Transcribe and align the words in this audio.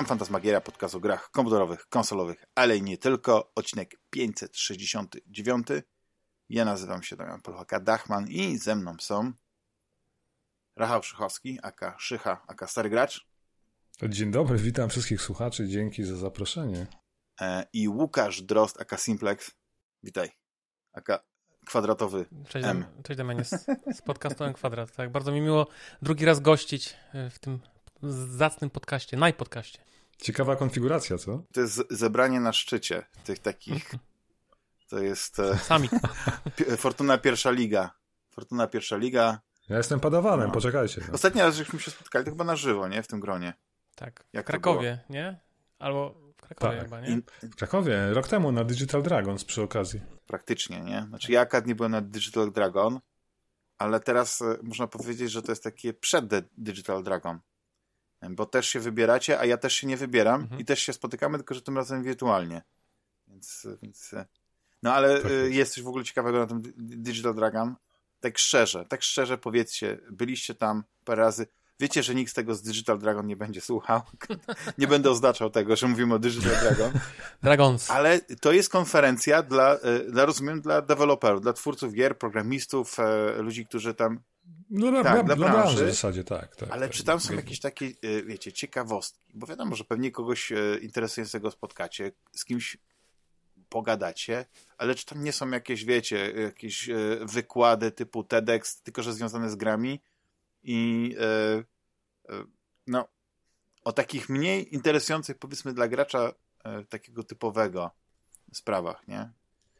Witam, 0.00 0.18
Fantasmagieria, 0.18 0.60
podcast 0.60 0.94
o 0.94 1.00
grach 1.00 1.30
komputerowych, 1.30 1.88
konsolowych, 1.88 2.44
ale 2.54 2.76
i 2.76 2.82
nie 2.82 2.98
tylko. 2.98 3.52
Odcinek 3.54 3.96
569. 4.10 5.66
Ja 6.48 6.64
nazywam 6.64 7.02
się 7.02 7.16
Damian 7.16 7.40
Polchaka-Dachman 7.40 8.28
i 8.28 8.58
ze 8.58 8.76
mną 8.76 8.96
są 9.00 9.32
Rachał 10.76 11.02
Szychowski, 11.02 11.58
aka 11.62 11.96
Szycha, 11.98 12.44
aka 12.48 12.66
Stary 12.66 12.90
Gracz. 12.90 13.26
Dzień 14.08 14.30
dobry, 14.30 14.58
witam 14.58 14.90
wszystkich 14.90 15.22
słuchaczy, 15.22 15.68
dzięki 15.68 16.04
za 16.04 16.16
zaproszenie. 16.16 16.86
E, 17.40 17.66
I 17.72 17.88
Łukasz 17.88 18.42
Drost, 18.42 18.80
aka 18.80 18.96
Simplex. 18.96 19.50
Witaj, 20.02 20.30
aka 20.92 21.24
kwadratowy 21.66 22.26
Cześć, 22.48 22.66
M. 22.66 22.84
cześć 23.04 23.18
Damianie, 23.18 23.44
z, 23.44 23.66
z 23.98 24.02
podcastu 24.02 24.44
M 24.44 24.52
Kwadrat. 24.52 24.92
Tak, 24.92 25.12
bardzo 25.12 25.32
mi 25.32 25.40
miło 25.40 25.66
drugi 26.02 26.24
raz 26.24 26.40
gościć 26.40 26.96
w 27.30 27.38
tym 27.38 27.60
zacnym 28.02 28.70
podcaście, 28.70 29.16
najpodcaście. 29.16 29.89
Ciekawa 30.20 30.56
konfiguracja, 30.56 31.18
co? 31.18 31.42
To 31.52 31.60
jest 31.60 31.82
zebranie 31.90 32.40
na 32.40 32.52
szczycie 32.52 33.06
tych 33.24 33.38
takich. 33.38 33.90
To 34.88 34.98
jest. 34.98 35.38
e, 35.38 35.58
Sami. 35.58 35.88
Fortuna 36.76 37.18
pierwsza 37.18 37.50
liga. 37.50 37.90
Fortuna 38.30 38.66
pierwsza 38.66 38.96
liga. 38.96 39.40
Ja 39.68 39.76
jestem 39.76 40.00
padawanem, 40.00 40.46
No. 40.48 40.52
poczekajcie. 40.54 41.00
No. 41.08 41.14
Ostatni 41.14 41.40
raz 41.40 41.56
żeśmy 41.56 41.80
się 41.80 41.90
spotkali, 41.90 42.24
to 42.24 42.30
chyba 42.30 42.44
na 42.44 42.56
żywo, 42.56 42.88
nie? 42.88 43.02
W 43.02 43.06
tym 43.06 43.20
gronie. 43.20 43.52
Tak, 43.94 44.24
Jak 44.32 44.46
w 44.46 44.48
Krakowie, 44.48 44.98
nie? 45.10 45.40
Albo 45.78 46.14
w 46.36 46.40
Krakowie 46.46 46.72
Tak. 46.76 46.84
chyba, 46.84 47.00
nie? 47.00 47.20
W 47.42 47.56
Krakowie, 47.56 48.10
rok 48.14 48.28
temu 48.28 48.52
na 48.52 48.64
Digital 48.64 49.02
Dragons 49.02 49.44
przy 49.44 49.62
okazji. 49.62 50.00
praktycznie, 50.26 50.80
nie? 50.80 51.06
Znaczy 51.08 51.32
ja 51.32 51.40
akad 51.40 51.66
nie 51.66 51.74
byłem 51.74 51.92
na 51.92 52.00
Digital 52.00 52.52
Dragon, 52.52 53.00
ale 53.78 54.00
teraz 54.00 54.42
e, 54.42 54.56
można 54.62 54.86
powiedzieć, 54.86 55.30
że 55.30 55.42
to 55.42 55.52
jest 55.52 55.64
takie 55.64 55.92
przed 55.94 56.24
Digital 56.58 57.02
Dragon. 57.02 57.38
Bo 58.30 58.46
też 58.46 58.68
się 58.68 58.80
wybieracie, 58.80 59.40
a 59.40 59.44
ja 59.44 59.56
też 59.56 59.74
się 59.74 59.86
nie 59.86 59.96
wybieram 59.96 60.40
Mhm. 60.40 60.60
i 60.60 60.64
też 60.64 60.82
się 60.82 60.92
spotykamy, 60.92 61.38
tylko 61.38 61.54
że 61.54 61.62
tym 61.62 61.76
razem 61.76 62.02
wirtualnie. 62.02 62.62
Więc, 63.28 63.66
więc 63.82 64.14
no 64.82 64.94
ale 64.94 65.20
Tak 65.20 65.30
e, 65.32 65.50
jest. 65.50 65.74
coś 65.74 65.84
w 65.84 65.88
ogóle 65.88 66.04
ciekawego 66.04 66.38
na 66.38 66.46
tym 66.46 66.62
Di- 66.62 66.72
Digital 66.76 67.34
Dragon. 67.34 67.74
Tak 68.20 68.38
szczerze, 68.38 68.84
tak 68.88 69.02
szczerze 69.02 69.38
powiedzcie, 69.38 69.98
byliście 70.10 70.54
tam 70.54 70.84
parę 71.04 71.22
razy. 71.22 71.46
Wiecie, 71.80 72.02
że 72.02 72.14
nikt 72.14 72.30
z 72.30 72.34
tego 72.34 72.54
z 72.54 72.62
Digital 72.62 72.98
Dragon 72.98 73.26
nie 73.26 73.36
będzie 73.36 73.60
słuchał. 73.60 74.00
nie 74.78 74.86
będę 74.86 75.10
oznaczał 75.10 75.50
tego, 75.50 75.76
że 75.76 75.88
mówimy 75.88 76.14
o 76.14 76.18
Digital 76.18 76.52
Dragon. 76.60 76.92
Dragons. 77.42 77.90
Ale 77.90 78.20
to 78.20 78.52
jest 78.52 78.68
konferencja 78.68 79.42
dla, 79.42 79.74
e, 79.74 79.98
dla 79.98 80.24
rozumiem, 80.24 80.60
dla 80.60 80.82
deweloperów, 80.82 81.40
dla 81.42 81.52
twórców 81.52 81.92
gier, 81.92 82.18
programistów, 82.18 82.96
e, 83.00 83.42
ludzi, 83.42 83.66
którzy 83.66 83.94
tam. 83.94 84.20
No, 84.70 84.90
dla, 84.90 85.02
Tak, 85.02 85.26
dla, 85.26 85.36
dla 85.36 85.36
branży. 85.36 85.62
branży 85.62 85.86
w 85.86 85.88
zasadzie, 85.88 86.24
tak. 86.24 86.56
tak 86.56 86.70
Ale 86.70 86.86
tak. 86.86 86.96
czy 86.96 87.04
tam 87.04 87.20
są 87.20 87.34
jakieś 87.34 87.60
takie, 87.60 87.86
e, 87.86 88.22
wiecie, 88.22 88.52
ciekawostki? 88.52 89.32
Bo 89.34 89.46
wiadomo, 89.46 89.76
że 89.76 89.84
pewnie 89.84 90.10
kogoś 90.10 90.52
e, 90.52 90.78
interesującego 90.82 91.50
spotkacie, 91.50 92.12
z 92.32 92.44
kimś 92.44 92.78
pogadacie, 93.68 94.46
ale 94.78 94.94
czy 94.94 95.06
tam 95.06 95.24
nie 95.24 95.32
są 95.32 95.50
jakieś, 95.50 95.84
wiecie, 95.84 96.32
jakieś 96.32 96.88
e, 96.88 96.94
wykłady 97.22 97.90
typu 97.90 98.24
TEDx, 98.24 98.82
tylko 98.82 99.02
że 99.02 99.12
związane 99.12 99.50
z 99.50 99.56
grami 99.56 100.00
i 100.62 101.16
no, 102.86 103.08
o 103.84 103.92
takich 103.92 104.28
mniej 104.28 104.74
interesujących, 104.74 105.38
powiedzmy, 105.38 105.72
dla 105.72 105.88
gracza 105.88 106.32
takiego 106.88 107.22
typowego 107.24 107.90
sprawach, 108.52 109.08
nie? 109.08 109.30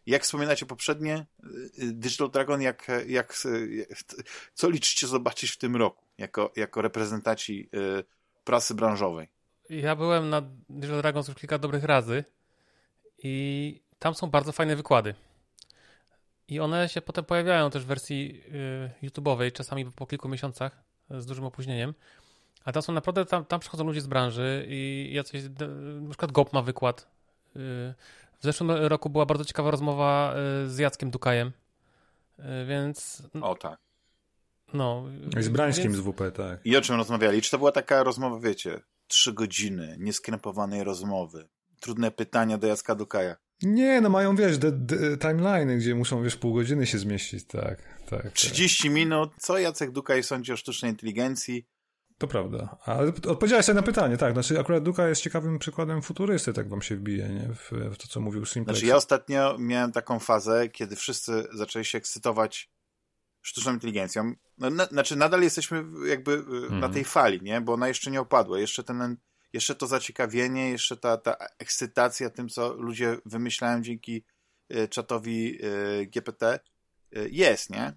Jak 0.07 0.23
wspominacie 0.23 0.67
poprzednie, 0.67 1.27
y, 1.45 1.85
y, 1.85 1.93
Digital 1.93 2.31
Dragon, 2.31 2.63
jak, 2.63 2.89
jak, 2.89 3.07
jak, 3.09 3.99
co 4.55 4.71
liczycie 4.71 5.07
zobaczyć 5.07 5.51
w 5.51 5.59
tym 5.59 5.77
roku, 5.77 6.05
jako, 6.19 6.53
jako 6.57 6.83
reprezentanci 6.83 7.69
y, 7.75 8.05
prasy 8.45 8.75
branżowej? 8.75 9.29
Ja 9.71 9.97
byłem 9.97 10.31
na 10.31 10.43
Digital 10.69 11.01
Dragons 11.03 11.29
już 11.29 11.37
kilka 11.37 11.59
dobrych 11.59 11.85
razy 11.85 12.25
i 13.19 13.81
tam 13.99 14.15
są 14.15 14.27
bardzo 14.27 14.53
fajne 14.53 14.77
wykłady. 14.77 15.15
I 16.49 16.61
one 16.61 16.89
się 16.89 17.01
potem 17.01 17.25
pojawiają 17.25 17.71
też 17.71 17.85
w 17.85 17.87
wersji 17.87 18.43
y, 19.03 19.07
YouTube'owej, 19.07 19.53
czasami 19.53 19.87
po 19.87 20.07
kilku 20.07 20.29
miesiącach 20.29 20.83
z 21.11 21.27
dużym 21.27 21.45
opóźnieniem. 21.45 21.95
A 22.65 22.73
tam 22.73 22.83
są 22.83 22.93
naprawdę, 22.93 23.27
tam, 23.27 23.45
tam 23.45 23.61
przychodzą 23.61 23.85
ludzie 23.85 24.01
z 24.01 24.07
branży 24.07 24.65
i 24.69 25.11
jacyś, 25.13 25.43
na 26.01 26.09
przykład 26.09 26.33
GOP 26.33 26.53
ma 26.53 26.63
wykład. 26.63 27.07
W 28.41 28.43
zeszłym 28.45 28.71
roku 28.71 29.11
była 29.11 29.27
bardzo 29.27 29.45
ciekawa 29.45 29.71
rozmowa 29.71 30.35
y, 30.67 30.71
z 30.71 30.79
Jackiem 30.79 31.11
Dukajem, 31.11 31.53
Y, 32.39 32.67
więc 32.67 33.23
O 33.41 33.55
tak. 33.55 33.79
no. 34.75 35.05
Z 35.41 35.49
Brańskim 35.49 35.93
więc- 35.93 35.97
z 36.05 36.09
WP, 36.09 36.31
tak. 36.37 36.61
I 36.65 36.77
o 36.77 36.81
czym 36.81 36.97
rozmawiali? 36.97 37.43
Czy 37.43 37.51
to 37.51 37.59
była 37.59 37.73
taka 37.73 38.03
rozmowa, 38.03 38.41
wiecie, 38.49 38.81
trzy 39.09 39.33
godziny, 39.33 39.97
nieskrępowanej 39.99 40.85
rozmowy, 40.85 41.49
trudne 41.81 42.11
pytania 42.11 42.59
do 42.59 42.67
Jacka 42.67 42.95
Dukaja? 42.95 43.37
Nie, 43.63 44.01
no 44.01 44.09
mają, 44.09 44.37
wiesz, 44.37 44.57
timeliny, 45.21 45.77
gdzie 45.77 45.95
muszą, 45.95 46.23
wiesz, 46.23 46.37
pół 46.37 46.55
godziny 46.55 46.87
się 46.87 46.99
zmieścić, 46.99 47.45
tak, 47.47 47.83
tak. 48.11 48.23
tak. 48.23 48.33
30 48.33 48.91
minut, 48.91 49.31
co 49.39 49.59
Jacek 49.59 49.91
Dukaj 49.91 50.23
sądzi 50.23 50.53
o 50.53 50.57
sztucznej 50.57 50.91
inteligencji? 50.91 51.67
To 52.21 52.27
prawda. 52.29 52.77
Ale 52.85 53.09
odpowiedziałeś 53.09 53.67
sobie 53.67 53.77
na 53.77 53.83
pytanie, 53.83 54.17
tak. 54.17 54.33
Znaczy, 54.33 54.61
akurat 54.61 54.83
Duka 54.83 55.09
jest 55.09 55.23
ciekawym 55.23 55.59
przykładem 55.59 56.03
futurysty, 56.03 56.53
tak 56.53 56.69
wam 56.69 56.83
się 56.83 56.97
wbije, 56.97 57.29
nie? 57.29 57.55
W, 57.55 57.71
w 57.95 57.97
to, 57.97 58.07
co 58.09 58.21
mówił 58.21 58.47
Simplex. 58.47 58.79
Znaczy 58.79 58.87
ja 58.91 58.97
ostatnio 58.97 59.57
miałem 59.59 59.93
taką 59.93 60.19
fazę, 60.19 60.69
kiedy 60.69 60.97
wszyscy 60.97 61.49
zaczęli 61.53 61.85
się 61.85 61.99
ekscytować 61.99 62.71
sztuczną 63.43 63.73
inteligencją. 63.73 64.35
No, 64.59 64.71
na, 64.71 64.87
znaczy 64.87 65.17
nadal 65.17 65.43
jesteśmy 65.43 65.85
jakby 66.07 66.37
na 66.71 66.75
Mhm. 66.77 66.93
tej 66.93 67.05
fali, 67.05 67.43
nie? 67.43 67.61
Bo 67.61 67.73
ona 67.73 67.89
jeszcze 67.89 68.11
nie 68.11 68.21
opadła. 68.21 68.59
Jeszcze 68.59 68.85
ten, 68.85 69.17
jeszcze 69.53 69.75
to 69.75 69.87
zaciekawienie, 69.87 70.71
jeszcze 70.71 70.97
ta, 70.97 71.17
ta 71.17 71.37
ekscytacja 71.59 72.31
tym, 72.31 72.49
co 72.49 72.75
ludzie 72.75 73.17
wymyślają 73.27 73.83
dzięki 73.83 74.25
y, 74.75 74.89
czatowi 74.89 75.65
y, 75.65 76.07
GPT 76.07 76.61
y, 77.17 77.29
jest, 77.33 77.71
nie? 77.71 77.93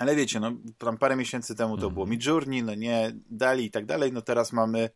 Ale 0.00 0.16
wiecie, 0.16 0.40
no 0.40 0.52
tam 0.78 0.98
parę 0.98 1.16
miesięcy 1.16 1.54
temu 1.54 1.76
to 1.76 1.82
Mhm. 1.82 1.94
było 1.94 2.06
Midjourney, 2.06 2.62
no 2.62 2.74
nie, 2.74 3.12
Dali 3.30 3.64
i 3.64 3.70
tak 3.70 3.86
dalej, 3.86 4.12
no 4.12 4.22
teraz 4.22 4.52
mamy 4.52 4.90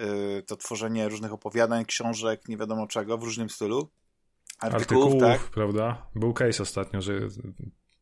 y, 0.00 0.42
to 0.46 0.56
tworzenie 0.56 1.08
różnych 1.08 1.32
opowiadań, 1.32 1.84
książek, 1.84 2.48
nie 2.48 2.56
wiadomo 2.56 2.86
czego, 2.86 3.18
w 3.18 3.22
różnym 3.22 3.50
stylu. 3.50 3.90
Artykułów, 4.58 5.04
artykułów, 5.06 5.22
tak? 5.42 5.50
prawda? 5.50 6.06
Był 6.14 6.32
case 6.32 6.62
ostatnio, 6.62 7.00
że 7.00 7.12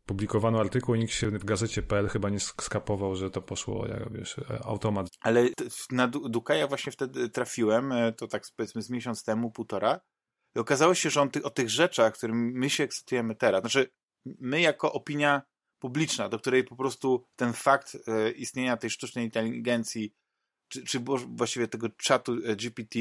publikowano 0.06 0.60
artykuł 0.60 0.94
i 0.94 0.98
nikt 0.98 1.12
się 1.12 1.30
w 1.30 1.44
gazecie.pl 1.44 2.08
chyba 2.08 2.30
nie 2.30 2.40
skapował, 2.40 3.16
że 3.16 3.30
to 3.30 3.42
poszło, 3.42 3.86
jak 3.86 4.12
wiesz, 4.12 4.36
automat. 4.64 5.08
Ale 5.20 5.48
na 5.90 6.08
Du- 6.08 6.28
Dukaja 6.28 6.66
właśnie 6.66 6.92
wtedy 6.92 7.28
trafiłem, 7.28 7.92
e, 7.92 8.12
to 8.12 8.26
tak 8.26 8.42
powiedzmy 8.56 8.82
z 8.82 8.90
miesiąc 8.90 9.24
temu, 9.24 9.50
półtora. 9.50 10.00
I 10.56 10.58
okazało 10.58 10.94
się, 10.94 11.10
że 11.10 11.20
on 11.20 11.30
ty, 11.30 11.42
o 11.42 11.50
tych 11.50 11.70
rzeczach, 11.70 12.14
którym 12.14 12.52
my 12.54 12.70
się 12.70 12.84
ekscytujemy 12.84 13.34
teraz, 13.34 13.60
znaczy 13.60 13.90
my 14.26 14.60
jako 14.60 14.92
opinia 14.92 15.42
publiczna, 15.78 16.28
do 16.28 16.38
której 16.38 16.64
po 16.64 16.76
prostu 16.76 17.24
ten 17.36 17.52
fakt 17.52 17.96
e, 18.06 18.30
istnienia 18.30 18.76
tej 18.76 18.90
sztucznej 18.90 19.24
inteligencji, 19.24 20.14
czy, 20.68 20.84
czy 20.84 21.00
właściwie 21.28 21.68
tego 21.68 21.88
czatu 21.88 22.32
e, 22.32 22.56
GPT, 22.56 22.98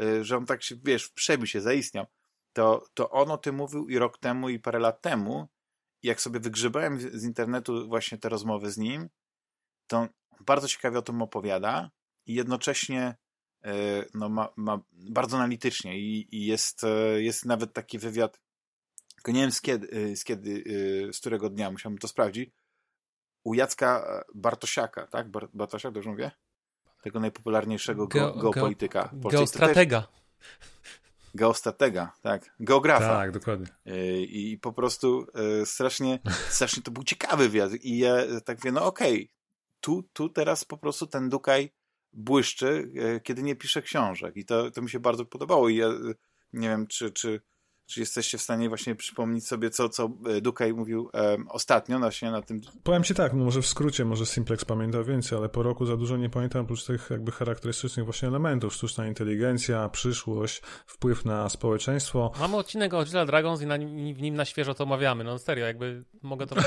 e, 0.00 0.24
że 0.24 0.36
on 0.36 0.46
tak 0.46 0.62
się, 0.62 0.76
wiesz, 0.84 1.08
przebił 1.08 1.46
się, 1.46 1.60
zaistniał, 1.60 2.06
to, 2.52 2.86
to 2.94 3.10
on 3.10 3.30
o 3.30 3.38
tym 3.38 3.54
mówił 3.54 3.88
i 3.88 3.98
rok 3.98 4.18
temu, 4.18 4.48
i 4.48 4.58
parę 4.58 4.78
lat 4.78 5.02
temu. 5.02 5.48
Jak 6.02 6.20
sobie 6.20 6.40
wygrzebałem 6.40 7.00
z 7.00 7.24
internetu 7.24 7.88
właśnie 7.88 8.18
te 8.18 8.28
rozmowy 8.28 8.70
z 8.70 8.78
nim, 8.78 9.08
to 9.86 10.08
bardzo 10.40 10.68
ciekawie 10.68 10.98
o 10.98 11.02
tym 11.02 11.22
opowiada 11.22 11.90
i 12.26 12.34
jednocześnie 12.34 13.16
no, 14.14 14.28
ma, 14.28 14.48
ma 14.56 14.80
bardzo 14.92 15.36
analitycznie 15.36 15.98
i, 15.98 16.36
i 16.36 16.46
jest, 16.46 16.82
jest 17.16 17.44
nawet 17.44 17.72
taki 17.72 17.98
wywiad, 17.98 18.40
tylko 19.18 19.32
nie 19.32 19.40
wiem 19.40 19.52
z 19.52 19.60
kiedy, 19.60 20.16
z, 20.16 20.24
kiedy, 20.24 20.64
e, 21.08 21.12
z 21.12 21.20
którego 21.20 21.50
dnia, 21.50 21.70
musiałbym 21.70 21.98
to 21.98 22.08
sprawdzić, 22.08 22.50
u 23.44 23.54
Jacka 23.54 24.24
Bartosiaka, 24.34 25.06
tak? 25.06 25.30
Bar 25.30 25.48
Bartosiak, 25.54 25.92
dobrze 25.92 26.10
mówię? 26.10 26.30
Tego 27.02 27.20
najpopularniejszego 27.20 28.06
ge 28.06 28.20
Geo- 28.20 28.42
geopolityka. 28.42 29.10
geo- 29.12 29.30
Geostratega. 29.30 30.06
Geostratega, 31.34 32.12
tak. 32.22 32.54
Geografa. 32.60 33.08
Tak, 33.08 33.30
dokładnie. 33.30 33.66
Yy, 33.84 34.22
I 34.24 34.58
po 34.58 34.72
prostu 34.72 35.26
yy, 35.34 35.66
strasznie, 35.66 36.18
strasznie 36.48 36.82
to 36.82 36.90
był 36.90 37.04
ciekawy 37.04 37.48
wywiad. 37.48 37.72
I 37.74 37.98
ja 37.98 38.16
tak 38.44 38.58
mówię, 38.58 38.72
no 38.72 38.84
okej, 38.84 39.30
tu, 39.80 40.02
tu 40.12 40.28
teraz 40.28 40.64
po 40.64 40.78
prostu 40.78 41.06
ten 41.06 41.28
Dukaj 41.28 41.72
błyszczy, 42.12 42.92
kiedy 43.24 43.42
nie 43.42 43.56
pisze 43.56 43.82
książek. 43.82 44.36
I 44.36 44.44
to, 44.44 44.70
to 44.70 44.82
mi 44.82 44.90
się 44.90 45.00
bardzo 45.00 45.24
podobało. 45.24 45.68
I 45.68 45.76
ja 45.76 45.88
nie 46.52 46.68
wiem, 46.68 46.86
czy, 46.86 47.10
czy, 47.10 47.40
czy 47.88 48.00
jesteście 48.00 48.38
w 48.38 48.42
stanie 48.42 48.68
właśnie 48.68 48.94
przypomnieć 48.94 49.46
sobie, 49.46 49.70
co, 49.70 49.88
co 49.88 50.10
yy, 50.26 50.40
Dukaj 50.40 50.74
mówił 50.74 51.10
em, 51.12 51.48
ostatnio 51.48 51.98
właśnie 51.98 52.30
na 52.30 52.42
tym. 52.42 52.60
Powiem 52.82 53.04
ci 53.04 53.14
tak, 53.14 53.32
no 53.32 53.44
może 53.44 53.62
w 53.62 53.66
skrócie, 53.66 54.04
może 54.04 54.26
Simplex 54.26 54.64
pamięta 54.64 55.02
więcej, 55.02 55.38
ale 55.38 55.48
po 55.48 55.62
roku 55.62 55.86
za 55.86 55.96
dużo 55.96 56.16
nie 56.16 56.30
pamiętam 56.30 56.62
oprócz 56.62 56.84
tych 56.84 57.10
jakby 57.10 57.32
charakterystycznych 57.32 58.04
właśnie 58.04 58.28
elementów. 58.28 58.74
Sztuczna 58.74 59.06
inteligencja, 59.06 59.88
przyszłość, 59.88 60.62
wpływ 60.86 61.24
na 61.24 61.48
społeczeństwo. 61.48 62.32
Mamy 62.40 62.56
odcinek 62.56 62.94
o 62.94 62.98
Digital 63.00 63.26
Dragons 63.26 63.62
i 63.62 63.66
na 63.66 63.78
w 64.14 64.20
nim 64.22 64.34
na 64.34 64.44
świeżo 64.44 64.74
to 64.74 64.84
omawiamy. 64.84 65.24
No 65.24 65.38
serio, 65.38 65.66
jakby 65.66 66.04
mogę 66.22 66.46
to... 66.46 66.56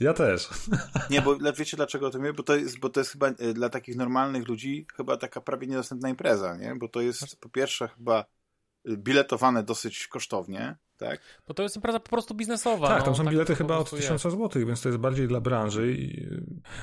Ja 0.00 0.14
też. 0.14 0.48
Nie, 1.10 1.22
bo 1.22 1.36
wiecie 1.56 1.76
dlaczego 1.76 2.06
o 2.06 2.10
tym 2.10 2.20
mówię? 2.20 2.32
Bo 2.32 2.42
to 2.42 2.56
jest, 2.56 2.78
bo 2.78 2.88
to 2.88 3.00
jest 3.00 3.12
chyba 3.12 3.28
y, 3.28 3.54
dla 3.54 3.68
takich 3.68 3.96
normalnych 3.96 4.48
ludzi 4.48 4.86
chyba 4.96 5.16
taka 5.16 5.40
prawie 5.40 5.66
niedostępna 5.66 6.08
impreza, 6.08 6.56
nie? 6.56 6.74
Bo 6.76 6.88
to 6.88 7.00
jest 7.00 7.40
po 7.40 7.48
pierwsze 7.48 7.88
chyba 7.88 8.24
biletowane 8.88 9.62
dosyć 9.62 10.06
kosztownie, 10.06 10.76
tak? 11.00 11.20
Bo 11.48 11.54
to 11.54 11.62
jest 11.62 11.76
impreza 11.76 12.00
po 12.00 12.08
prostu 12.08 12.34
biznesowa. 12.34 12.88
Tak, 12.88 12.98
no, 12.98 13.04
tam 13.04 13.14
są 13.14 13.24
tak 13.24 13.32
bilety 13.32 13.54
chyba 13.54 13.74
od 13.76 13.80
prostu 13.80 13.96
1000 13.96 14.24
jest. 14.24 14.36
zł, 14.36 14.66
więc 14.66 14.80
to 14.80 14.88
jest 14.88 14.98
bardziej 14.98 15.28
dla 15.28 15.40
branży. 15.40 15.92
I 15.92 16.26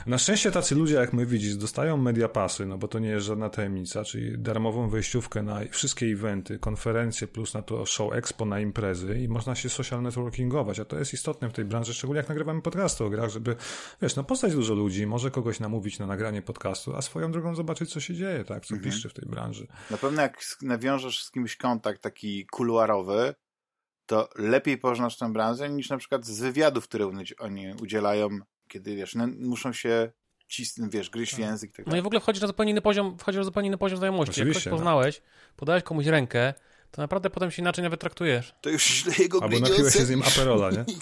na 0.06 0.18
szczęście 0.18 0.52
tacy 0.52 0.75
ludzie, 0.75 0.96
jak 0.96 1.14
my 1.14 1.25
widzisz, 1.25 1.56
dostają 1.56 1.98
media 1.98 2.30
pasy, 2.30 2.66
no 2.66 2.78
bo 2.78 2.88
to 2.88 3.00
nie 3.00 3.10
jest 3.10 3.25
żadna 3.25 3.50
tajemnica, 3.50 4.04
czyli 4.04 4.40
darmową 4.40 4.90
wejściówkę 4.90 5.44
na 5.44 5.60
wszystkie 5.72 6.06
eventy, 6.06 6.60
konferencje, 6.60 7.28
plus 7.28 7.54
na 7.54 7.62
to 7.62 7.86
show 7.86 8.14
expo 8.14 8.46
na 8.46 8.60
imprezy 8.60 9.19
i 9.19 9.28
można 9.28 9.56
się 9.56 9.69
social 9.69 10.02
networkingować, 10.02 10.80
a 10.80 10.86
to 10.86 11.00
jest 11.00 11.14
istotne 11.14 11.50
w 11.50 11.54
tej 11.54 11.66
branży, 11.66 11.94
szczególnie 11.94 12.18
jak 12.18 12.30
nagrywamy 12.30 12.62
podcasty 12.62 13.04
o 13.04 13.10
grach, 13.10 13.30
żeby, 13.30 13.56
wiesz, 14.02 14.16
no 14.16 14.24
poznać 14.24 14.54
dużo 14.54 14.74
ludzi, 14.74 15.08
może 15.08 15.31
kogoś 15.31 15.60
namówić 15.60 16.00
na 16.00 16.08
nagranie 16.08 16.42
podcastu, 16.42 16.96
a 16.96 17.02
swoją 17.02 17.31
drogą 17.31 17.56
zobaczyć, 17.56 17.94
co 17.94 18.00
się 18.00 18.14
dzieje, 18.14 18.44
tak, 18.44 18.66
co 18.66 18.75
Mhm. 18.75 18.92
piszczy 18.92 19.10
w 19.10 19.14
tej 19.14 19.30
branży. 19.30 19.68
Na 19.92 19.98
pewno 19.98 20.22
jak 20.22 20.40
nawiążesz 20.62 21.24
z 21.24 21.31
kimś 21.31 21.56
kontakt 21.56 22.02
taki 22.02 22.46
kuluarowy, 22.46 23.36
to 24.07 24.30
lepiej 24.36 24.77
poznasz 24.77 25.18
tę 25.18 25.33
branżę 25.33 25.69
niż 25.69 25.89
na 25.89 25.98
przykład 25.98 26.25
z 26.25 26.39
wywiadów, 26.39 26.83
które 26.83 27.12
oni- 27.39 27.74
udzielają, 27.81 28.30
kiedy 28.68 28.95
wiesz, 28.95 29.15
no, 29.15 29.27
muszą 29.39 29.74
się 29.74 30.12
cisnąć, 30.48 30.94
wiesz, 30.94 31.09
gryźć 31.09 31.36
w 31.36 31.39
język 31.39 31.69
i 31.69 31.74
tak 31.74 31.88
No 31.88 31.98
i 31.98 32.01
w 32.01 32.06
ogóle 32.06 32.19
wchodzisz 32.21 32.42
na 32.42 32.48
zupełnie 32.48 32.71
inny 32.71 32.81
poziom, 32.81 33.18
wchodzisz 33.19 33.38
na 33.38 33.44
zupełnie 33.44 33.68
inny 33.68 33.77
poziom 33.77 33.98
znajomości. 33.98 34.30
Jak 34.30 34.36
Oczywiście, 34.48 34.69
kogoś 34.69 34.71
no. 34.71 34.77
poznałeś, 34.77 35.21
podałeś 35.56 35.83
komuś 35.83 36.06
rękę, 36.06 36.54
to 36.92 37.01
naprawdę 37.01 37.30
potem 37.30 37.51
się 37.51 37.62
inaczej 37.62 37.83
nawet 37.83 38.00
traktujesz. 38.00 38.56
To 38.62 38.69
już 38.69 38.83
źle 38.86 39.13
jego 39.19 39.44
Albo 39.44 39.59
napiłeś 39.59 39.94
się 39.94 40.06
z 40.06 40.09
nim 40.09 40.24
aperola, 40.24 40.71
nie? 40.71 40.86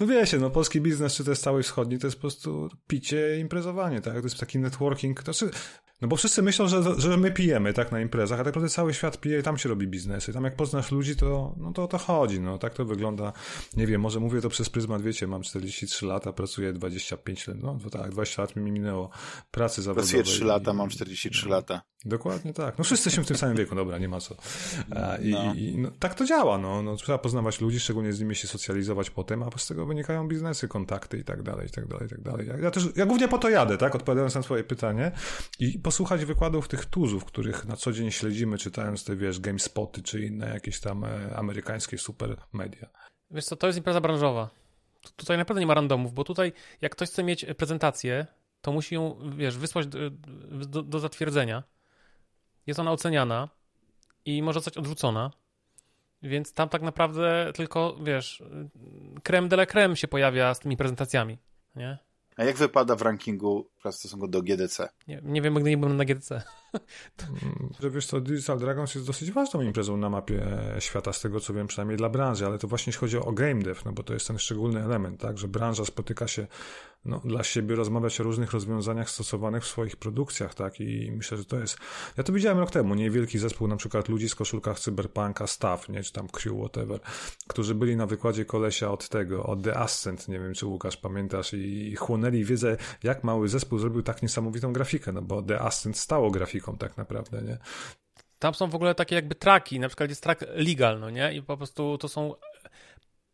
No 0.00 0.06
wiecie, 0.06 0.38
no 0.38 0.50
polski 0.50 0.80
biznes, 0.80 1.14
czy 1.14 1.24
to 1.24 1.30
jest 1.30 1.42
cały 1.42 1.62
wschodni, 1.62 1.98
to 1.98 2.06
jest 2.06 2.16
po 2.16 2.20
prostu 2.20 2.68
picie, 2.86 3.38
imprezowanie, 3.38 4.00
tak? 4.00 4.14
To 4.14 4.20
jest 4.22 4.40
taki 4.40 4.58
networking, 4.58 5.22
to 5.22 5.32
znaczy, 5.32 5.56
no 6.00 6.08
bo 6.08 6.16
wszyscy 6.16 6.42
myślą, 6.42 6.68
że, 6.68 6.82
że 7.00 7.16
my 7.16 7.30
pijemy, 7.30 7.72
tak, 7.72 7.92
na 7.92 8.00
imprezach, 8.00 8.40
a 8.40 8.44
tak 8.44 8.46
naprawdę 8.46 8.68
cały 8.68 8.94
świat 8.94 9.20
pije 9.20 9.38
i 9.38 9.42
tam 9.42 9.58
się 9.58 9.68
robi 9.68 9.86
biznesy. 9.88 10.32
Tam 10.32 10.44
jak 10.44 10.56
poznasz 10.56 10.90
ludzi, 10.92 11.16
to, 11.16 11.54
no 11.56 11.72
to 11.72 11.82
o 11.84 11.88
to 11.88 11.98
chodzi, 11.98 12.40
no 12.40 12.58
tak 12.58 12.74
to 12.74 12.84
wygląda. 12.84 13.32
Nie 13.76 13.86
wiem, 13.86 14.00
może 14.00 14.20
mówię 14.20 14.40
to 14.40 14.48
przez 14.48 14.70
pryzmat, 14.70 15.02
wiecie, 15.02 15.26
mam 15.26 15.42
43 15.42 16.06
lata, 16.06 16.32
pracuję 16.32 16.72
25 16.72 17.48
lat, 17.48 17.56
no 17.62 17.78
tak, 17.90 18.10
20 18.10 18.42
lat 18.42 18.56
mi 18.56 18.70
minęło 18.70 19.10
pracy 19.50 19.82
zawodowej. 19.82 20.10
Pracuję 20.14 20.36
3 20.36 20.44
lata, 20.44 20.72
i- 20.72 20.74
mam 20.74 20.88
43 20.88 21.48
lata. 21.48 21.82
Dokładnie 22.04 22.52
tak. 22.52 22.78
No 22.78 22.84
wszyscy 22.84 23.00
jesteśmy 23.08 23.24
w 23.24 23.26
tym 23.28 23.36
samym 23.36 23.56
wieku, 23.56 23.74
dobra, 23.74 23.98
nie 23.98 24.08
ma 24.08 24.20
co. 24.20 24.36
I, 25.22 25.30
No. 25.30 25.54
i 25.54 25.78
no, 25.78 25.90
tak 25.98 26.14
to 26.14 26.24
działa, 26.24 26.58
no. 26.58 26.82
no. 26.82 26.96
Trzeba 26.96 27.18
poznawać 27.18 27.60
ludzi, 27.60 27.80
szczególnie 27.80 28.12
z 28.12 28.20
nimi 28.20 28.34
się 28.34 28.48
socjalizować 28.48 29.10
potem, 29.10 29.42
a 29.42 29.50
z 29.56 29.66
tego 29.66 29.86
wynikają 29.86 30.28
biznesy, 30.28 30.68
kontakty 30.68 31.18
i 31.18 31.24
tak 31.24 31.42
dalej, 31.42 31.66
i 31.66 31.70
tak 31.70 31.86
dalej, 31.86 32.06
i 32.06 32.10
tak 32.10 32.20
dalej. 32.22 32.48
Ja, 32.62 32.70
też, 32.70 32.88
ja 32.96 33.06
głównie 33.06 33.28
po 33.28 33.38
to 33.38 33.50
jadę, 33.50 33.78
tak, 33.78 33.94
odpowiadając 33.94 34.34
na 34.34 34.42
twoje 34.42 34.64
pytanie 34.64 35.12
i 35.58 35.78
posłuchać 35.86 36.24
wykładów 36.24 36.68
tych 36.68 36.84
tuzów, 36.86 37.24
których 37.24 37.64
na 37.64 37.76
co 37.76 37.92
dzień 37.92 38.10
śledzimy, 38.10 38.58
czytając 38.58 39.04
te, 39.04 39.16
wiesz, 39.16 39.40
GameSpoty, 39.40 40.02
czy 40.02 40.20
inne 40.26 40.48
jakieś 40.48 40.80
tam 40.80 41.04
e, 41.04 41.36
amerykańskie 41.36 41.98
super 41.98 42.36
media. 42.52 42.88
Wiesz 43.30 43.44
co, 43.44 43.56
to 43.56 43.66
jest 43.66 43.76
impreza 43.76 44.00
branżowa. 44.00 44.50
Tu- 45.00 45.12
Tutaj 45.16 45.38
naprawdę 45.38 45.60
nie 45.60 45.66
ma 45.66 45.74
randomów, 45.74 46.12
bo 46.14 46.24
tutaj 46.24 46.52
jak 46.80 46.92
ktoś 46.92 47.08
chce 47.08 47.24
mieć 47.24 47.46
prezentację, 47.56 48.26
to 48.60 48.72
musi 48.72 48.94
ją, 48.94 49.16
wiesz, 49.36 49.58
wysłać 49.58 49.86
do, 49.86 49.98
do, 50.66 50.82
do 50.82 50.98
zatwierdzenia. 51.00 51.62
Jest 52.66 52.80
ona 52.80 52.92
oceniana 52.92 53.48
i 54.24 54.42
może 54.42 54.56
zostać 54.56 54.76
odrzucona. 54.76 55.30
Więc 56.22 56.52
tam 56.52 56.68
tak 56.68 56.82
naprawdę 56.82 57.52
tylko, 57.54 57.96
wiesz, 58.02 58.42
creme 59.22 59.48
de 59.48 59.56
la 59.56 59.66
creme 59.66 59.96
się 59.96 60.08
pojawia 60.08 60.54
z 60.54 60.60
tymi 60.60 60.76
prezentacjami, 60.76 61.38
nie? 61.76 61.98
A 62.36 62.44
jak 62.44 62.56
wypada 62.56 62.96
w 62.96 63.02
rankingu 63.02 63.70
w 63.92 63.94
stosunku 63.94 64.28
do 64.28 64.42
GDC? 64.42 64.88
Nie, 65.08 65.20
nie 65.24 65.42
wiem, 65.42 65.54
nigdy 65.54 65.70
nie 65.70 65.78
byłem 65.78 65.96
na 65.96 66.04
GDC. 66.04 66.42
Mm, 66.74 67.70
Że 67.80 67.90
wiesz 67.90 68.06
co, 68.06 68.20
Digital 68.20 68.58
Dragons 68.58 68.94
jest 68.94 69.06
dosyć 69.06 69.32
ważną 69.32 69.62
imprezą 69.62 69.96
na 69.96 70.10
mapie 70.10 70.58
świata, 70.78 71.12
z 71.12 71.20
tego 71.20 71.40
co 71.40 71.54
wiem, 71.54 71.66
przynajmniej 71.66 71.96
dla 71.96 72.08
branży, 72.08 72.46
ale 72.46 72.58
to 72.58 72.68
właśnie 72.68 72.90
jeśli 72.90 73.00
chodzi 73.00 73.18
o 73.18 73.32
game 73.32 73.62
dev, 73.62 73.80
no 73.84 73.92
bo 73.92 74.02
to 74.02 74.14
jest 74.14 74.26
ten 74.26 74.38
szczególny 74.38 74.84
element, 74.84 75.20
tak, 75.20 75.38
że 75.38 75.48
branża 75.48 75.84
spotyka 75.84 76.28
się 76.28 76.46
no, 77.06 77.20
dla 77.24 77.42
siebie, 77.42 77.76
rozmawiać 77.76 78.20
o 78.20 78.24
różnych 78.24 78.52
rozwiązaniach 78.52 79.10
stosowanych 79.10 79.62
w 79.62 79.66
swoich 79.66 79.96
produkcjach, 79.96 80.54
tak, 80.54 80.80
i 80.80 81.12
myślę, 81.12 81.38
że 81.38 81.44
to 81.44 81.58
jest, 81.58 81.78
ja 82.16 82.24
to 82.24 82.32
widziałem 82.32 82.58
rok 82.58 82.70
temu, 82.70 82.94
niewielki 82.94 83.38
zespół 83.38 83.68
na 83.68 83.76
przykład 83.76 84.08
ludzi 84.08 84.28
z 84.28 84.34
koszulkach 84.34 84.80
Cyberpunka, 84.80 85.46
Staff, 85.46 85.88
nie, 85.88 86.02
czy 86.02 86.12
tam 86.12 86.28
Crew, 86.28 86.56
whatever, 86.58 87.00
którzy 87.48 87.74
byli 87.74 87.96
na 87.96 88.06
wykładzie 88.06 88.44
kolesia 88.44 88.90
od 88.90 89.08
tego, 89.08 89.42
od 89.42 89.62
The 89.62 89.78
Ascent, 89.78 90.28
nie 90.28 90.38
wiem, 90.38 90.54
czy 90.54 90.66
Łukasz 90.66 90.96
pamiętasz, 90.96 91.54
i 91.54 91.96
chłonęli 91.96 92.44
wiedzę, 92.44 92.76
jak 93.02 93.24
mały 93.24 93.48
zespół 93.48 93.75
zrobił 93.78 94.02
tak 94.02 94.22
niesamowitą 94.22 94.72
grafikę, 94.72 95.12
no 95.12 95.22
bo 95.22 95.42
The 95.42 95.60
Ascent 95.60 95.98
stało 95.98 96.30
grafiką 96.30 96.76
tak 96.76 96.96
naprawdę, 96.96 97.42
nie? 97.42 97.58
Tam 98.38 98.54
są 98.54 98.70
w 98.70 98.74
ogóle 98.74 98.94
takie 98.94 99.14
jakby 99.14 99.34
traki, 99.34 99.80
na 99.80 99.88
przykład 99.88 100.08
jest 100.10 100.22
track 100.22 100.44
legal, 100.54 101.00
no 101.00 101.10
nie? 101.10 101.34
I 101.34 101.42
po 101.42 101.56
prostu 101.56 101.98
to 101.98 102.08
są 102.08 102.34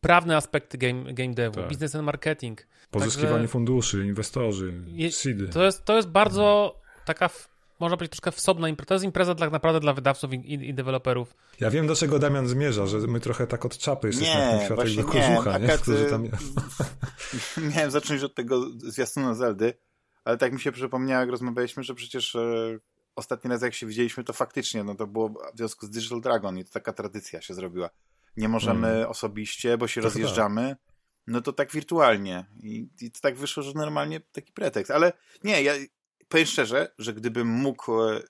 prawne 0.00 0.36
aspekty 0.36 0.78
game, 0.78 1.14
game 1.14 1.34
devu, 1.34 1.54
Tak. 1.54 1.68
business 1.68 1.94
and 1.94 2.04
marketing. 2.04 2.66
Pozyskiwanie 2.90 3.34
Także- 3.34 3.48
funduszy, 3.48 4.06
inwestorzy, 4.06 4.74
seedy. 5.10 5.48
To 5.48 5.64
jest, 5.64 5.84
to 5.84 5.96
jest 5.96 6.08
bardzo 6.08 6.76
taka, 7.04 7.28
w, 7.28 7.48
można 7.80 7.96
powiedzieć, 7.96 8.12
troszkę 8.12 8.32
wsobna 8.32 8.68
impreza. 8.68 8.88
To 8.88 8.94
jest 8.94 9.04
impreza 9.04 9.34
tak 9.34 9.52
naprawdę 9.52 9.80
dla 9.80 9.92
wydawców 9.92 10.32
i, 10.32 10.36
i, 10.36 10.68
i 10.68 10.74
deweloperów. 10.74 11.34
Ja 11.60 11.70
wiem, 11.70 11.86
do 11.86 11.94
czego 11.94 12.18
Damian 12.18 12.46
zmierza, 12.48 12.86
że 12.86 12.98
my 12.98 13.20
trochę 13.20 13.46
tak 13.46 13.64
od 13.64 13.78
czapy 13.78 14.06
jesteśmy 14.06 14.34
Nie, 14.34 14.46
w 14.46 14.50
tym 14.50 14.58
świecie 14.58 14.74
właśnie 14.74 15.02
do 15.02 15.08
nie. 15.14 15.20
kożucha, 15.34 15.58
nie? 15.58 15.64
Akad, 15.66 15.80
Którzy 15.80 16.04
tam... 16.06 16.28
Miałem 17.74 17.90
zacząć 17.90 18.22
od 18.22 18.34
tego 18.34 18.70
zwiastuna 18.78 19.34
Zeldy, 19.34 19.74
ale 20.24 20.36
tak 20.38 20.52
mi 20.52 20.60
się 20.60 20.72
przypomniało, 20.72 21.20
jak 21.20 21.30
rozmawialiśmy, 21.30 21.82
że 21.82 21.94
przecież 21.94 22.34
e, 22.34 22.78
ostatni 23.16 23.50
raz 23.50 23.62
jak 23.62 23.74
się 23.74 23.86
widzieliśmy, 23.86 24.24
to 24.24 24.32
faktycznie, 24.32 24.84
no 24.84 24.94
to 24.94 25.06
było 25.06 25.28
w 25.28 25.56
związku 25.56 25.86
z 25.86 25.90
Digital 25.90 26.20
Dragon 26.20 26.58
i 26.58 26.64
to 26.64 26.70
taka 26.70 26.92
tradycja 26.92 27.40
się 27.40 27.54
zrobiła. 27.54 27.90
Nie 28.36 28.48
możemy 28.48 28.88
Mm. 28.88 29.10
osobiście, 29.10 29.78
bo 29.78 29.88
się 29.88 30.00
To 30.00 30.06
rozjeżdżamy, 30.06 30.76
no 31.26 31.40
to 31.40 31.52
tak 31.52 31.72
wirtualnie. 31.72 32.46
I, 32.62 32.88
I 33.00 33.10
to 33.10 33.20
tak 33.20 33.36
wyszło, 33.36 33.62
że 33.62 33.72
normalnie 33.74 34.20
taki 34.20 34.52
pretekst. 34.52 34.91
Ale 34.91 35.12
nie, 35.44 35.62
ja 35.62 35.72
powiem 36.29 36.46
szczerze, 36.46 36.93
że 36.98 37.12
gdybym 37.12 37.48
mógł 37.48 38.00
e, 38.02 38.20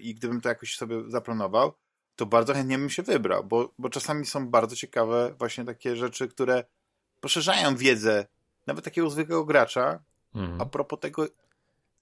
i 0.00 0.14
gdybym 0.14 0.40
to 0.40 0.48
jakoś 0.48 0.76
sobie 0.76 0.96
zaplanował, 1.10 1.72
to 2.16 2.26
bardzo 2.26 2.54
chętnie 2.54 2.78
bym 2.78 2.90
się 2.90 3.02
wybrał, 3.02 3.44
bo, 3.44 3.74
bo 3.78 3.90
czasami 3.90 4.26
są 4.26 4.48
bardzo 4.48 4.76
ciekawe 4.76 5.34
właśnie 5.38 5.64
takie 5.64 5.96
rzeczy, 5.96 6.28
które 6.28 6.64
poszerzają 7.20 7.76
wiedzę 7.76 8.26
nawet 8.66 8.84
takiego 8.84 9.10
zwykłego 9.10 9.44
gracza 9.44 10.02
Mhm. 10.34 10.60
a 10.60 10.66
propos 10.66 11.00
tego, 11.00 11.26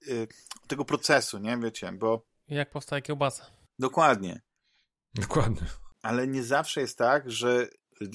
y, 0.07 0.27
tego 0.67 0.85
procesu, 0.85 1.37
nie 1.37 1.57
wiecie, 1.57 1.91
bo 1.91 2.25
I 2.47 2.55
jak 2.55 2.69
powstaje 2.69 3.01
kiełbasa. 3.01 3.45
dokładnie, 3.79 4.41
Dokładnie. 5.13 5.61
ale 6.01 6.27
nie 6.27 6.43
zawsze 6.43 6.81
jest 6.81 6.97
tak, 6.97 7.31
że 7.31 7.67
y, 8.01 8.09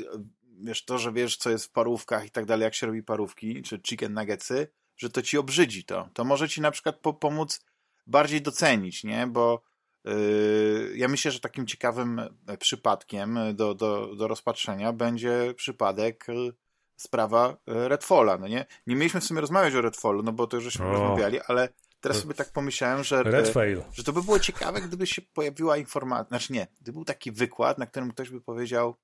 wiesz, 0.60 0.84
to, 0.84 0.98
że 0.98 1.12
wiesz, 1.12 1.36
co 1.36 1.50
jest 1.50 1.64
w 1.66 1.70
parówkach 1.70 2.26
i 2.26 2.30
tak 2.30 2.44
dalej, 2.46 2.64
jak 2.64 2.74
się 2.74 2.86
robi 2.86 3.02
parówki, 3.02 3.62
czy 3.62 3.80
chicken 3.86 4.14
nuggetsy, 4.14 4.68
że 4.96 5.10
to 5.10 5.22
ci 5.22 5.38
obrzydzi 5.38 5.84
to. 5.84 6.08
To 6.14 6.24
może 6.24 6.48
ci 6.48 6.60
na 6.60 6.70
przykład 6.70 6.96
po 6.96 7.14
pomóc 7.14 7.60
bardziej 8.06 8.42
docenić, 8.42 9.04
nie, 9.04 9.26
bo 9.26 9.62
yy, 10.04 10.92
ja 10.96 11.08
myślę, 11.08 11.30
że 11.30 11.40
takim 11.40 11.66
ciekawym 11.66 12.18
e, 12.46 12.56
przypadkiem 12.58 13.38
do, 13.54 13.74
do, 13.74 14.16
do 14.16 14.28
rozpatrzenia 14.28 14.92
będzie 14.92 15.54
przypadek 15.56 16.28
y, 16.28 16.52
sprawa 16.96 17.50
y, 17.52 17.88
Redfalla, 17.88 18.38
no 18.38 18.48
nie? 18.48 18.66
Nie 18.86 18.96
mieliśmy 18.96 19.20
w 19.20 19.24
sumie 19.24 19.40
rozmawiać 19.40 19.74
o 19.74 19.80
Redfallu, 19.80 20.22
no 20.22 20.32
bo 20.32 20.46
to 20.46 20.56
już 20.56 20.64
żeśmy 20.64 20.86
O. 20.86 20.92
rozmawiali, 20.92 21.40
ale 21.40 21.68
teraz 22.00 22.18
sobie 22.22 22.34
tak 22.34 22.52
pomyślałem, 22.52 23.04
że, 23.04 23.20
e, 23.20 23.84
że 23.92 24.04
to 24.04 24.12
by 24.12 24.22
było 24.22 24.38
ciekawe, 24.38 24.80
gdyby 24.80 25.06
się 25.06 25.22
pojawiła 25.22 25.76
informacja, 25.76 26.28
znaczy 26.28 26.52
nie, 26.52 26.66
gdyby 26.80 26.92
był 26.92 27.04
taki 27.04 27.32
wykład, 27.32 27.78
na 27.78 27.86
którym 27.86 28.10
ktoś 28.10 28.30
by 28.30 28.40
powiedział, 28.40 28.96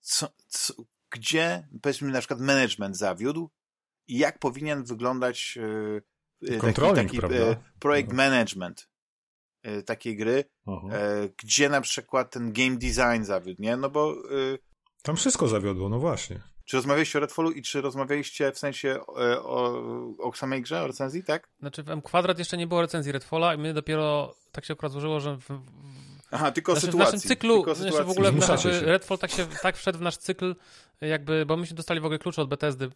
co, 0.00 0.28
co, 0.48 0.74
gdzie, 1.10 1.68
powiedzmy 1.82 2.12
na 2.12 2.18
przykład 2.18 2.40
management 2.40 2.96
zawiódł 2.96 3.50
i 4.08 4.18
jak 4.18 4.38
powinien 4.38 4.84
wyglądać 4.84 5.58
e, 6.42 6.52
e, 6.54 6.58
taki, 6.60 6.94
taki 6.94 7.34
e, 7.34 7.56
projekt 7.80 8.08
No. 8.10 8.16
management 8.16 8.88
e, 9.62 9.82
takiej 9.82 10.16
gry, 10.16 10.44
e, 10.92 11.28
gdzie 11.42 11.68
na 11.68 11.80
przykład 11.80 12.30
ten 12.30 12.52
game 12.52 12.76
design 12.76 13.24
zawiódł, 13.24 13.62
nie? 13.62 13.76
No 13.76 13.90
bo 13.90 14.12
e, 14.12 14.58
Tam 15.02 15.16
wszystko 15.16 15.48
zawiodło, 15.48 15.88
no 15.88 15.98
właśnie. 15.98 16.42
Czy 16.64 16.76
rozmawialiście 16.76 17.18
o 17.18 17.20
Redfallu 17.20 17.50
i 17.50 17.62
czy 17.62 17.80
rozmawialiście 17.80 18.52
w 18.52 18.58
sensie 18.58 18.88
e, 19.18 19.40
o, 19.42 19.82
o 20.18 20.32
samej 20.32 20.62
grze, 20.62 20.82
o 20.82 20.86
recenzji, 20.86 21.24
tak? 21.24 21.48
Znaczy 21.60 21.82
w 21.82 21.90
M 21.90 22.02
Kwadrat 22.02 22.38
jeszcze 22.38 22.56
nie 22.56 22.66
było 22.66 22.80
recenzji 22.80 23.12
Redfalla 23.12 23.54
i 23.54 23.58
my 23.58 23.74
dopiero 23.74 24.34
tak 24.52 24.64
się 24.64 24.72
akurat 24.72 24.92
złożyło, 24.92 25.20
że 25.20 25.36
w, 25.36 25.48
Aha, 26.30 26.50
tylko 26.52 26.72
o 26.72 26.74
znaczy 26.74 26.86
w 26.86 26.90
sytuacji. 26.90 27.14
naszym 27.16 27.28
cyklu, 27.28 27.54
tylko 27.56 27.70
o 27.70 27.74
znaczy 27.74 27.90
w 27.90 27.94
sytuacji. 27.94 28.12
ogóle 28.12 28.32
w 28.32 28.48
nasz, 28.48 28.62
się. 28.62 28.80
Redfall 28.80 29.18
tak 29.18 29.30
się 29.30 29.46
tak 29.62 29.76
wszedł 29.76 29.98
w 29.98 30.02
nasz 30.02 30.16
cykl, 30.16 30.56
jakby, 31.00 31.46
bo 31.46 31.56
myśmy 31.56 31.76
dostali 31.76 32.00
w 32.00 32.04
ogóle 32.04 32.18
klucze 32.18 32.42
od 32.42 32.48
Bethesdy, 32.48 32.90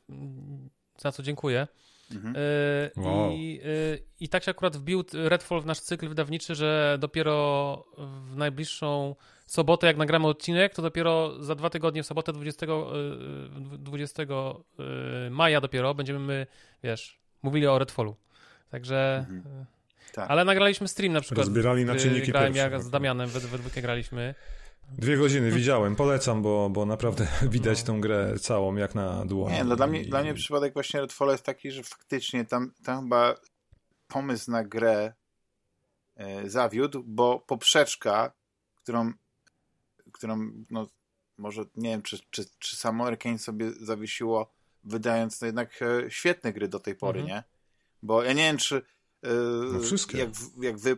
za 0.98 1.12
co 1.12 1.22
dziękuję. 1.22 1.66
Mhm. 2.10 2.34
Yy, 2.96 3.02
Wow. 3.04 3.30
i, 3.32 3.60
yy, 3.64 4.02
I 4.20 4.28
tak 4.28 4.44
się 4.44 4.50
akurat 4.50 4.76
wbił 4.76 5.04
Redfall 5.12 5.60
w 5.60 5.66
nasz 5.66 5.80
cykl 5.80 6.08
wydawniczy, 6.08 6.54
że 6.54 6.96
dopiero 7.00 7.84
w 7.98 8.36
najbliższą 8.36 9.16
sobotę, 9.48 9.86
jak 9.86 9.96
nagramy 9.96 10.26
odcinek, 10.26 10.74
to 10.74 10.82
dopiero 10.82 11.44
za 11.44 11.54
dwa 11.54 11.70
tygodnie, 11.70 12.02
w 12.02 12.06
sobotę 12.06 12.32
20, 12.32 12.66
20 13.78 14.22
maja 15.30 15.60
dopiero 15.60 15.94
będziemy 15.94 16.18
my, 16.18 16.46
wiesz, 16.82 17.20
mówili 17.42 17.66
o 17.66 17.78
Redfallu. 17.78 18.16
Także... 18.70 19.26
Mhm. 19.30 19.64
Tak. 20.12 20.30
Ale 20.30 20.44
nagraliśmy 20.44 20.88
stream 20.88 21.12
na 21.12 21.20
przykład. 21.20 21.46
Rozbierali 21.46 21.84
na 21.84 21.96
czynniki 21.96 22.32
Grałem 22.32 22.52
pierwsze. 22.52 22.70
jak 22.70 22.82
z 22.82 22.90
Damianem, 22.90 23.28
we, 23.28 23.40
we 23.40 23.58
dwójkę 23.58 23.82
graliśmy. 23.82 24.34
Dwie 24.98 25.16
godziny 25.16 25.50
widziałem, 25.50 25.96
polecam, 25.96 26.42
bo, 26.42 26.70
bo 26.70 26.86
naprawdę 26.86 27.26
widać 27.42 27.80
no. 27.80 27.86
tą 27.86 28.00
grę 28.00 28.34
całą 28.40 28.76
jak 28.76 28.94
na 28.94 29.24
dłoń. 29.24 29.52
Nie, 29.52 29.64
no 29.64 29.76
dla 29.76 29.86
mnie, 29.86 30.00
I... 30.00 30.08
dla 30.08 30.22
mnie 30.22 30.34
przypadek 30.34 30.74
właśnie 30.74 31.00
Redfall 31.00 31.28
jest 31.28 31.44
taki, 31.44 31.70
że 31.70 31.82
faktycznie 31.82 32.44
tam, 32.44 32.72
tam 32.84 33.02
chyba 33.02 33.34
pomysł 34.08 34.50
na 34.50 34.64
grę 34.64 35.12
e, 36.16 36.50
zawiódł, 36.50 37.02
bo 37.06 37.38
poprzeczka, 37.40 38.32
którą, 38.74 39.12
którą 40.18 40.50
no, 40.70 40.86
może 41.38 41.64
nie 41.76 41.90
wiem, 41.90 42.02
czy, 42.02 42.18
czy, 42.30 42.44
czy 42.58 42.76
samo 42.76 43.06
Arkane 43.06 43.38
sobie 43.38 43.70
zawiesiło, 43.80 44.52
wydając 44.84 45.40
no 45.40 45.46
jednak 45.46 45.82
e, 45.82 46.10
świetne 46.10 46.52
gry 46.52 46.68
do 46.68 46.80
tej 46.80 46.94
pory, 46.94 47.20
mhm. 47.20 47.36
nie? 47.36 47.44
Bo 48.02 48.22
ja 48.22 48.32
nie 48.32 48.42
wiem, 48.42 48.56
czy 48.56 48.76
e, 49.22 49.28
no 49.72 49.80
wszystkie. 49.80 50.18
Jak, 50.18 50.28
jak 50.60 50.78
wy 50.78 50.96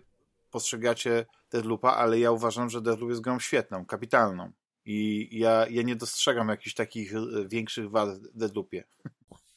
postrzegacie 0.50 1.26
Deadloopa, 1.50 1.90
ale 1.90 2.18
ja 2.18 2.30
uważam, 2.30 2.70
że 2.70 2.80
Deadloop 2.80 3.10
jest 3.10 3.20
grą 3.20 3.38
świetną, 3.38 3.86
kapitalną. 3.86 4.52
I 4.84 5.28
ja, 5.38 5.66
ja 5.70 5.82
nie 5.82 5.96
dostrzegam 5.96 6.48
jakichś 6.48 6.74
takich 6.74 7.14
e, 7.14 7.20
większych 7.48 7.90
wad 7.90 8.18
w 8.18 8.38
Deadloopie. 8.38 8.84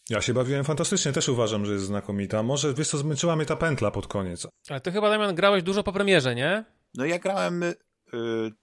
Ja 0.10 0.22
się 0.22 0.34
bawiłem 0.34 0.64
fantastycznie, 0.64 1.12
też 1.14 1.30
uważam, 1.30 1.66
że 1.66 1.74
jest 1.74 1.86
znakomita. 1.86 2.44
Może, 2.44 2.74
wiesz 2.74 2.90
co, 2.90 2.98
zmęczyła 2.98 3.36
mnie 3.36 3.46
ta 3.46 3.56
pętla 3.56 3.92
pod 3.92 4.08
koniec. 4.08 4.48
Ale 4.70 4.82
ty 4.82 4.92
chyba, 4.92 5.10
Damian, 5.10 5.36
grałeś 5.36 5.64
dużo 5.64 5.84
po 5.84 5.94
premierze, 5.94 6.36
nie? 6.36 6.66
No 6.94 7.06
ja 7.06 7.20
grałem 7.20 7.62
yy, 7.62 7.76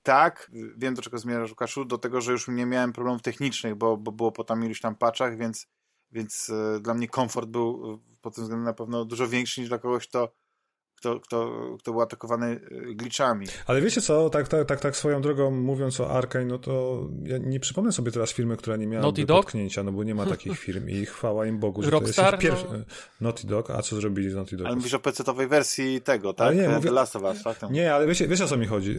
tak, 0.02 0.50
wiem 0.76 0.94
do 0.94 1.02
czego 1.02 1.18
zmierzasz, 1.18 1.50
Łukaszu, 1.50 1.84
do 1.84 1.98
tego, 1.98 2.20
że 2.20 2.32
już 2.32 2.48
nie 2.48 2.66
miałem 2.66 2.92
problemów 2.92 3.22
technicznych, 3.22 3.74
bo, 3.74 3.96
bo 3.96 4.12
było 4.12 4.32
po 4.32 4.44
tam 4.44 4.64
iluś 4.64 4.80
tam 4.80 4.96
paczach, 4.96 5.36
więc, 5.36 5.66
więc 6.12 6.48
yy, 6.48 6.80
dla 6.80 6.94
mnie 6.94 7.08
komfort 7.08 7.48
był 7.48 8.00
pod 8.20 8.34
tym 8.34 8.44
względem 8.44 8.64
na 8.64 8.72
pewno 8.72 9.04
dużo 9.04 9.28
większy 9.28 9.60
niż 9.60 9.68
dla 9.68 9.78
kogoś, 9.78 10.08
kto 10.08 10.32
kto, 11.00 11.20
kto, 11.20 11.50
kto 11.78 11.92
był 11.92 12.00
atakowany 12.00 12.46
e, 12.46 12.94
glitchami. 12.94 13.46
Ale 13.66 13.80
wiecie 13.80 14.00
co, 14.00 14.30
tak, 14.30 14.48
tak, 14.48 14.68
tak, 14.68 14.80
tak 14.80 14.96
swoją 14.96 15.22
drogą 15.22 15.50
mówiąc 15.50 16.00
o 16.00 16.10
Arkane, 16.10 16.44
no 16.44 16.58
to 16.58 17.04
ja 17.24 17.38
nie 17.38 17.60
przypomnę 17.60 17.92
sobie 17.92 18.12
teraz 18.12 18.32
firmy, 18.32 18.56
która 18.56 18.76
nie 18.76 18.86
miała 18.86 19.12
potknięcia, 19.28 19.82
no 19.82 19.92
bo 19.92 20.04
nie 20.04 20.14
ma 20.14 20.26
takich 20.26 20.58
firm 20.64 20.88
i 20.88 21.06
chwała 21.06 21.46
im 21.46 21.58
Bogu, 21.58 21.82
że 21.82 21.90
Rockstar, 21.90 22.38
to 22.38 22.46
jest 22.46 22.62
pierwszy... 22.62 22.78
No... 22.78 22.84
Naughty 23.20 23.46
Dog, 23.46 23.70
a 23.70 23.82
co 23.82 23.96
zrobili 23.96 24.30
z 24.30 24.34
Naughty 24.34 24.56
Dog? 24.56 24.66
Ale 24.66 24.76
mówisz 24.76 24.94
o 24.94 24.98
PC-owej 24.98 25.48
wersji 25.48 26.00
tego, 26.00 26.32
tak? 26.32 26.46
Ale 26.46 26.56
nie, 26.56 26.68
mówię... 26.68 26.88
The 26.88 26.94
Last 26.94 27.16
of 27.16 27.22
Us, 27.22 27.42
tak? 27.42 27.70
Nie, 27.70 27.94
ale 27.94 28.06
wiecie, 28.06 28.28
wiecie 28.28 28.44
o 28.44 28.48
co 28.48 28.56
mi 28.56 28.66
chodzi? 28.66 28.96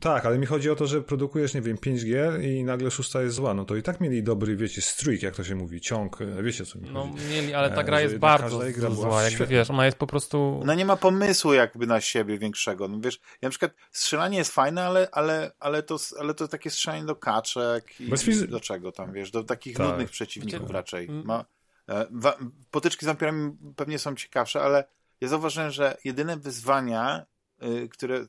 Tak, 0.00 0.26
ale 0.26 0.38
mi 0.38 0.46
chodzi 0.46 0.70
o 0.70 0.76
to, 0.76 0.86
że 0.86 1.02
produkujesz, 1.02 1.54
nie 1.54 1.62
wiem, 1.62 1.78
5 1.78 2.04
gier 2.04 2.42
i 2.42 2.64
nagle 2.64 2.90
szósta 2.90 3.22
jest 3.22 3.36
zła, 3.36 3.54
no 3.54 3.64
to 3.64 3.76
i 3.76 3.82
tak 3.82 4.00
mieli 4.00 4.22
dobry, 4.22 4.56
wiecie, 4.56 4.82
streak, 4.82 5.22
jak 5.22 5.36
to 5.36 5.44
się 5.44 5.54
mówi, 5.54 5.80
ciąg, 5.80 6.18
wiecie 6.42 6.62
o 6.62 6.66
co 6.66 6.78
mi 6.78 6.90
no, 6.90 7.00
chodzi. 7.00 7.14
No 7.14 7.30
mieli, 7.30 7.54
ale 7.54 7.70
ta 7.70 7.80
e, 7.80 7.84
gra 7.84 8.00
jest 8.00 8.16
bardzo 8.16 8.60
zła, 8.90 9.22
jakby 9.22 9.46
wiesz, 9.46 9.70
ona 9.70 9.86
jest 9.86 9.98
po 9.98 10.06
prostu... 10.06 10.58
Ona 10.62 10.74
nie 10.74 10.84
ma 10.84 10.96
pomysłu 10.96 11.41
jakby 11.52 11.86
na 11.86 12.00
siebie 12.00 12.38
większego. 12.38 12.88
No 12.88 13.00
wiesz, 13.00 13.20
ja 13.42 13.46
na 13.46 13.50
przykład 13.50 13.72
strzelanie 13.90 14.38
jest 14.38 14.52
fajne, 14.52 14.84
ale, 14.86 15.08
ale, 15.12 15.52
ale, 15.60 15.82
to, 15.82 15.96
ale 16.20 16.34
to 16.34 16.48
takie 16.48 16.70
strzelanie 16.70 17.04
do 17.04 17.16
kaczek 17.16 18.00
i, 18.00 18.10
i 18.44 18.48
do 18.48 18.60
czego 18.60 18.92
tam, 18.92 19.12
wiesz, 19.12 19.30
do 19.30 19.44
takich 19.44 19.76
tak. 19.76 19.88
nudnych 19.88 20.10
przeciwników 20.10 20.70
raczej. 20.70 21.08
Ma, 21.08 21.44
e, 21.88 22.06
wa, 22.10 22.38
potyczki 22.70 23.04
z 23.04 23.06
wampirami 23.06 23.56
pewnie 23.76 23.98
są 23.98 24.14
ciekawsze, 24.14 24.62
ale 24.62 24.84
ja 25.20 25.28
zauważyłem, 25.28 25.70
że 25.70 25.96
jedyne 26.04 26.36
wyzwania, 26.36 27.26
y, 27.62 27.88
które 27.88 28.26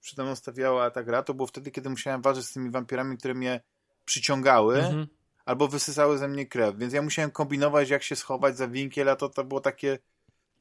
przede 0.00 0.24
mną 0.24 0.36
stawiała 0.36 0.90
ta 0.90 1.02
gra, 1.02 1.22
to 1.22 1.34
było 1.34 1.46
wtedy, 1.46 1.70
kiedy 1.70 1.90
musiałem 1.90 2.22
walczyć 2.22 2.44
z 2.44 2.52
tymi 2.52 2.70
wampirami, 2.70 3.18
które 3.18 3.34
mnie 3.34 3.60
przyciągały, 4.04 4.78
mhm. 4.78 5.06
albo 5.44 5.68
wysysały 5.68 6.18
ze 6.18 6.28
mnie 6.28 6.46
krew, 6.46 6.76
więc 6.78 6.92
ja 6.92 7.02
musiałem 7.02 7.30
kombinować, 7.30 7.90
jak 7.90 8.02
się 8.02 8.16
schować 8.16 8.56
za 8.56 8.68
winkiel, 8.68 9.08
a 9.08 9.16
to, 9.16 9.28
to 9.28 9.44
było 9.44 9.60
takie 9.60 9.98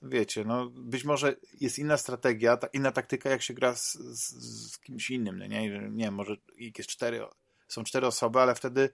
wiecie, 0.01 0.45
no 0.45 0.69
być 0.69 1.03
może 1.03 1.35
jest 1.61 1.79
inna 1.79 1.97
strategia, 1.97 2.57
ta, 2.57 2.67
inna 2.67 2.91
taktyka, 2.91 3.29
jak 3.29 3.41
się 3.41 3.53
gra 3.53 3.75
z, 3.75 3.93
z, 3.93 4.29
z 4.71 4.79
kimś 4.79 5.09
innym, 5.09 5.39
no 5.39 5.47
nie? 5.47 5.69
Nie 5.89 6.05
wiem, 6.05 6.13
może 6.13 6.35
jest 6.57 6.89
cztery, 6.89 7.21
są 7.67 7.83
cztery 7.83 8.07
osoby, 8.07 8.39
ale 8.39 8.55
wtedy 8.55 8.89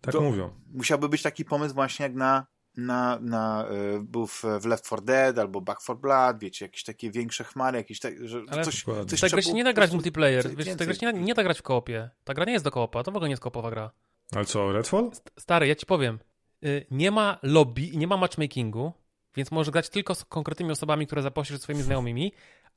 tak 0.00 0.14
mówią. 0.14 0.50
Musiałby 0.74 1.08
być 1.08 1.22
taki 1.22 1.44
pomysł 1.44 1.74
właśnie 1.74 2.02
jak 2.02 2.14
na, 2.14 2.46
na, 2.76 3.18
na 3.20 3.68
y, 3.96 4.00
był 4.00 4.26
w, 4.26 4.44
w, 4.60 4.64
Left 4.66 4.86
4 4.86 5.02
Dead 5.02 5.38
albo 5.38 5.60
Back 5.60 5.82
4 5.82 5.98
Blood, 5.98 6.38
wiecie, 6.38 6.64
jakieś 6.64 6.82
takie 6.82 7.10
większe 7.10 7.44
chmary, 7.44 7.78
jakieś 7.78 8.00
tak, 8.00 8.28
że 8.28 8.42
ale 8.48 8.64
coś, 8.64 8.84
coś 9.06 9.20
Ta 9.20 9.28
gra 9.28 9.42
się 9.42 9.52
nie 9.52 9.64
da 9.64 9.72
grać 9.72 9.90
w 9.90 9.92
multiplayer, 9.94 10.56
wiesz, 10.56 10.76
ta 10.76 10.84
gra 10.84 10.94
się 10.94 11.12
nie, 11.12 11.20
nie 11.20 11.34
da 11.34 11.42
grać 11.42 11.58
w 11.58 11.62
koopie. 11.62 12.10
Ta 12.24 12.34
gra 12.34 12.44
nie 12.44 12.52
jest 12.52 12.64
do 12.64 12.70
koopa, 12.70 13.02
to 13.02 13.12
w 13.12 13.16
ogóle 13.16 13.28
nie 13.28 13.32
jest 13.32 13.42
koopowa 13.42 13.70
gra. 13.70 13.90
Ale 14.32 14.44
co, 14.44 14.72
Redfall? 14.72 15.10
Stary, 15.38 15.66
ja 15.66 15.74
ci 15.74 15.86
powiem, 15.86 16.18
y, 16.64 16.86
nie 16.90 17.10
ma 17.10 17.38
lobby 17.42 17.82
i 17.82 17.98
nie 17.98 18.06
ma 18.06 18.16
matchmakingu, 18.16 18.92
więc 19.36 19.50
możesz 19.50 19.70
grać 19.70 19.88
tylko 19.88 20.14
z 20.14 20.24
konkretnymi 20.24 20.72
osobami, 20.72 21.06
które 21.06 21.22
zaprosisz 21.22 21.60
swoimi 21.60 21.82
znajomymi, 21.82 22.32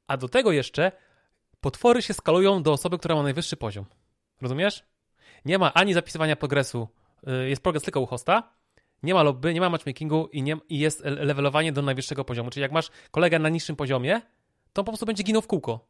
a 0.08 0.18
do 0.18 0.30
tego 0.30 0.51
jeszcze 0.51 0.92
potwory 1.62 2.01
się 2.01 2.13
skalują 2.13 2.63
do 2.63 2.74
osoby, 2.74 2.98
która 2.98 3.16
ma 3.16 3.24
najwyższy 3.24 3.58
poziom. 3.58 3.86
Rozumiesz? 4.42 4.84
Nie 5.46 5.58
ma 5.58 5.74
ani 5.74 5.94
zapisywania 5.94 6.36
progresu, 6.36 6.88
y, 7.28 7.50
jest 7.50 7.63
progres 7.63 7.84
tylko 7.84 8.01
u 8.01 8.06
hosta, 8.06 8.60
nie 9.04 9.13
ma 9.13 9.24
lobby, 9.24 9.54
nie 9.54 9.62
ma 9.62 9.70
matchmakingu 9.70 10.28
i, 10.28 10.44
nie, 10.44 10.58
i 10.70 10.80
jest 10.80 11.06
levelowanie 11.06 11.72
do 11.72 11.82
najwyższego 11.82 12.25
poziomu. 12.25 12.50
Czyli 12.50 12.62
jak 12.62 12.72
masz 12.72 12.89
kolegę 13.12 13.39
na 13.39 13.50
niższym 13.50 13.75
poziomie, 13.75 14.22
to 14.74 14.82
on 14.82 14.86
po 14.86 14.92
prostu 14.92 15.06
będzie 15.06 15.24
ginął 15.24 15.42
w 15.42 15.48
kółko. 15.48 15.88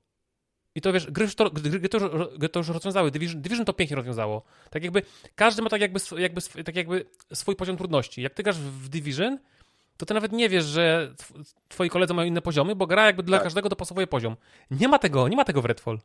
I 0.75 0.81
to 0.81 0.93
wiesz, 0.93 1.11
gry, 1.11 1.27
to, 1.27 1.49
gry, 1.51 1.89
to, 1.89 1.99
gry 2.37 2.49
to 2.49 2.59
już 2.59 2.67
rozwiązały. 2.67 3.11
Division, 3.11 3.41
Division 3.41 3.65
to 3.65 3.73
pięknie 3.73 3.95
rozwiązało. 3.95 4.43
Tak 4.69 4.83
jakby 4.83 5.01
każdy 5.35 5.61
ma 5.61 5.69
tak 5.69 5.81
jakby, 5.81 5.99
jakby, 6.17 6.41
tak 6.63 6.75
jakby 6.75 7.05
swój 7.33 7.55
poziom 7.55 7.77
trudności. 7.77 8.21
Jak 8.21 8.33
ty 8.33 8.43
grasz 8.43 8.57
w 8.57 8.89
Division, 8.89 9.39
to 9.99 10.05
ty 10.05 10.13
nawet 10.13 10.31
nie 10.31 10.49
wiesz, 10.49 10.65
że 10.65 11.13
twoi 11.67 11.89
koledzy 11.89 12.13
mają 12.13 12.27
inne 12.27 12.41
poziomy, 12.41 12.75
bo 12.75 12.87
gra 12.87 13.05
jakby 13.05 13.23
dla 13.23 13.37
tak. 13.37 13.43
każdego 13.43 13.69
dopasowuje 13.69 14.07
poziom. 14.07 14.35
Nie 14.71 14.87
ma 14.87 14.99
tego, 14.99 15.27
nie 15.27 15.37
ma 15.37 15.45
tego 15.45 15.61
w 15.61 15.65
Redfall. 15.65 15.99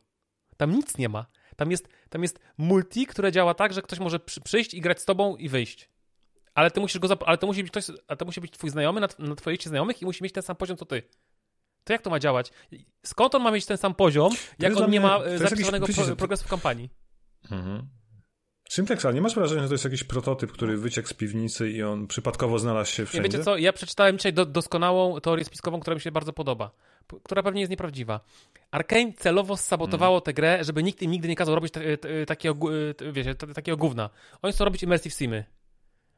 Tam 0.57 0.71
nic 0.71 0.97
nie 0.97 1.09
ma. 1.09 1.25
Tam 1.55 1.71
jest, 1.71 1.87
tam 2.09 2.21
jest 2.21 2.39
multi, 2.57 3.05
które 3.05 3.31
działa 3.31 3.53
tak, 3.53 3.73
że 3.73 3.81
ktoś 3.81 3.99
może 3.99 4.19
przy, 4.19 4.41
przyjść 4.41 4.73
i 4.73 4.81
grać 4.81 5.01
z 5.01 5.05
tobą 5.05 5.35
i 5.35 5.49
wyjść. 5.49 5.89
Ale 6.53 6.71
ty 6.71 6.79
musisz 6.79 6.99
go 6.99 7.07
ale 7.25 7.37
to 7.37 7.47
musi 7.47 7.63
być 7.63 7.71
ktoś, 7.71 7.85
ale 8.07 8.17
to 8.17 8.25
musi 8.25 8.41
być 8.41 8.51
twój 8.51 8.69
znajomy 8.69 9.01
na, 9.01 9.07
na 9.19 9.35
twojej 9.35 9.57
liście 9.57 9.69
znajomych 9.69 10.01
i 10.01 10.05
musi 10.05 10.23
mieć 10.23 10.33
ten 10.33 10.43
sam 10.43 10.55
poziom 10.55 10.77
co 10.77 10.85
ty. 10.85 11.03
To 11.83 11.93
jak 11.93 12.01
to 12.01 12.09
ma 12.09 12.19
działać? 12.19 12.51
Skąd 13.05 13.35
on 13.35 13.43
ma 13.43 13.51
mieć 13.51 13.65
ten 13.65 13.77
sam 13.77 13.95
poziom, 13.95 14.33
jak 14.59 14.77
on 14.77 14.91
nie 14.91 14.99
ma 14.99 15.19
zapisanego 15.35 15.87
pro, 15.87 16.15
progresu 16.15 16.43
w 16.43 16.49
kampanii? 16.49 16.89
Mhm. 17.51 17.87
Simplex, 18.69 19.05
ale 19.05 19.13
nie 19.13 19.21
masz 19.21 19.35
wrażenia, 19.35 19.61
że 19.61 19.67
to 19.67 19.73
jest 19.73 19.83
jakiś 19.83 20.03
prototyp, 20.03 20.51
który 20.51 20.77
wyciekł 20.77 21.07
z 21.07 21.13
piwnicy 21.13 21.69
i 21.69 21.83
on 21.83 22.07
przypadkowo 22.07 22.59
znalazł 22.59 22.91
się 22.91 23.05
wszędzie? 23.05 23.29
Nie, 23.29 23.31
wiecie 23.31 23.43
co, 23.43 23.57
ja 23.57 23.73
przeczytałem 23.73 24.17
dzisiaj 24.17 24.33
do, 24.33 24.45
doskonałą 24.45 25.19
teorię 25.19 25.45
spiskową, 25.45 25.79
która 25.79 25.95
mi 25.95 26.01
się 26.01 26.11
bardzo 26.11 26.33
podoba, 26.33 26.71
która 27.23 27.43
pewnie 27.43 27.61
jest 27.61 27.71
nieprawdziwa. 27.71 28.19
Arkane 28.71 29.13
celowo 29.13 29.57
sabotowało 29.57 30.15
hmm. 30.15 30.25
tę 30.25 30.33
grę, 30.33 30.63
żeby 30.63 30.83
nikt 30.83 31.01
im 31.01 31.11
nigdy 31.11 31.27
nie 31.27 31.35
kazał 31.35 31.55
robić 31.55 31.73
te, 31.73 31.97
te, 31.97 32.25
takiego, 32.25 32.67
te, 32.97 33.11
wiecie, 33.11 33.35
takiego 33.35 33.77
gówna. 33.77 34.09
Oni 34.41 34.53
chcą 34.53 34.65
robić 34.65 34.83
immersive 34.83 35.13
simy. 35.13 35.45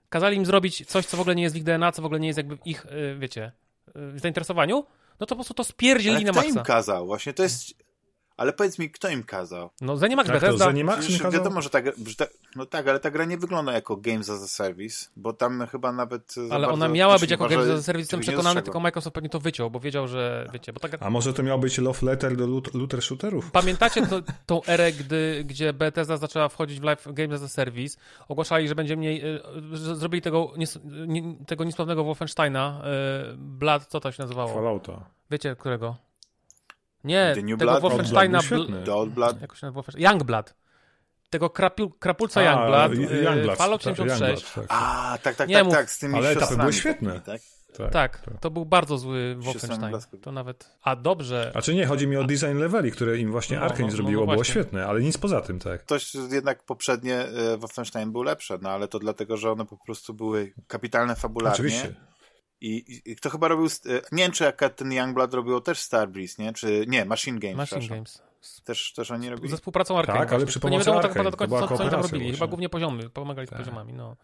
Kazali 0.10 0.38
im 0.38 0.46
zrobić 0.46 0.86
coś, 0.86 1.06
co 1.06 1.18
w 1.18 1.20
ogóle 1.20 1.36
nie 1.36 1.44
jest 1.44 1.56
w 1.56 1.58
ich 1.58 1.64
DNA, 1.64 1.92
co 1.92 2.02
w 2.02 2.06
ogóle 2.06 2.20
nie 2.20 2.28
jest 2.28 2.38
jakby 2.38 2.58
w 2.58 2.68
ich, 2.68 2.86
y, 2.86 3.16
wiecie, 3.20 3.52
w 3.96 4.20
zainteresowaniu, 4.20 4.86
no 5.20 5.26
to 5.26 5.28
po 5.28 5.36
prostu 5.36 5.54
to 5.54 5.64
spierdzieli 5.64 6.26
na 6.26 6.32
maksa. 6.32 6.52
kto 6.52 6.60
im 6.60 6.66
kazał? 6.66 7.06
Właśnie 7.06 7.34
to 7.34 7.44
jest 7.44 7.87
ale 8.38 8.54
powiedz 8.54 8.80
mi, 8.80 8.90
kto 8.90 9.10
im 9.10 9.24
kazał? 9.24 9.70
No 9.82 9.98
Zenimax 9.98 10.30
tak, 10.30 10.42
Bethesda. 10.42 10.66
Zenimax 10.66 11.10
im 11.10 11.18
kazał? 11.18 11.32
Wiadomo, 11.32 11.62
że 11.62 11.70
ta, 11.70 11.80
że 12.06 12.16
ta, 12.16 12.26
no 12.56 12.66
tak, 12.66 12.88
ale 12.88 13.00
ta 13.00 13.12
gra 13.12 13.26
nie 13.26 13.38
wygląda 13.38 13.74
jako 13.74 13.98
Games 13.98 14.30
as 14.30 14.44
a 14.44 14.48
Service, 14.48 15.10
bo 15.16 15.34
tam 15.34 15.68
chyba 15.68 15.92
nawet 15.92 16.36
Ale 16.52 16.68
ona 16.68 16.88
miała 16.88 17.20
być 17.20 17.32
jako 17.32 17.48
Games 17.48 17.68
as 17.68 17.80
a 17.80 17.84
Service, 17.84 18.02
jestem 18.02 18.20
przekonany, 18.20 18.62
tylko 18.62 18.80
Microsoft 18.80 19.14
pewnie 19.14 19.30
to 19.30 19.40
wyciął, 19.40 19.70
bo 19.70 19.80
wiedział, 19.80 20.08
że 20.08 20.50
wiecie, 20.54 20.74
bo 20.74 20.80
A 21.00 21.10
może 21.10 21.34
to 21.34 21.44
miał 21.44 21.60
być 21.60 21.78
love 21.78 22.06
letter 22.06 22.36
do 22.36 22.48
looter 22.74 23.02
shooterów? 23.02 23.52
Pamiętacie 23.52 24.08
to, 24.08 24.22
tą 24.46 24.64
erę, 24.68 24.92
gdy, 24.92 25.44
gdzie 25.46 25.74
Bethesda 25.74 26.18
zaczęła 26.18 26.50
wchodzić 26.50 26.80
w 26.80 26.84
live 26.84 27.08
Games 27.14 27.42
as 27.42 27.44
a 27.44 27.48
Service, 27.48 27.98
ogłaszali, 28.28 28.68
że 28.68 28.76
będzie 28.76 28.98
mniej, 28.98 29.22
że 29.72 29.96
zrobili 29.96 30.22
tego, 30.22 30.54
nies, 30.58 30.80
nie, 31.08 31.36
tego 31.46 31.64
niesprawnego 31.64 32.04
Wolfensteina, 32.04 32.82
y, 33.34 33.38
Blood, 33.38 33.86
co 33.86 34.00
to 34.00 34.12
się 34.12 34.24
nazywało? 34.24 34.54
Fallouta. 34.54 35.06
Wiecie, 35.32 35.56
którego? 35.56 36.07
Nie, 37.08 37.32
The 37.36 37.42
New 37.42 37.60
tego 37.60 37.72
Blood? 37.72 37.82
Wolfensteina... 37.82 38.40
The 38.86 38.96
Old 38.96 39.10
Blood? 39.10 39.42
Jak 39.42 39.56
się 39.56 39.66
nazywa? 39.66 39.84
Youngblood. 39.98 40.54
Tego 41.30 41.50
krapiu, 41.50 41.90
krapulca 41.90 42.42
Youngblood. 42.42 43.12
Y, 43.12 43.24
Youngblood. 43.24 43.58
Fallout 43.58 43.84
76. 43.84 44.44
Tak, 44.44 44.54
tak. 44.54 44.66
A, 44.70 45.18
tak, 45.24 45.36
tak, 45.36 45.50
nie 45.50 45.56
tak, 45.56 45.72
tak, 45.72 45.92
z 45.92 46.00
tymi 46.00 46.16
Ale 46.16 46.30
etapy 46.30 46.58
były 46.58 46.74
świetne. 46.74 47.20
Tak? 47.20 47.42
Tak, 47.78 47.92
tak, 47.92 48.22
tak, 48.22 48.40
to 48.40 48.52
był 48.52 48.66
bardzo 48.66 48.98
zły 48.98 49.36
Wolfenstein. 49.36 49.96
To 50.22 50.32
nawet. 50.32 50.70
A 50.84 50.96
dobrze. 50.96 51.52
A 51.56 51.62
czy 51.62 51.76
nie, 51.76 51.86
chodzi 51.86 52.08
mi 52.08 52.18
o 52.18 52.24
design 52.24 52.58
leveli, 52.58 52.92
które 52.92 53.18
im 53.18 53.32
właśnie 53.32 53.58
no, 53.58 53.64
Arkane 53.64 53.82
no, 53.82 53.88
no, 53.88 53.92
zrobiło, 53.92 54.26
no 54.26 54.32
było 54.32 54.44
świetne, 54.44 54.86
ale 54.86 55.02
nic 55.02 55.18
poza 55.18 55.42
tym, 55.42 55.60
tak. 55.60 55.84
Ktoś 55.84 56.16
jednak 56.32 56.64
poprzednie 56.64 57.16
e, 57.16 57.58
Wolfenstein 57.58 58.12
był 58.12 58.24
lepsze, 58.24 58.58
no 58.62 58.70
ale 58.70 58.88
to 58.88 59.00
dlatego, 59.00 59.38
że 59.38 59.52
one 59.52 59.66
po 59.66 59.78
prostu 59.78 60.14
były 60.14 60.54
kapitalne 60.68 61.16
fabularnie. 61.16 61.54
Oczywiście. 61.54 61.94
I, 62.62 63.02
I, 63.06 63.16
kto 63.16 63.30
chyba 63.30 63.48
robił, 63.48 63.66
e, 63.66 64.02
nie 64.12 64.24
wiem 64.24 64.32
czy 64.32 64.44
jak 64.44 64.74
ten 64.76 64.92
Youngblood 64.92 65.34
robił 65.34 65.62
też 65.62 65.80
Starbreeze, 65.80 66.44
nie? 66.44 66.54
Czy 66.54 66.86
nie, 66.88 67.06
Machine 67.06 67.40
Games. 67.40 67.58
Machine 67.58 67.88
Games. 67.88 68.22
Też, 68.64 68.94
też 68.94 69.12
oni 69.12 69.30
robili? 69.30 69.50
Ze 69.50 69.58
współpracą 69.58 70.00
Arkane. 70.00 70.20
Tak, 70.20 70.34
ale 70.34 70.46
przy 70.46 70.54
Tylko 70.54 70.70
nie 70.70 70.72
pomocy 70.72 70.90
wiadomo 70.90 71.02
tak 71.02 71.32
do 71.32 71.38
końca, 71.38 71.68
co, 71.68 71.78
co 71.78 71.84
oni 71.84 71.92
tam 71.92 72.02
robili. 72.02 72.26
Chyba 72.26 72.38
właśnie. 72.38 72.48
głównie 72.48 72.70
poziomy, 72.70 73.10
pomagali 73.10 73.48
z 73.48 73.50
Tak. 73.50 73.60
poziomami, 73.60 73.94
no. 73.94 74.16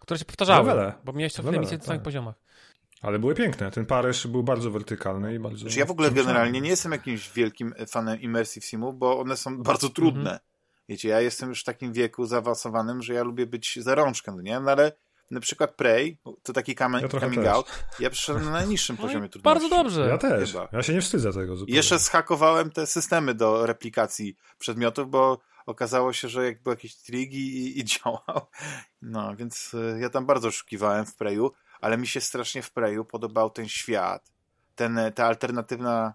Które 0.00 0.18
się 0.18 0.24
powtarzały, 0.24 0.68
Levele. 0.68 0.92
bo 1.04 1.12
miałeś 1.12 1.32
co 1.32 1.42
chwilę 1.42 1.58
misje 1.58 1.76
na 1.76 1.78
tak. 1.78 1.86
samych 1.86 2.02
poziomach. 2.02 2.34
Ale 3.02 3.18
były 3.18 3.34
piękne. 3.34 3.70
Ten 3.70 3.86
Paryż 3.86 4.26
był 4.26 4.42
bardzo 4.42 4.70
wertykalny 4.70 5.34
i 5.34 5.38
bardzo... 5.38 5.58
Znaczy 5.58 5.78
ja 5.78 5.86
w 5.86 5.90
ogóle 5.90 6.10
generalnie 6.10 6.60
nie 6.60 6.68
jestem 6.68 6.92
jakimś 6.92 7.30
wielkim 7.30 7.74
fanem 7.88 8.20
immersive 8.20 8.64
simów, 8.64 8.98
bo 8.98 9.18
one 9.20 9.36
są 9.36 9.58
bardzo 9.62 9.88
trudne. 9.88 10.20
Mhm. 10.20 10.38
Wiecie, 10.88 11.08
ja 11.08 11.20
jestem 11.20 11.48
już 11.48 11.60
w 11.60 11.64
takim 11.64 11.92
wieku 11.92 12.26
zaawansowanym, 12.26 13.02
że 13.02 13.14
ja 13.14 13.22
lubię 13.22 13.46
być 13.46 13.78
za 13.80 13.94
rączkę, 13.94 14.32
no 14.32 14.42
nie? 14.42 14.60
No 14.60 14.70
ale 14.70 14.92
na 15.34 15.40
przykład 15.40 15.74
Prey, 15.74 16.18
to 16.42 16.52
taki 16.52 16.74
coming, 16.74 17.02
Ja 17.14 17.20
coming 17.20 17.42
też. 17.44 17.52
out, 17.52 17.66
ja 18.00 18.10
przyszedłem 18.10 18.44
na 18.44 18.50
najniższym 18.50 18.96
No 19.00 19.02
poziomie 19.06 19.28
trudności. 19.28 19.60
bardzo 19.60 19.76
dobrze. 19.82 20.08
Ja 20.08 20.18
też. 20.18 20.52
Chyba. 20.52 20.68
Ja 20.72 20.82
się 20.82 20.94
nie 20.94 21.00
wstydzę 21.00 21.32
tego 21.32 21.56
zupełnie. 21.56 21.76
jeszcze 21.76 21.98
zhakowałem 21.98 22.70
te 22.70 22.86
systemy 22.86 23.34
do 23.34 23.66
replikacji 23.66 24.36
przedmiotów, 24.58 25.10
bo 25.10 25.38
okazało 25.66 26.12
się, 26.12 26.28
że 26.28 26.44
jak 26.44 26.62
były 26.62 26.74
jakieś 26.76 26.96
trigi 26.96 27.56
i, 27.66 27.78
i 27.80 27.84
działał. 27.94 28.46
No, 29.02 29.36
więc 29.36 29.74
y, 29.74 29.98
ja 30.00 30.10
tam 30.10 30.26
bardzo 30.26 30.48
oszukiwałem 30.48 31.06
w 31.06 31.16
Preju, 31.16 31.52
ale 31.80 31.98
mi 31.98 32.06
się 32.06 32.20
strasznie 32.20 32.62
w 32.62 32.70
Preju 32.72 33.04
podobał 33.04 33.50
ten 33.50 33.68
świat, 33.68 34.32
ten, 34.74 35.00
ta 35.14 35.26
alternatywna 35.26 36.14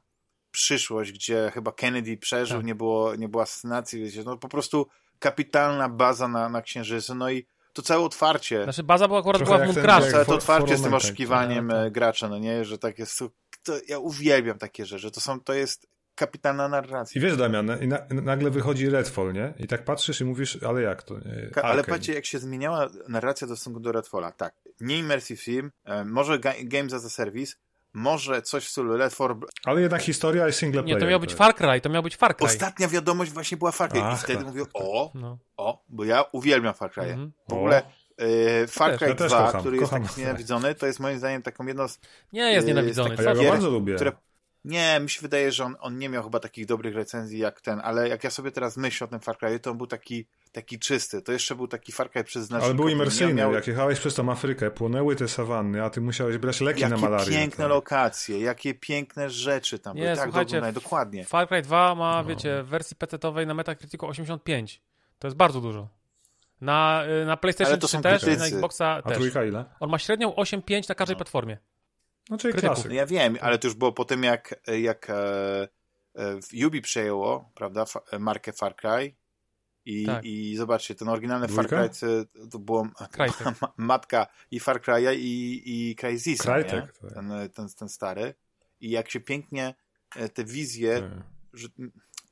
przyszłość, 0.51 1.11
gdzie 1.11 1.51
chyba 1.53 1.71
Kennedy 1.71 2.17
przeżył, 2.17 2.57
Tak. 2.57 2.65
nie, 2.65 2.75
było, 2.75 3.15
nie 3.15 3.29
było 3.29 3.43
asesynacji, 3.43 3.99
wiecie, 4.03 4.23
no 4.25 4.37
po 4.37 4.49
prostu 4.49 4.87
kapitalna 5.19 5.89
baza 5.89 6.27
na, 6.27 6.49
na 6.49 6.61
Księżycu, 6.61 7.15
no 7.15 7.29
i 7.29 7.45
to 7.81 7.87
całe 7.87 8.03
otwarcie, 8.03 8.63
Znaczy 8.63 8.83
baza 8.83 9.07
była 9.07 9.19
akurat 9.19 9.37
Trochę 9.37 9.63
była 9.63 9.73
w 9.73 9.75
jak 9.77 10.11
całe 10.11 10.25
to 10.25 10.35
otwarcie 10.35 10.77
z 10.77 10.81
tym 10.81 10.93
oszukiwaniem 10.93 11.67
tak, 11.67 11.77
tak. 11.77 11.93
gracza, 11.93 12.29
no 12.29 12.37
nie, 12.37 12.65
że 12.65 12.77
tak 12.77 12.99
jest, 12.99 13.19
to, 13.63 13.73
ja 13.87 13.99
uwielbiam 13.99 14.57
takie 14.57 14.85
rzeczy, 14.85 15.11
to 15.11 15.21
są, 15.21 15.39
to 15.39 15.53
jest 15.53 15.87
kapitalna 16.15 16.67
narracja. 16.67 17.19
I 17.19 17.23
wiesz, 17.23 17.37
Damian, 17.37 17.81
i 17.81 17.87
na, 17.87 17.99
nagle 18.09 18.49
wychodzi 18.49 18.89
Redfall, 18.89 19.33
nie? 19.33 19.53
I 19.59 19.67
tak 19.67 19.85
patrzysz 19.85 20.21
i 20.21 20.25
mówisz, 20.25 20.63
ale 20.63 20.81
jak 20.81 21.03
to? 21.03 21.13
Nie? 21.19 21.49
Ka- 21.53 21.61
Ale 21.61 21.83
patrzcie, 21.83 22.13
jak 22.13 22.25
się 22.25 22.39
zmieniała 22.39 22.89
narracja 23.07 23.47
w 23.47 23.49
stosunku 23.49 23.79
do 23.79 23.91
Redfalla. 23.91 24.31
Tak, 24.31 24.55
nie 24.79 24.97
immersive 24.97 25.41
film, 25.41 25.71
e, 25.85 26.05
może 26.05 26.39
ga- 26.39 26.67
Games 26.67 26.93
as 26.93 27.05
a 27.05 27.09
Service, 27.09 27.53
może 27.93 28.41
coś 28.41 28.65
w 28.65 28.69
stylu 28.69 28.97
Redfall. 28.97 29.35
Ale 29.65 29.81
jednak 29.81 30.01
historia 30.01 30.45
jest 30.47 30.59
single 30.59 30.81
Nie, 30.81 30.85
player. 30.85 30.99
to 31.01 31.07
miał 31.09 31.19
być. 31.19 31.33
Far 31.33 31.55
Cry, 31.55 31.81
to 31.81 31.89
miał 31.89 32.03
być 32.03 32.15
Far 32.15 32.35
Cry. 32.37 32.45
Ostatnia 32.45 32.87
wiadomość 32.87 33.31
właśnie 33.31 33.57
była 33.57 33.71
Far 33.71 33.89
Cry. 33.89 33.99
I 33.99 34.03
Ach, 34.03 34.19
wtedy 34.23 34.37
tak, 34.37 34.47
mówię, 34.47 34.61
tak, 34.61 34.73
tak. 34.73 34.81
o, 34.85 35.11
No. 35.15 35.37
o, 35.57 35.83
bo 35.89 36.03
ja 36.03 36.23
uwielbiam 36.31 36.73
Far 36.73 36.91
Cry. 36.91 37.03
Mhm. 37.03 37.31
W 37.49 37.53
ogóle 37.53 37.81
e, 38.17 38.67
Far 38.67 38.97
Cry 38.97 39.07
ja 39.07 39.15
też 39.15 39.31
2, 39.31 39.45
kocham, 39.45 39.61
który 39.61 39.77
jest 39.77 39.89
kocham. 39.89 40.07
tak 40.07 40.17
nienawidzony, 40.17 40.75
to 40.75 40.85
jest 40.85 40.99
moim 40.99 41.17
zdaniem 41.17 41.41
taką 41.41 41.65
jedną 41.65 41.87
z 41.87 41.99
Nie 42.33 42.41
jest 42.53 42.67
Yy, 42.67 42.73
nienawidzony. 42.73 43.09
jest 43.09 43.23
co 43.23 43.29
ja 43.29 43.35
go 43.35 43.43
bardzo 43.43 43.69
lubię. 43.69 43.95
które... 43.95 44.11
Nie, 44.65 44.99
mi 44.99 45.09
się 45.09 45.21
wydaje, 45.21 45.51
że 45.51 45.63
on, 45.65 45.75
on 45.79 45.97
nie 45.97 46.09
miał 46.09 46.23
chyba 46.23 46.39
takich 46.39 46.65
dobrych 46.65 46.95
recenzji 46.95 47.39
jak 47.39 47.61
ten, 47.61 47.81
ale 47.83 48.09
jak 48.09 48.23
ja 48.23 48.29
sobie 48.29 48.51
teraz 48.51 48.77
myślę 48.77 49.05
o 49.07 49.09
tym 49.09 49.19
Far 49.19 49.37
Cry, 49.37 49.59
to 49.59 49.71
on 49.71 49.77
był 49.77 49.87
taki, 49.87 50.27
taki 50.51 50.79
czysty. 50.79 51.21
To 51.21 51.31
jeszcze 51.31 51.55
był 51.55 51.67
taki 51.67 51.91
Far 51.91 52.11
Cry 52.11 52.23
przez 52.23 52.51
Ale 52.51 52.73
był 52.73 52.89
imersyjny. 52.89 53.33
Miał, 53.33 53.53
Jak 53.53 53.67
jechałeś 53.67 53.99
przez 53.99 54.15
tą 54.15 54.31
Afrykę, 54.31 54.71
płonęły 54.71 55.15
te 55.15 55.27
sawanny, 55.27 55.83
a 55.83 55.89
ty 55.89 56.01
musiałeś 56.01 56.37
brać 56.37 56.61
leki 56.61 56.81
jakie 56.81 56.95
na 56.95 57.01
malarię. 57.01 57.37
piękne 57.37 57.63
tak. 57.63 57.69
lokacje, 57.69 58.39
jakie 58.39 58.73
piękne 58.73 59.29
rzeczy 59.29 59.79
tam 59.79 59.95
Nie, 59.97 60.03
były. 60.03 60.15
Tak, 60.15 60.23
słuchajcie, 60.25 60.55
doglądaj, 60.55 60.73
dokładnie. 60.83 61.25
Far 61.25 61.47
Cry 61.47 61.61
2 61.61 61.95
ma, 61.95 62.21
No. 62.21 62.25
wiecie, 62.29 62.63
w 62.63 62.67
wersji 62.67 62.97
PC-owej 62.97 63.47
na 63.47 63.53
Metacriticu 63.53 64.07
85. 64.07 64.81
To 65.19 65.27
jest 65.27 65.37
bardzo 65.37 65.61
dużo. 65.61 65.89
Na, 66.61 67.03
y, 67.21 67.25
na 67.25 67.37
PlayStation 67.37 67.71
Ale 67.73 67.77
to 67.81 67.87
3 67.87 67.97
są 67.97 68.01
też 68.01 68.23
i 68.23 68.25
na 68.25 68.31
krytycy. 68.31 68.55
Xboxa 68.55 68.85
A 68.95 69.01
też. 69.01 69.17
trójka 69.17 69.43
ile? 69.45 69.65
On 69.79 69.89
ma 69.89 69.99
średnią 69.99 70.29
8,5 70.35 70.89
na 70.89 70.95
każdej 70.95 71.15
No. 71.15 71.17
platformie. 71.17 71.57
No 72.29 72.37
czyli 72.37 72.53
Krytyków. 72.53 72.75
klasyk. 72.75 72.91
No 72.91 72.95
ja 72.97 73.05
wiem, 73.05 73.37
ale 73.41 73.59
to 73.59 73.67
już 73.67 73.75
było 73.75 73.91
po 73.91 74.05
tym, 74.05 74.23
jak, 74.23 74.61
jak 74.81 75.09
e, 75.09 75.67
e, 76.15 76.65
Ubi 76.67 76.81
przejęło, 76.81 77.51
prawda, 77.55 77.85
fa, 77.85 78.01
markę 78.19 78.53
Far 78.53 78.75
Cry 78.75 79.15
i, 79.85 80.05
Tak. 80.05 80.25
i 80.25 80.55
zobaczcie, 80.57 80.95
ten 80.95 81.09
oryginalny 81.09 81.47
Dwójka? 81.47 81.77
Far 81.77 81.89
Cry 81.91 81.99
to, 82.33 82.47
to 82.51 82.59
było 82.59 82.83
ma- 82.83 83.73
matka 83.77 84.27
i 84.51 84.59
Far 84.59 84.81
Cry'a 84.81 85.15
i, 85.15 85.61
i 85.65 85.95
Crysisa? 85.95 86.43
Crytek, 86.53 86.97
tak. 87.01 87.13
Ten, 87.13 87.31
ten, 87.55 87.67
ten 87.79 87.89
stary. 87.89 88.33
I 88.81 88.89
jak 88.89 89.09
się 89.11 89.19
pięknie 89.19 89.75
e, 90.15 90.29
te 90.29 90.43
wizje 90.43 91.01
Tak. 91.01 91.11
że, 91.53 91.67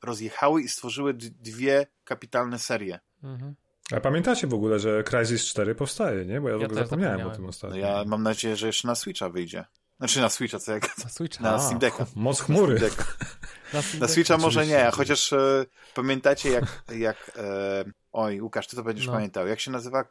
rozjechały 0.03 0.61
i 0.61 0.67
stworzyły 0.67 1.13
dwie 1.13 1.87
kapitalne 2.03 2.59
serie. 2.59 2.99
Mhm. 3.23 3.55
A 3.91 3.99
pamiętacie 3.99 4.47
w 4.47 4.53
ogóle, 4.53 4.79
że 4.79 5.03
Crysis 5.03 5.45
4 5.45 5.75
powstaje, 5.75 6.25
nie? 6.25 6.41
Bo 6.41 6.49
ja 6.49 6.57
w 6.57 6.59
Ja 6.61 6.65
ogóle 6.65 6.81
też 6.81 6.89
zapomniałem 6.89 7.27
o 7.27 7.31
tym 7.31 7.43
No 7.43 7.49
ostatnio. 7.49 7.77
ja 7.77 8.03
mam 8.07 8.23
nadzieję, 8.23 8.55
że 8.55 8.67
jeszcze 8.67 8.87
na 8.87 8.95
Switcha 8.95 9.29
wyjdzie. 9.29 9.65
Znaczy 9.97 10.21
na 10.21 10.29
Switcha, 10.29 10.59
co 10.59 10.71
jak 10.73 10.97
Na 11.03 11.09
Switcha. 11.09 11.43
na 11.43 11.59
Steam 11.59 11.79
Decka. 11.79 12.05
Moc 12.15 12.41
chmury. 12.41 12.79
Na, 13.73 13.81
Steam 13.81 13.99
Na 14.01 14.05
Deck. 14.07 14.13
Switcha 14.13 14.37
może 14.37 14.59
Oczywiście, 14.59 14.83
nie, 14.85 14.91
chociaż 14.91 15.33
e, 15.33 15.65
pamiętacie 15.95 16.49
jak, 16.49 16.83
jak 16.95 17.31
e, 17.37 17.83
oj 18.11 18.41
Łukasz, 18.41 18.67
ty 18.67 18.75
to 18.75 18.83
będziesz 18.83 19.07
No. 19.07 19.13
pamiętał, 19.13 19.47
jak 19.47 19.59
się 19.59 19.71
nazywa 19.71 19.99
e, 19.99 20.03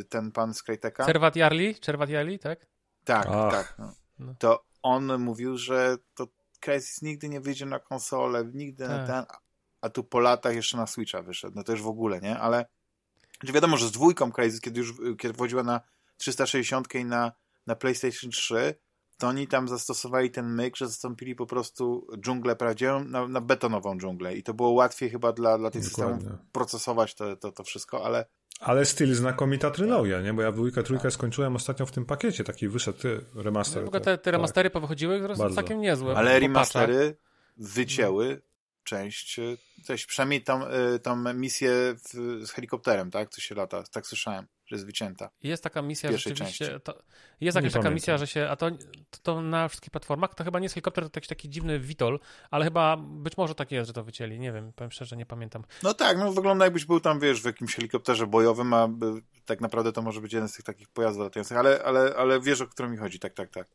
e, 0.00 0.04
ten 0.08 0.32
pan 0.32 0.54
z 0.54 0.62
Cryteka? 0.62 1.04
Cervat 1.06 1.36
Jarli? 1.36 1.74
Cervat 1.80 2.10
Jarli, 2.10 2.38
tak? 2.38 2.66
Tak, 3.04 3.26
Ach. 3.30 3.52
tak. 3.52 3.74
No. 3.78 3.92
No. 4.18 4.34
To 4.38 4.64
on 4.82 5.18
mówił, 5.18 5.58
że 5.58 5.96
to 6.14 6.26
Crysis 6.60 7.02
nigdy 7.02 7.28
nie 7.28 7.40
wyjdzie 7.40 7.66
na 7.66 7.78
konsolę, 7.78 8.44
nigdy 8.54 8.88
na 8.88 8.98
Tak. 8.98 9.06
ten, 9.06 9.36
a 9.80 9.88
tu 9.90 10.04
po 10.04 10.20
latach 10.20 10.54
jeszcze 10.54 10.76
na 10.76 10.86
Switcha 10.86 11.22
wyszedł. 11.22 11.52
No 11.56 11.64
to 11.64 11.72
już 11.72 11.82
w 11.82 11.86
ogóle, 11.88 12.20
nie? 12.20 12.38
Ale 12.38 12.66
że 13.42 13.52
wiadomo, 13.52 13.76
że 13.76 13.86
z 13.86 13.92
dwójką 13.92 14.32
Crysis, 14.32 14.60
kiedy 14.60 14.80
już 14.80 14.92
kiedy 15.18 15.34
wchodziła 15.34 15.62
na 15.62 15.80
360 16.16 16.94
i 16.94 17.04
na, 17.04 17.32
na 17.66 17.74
PlayStation 17.76 18.30
3, 18.30 18.74
to 19.18 19.28
oni 19.28 19.48
tam 19.48 19.68
zastosowali 19.68 20.30
ten 20.30 20.54
myk, 20.54 20.76
że 20.76 20.86
zastąpili 20.86 21.34
po 21.34 21.46
prostu 21.46 22.06
dżunglę 22.18 22.56
prawdziwą 22.56 23.04
na, 23.04 23.28
na 23.28 23.40
betonową 23.40 23.98
dżunglę. 23.98 24.34
I 24.34 24.42
to 24.42 24.54
było 24.54 24.70
łatwiej 24.70 25.10
chyba 25.10 25.32
dla, 25.32 25.58
dla 25.58 25.70
tych 25.70 25.90
Dokładnie. 25.90 26.16
systemów 26.16 26.40
procesować 26.52 27.14
to, 27.14 27.36
to, 27.36 27.52
to 27.52 27.64
wszystko, 27.64 28.04
ale 28.04 28.26
Ale 28.60 28.84
styl 28.84 29.14
znakomita 29.14 29.70
trylogia, 29.70 30.20
nie? 30.20 30.34
Bo 30.34 30.42
ja 30.42 30.52
dwójkę, 30.52 30.82
trójkę 30.82 31.10
skończyłem 31.10 31.56
ostatnio 31.56 31.86
w 31.86 31.90
tym 31.90 32.04
pakiecie, 32.04 32.44
taki 32.44 32.68
wyszedł 32.68 32.98
remaster. 33.34 33.84
W 33.84 33.86
ogóle 33.86 34.00
tak, 34.00 34.04
te, 34.04 34.18
te 34.18 34.24
tak. 34.24 34.32
remastery 34.32 34.70
powychodziły, 34.70 35.18
które 35.18 35.36
są 35.36 35.42
Bardzo. 35.42 35.56
całkiem 35.56 35.80
niezłe. 35.80 36.14
Ale 36.16 36.40
remastery 36.40 37.16
wycięły 37.56 38.42
część, 38.84 39.40
też 39.86 40.06
przynajmniej 40.06 40.42
tą, 40.42 40.66
e, 40.66 40.98
tą 40.98 41.34
misję 41.34 41.70
w, 41.94 42.46
z 42.46 42.50
helikopterem, 42.50 43.10
tak? 43.10 43.30
Co 43.30 43.40
się 43.40 43.54
lata, 43.54 43.82
tak 43.82 44.06
słyszałem, 44.06 44.46
że 44.66 44.76
jest 44.76 44.86
wycięta. 44.86 45.30
Jest 45.42 45.62
taka 45.62 45.82
misja 45.82 46.12
rzeczywiście. 46.12 46.80
To, 46.80 47.02
jest 47.40 47.56
jakaś 47.56 47.72
taka 47.72 47.90
misja, 47.90 48.18
że 48.18 48.26
się. 48.26 48.48
A 48.50 48.56
to, 48.56 48.70
to, 49.10 49.18
to 49.22 49.42
na 49.42 49.68
wszystkich 49.68 49.90
platformach 49.90 50.34
to 50.34 50.44
chyba 50.44 50.58
nie 50.58 50.64
jest 50.64 50.74
helikopter, 50.74 51.10
to 51.10 51.16
jakiś 51.16 51.28
taki 51.28 51.48
dziwny 51.48 51.80
Vitol, 51.80 52.20
ale 52.50 52.64
chyba 52.64 52.96
być 52.96 53.36
może 53.36 53.54
tak 53.54 53.72
jest, 53.72 53.86
że 53.86 53.92
to 53.92 54.04
wycięli. 54.04 54.40
Nie 54.40 54.52
wiem, 54.52 54.72
powiem 54.72 54.90
szczerze, 54.90 55.16
nie 55.16 55.26
pamiętam. 55.26 55.64
No 55.82 55.94
tak, 55.94 56.18
no 56.18 56.32
wygląda 56.32 56.64
jakbyś 56.64 56.84
był 56.84 57.00
tam, 57.00 57.20
wiesz, 57.20 57.42
w 57.42 57.44
jakimś 57.44 57.74
helikopterze 57.74 58.26
bojowym, 58.26 58.74
a 58.74 58.88
by, 58.88 59.22
tak 59.44 59.60
naprawdę 59.60 59.92
to 59.92 60.02
może 60.02 60.20
być 60.20 60.32
jeden 60.32 60.48
z 60.48 60.52
tych 60.52 60.64
takich 60.64 60.88
pojazdów 60.88 61.22
latających, 61.24 61.56
ale, 61.56 61.82
ale, 61.84 62.14
ale 62.16 62.40
wiesz, 62.40 62.60
o 62.60 62.66
którym 62.66 62.92
mi 62.92 62.96
chodzi, 62.96 63.18
tak, 63.18 63.34
tak, 63.34 63.50
tak. 63.50 63.68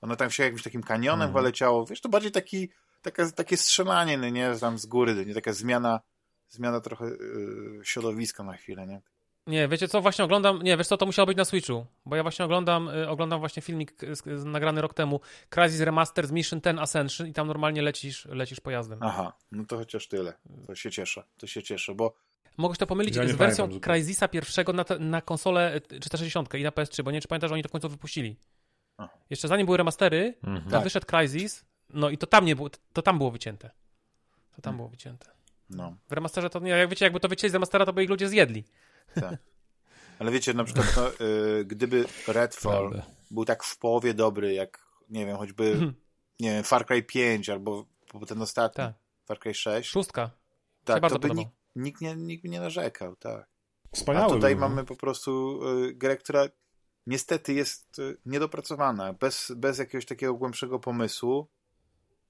Ono 0.00 0.16
tam 0.16 0.30
się 0.30 0.42
jakimś 0.42 0.62
takim 0.62 0.82
kanionem 0.82 1.28
Mhm. 1.28 1.86
wiesz, 1.88 2.00
to 2.00 2.08
bardziej 2.08 2.32
taki, 2.32 2.70
taka, 3.02 3.30
takie 3.30 3.56
strzelanie, 3.56 4.18
no 4.18 4.28
nie, 4.28 4.54
tam 4.60 4.78
z 4.78 4.86
góry, 4.86 5.26
nie, 5.26 5.34
taka 5.34 5.52
zmiana, 5.52 6.00
zmiana 6.48 6.80
trochę 6.80 7.04
yy, 7.04 7.80
środowiska 7.82 8.42
na 8.42 8.52
chwilę, 8.52 8.86
nie? 8.86 9.00
Nie, 9.46 9.68
wiecie 9.68 9.88
co, 9.88 10.00
właśnie 10.00 10.24
oglądam, 10.24 10.62
nie, 10.62 10.76
wiesz 10.76 10.86
co, 10.86 10.96
to 10.96 11.06
musiało 11.06 11.26
być 11.26 11.36
na 11.38 11.44
Switchu, 11.44 11.86
bo 12.06 12.16
ja 12.16 12.22
właśnie 12.22 12.44
oglądam, 12.44 12.88
y, 12.88 13.08
oglądam 13.08 13.40
właśnie 13.40 13.62
filmik 13.62 14.02
y, 14.02 14.16
z, 14.16 14.22
z, 14.40 14.44
nagrany 14.44 14.80
rok 14.80 14.94
temu, 14.94 15.20
Crysis 15.48 15.80
Remaster 15.80 16.26
z 16.26 16.30
Mission 16.32 16.60
10 16.60 16.78
Ascension 16.80 17.26
i 17.26 17.32
tam 17.32 17.46
normalnie 17.46 17.82
lecisz, 17.82 18.24
lecisz 18.24 18.60
pojazdem. 18.60 18.98
Aha, 19.02 19.32
no 19.52 19.64
to 19.64 19.76
chociaż 19.76 20.08
tyle, 20.08 20.32
to 20.66 20.74
się 20.74 20.90
cieszę, 20.90 21.24
to 21.38 21.46
się 21.46 21.62
cieszę, 21.62 21.94
bo 21.94 22.14
Mogę 22.56 22.74
się 22.74 22.78
to 22.78 22.86
pomylić 22.86 23.16
Ja 23.16 23.28
z 23.28 23.32
wersją 23.32 23.64
pamiętam. 23.66 23.94
Crysisa 23.94 24.28
pierwszego 24.28 24.72
na, 24.72 24.84
te, 24.84 24.98
na 24.98 25.20
konsolę 25.20 25.76
y, 25.92 26.00
360 26.00 26.54
i 26.54 26.62
na 26.62 26.70
PS3, 26.70 27.02
bo 27.02 27.10
nie 27.10 27.14
wiem, 27.14 27.22
czy 27.22 27.28
pamiętasz, 27.28 27.48
że 27.48 27.54
oni 27.54 27.62
to 27.62 27.68
w 27.68 27.72
końcu 27.72 27.88
wypuścili. 27.88 28.36
Aha. 28.98 29.18
Jeszcze 29.30 29.48
zanim 29.48 29.66
były 29.66 29.78
remastery, 29.78 30.34
Mhm. 30.42 30.64
to 30.64 30.70
Tak. 30.70 30.84
wyszedł 30.84 31.06
Crysis, 31.06 31.64
no 31.90 32.10
i 32.10 32.18
to 32.18 32.26
tam 32.26 32.44
nie 32.44 32.56
było, 32.56 32.70
to 32.92 33.02
tam 33.02 33.18
było 33.18 33.30
wycięte. 33.30 33.68
To 34.56 34.62
tam 34.62 34.62
Hmm. 34.62 34.76
było 34.76 34.88
wycięte. 34.88 35.26
no, 35.70 35.96
W 36.08 36.12
remasterze 36.12 36.50
to 36.50 36.58
nie, 36.60 36.70
jak 36.70 36.88
wiecie, 36.90 37.04
jakby 37.06 37.20
to 37.20 37.28
wycięli 37.28 37.50
z 37.50 37.54
remastera, 37.54 37.86
to 37.86 37.92
by 37.92 38.04
ich 38.04 38.10
ludzie 38.10 38.28
zjedli. 38.28 38.64
Tak. 39.14 39.38
Ale 40.18 40.30
wiecie, 40.30 40.54
na 40.54 40.64
przykład, 40.64 40.96
no, 40.96 41.26
yy, 41.26 41.64
gdyby 41.64 42.04
Redfall 42.28 42.90
Prawda. 42.90 43.06
był 43.30 43.44
tak 43.44 43.64
w 43.64 43.78
połowie 43.78 44.14
dobry, 44.14 44.54
jak, 44.54 44.86
nie 45.10 45.26
wiem, 45.26 45.36
choćby, 45.36 45.64
Mhm. 45.72 45.94
nie 46.40 46.50
wiem, 46.50 46.64
Far 46.64 46.86
Cry 46.86 47.02
5 47.02 47.50
albo 47.50 47.86
ten 48.26 48.42
ostatni, 48.42 48.76
Tak. 48.76 48.94
Far 49.26 49.38
Cry 49.38 49.54
6, 49.54 49.90
Szóstka. 49.90 50.30
tak, 50.84 51.08
to 51.08 51.18
by 51.18 51.30
nikt, 51.30 51.52
nikt, 51.76 52.00
nie, 52.00 52.16
nikt 52.16 52.42
by 52.42 52.48
nie 52.48 52.60
narzekał, 52.60 53.16
tak. 53.16 53.46
Wspaniały 53.92 54.26
A 54.26 54.30
tutaj 54.30 54.54
no. 54.54 54.60
mamy 54.60 54.84
po 54.84 54.96
prostu 54.96 55.60
y, 55.84 55.94
grę, 55.94 56.16
która 56.16 56.44
niestety 57.06 57.52
jest 57.54 57.98
y, 57.98 58.16
niedopracowana, 58.26 59.12
bez, 59.12 59.52
bez 59.56 59.78
jakiegoś 59.78 60.06
takiego 60.06 60.34
głębszego 60.34 60.78
pomysłu 60.78 61.48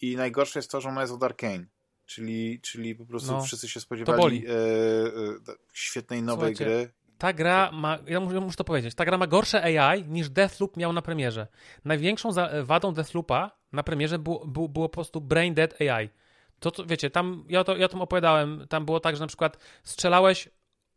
i 0.00 0.16
najgorsze 0.16 0.58
jest 0.58 0.70
to, 0.70 0.80
że 0.80 0.88
ona 0.88 1.00
jest 1.00 1.12
od 1.12 1.22
Arkane. 1.22 1.66
Czyli, 2.06 2.60
czyli 2.60 2.94
po 2.94 3.06
prostu 3.06 3.32
No, 3.32 3.42
wszyscy 3.42 3.68
się 3.68 3.80
spodziewali 3.80 4.48
y, 4.48 4.50
y, 4.50 5.56
świetnej 5.72 6.22
nowej 6.22 6.56
Słuchajcie, 6.56 6.64
gry. 6.64 6.92
Ta 7.18 7.32
gra 7.32 7.70
ma, 7.72 7.98
ja 8.06 8.20
muszę, 8.20 8.40
muszę 8.40 8.56
to 8.56 8.64
powiedzieć, 8.64 8.94
ta 8.94 9.04
gra 9.04 9.18
ma 9.18 9.26
gorsze 9.26 9.82
AI 9.82 10.04
niż 10.08 10.30
Deathloop 10.30 10.76
miał 10.76 10.92
na 10.92 11.02
premierze. 11.02 11.46
Największą 11.84 12.32
za, 12.32 12.50
wadą 12.62 12.94
Deathloopa 12.94 13.50
na 13.72 13.82
premierze 13.82 14.18
było, 14.18 14.46
było, 14.46 14.68
było 14.68 14.88
po 14.88 14.92
prostu 14.92 15.20
Brain 15.20 15.54
Dead 15.54 15.80
AI. 15.80 16.10
To, 16.60 16.70
to 16.70 16.86
wiecie, 16.86 17.10
tam, 17.10 17.44
ja, 17.48 17.64
to, 17.64 17.76
ja 17.76 17.88
tym 17.88 18.00
opowiadałem, 18.02 18.66
tam 18.68 18.84
było 18.84 19.00
tak, 19.00 19.16
że 19.16 19.20
na 19.20 19.26
przykład 19.26 19.58
strzelałeś 19.82 20.48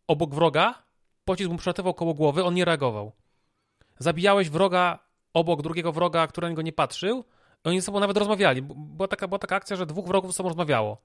obok 0.07 0.35
wroga, 0.35 0.83
pocisk 1.25 1.51
mu 1.51 1.57
przelatywał 1.57 1.93
koło 1.93 2.13
głowy, 2.13 2.43
on 2.43 2.53
nie 2.53 2.65
reagował. 2.65 3.11
Zabijałeś 3.99 4.49
wroga 4.49 4.99
obok 5.33 5.61
drugiego 5.61 5.91
wroga, 5.91 6.27
który 6.27 6.45
na 6.45 6.49
niego 6.49 6.61
nie 6.61 6.73
patrzył, 6.73 7.25
oni 7.63 7.79
ze 7.79 7.85
sobą 7.85 7.99
nawet 7.99 8.17
rozmawiali. 8.17 8.61
Była 8.75 9.07
taka, 9.07 9.27
była 9.27 9.39
taka 9.39 9.55
akcja, 9.55 9.75
że 9.75 9.85
dwóch 9.85 10.07
wrogów 10.07 10.31
ze 10.31 10.35
sobą 10.35 10.49
rozmawiało. 10.49 11.01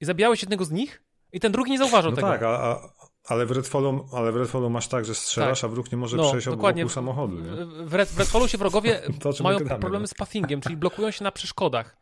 I 0.00 0.04
zabijałeś 0.04 0.42
jednego 0.42 0.64
z 0.64 0.70
nich, 0.70 1.02
i 1.34 1.40
ten 1.40 1.52
drugi 1.52 1.70
nie 1.70 1.78
zauważył 1.78 2.10
no 2.10 2.16
tego. 2.16 2.28
tak, 2.28 2.42
a, 2.42 2.48
a, 2.48 2.88
ale, 3.24 3.46
w 3.46 3.50
Redfallu, 3.50 4.08
ale 4.12 4.32
w 4.32 4.36
Redfallu 4.36 4.70
masz 4.70 4.88
tak, 4.88 5.04
że 5.04 5.14
strzelasz, 5.14 5.60
tak. 5.60 5.70
a 5.70 5.72
wróg 5.72 5.92
nie 5.92 5.98
może 5.98 6.16
no, 6.16 6.28
przejść 6.28 6.48
obok 6.48 6.92
samochodu. 6.92 7.40
Nie? 7.40 7.50
W, 7.86 7.94
Red, 7.94 8.08
w 8.08 8.18
Redfallu 8.18 8.48
się 8.48 8.58
wrogowie 8.58 9.02
mają 9.42 9.58
problemy 9.58 10.00
no. 10.00 10.06
z 10.06 10.14
pathingiem, 10.14 10.60
czyli 10.60 10.76
blokują 10.76 11.10
się 11.10 11.24
na 11.24 11.32
przeszkodach. 11.32 11.96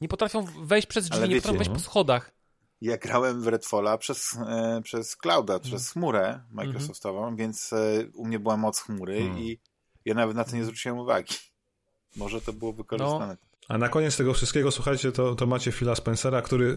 Nie 0.00 0.08
potrafią 0.08 0.46
wejść 0.64 0.86
przez 0.86 1.08
drzwi, 1.08 1.28
nie 1.28 1.36
potrafią 1.36 1.58
wejść 1.58 1.70
po 1.70 1.78
schodach. 1.78 2.34
Ja 2.80 2.96
grałem 2.96 3.42
w 3.42 3.46
Redfalla 3.46 3.98
przez, 3.98 4.38
e, 4.48 4.80
przez 4.84 5.16
clouda, 5.16 5.58
przez 5.58 5.72
mhm. 5.72 5.92
chmurę 5.92 6.40
Microsoftową, 6.50 7.22
mm 7.22 7.34
-hmm. 7.34 7.38
więc 7.38 7.72
e, 7.72 8.06
u 8.14 8.26
mnie 8.26 8.38
była 8.38 8.56
moc 8.56 8.80
chmury 8.80 9.16
mm. 9.16 9.38
i 9.38 9.60
ja 10.04 10.14
nawet 10.14 10.36
na 10.36 10.44
to 10.44 10.56
nie 10.56 10.64
zwróciłem 10.64 10.98
uwagi. 10.98 11.34
Może 12.16 12.40
to 12.40 12.52
było 12.52 12.72
wykorzystane. 12.72 13.26
No. 13.26 13.54
A 13.68 13.78
na 13.78 13.88
koniec 13.88 14.16
tego 14.16 14.34
wszystkiego, 14.34 14.70
słuchajcie, 14.70 15.12
to, 15.12 15.34
to 15.34 15.46
macie 15.46 15.72
Phila 15.72 15.94
Spencera, 15.94 16.42
który, 16.42 16.76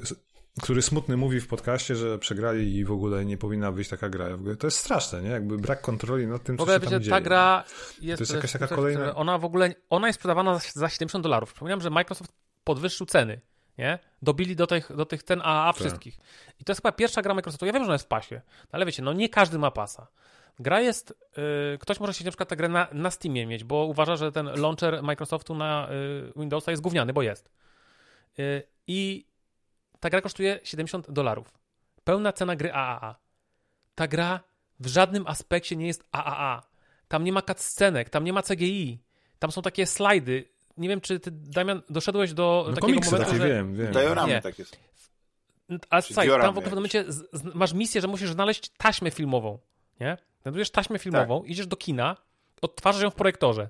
który 0.62 0.82
smutny 0.82 1.18
mówi 1.18 1.42
w 1.42 1.48
podcaście, 1.48 1.96
że 1.96 2.20
przegrali 2.20 2.76
i 2.76 2.86
w 2.86 2.92
ogóle 2.92 3.26
nie 3.26 3.38
powinna 3.38 3.72
być 3.72 3.90
taka 3.90 4.10
gra. 4.10 4.26
To 4.60 4.68
jest 4.68 4.78
straszne, 4.78 5.22
nie? 5.22 5.30
Jakby 5.30 5.58
brak 5.58 5.82
kontroli 5.82 6.28
nad 6.28 6.44
tym, 6.44 6.58
co 6.58 6.64
ogóle, 6.64 6.76
się 6.76 6.82
tam 6.82 6.92
wiecie, 6.92 7.04
dzieje. 7.04 7.16
Ta 7.16 7.22
gra 7.22 7.64
jest, 8.02 8.18
to 8.18 8.24
jest 8.24 8.34
jakaś 8.34 8.52
taka 8.52 8.68
kolejna... 8.68 9.16
Ona 9.16 9.38
w 9.38 9.46
ogóle, 9.46 9.74
ona 9.90 10.08
jest 10.08 10.20
sprzedawana 10.20 10.60
za 10.74 10.90
70 10.90 11.24
dolarów. 11.24 11.54
Przypominam, 11.54 11.82
że 11.82 11.90
Microsoft 11.90 12.32
podwyższył 12.64 13.06
ceny, 13.06 13.42
nie? 13.78 14.00
Dobili 14.22 14.56
do 14.56 14.68
tych, 14.68 14.96
do 14.96 15.06
tych 15.06 15.24
cen 15.24 15.42
AAA 15.44 15.74
tak. 15.74 15.80
wszystkich. 15.80 16.18
I 16.60 16.64
to 16.64 16.72
jest 16.72 16.82
chyba 16.82 16.92
pierwsza 16.92 17.22
gra 17.22 17.34
Microsoftu. 17.34 17.66
Ja 17.66 17.74
wiem, 17.74 17.84
że 17.84 17.88
ona 17.88 17.96
jest 17.96 18.06
w 18.06 18.08
pasie, 18.08 18.42
ale 18.72 18.86
wiecie, 18.86 19.04
no 19.04 19.14
nie 19.14 19.30
każdy 19.30 19.60
ma 19.60 19.72
pasa. 19.72 20.08
Gra 20.60 20.82
jest, 20.82 21.14
yy, 21.72 21.78
ktoś 21.78 22.00
może 22.00 22.14
się 22.14 22.26
na 22.26 22.32
przykład 22.32 22.50
tę 22.50 22.56
grę 22.56 22.70
na, 22.70 22.88
na 22.92 23.12
Steamie 23.12 23.46
mieć, 23.46 23.64
bo 23.64 23.86
uważa, 23.86 24.16
że 24.16 24.32
ten 24.32 24.46
launcher 24.46 25.04
Microsoftu 25.04 25.56
na 25.56 25.88
yy, 25.92 26.34
Windowsa 26.36 26.72
jest 26.72 26.84
gówniany, 26.84 27.14
bo 27.14 27.22
jest. 27.22 27.50
Yy, 28.38 28.64
I 28.88 29.26
ta 30.00 30.10
gra 30.10 30.22
kosztuje 30.22 30.60
70 30.64 31.12
dolarów. 31.12 31.54
Pełna 32.04 32.34
cena 32.34 32.56
gry 32.56 32.74
AAA. 32.74 33.16
Ta 33.96 34.08
gra 34.08 34.40
w 34.80 34.88
żadnym 34.88 35.28
aspekcie 35.28 35.76
nie 35.76 35.88
jest 35.88 36.04
AAA. 36.12 36.64
Tam 37.08 37.24
nie 37.24 37.32
ma 37.32 37.42
cutscenek, 37.42 38.10
tam 38.10 38.24
nie 38.24 38.34
ma 38.34 38.42
CGI. 38.44 39.00
Tam 39.40 39.52
są 39.52 39.62
takie 39.62 39.86
slajdy. 39.86 40.46
Nie 40.78 40.90
wiem, 40.90 41.02
czy 41.02 41.20
ty, 41.20 41.32
Damian, 41.32 41.82
doszedłeś 41.90 42.34
do 42.34 42.66
no 42.70 42.76
takiego 42.76 43.02
momentu, 43.02 43.26
takie, 43.26 43.38
że... 43.38 43.48
wiem, 43.48 43.76
wiem. 43.76 43.92
Dioramy 43.92 44.42
tak 44.42 44.60
jest. 44.60 44.78
A 45.90 46.02
słuchaj, 46.02 46.28
tam 46.28 46.54
w 46.54 46.56
pewnym 46.56 46.76
momencie 46.76 47.06
z, 47.08 47.30
z, 47.34 47.56
masz 47.56 47.74
misję, 47.74 48.02
że 48.02 48.08
musisz 48.08 48.32
znaleźć 48.32 48.70
taśmę 48.70 49.12
filmową, 49.12 49.60
nie? 50.00 50.18
Znajdujesz 50.42 50.70
taśmę 50.70 51.00
filmową, 51.00 51.42
tak. 51.42 51.50
idziesz 51.50 51.68
do 51.68 51.78
kina, 51.78 52.18
odtwarzasz 52.62 53.04
ją 53.04 53.10
w 53.10 53.16
projektorze. 53.16 53.70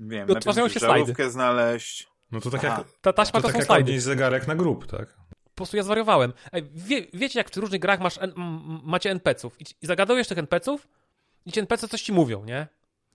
Wiem, 0.00 0.28
I 0.28 0.32
odtwarzają 0.32 0.68
się 0.68 0.80
slajdy. 0.80 1.30
znaleźć. 1.30 2.08
No 2.32 2.40
to 2.40 2.50
tak 2.50 2.64
Aha. 2.64 2.76
jak, 2.78 3.00
ta 3.00 3.12
taśma 3.12 3.40
to, 3.40 3.46
to 3.46 3.52
tak 3.52 3.62
są 3.62 3.66
slajdy. 3.66 3.92
jak 3.92 4.00
zegarek 4.00 4.46
na 4.46 4.54
grób, 4.54 4.86
tak? 4.86 5.14
Po 5.44 5.50
prostu 5.54 5.76
ja 5.76 5.82
zwariowałem. 5.82 6.32
Ej, 6.52 6.62
wie, 6.74 7.06
wiecie, 7.14 7.40
jak 7.40 7.50
w 7.50 7.56
różnych 7.56 7.80
grach 7.80 8.00
masz, 8.00 8.18
macie 8.82 9.10
NPC-ów 9.10 9.60
i, 9.60 9.64
i 9.82 9.86
zagadujesz 9.86 10.28
tych 10.28 10.38
NPC-ów 10.38 10.88
i 11.46 11.52
ci 11.52 11.60
NPC 11.60 11.88
coś 11.88 12.02
ci 12.02 12.12
mówią, 12.12 12.44
nie? 12.44 12.66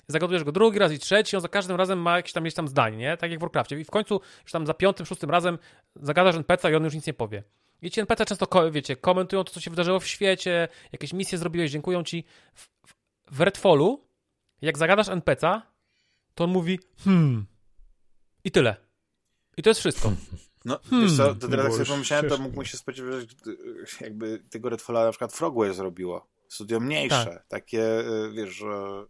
zagadujesz 0.08 0.44
go 0.44 0.52
drugi 0.52 0.80
raz 0.80 0.91
i 0.91 1.00
trzeci, 1.00 1.36
on 1.36 1.41
za 1.41 1.48
każdym 1.48 1.76
razem 1.76 2.00
ma 2.00 2.18
jakieś 2.18 2.34
tam, 2.34 2.46
jakieś 2.46 2.56
tam 2.56 2.68
zdanie, 2.68 2.98
nie? 2.98 3.18
Tak 3.18 3.32
jak 3.32 3.39
w 3.39 3.41
Warcraftie. 3.41 3.80
I 3.80 3.84
w 3.84 3.91
końcu 3.91 4.22
już 4.44 4.52
tam 4.52 4.68
za 4.68 4.74
piątym, 4.74 5.06
szóstym 5.06 5.30
razem 5.30 5.58
zagadasz 5.96 6.36
NPC 6.36 6.72
i 6.72 6.76
on 6.76 6.84
już 6.84 6.94
nic 6.94 7.08
nie 7.08 7.13
powie. 7.13 7.44
I 7.82 7.92
ci 7.92 8.00
NPC 8.00 8.26
często, 8.26 8.72
wiecie, 8.72 8.96
komentują 8.96 9.44
to, 9.44 9.52
co 9.52 9.60
się 9.60 9.70
wydarzyło 9.70 10.00
w 10.00 10.08
świecie, 10.08 10.68
jakieś 10.92 11.14
misje 11.14 11.38
zrobiłeś, 11.38 11.72
dziękują 11.72 12.04
ci. 12.04 12.24
W, 12.54 12.68
w, 12.88 12.96
w 13.32 13.42
Redfallu, 13.42 14.08
jak 14.62 14.78
zagadasz 14.78 15.10
NPC, 15.10 15.62
to 16.36 16.44
on 16.44 16.50
mówi 16.50 16.80
hmm. 17.04 17.46
I 18.44 18.52
tyle. 18.52 18.76
I 19.58 19.64
to 19.64 19.70
jest 19.70 19.80
wszystko. 19.80 20.12
No, 20.66 20.80
hmm. 20.90 21.08
wiesz 21.08 21.18
co, 21.18 21.36
to 21.36 21.48
teraz 21.48 21.66
jak 21.66 21.74
sobie 21.74 21.86
pomyślałem, 21.86 22.30
to 22.30 22.38
mógłbym 22.38 22.66
się 22.66 22.78
spodziewać, 22.78 23.30
że 23.86 24.06
jakby 24.06 24.40
tego 24.50 24.70
Redfalla 24.70 25.06
na 25.06 25.12
przykład 25.12 25.34
Frogware 25.34 25.74
zrobiło. 25.74 26.28
Studio 26.50 26.80
mniejsze, 26.80 27.26
tak. 27.26 27.48
takie, 27.48 28.00
y, 28.00 28.32
wiesz, 28.32 28.56
że... 28.56 29.06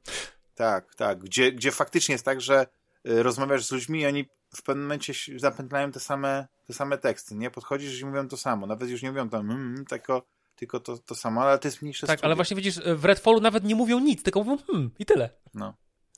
Tak, 0.56 0.96
tak, 0.96 1.20
gdzie, 1.20 1.52
gdzie 1.52 1.72
faktycznie 1.72 2.14
jest 2.14 2.26
tak, 2.26 2.42
że 2.42 2.68
y, 3.08 3.24
rozmawiasz 3.24 3.66
z 3.66 3.72
ludźmi 3.72 4.00
i 4.00 4.06
oni 4.06 4.26
w 4.56 4.64
pewnym 4.64 4.84
momencie 4.86 5.14
zapętlają 5.38 5.92
te 5.92 6.00
same, 6.00 6.48
te 6.68 6.74
same 6.74 6.98
teksty, 6.98 7.36
nie? 7.36 7.52
Podchodzisz 7.52 8.02
i 8.02 8.06
mówią 8.06 8.28
to 8.28 8.38
samo, 8.38 8.68
nawet 8.68 8.90
już 8.90 9.02
nie 9.02 9.12
mówią 9.12 9.30
tam 9.30 9.52
mm, 9.52 9.86
tylko, 9.86 10.26
tylko 10.56 10.80
to, 10.80 10.98
to 10.98 11.16
samo, 11.16 11.42
ale 11.42 11.60
to 11.60 11.68
jest 11.68 11.82
mniejsze 11.82 12.08
Tak, 12.08 12.20
studio. 12.20 12.26
ale 12.26 12.36
właśnie 12.36 12.58
widzisz, 12.58 12.80
w 12.96 13.06
Redfallu 13.06 13.42
nawet 13.42 13.64
nie 13.64 13.76
mówią 13.76 14.00
nic, 14.00 14.24
tylko 14.24 14.44
mówią 14.44 14.58
hmm 14.58 14.92
i 15.00 15.06
tyle. 15.06 15.30
No. 15.54 15.74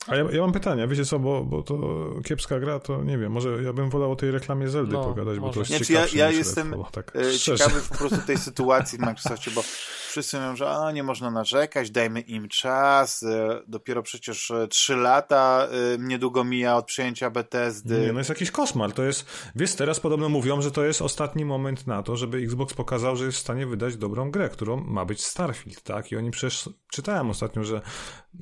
A 0.06 0.16
ja, 0.16 0.24
ja 0.32 0.40
mam 0.40 0.52
pytanie, 0.52 0.88
wiecie 0.88 1.04
co, 1.04 1.18
bo, 1.18 1.44
bo 1.44 1.62
to 1.62 1.76
kiepska 2.24 2.60
gra, 2.60 2.80
to 2.80 3.04
nie 3.04 3.18
wiem, 3.18 3.32
może 3.32 3.62
ja 3.62 3.72
bym 3.72 3.90
wolał 3.90 4.12
o 4.12 4.16
tej 4.16 4.30
reklamie 4.30 4.68
Zeldy 4.68 4.92
no, 4.92 5.04
pogadać, 5.04 5.38
może. 5.38 5.40
bo 5.40 5.52
to 5.52 5.60
jest 5.60 5.70
znaczy, 5.70 5.92
ja, 5.92 6.24
ja 6.24 6.30
jestem 6.30 6.74
tak 6.92 7.16
e, 7.16 7.38
ciekawy 7.38 7.80
po 7.88 7.94
prostu 7.94 8.18
tej 8.26 8.38
sytuacji 8.38 8.98
w 8.98 9.00
Microsoftie, 9.00 9.50
bo 9.50 9.62
wszyscy 10.08 10.36
mówią, 10.36 10.56
że 10.56 10.70
a, 10.70 10.92
nie 10.92 11.02
można 11.02 11.30
narzekać, 11.30 11.90
dajmy 11.90 12.20
im 12.20 12.48
czas, 12.48 13.22
e, 13.22 13.62
dopiero 13.68 14.02
przecież 14.02 14.50
e, 14.50 14.68
trzy 14.68 14.96
lata 14.96 15.68
niedługo 15.98 16.44
mija 16.44 16.76
od 16.76 16.86
przyjęcia 16.86 17.30
Bethesdy. 17.30 18.00
Nie, 18.00 18.12
no 18.12 18.18
jest 18.20 18.30
jakiś 18.30 18.50
koszmar, 18.50 18.92
to 18.92 19.02
jest, 19.02 19.26
wiesz, 19.56 19.74
teraz 19.74 20.00
podobno 20.00 20.28
mówią, 20.28 20.62
że 20.62 20.70
to 20.70 20.84
jest 20.84 21.02
ostatni 21.02 21.44
moment 21.44 21.86
na 21.86 22.02
to, 22.02 22.16
żeby 22.16 22.38
Xbox 22.38 22.74
pokazał, 22.74 23.16
że 23.16 23.24
jest 23.24 23.38
w 23.38 23.40
stanie 23.40 23.66
wydać 23.66 23.96
dobrą 23.96 24.30
grę, 24.30 24.48
którą 24.48 24.76
ma 24.76 25.04
być 25.04 25.24
Starfield, 25.24 25.82
tak, 25.82 26.12
i 26.12 26.16
oni 26.16 26.30
przecież, 26.30 26.68
czytałem 26.90 27.30
ostatnio, 27.30 27.64
że 27.64 27.80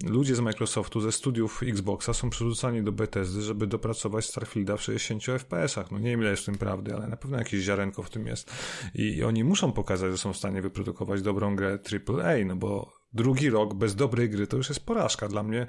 ludzie 0.04 0.34
z 0.34 0.40
Microsoftu, 0.40 1.00
ze 1.00 1.12
studiów 1.12 1.62
Xboxa 1.62 2.14
są 2.14 2.30
przerzucani 2.30 2.82
do 2.82 2.92
Bethesdy, 2.92 3.42
żeby 3.42 3.66
dopracować 3.66 4.26
Starfielda 4.26 4.76
w 4.76 4.82
60 4.82 5.22
FPS-ach. 5.22 5.90
No 5.90 5.98
nie 5.98 6.10
wiem 6.10 6.20
ile 6.20 6.30
jest 6.30 6.42
w 6.42 6.46
tym 6.46 6.58
prawdy, 6.58 6.94
ale 6.94 7.08
na 7.08 7.16
pewno 7.16 7.38
jakieś 7.38 7.60
ziarenko 7.60 8.02
w 8.02 8.10
tym 8.10 8.26
jest. 8.26 8.50
I 8.94 9.24
oni 9.24 9.44
muszą 9.44 9.72
pokazać, 9.72 10.12
że 10.12 10.18
są 10.18 10.32
w 10.32 10.36
stanie 10.36 10.62
wyprodukować 10.62 11.22
dobrą 11.22 11.56
grę 11.56 11.65
AAA, 11.66 12.44
no 12.46 12.56
bo 12.56 12.92
drugi 13.12 13.50
rok 13.50 13.74
bez 13.74 13.94
dobrej 13.94 14.30
gry 14.30 14.46
to 14.46 14.56
już 14.56 14.68
jest 14.68 14.86
porażka 14.86 15.28
dla 15.28 15.42
mnie. 15.42 15.66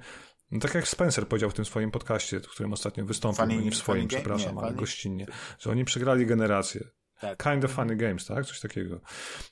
No 0.52 0.60
tak 0.60 0.74
jak 0.74 0.88
Spencer 0.88 1.28
powiedział 1.28 1.50
w 1.50 1.54
tym 1.54 1.66
swoim 1.66 1.92
podcaście, 1.92 2.40
w 2.40 2.48
którym 2.48 2.74
ostatnio 2.74 3.06
wystąpił, 3.06 3.46
funny, 3.46 3.56
no 3.56 3.62
nie 3.62 3.72
w 3.72 3.76
swoim, 3.76 4.08
przepraszam, 4.08 4.56
nie, 4.56 4.62
ale 4.62 4.74
gościnnie, 4.74 5.28
że 5.60 5.72
oni 5.72 5.86
przegrali 5.86 6.26
generację. 6.26 6.88
Tak. 7.22 7.44
Kind 7.44 7.66
of 7.66 7.72
funny 7.72 7.96
games, 7.96 8.26
tak? 8.26 8.46
Coś 8.46 8.60
takiego. 8.60 9.00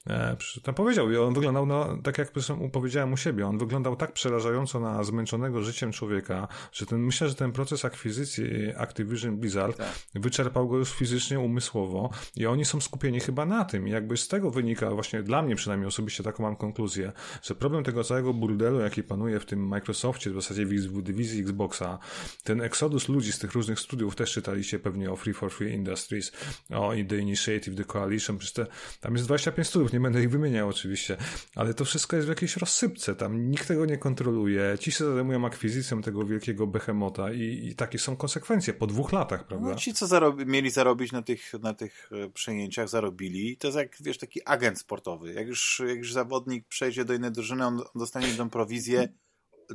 E, 0.09 0.35
tam 0.63 0.75
powiedział, 0.75 1.27
on 1.27 1.33
wyglądał, 1.33 1.65
no, 1.65 1.97
tak 2.03 2.17
jak 2.17 2.31
powiedziałem 2.71 3.13
u 3.13 3.17
siebie, 3.17 3.47
on 3.47 3.57
wyglądał 3.57 3.95
tak 3.95 4.11
przerażająco 4.11 4.79
na 4.79 5.03
zmęczonego 5.03 5.63
życiem 5.63 5.91
człowieka, 5.91 6.47
że 6.71 6.85
ten, 6.85 6.99
myślę, 6.99 7.29
że 7.29 7.35
ten 7.35 7.51
proces 7.51 7.85
akwizycji 7.85 8.45
Activision 8.77 9.37
Blizzard 9.37 9.77
tak. 9.77 9.93
wyczerpał 10.15 10.67
go 10.67 10.77
już 10.77 10.91
fizycznie, 10.93 11.39
umysłowo 11.39 12.09
i 12.35 12.45
oni 12.45 12.65
są 12.65 12.81
skupieni 12.81 13.19
chyba 13.19 13.45
na 13.45 13.65
tym. 13.65 13.87
I 13.87 13.91
jakby 13.91 14.17
z 14.17 14.27
tego 14.27 14.51
wynika, 14.51 14.91
właśnie 14.91 15.23
dla 15.23 15.41
mnie 15.41 15.55
przynajmniej 15.55 15.87
osobiście 15.87 16.23
taką 16.23 16.43
mam 16.43 16.55
konkluzję, 16.55 17.11
że 17.43 17.55
problem 17.55 17.83
tego 17.83 18.03
całego 18.03 18.33
burdelu, 18.33 18.79
jaki 18.79 19.03
panuje 19.03 19.39
w 19.39 19.45
tym 19.45 19.67
Microsoftie, 19.67 20.29
w 20.29 20.33
zasadzie 20.33 20.65
w 20.65 21.01
dywizji 21.01 21.41
Xboxa, 21.41 21.99
ten 22.43 22.61
eksodus 22.61 23.09
ludzi 23.09 23.31
z 23.31 23.39
tych 23.39 23.53
różnych 23.53 23.79
studiów, 23.79 24.15
też 24.15 24.31
czytaliście 24.31 24.79
pewnie 24.79 25.11
o 25.11 25.15
Free 25.15 25.33
for 25.33 25.51
Free 25.51 25.73
Industries, 25.73 26.31
o 26.69 26.91
The 27.09 27.17
Initiative, 27.17 27.54
Creative, 27.55 27.75
The 27.75 27.83
Coalition, 27.83 28.37
przecież 28.37 28.53
te, 28.53 28.67
tam 29.01 29.13
jest 29.13 29.25
25 29.25 29.67
studiów, 29.67 29.93
nie 29.93 29.99
będę 29.99 30.21
ich 30.21 30.29
wymieniał 30.29 30.69
oczywiście, 30.69 31.17
ale 31.55 31.73
to 31.73 31.85
wszystko 31.85 32.15
jest 32.15 32.27
w 32.27 32.29
jakiejś 32.29 32.57
rozsypce, 32.57 33.15
tam 33.15 33.51
nikt 33.51 33.67
tego 33.67 33.85
nie 33.85 33.97
kontroluje, 33.97 34.77
ci 34.79 34.91
się 34.91 35.13
zajmują 35.15 35.45
akwizycją 35.45 36.01
tego 36.01 36.25
wielkiego 36.25 36.67
behemota 36.67 37.33
i, 37.33 37.67
i 37.67 37.75
takie 37.75 37.99
są 37.99 38.15
konsekwencje 38.15 38.73
po 38.73 38.87
dwóch 38.87 39.11
latach, 39.11 39.47
prawda? 39.47 39.67
No, 39.69 39.75
ci, 39.75 39.93
co 39.93 40.07
zarobi, 40.07 40.45
mieli 40.45 40.69
zarobić 40.69 41.11
na 41.11 41.21
tych, 41.21 41.53
na 41.53 41.73
tych 41.73 42.09
e, 42.11 42.29
przejęciach, 42.29 42.89
zarobili, 42.89 43.57
to 43.57 43.67
jest 43.67 43.77
jak, 43.77 43.97
wiesz, 44.01 44.17
taki 44.17 44.41
agent 44.45 44.79
sportowy, 44.79 45.33
jak 45.33 45.47
już, 45.47 45.81
jak 45.87 45.97
już 45.97 46.13
zawodnik 46.13 46.67
przejdzie 46.67 47.05
do 47.05 47.13
innej 47.13 47.31
drużyny, 47.31 47.65
on, 47.65 47.79
on 47.79 47.85
dostanie 47.95 48.27
tą 48.27 48.49
prowizję, 48.49 49.07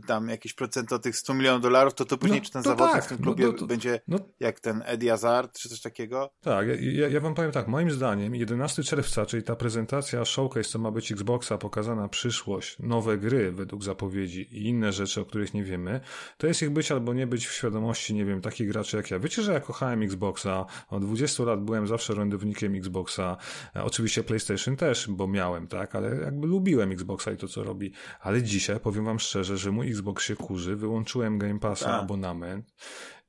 tam 0.06 0.28
jakieś 0.28 0.54
procent 0.54 0.92
od 0.92 1.02
tych 1.02 1.16
100 1.16 1.34
milionów 1.34 1.62
dolarów, 1.62 1.94
to 1.94 2.04
to 2.04 2.18
później 2.18 2.40
no, 2.40 2.46
czy 2.46 2.52
ten 2.52 2.62
zawodnik 2.62 2.94
tak. 2.94 3.04
w 3.04 3.08
tym 3.08 3.16
no 3.20 3.24
klubie 3.24 3.46
no, 3.46 3.52
to, 3.52 3.66
będzie 3.66 4.00
no, 4.08 4.18
jak 4.40 4.60
ten 4.60 4.82
Eddie 4.86 5.10
Hazard, 5.10 5.58
czy 5.58 5.68
coś 5.68 5.80
takiego? 5.80 6.30
Tak, 6.40 6.66
ja, 6.80 7.08
ja, 7.08 7.20
wam 7.20 7.34
powiem 7.34 7.52
tak, 7.52 7.68
moim 7.68 7.90
zdaniem 7.90 8.34
11 8.34 8.82
czerwca, 8.82 9.26
czyli 9.26 9.42
ta 9.42 9.56
prezentacja 9.56 10.24
showcase, 10.24 10.68
co 10.68 10.78
ma 10.78 10.90
być 10.90 11.12
Xboxa, 11.12 11.58
pokazana 11.58 12.08
przyszłość, 12.08 12.76
nowe 12.78 13.18
gry 13.18 13.52
według 13.52 13.84
zapowiedzi 13.84 14.40
i 14.40 14.66
inne 14.66 14.92
rzeczy, 14.92 15.20
o 15.20 15.24
których 15.24 15.54
nie 15.54 15.64
wiemy, 15.64 16.00
to 16.38 16.46
jest 16.46 16.62
ich 16.62 16.70
być 16.70 16.92
albo 16.92 17.14
nie 17.14 17.26
być 17.26 17.46
w 17.46 17.52
świadomości, 17.52 18.14
nie 18.14 18.24
wiem, 18.24 18.40
takich 18.40 18.68
graczy 18.68 18.96
jak 18.96 19.10
ja. 19.10 19.18
Wiecie, 19.18 19.42
że 19.42 19.52
ja 19.52 19.60
kochałem 19.60 20.02
Xboxa, 20.02 20.66
od 20.88 21.04
20 21.04 21.44
lat 21.44 21.60
byłem 21.60 21.86
zawsze 21.86 22.14
rondownikiem 22.14 22.74
Xboxa, 22.74 23.36
e, 23.76 23.84
oczywiście 23.84 24.22
PlayStation 24.22 24.76
też, 24.76 25.08
bo 25.08 25.28
miałem, 25.28 25.66
tak, 25.66 25.94
ale 25.94 26.16
jakby 26.16 26.46
lubiłem 26.46 26.92
Xboxa 26.92 27.32
i 27.32 27.36
to, 27.36 27.48
co 27.48 27.64
robi, 27.64 27.92
ale 28.20 28.42
dzisiaj 28.42 28.80
powiem 28.80 29.04
wam 29.04 29.18
szczerze, 29.18 29.56
że 29.56 29.72
mój 29.80 29.90
Xbox 29.90 30.24
się 30.24 30.36
kurzy, 30.36 30.76
wyłączyłem 30.76 31.38
Game 31.38 31.58
Passa, 31.60 31.84
tak. 31.84 32.02
abonament 32.02 32.74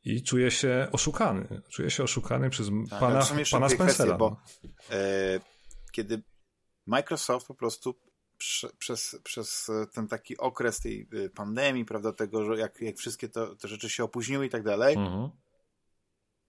i 0.04 0.24
czuję 0.24 0.52
się 0.52 0.88
oszukany. 0.92 1.62
Czuję 1.70 1.90
się 1.92 2.04
oszukany 2.04 2.50
przez 2.50 2.68
Tak, 2.90 3.00
pana, 3.00 3.20
pana 3.52 3.70
Spencera. 3.70 3.76
kwestie, 3.76 4.18
bo 4.18 4.30
no. 4.64 4.96
e, 4.96 5.40
kiedy 5.92 6.24
Microsoft 6.86 7.48
po 7.48 7.56
prostu 7.56 7.96
prze, 8.38 8.70
przez, 8.80 9.16
przez 9.24 9.72
ten 9.94 10.08
taki 10.08 10.38
okres 10.38 10.80
tej 10.80 11.08
y, 11.14 11.30
pandemii, 11.30 11.86
prawda, 11.86 12.14
tego, 12.14 12.46
że 12.46 12.58
jak, 12.62 12.82
jak 12.82 12.98
wszystkie 12.98 13.30
to, 13.30 13.56
te 13.56 13.68
rzeczy 13.68 13.90
się 13.90 14.04
opóźniły 14.04 14.46
i 14.46 14.50
tak 14.50 14.64
dalej, 14.64 14.96
Mhm. 14.98 15.30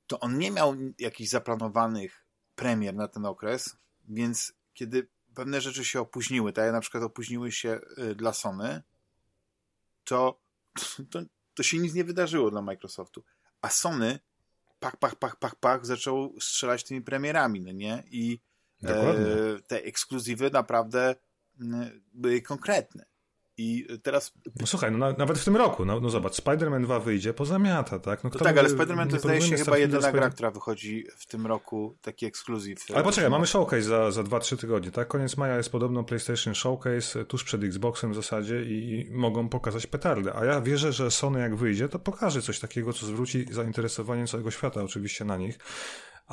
to 0.07 0.21
on 0.21 0.39
nie 0.39 0.51
miał 0.51 0.75
jakichś 0.99 1.31
zaplanowanych 1.31 2.27
premier 2.55 2.95
na 2.95 3.09
ten 3.09 3.27
okres, 3.27 3.77
więc 4.09 4.53
kiedy 4.75 5.09
pewne 5.35 5.61
rzeczy 5.61 5.85
się 5.85 6.01
opóźniły, 6.01 6.53
tak 6.53 6.65
jak 6.65 6.73
na 6.75 6.81
przykład 6.81 7.03
opóźniły 7.03 7.53
się 7.53 7.81
y, 7.99 8.15
dla 8.15 8.33
Sony, 8.33 8.83
to, 10.05 10.41
to, 11.11 11.23
to 11.55 11.63
się 11.63 11.79
nic 11.79 11.95
nie 11.95 12.05
wydarzyło 12.05 12.51
dla 12.51 12.63
Microsoftu. 12.63 13.25
A 13.61 13.69
Sony 13.69 14.19
pach, 14.81 14.97
pach, 14.97 15.17
pach, 15.17 15.37
pach, 15.37 15.55
pach 15.55 15.87
zaczął 15.87 16.41
strzelać 16.41 16.85
tymi 16.85 17.03
premierami, 17.03 17.61
no 17.61 17.73
nie? 17.73 18.03
I 18.11 18.41
e, 18.85 19.63
te 19.67 19.83
ekskluzywy 19.83 20.51
naprawdę 20.51 21.15
mm, 21.61 22.03
były 22.13 22.43
konkretne. 22.43 23.12
I 23.57 23.87
teraz 24.03 24.33
No 24.61 24.67
słuchaj, 24.67 24.93
no, 24.93 24.99
na, 24.99 25.13
nawet 25.13 25.39
w 25.39 25.45
tym 25.45 25.57
roku, 25.57 25.85
no, 25.85 26.01
no 26.01 26.11
zobacz, 26.11 26.33
Spider-Man 26.43 26.83
2 26.83 27.01
wyjdzie, 27.01 27.35
pozamiata, 27.35 27.99
tak? 27.99 28.25
No, 28.25 28.31
To 28.31 28.37
kto 28.37 28.45
tak, 28.45 28.55
by- 28.55 28.61
ale 28.61 28.69
Spider-Man 28.69 29.11
to 29.11 29.19
zdaje 29.19 29.43
się 29.43 29.57
chyba 29.57 29.79
jedyna 29.79 30.01
z 30.01 30.13
gra, 30.13 30.29
Spider- 30.29 30.33
która 30.35 30.51
wychodzi 30.51 31.05
w 31.17 31.27
tym 31.27 31.47
roku, 31.47 31.97
taki 32.03 32.27
ekskluzyw. 32.27 32.79
Ale 32.95 33.05
poczekaj, 33.05 33.31
mamy 33.31 33.47
showcase 33.47 33.83
za, 33.83 34.11
za 34.11 34.23
2-3 34.23 34.57
tygodnie, 34.57 34.91
tak? 34.91 35.09
Koniec 35.09 35.37
maja 35.37 35.57
jest 35.57 35.73
podobno 35.73 36.05
PlayStation 36.05 36.55
Showcase 36.55 37.21
e, 37.21 37.25
tuż 37.25 37.45
przed 37.45 37.65
Xboxem 37.65 38.13
w 38.13 38.15
zasadzie 38.15 38.65
i, 38.65 39.07
i 39.09 39.11
mogą 39.11 39.49
pokazać 39.49 39.87
petardę. 39.87 40.35
A 40.35 40.45
ja 40.45 40.61
wierzę, 40.61 40.93
że 40.93 41.11
Sony 41.11 41.41
jak 41.41 41.57
wyjdzie, 41.57 41.89
to 41.89 41.99
pokaże 41.99 42.43
coś 42.43 42.59
takiego, 42.61 42.93
co 42.93 43.07
zwróci 43.07 43.47
zainteresowanie 43.51 44.27
całego 44.27 44.51
świata 44.51 44.83
oczywiście 44.83 45.25
na 45.25 45.37
nich. 45.37 45.59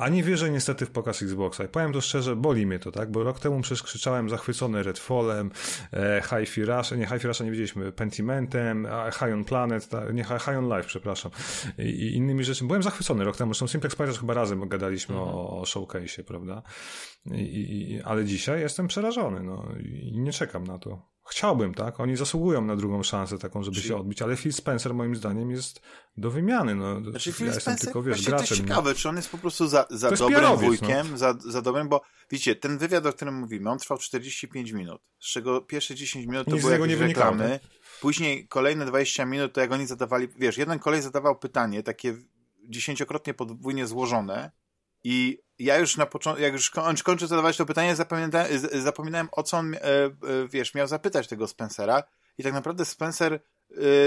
A 0.00 0.08
nie 0.08 0.22
wierzę 0.22 0.50
niestety 0.50 0.86
w 0.86 0.90
pokaz 0.90 1.22
Xboxa. 1.22 1.64
I 1.64 1.68
powiem 1.68 1.92
to 1.92 2.00
szczerze, 2.00 2.36
boli 2.36 2.66
mnie 2.66 2.78
to, 2.78 2.92
tak? 2.92 3.10
Bo 3.10 3.22
rok 3.22 3.40
temu 3.40 3.60
przecież 3.60 3.82
krzyczałem 3.82 4.30
zachwycony 4.30 4.82
Redfallem, 4.82 5.50
e, 5.92 6.22
Hi-Fi 6.22 6.64
Rush, 6.64 6.90
nie, 6.90 7.06
Hi-Fi 7.06 7.26
Rusha 7.26 7.44
nie 7.44 7.50
widzieliśmy, 7.50 7.92
Pentimentem, 7.92 8.88
High 9.12 9.32
on 9.34 9.44
Planet, 9.44 9.88
ta, 9.88 10.10
nie, 10.12 10.24
High 10.24 10.58
on 10.58 10.76
Life, 10.76 10.84
przepraszam, 10.88 11.32
i, 11.78 11.82
i 11.82 12.16
innymi 12.16 12.44
rzeczami. 12.44 12.68
Byłem 12.68 12.82
zachwycony 12.82 13.24
rok 13.24 13.36
temu, 13.36 13.54
zresztą 13.54 13.68
Simplex 13.68 13.96
Pirates 13.96 14.18
chyba 14.18 14.34
razem 14.34 14.68
gadaliśmy 14.68 15.16
o, 15.16 15.60
o 15.60 15.62
showcase'ie, 15.62 16.22
prawda? 16.22 16.62
I, 17.26 17.92
i, 17.92 18.02
ale 18.02 18.24
dzisiaj 18.24 18.60
jestem 18.60 18.88
przerażony, 18.88 19.42
no 19.42 19.68
i 19.80 20.20
nie 20.20 20.32
czekam 20.32 20.64
na 20.64 20.78
to. 20.78 21.10
Chciałbym, 21.30 21.74
tak? 21.74 22.00
Oni 22.00 22.16
zasługują 22.16 22.64
na 22.64 22.76
drugą 22.76 23.02
szansę 23.02 23.38
taką, 23.38 23.62
żeby 23.62 23.76
Czyli- 23.76 23.88
się 23.88 23.96
odbić, 23.96 24.22
ale 24.22 24.36
Phil 24.36 24.52
Spencer 24.52 24.94
moim 24.94 25.16
zdaniem 25.16 25.50
jest 25.50 25.80
do 26.16 26.30
wymiany, 26.30 26.74
no. 26.74 27.00
Znaczy 27.10 27.30
ja 27.30 27.36
Phil 27.36 27.46
jestem 27.46 27.62
Spencer, 27.62 27.84
tylko, 27.84 28.02
wiesz, 28.02 28.16
właśnie 28.16 28.30
to 28.30 28.36
jest 28.36 28.48
graczem. 28.48 28.66
no. 28.66 28.68
ciekawe, 28.68 28.94
czy 28.94 29.08
on 29.08 29.16
jest 29.16 29.30
po 29.30 29.38
prostu 29.38 29.66
za, 29.66 29.86
za 29.90 30.10
dobrym 30.10 30.40
PR-owiec, 30.40 30.68
wujkiem, 30.68 31.18
za, 31.18 31.34
za 31.38 31.62
dobrym, 31.62 31.88
bo 31.88 32.02
widzicie, 32.30 32.56
ten 32.56 32.78
wywiad, 32.78 33.06
o 33.06 33.12
którym 33.12 33.34
mówimy, 33.34 33.70
on 33.70 33.78
trwał 33.78 33.98
45 33.98 34.70
minut, 34.70 35.02
z 35.20 35.26
czego 35.26 35.60
pierwsze 35.60 35.94
10 35.94 36.26
minut 36.26 36.46
to 36.46 36.52
Nic 36.52 36.60
z 36.60 36.64
były 36.64 36.72
niego 36.72 36.84
jakieś 36.84 36.98
nie 36.98 37.02
wynikało, 37.02 37.30
reklamy, 37.30 37.58
tak? 37.58 37.70
później 38.00 38.48
kolejne 38.48 38.86
20 38.86 39.24
minut, 39.24 39.52
to 39.52 39.60
jak 39.60 39.72
oni 39.72 39.86
zadawali, 39.86 40.28
wiesz, 40.38 40.58
jeden 40.58 40.78
kolej 40.78 41.02
zadawał 41.02 41.38
pytanie, 41.38 41.82
takie 41.82 42.16
dziesięciokrotnie 42.68 43.34
podwójnie 43.34 43.86
złożone 43.86 44.50
i 45.04 45.38
ja 45.58 45.78
już 45.78 45.96
na 45.96 46.06
początku, 46.06 46.42
jak 46.42 46.52
już 46.52 46.70
koń- 46.70 47.02
kończę 47.02 47.26
zadawać 47.26 47.56
to 47.56 47.66
pytanie, 47.66 47.96
zapominałem, 47.96 48.58
z- 48.58 48.82
zapominałem 48.82 49.28
o 49.32 49.42
co 49.42 49.56
on, 49.56 49.74
e, 49.74 49.80
e, 49.82 50.10
wiesz, 50.50 50.74
miał 50.74 50.86
zapytać 50.86 51.28
tego 51.28 51.48
Spencera 51.48 52.02
i 52.38 52.42
tak 52.42 52.52
naprawdę 52.52 52.84
Spencer 52.84 53.32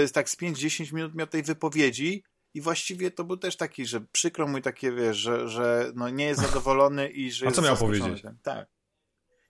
e, 0.04 0.08
tak 0.12 0.30
z 0.30 0.36
5-10 0.36 0.92
minut 0.92 1.14
miał 1.14 1.26
tej 1.26 1.42
wypowiedzi 1.42 2.24
i 2.54 2.60
właściwie 2.60 3.10
to 3.10 3.24
był 3.24 3.36
też 3.36 3.56
taki, 3.56 3.86
że 3.86 4.00
przykro 4.00 4.46
mu 4.46 4.58
i 4.58 4.62
takie, 4.62 4.92
wiesz, 4.92 5.16
że, 5.16 5.48
że 5.48 5.92
no 5.94 6.08
nie 6.08 6.24
jest 6.24 6.40
zadowolony 6.40 7.08
i 7.08 7.32
że 7.32 7.46
A 7.46 7.50
co 7.50 7.62
miał 7.62 7.76
powiedzieć? 7.76 8.22
tym. 8.22 8.38
Tak. 8.42 8.68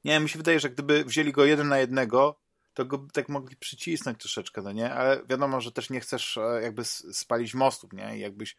Nie, 0.05 0.21
mi 0.21 0.29
się 0.29 0.39
wydaje, 0.39 0.61
że 0.61 0.71
gdyby 0.71 1.05
wzięli 1.05 1.33
go 1.33 1.45
jeden 1.45 1.69
na 1.69 1.79
jednego, 1.79 2.41
to 2.75 2.85
go 2.85 2.99
by 2.99 3.13
tak 3.13 3.29
mogli 3.29 3.57
przycisnąć 3.57 4.19
troszeczkę, 4.19 4.63
no 4.63 4.73
nie? 4.73 4.93
Ale 4.95 5.23
wiadomo, 5.29 5.61
że 5.61 5.73
też 5.73 5.91
nie 5.91 6.01
chcesz 6.01 6.37
e, 6.37 6.61
jakby 6.63 6.85
spalić 6.85 7.55
mostów, 7.55 7.93
nie? 7.93 8.17
I 8.17 8.21
jakbyś 8.21 8.57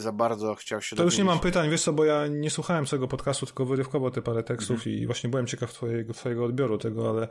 za 0.00 0.12
bardzo 0.12 0.54
chciał 0.54 0.80
się 0.82 0.96
To 0.96 1.02
już 1.02 1.18
nie 1.18 1.24
mam 1.24 1.40
pytań, 1.40 1.70
wiesz 1.70 1.82
co, 1.82 1.92
bo 1.92 2.04
ja 2.04 2.26
nie 2.26 2.50
słuchałem 2.50 2.86
całego 2.86 3.08
podcastu, 3.08 3.46
tylko 3.46 3.64
wyrywkowo 3.64 4.10
te 4.10 4.22
parę 4.22 4.42
tekstów 4.42 4.76
Mhm. 4.76 4.96
i 4.96 5.06
właśnie 5.06 5.30
byłem 5.30 5.46
ciekaw 5.46 5.72
twojego, 5.72 6.12
twojego 6.14 6.44
odbioru 6.44 6.78
tego, 6.78 7.10
ale 7.10 7.28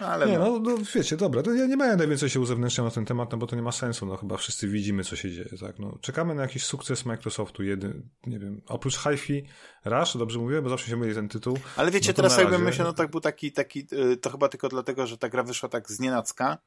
No, 0.00 0.06
ale 0.08 0.26
nie, 0.26 0.38
no. 0.38 0.50
no, 0.50 0.58
no 0.58 0.76
wiecie, 0.94 1.16
dobra, 1.16 1.42
to 1.42 1.54
ja 1.54 1.66
nie 1.66 1.76
będę 1.76 2.06
więcej 2.08 2.30
się 2.30 2.40
uzewnętrzniał 2.40 2.84
na 2.86 2.90
ten 2.90 3.04
temat, 3.04 3.32
no 3.32 3.38
bo 3.38 3.46
to 3.46 3.56
nie 3.56 3.62
ma 3.62 3.72
sensu, 3.72 4.06
no 4.06 4.16
chyba 4.16 4.36
wszyscy 4.36 4.68
widzimy, 4.68 5.04
co 5.04 5.16
się 5.16 5.30
dzieje, 5.30 5.48
tak, 5.60 5.78
no. 5.78 5.98
Czekamy 6.00 6.34
na 6.34 6.42
jakiś 6.42 6.64
sukces 6.64 7.04
Microsoftu, 7.06 7.62
jeden, 7.62 8.08
nie 8.26 8.38
wiem, 8.38 8.60
oprócz 8.66 8.98
Hi-Fi 8.98 9.44
Rush, 9.84 10.16
dobrze 10.16 10.38
mówię, 10.38 10.62
bo 10.62 10.68
zawsze 10.68 10.90
się 10.90 10.96
myli 10.96 11.14
ten 11.14 11.28
tytuł. 11.28 11.58
Ale 11.76 11.90
wiecie, 11.90 12.08
No 12.10 12.14
teraz 12.14 12.32
na 12.32 12.38
jakby 12.38 12.52
razie- 12.52 12.64
myślę, 12.64 12.84
no 12.84 12.92
tak 12.92 13.10
był 13.10 13.20
taki, 13.20 13.52
taki 13.52 13.86
y, 14.12 14.16
to 14.16 14.30
chyba 14.30 14.48
tylko 14.48 14.68
dlatego, 14.68 15.06
że 15.06 15.18
ta 15.18 15.28
gra 15.28 15.42
wyszła 15.42 15.68
tak 15.68 15.90
z 15.90 16.00
nienacka 16.00 16.58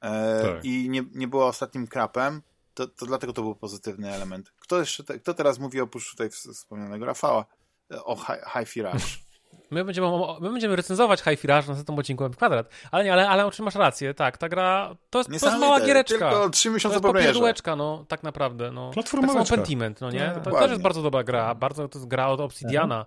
e, 0.00 0.42
Tak. 0.42 0.64
i 0.64 0.88
nie, 0.90 1.04
nie 1.14 1.28
była 1.28 1.46
ostatnim 1.46 1.86
krapem, 1.86 2.42
to, 2.74 2.86
to 2.86 3.06
dlatego 3.06 3.32
to 3.32 3.42
był 3.42 3.54
pozytywny 3.54 4.12
element. 4.14 4.52
Kto 4.60 4.78
jeszcze, 4.78 5.04
te, 5.04 5.18
kto 5.18 5.34
teraz 5.34 5.58
mówi 5.58 5.80
oprócz 5.80 6.10
tutaj 6.10 6.28
ws- 6.30 6.54
wspomnianego 6.56 7.06
Rafała 7.06 7.44
e, 7.92 8.04
o 8.04 8.16
Hi- 8.16 8.42
Hi-Fi 8.58 8.82
Rush? 8.82 9.22
My 9.70 9.84
będziemy, 9.84 10.08
my 10.40 10.50
będziemy 10.50 10.76
recenzować 10.76 11.20
Hi-Fi 11.22 11.46
Rush 11.48 11.66
na 11.66 11.72
następnym 11.72 11.98
odcinku 11.98 12.28
w 12.28 12.36
kwadrat. 12.36 12.68
Ale 12.90 13.04
nie, 13.04 13.12
ale, 13.12 13.28
ale 13.28 13.50
masz 13.60 13.74
rację, 13.74 14.14
tak, 14.14 14.38
ta 14.38 14.48
gra 14.48 14.96
to 15.10 15.18
jest, 15.18 15.30
to 15.40 15.46
jest 15.46 15.58
mała 15.58 15.80
giereczka. 15.80 16.30
Tylko 16.30 16.50
trzy 16.50 16.68
To 16.68 16.74
miesiące 16.74 16.94
jest 16.94 17.02
po 17.02 17.10
premierze. 17.12 17.28
popierdółeczka, 17.28 17.76
no, 17.76 18.04
tak 18.08 18.22
naprawdę, 18.22 18.72
no. 18.72 18.86
Tak 18.86 18.94
Platformóweczka. 18.94 19.44
samo 19.44 19.56
Pentiment, 19.56 20.00
no 20.00 20.10
nie? 20.10 20.20
Tak, 20.34 20.44
To, 20.44 20.50
to 20.50 20.58
też 20.58 20.70
jest 20.70 20.82
bardzo 20.82 21.02
dobra 21.02 21.24
gra, 21.24 21.54
bardzo, 21.54 21.88
to 21.88 21.98
jest 21.98 22.08
gra 22.08 22.28
od 22.28 22.40
Obsidiana. 22.40 23.06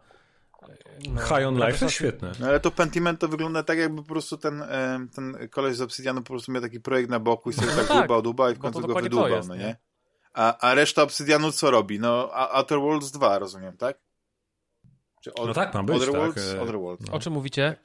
No, 1.09 1.21
High 1.21 1.47
on 1.47 1.55
Life 1.55 1.79
to 1.79 1.85
jest 1.85 1.95
świetne. 1.95 2.31
No 2.39 2.47
ale 2.47 2.59
to 2.59 2.71
Pentiment 2.71 3.19
to 3.19 3.27
wygląda 3.27 3.63
tak, 3.63 3.77
jakby 3.77 4.01
po 4.01 4.07
prostu 4.07 4.37
ten, 4.37 4.61
e, 4.61 5.07
ten 5.15 5.49
koleś 5.51 5.75
z 5.75 5.81
Obsidianu 5.81 6.21
po 6.21 6.27
prostu 6.27 6.51
miał 6.51 6.61
taki 6.61 6.79
projekt 6.79 7.09
na 7.09 7.19
boku 7.19 7.49
i 7.49 7.53
sobie 7.53 7.67
tak 7.67 7.87
tak, 7.87 7.97
dłubał, 7.97 8.21
dłubał 8.21 8.51
i 8.51 8.55
w 8.55 8.59
końcu 8.59 8.81
go 8.81 8.93
wydłubał, 8.95 9.29
jest, 9.29 9.49
no 9.49 9.55
nie? 9.55 9.63
nie? 9.63 9.75
A, 10.33 10.57
a 10.69 10.73
reszta 10.73 11.01
Obsidianu 11.01 11.51
co 11.51 11.71
robi? 11.71 11.99
No, 11.99 12.29
a 12.33 12.49
Outer 12.49 12.79
Worlds 12.79 13.11
2, 13.11 13.39
rozumiem, 13.39 13.77
tak? 13.77 13.97
Czy 15.21 15.31
No 15.37 15.53
tak 15.53 15.73
ma 15.73 15.83
być, 15.83 15.95
Other 15.95 16.11
tak, 16.11 16.21
Worlds? 16.21 16.53
e, 16.53 16.61
Other 16.61 16.79
Worlds. 16.79 17.09
O 17.11 17.19
czym 17.19 17.33
mówicie? 17.33 17.75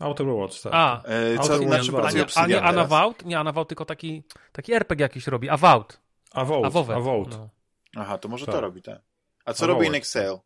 Outer 0.00 0.26
Worlds, 0.26 0.62
tak. 0.62 0.72
A, 0.74 1.02
E, 1.04 1.36
co 1.36 1.42
Outer 1.42 1.62
inaczej 1.66 1.90
Worlds 1.90 2.14
dwa. 2.14 2.40
a 2.42 2.46
nie, 2.46 2.62
a 2.62 2.62
nie? 2.62 2.62
Anavout? 2.62 3.24
Nie 3.24 3.38
Anavout, 3.38 3.68
tylko 3.68 3.84
taki, 3.84 4.22
taki 4.52 4.72
RPG 4.72 5.02
jakiś 5.04 5.26
robi. 5.26 5.48
Avowed, 5.50 6.00
Avowed. 6.32 6.96
Avowed. 6.96 7.30
No. 7.38 7.48
Aha, 7.96 8.18
to 8.18 8.28
może 8.28 8.46
Tak. 8.46 8.54
to 8.54 8.60
robi, 8.60 8.82
tak. 8.82 9.00
A 9.44 9.52
co 9.54 9.64
A 9.64 9.68
robi. 9.68 9.86
In 9.86 9.94
Exile 9.94 10.38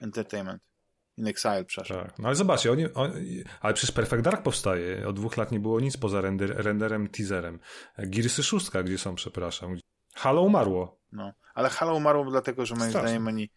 Entertainment? 0.00 0.62
In 1.18 1.26
Exile, 1.26 1.64
przepraszam. 1.64 2.06
Tak. 2.06 2.18
No 2.18 2.26
ale 2.28 2.34
zobaczcie, 2.36 2.72
oni, 2.72 2.92
oni, 2.94 3.44
ale 3.60 3.74
przecież 3.74 3.94
Perfect 3.94 4.22
Dark 4.22 4.42
powstaje. 4.42 5.08
Od 5.08 5.16
dwóch 5.16 5.36
lat 5.36 5.52
nie 5.52 5.60
było 5.60 5.80
nic 5.80 5.96
poza 5.96 6.20
render, 6.20 6.54
renderem, 6.56 7.08
teaserem. 7.08 7.58
Gearsy 7.98 8.42
6, 8.42 8.70
gdzie 8.84 8.98
są, 8.98 9.14
przepraszam. 9.14 9.76
Halo 10.14 10.42
umarło. 10.42 10.98
No. 11.12 11.32
Ale 11.54 11.68
Halo 11.68 11.94
umarło 11.94 12.30
dlatego, 12.30 12.66
że 12.66 12.74
moim 12.74 12.90
Straszne. 12.90 13.08
zdaniem 13.08 13.28
oni 13.28 13.50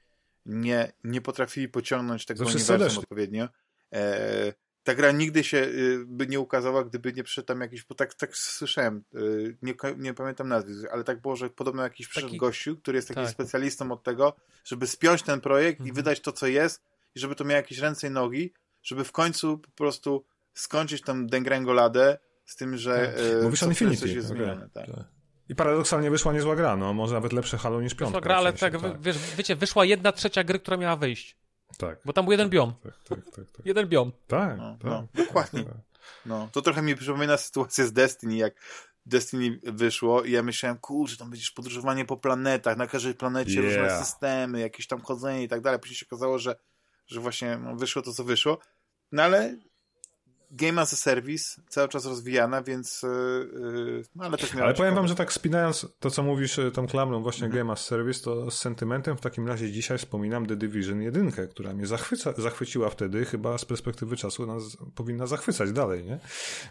nie, 0.45 0.91
nie 1.03 1.21
potrafili 1.21 1.69
pociągnąć 1.69 2.25
tego 2.25 2.43
Że 2.45 2.49
wszyscy 2.49 2.73
uniwersum 2.73 2.99
odpowiednio. 3.03 3.47
E, 3.93 4.53
ta 4.83 4.95
gra 4.95 5.11
nigdy 5.11 5.43
się 5.43 5.57
y, 5.57 6.03
by 6.07 6.27
nie 6.27 6.39
ukazała, 6.39 6.83
gdyby 6.83 7.13
nie 7.13 7.23
przyszedł 7.23 7.45
tam 7.47 7.61
jakiś, 7.61 7.83
bo 7.85 7.95
tak, 7.95 8.13
tak 8.13 8.37
słyszałem, 8.37 9.03
y, 9.15 9.57
nie, 9.61 9.73
nie 9.97 10.13
pamiętam 10.13 10.47
nazwy, 10.47 10.91
ale 10.91 11.03
tak 11.03 11.21
było, 11.21 11.35
że 11.35 11.49
podobno 11.49 11.83
jakiś 11.83 12.07
przyszedł 12.07 12.27
Taki- 12.27 12.37
gościu, 12.37 12.77
który 12.77 12.95
jest 12.97 13.07
takim 13.07 13.23
tak. 13.23 13.31
specjalistą 13.33 13.91
od 13.91 14.03
tego, 14.03 14.35
żeby 14.63 14.87
spiąć 14.87 15.21
ten 15.23 15.41
projekt 15.41 15.79
i 15.79 15.83
Mhm. 15.83 15.95
wydać 15.95 16.21
to, 16.21 16.31
co 16.31 16.47
jest 16.47 16.81
i 17.15 17.19
żeby 17.19 17.35
to 17.35 17.43
miało 17.43 17.55
jakieś 17.57 17.77
ręce 17.77 18.07
i 18.07 18.11
nogi, 18.11 18.53
żeby 18.83 19.03
w 19.03 19.11
końcu 19.11 19.57
po 19.57 19.71
prostu 19.71 20.25
skończyć 20.53 21.01
tą 21.01 21.27
dęgręgoladę 21.27 22.17
z 22.45 22.55
tym, 22.55 22.77
że 22.77 23.13
Tak. 23.15 23.25
e, 23.39 23.43
Mówisz 23.43 23.63
o 23.63 23.65
Infinity. 23.67 23.97
coś 24.01 24.11
jest 24.11 24.31
okej. 24.31 24.37
zmienione. 24.37 24.69
Tak. 24.73 24.85
Tak. 24.87 25.05
I 25.49 25.55
paradoksalnie 25.55 26.11
wyszła 26.11 26.33
niezła 26.33 26.55
gra, 26.55 26.75
no 26.77 26.93
może 26.93 27.13
nawet 27.13 27.33
lepsze 27.33 27.57
Halo 27.57 27.81
niż 27.81 27.93
piątka. 27.93 28.05
Wyszła 28.07 28.21
gra, 28.21 28.35
ale 28.37 28.53
w 28.53 28.59
sensie, 28.59 28.79
tak, 28.79 28.91
wy- 28.91 28.97
wiesz, 29.03 29.17
wiecie, 29.37 29.55
wyszła 29.55 29.85
jedna 29.85 30.11
trzecia 30.11 30.43
gry, 30.43 30.59
która 30.59 30.77
miała 30.77 30.95
wyjść. 30.95 31.37
tak. 31.77 31.99
Bo 32.05 32.13
tam 32.13 32.25
był 32.25 32.31
jeden 32.31 32.49
biom. 32.49 32.73
Tak, 32.83 32.93
tak, 33.09 33.19
tak, 33.35 33.51
tak. 33.51 33.65
Jeden 33.65 33.87
biom. 33.87 34.11
Tak, 34.27 34.57
No, 34.57 34.71
tak. 34.81 34.83
no, 34.83 35.07
dokładnie. 35.13 35.63
Tak. 35.63 35.73
No, 36.25 36.49
to 36.51 36.61
trochę 36.61 36.81
mi 36.81 36.95
przypomina 36.95 37.37
sytuację 37.37 37.85
z 37.87 37.93
Destiny, 37.93 38.35
jak 38.35 38.53
Destiny 39.05 39.59
wyszło 39.63 40.23
i 40.23 40.31
ja 40.31 40.43
myślałem, 40.43 40.77
kurczę, 40.77 41.17
tam 41.17 41.29
będziesz 41.29 41.51
podróżowanie 41.51 42.05
po 42.05 42.17
planetach, 42.17 42.77
na 42.77 42.87
każdej 42.87 43.13
planecie 43.13 43.61
różne 43.61 43.81
Yeah. 43.81 44.05
systemy, 44.05 44.59
jakieś 44.59 44.87
tam 44.87 45.01
chodzenie 45.01 45.43
i 45.43 45.47
tak 45.47 45.61
dalej. 45.61 45.79
Później 45.79 45.97
się 45.97 46.05
okazało, 46.05 46.39
że, 46.39 46.55
że 47.11 47.19
właśnie 47.19 47.57
no, 47.57 47.75
wyszło 47.75 48.01
to, 48.01 48.13
co 48.13 48.23
wyszło. 48.23 48.59
No 49.11 49.23
ale 49.23 49.57
Game 50.53 50.81
as 50.81 50.93
a 50.93 50.95
Service 50.95 51.61
cały 51.69 51.87
czas 51.89 52.05
rozwijana, 52.05 52.63
więc 52.63 53.01
yy, 53.03 54.03
ale 54.19 54.37
też 54.37 54.53
miała 54.53 54.65
Ale 54.65 54.75
powiem 54.75 54.95
wam, 54.95 55.07
że 55.07 55.15
tak 55.15 55.33
spinając 55.33 55.87
to, 55.99 56.11
co 56.11 56.23
mówisz 56.23 56.57
y, 56.57 56.71
tą 56.71 56.87
klamrą 56.87 57.23
właśnie 57.23 57.45
Mhm. 57.45 57.63
Game 57.63 57.73
as 57.73 57.85
Service, 57.85 58.23
to 58.23 58.51
z 58.51 58.57
sentymentem 58.59 59.17
w 59.17 59.21
takim 59.21 59.47
razie 59.47 59.71
dzisiaj 59.71 59.97
wspominam 59.97 60.45
The 60.45 60.55
Division 60.55 61.01
1, 61.01 61.31
która 61.31 61.73
mnie 61.73 61.87
zachwyca, 61.87 62.33
zachwyciła 62.37 62.89
wtedy, 62.89 63.25
chyba 63.25 63.57
z 63.57 63.65
perspektywy 63.65 64.17
czasu 64.17 64.45
nas 64.45 64.77
powinna 64.95 65.27
zachwycać 65.27 65.71
dalej, 65.71 66.03
nie? 66.03 66.19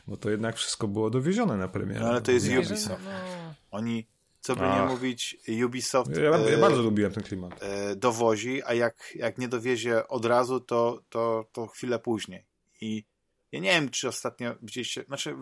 Bo 0.06 0.16
to 0.16 0.30
jednak 0.30 0.56
wszystko 0.56 0.88
było 0.88 1.10
dowiezione 1.10 1.56
na 1.56 1.68
premierę. 1.68 2.00
No, 2.00 2.08
ale 2.08 2.20
to 2.20 2.32
jest 2.32 2.46
Ubisoft. 2.46 3.04
No, 3.04 3.10
Oni 3.70 4.06
co 4.40 4.56
by 4.56 4.62
nie 4.62 4.82
mówić, 4.88 5.36
Ubisoft 5.66 6.16
Ja, 6.16 6.22
ja 6.22 6.30
e, 6.36 6.58
bardzo 6.58 6.82
lubiłem 6.82 7.12
ten 7.12 7.22
klimat. 7.22 7.62
e, 7.62 7.96
dowozi, 7.96 8.62
a 8.62 8.74
jak, 8.74 9.12
jak 9.14 9.38
nie 9.38 9.48
dowiezie 9.48 10.08
od 10.08 10.24
razu, 10.24 10.60
to, 10.60 11.02
to, 11.08 11.48
to 11.52 11.66
chwilę 11.66 11.98
później. 11.98 12.46
I 12.80 13.04
ja 13.52 13.60
nie 13.60 13.70
wiem, 13.70 13.88
czy 13.88 14.08
ostatnio 14.08 14.54
widzieliście, 14.62 15.04
znaczy 15.04 15.34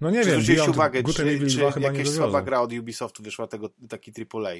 No 0.00 0.10
nie 0.10 0.20
czy 0.22 0.30
wiem, 0.30 0.34
zwróciłeś 0.40 0.58
Beyond 0.58 0.76
uwagę, 0.76 1.02
czy, 1.02 1.12
czy 1.50 1.56
2 1.58 1.70
chyba 1.70 1.90
nie 1.90 1.98
jakaś 1.98 2.14
słaba 2.14 2.42
gra 2.42 2.60
od 2.60 2.72
Ubisoftu 2.72 3.22
wyszła 3.22 3.46
tego, 3.46 3.70
taki 3.88 4.12
AAA. 4.34 4.54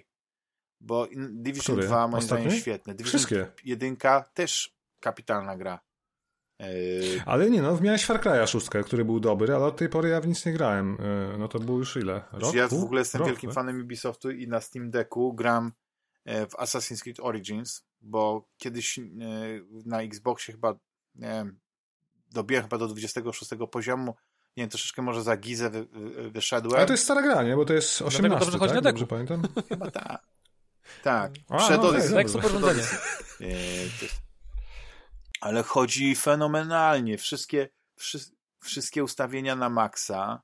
Bo 0.80 1.08
Division 1.30 1.76
Który? 1.76 1.86
2 1.86 2.08
moim 2.08 2.22
zdaniem 2.22 2.46
Ostatni? 2.46 2.60
świetny. 2.60 2.94
Division 2.94 3.18
Wszystkie. 3.18 3.46
1 3.64 3.96
też 4.34 4.76
kapitalna 5.00 5.56
gra. 5.56 5.80
Yy, 6.60 7.22
Ale 7.26 7.50
nie 7.50 7.62
no, 7.62 7.80
miałeś 7.80 8.04
Far 8.04 8.20
Cry'a 8.20 8.46
6, 8.46 8.68
który 8.86 9.04
był 9.04 9.20
dobry, 9.20 9.54
ale 9.54 9.64
od 9.64 9.76
tej 9.76 9.88
pory 9.88 10.08
ja 10.08 10.20
w 10.20 10.26
nic 10.26 10.46
nie 10.46 10.52
grałem. 10.52 10.98
Yy, 11.32 11.38
No 11.38 11.48
to 11.48 11.58
było 11.58 11.78
już 11.78 11.96
ile? 11.96 12.22
Rok? 12.32 12.54
ja 12.54 12.68
w 12.68 12.72
ogóle 12.72 13.00
jestem 13.00 13.18
Rok, 13.18 13.28
wielkim 13.28 13.50
tak? 13.50 13.54
fanem 13.54 13.80
Ubisoftu 13.80 14.30
i 14.30 14.48
na 14.48 14.60
Steam 14.60 14.90
Decku 14.90 15.34
gram 15.34 15.72
e, 16.24 16.46
w 16.46 16.52
Assassin's 16.52 17.02
Creed 17.02 17.20
Origins, 17.20 17.84
bo 18.00 18.48
kiedyś 18.56 18.98
e, 18.98 19.02
na 19.84 20.02
Xboxie 20.02 20.54
chyba 20.54 20.74
nie 21.14 21.28
wiem, 21.28 21.58
dobiłem 22.32 22.62
chyba 22.62 22.78
do 22.78 22.88
26 22.88 23.50
poziomu. 23.70 24.14
Nie 24.56 24.62
wiem, 24.62 24.70
troszeczkę 24.70 25.02
może 25.02 25.22
za 25.22 25.36
gizę 25.36 25.70
wy, 25.70 25.86
wy, 25.86 26.30
wyszedłem. 26.30 26.76
Ale 26.76 26.86
to 26.86 26.92
jest 26.92 27.04
stara 27.04 27.22
gra, 27.22 27.42
nie? 27.42 27.56
Bo 27.56 27.64
to 27.64 27.74
jest 27.74 28.02
18, 28.02 28.38
dobrze 28.38 28.58
chodzi 28.58 28.74
tak? 28.74 28.84
na 28.84 28.90
Dobrze 28.90 29.06
pamiętam? 29.06 29.42
Chyba 29.68 29.90
tak. 29.90 30.22
Tak. 31.02 31.32
A, 31.48 31.58
Przed 31.58 31.82
no, 31.82 31.88
Odyssey. 31.88 32.14
Tak, 32.14 32.26
dobrze. 32.26 32.48
super 32.48 32.56
urządzenie. 32.56 32.82
Ale 35.40 35.62
chodzi 35.62 36.14
fenomenalnie. 36.16 37.18
Wszystkie, 37.18 37.68
wszy, 37.96 38.18
wszystkie 38.62 39.04
ustawienia 39.04 39.56
na 39.56 39.68
maksa. 39.70 40.42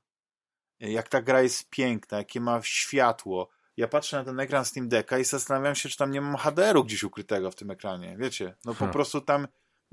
Jak 0.79 1.09
ta 1.09 1.21
gra 1.21 1.41
jest 1.41 1.69
piękna, 1.69 2.17
jakie 2.17 2.41
ma 2.41 2.59
światło. 2.63 3.49
Ja 3.77 3.87
patrzę 3.87 4.17
na 4.17 4.23
ten 4.23 4.39
ekran 4.39 4.65
Steam 4.65 4.89
Decka 4.89 5.17
i 5.19 5.23
zastanawiam 5.25 5.75
się, 5.75 5.89
czy 5.89 5.97
tam 5.97 6.11
nie 6.11 6.21
mam 6.21 6.35
HDR-u 6.37 6.83
gdzieś 6.83 7.03
ukrytego 7.03 7.51
w 7.51 7.55
tym 7.55 7.71
ekranie. 7.71 8.15
Wiecie, 8.19 8.55
no 8.65 8.71
po 8.73 8.77
Hmm. 8.79 8.93
prostu 8.93 9.21
tam. 9.21 9.43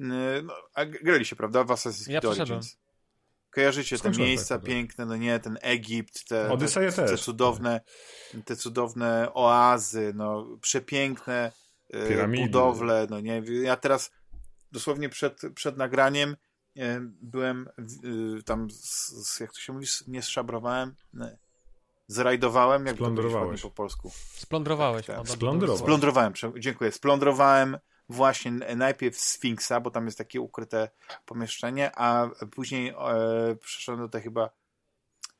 y, 0.01 0.05
No, 0.43 0.55
a 0.75 0.85
grali 0.85 1.25
się, 1.25 1.37
prawda? 1.37 1.65
W 1.65 1.69
Assassin's 1.69 2.11
Ja 2.11 2.21
Creed 2.21 2.33
przeszedłem. 2.35 2.59
Origins. 2.59 2.77
Kojarzycie 3.51 3.97
te 3.97 3.99
Skończyłem 3.99 4.29
miejsca 4.29 4.55
tak, 4.55 4.63
tak. 4.63 4.69
piękne, 4.69 5.07
no 5.07 5.17
nie, 5.17 5.41
ten 5.41 5.59
Egipt, 5.63 6.29
te, 6.29 6.59
te, 6.59 6.93
te 6.93 7.17
cudowne, 7.19 7.81
te 8.45 8.57
cudowne 8.57 9.29
oazy, 9.35 10.13
no 10.15 10.47
przepiękne 10.63 11.53
e, 11.91 12.09
Piramidy. 12.09 12.45
budowle, 12.47 13.07
no 13.11 13.21
nie, 13.21 13.43
ja 13.63 13.77
teraz 13.77 14.11
dosłownie 14.73 15.09
przed, 15.09 15.41
przed 15.55 15.77
nagraniem 15.77 16.37
e, 16.77 17.01
byłem 17.23 17.69
w- 17.79 18.39
e, 18.39 18.43
tam, 18.43 18.71
z, 18.71 19.09
z, 19.29 19.41
jak 19.41 19.53
to 19.53 19.59
się 19.61 19.73
mówi, 19.73 19.87
nie 20.07 20.23
zszabrowałem, 20.23 20.95
nie, 21.15 21.39
zrajdowałem, 22.07 22.87
jak 22.87 22.95
Splądrowałeś. 22.97 23.63
po 23.63 23.71
polsku. 23.71 24.11
Splądrowałeś. 24.35 25.07
Tak, 25.07 25.17
tak. 25.17 25.29
Splądrowałem, 25.79 26.33
dziękuję, 26.59 26.93
splądrowałem 26.93 27.79
właśnie 28.09 28.51
najpierw 28.77 29.17
Sfinksa, 29.21 29.81
bo 29.81 29.91
tam 29.91 30.05
jest 30.07 30.19
takie 30.19 30.41
ukryte 30.41 30.91
pomieszczenie, 31.27 31.93
a 31.99 32.29
później 32.51 32.89
e, 32.89 33.57
przeszedłem 33.61 34.01
do 34.07 34.09
tej 34.09 34.23
chyba, 34.23 34.51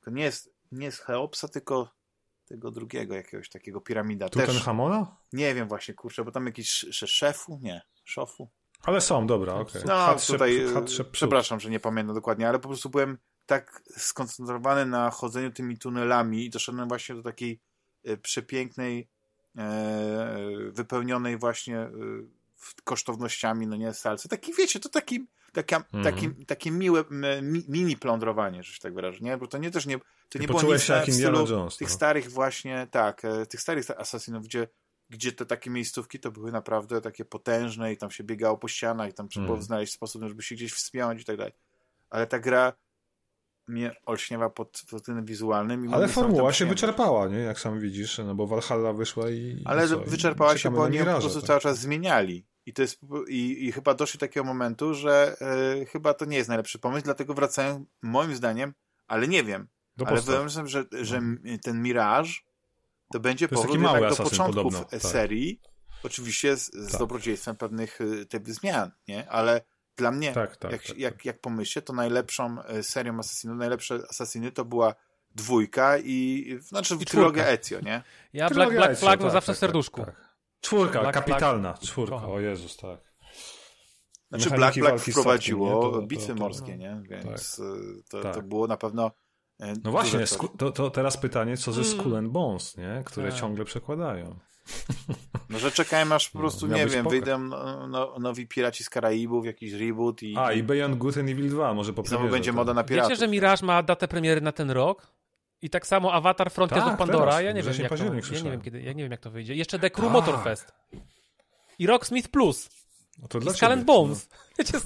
to 0.01 0.11
nie 0.11 0.23
jest, 0.23 0.51
nie 0.73 0.87
jest 0.87 0.99
Cheopsa, 1.01 1.49
tylko 1.49 1.89
tego 2.47 2.71
drugiego 2.71 3.15
jakiegoś 3.15 3.49
takiego 3.49 3.81
piramida. 3.81 4.29
Też, 4.29 4.47
Tutenhamona? 4.47 5.17
nie 5.33 5.55
wiem 5.55 5.69
właśnie, 5.69 5.95
kurczę, 5.95 6.25
bo 6.25 6.33
tam 6.33 6.47
jakiś 6.47 6.85
sz- 6.85 7.11
szefu? 7.11 7.59
Nie, 7.63 7.83
szofu? 8.05 8.49
Ale 8.83 9.01
są, 9.01 9.27
dobra, 9.27 9.55
okej. 9.55 9.83
No 9.87 9.95
Hatshep- 9.95 10.33
tutaj, 10.33 10.61
Hatshepsut. 10.75 11.09
przepraszam, 11.09 11.61
że 11.61 11.71
nie 11.71 11.81
pamiętam 11.81 12.15
dokładnie, 12.15 12.49
ale 12.49 12.59
po 12.59 12.69
prostu 12.69 12.91
byłem 12.91 13.19
tak 13.47 13.83
skoncentrowany 13.97 14.87
na 14.87 15.11
chodzeniu 15.11 15.51
tymi 15.51 15.79
tunelami 15.79 16.45
i 16.45 16.51
doszedłem 16.51 16.89
właśnie 16.89 17.15
do 17.15 17.23
takiej 17.23 17.61
e, 18.05 18.17
przepięknej, 18.17 19.09
e, 19.59 20.37
wypełnionej 20.71 21.39
właśnie 21.39 21.79
e, 21.79 21.91
kosztownościami, 22.85 23.67
no 23.67 23.77
nie, 23.77 23.95
salce. 23.95 24.29
Taki, 24.29 24.53
wiecie, 24.55 24.81
to 24.81 24.89
taki, 24.89 25.27
taka, 25.53 25.77
Mhm. 25.77 26.05
taki, 26.05 26.47
takie 26.47 26.71
miłe 26.71 27.05
mi, 27.43 27.65
mini 27.69 27.97
plądrowanie, 27.97 28.63
że 28.63 28.73
się 28.73 28.81
tak 28.81 28.95
wyrażę, 28.95 29.19
nie? 29.21 29.37
Bo 29.37 29.47
to 29.47 29.59
nie 29.59 29.71
też 29.71 29.87
nie, 29.87 29.99
to 30.29 30.39
nie 30.39 30.47
było 30.47 30.59
poczułeś 30.59 30.81
nic 30.81 30.87
się 30.87 30.93
na- 30.93 30.97
jak 30.99 31.07
w 31.07 31.09
Indiana 31.09 31.39
stylu 31.39 31.59
Jones, 31.59 31.77
tych 31.77 31.89
no. 31.89 31.95
starych 31.95 32.31
właśnie, 32.31 32.89
tak, 32.91 33.25
e, 33.25 33.47
tych 33.47 33.61
starych 33.61 33.91
asasynów, 33.91 34.45
gdzie 34.45 34.69
gdzie 35.11 35.33
te 35.33 35.47
takie 35.47 35.71
miejscówki 35.71 36.21
to 36.21 36.31
były 36.31 36.53
naprawdę 36.53 37.01
takie 37.01 37.25
potężne 37.25 37.93
i 37.93 37.97
tam 37.97 38.11
się 38.11 38.25
biegało 38.25 38.59
po 38.59 38.69
ścianach 38.69 39.11
i 39.11 39.13
tam 39.13 39.29
trzeba 39.29 39.47
Mm. 39.47 39.63
znaleźć 39.63 39.93
sposób, 39.93 40.23
żeby 40.25 40.43
się 40.43 40.55
gdzieś 40.55 40.73
wspinać 40.73 41.23
i 41.23 41.25
tak 41.25 41.37
dalej. 41.37 41.53
Ale 42.11 42.27
ta 42.27 42.39
gra 42.39 42.73
mnie 43.69 43.95
olśniewa 44.07 44.51
pod, 44.51 44.83
pod 44.91 45.05
tym 45.05 45.25
wizualnym. 45.25 45.87
i 45.87 45.93
Ale 45.93 46.09
formuła 46.09 46.53
się 46.53 46.67
wyczerpała, 46.67 47.29
nie? 47.29 47.39
Jak 47.39 47.61
sam 47.61 47.81
widzisz, 47.81 48.19
no 48.19 48.35
bo 48.35 48.47
Valhalla 48.47 48.93
wyszła 48.93 49.31
i... 49.31 49.63
Ale 49.65 49.87
i 49.87 49.89
co? 49.89 50.03
I 50.03 50.05
wyczerpała 50.05 50.53
się, 50.53 50.59
czekamy 50.59 50.77
bo 50.77 50.83
oni 50.83 50.99
po 50.99 51.05
prostu 51.05 51.41
tak. 51.41 51.47
cały 51.47 51.61
czas 51.61 51.79
zmieniali. 51.79 52.47
I, 52.67 52.73
to 52.73 52.83
jest, 52.83 53.01
i, 53.29 53.67
I 53.67 53.73
chyba 53.73 53.95
doszli 53.95 54.19
do 54.19 54.27
takiego 54.27 54.45
momentu, 54.45 54.95
że 54.95 55.37
e, 55.41 55.85
chyba 55.85 56.15
to 56.15 56.25
nie 56.25 56.37
jest 56.37 56.49
najlepszy 56.49 56.79
pomysł, 56.79 57.05
dlatego 57.05 57.35
wracają 57.35 57.85
moim 58.03 58.35
zdaniem, 58.35 58.75
ale 59.07 59.29
nie 59.29 59.45
wiem, 59.45 59.69
Do 59.97 60.09
ale 60.09 60.23
sobie, 60.23 60.69
że, 60.69 60.85
że 60.93 61.21
ten 61.63 61.83
Mirage 61.83 62.31
to 63.13 63.21
będzie 63.21 63.49
To 63.49 63.55
powrót 63.55 63.79
mały 63.79 64.09
do 64.09 64.17
początków 64.17 64.57
podobno, 64.57 64.85
tak. 64.85 65.03
serii, 65.03 65.61
oczywiście 66.05 66.57
z, 66.57 66.71
z 66.73 66.91
Tak. 66.91 66.99
dobrodziejstwem 67.01 67.57
pewnych 67.57 68.01
y, 68.01 68.27
tych 68.27 68.49
zmian, 68.55 68.91
nie? 69.09 69.31
Ale 69.31 69.61
dla 69.97 70.11
mnie, 70.11 70.33
Tak, 70.33 70.57
tak, 70.57 70.73
jak, 70.73 70.83
tak, 70.83 70.99
jak, 70.99 71.25
jak 71.25 71.41
pomyślę, 71.41 71.83
to 71.83 71.93
najlepszą 71.93 72.57
y, 72.79 72.83
serią 72.83 73.19
asasynów, 73.19 73.59
najlepsze 73.59 73.99
asasyny 74.11 74.53
to 74.53 74.65
była 74.65 74.95
dwójka 75.35 75.99
i, 75.99 76.47
znaczy 76.61 76.95
I 77.01 77.05
trylogia 77.05 77.43
czwórka. 77.43 77.63
Ezio, 77.63 77.81
nie? 77.81 78.03
Ja 78.33 78.51
Black, 78.51 78.73
Black 78.73 78.99
Flag 78.99 79.21
no 79.21 79.27
tak, 79.27 79.33
zawsze 79.33 79.53
tak, 79.53 79.57
w 79.57 79.59
serduszku. 79.59 80.05
Tak, 80.05 80.15
tak. 80.17 80.31
Czwórka, 80.61 81.01
Black 81.01 81.15
kapitalna, 81.15 81.75
czwórka, 81.83 82.15
Kocham. 82.15 82.31
o 82.31 82.41
Jezus, 82.41 82.77
tak. 82.77 83.01
Znaczy 84.29 84.51
Mechaniki 84.51 84.81
Black 84.81 85.01
Flag 85.01 85.15
wprowadziło 85.15 85.67
statkiem, 85.69 85.87
nie? 85.89 85.93
To- 85.93 86.01
to- 86.01 86.07
bitwy 86.07 86.35
morskie, 86.35 86.79
nie? 86.79 87.03
Więc 87.09 87.59
y, 87.59 87.63
to, 88.11 88.23
Tak. 88.23 88.35
to 88.35 88.43
było 88.43 88.67
na 88.67 88.77
pewno 88.77 89.11
No 89.61 89.75
duże 89.75 89.91
właśnie, 89.91 90.25
to, 90.59 90.71
to 90.73 90.91
teraz 90.91 91.17
pytanie, 91.17 91.57
co 91.57 91.73
ze 91.73 91.81
Mm. 91.83 91.93
Skull 91.93 92.17
and 92.17 92.29
Bones, 92.29 92.77
nie? 92.77 93.03
Które 93.07 93.31
Tak. 93.31 93.41
ciągle 93.41 93.65
przekładają. 93.65 94.39
No, 95.51 95.59
że 95.59 95.71
czekałem 95.71 96.13
aż 96.13 96.31
po 96.31 96.39
No, 96.39 96.43
prostu, 96.43 96.69
miał 96.69 96.79
nie 96.79 96.87
wiem, 96.87 97.05
pokaz. 97.05 97.11
wyjdą 97.19 97.39
no, 97.39 97.87
no, 97.87 98.17
nowi 98.19 98.47
Piraci 98.47 98.85
z 98.85 98.91
Karaibów, 98.91 99.47
jakiś 99.47 99.73
reboot 99.73 100.23
i, 100.23 100.35
A, 100.39 100.53
i 100.53 100.63
Beyond 100.63 100.95
Good 100.99 101.17
and 101.19 101.29
Evil 101.31 101.49
2, 101.51 101.75
może 101.75 101.93
po 101.93 102.03
znowu 102.03 102.29
będzie 102.29 102.53
moda 102.53 102.75
na 102.75 102.85
piratów. 102.85 103.11
Wiecie, 103.11 103.21
że 103.21 103.29
Mirage 103.29 103.67
ma 103.67 103.83
datę 103.83 104.09
premiery 104.09 104.41
na 104.41 104.53
ten 104.53 104.71
rok? 104.71 105.13
I 105.63 105.71
tak 105.71 105.87
samo 105.87 106.13
Avatar 106.13 106.51
Frontiers 106.51 106.85
Tak, 106.85 106.93
of 106.93 106.99
Pandora. 106.99 107.25
teraz, 107.25 107.43
ja 107.43 107.53
nie 107.53 107.63
wiem, 107.63 107.75
jak 107.79 107.89
to, 107.89 108.05
ja 108.35 108.41
nie 108.43 108.51
wiem 108.51 108.61
kiedy, 108.61 108.83
ja 108.83 108.93
nie 108.93 109.03
wiem 109.03 109.13
jak 109.13 109.21
to 109.21 109.31
wyjdzie. 109.31 109.55
Jeszcze 109.55 109.79
The 109.79 109.91
Crew 109.91 110.05
Tak. 110.05 110.13
Motorfest. 110.13 110.73
I 111.79 111.87
Rocksmith 111.87 112.29
Plus. 112.29 112.71
No 113.23 113.29
to 113.29 113.39
I 113.39 113.41
dla 113.41 113.53
Skull 113.53 113.77
Bones. 113.85 114.29
Wiecie, 114.59 114.79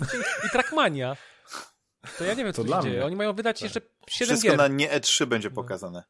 i 0.46 0.50
Trackmania. 0.50 1.16
To 2.18 2.24
ja 2.24 2.34
nie 2.34 2.44
wiem, 2.44 2.52
To 2.52 2.56
co 2.56 2.64
dla 2.64 2.76
się 2.76 2.82
dzieje. 2.82 2.96
mnie. 2.96 3.04
Oni 3.06 3.16
mają 3.16 3.32
wydać 3.32 3.62
jeszcze 3.62 3.80
7 4.08 4.26
Wszystko 4.36 4.48
gier. 4.48 4.58
na 4.58 4.68
nie 4.68 4.90
E3 4.90 5.26
będzie 5.26 5.48
No. 5.48 5.54
pokazane. 5.54 6.04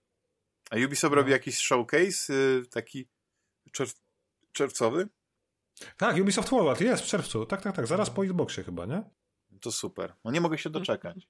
A 0.71 0.77
Ubisoft 0.87 1.15
robi 1.15 1.31
jakiś 1.31 1.59
showcase, 1.59 2.33
y, 2.35 2.63
taki 2.71 3.09
czerw 3.73 3.95
czerwcowy? 4.53 5.09
No. 5.81 5.87
Tak, 5.97 6.17
Ubisoft 6.17 6.51
World 6.51 6.81
jest 6.81 7.03
w 7.03 7.07
czerwcu. 7.07 7.47
Tak, 7.47 7.63
tak, 7.63 7.77
tak, 7.77 7.87
zaraz 7.87 8.11
po 8.11 8.25
Xboxie 8.25 8.65
chyba, 8.65 8.87
nie? 8.87 9.03
To 9.61 9.73
super. 9.73 10.15
No 10.25 10.31
nie 10.31 10.41
mogę 10.41 10.59
się 10.59 10.71
doczekać. 10.71 11.29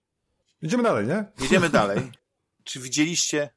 Idziemy 0.63 0.83
dalej, 0.83 1.07
nie? 1.07 1.25
Jedziemy 1.41 1.69
dalej. 1.81 2.13
Czy 2.65 2.81
widzieliście 2.81 3.51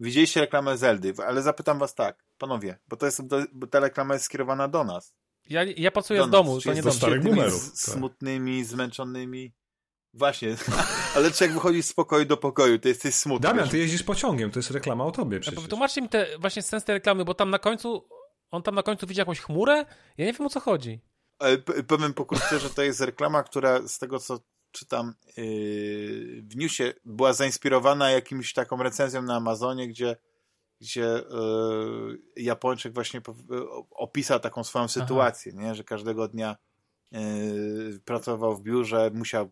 widzieliście 0.00 0.40
reklamę 0.40 0.78
Zeldy? 0.78 1.14
Ale 1.26 1.42
zapytam 1.42 1.78
was 1.78 1.94
tak, 1.94 2.24
panowie, 2.38 2.78
bo 2.88 2.96
to 2.96 3.06
jest, 3.06 3.26
do, 3.26 3.42
bo 3.52 3.66
ta 3.66 3.80
reklama 3.80 4.14
jest 4.14 4.26
skierowana 4.26 4.68
do 4.68 4.84
nas. 4.84 5.14
Ja, 5.48 5.62
ja 5.64 5.90
pracuję 5.90 6.20
do 6.20 6.26
z 6.26 6.30
domu, 6.30 6.60
to 6.60 6.72
nie 6.72 6.82
do 6.82 6.92
starych 6.92 7.22
boomerów, 7.22 7.62
z- 7.62 7.84
tak. 7.86 7.94
Smutnymi, 7.94 8.64
zmęczonymi. 8.64 9.52
Właśnie, 10.14 10.56
ale 11.16 11.30
czy 11.30 11.44
jak 11.44 11.52
wychodzisz 11.52 11.86
z 11.86 11.92
pokoju 11.92 12.24
do 12.24 12.36
pokoju, 12.36 12.78
to 12.78 12.88
jesteś 12.88 13.14
smutny. 13.14 13.48
Damian, 13.48 13.68
ty 13.68 13.78
jeździsz 13.78 14.02
pociągiem, 14.02 14.50
to 14.50 14.58
jest 14.58 14.70
reklama 14.70 15.04
o 15.04 15.10
tobie 15.10 15.34
Ja 15.36 15.40
przecież. 15.40 15.60
Wytłumaczcie 15.62 16.02
mi 16.02 16.08
te, 16.08 16.26
właśnie 16.38 16.62
sens 16.62 16.84
tej 16.84 16.94
reklamy, 16.94 17.24
bo 17.24 17.34
tam 17.34 17.50
na 17.50 17.58
końcu, 17.58 18.08
on 18.50 18.62
tam 18.62 18.74
na 18.74 18.82
końcu 18.82 19.06
widzi 19.06 19.18
jakąś 19.18 19.40
chmurę? 19.40 19.84
Ja 20.18 20.26
nie 20.26 20.32
wiem 20.32 20.46
o 20.46 20.50
co 20.50 20.60
chodzi. 20.60 21.00
P- 21.64 21.82
powiem 21.82 22.14
pokrótce, 22.14 22.58
że 22.58 22.70
to 22.70 22.82
jest 22.82 23.00
reklama, 23.00 23.42
która 23.42 23.88
z 23.88 23.98
tego 23.98 24.18
co 24.18 24.40
czytam 24.72 25.14
yy, 25.36 26.42
w 26.42 26.56
newsie 26.56 26.92
była 27.04 27.32
zainspirowana 27.32 28.10
jakimś 28.10 28.52
taką 28.52 28.82
recenzją 28.82 29.22
na 29.22 29.36
Amazonie, 29.36 29.88
gdzie, 29.88 30.16
gdzie 30.80 31.00
yy, 31.00 32.22
Japończyk 32.36 32.94
właśnie 32.94 33.20
po- 33.20 33.34
opisał 33.90 34.40
taką 34.40 34.64
swoją 34.64 34.88
sytuację, 34.88 35.52
nie? 35.52 35.74
że 35.74 35.84
każdego 35.84 36.28
dnia 36.28 36.56
yy, 37.12 37.20
pracował 38.04 38.56
w 38.56 38.62
biurze, 38.62 39.10
musiał 39.14 39.50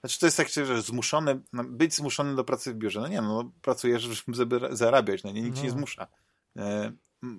znaczy 0.00 0.18
to 0.20 0.26
jest 0.26 0.36
tak, 0.36 0.48
że 0.48 0.82
zmuszony, 0.82 1.40
no, 1.52 1.64
być 1.64 1.94
zmuszony 1.94 2.36
do 2.36 2.44
pracy 2.44 2.72
w 2.72 2.76
biurze. 2.76 3.00
No 3.00 3.08
nie, 3.08 3.22
no 3.22 3.50
pracujesz, 3.62 4.24
żeby 4.28 4.60
zarabiać, 4.76 5.22
no 5.24 5.30
nie, 5.32 5.42
nikt 5.42 5.56
cię 5.56 5.62
nie 5.62 5.68
No. 5.68 5.74
zmusza. 5.74 6.06
Yy, 6.56 6.62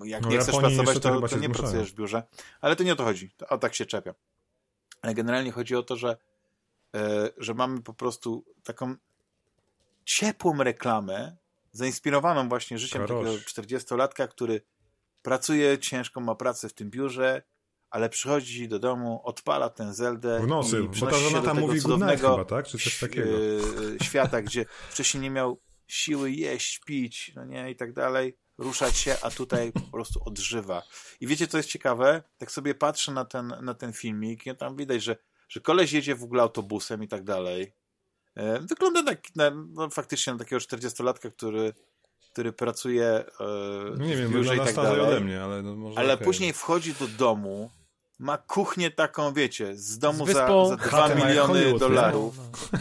Jak 0.06 0.24
No, 0.24 0.30
nie 0.30 0.38
chcesz 0.38 0.56
Japonii 0.56 0.78
pracować, 0.78 1.04
to, 1.04 1.10
to 1.10 1.20
nie 1.20 1.28
zmuszają. 1.28 1.52
pracujesz 1.54 1.92
w 1.92 1.96
biurze. 1.96 2.24
Ale 2.62 2.76
to 2.76 2.84
nie 2.84 2.94
o 2.94 2.96
to 2.96 3.04
chodzi. 3.04 3.32
O 3.50 3.58
tak 3.58 3.76
się 3.76 3.86
czepia. 3.86 4.14
Ale 5.02 5.14
generalnie 5.14 5.52
chodzi 5.52 5.76
o 5.76 5.84
to, 5.84 5.96
że, 5.96 6.18
e, 6.96 7.30
że 7.38 7.54
mamy 7.54 7.82
po 7.82 7.94
prostu 7.94 8.46
taką 8.64 8.96
ciepłą 10.06 10.58
reklamę 10.64 11.36
zainspirowaną 11.72 12.50
właśnie 12.50 12.78
życiem 12.80 13.02
Karosz. 13.02 13.26
takiego 13.26 13.44
40-latka, 13.78 14.28
który 14.28 14.62
pracuje 15.22 15.80
ciężko, 15.80 16.22
ma 16.22 16.36
pracę 16.36 16.70
w 16.70 16.74
tym 16.74 16.90
biurze, 16.90 17.42
ale 17.92 18.10
przychodzi 18.10 18.68
do 18.68 18.80
domu, 18.80 19.22
odpala 19.24 19.70
ten 19.70 19.94
Zeldę 19.94 20.40
W 20.40 20.48
nocy, 20.48 20.80
i 20.80 21.00
bo 21.00 21.08
ta 21.08 21.18
żona 21.18 21.42
tam 21.42 21.56
tego 21.56 21.68
mówi 21.68 21.82
cudownego 21.82 22.32
chyba, 22.32 22.46
tak? 22.46 22.68
Czy 22.68 22.78
coś 22.78 23.00
takiego. 23.00 23.30
e, 23.30 24.04
świata, 24.04 24.42
gdzie 24.42 24.66
wcześniej 24.90 25.22
nie 25.22 25.30
miał 25.30 25.62
siły 25.88 26.32
jeść, 26.32 26.80
pić, 26.80 27.32
no 27.36 27.46
nie, 27.46 27.72
i 27.72 27.76
tak 27.76 27.94
dalej, 27.94 28.38
ruszać 28.58 28.98
się, 28.98 29.16
a 29.22 29.32
tutaj 29.32 29.72
po 29.72 29.92
prostu 29.92 30.22
odżywa. 30.26 30.82
I 31.20 31.28
wiecie, 31.28 31.48
co 31.48 31.58
jest 31.58 31.70
ciekawe? 31.70 32.24
Tak 32.38 32.52
sobie 32.52 32.76
patrzę 32.76 33.12
na 33.12 33.26
ten, 33.26 33.54
na 33.62 33.74
ten 33.74 33.94
filmik 33.94 34.48
i 34.48 34.56
tam 34.56 34.76
widać, 34.76 35.04
że, 35.04 35.16
że 35.50 35.60
koleś 35.60 35.92
jedzie 35.92 36.16
w 36.16 36.24
ogóle 36.24 36.42
autobusem 36.44 37.04
i 37.04 37.08
tak 37.08 37.24
dalej. 37.24 37.74
E, 38.36 38.60
Wygląda 38.60 39.04
tak, 39.04 39.36
na, 39.36 39.52
no, 39.70 39.90
faktycznie 39.90 40.34
na 40.34 40.40
takiego 40.40 40.60
40-latka, 40.60 41.32
który, 41.32 41.74
który 42.32 42.54
pracuje 42.54 43.06
e, 43.06 43.26
Nie 43.98 44.16
wiem, 44.16 44.32
biurze 44.32 44.56
i 44.56 44.60
tak 44.60 44.76
dalej. 44.76 45.02
ode 45.02 45.20
mnie, 45.20 45.44
ale 45.44 45.62
no 45.62 45.76
może 45.76 46.00
Ale 46.00 46.14
okej. 46.14 46.26
później 46.26 46.54
wchodzi 46.54 46.94
do 46.94 47.08
domu, 47.08 47.72
ma 48.22 48.38
kuchnię 48.38 48.92
taką, 48.92 49.34
wiecie, 49.34 49.76
z 49.78 50.00
domu 50.00 50.26
Z 50.28 50.32
za, 50.32 50.34
wyspą. 50.34 50.70
za 50.70 50.76
2 50.78 50.88
Chatę 50.90 51.16
ma 51.16 51.20
jak 51.20 51.28
miliony 51.50 51.80
dolarów. 51.80 52.38
No, 52.38 52.80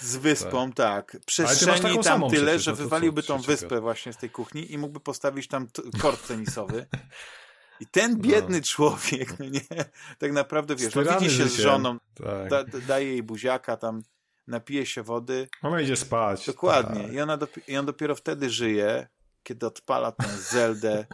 Z 0.00 0.16
wyspą, 0.16 0.72
tak. 0.72 1.14
Masz 1.14 1.24
Przestrzeni 1.24 1.98
tam 2.04 2.20
tyle, 2.30 2.42
przecież, 2.46 2.62
że 2.62 2.70
no 2.70 2.76
wywaliłby 2.76 3.22
tą 3.22 3.38
wyspę 3.38 3.80
właśnie 3.80 4.12
z 4.12 4.16
tej 4.16 4.30
kuchni 4.30 4.72
i 4.72 4.78
mógłby 4.78 5.00
postawić 5.00 5.48
tam 5.48 5.68
kort 6.02 6.28
tenisowy. 6.28 6.86
I 7.80 7.86
ten 7.86 8.12
No. 8.12 8.18
biedny 8.18 8.62
człowiek, 8.62 9.38
no 9.38 9.46
nie, 9.46 9.60
tak 10.18 10.32
naprawdę, 10.32 10.76
wiesz, 10.76 10.94
no 10.94 11.02
Styrany 11.02 11.20
widzi 11.20 11.36
się 11.36 11.48
z 11.48 11.56
żoną, 11.56 11.98
Tak. 12.14 12.48
da, 12.50 12.64
da- 12.64 12.78
daje 12.78 13.06
jej 13.08 13.22
buziaka, 13.22 13.76
tam 13.76 14.02
napije 14.46 14.86
się 14.86 15.02
wody. 15.02 15.48
Ona 15.62 15.80
idzie 15.80 15.96
spać. 15.96 16.46
Dokładnie. 16.46 17.02
Tak. 17.04 17.12
I, 17.12 17.20
ona 17.20 17.38
dopi- 17.38 17.60
I 17.68 17.76
on 17.76 17.86
dopiero 17.86 18.14
wtedy 18.14 18.50
żyje, 18.50 19.08
kiedy 19.42 19.66
odpala 19.66 20.12
tę 20.12 20.28
Zeldę 20.50 21.06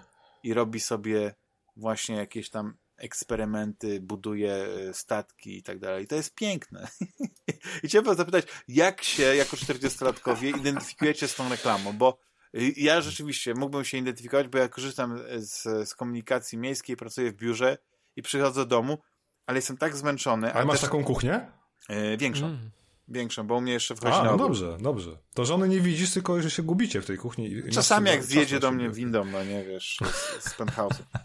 i 0.43 0.55
robi 0.55 0.81
sobie 0.81 1.35
właśnie 1.77 2.17
jakieś 2.17 2.51
tam 2.51 2.75
eksperymenty, 3.01 4.01
buduje 4.01 4.53
e, 4.55 4.95
statki 4.95 5.57
i 5.59 5.63
tak 5.63 5.79
dalej. 5.79 6.05
I 6.05 6.07
to 6.07 6.15
jest 6.15 6.35
piękne. 6.35 6.89
I 7.83 7.89
chciałem 7.89 8.05
was 8.05 8.17
zapytać, 8.17 8.45
jak 8.69 9.03
się 9.03 9.23
jako 9.23 9.57
40-latkowie 9.57 10.59
identyfikujecie 10.59 11.29
z 11.29 11.35
tą 11.35 11.49
reklamą? 11.49 11.93
Bo 11.93 12.19
y, 12.55 12.73
ja 12.77 13.01
rzeczywiście 13.01 13.55
mógłbym 13.55 13.85
się 13.85 13.99
identyfikować, 13.99 14.49
bo 14.49 14.59
ja 14.59 14.69
korzystam 14.69 15.19
z, 15.37 15.89
z 15.89 15.95
komunikacji 15.95 16.59
miejskiej, 16.59 16.97
pracuję 16.97 17.31
w 17.33 17.35
biurze 17.37 17.79
i 18.17 18.23
przychodzę 18.23 18.61
do 18.61 18.67
domu, 18.67 18.99
ale 19.47 19.59
jestem 19.59 19.77
tak 19.77 19.97
zmęczony. 19.97 20.53
Ale 20.55 20.65
masz 20.65 20.81
też, 20.81 20.91
taką 20.91 21.05
kuchnię? 21.05 21.51
e, 21.89 22.17
większą, 22.17 22.47
Mm. 22.47 22.71
większą, 23.09 23.47
bo 23.47 23.57
u 23.57 23.61
mnie 23.61 23.73
jeszcze 23.73 23.97
wchodzi 23.97 24.15
A, 24.15 24.19
na 24.19 24.25
no 24.25 24.31
ogół. 24.35 24.47
dobrze, 24.47 24.77
dobrze. 24.81 25.19
To 25.35 25.45
żony 25.45 25.69
nie 25.69 25.81
widzisz, 25.81 26.11
tylko 26.13 26.43
że 26.43 26.51
się 26.51 26.63
gubicie 26.63 27.01
w 27.01 27.07
tej 27.07 27.17
kuchni. 27.19 27.63
Czasami 27.73 28.09
jak 28.11 28.25
zjedzie 28.25 28.61
do 28.61 28.71
mnie 28.73 28.91
windą, 28.91 29.25
no 29.25 29.45
nie 29.45 29.65
wiesz, 29.65 29.99
z, 30.41 30.45
z 30.45 30.55
penthouse'u. 30.59 31.03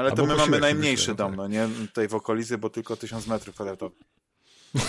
Ale 0.00 0.12
to 0.12 0.26
my 0.26 0.36
mamy 0.36 0.58
najmniejszy 0.60 1.14
dom, 1.14 1.30
tak. 1.30 1.36
no 1.36 1.48
nie? 1.48 1.68
Tutaj 1.86 2.08
w 2.08 2.14
okolicy, 2.14 2.58
bo 2.58 2.70
tylko 2.70 2.96
1000 2.96 3.26
metrów 3.26 3.54
kwadratowych. 3.54 3.98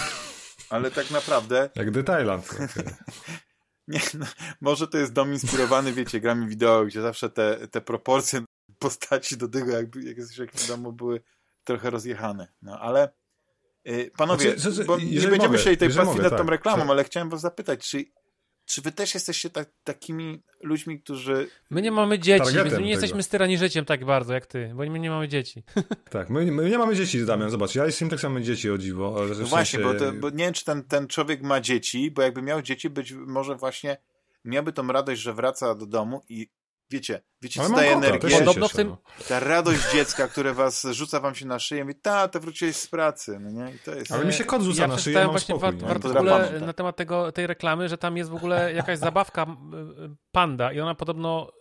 Ale 0.70 0.92
tak 0.92 1.12
naprawdę, 1.12 1.70
Jak 1.76 2.06
Thailand. 2.06 2.50
okej. 2.54 2.68
nie, 3.88 4.00
no, 4.14 4.26
może 4.62 4.88
to 4.88 4.98
jest 4.98 5.14
dom 5.14 5.34
inspirowany, 5.34 5.94
wiecie, 5.94 6.20
grami 6.20 6.48
wideo, 6.48 6.86
gdzie 6.86 7.02
zawsze 7.02 7.30
te, 7.30 7.68
te 7.68 7.82
proporcje 7.82 8.42
postaci 8.80 9.38
do 9.38 9.48
tego, 9.48 9.72
jakby 9.72 10.04
jak 10.04 10.18
jesteś 10.18 10.38
w 10.38 10.40
jakimś 10.40 10.68
domu, 10.68 10.94
były 10.94 11.22
trochę 11.64 11.90
rozjechane. 11.90 12.48
No 12.62 12.80
ale 12.80 13.10
y, 13.88 14.12
panowie, 14.18 14.60
Znaczy, 14.60 14.86
bo 14.86 14.98
nie 14.98 15.04
będziemy 15.06 15.38
mogę, 15.38 15.60
się 15.60 15.78
tej 15.78 15.90
mogę, 15.90 16.22
nad 16.22 16.32
tą 16.32 16.38
tak, 16.38 16.48
reklamą, 16.48 16.86
że- 16.86 16.92
ale 16.92 17.04
chciałem 17.04 17.30
was 17.30 17.42
zapytać, 17.42 17.90
czy, 17.90 18.06
czy 18.66 18.82
wy 18.82 18.92
też 18.92 19.14
jesteście 19.14 19.50
tak, 19.50 19.70
takimi 19.84 20.44
ludźmi, 20.64 21.02
którzy 21.02 21.48
My 21.70 21.82
nie 21.82 21.92
mamy 21.92 22.20
dzieci, 22.20 22.44
Targetem 22.44 22.64
więc 22.64 22.76
my 22.76 22.82
nie 22.82 22.88
tego. 22.88 23.02
jesteśmy 23.02 23.24
styrani 23.24 23.58
życiem 23.58 23.86
tak 23.86 24.06
bardzo 24.06 24.34
jak 24.34 24.46
ty, 24.46 24.72
bo 24.76 24.84
my 24.84 25.00
nie 25.00 25.10
mamy 25.10 25.28
dzieci. 25.28 25.64
Tak, 26.10 26.30
my, 26.30 26.52
my 26.52 26.70
nie 26.70 26.78
mamy 26.78 26.96
dzieci, 26.96 27.26
Damian, 27.26 27.50
zobacz, 27.50 27.76
ja 27.76 27.88
i 27.88 27.92
Simtek 27.92 28.24
mamy 28.24 28.42
dzieci, 28.42 28.70
o 28.70 28.78
dziwo. 28.78 29.26
No 29.40 29.46
właśnie, 29.46 29.80
bo, 29.80 29.94
to, 29.94 30.12
bo 30.12 30.30
nie 30.30 30.46
wiem, 30.46 30.54
czy 30.54 30.66
ten, 30.66 30.84
ten 30.84 31.08
człowiek 31.08 31.42
ma 31.42 31.62
dzieci, 31.62 32.12
bo 32.12 32.22
jakby 32.22 32.42
miał 32.42 32.62
dzieci, 32.62 32.90
być 32.90 33.12
może 33.14 33.56
właśnie 33.56 33.98
miałby 34.46 34.74
tą 34.74 34.88
radość, 34.88 35.22
że 35.22 35.34
wraca 35.34 35.76
do 35.76 35.86
domu 35.86 36.22
i 36.30 36.48
wiecie, 36.92 37.22
wiecie, 37.42 37.62
co 37.62 37.76
daje 37.76 37.94
energię? 37.94 38.40
Podobno 38.40 38.68
w 38.68 38.74
tym- 38.74 38.88
no. 38.88 38.98
Ta 39.28 39.40
radość 39.40 39.92
dziecka, 39.94 40.28
które 40.28 40.54
was 40.54 40.88
rzuca 40.92 41.20
wam 41.20 41.36
się 41.36 41.46
na 41.46 41.60
szyję, 41.60 41.84
mówi, 41.84 41.96
ta, 42.02 42.28
to 42.28 42.40
wróciłeś 42.40 42.76
z 42.76 42.88
pracy, 42.88 43.40
no 43.40 43.52
nie? 43.52 43.76
I 43.76 43.80
to 43.80 43.96
jest... 43.96 44.12
Ale 44.12 44.26
mi 44.26 44.34
się 44.34 44.44
kot 44.44 44.62
rzuca 44.62 44.82
ja 44.82 44.88
na 44.88 44.94
szyję, 44.94 45.02
przeczytałem 45.02 45.28
mam 45.28 45.34
właśnie 45.34 45.56
spokój, 45.56 45.78
w, 45.78 45.82
nie? 45.82 45.88
w 45.88 45.92
artykule 45.92 46.50
tak. 46.52 46.62
na 46.62 46.74
temat 46.74 46.96
tego, 46.96 47.32
tej 47.32 47.48
reklamy, 47.48 47.90
że 47.90 47.98
tam 47.98 48.18
jest 48.18 48.30
w 48.30 48.36
ogóle 48.36 48.74
jakaś 48.74 49.00
zabawka 49.00 49.46
panda 50.32 50.74
i 50.74 50.80
ona 50.80 50.96
podobno 50.96 51.52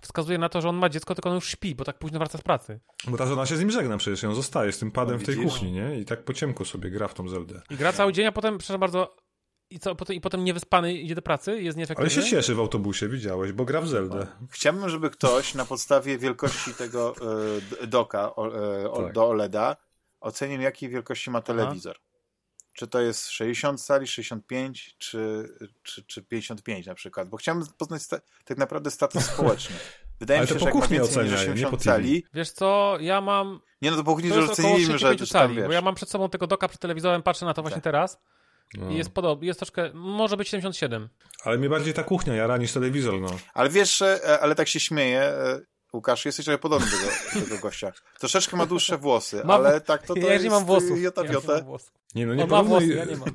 wskazuje 0.00 0.38
na 0.38 0.48
to, 0.48 0.60
że 0.60 0.68
on 0.68 0.76
ma 0.76 0.88
dziecko, 0.88 1.14
tylko 1.14 1.28
on 1.28 1.34
już 1.34 1.48
śpi, 1.48 1.74
bo 1.74 1.84
tak 1.84 1.98
późno 1.98 2.18
wraca 2.18 2.38
z 2.38 2.42
pracy. 2.42 2.80
Bo 3.08 3.16
ta 3.16 3.26
żona 3.26 3.46
się 3.46 3.56
z 3.56 3.60
nim 3.60 3.70
żegna 3.70 3.96
przecież, 3.96 4.22
ją 4.22 4.34
zostaje 4.34 4.72
z 4.72 4.78
tym 4.78 4.90
padem 4.90 5.16
No 5.16 5.22
w 5.22 5.26
tej 5.26 5.36
kuchni, 5.36 5.72
nie? 5.72 5.98
I 5.98 6.04
tak 6.04 6.24
po 6.24 6.32
ciemku 6.32 6.64
sobie 6.64 6.90
gra 6.90 7.08
w 7.08 7.14
tą 7.14 7.28
Zeldę. 7.28 7.62
I 7.70 7.76
gra 7.76 7.92
cały 7.92 8.12
dzień, 8.12 8.26
a 8.26 8.32
potem, 8.32 8.58
przepraszam 8.58 8.80
bardzo, 8.80 9.16
i, 9.70 9.78
co, 9.78 9.94
potem, 9.94 10.16
i 10.16 10.20
potem 10.20 10.44
niewyspany 10.44 10.94
idzie 10.94 11.14
do 11.14 11.22
pracy, 11.22 11.62
jest 11.62 11.76
Ale 11.76 11.80
nieefektywny. 11.80 12.10
się 12.10 12.30
cieszy 12.30 12.54
w 12.54 12.60
autobusie, 12.60 13.08
widziałeś, 13.08 13.52
bo 13.52 13.64
gra 13.64 13.80
w 13.80 13.88
Zeldę. 13.88 14.26
Chciałbym, 14.50 14.88
żeby 14.88 15.10
ktoś 15.10 15.54
na 15.54 15.64
podstawie 15.64 16.18
wielkości 16.18 16.74
tego 16.74 17.14
d- 17.80 17.86
doka 17.86 18.36
o, 18.36 18.56
e, 18.82 18.90
o, 18.90 19.02
Tak. 19.02 19.12
do 19.12 19.28
OLEDa 19.28 19.76
ocenił, 20.20 20.60
jakiej 20.60 20.88
wielkości 20.88 21.30
ma 21.30 21.40
telewizor. 21.42 21.96
Czy 22.72 22.86
to 22.86 23.00
jest 23.00 23.28
60 23.30 23.82
cali, 23.84 24.06
65 24.06 24.94
czy, 24.98 25.48
czy, 25.82 26.02
czy 26.04 26.22
55 26.22 26.86
na 26.86 26.94
przykład. 26.94 27.28
Bo 27.28 27.36
chciałem 27.36 27.62
poznać 27.78 28.02
sta- 28.02 28.20
tak 28.44 28.58
naprawdę 28.58 28.90
status 28.90 29.24
społeczny. 29.34 29.76
Wydaje 30.20 30.40
Ale 30.40 30.46
mi 30.48 30.52
się, 30.54 30.58
że 30.58 30.64
jak 30.66 30.74
ma 30.74 30.80
więcej 30.86 30.98
niż 31.24 31.32
oceniają, 31.32 31.36
nie 31.36 31.42
80 31.52 31.70
po 31.70 31.76
TV. 31.76 31.84
cali, 31.84 32.24
Wiesz 32.34 32.50
co, 32.50 32.96
ja 33.00 33.20
mam, 33.20 33.60
nie 33.82 33.90
no 33.90 33.96
to 33.96 34.04
po 34.04 34.14
kuchni, 34.14 34.28
to 34.30 34.42
że 34.42 34.52
oceniliśmy, 34.52 34.92
że 34.92 34.98
65 34.98 35.28
że 35.28 35.32
tam 35.32 35.42
cali, 35.42 35.56
wiesz. 35.56 35.66
bo 35.66 35.72
ja 35.72 35.80
mam 35.80 35.94
przed 35.94 36.08
sobą 36.10 36.28
tego 36.28 36.46
doka 36.46 36.68
przed 36.68 36.80
telewizorem, 36.80 37.22
patrzę 37.22 37.46
na 37.46 37.54
to 37.54 37.62
właśnie 37.62 37.74
Tak. 37.76 37.84
teraz 37.84 38.18
No. 38.74 38.90
jest 38.90 39.10
podobny, 39.10 39.46
jest 39.46 39.58
troszkę, 39.60 39.90
może 39.94 40.36
być 40.36 40.48
77. 40.48 41.08
Ale 41.44 41.58
mnie 41.58 41.68
bardziej 41.68 41.94
ta 41.94 42.02
kuchnia 42.04 42.34
jara 42.34 42.56
niż 42.56 42.72
telewizor, 42.72 43.20
no. 43.20 43.28
Ale 43.54 43.70
wiesz, 43.70 43.96
że- 43.98 44.24
e, 44.24 44.40
ale 44.40 44.54
tak 44.54 44.68
się 44.68 44.80
śmieję, 44.80 45.20
e, 45.20 45.60
Łukasz, 45.92 46.24
jesteś 46.24 46.44
trochę 46.44 46.58
podobny 46.58 46.86
do 46.90 46.96
tego, 46.96 47.40
do 47.40 47.50
tego 47.50 47.58
gościa. 47.62 47.92
Troszeczkę 48.18 48.56
ma 48.56 48.66
dłuższe 48.66 48.98
włosy, 48.98 49.42
Ma- 49.44 49.54
ale 49.54 49.80
tak 49.80 50.06
to, 50.06 50.14
to 50.14 50.20
ja 50.20 50.32
jest 50.32 50.44
nie 50.44 50.50
mam 50.50 50.64
włosów. 50.64 51.02
jota 51.02 51.22
Ja 51.24 51.28
nie 51.28 51.34
mam. 51.34 51.62
Nie, 52.14 52.26
no 52.26 52.34
nie 52.34 52.44
On 52.44 52.50
ma 52.50 52.62
włosy, 52.62 52.86
ja 52.86 53.04
nie 53.04 53.16
mam. 53.16 53.28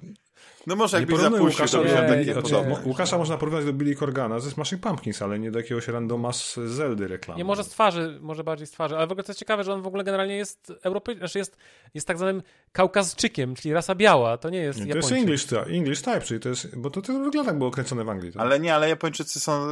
No 0.67 0.75
może 0.75 0.97
jakbyś 0.99 1.17
zapuścił, 1.19 1.45
Łukasza, 1.45 1.77
to 1.77 1.83
Nie, 1.83 1.93
takie 1.93 2.25
nie, 2.25 2.33
podobne. 2.41 2.81
Łukasza 2.85 3.17
można 3.17 3.37
porównać 3.37 3.65
do 3.65 3.73
Billy 3.73 3.95
Corgana 3.95 4.39
ze 4.39 4.51
Smashing 4.51 4.81
Pumpkins, 4.81 5.21
ale 5.21 5.39
nie 5.39 5.51
do 5.51 5.59
jakiegoś 5.59 5.87
randoma 5.87 6.33
z 6.33 6.55
Zeldy 6.65 7.07
reklamy. 7.07 7.37
Nie, 7.37 7.43
może 7.45 7.63
z 7.63 7.67
twarzy, 7.69 8.17
może 8.21 8.43
bardziej 8.43 8.67
z 8.67 8.71
twarzy, 8.71 8.97
ale 8.97 9.07
w 9.07 9.11
ogóle 9.11 9.23
to 9.23 9.31
jest 9.31 9.39
ciekawe, 9.39 9.63
że 9.63 9.73
on 9.73 9.81
w 9.81 9.87
ogóle 9.87 10.03
generalnie 10.03 10.35
jest 10.37 10.73
Europej... 10.83 11.17
znaczy 11.17 11.37
jest, 11.39 11.57
jest 11.93 12.07
tak 12.07 12.17
zwanym 12.17 12.43
Kaukazczykiem, 12.71 13.55
czyli 13.55 13.73
rasa 13.73 13.95
biała, 13.95 14.37
to 14.37 14.49
nie 14.49 14.59
jest 14.59 14.79
Nie, 14.85 14.91
to 14.91 14.97
jest. 14.97 15.11
English, 15.11 15.45
ty- 15.45 15.59
English 15.59 16.01
type, 16.01 16.21
czyli 16.21 16.39
to 16.39 16.49
jest, 16.49 16.75
bo 16.77 16.89
to, 16.89 17.01
to 17.01 17.13
wygląda 17.13 17.51
jak 17.51 17.57
było 17.57 17.71
kręcone 17.71 18.03
w 18.03 18.09
Anglii. 18.09 18.33
Tak? 18.33 18.41
Ale 18.41 18.59
nie, 18.59 18.75
ale 18.75 18.89
Japończycy 18.89 19.39
są 19.39 19.51
e, 19.63 19.67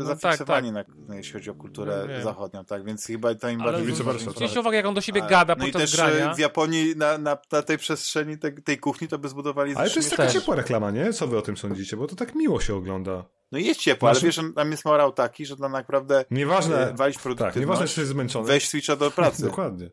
No 0.00 0.04
zafiksowani 0.04 0.72
tak, 0.72 0.86
Na, 1.08 1.16
jeśli 1.16 1.32
chodzi 1.32 1.50
o 1.50 1.54
kulturę 1.54 2.08
No 2.18 2.24
zachodnią, 2.24 2.64
tak, 2.64 2.84
więc 2.84 3.06
chyba 3.06 3.34
to 3.34 3.48
im 3.48 3.62
Ale 3.62 3.72
bardziej... 3.72 3.94
zwróćcie 3.94 4.60
uwagę, 4.60 4.76
jak 4.76 4.86
on 4.86 4.94
do 4.94 5.00
siebie 5.00 5.24
A, 5.24 5.26
gada 5.28 5.54
No 5.58 5.66
i 5.66 5.72
podczas 5.72 5.90
też 5.90 6.00
e, 6.00 6.10
grania. 6.10 6.34
w 6.34 6.38
Japonii 6.38 6.96
na, 6.96 7.18
na, 7.18 7.38
na 7.52 7.62
tej 7.62 7.78
przestrzeni 7.78 8.38
te, 8.38 8.52
tej 8.52 8.78
kuchni 8.78 9.08
to 9.08 9.18
by 9.18 9.28
zbudowali 9.28 9.74
Ale 9.74 9.90
to 9.90 9.90
trzy 9.90 10.02
jest 10.12 10.16
taka 10.16 10.22
mieszkania. 10.22 10.40
ciepła 10.40 10.56
reklama, 10.56 10.90
nie? 10.90 11.12
Co 11.12 11.26
wy 11.26 11.38
o 11.38 11.42
tym 11.42 11.56
sądzicie? 11.56 11.96
Bo 11.96 12.06
to 12.06 12.16
tak 12.16 12.34
miło 12.34 12.60
się 12.60 12.74
ogląda. 12.74 13.24
No 13.52 13.58
jest 13.58 13.80
ciepło, 13.80 14.08
ale 14.10 14.20
wiesz, 14.20 14.34
że 14.34 14.42
tam 14.56 14.70
jest 14.70 14.84
morał 14.84 15.12
taki, 15.12 15.46
że 15.46 15.56
to 15.56 15.68
naprawdę 15.68 16.24
Nieważne, 16.30 16.90
e, 16.90 16.94
walić 16.94 17.16
tak, 17.16 17.22
produktywność, 17.22 17.60
nieważne 17.60 17.84
czy 17.86 17.90
jesteś 18.00 18.06
zmęczony. 18.06 18.46
weź 18.48 18.68
switcha 18.68 18.96
do 18.96 19.10
pracy, 19.10 19.42
Dokładnie. 19.48 19.90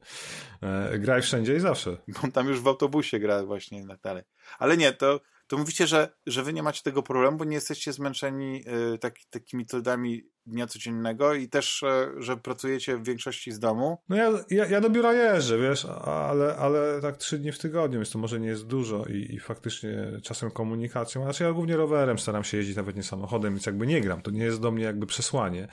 E, 0.63 0.99
graj 0.99 1.21
wszędzie 1.21 1.55
i 1.55 1.59
zawsze. 1.59 1.97
bo 2.07 2.19
on 2.23 2.31
tam 2.31 2.47
już 2.47 2.59
w 2.61 2.67
autobusie 2.67 3.19
gra 3.19 3.43
właśnie 3.43 3.79
i 3.81 3.87
tak 3.87 3.99
dalej. 4.01 4.23
Ale 4.59 4.77
nie, 4.77 4.93
to, 4.93 5.19
to 5.49 5.57
mówicie, 5.57 5.87
że, 5.87 6.09
że 6.25 6.43
wy 6.43 6.53
nie 6.53 6.63
macie 6.63 6.81
tego 6.83 7.03
problemu, 7.03 7.37
bo 7.37 7.45
nie 7.45 7.55
jesteście 7.55 7.93
zmęczeni 7.93 8.63
e, 8.65 8.97
taki, 8.97 9.25
takimi 9.29 9.65
trudami 9.65 10.23
dnia 10.45 10.67
codziennego 10.67 11.33
i 11.33 11.49
też, 11.49 11.83
e, 11.83 12.11
że 12.17 12.37
pracujecie 12.37 12.97
w 12.97 13.03
większości 13.03 13.51
z 13.51 13.59
domu. 13.59 13.97
No 14.09 14.15
ja, 14.15 14.31
ja, 14.49 14.65
ja 14.65 14.81
do 14.81 14.89
biura 14.89 15.13
jeżdżę, 15.13 15.57
wiesz, 15.57 15.85
ale, 16.05 16.55
ale 16.55 17.01
tak 17.01 17.17
trzy 17.17 17.39
dni 17.39 17.51
w 17.51 17.59
tygodniu, 17.59 17.99
więc 17.99 18.11
to 18.11 18.19
może 18.19 18.39
nie 18.39 18.47
jest 18.47 18.67
dużo 18.67 19.05
i, 19.05 19.35
i 19.35 19.39
faktycznie 19.39 20.11
czasem 20.23 20.51
komunikacją, 20.51 21.23
znaczy 21.23 21.43
ja 21.43 21.51
głównie 21.51 21.77
rowerem 21.77 22.19
staram 22.19 22.43
się 22.43 22.57
jeździć, 22.57 22.75
nawet 22.75 22.95
nie 22.95 23.03
samochodem, 23.03 23.53
więc 23.53 23.65
jakby 23.65 23.87
nie 23.87 24.01
gram, 24.01 24.21
to 24.21 24.31
nie 24.31 24.43
jest 24.43 24.61
do 24.61 24.71
mnie 24.71 24.83
jakby 24.83 25.05
przesłanie. 25.05 25.67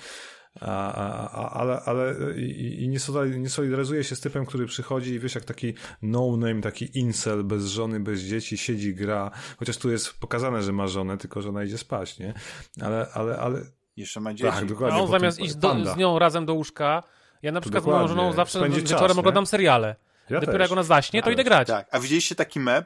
A, 0.61 0.93
a, 1.31 1.61
ale 1.61 1.81
ale 1.87 2.15
i, 2.37 2.83
i 2.85 2.89
nie, 2.89 2.99
solidar- 2.99 3.39
nie 3.39 3.51
solidaryzuję 3.51 4.05
się 4.05 4.17
z 4.17 4.21
typem, 4.21 4.47
który 4.47 4.67
przychodzi 4.67 5.11
i 5.15 5.19
wiesz, 5.19 5.35
jak 5.35 5.45
taki 5.45 5.75
no-name, 6.03 6.61
taki 6.61 6.99
incel, 6.99 7.45
bez 7.45 7.67
żony, 7.67 8.01
bez 8.01 8.21
dzieci, 8.21 8.59
siedzi, 8.59 8.95
gra, 8.95 9.31
chociaż 9.59 9.77
tu 9.77 9.91
jest 9.91 10.13
pokazane, 10.21 10.63
że 10.63 10.73
ma 10.73 10.87
żonę, 10.87 11.19
tylko 11.19 11.43
że 11.43 11.49
ona 11.49 11.65
idzie 11.65 11.79
spać, 11.79 12.19
nie? 12.19 12.35
Ale, 12.83 13.07
ale, 13.15 13.39
ale 13.39 13.61
Jeszcze 13.97 14.21
ma 14.21 14.35
dzieci. 14.35 14.51
tak, 14.51 14.63
A 14.63 14.67
dokładnie. 14.67 14.99
on 15.03 15.11
zamiast 15.11 15.41
iść 15.41 15.55
do, 15.55 15.95
z 15.95 15.97
nią 15.97 16.19
razem 16.19 16.47
do 16.47 16.55
łóżka, 16.55 17.03
ja 17.43 17.53
na 17.53 17.61
przykład 17.61 17.83
z 17.83 17.87
moją 17.87 17.99
dokładnie. 17.99 18.23
żoną 18.23 18.33
zawsze 18.37 18.59
Spędzić 18.59 18.83
wieczorem 18.83 19.07
czas, 19.09 19.17
nie? 19.17 19.21
oglądam 19.21 19.47
seriale. 19.47 19.97
Ja 20.31 20.41
Dopiero 20.41 20.53
też. 20.53 20.61
jak 20.61 20.73
ona 20.73 20.83
zaśnie, 20.83 21.21
to 21.21 21.25
Tak. 21.25 21.35
idę 21.35 21.45
grać. 21.45 21.69
Tak, 21.69 21.89
a 21.91 22.01
widzieliście 22.01 22.35
taki 22.35 22.61
mem? 22.61 22.85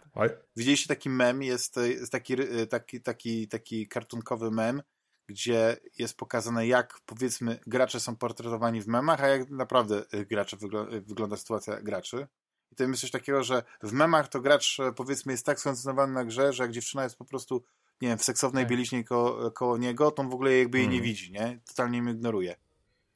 Widzieliście 0.57 0.89
taki 0.89 1.11
mem, 1.11 1.43
jest, 1.43 1.77
jest 1.77 2.13
taki, 2.13 2.37
taki, 2.71 3.01
taki, 3.01 3.49
taki 3.49 3.89
kartunkowy 3.89 4.51
mem, 4.51 4.83
gdzie 5.31 5.77
jest 5.99 6.17
pokazane, 6.17 6.67
jak 6.67 7.01
powiedzmy 7.07 7.59
gracze 7.67 8.01
są 8.01 8.17
portretowani 8.17 8.83
w 8.83 8.87
memach, 8.87 9.21
a 9.21 9.29
jak 9.29 9.51
naprawdę 9.51 10.05
y, 10.15 10.27
gracze 10.27 10.57
wygl 10.57 10.77
y, 10.77 11.01
wygląda 11.01 11.37
sytuacja 11.37 11.81
graczy. 11.81 12.27
I 12.73 12.77
to 12.77 12.85
jest 12.85 13.01
coś 13.01 13.11
takiego, 13.11 13.43
że 13.43 13.63
w 13.83 13.93
memach 13.93 14.29
to 14.29 14.41
gracz 14.41 14.79
powiedzmy 14.97 15.33
jest 15.33 15.47
tak 15.47 15.61
skoncentrowany 15.61 16.13
na 16.13 16.25
grze, 16.25 16.53
że 16.53 16.63
jak 16.63 16.73
dziewczyna 16.73 17.05
jest 17.05 17.17
po 17.17 17.25
prostu, 17.25 17.65
nie 18.01 18.09
wiem, 18.09 18.19
w 18.19 18.25
seksownej 18.25 18.65
tak. 18.65 18.71
bieliźnie 18.71 19.05
ko 19.05 19.51
koło 19.55 19.79
niego, 19.79 20.11
to 20.11 20.23
on 20.23 20.31
w 20.31 20.35
ogóle 20.35 20.59
jakby 20.59 20.79
jej 20.79 20.89
nie 20.89 20.93
hmm. 20.93 21.05
widzi, 21.05 21.33
nie? 21.33 21.61
Totalnie 21.69 21.99
im 21.99 22.09
ignoruje. 22.09 22.57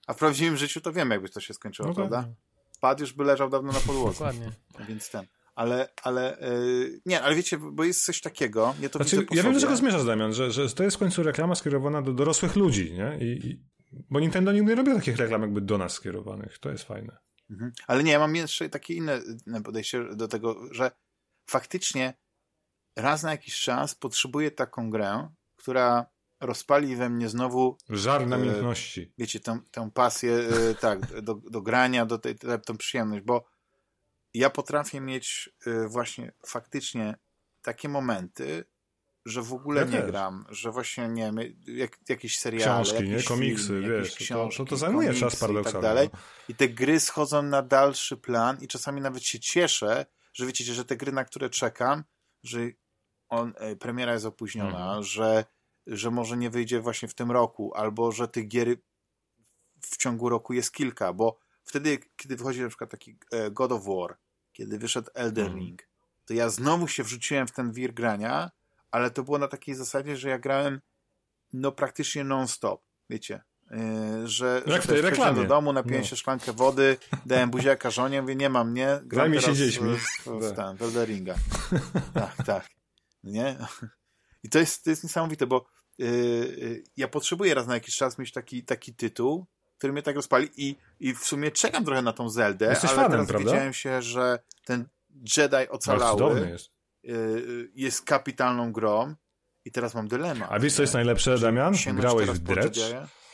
A 0.06 0.14
w 0.14 0.16
prawdziwym 0.16 0.56
życiu 0.56 0.80
to 0.80 0.92
wiemy, 0.92 1.14
jakby 1.14 1.28
to 1.28 1.40
się 1.40 1.54
skończyło, 1.54 1.88
no 1.88 1.94
prawda? 1.94 2.28
Pad 2.80 3.00
już 3.00 3.12
by 3.12 3.24
leżał 3.24 3.50
dawno 3.50 3.72
na 3.72 3.80
podłodze. 3.80 4.18
Dokładnie. 4.18 4.50
Więc 4.88 5.10
ten. 5.10 5.26
Ale, 5.54 5.88
ale 6.02 6.38
yy, 6.40 7.00
nie, 7.06 7.22
ale 7.22 7.34
wiecie, 7.34 7.58
bo 7.58 7.84
jest 7.84 8.04
coś 8.04 8.20
takiego. 8.20 8.74
Ja, 8.80 8.88
to 8.88 8.98
znaczy, 8.98 9.26
ja 9.30 9.42
wiem, 9.42 9.54
do 9.54 9.60
czego 9.60 9.76
zmierzasz, 9.76 10.04
Damian, 10.04 10.34
że, 10.34 10.50
że 10.50 10.68
to 10.68 10.84
jest 10.84 10.96
w 10.96 11.00
końcu 11.00 11.22
reklama 11.22 11.54
skierowana 11.54 12.02
do 12.02 12.12
dorosłych 12.12 12.56
ludzi, 12.56 12.92
nie? 12.92 13.18
I, 13.20 13.46
i, 13.46 13.62
bo 14.10 14.20
Nintendo 14.20 14.52
nigdy 14.52 14.68
nie 14.68 14.74
robi 14.74 14.94
takich 14.94 15.16
reklam 15.16 15.42
jakby 15.42 15.60
do 15.60 15.78
nas 15.78 15.92
skierowanych. 15.92 16.58
To 16.58 16.70
jest 16.70 16.84
fajne. 16.84 17.16
Mhm. 17.50 17.72
Ale 17.86 18.02
nie, 18.02 18.12
ja 18.12 18.18
mam 18.18 18.36
jeszcze 18.36 18.68
takie 18.68 18.94
inne 18.94 19.20
podejście 19.64 20.04
do 20.14 20.28
tego, 20.28 20.60
że 20.70 20.90
faktycznie 21.50 22.14
raz 22.96 23.22
na 23.22 23.30
jakiś 23.30 23.60
czas 23.60 23.94
potrzebuję 23.94 24.50
taką 24.50 24.90
grę, 24.90 25.28
która 25.56 26.06
rozpali 26.40 26.96
we 26.96 27.10
mnie 27.10 27.28
znowu... 27.28 27.76
Żar 27.88 28.26
namiętności. 28.26 29.00
E, 29.00 29.06
wiecie, 29.18 29.40
tę, 29.40 29.58
tę 29.70 29.90
pasję, 29.94 30.32
e, 30.32 30.74
tak, 30.74 31.22
do, 31.22 31.34
do 31.34 31.62
grania, 31.62 32.06
do 32.06 32.18
tej, 32.18 32.34
tę 32.38 32.76
przyjemność, 32.78 33.24
bo 33.24 33.44
ja 34.34 34.50
potrafię 34.50 35.00
mieć 35.00 35.50
e, 35.66 35.88
właśnie 35.88 36.32
faktycznie 36.46 37.14
takie 37.62 37.88
momenty, 37.88 38.64
że 39.26 39.42
w 39.42 39.52
ogóle 39.52 39.80
ja 39.80 39.86
nie 39.86 39.98
też. 39.98 40.10
gram, 40.10 40.46
że 40.50 40.70
właśnie, 40.70 41.08
nie 41.08 41.22
wiem, 41.22 41.36
jak, 41.66 41.98
jakieś 42.08 42.38
seriale, 42.38 42.82
Książki, 42.82 42.94
jakieś 42.94 43.22
nie? 43.22 43.28
Komiksy, 43.28 43.80
wiesz, 43.80 44.16
książki, 44.16 44.56
to, 44.56 44.64
to, 44.64 44.70
to 44.70 44.76
zajmuje 44.76 45.14
czas 45.14 45.36
paradoksalnie. 45.36 45.78
I 45.78 45.82
tak 45.82 45.82
dalej. 45.82 46.08
I 46.48 46.54
te 46.54 46.68
gry 46.68 47.00
schodzą 47.00 47.42
na 47.42 47.62
dalszy 47.62 48.16
plan 48.16 48.58
i 48.60 48.68
czasami 48.68 49.00
nawet 49.00 49.22
się 49.22 49.40
cieszę, 49.40 50.06
że 50.32 50.46
wiecie, 50.46 50.64
że 50.64 50.84
te 50.84 50.96
gry, 50.96 51.12
na 51.12 51.24
które 51.24 51.50
czekam, 51.50 52.04
że 52.42 52.58
on, 53.28 53.54
premiera 53.80 54.12
jest 54.12 54.26
opóźniona, 54.26 54.84
mhm. 54.84 55.02
że 55.02 55.44
że 55.86 56.10
może 56.10 56.36
nie 56.36 56.50
wyjdzie 56.50 56.80
właśnie 56.80 57.08
w 57.08 57.14
tym 57.14 57.30
roku, 57.30 57.72
albo 57.74 58.12
że 58.12 58.28
tych 58.28 58.48
gier 58.48 58.76
w 59.80 59.96
ciągu 59.96 60.28
roku 60.28 60.52
jest 60.52 60.72
kilka, 60.72 61.12
bo 61.12 61.38
wtedy, 61.64 61.98
kiedy 62.16 62.36
wychodzi 62.36 62.60
na 62.60 62.68
przykład 62.68 62.90
taki 62.90 63.18
e, 63.30 63.50
God 63.50 63.72
of 63.72 63.84
War, 63.84 64.18
kiedy 64.54 64.78
wyszedł 64.78 65.10
Elden 65.14 65.46
mhm. 65.46 65.64
Ring, 65.64 65.82
to 66.24 66.34
ja 66.34 66.48
znowu 66.48 66.88
się 66.88 67.02
wrzuciłem 67.02 67.46
w 67.46 67.52
ten 67.52 67.72
wir 67.72 67.94
grania, 67.94 68.50
ale 68.90 69.10
to 69.10 69.22
było 69.22 69.38
na 69.38 69.48
takiej 69.48 69.74
zasadzie, 69.74 70.16
że 70.16 70.28
ja 70.28 70.38
grałem 70.38 70.80
no 71.52 71.72
praktycznie 71.72 72.24
non-stop, 72.24 72.82
wiecie, 73.10 73.42
Yy, 73.70 74.28
że, 74.28 74.62
Jak 74.66 74.82
że 74.82 74.88
tej 74.88 75.00
reklamie. 75.00 75.42
do 75.42 75.48
domu, 75.48 75.72
napiłem 75.72 76.00
no. 76.00 76.06
się 76.06 76.16
szklankę 76.16 76.52
wody, 76.52 76.96
dałem 77.26 77.50
buziaka 77.50 77.90
żonie, 77.90 78.22
mówię, 78.22 78.36
nie 78.36 78.48
mam, 78.48 78.74
nie? 78.74 79.00
Gram 79.04 79.30
teraz 79.30 79.44
się 79.44 79.54
dziećmi. 79.54 79.96
W, 79.96 80.00
w, 80.00 80.24
w, 80.24 80.74
w, 80.74 80.78
w 80.78 80.82
Elderinga. 80.82 81.34
tak, 82.14 82.36
tak. 82.46 82.68
Nie? 83.22 83.56
I 84.42 84.48
to 84.48 84.58
jest, 84.58 84.84
to 84.84 84.90
jest 84.90 85.04
niesamowite, 85.04 85.46
bo 85.46 85.66
yy, 85.98 86.82
ja 86.96 87.08
potrzebuję 87.08 87.54
raz 87.54 87.66
na 87.66 87.74
jakiś 87.74 87.96
czas 87.96 88.18
mieć 88.18 88.32
taki, 88.32 88.64
taki 88.64 88.94
tytuł, 88.94 89.46
który 89.84 89.92
mnie 89.92 90.02
tak 90.02 90.16
rozpali 90.16 90.48
i, 90.56 90.76
i 91.00 91.14
w 91.14 91.18
sumie 91.18 91.50
czekam 91.50 91.84
trochę 91.84 92.02
na 92.02 92.12
tą 92.12 92.28
Zeldę, 92.28 92.66
Jesteś 92.66 92.90
ale 92.90 92.96
fanem, 92.96 93.10
teraz 93.10 93.28
prawda? 93.28 93.50
wiedziałem 93.50 93.72
się, 93.72 94.02
że 94.02 94.38
ten 94.64 94.88
Jedi 95.36 95.68
ocalały 95.70 96.48
jest. 96.48 96.70
Yy, 97.02 97.70
jest 97.74 98.02
kapitalną 98.02 98.72
grą 98.72 99.14
i 99.64 99.72
teraz 99.72 99.94
mam 99.94 100.08
dylemat. 100.08 100.48
A 100.52 100.58
wiesz 100.58 100.74
co 100.74 100.82
jest 100.82 100.94
najlepsze, 100.94 101.38
Damian? 101.38 101.74
Grałeś 101.86 102.30
w 102.30 102.38
Dredge? 102.38 102.80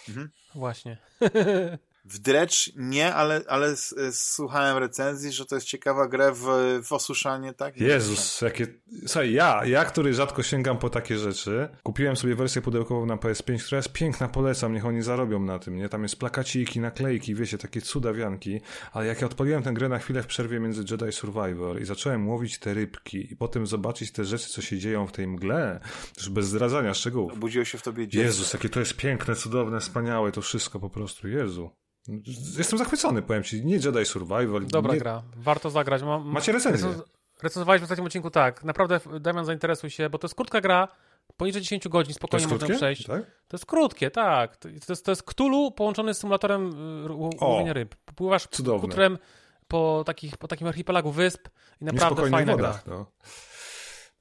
Mhm. 0.09 0.30
Właśnie. 0.55 0.98
W 2.05 2.18
Dredge 2.18 2.70
nie, 2.76 3.14
ale, 3.14 3.42
ale 3.48 3.74
słuchałem 4.12 4.78
recenzji, 4.78 5.32
że 5.32 5.46
to 5.46 5.55
jest 5.55 5.66
ciekawa 5.66 6.09
gra 6.09 6.32
w, 6.32 6.44
w 6.84 6.92
osuszanie, 6.92 7.55
tak? 7.55 7.76
Jezus, 7.76 8.40
jakie... 8.40 8.66
Słuchaj, 9.07 9.32
ja, 9.32 9.64
ja, 9.64 9.84
który 9.84 10.14
rzadko 10.14 10.42
sięgam 10.42 10.78
po 10.78 10.90
takie 10.90 11.18
rzeczy, 11.18 11.68
kupiłem 11.82 12.16
sobie 12.16 12.34
wersję 12.34 12.62
pudełkową 12.62 13.07
na 13.07 13.16
PS5, 13.16 13.64
która 13.64 13.76
jest 13.76 13.92
piękna, 13.92 14.28
polecam, 14.28 14.72
niech 14.72 14.86
oni 14.86 15.03
zarobią 15.03 15.40
na 15.40 15.59
tym, 15.59 15.76
nie? 15.76 15.88
Tam 15.88 16.03
jest 16.03 16.16
plakaciki, 16.16 16.80
naklejki, 16.80 17.34
wiecie, 17.34 17.59
takie 17.59 17.80
cudawianki, 17.80 18.61
ale 18.92 19.07
jak 19.07 19.20
ja 19.20 19.26
odpaliłem 19.26 19.62
tę 19.62 19.72
grę 19.72 19.88
na 19.88 19.98
chwilę 19.98 20.22
w 20.22 20.26
przerwie 20.26 20.61
między 20.61 20.84
Jedi 20.90 21.12
Survivor 21.12 21.80
i 21.80 21.84
zacząłem 21.84 22.28
łowić 22.28 22.59
te 22.59 22.74
rybki 22.74 23.32
i 23.32 23.36
potem 23.36 23.66
zobaczyć 23.66 24.12
te 24.12 24.24
rzeczy, 24.24 24.48
co 24.48 24.62
się 24.62 24.78
dzieją 24.78 25.07
w 25.07 25.12
tej 25.12 25.26
mgle, 25.26 25.80
już 26.16 26.28
bez 26.28 26.46
zdradzania 26.46 26.94
szczegółów. 26.94 27.32
Obudziło 27.32 27.64
się 27.64 27.78
w 27.78 27.82
tobie 27.82 28.09
dziecko. 28.09 28.24
Jezus, 28.24 28.53
jakie 28.53 28.68
to 28.68 28.80
jest 28.80 28.96
piękne, 28.96 29.34
cudowne, 29.34 29.80
wspaniałe, 29.80 30.32
to 30.32 30.42
wszystko 30.42 30.80
po 30.80 30.90
prostu, 30.90 31.28
Jezu. 31.28 31.70
Jestem 32.58 32.78
zachwycony, 32.78 33.22
powiem 33.22 33.42
ci. 33.42 33.64
Nie 33.64 33.74
Jedi 33.74 34.04
Survival. 34.04 34.66
Dobra 34.66 34.92
nie... 34.92 34.98
gra. 34.98 35.22
Warto 35.36 35.70
zagrać. 35.70 36.02
Ma, 36.02 36.18
Macie 36.18 36.52
recenzję. 36.52 36.88
Recenzowaliśmy 37.42 37.82
w 37.82 37.84
ostatnim 37.84 38.06
odcinku, 38.06 38.30
tak. 38.30 38.64
Naprawdę, 38.64 39.00
Damian, 39.20 39.44
zainteresuj 39.44 39.90
się, 39.90 40.11
bo 40.11 40.18
to 40.18 40.26
jest 40.26 40.34
krótka 40.34 40.61
gra, 40.61 40.88
poniżej 41.36 41.62
10 41.62 41.88
godzin, 41.88 42.14
spokojnie 42.14 42.46
można 42.46 42.68
przejść. 42.76 43.06
Tak? 43.06 43.22
To 43.48 43.56
jest 43.56 43.66
krótkie, 43.66 44.11
tak. 44.11 44.56
To 44.56 44.68
jest, 44.68 45.04
to 45.04 45.12
jest 45.12 45.22
Cthulhu 45.22 45.72
połączony 45.72 46.14
z 46.14 46.18
symulatorem 46.18 46.70
y, 47.06 47.44
łowienia 47.44 47.72
ryb. 47.72 47.96
Pływasz 47.96 48.46
Cudowne. 48.46 48.88
kutrem 48.88 49.18
po, 49.68 50.02
takich, 50.06 50.36
po 50.36 50.48
takim 50.48 50.66
archipelagu 50.66 51.12
wysp 51.12 51.48
i 51.80 51.84
naprawdę 51.84 52.30
fajna 52.30 52.52
wodach, 52.52 52.84
gra. 52.84 52.94
No. 52.96 53.06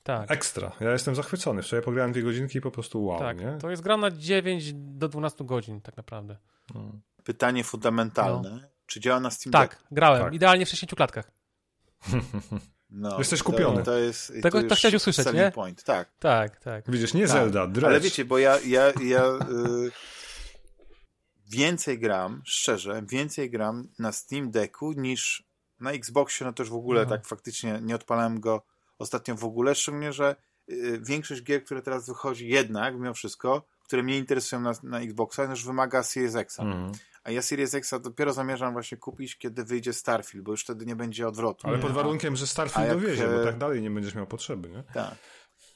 Tak. 0.04 0.32
Ekstra. 0.32 0.72
Ja 0.80 0.92
jestem 0.92 1.16
zachwycony. 1.16 1.62
Wczoraj 1.62 1.86
pograłem 1.86 2.12
dwie 2.12 2.24
godzinki 2.24 2.58
i 2.58 2.62
po 2.62 2.72
prostu 2.72 3.06
wow, 3.06 3.20
tak, 3.20 3.40
nie? 3.40 3.58
To 3.62 3.70
jest 3.70 3.82
gra 3.82 3.98
na 3.98 4.12
9 4.12 4.74
do 4.74 5.08
12 5.08 5.46
godzin 5.46 5.82
tak 5.82 5.98
naprawdę. 5.98 6.38
Hmm 6.74 7.02
pytanie 7.30 7.64
fundamentalne. 7.64 8.50
No. 8.50 8.68
Czy 8.86 9.00
działa 9.00 9.20
na 9.20 9.32
Steam 9.32 9.52
Tak, 9.52 9.70
Deck? 9.70 9.84
grałem. 9.92 10.24
Tak. 10.24 10.34
Idealnie 10.34 10.66
w 10.66 10.70
60 10.70 10.96
klatkach. 10.96 11.32
No, 12.92 13.18
Jesteś 13.18 13.44
kupiony. 13.44 13.78
To, 13.78 13.84
to 13.84 13.98
jest, 13.98 14.34
Tego 14.42 14.64
to 14.64 14.76
chciałeś 14.76 14.96
usłyszeć, 14.96 15.34
nie? 15.34 15.52
Point. 15.52 15.84
Tak. 15.84 16.10
Tak, 16.20 16.60
tak. 16.60 16.92
Widzisz, 16.92 17.14
nie 17.14 17.22
tak. 17.22 17.32
Zelda, 17.32 17.68
Dredge. 17.68 17.86
Ale 17.86 18.00
wiecie, 18.00 18.26
bo 18.26 18.38
ja, 18.38 18.60
ja, 18.60 18.94
ja 19.04 19.26
y, 19.26 19.92
więcej 21.50 22.00
gram, 22.00 22.42
szczerze, 22.46 23.04
więcej 23.06 23.50
gram 23.50 23.88
na 24.00 24.12
Steam 24.12 24.52
Decku 24.52 24.92
niż 24.92 25.44
na 25.80 25.92
Xboxie, 25.92 26.46
no 26.46 26.54
też 26.54 26.70
w 26.70 26.76
ogóle 26.76 27.04
no. 27.04 27.10
tak 27.10 27.28
faktycznie 27.28 27.80
nie 27.82 27.96
odpalałem 27.96 28.40
go 28.40 28.66
ostatnio 29.00 29.36
w 29.36 29.46
ogóle, 29.46 29.76
szczególnie, 29.76 30.14
że 30.14 30.36
y, 30.70 31.00
większość 31.04 31.44
gier, 31.44 31.64
które 31.64 31.82
teraz 31.82 32.08
wychodzi 32.08 32.48
jednak, 32.48 32.94
mimo 32.94 33.14
wszystko, 33.14 33.64
które 33.84 34.04
mnie 34.04 34.18
interesują 34.18 34.62
na, 34.62 34.72
na 34.84 35.00
Xboxa, 35.00 35.44
już 35.44 35.66
wymaga 35.66 36.04
Series 36.04 36.36
X. 36.36 36.60
Mm. 36.60 36.92
A 37.24 37.32
ja 37.32 37.42
Series 37.42 37.74
X 37.74 37.94
dopiero 38.02 38.34
zamierzam 38.34 38.74
właśnie 38.74 38.98
kupić, 38.98 39.38
kiedy 39.38 39.64
wyjdzie 39.64 39.94
Starfield, 39.94 40.46
bo 40.46 40.52
już 40.52 40.64
wtedy 40.64 40.86
nie 40.86 40.96
będzie 40.96 41.28
odwrotu. 41.28 41.68
Ale 41.68 41.78
pod 41.78 41.92
warunkiem, 41.92 42.36
że 42.36 42.48
Starfield 42.48 42.88
jak, 42.88 43.00
dowiezie, 43.00 43.28
bo 43.28 43.44
tak 43.44 43.58
dalej 43.58 43.82
nie 43.82 43.92
będziesz 43.92 44.16
miał 44.16 44.28
potrzeby, 44.28 44.70
nie? 44.70 44.84
Tak. 44.94 45.16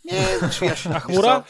Nie, 0.06 0.39
znaczy 0.39 0.66
ja 0.66 0.76
się... 0.76 0.89
A 0.89 1.00
chmura? 1.00 1.44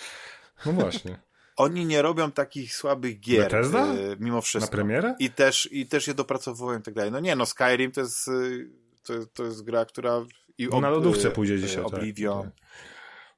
No 0.65 0.71
właśnie. 0.71 1.19
Oni 1.55 1.85
nie 1.85 2.01
robią 2.01 2.31
takich 2.31 2.75
słabych 2.75 3.19
gier. 3.19 3.43
Bethesda? 3.43 3.93
Y, 3.93 4.17
mimo 4.19 4.41
wszystko. 4.41 4.71
Na 4.71 4.77
premierę? 4.77 5.15
I 5.19 5.29
też, 5.29 5.69
I 5.71 5.87
też 5.87 6.07
je 6.07 6.13
dopracowują 6.13 6.79
i 6.79 6.81
tak 6.81 6.93
dalej. 6.93 7.11
No 7.11 7.19
nie, 7.19 7.35
no 7.35 7.45
Skyrim 7.45 7.91
to 7.91 8.01
jest, 8.01 8.27
y, 8.27 8.69
to, 9.03 9.13
to 9.33 9.43
jest 9.43 9.63
gra, 9.63 9.85
która... 9.85 10.25
I 10.57 10.69
ob, 10.69 10.81
Na 10.81 10.89
lodówce 10.89 11.31
pójdzie 11.31 11.59
dzisiaj. 11.59 11.83
Tak. 11.83 11.93
Oblivion. 11.93 12.51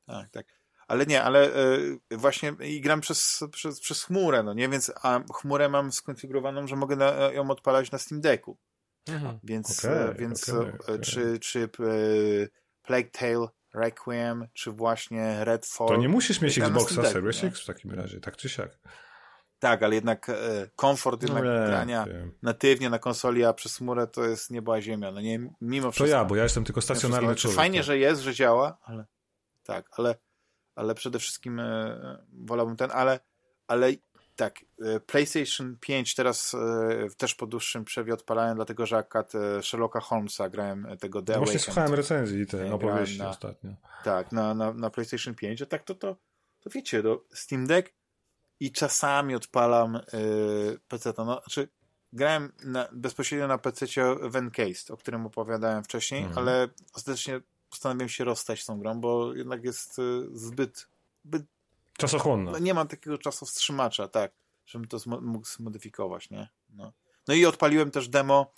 Tak, 0.06 0.16
tak. 0.16 0.32
tak 0.32 0.55
ale 0.88 1.06
nie, 1.06 1.24
ale 1.24 1.50
y, 2.12 2.18
właśnie 2.18 2.54
i 2.60 2.82
gram 2.82 3.02
przez, 3.02 3.44
przez, 3.52 3.80
przez 3.80 4.04
chmurę, 4.04 4.44
no 4.44 4.54
nie, 4.54 4.70
więc 4.70 4.92
a 5.02 5.20
chmurę 5.34 5.70
mam 5.70 5.92
skonfigurowaną, 5.92 6.68
że 6.68 6.76
mogę 6.76 6.96
na, 6.96 7.12
ją 7.12 7.52
odpalać 7.52 7.92
na 7.92 7.98
Steam 7.98 8.22
Decku. 8.22 8.58
Mhm. 9.08 9.40
Więc, 9.44 9.86
okay, 9.86 10.16
więc 10.20 10.50
okay, 10.50 10.74
okay. 10.74 11.00
czy, 11.00 11.40
czy 11.40 11.70
Plague 12.84 13.10
Tale 13.12 13.48
Requiem, 13.74 14.48
czy 14.54 14.72
właśnie 14.72 15.46
Redfall. 15.46 15.88
To 15.88 15.96
nie 15.96 16.10
musisz 16.10 16.42
mieć 16.42 16.60
Xboxa 16.60 17.04
Series 17.04 17.44
X 17.44 17.62
w 17.62 17.66
takim 17.66 17.92
razie, 17.92 18.20
tak 18.20 18.38
czy 18.38 18.50
siak. 18.50 18.80
Tak, 19.60 19.84
ale 19.84 19.96
jednak 19.96 20.30
e, 20.30 20.34
komfort 20.76 21.22
jednak 21.22 21.44
no, 21.44 21.68
grania 21.68 22.06
natywnie 22.42 22.90
na 22.90 23.00
konsoli, 23.00 23.46
a 23.46 23.54
przez 23.54 23.78
chmurę 23.78 24.08
to 24.08 24.26
jest 24.26 24.52
nieba 24.52 24.82
ziemia. 24.82 25.12
No 25.12 25.22
nie, 25.22 25.50
mimo 25.62 25.92
wszystko. 25.92 26.12
To 26.12 26.18
ja, 26.18 26.26
bo 26.26 26.36
ja 26.36 26.44
jestem 26.44 26.64
tylko 26.64 26.82
stacjonarny 26.82 27.36
człowiek. 27.36 27.58
Fajnie, 27.58 27.80
tak. 27.80 27.86
że 27.86 27.98
jest, 27.98 28.22
że 28.22 28.34
działa, 28.34 28.78
ale 28.82 29.06
tak, 29.64 29.90
ale 29.98 30.16
ale 30.76 30.96
przede 30.96 31.20
wszystkim 31.20 31.60
e, 31.60 32.26
wolałbym 32.34 32.76
ten, 32.76 32.92
ale, 32.94 33.20
ale 33.68 33.94
tak, 34.36 34.60
e, 34.82 35.00
PlayStation 35.00 35.78
5 35.80 36.16
teraz 36.16 36.54
e, 36.54 37.08
też 37.18 37.36
po 37.36 37.48
dłuższym 37.48 37.86
przerwie 37.86 38.14
odpalałem, 38.14 38.56
dlatego 38.56 38.86
że 38.86 38.98
akurat 38.98 39.34
Sherlocka 39.62 40.00
Holmesa 40.00 40.50
grałem 40.50 40.88
tego 41.00 41.22
The 41.22 41.34
no 41.34 41.40
Właśnie 41.40 41.60
słuchałem 41.60 41.94
recenzji 41.94 42.42
i 42.42 42.48
te 42.48 42.74
opowieści 42.74 43.20
na, 43.20 43.30
ostatnio. 43.30 43.72
Tak, 44.04 44.32
na, 44.32 44.54
na, 44.54 44.74
na 44.74 44.90
PlayStation 44.90 45.36
5, 45.36 45.62
a 45.62 45.66
tak 45.66 45.84
to, 45.84 45.96
to, 45.96 46.16
to 46.60 46.70
wiecie, 46.70 47.04
do 47.04 47.26
Steam 47.34 47.68
Deck 47.68 47.94
i 48.60 48.72
czasami 48.72 49.36
odpalam 49.36 50.00
yy, 50.14 50.80
PC. 50.88 51.14
No, 51.18 51.42
znaczy, 51.42 51.68
grałem 52.14 52.52
na, 52.64 52.88
bezpośrednio 52.92 53.48
na 53.48 53.58
PC 53.58 53.86
w 54.22 54.36
Encased, 54.36 54.92
o 54.92 54.98
którym 54.98 55.26
opowiadałem 55.26 55.84
wcześniej, 55.84 56.24
mhm. 56.24 56.38
ale 56.38 56.68
ostatecznie 56.94 57.42
postanowiłem 57.76 58.10
się 58.10 58.24
rozstać 58.24 58.62
z 58.62 58.66
tą 58.66 58.80
grą, 58.80 59.02
bo 59.02 59.34
jednak 59.34 59.64
jest 59.64 60.00
y, 60.00 60.28
zbyt, 60.38 60.88
zbyt 61.26 61.44
Czasochłonna. 61.98 62.52
No, 62.52 62.60
nie 62.60 62.74
mam 62.74 62.88
takiego 62.88 63.18
czasowstrzymacza, 63.18 64.08
tak, 64.08 64.32
żebym 64.66 64.88
to 64.88 64.98
mógł 65.22 65.46
zmodyfikować, 65.48 66.30
nie? 66.30 66.48
No. 66.70 66.94
no 67.28 67.34
i 67.34 67.46
odpaliłem 67.46 67.92
też 67.92 68.10
demo 68.10 68.54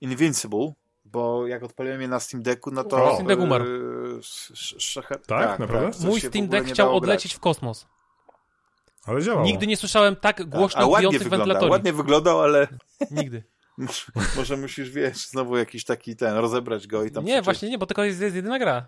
Invincible, 0.00 0.72
bo 1.04 1.46
jak 1.46 1.62
odpaliłem 1.62 2.00
je 2.00 2.08
na 2.08 2.20
Steam 2.20 2.42
Decku, 2.42 2.70
no 2.70 2.84
to... 2.84 3.10
O, 3.10 3.14
Steam 3.14 3.26
Deck 3.26 3.40
umarł. 3.42 3.64
Yy, 3.64 4.18
sz- 4.18 4.76
sz- 4.76 5.26
Tak? 5.26 5.58
Naprawdę? 5.58 5.98
to 5.98 6.06
Mój 6.06 6.20
Steam 6.20 6.48
Deck 6.48 6.66
chciał 6.68 6.96
odlecieć 6.96 7.32
grać. 7.32 7.36
w 7.36 7.40
kosmos. 7.40 7.86
Ale 9.06 9.22
działało. 9.22 9.44
Nigdy 9.46 9.66
nie 9.66 9.76
słyszałem 9.76 10.16
tak 10.16 10.36
Tak, 10.36 10.48
głośno 10.48 10.80
a 10.80 10.86
ładnie 10.86 11.10
wygląda, 11.18 11.36
wentylatorów. 11.36 11.70
ładnie 11.70 11.92
wyglądał, 11.92 12.40
ale 12.40 12.68
Nigdy. 13.10 13.42
może 14.36 14.56
musisz, 14.56 14.90
wiesz, 14.90 15.16
znowu 15.28 15.56
jakiś 15.56 15.84
taki 15.84 16.16
ten, 16.16 16.34
rozebrać 16.36 16.86
go 16.86 17.04
i 17.04 17.10
tam 17.10 17.24
Nie, 17.24 17.42
właśnie 17.42 17.70
nie, 17.70 17.78
bo 17.78 17.86
tylko 17.86 18.04
jest, 18.04 18.20
jest 18.20 18.36
jedyna 18.36 18.58
gra. 18.58 18.86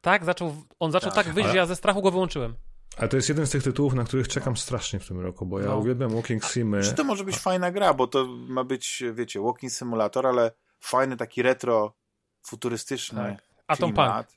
Tak, 0.00 0.24
zaczął, 0.24 0.54
on 0.80 0.92
zaczął 0.92 1.12
Tak, 1.12 1.24
tak, 1.24 1.34
wyjść, 1.34 1.44
ale- 1.46 1.52
że 1.52 1.58
ja 1.58 1.66
ze 1.66 1.76
strachu 1.76 2.02
go 2.02 2.10
wyłączyłem. 2.10 2.54
Ale 2.96 3.08
to 3.08 3.16
jest 3.16 3.28
jeden 3.28 3.46
z 3.46 3.50
tych 3.50 3.62
tytułów, 3.62 3.94
na 3.94 4.04
których 4.04 4.28
czekam 4.28 4.56
strasznie 4.56 5.00
w 5.00 5.08
tym 5.08 5.20
roku, 5.20 5.46
bo 5.46 5.60
ja 5.60 5.66
No. 5.66 5.76
uwielbiam 5.76 6.10
Walking 6.14 6.44
Simy. 6.44 6.82
Czy 6.82 6.94
to 6.94 7.04
może 7.04 7.24
być 7.24 7.38
fajna 7.38 7.70
gra, 7.70 7.94
bo 7.94 8.06
to 8.06 8.26
ma 8.26 8.64
być, 8.64 9.02
wiecie, 9.14 9.40
walking 9.40 9.72
simulator, 9.72 10.26
ale 10.26 10.52
fajny 10.80 11.16
taki 11.16 11.42
retro, 11.42 11.94
futurystyczny 12.42 13.18
Tak. 13.36 13.46
Atom 13.66 13.90
klimat. 13.92 14.36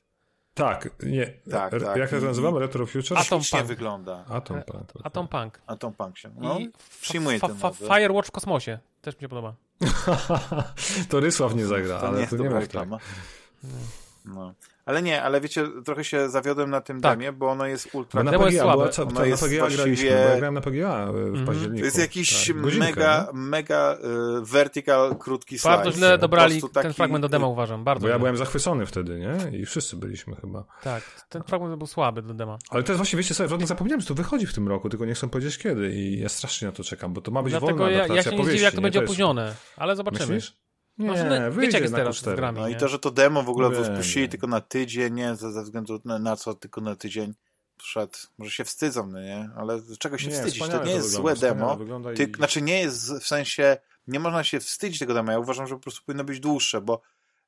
Tak, 0.54 0.90
nie. 1.04 1.26
Tak, 1.52 1.72
tak. 1.84 1.98
Jak 1.98 2.10
to 2.10 2.18
I- 2.18 2.24
nazywamy? 2.24 2.60
Retro 2.60 2.86
Future? 2.86 3.18
Atom 3.18 3.42
Punk. 3.52 3.66
wygląda. 3.66 4.26
Atom 4.30 4.64
Punk. 4.64 4.88
Atom 5.04 5.28
Punk. 5.28 5.62
Atom 5.68 5.94
Punk 5.94 6.18
się. 6.18 6.32
No, 6.38 6.60
I 6.60 6.72
przyjmuję 7.02 7.40
ten 7.40 7.56
fa-. 7.58 7.72
Firewatch 7.74 8.28
w 8.28 8.32
kosmosie. 8.32 8.80
Też 9.02 9.16
mi 9.16 9.22
się 9.22 9.30
podoba. 9.30 9.54
to 11.10 11.20
Rysław 11.20 11.56
nie 11.56 11.66
zagra, 11.66 12.00
to 12.00 12.08
ale 12.08 12.20
nie 12.20 12.28
tu 12.28 12.38
nie 12.38 12.50
ma 12.50 12.68
tak. 12.68 12.90
No. 14.26 14.53
Ale 14.86 15.01
nie, 15.01 15.24
ale 15.24 15.41
wiecie, 15.41 15.67
trochę 15.86 16.03
się 16.03 16.30
zawiodłem 16.30 16.70
na 16.70 16.82
tym 16.82 17.01
Tak. 17.01 17.17
demie, 17.20 17.32
bo 17.32 17.47
ono 17.49 17.65
jest 17.65 17.89
ultra... 17.95 18.24
Bo 18.24 18.32
na 18.32 18.32
jest 18.38 18.43
PGA, 18.45 18.63
słabe. 18.63 18.78
była, 18.78 18.89
co, 18.89 19.01
Ono 19.03 19.11
to, 19.11 19.20
na 19.20 19.26
jest 19.26 19.43
PGA 19.43 19.57
graliśmy, 19.57 19.86
właściwie- 19.86 20.09
bo 20.11 20.15
ja 20.30 20.38
grałem 20.38 20.53
na 20.53 20.61
PGA 20.61 21.11
w 21.11 21.15
Mhm. 21.15 21.45
październiku. 21.45 21.80
To 21.80 21.86
jest 21.86 21.97
jakiś 21.97 22.47
Tak, 22.47 22.61
godzinkę, 22.61 22.86
mega, 22.86 23.28
nie? 23.34 23.39
mega 23.39 23.93
y, 23.93 23.97
vertical, 24.45 25.15
krótki 25.15 25.59
slajd. 25.59 25.78
Bardzo 25.84 25.97
źle 25.97 26.17
dobrali 26.17 26.53
prostu 26.59 26.74
ten 26.74 26.84
taki- 26.84 26.95
fragment 26.95 27.22
do 27.22 27.30
demo, 27.30 27.47
uważam. 27.49 27.84
Bardzo 27.84 28.03
Bo 28.07 28.09
ja 28.09 28.20
byłem 28.20 28.38
zachwycony 28.38 28.86
wtedy, 28.86 29.20
nie? 29.20 29.57
I 29.59 29.65
wszyscy 29.65 29.95
byliśmy 29.95 30.36
chyba. 30.36 30.63
Tak, 30.84 31.03
ten 31.30 31.43
fragment 31.43 31.76
był 31.76 31.88
słaby 31.88 32.22
do 32.22 32.34
dema. 32.34 32.57
Ale 32.70 32.84
to 32.84 32.91
jest 32.91 32.97
właśnie, 32.97 33.17
wiecie 33.17 33.36
co, 33.36 33.43
ja 33.43 33.49
zapomniałem, 33.65 34.01
że 34.01 34.07
to 34.07 34.13
wychodzi 34.15 34.47
w 34.47 34.53
tym 34.53 34.67
roku, 34.67 34.89
tylko 34.89 35.05
nie 35.05 35.13
chcę 35.13 35.30
powiedzieć 35.30 35.57
kiedy 35.57 35.91
i 35.91 36.20
ja 36.20 36.30
strasznie 36.30 36.65
na 36.67 36.72
to 36.72 36.84
czekam, 36.84 37.13
bo 37.13 37.22
to 37.22 37.32
ma 37.32 37.43
być 37.43 37.51
Dlatego 37.53 37.78
wolna 37.78 37.91
ja, 37.91 37.97
ja 37.97 38.03
adaptacja 38.03 38.24
się 38.32 38.38
nie 38.38 38.38
powieści, 38.38 38.51
zdziwię, 38.57 38.65
jak 38.65 38.76
to 38.76 38.82
będzie 38.82 38.99
jest- 38.99 39.09
opóźnione. 39.09 39.55
Ale 39.78 39.95
zobaczymy. 39.95 40.34
Myślisz? 40.34 40.57
Nie, 41.00 41.08
No, 41.08 41.16
że- 41.18 41.24
wiecie, 41.30 41.52
wyjdzie 41.52 41.78
jak 41.78 41.82
jest 41.82 41.91
na 41.91 41.97
teraz 42.00 42.18
z 42.18 42.24
Q4. 42.24 42.36
grami. 42.36 42.60
No 42.60 42.68
i 42.68 42.72
nie? 42.72 42.78
to, 42.78 42.88
że 42.88 43.00
to 43.00 43.12
demo 43.12 43.43
w 43.43 43.50
ogóle 43.50 43.70
wypuścili 43.70 44.30
tylko 44.30 44.47
na 44.47 44.62
tydzień, 44.62 45.14
nie, 45.14 45.36
ze, 45.36 45.52
ze 45.52 45.64
względu 45.64 46.02
na, 46.06 46.20
na 46.20 46.36
co 46.36 46.54
tylko 46.54 46.82
na 46.82 46.95
tydzień 46.95 47.34
wszedł. 47.78 48.18
Może 48.38 48.52
się 48.52 48.64
wstydzą, 48.64 49.08
no 49.08 49.22
nie? 49.22 49.50
Ale 49.58 49.80
czego 50.00 50.18
się 50.18 50.28
Nie, 50.28 50.34
wstydzić? 50.34 50.60
To 50.68 50.84
nie 50.86 50.91
jest 50.91 51.08
wygląda, 51.16 51.36
złe 51.39 51.50
demo. 51.50 51.76
wygląda 51.76 52.14
i- 52.14 52.16
Ty, 52.16 52.32
Znaczy 52.38 52.62
nie 52.62 52.80
jest 52.80 53.14
w 53.14 53.28
sensie, 53.28 53.78
nie 54.08 54.20
można 54.20 54.43
się 54.43 54.60
wstydzić 54.60 55.00
tego 55.00 55.14
demo. 55.14 55.32
Ja 55.32 55.39
uważam, 55.39 55.68
że 55.68 55.76
po 55.76 55.82
prostu 55.82 56.02
powinno 56.06 56.24
być 56.24 56.39
dłuższe, 56.39 56.82
bo 56.82 57.02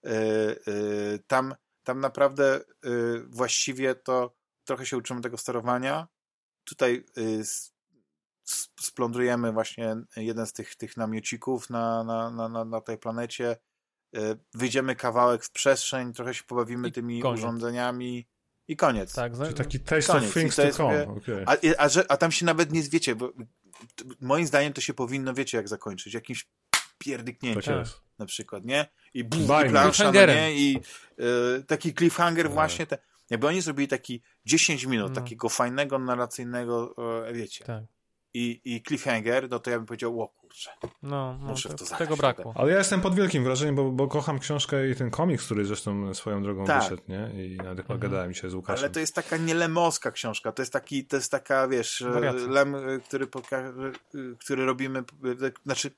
yy, 0.03 0.11
yy, 0.67 1.19
tam, 1.27 1.55
tam 1.83 1.99
naprawdę 1.99 2.59
yy, 2.83 3.25
właściwie 3.29 3.95
to 3.95 4.31
trochę 4.65 4.85
się 4.85 4.97
uczymy 4.97 5.21
tego 5.21 5.37
sterowania. 5.37 6.07
Tutaj 6.63 7.03
yy, 7.15 7.23
s- 7.39 7.71
splądrujemy 8.81 9.51
właśnie 9.51 9.95
jeden 10.15 10.45
z 10.47 10.53
tych, 10.53 10.75
tych 10.75 10.97
namiocików 10.97 11.69
na, 11.69 12.03
na, 12.03 12.31
na, 12.31 12.49
na, 12.49 12.65
na 12.65 12.81
tej 12.81 12.97
planecie. 12.97 13.57
Yy, 14.13 14.37
wyjdziemy 14.53 14.95
kawałek 14.95 15.43
w 15.43 15.51
przestrzeń, 15.51 16.13
trochę 16.13 16.33
się 16.33 16.43
pobawimy 16.43 16.87
I 16.87 16.91
tymi 16.91 17.21
koniec. 17.21 17.39
urządzeniami 17.39 18.27
i 18.67 18.75
koniec. 18.75 19.13
Tak, 19.13 19.33
Czyli 19.37 19.53
taki 19.53 19.79
taste 19.79 20.13
Koniec. 20.13 20.27
of 20.29 20.33
things 20.33 20.55
to 20.55 20.71
come. 20.71 21.07
okej. 21.07 21.43
A, 21.45 21.83
a, 21.83 21.89
że, 21.89 22.11
a 22.11 22.17
tam 22.17 22.31
się 22.31 22.45
nawet 22.45 22.71
nie 22.71 22.81
wiecie, 22.83 23.15
bo 23.15 23.33
moim 24.21 24.47
zdaniem 24.47 24.73
to 24.73 24.81
się 24.81 24.93
powinno, 24.93 25.33
wiecie, 25.33 25.57
jak 25.57 25.67
zakończyć. 25.67 26.13
Jakimś 26.13 26.47
pierdyknięciem 26.97 27.83
Tak 27.83 27.93
na 28.19 28.25
przykład, 28.25 28.65
nie? 28.65 28.85
I, 29.13 29.23
buf, 29.23 29.41
i 29.41 29.69
plansza, 29.69 30.11
no 30.11 30.25
nie? 30.25 30.53
I 30.55 30.79
y, 31.59 31.63
taki 31.63 31.93
cliffhanger 31.93 32.45
Tak. 32.45 32.53
właśnie. 32.53 32.87
Te, 32.87 32.97
jakby 33.29 33.47
oni 33.47 33.61
zrobili 33.61 33.87
taki 33.87 34.21
10 34.45 34.85
minut, 34.85 35.09
No. 35.09 35.15
takiego 35.15 35.49
fajnego, 35.49 35.99
narracyjnego, 35.99 36.95
e, 37.27 37.33
wiecie, 37.33 37.65
tak. 37.65 37.83
I, 38.33 38.61
i 38.65 38.81
cliffhanger, 38.81 39.49
no 39.49 39.59
to 39.59 39.71
ja 39.71 39.77
bym 39.77 39.85
powiedział, 39.85 40.21
o 40.21 40.40
kurczę. 40.51 40.69
No, 41.03 41.37
no 41.41 41.47
Muszę 41.47 41.69
w 41.69 41.71
te- 41.71 41.77
to 41.77 41.85
zagrać, 41.85 41.99
tego 41.99 42.17
brakło. 42.17 42.53
Ale 42.55 42.71
ja 42.71 42.77
jestem 42.77 43.01
pod 43.01 43.15
wielkim 43.15 43.43
wrażeniem, 43.43 43.75
bo, 43.75 43.91
bo 43.91 44.07
kocham 44.07 44.39
książkę 44.39 44.89
i 44.89 44.95
ten 44.95 45.11
komiks, 45.11 45.45
który 45.45 45.65
zresztą 45.65 46.13
swoją 46.13 46.43
drogą 46.43 46.65
Tak. 46.65 46.83
wyszedł, 46.83 47.01
nie? 47.07 47.45
I 47.45 47.57
nawet 47.57 47.79
Mhm. 47.79 47.99
gadałem 47.99 48.33
dzisiaj 48.33 48.49
z 48.49 48.53
Łukaszem. 48.53 48.83
Ale 48.85 48.89
to 48.93 48.99
jest 48.99 49.15
taka 49.15 49.37
nielemowska 49.37 50.11
książka, 50.11 50.51
to 50.51 50.61
jest 50.61 50.73
taki, 50.73 51.05
to 51.05 51.15
jest 51.15 51.31
taka, 51.31 51.67
wiesz, 51.67 52.01
e, 52.01 52.09
Wariacja. 52.09 52.47
lem, 52.47 52.75
e, 52.75 52.99
który, 52.99 53.27
poka- 53.27 53.73
e, 54.15 54.35
który 54.39 54.65
robimy, 54.65 55.03
znaczy... 55.65 55.91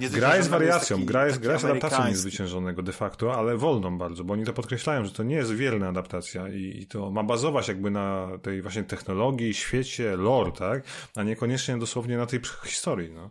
nie 0.00 0.08
Gra 0.10 0.36
jest 0.36 0.48
wariacją, 0.50 0.96
taki- 0.96 1.06
gra 1.06 1.26
jest, 1.26 1.38
gra 1.38 1.52
jest 1.52 1.64
adaptacją 1.64 2.06
niezwyciężonego 2.08 2.82
de 2.82 2.92
facto, 2.92 3.34
ale 3.34 3.56
wolną 3.56 3.98
bardzo, 3.98 4.24
bo 4.24 4.32
oni 4.34 4.44
to 4.44 4.52
podkreślają, 4.52 5.04
że 5.04 5.10
to 5.12 5.22
nie 5.22 5.36
jest 5.36 5.52
wierna 5.54 5.88
adaptacja 5.88 6.48
i, 6.48 6.78
i 6.82 6.86
to 6.86 7.10
ma 7.10 7.22
bazować 7.22 7.68
jakby 7.68 7.90
na 7.90 8.28
tej 8.42 8.62
właśnie 8.62 8.84
technologii, 8.84 9.54
świecie, 9.54 10.16
lore, 10.16 10.52
tak? 10.52 10.82
A 11.16 11.22
niekoniecznie 11.22 11.78
dosłownie 11.78 12.16
na 12.16 12.26
tej 12.26 12.40
historii, 12.64 13.10
no. 13.10 13.30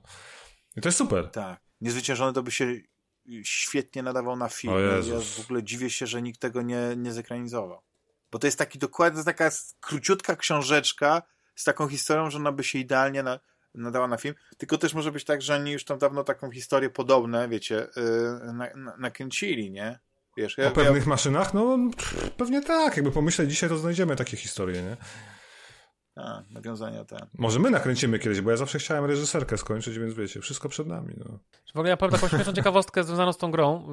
I 0.76 0.82
to 0.82 0.88
jest 0.88 0.98
super. 0.98 1.30
Tak. 1.32 1.60
Niezwyciężony 1.82 2.34
to 2.34 2.44
by 2.44 2.52
się 2.52 2.76
świetnie 3.44 4.04
nadawał 4.04 4.36
na 4.36 4.50
film. 4.50 4.74
Ja 5.10 5.20
w 5.20 5.40
ogóle 5.46 5.64
dziwię 5.64 5.90
się, 5.90 6.08
że 6.08 6.22
nikt 6.22 6.40
tego 6.40 6.62
nie, 6.62 6.94
nie 6.98 7.14
zekranizował. 7.14 7.82
Bo 8.32 8.40
to 8.40 8.48
jest 8.48 8.58
taki 8.58 8.80
dokładnie, 8.80 9.24
taka 9.24 9.50
króciutka 9.80 10.36
książeczka 10.36 11.22
z 11.56 11.64
taką 11.64 11.88
historią, 11.88 12.30
że 12.30 12.38
ona 12.38 12.52
by 12.52 12.64
się 12.64 12.80
idealnie 12.80 13.24
na, 13.24 13.40
nadała 13.76 14.08
na 14.08 14.18
film. 14.18 14.36
Tylko 14.58 14.78
też 14.78 14.94
może 14.94 15.12
być 15.12 15.24
tak, 15.24 15.42
że 15.42 15.56
oni 15.56 15.72
już 15.72 15.86
tam 15.86 15.98
dawno 16.00 16.24
taką 16.24 16.52
historię 16.52 16.90
podobne, 16.90 17.50
wiecie, 17.50 17.88
yy, 17.96 18.54
na, 18.54 18.70
na, 18.76 18.98
nakręcili, 18.98 19.72
nie? 19.72 20.00
Wiesz, 20.38 20.60
O 20.60 20.72
pewnych 20.72 21.08
maszynach? 21.08 21.54
No 21.54 21.78
pff, 21.98 22.32
pewnie 22.38 22.62
tak, 22.62 22.98
jakby 22.98 23.12
pomyśleć 23.12 23.50
dzisiaj, 23.50 23.70
to 23.70 23.78
znajdziemy 23.78 24.16
takie 24.16 24.38
historie, 24.38 24.82
nie? 24.82 24.98
A, 26.16 26.44
nawiązania 26.50 27.06
te. 27.06 27.28
Może 27.38 27.60
my 27.60 27.70
nakręcimy 27.70 28.20
kiedyś, 28.20 28.42
bo 28.42 28.52
ja 28.52 28.58
zawsze 28.58 28.80
chciałem 28.80 29.06
reżyserkę 29.06 29.58
skończyć, 29.58 30.00
więc 30.00 30.14
wiecie, 30.14 30.42
wszystko 30.42 30.70
przed 30.70 30.88
nami, 30.88 31.14
no. 31.18 31.40
W 31.74 31.78
ogóle 31.78 31.90
ja 31.90 31.98
powiem 31.98 32.12
taką 32.12 32.28
śmieszną 32.28 32.54
ciekawostkę 32.54 33.04
związaną 33.04 33.34
z 33.34 33.38
tą 33.38 33.52
grą, 33.52 33.88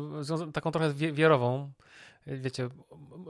taką 0.53 0.71
trochę 0.71 0.95
wiarową. 0.95 1.73
Wiecie, 2.27 2.69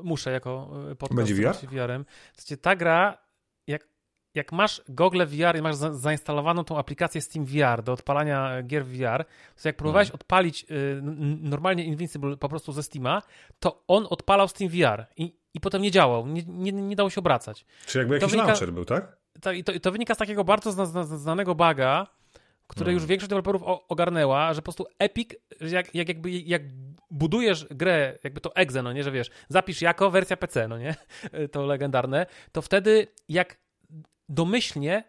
muszę 0.03 0.33
jako 0.33 0.71
y, 0.93 0.97
podcast 0.97 1.17
Będzie 1.17 1.35
VR? 1.35 1.57
VR-em. 1.67 2.05
Słuchajcie, 2.37 2.57
ta 2.57 2.77
gra, 2.77 3.19
jak, 3.67 3.89
jak 4.35 4.53
masz 4.53 4.83
gogle 4.89 5.27
VR 5.27 5.57
i 5.59 5.63
masz 5.63 5.75
za, 5.75 5.93
zainstalowaną 5.95 6.65
tą 6.65 6.79
aplikację 6.79 7.21
Steam 7.21 7.47
VR 7.47 7.83
do 7.83 7.93
odpalania 7.93 8.63
gier 8.63 8.85
w 8.85 8.89
VR, 8.99 9.25
to 9.63 9.69
jak 9.69 9.77
próbowałeś 9.77 10.11
odpalić 10.11 10.67
y, 10.71 11.01
normalnie 11.43 11.85
Invincible 11.85 12.37
po 12.37 12.49
prostu 12.49 12.73
ze 12.73 12.83
Steama, 12.83 13.23
to 13.61 13.83
on 13.89 14.07
odpalał 14.11 14.49
Steam 14.49 14.71
VR 14.71 15.07
i, 15.17 15.35
i 15.55 15.61
potem 15.61 15.83
nie 15.83 15.91
działał, 15.91 16.27
nie, 16.27 16.43
nie, 16.47 16.73
nie 16.73 16.97
dało 16.97 17.11
się 17.11 17.19
obracać. 17.21 17.65
Czy 17.87 17.99
jakby 17.99 18.19
To 18.19 18.27
jakiś 18.27 18.39
wynika- 18.39 18.47
launcher 18.47 18.73
był, 18.73 18.85
tak? 18.85 19.17
to, 19.41 19.53
i 19.53 19.65
to, 19.65 19.73
i 19.73 19.81
to 19.81 19.93
wynika 19.93 20.15
z 20.15 20.19
takiego 20.19 20.45
bardzo 20.45 20.73
zna, 20.73 20.87
zna, 20.87 21.05
znanego 21.05 21.55
baga, 21.55 22.07
który 22.67 22.87
No. 22.87 22.93
już 22.93 23.07
większość 23.07 23.31
deweloperów 23.31 23.63
ogarnęła, 23.89 24.55
że 24.55 24.61
po 24.61 24.65
prostu 24.65 24.87
Epic, 24.99 25.31
że 25.61 25.77
jak, 25.77 25.95
jak, 25.95 26.09
jakby, 26.09 26.31
jak 26.31 26.63
budujesz 27.11 27.67
grę, 27.71 28.19
jakby 28.25 28.41
to 28.41 28.57
exe, 28.57 28.83
no 28.83 28.93
nie, 28.93 29.05
że 29.05 29.11
wiesz, 29.11 29.31
zapisz 29.49 29.83
jako 29.83 30.11
wersja 30.11 30.37
PC, 30.37 30.69
no 30.69 30.79
nie, 30.79 30.95
to 31.53 31.67
legendarne, 31.67 32.27
to 32.53 32.63
wtedy 32.63 33.07
jak 33.29 33.57
domyślnie 34.29 35.05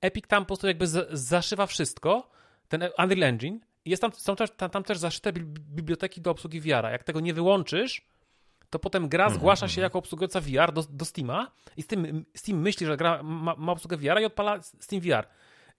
Epic 0.00 0.26
tam 0.26 0.42
po 0.42 0.46
prostu 0.46 0.66
jakby 0.66 0.86
zaszywa 1.10 1.66
wszystko, 1.66 2.30
ten 2.68 2.82
Unreal 2.98 3.22
Engine, 3.22 3.60
i 3.84 3.90
jest 3.90 4.02
tam, 4.02 4.12
są 4.12 4.36
też, 4.36 4.50
tam, 4.50 4.70
tam 4.70 4.84
też 4.84 4.98
zaszyte 4.98 5.32
bi- 5.32 5.44
biblioteki 5.74 6.20
do 6.20 6.30
obsługi 6.30 6.60
VR-a. 6.60 6.90
Jak 6.90 7.04
tego 7.04 7.20
nie 7.20 7.34
wyłączysz, 7.34 8.06
to 8.70 8.78
potem 8.78 9.08
gra 9.08 9.24
Mhm, 9.24 9.40
zgłasza 9.40 9.68
się 9.68 9.80
jako 9.80 9.98
obsługująca 9.98 10.40
VR 10.40 10.72
do, 10.72 10.82
do 10.90 11.04
Steama 11.04 11.50
i 11.76 11.82
z 11.82 11.86
tym 11.86 12.24
Steam 12.36 12.58
myśli, 12.60 12.86
że 12.86 12.96
gra 12.96 13.22
ma, 13.22 13.54
ma 13.58 13.72
obsługę 13.72 13.96
VR 13.96 14.20
i 14.20 14.24
odpala 14.24 14.62
Steam 14.62 15.02
VR. 15.02 15.26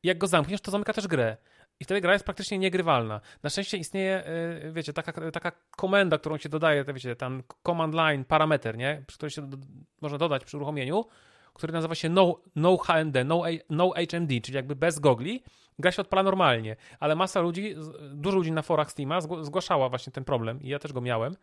I 0.04 0.08
jak 0.08 0.18
go 0.18 0.28
zamkniesz, 0.28 0.62
to 0.62 0.72
zamyka 0.72 0.94
też 0.94 1.08
grę. 1.08 1.38
I 1.80 1.84
wtedy 1.86 2.02
gra 2.02 2.14
jest 2.14 2.26
praktycznie 2.26 2.58
niegrywalna. 2.58 3.22
Na 3.44 3.50
szczęście 3.50 3.78
istnieje, 3.78 4.24
yy, 4.64 4.72
wiecie, 4.72 4.94
taka, 4.94 5.32
taka 5.32 5.52
komenda, 5.72 6.18
którą 6.18 6.38
się 6.38 6.50
dodaje, 6.50 6.84
wiecie, 6.84 7.16
tam 7.16 7.44
command 7.66 7.94
line, 7.94 8.26
parameter, 8.26 8.78
nie? 8.78 9.04
Przy 9.08 9.18
której 9.18 9.32
się 9.32 9.50
do, 9.50 9.58
można 10.02 10.18
dodać 10.18 10.46
przy 10.46 10.58
uruchomieniu, 10.58 11.06
który 11.60 11.74
nazywa 11.74 11.96
się 11.96 12.10
no, 12.10 12.42
no 12.56 12.78
HMD, 12.78 13.16
no, 13.26 13.44
no 13.70 13.92
HMD, 14.12 14.32
czyli 14.44 14.56
jakby 14.56 14.76
bez 14.76 15.00
gogli. 15.00 15.44
Gra 15.80 15.92
się 15.92 16.02
odpala 16.02 16.24
normalnie, 16.24 16.76
ale 17.00 17.16
masa 17.16 17.42
ludzi, 17.42 17.76
dużo 18.14 18.38
ludzi 18.38 18.52
na 18.52 18.62
forach 18.62 18.92
Steama 18.92 19.20
zgł- 19.20 19.44
zgłaszała 19.44 19.90
właśnie 19.90 20.14
ten 20.14 20.24
problem 20.24 20.62
i 20.62 20.70
ja 20.70 20.80
też 20.80 20.94
go 20.94 21.02
miałem. 21.02 21.36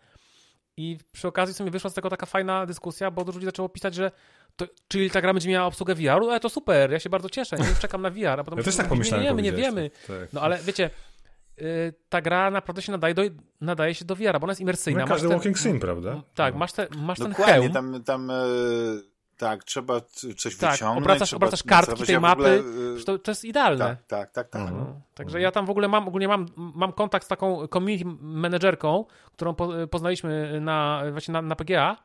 I 0.77 0.99
przy 1.13 1.29
okazji 1.29 1.55
sobie 1.55 1.71
wyszła 1.71 1.91
z 1.91 1.95
tego 1.95 2.11
taka 2.11 2.27
fajna 2.27 2.67
dyskusja, 2.67 3.11
bo 3.11 3.25
dużo 3.25 3.37
ludzi 3.37 3.47
zaczęło 3.47 3.69
pisać, 3.69 3.95
że 3.95 4.11
to, 4.57 4.67
czyli 4.89 5.11
ta 5.11 5.21
gra 5.21 5.33
będzie 5.33 5.49
miała 5.49 5.67
obsługę 5.67 5.95
VR-u, 5.95 6.31
ale 6.31 6.41
to 6.41 6.49
super, 6.49 6.93
ja 6.93 6.99
się 6.99 7.11
bardzo 7.11 7.29
cieszę, 7.31 7.57
nie 7.57 7.65
czekam 7.81 8.03
na 8.03 8.11
VR. 8.11 8.27
A 8.41 8.45
potem 8.45 8.59
Ja 8.59 8.65
też 8.65 8.77
tak 8.77 8.89
pomyślałem. 8.89 9.25
Nie, 9.25 9.31
nie, 9.33 9.43
nie 9.43 9.53
powiedziałeś 9.53 9.75
wiemy. 9.75 9.91
to. 10.07 10.13
Tak. 10.21 10.33
No 10.33 10.41
ale 10.41 10.59
wiecie, 10.59 10.91
y, 11.61 11.95
ta 12.09 12.21
gra 12.23 12.51
naprawdę 12.51 12.83
się 12.83 12.93
nadaje, 12.93 13.15
do, 13.15 13.23
nadaje 13.61 13.95
się 13.95 14.05
do 14.05 14.17
VR-a, 14.17 14.39
bo 14.39 14.45
ona 14.45 14.51
jest 14.51 14.61
imersyjna. 14.61 15.01
No, 15.01 15.05
Masz 15.07 15.11
każdy 15.11 15.29
ten- 15.29 15.37
walking 15.39 15.59
sim, 15.59 15.81
prawda? 15.81 16.23
Tak, 16.35 16.55
No. 16.55 16.59
masz, 16.61 16.73
te, 16.73 16.87
masz 16.97 17.19
ten 17.19 17.31
Dokładnie, 17.31 17.55
hełm. 17.55 17.73
tam, 17.73 18.03
tam, 18.05 18.31
e, 18.31 18.35
Tak, 19.37 19.65
trzeba 19.65 20.01
coś 20.37 20.57
Tak, 20.57 20.73
wyciągnąć. 20.73 21.07
obracasz- 21.07 21.25
trzeba 21.27 21.37
obracasz 21.37 21.63
kartki 21.63 22.05
tej 22.05 22.13
Ja 22.15 22.21
mapy, 22.21 22.41
ogóle, 22.43 22.55
y, 23.01 23.05
To, 23.05 23.19
to 23.19 23.31
jest 23.31 23.45
idealne. 23.45 23.85
tak, 23.85 24.03
tak, 24.07 24.31
tak, 24.31 24.49
tak. 24.49 24.63
Mhm. 24.63 24.79
No, 24.81 25.01
Także 25.15 25.41
ja 25.41 25.51
tam 25.51 25.67
w 25.67 25.71
ogóle 25.71 25.89
mam, 25.89 26.09
ogólnie 26.09 26.29
mam, 26.29 26.47
mam 26.57 26.93
kontakt 26.93 27.25
z 27.25 27.29
taką 27.29 27.69
community 27.69 28.05
managerką, 28.21 29.05
którą 29.33 29.55
po, 29.55 29.69
poznaliśmy 29.91 30.61
na, 30.61 31.03
właśnie 31.13 31.33
na, 31.33 31.43
na 31.43 31.57
PGA, 31.57 31.97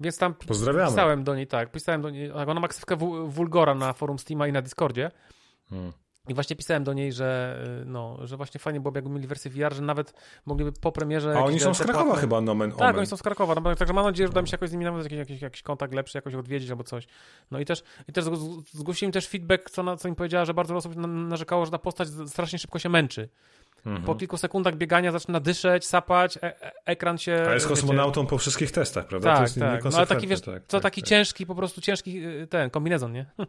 więc 0.00 0.18
tam 0.18 0.34
Pozdrawiamy. 0.34 0.90
pisałem 0.90 1.24
do 1.24 1.34
niej, 1.36 1.46
tak, 1.46 1.72
pisałem 1.72 2.02
do 2.02 2.10
niej, 2.10 2.32
tak, 2.32 2.48
ona 2.48 2.60
ma 2.60 2.68
ksywkę 2.68 2.96
Vulgora 3.26 3.74
na 3.74 3.92
forum 3.92 4.18
Steama 4.18 4.46
i 4.46 4.52
na 4.52 4.62
Discordzie 4.62 5.10
Hmm. 5.70 5.92
I 6.28 6.34
właśnie 6.34 6.56
pisałem 6.56 6.84
do 6.84 6.92
niej, 6.92 7.12
że 7.12 7.58
y, 7.82 7.84
no, 7.84 8.16
że 8.26 8.36
właśnie 8.36 8.60
fajnie 8.60 8.80
byłoby 8.80 8.98
jakby 8.98 9.10
mieli 9.10 9.26
wersję 9.26 9.50
VR, 9.50 9.74
że 9.74 9.82
nawet 9.82 10.12
mogliby 10.46 10.72
po 10.72 10.92
premierze... 10.92 11.34
A 11.38 11.44
oni 11.44 11.60
są 11.60 11.74
z 11.74 11.78
Krakowa 11.82 12.04
płatne- 12.04 12.20
chyba, 12.20 12.40
nomen 12.40 12.70
tak, 12.70 12.80
omen. 12.80 12.96
oni 12.98 13.06
są 13.06 13.16
z 13.16 13.22
Krakowa, 13.22 13.54
no, 13.54 13.74
także 13.74 13.94
mam 13.94 14.04
nadzieję, 14.04 14.26
że 14.26 14.30
uda 14.30 14.42
mi 14.42 14.48
się 14.48 14.54
jakoś 14.54 14.68
z 14.70 14.72
nimi 14.72 14.84
nawet 14.84 15.02
jakiś, 15.04 15.18
jakiś, 15.18 15.42
jakiś 15.42 15.62
kontakt 15.62 15.94
lepszy, 15.94 16.18
jakoś 16.18 16.34
odwiedzić 16.34 16.70
albo 16.70 16.84
coś. 16.84 17.06
No 17.50 17.60
i 17.60 17.64
też, 17.64 17.82
i 18.08 18.12
też 18.12 18.24
zg- 18.24 18.62
zgłosili 18.72 19.06
mi 19.08 19.12
też 19.12 19.28
feedback, 19.28 19.70
co, 19.70 19.82
na, 19.82 19.96
co 19.96 20.08
mi 20.08 20.14
powiedziała, 20.14 20.44
że 20.44 20.54
bardzo 20.54 20.68
wiele 20.74 20.78
osób 20.78 20.96
na- 20.96 21.06
narzekało, 21.08 21.64
że 21.64 21.70
ta 21.70 21.78
postać 21.78 22.08
strasznie 22.26 22.58
szybko 22.58 22.78
się 22.78 22.88
męczy. 22.88 23.28
Mhm. 23.86 24.04
Po 24.04 24.14
kilku 24.14 24.36
sekundach 24.36 24.76
biegania 24.76 25.12
zaczyna 25.12 25.40
dyszeć, 25.40 25.86
sapać, 25.86 26.36
e 26.36 26.42
e 26.42 26.72
ekran 26.84 27.18
się... 27.18 27.32
A 27.48 27.54
jest 27.54 27.66
wiecie- 27.66 27.80
kosmonautą 27.80 28.26
po 28.26 28.38
wszystkich 28.38 28.70
testach, 28.72 29.06
prawda? 29.06 29.28
to 29.30 29.34
Tak, 29.34 29.42
jest 29.42 29.58
tak. 29.58 29.84
No 29.84 29.90
ale 29.96 30.06
taki, 30.06 30.26
wiesz, 30.26 30.40
tak, 30.40 30.62
co 30.68 30.76
tak, 30.76 30.82
taki 30.82 31.00
tak. 31.02 31.08
ciężki, 31.08 31.46
po 31.46 31.54
prostu 31.54 31.80
ciężki 31.80 32.26
y, 32.26 32.46
ten 32.46 32.70
kombinezon, 32.70 33.12
nie? 33.12 33.26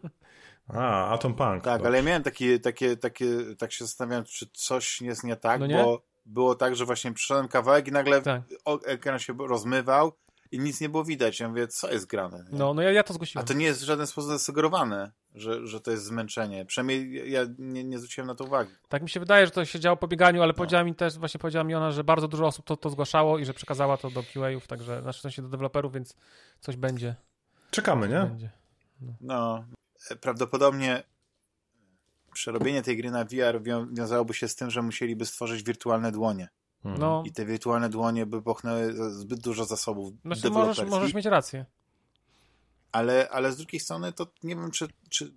A, 0.67 1.07
Atom 1.13 1.33
Punk. 1.33 1.63
Tak, 1.63 1.73
Dobrze. 1.73 1.87
ale 1.87 1.97
ja 1.97 2.03
miałem 2.03 2.23
takie, 2.23 2.59
takie, 2.59 2.97
takie, 2.97 3.25
tak 3.57 3.71
się 3.71 3.85
zastanawiałem, 3.85 4.25
czy 4.25 4.47
coś 4.53 5.01
jest 5.01 5.23
nie 5.23 5.35
tak, 5.35 5.59
No 5.59 5.67
nie? 5.67 5.75
bo 5.75 6.01
było 6.25 6.55
tak, 6.55 6.75
że 6.75 6.85
właśnie 6.85 7.13
przyszedłem 7.13 7.47
kawałek 7.47 7.87
i 7.87 7.91
nagle 7.91 8.21
Tak. 8.21 8.41
ekran 8.85 9.19
się 9.19 9.33
rozmywał 9.47 10.11
i 10.51 10.59
nic 10.59 10.81
nie 10.81 10.89
było 10.89 11.03
widać. 11.03 11.39
Ja 11.39 11.49
mówię, 11.49 11.67
co 11.67 11.91
jest 11.91 12.05
grane? 12.05 12.37
nie? 12.51 12.57
No, 12.59 12.73
no 12.73 12.81
ja, 12.81 12.91
ja 12.91 13.03
to 13.03 13.11
A 13.11 13.13
zgłosiłem. 13.13 13.45
to 13.47 13.53
nie 13.53 13.65
jest 13.65 13.81
w 13.81 13.85
żaden 13.85 14.07
sposób 14.07 14.31
zasugerowane, 14.31 15.11
że, 15.41 15.67
że 15.67 15.81
to 15.81 15.91
jest 15.91 16.03
zmęczenie. 16.05 16.65
Przynajmniej 16.65 17.31
ja 17.31 17.41
nie, 17.59 17.83
nie 17.83 17.97
zwróciłem 17.97 18.27
na 18.27 18.35
to 18.35 18.43
uwagi. 18.43 18.71
Tak 18.89 19.01
mi 19.03 19.09
się 19.09 19.19
wydaje, 19.19 19.45
że 19.45 19.51
to 19.51 19.65
się 19.65 19.79
działo 19.79 19.97
po 19.97 20.07
bieganiu, 20.07 20.41
ale 20.43 20.53
powiedziała 20.53 20.83
mi 20.83 20.95
też, 20.95 21.17
właśnie 21.17 21.39
powiedziała 21.39 21.63
mi 21.63 21.75
ona, 21.75 21.91
że 21.91 22.03
bardzo 22.03 22.27
dużo 22.27 22.45
osób 22.45 22.65
to, 22.65 22.77
to 22.77 22.89
zgłaszało 22.89 23.37
i 23.39 23.45
że 23.45 23.53
przekazała 23.53 23.97
to 23.97 24.09
do 24.11 24.23
QA-ów, 24.23 24.67
także, 24.67 25.01
znaczy 25.01 25.19
w 25.19 25.21
sensie 25.21 25.41
do 25.41 25.47
deweloperów, 25.49 25.93
więc 25.93 26.15
coś 26.59 26.75
będzie. 26.75 27.15
Czekamy, 27.71 28.09
nie? 28.09 28.19
będzie. 28.19 28.49
No, 29.21 29.63
e, 30.11 30.15
prawdopodobnie 30.15 31.03
przerobienie 32.33 32.81
tej 32.81 32.97
gry 32.97 33.11
na 33.11 33.25
VR 33.25 33.61
wią- 33.63 33.93
wiązałoby 33.93 34.33
się 34.33 34.47
z 34.47 34.55
tym, 34.55 34.69
że 34.69 34.81
musieliby 34.81 35.25
stworzyć 35.25 35.63
wirtualne 35.63 36.11
dłonie. 36.11 36.49
No, 36.83 37.23
I 37.25 37.31
te 37.31 37.45
wirtualne 37.45 37.89
dłonie 37.89 38.25
by 38.25 38.41
pochnęły 38.41 38.93
za- 38.93 39.09
zbyt 39.09 39.39
dużo 39.39 39.65
zasobów 39.65 40.13
znaczy 40.25 40.49
możesz, 40.49 40.85
możesz 40.89 41.13
mieć 41.13 41.25
rację. 41.25 41.65
Ale, 42.91 43.29
ale 43.29 43.51
z 43.51 43.57
drugiej 43.57 43.79
strony 43.79 44.13
to 44.13 44.27
nie 44.43 44.55
wiem, 44.55 44.71
czy, 44.71 44.87
czy, 45.09 45.33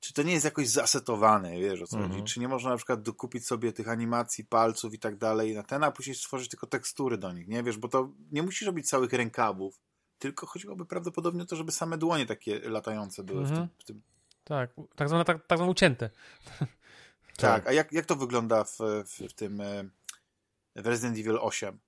czy 0.00 0.12
to 0.14 0.22
nie 0.22 0.32
jest 0.32 0.44
jakoś 0.44 0.68
zasetowane, 0.68 1.60
wiesz 1.60 1.82
o 1.82 1.86
co 1.86 1.96
Mhm. 1.96 2.12
chodzi. 2.12 2.32
Czy 2.32 2.40
nie 2.40 2.48
można 2.48 2.70
na 2.70 2.76
przykład 2.76 3.02
dokupić 3.02 3.46
sobie 3.46 3.72
tych 3.72 3.88
animacji, 3.88 4.44
palców 4.44 4.94
i 4.94 4.98
tak 4.98 5.16
dalej 5.16 5.54
na 5.54 5.62
ten, 5.62 5.84
a 5.84 5.90
później 5.90 6.16
stworzyć 6.16 6.48
tylko 6.48 6.66
tekstury 6.66 7.18
do 7.18 7.32
nich, 7.32 7.48
nie? 7.48 7.62
Wiesz, 7.62 7.76
bo 7.78 7.88
to 7.88 8.12
nie 8.32 8.42
musisz 8.42 8.62
robić 8.66 8.88
całych 8.88 9.12
rękawów, 9.12 9.80
tylko 10.18 10.46
chodziłoby 10.46 10.86
prawdopodobnie 10.86 11.42
o 11.42 11.46
to, 11.46 11.56
żeby 11.56 11.72
same 11.72 11.98
dłonie 11.98 12.26
takie 12.26 12.58
latające 12.70 13.22
były 13.24 13.44
w 13.44 13.50
Mhm. 13.50 13.68
tym, 13.68 13.76
w 13.78 13.84
tym. 13.84 14.02
Tak, 14.44 14.70
tak 14.96 15.08
zwane, 15.08 15.24
tak, 15.24 15.46
tak 15.46 15.58
zwane 15.58 15.70
ucięte. 15.72 16.10
Tak, 17.36 17.66
a 17.66 17.72
jak, 17.72 17.92
jak 17.92 18.06
to 18.06 18.16
wygląda 18.16 18.64
w, 18.64 18.78
w, 19.04 19.28
w 19.28 19.32
tym 19.32 19.60
e, 19.60 19.84
w 20.76 20.86
Resident 20.86 21.18
Evil 21.18 21.38
8? 21.40 21.78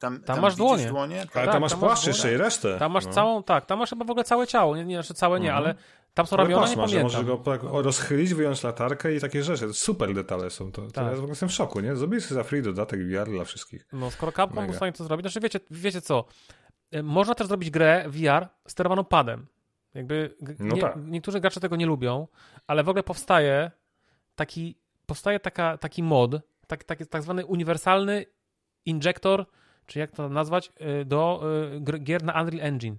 Tam, 0.00 0.20
tam, 0.20 0.40
masz 0.40 0.52
widzisz 0.52 0.58
dłonie. 0.66 0.86
dłonie? 0.86 1.16
Ale 1.20 1.26
tak, 1.26 1.52
tam 1.52 1.60
masz 1.60 1.70
tam 1.72 1.80
masz 1.80 1.88
płaszcz 1.88 2.06
jeszcze 2.06 2.32
i 2.32 2.36
resztę. 2.36 2.78
Tam 2.78 2.92
masz 2.92 3.06
no. 3.06 3.12
całą, 3.12 3.42
tak, 3.42 3.66
tam 3.66 3.78
masz 3.78 3.90
chyba 3.90 4.04
w 4.04 4.10
ogóle 4.10 4.24
całe 4.24 4.46
ciało, 4.46 4.76
nie, 4.76 4.84
nie 4.84 4.94
znaczy 4.96 5.14
całe 5.14 5.40
nie, 5.40 5.48
Mhm. 5.48 5.64
ale 5.64 5.74
tam 6.14 6.26
są 6.26 6.36
Ale 6.36 6.44
ramiona, 6.44 6.68
nie 6.68 6.76
masz, 6.76 6.90
pamiętam. 6.90 7.02
możesz 7.02 7.24
go 7.24 7.36
tak 7.36 7.60
rozchylić, 7.62 8.34
wyjąć 8.34 8.62
latarkę 8.62 9.14
i 9.14 9.20
takie 9.20 9.42
rzeczy. 9.42 9.66
To 9.66 9.74
super 9.74 10.14
detale 10.14 10.50
są. 10.50 10.72
To, 10.72 10.82
to 10.82 10.90
Tak. 10.90 11.04
ja 11.04 11.10
w 11.10 11.14
ogóle 11.14 11.28
jestem 11.28 11.48
w 11.48 11.52
szoku, 11.52 11.80
nie? 11.80 11.96
Zrobili 11.96 12.22
sobie 12.22 12.34
za 12.34 12.44
free 12.44 12.62
dodatek 12.62 13.00
VR 13.06 13.30
dla 13.30 13.44
wszystkich. 13.44 13.86
No, 13.92 14.10
skoro 14.10 14.32
Capcom 14.32 14.64
był 14.64 14.72
w 14.72 14.76
stanie 14.76 14.92
to 14.92 15.04
zrobić, 15.04 15.24
znaczy 15.24 15.40
wiecie, 15.40 15.60
wiecie 15.70 16.00
co, 16.00 16.24
Y, 16.94 17.02
można 17.02 17.34
też 17.34 17.46
zrobić 17.46 17.70
grę 17.70 18.04
VR 18.08 18.48
sterowaną 18.68 19.04
padem. 19.04 19.46
Jakby 19.94 20.36
No 20.58 20.74
nie, 20.74 20.80
tak. 20.80 20.94
niektórzy 21.06 21.40
gracze 21.40 21.60
tego 21.60 21.76
nie 21.76 21.86
lubią, 21.86 22.28
ale 22.66 22.84
w 22.84 22.88
ogóle 22.88 23.02
powstaje 23.02 23.70
taki, 24.34 24.78
powstaje 25.06 25.40
taka, 25.40 25.78
taki 25.78 26.02
mod, 26.02 26.30
tak, 26.66 26.84
taki 26.84 27.06
tak 27.06 27.22
zwany 27.22 27.46
uniwersalny 27.46 28.24
injektor, 28.84 29.46
czy 29.86 29.98
jak 29.98 30.10
to 30.10 30.28
nazwać, 30.28 30.72
y, 31.00 31.04
do 31.04 31.42
y, 31.94 31.98
gier 31.98 32.22
na 32.24 32.42
Unreal 32.42 32.66
Engine. 32.66 32.96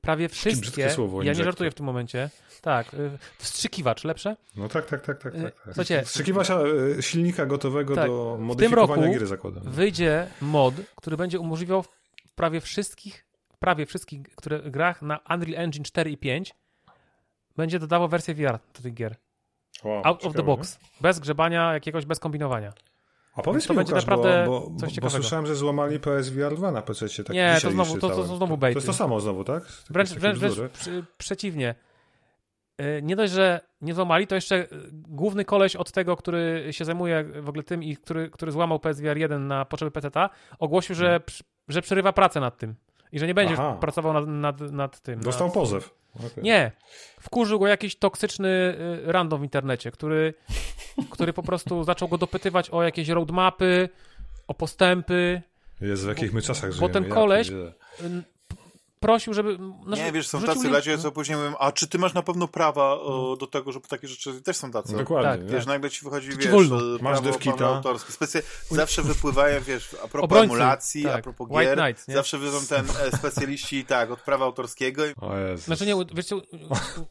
Prawie 0.00 0.28
brzydkie 0.28 0.50
wszystkie, 0.56 0.90
słowo, 0.90 1.22
ja 1.22 1.32
nie 1.32 1.44
żartuję 1.44 1.70
w 1.70 1.74
tym 1.74 1.86
momencie, 1.86 2.30
tak, 2.60 2.94
y, 2.94 3.10
wstrzykiwacz 3.38 4.04
lepsze, 4.04 4.36
No 4.56 4.68
tak, 4.68 4.86
tak, 4.86 5.06
tak, 5.06 5.22
tak. 5.22 5.32
Tak, 5.32 5.42
tak. 5.42 5.60
słuchajcie, 5.64 6.02
Wstrzykiwacz 6.02 6.48
silnika 7.00 7.46
gotowego 7.46 7.94
Tak, 7.94 8.06
do 8.06 8.32
w 8.34 8.36
tym 8.36 8.46
modyfikowania 8.46 9.02
roku 9.06 9.16
gry 9.18 9.26
zakładam. 9.26 9.62
wyjdzie 9.62 10.26
mod, 10.40 10.74
który 10.96 11.16
będzie 11.16 11.40
umożliwiał 11.40 11.82
w 11.82 11.88
prawie 12.34 12.60
wszystkich, 12.60 13.26
prawie 13.58 13.86
wszystkich 13.86 14.22
które, 14.36 14.58
grach 14.70 15.02
na 15.02 15.20
Unreal 15.30 15.64
Engine 15.64 15.84
4 15.84 16.10
i 16.10 16.16
5 16.16 16.54
będzie 17.56 17.78
dodawał 17.78 18.08
wersję 18.08 18.34
VR 18.34 18.58
do 18.74 18.82
tych 18.82 18.94
gier. 18.94 19.16
Wow, 19.84 20.02
Out 20.04 20.16
of 20.16 20.22
the 20.22 20.28
ciekawe, 20.28 20.42
box. 20.42 20.78
Bez 21.00 21.18
grzebania, 21.18 21.72
jakiegoś 21.74 22.06
bez 22.06 22.18
kombinowania. 22.18 22.72
A 23.34 23.42
powiedz 23.42 23.66
To 23.66 23.72
mi, 23.72 23.76
będzie 23.76 23.92
Łukasz, 23.92 24.06
naprawdę 24.06 24.44
bo, 24.46 24.60
bo, 24.70 24.76
coś 24.80 25.00
bo 25.00 25.10
słyszałem, 25.10 25.46
że 25.46 25.54
złamali 25.54 26.00
PSVR 26.00 26.56
2 26.56 26.72
na 26.72 26.82
PC. 26.82 27.06
Tak 27.24 27.34
Nie, 27.36 27.56
to 27.62 27.70
znowu- 27.70 27.98
to- 27.98 28.08
to 28.10 28.24
znowu 28.24 28.46
To 28.46 28.56
bejty. 28.56 28.76
jest 28.76 28.86
to 28.86 28.92
samo 28.92 29.20
znowu, 29.20 29.44
tak? 29.44 29.62
Takie- 29.66 29.72
Wręcz, 29.90 30.10
wręcz, 30.10 30.38
wręcz 30.38 30.72
przy, 30.72 31.04
przeciwnie. 31.18 31.74
Yy, 32.78 33.02
Nie 33.02 33.16
dość, 33.16 33.32
że 33.32 33.60
nie 33.80 33.94
złamali, 33.94 34.26
to 34.26 34.34
jeszcze 34.34 34.56
yy, 34.56 34.68
główny 34.92 35.44
koleś 35.44 35.76
od 35.76 35.92
tego, 35.92 36.16
który 36.16 36.66
się 36.70 36.84
zajmuje 36.84 37.24
w 37.24 37.48
ogóle 37.48 37.62
tym 37.64 37.82
i 37.82 37.96
który, 37.96 38.30
który 38.30 38.52
złamał 38.52 38.78
PSVR 38.78 39.16
1 39.18 39.46
na 39.46 39.64
potrzeby 39.64 39.90
PC-ta, 39.90 40.30
ogłosił, 40.58 40.94
że, 40.94 41.20
przy- 41.20 41.44
że 41.68 41.82
przerywa 41.82 42.12
pracę 42.12 42.40
nad 42.40 42.58
tym 42.58 42.74
i 43.12 43.18
że 43.18 43.26
nie 43.26 43.34
będzie 43.34 43.54
Aha. 43.54 43.76
pracował 43.80 44.12
nad, 44.12 44.26
nad, 44.26 44.60
nad 44.72 45.00
tym. 45.00 45.20
Dostał 45.20 45.46
nad, 45.46 45.54
pozew. 45.54 45.94
Okej. 46.16 46.44
Nie. 46.44 46.72
Wkurzył 47.20 47.58
go 47.58 47.66
jakiś 47.66 47.96
toksyczny 47.96 48.48
y, 49.08 49.12
random 49.12 49.40
w 49.40 49.44
internecie, 49.44 49.90
który, 49.90 50.34
który 51.10 51.32
po 51.32 51.42
prostu 51.42 51.84
zaczął 51.84 52.08
go 52.08 52.18
dopytywać 52.18 52.70
o 52.70 52.82
jakieś 52.82 53.08
roadmapy, 53.08 53.88
o 54.48 54.54
postępy. 54.54 55.42
Jest 55.80 56.04
w 56.04 56.08
jakich 56.08 56.32
my 56.32 56.42
czasach 56.42 56.70
bo 56.70 56.76
żyjemy. 56.76 56.92
ten 56.92 57.04
ja 57.04 57.10
koleś- 57.14 57.72
Prosił, 59.02 59.34
żeby... 59.34 59.58
Znaczy, 59.86 60.02
Nie, 60.02 60.12
wiesz, 60.12 60.28
są 60.28 60.42
tacy 60.42 60.58
link- 60.60 60.74
ludzie, 60.74 60.98
co 60.98 61.12
później 61.12 61.38
mówią, 61.38 61.54
a 61.58 61.72
czy 61.72 61.88
ty 61.88 61.98
masz 61.98 62.14
na 62.14 62.22
pewno 62.22 62.48
prawa 62.48 62.92
o, 62.92 63.36
do 63.40 63.46
tego, 63.46 63.72
żeby 63.72 63.88
takie 63.88 64.08
rzeczy... 64.08 64.42
Też 64.42 64.56
są 64.56 64.70
tacy. 64.70 64.96
Dokładnie. 64.96 65.30
tak, 65.30 65.42
nie? 65.42 65.48
Wiesz, 65.48 65.66
nagle 65.66 65.90
ci 65.90 66.04
wychodzi, 66.04 66.30
ci 66.30 66.36
wiesz, 66.38 66.50
wolno. 66.50 66.76
e, 66.76 67.02
Masz 67.02 67.20
prawo 67.20 67.76
autorskie. 67.76 68.12
Specy... 68.12 68.42
Zawsze 68.70 69.02
wypływają, 69.02 69.60
wiesz, 69.60 69.96
a 70.04 70.08
propos 70.08 70.24
Obrońcy, 70.24 70.54
emulacji, 70.54 71.02
tak. 71.02 71.18
a 71.18 71.22
propos 71.22 71.48
White 71.50 71.64
gier, 71.64 71.78
Knights, 71.78 72.08
nie? 72.08 72.14
zawsze 72.14 72.38
wyjdą 72.38 72.58
ten 72.68 72.86
e, 73.06 73.16
specjaliści, 73.16 73.84
tak, 73.84 74.10
od 74.10 74.20
prawa 74.20 74.44
autorskiego. 74.44 75.02
O 75.20 75.36
Jezu. 75.38 75.62
Znaczy 75.64 75.86
nie, 75.86 75.94
wiesz 76.14 76.32
u, 76.32 76.42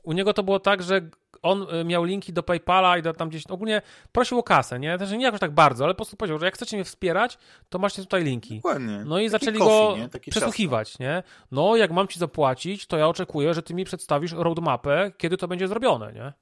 u 0.04 0.14
niego 0.14 0.34
to 0.34 0.44
było 0.44 0.60
tak, 0.60 0.84
że 0.84 1.02
on 1.42 1.68
y, 1.82 1.86
miał 1.86 2.04
linki 2.04 2.34
do 2.34 2.44
PayPala 2.44 2.98
i 2.98 3.02
do 3.02 3.14
tam 3.14 3.30
gdzieś, 3.30 3.48
ogólnie 3.48 3.82
prosił 4.12 4.40
o 4.40 4.44
kasę, 4.44 4.80
nie? 4.80 4.98
Też 4.98 5.12
nie 5.12 5.24
jakoś 5.24 5.40
tak 5.40 5.52
bardzo, 5.52 5.84
ale 5.84 5.94
po 5.94 5.98
prostu 5.98 6.18
powiedział, 6.18 6.40
że 6.40 6.46
jak 6.46 6.54
chcecie 6.56 6.78
mnie 6.78 6.84
wspierać, 6.84 7.38
to 7.70 7.80
macie 7.80 8.02
tutaj 8.02 8.24
linki. 8.24 8.56
Dokładnie. 8.56 9.04
No 9.06 9.20
i 9.20 9.30
Taki 9.30 9.46
zaczęli 9.46 9.58
coffee, 9.60 10.00
go 10.02 10.08
nie? 10.24 10.32
Przesłuchiwać, 10.32 11.00
nie? 11.00 11.24
No, 11.52 11.76
jak 11.76 11.92
mam 11.92 12.08
ci 12.08 12.20
zapłacić, 12.20 12.86
to 12.88 12.98
ja 12.98 13.08
oczekuję, 13.08 13.54
że 13.54 13.62
ty 13.64 13.74
mi 13.74 13.86
przedstawisz 13.86 14.32
roadmapę, 14.32 15.12
kiedy 15.18 15.38
to 15.38 15.48
będzie 15.48 15.68
zrobione, 15.68 16.14
nie? 16.14 16.34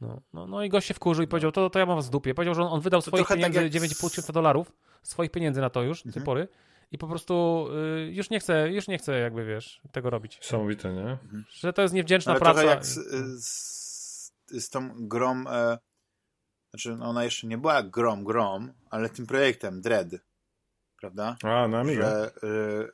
No, 0.00 0.20
no, 0.32 0.46
no 0.46 0.62
i 0.64 0.68
gość 0.68 0.86
się 0.88 0.94
wkurzył 0.94 1.24
i 1.24 1.28
powiedział, 1.28 1.52
to, 1.52 1.70
to 1.70 1.78
ja 1.78 1.86
mam 1.86 1.96
was 1.96 2.06
w 2.06 2.10
dupie. 2.10 2.34
Powiedział, 2.34 2.54
że 2.54 2.62
on, 2.62 2.68
on 2.72 2.80
wydał 2.80 3.02
To 3.02 3.06
swoich 3.06 3.28
tak 3.28 3.36
pieniędzy, 3.38 3.62
jak 3.62 3.72
z- 3.72 3.74
9,5 3.76 4.10
tysiąca 4.10 4.32
dolarów, 4.32 4.72
swoich 5.02 5.30
pieniędzy 5.30 5.60
na 5.60 5.70
to 5.70 5.82
już, 5.82 5.98
do 5.98 6.02
tej 6.12 6.20
Mhm. 6.20 6.24
pory. 6.24 6.48
I 6.92 6.98
po 6.98 7.06
prostu 7.08 7.66
y, 8.08 8.12
już 8.12 8.30
nie 8.30 8.40
chce, 8.40 8.72
już 8.72 8.88
nie 8.88 8.98
chce 8.98 9.18
jakby, 9.18 9.44
wiesz, 9.44 9.80
tego 9.92 10.10
robić. 10.10 10.38
Niesamowite, 10.40 10.92
nie? 10.92 11.16
Że 11.50 11.72
to 11.72 11.82
jest 11.82 11.94
niewdzięczna 11.94 12.32
Ale 12.32 12.40
praca. 12.40 12.54
trochę 12.60 12.74
jak 12.74 12.86
z, 12.86 12.94
z, 13.44 13.73
z 14.46 14.70
tą 14.70 15.08
grą, 15.08 15.44
e, 15.48 15.78
znaczy 16.70 16.96
no 16.96 17.06
ona 17.06 17.24
jeszcze 17.24 17.46
nie 17.46 17.58
była 17.58 17.82
grom, 17.82 18.24
grom, 18.24 18.72
ale 18.90 19.10
tym 19.10 19.26
projektem 19.26 19.80
Dread, 19.80 20.08
prawda? 21.00 21.36
A, 21.42 21.68
na 21.68 21.80
Amiga. 21.80 22.02
Że, 22.10 22.32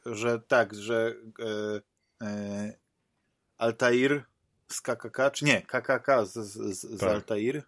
e, 0.09 0.15
że 0.15 0.41
tak, 0.41 0.75
że 0.75 1.15
e, 2.21 2.27
e, 2.27 2.73
Altair 3.59 4.25
z 4.69 4.81
KKK, 4.81 5.31
czy 5.31 5.45
nie, 5.45 5.63
KKK 5.63 6.25
z, 6.27 6.33
z, 6.33 6.79
z, 6.79 6.81
z 6.81 7.01
Tak. 7.01 7.09
Altair, 7.09 7.63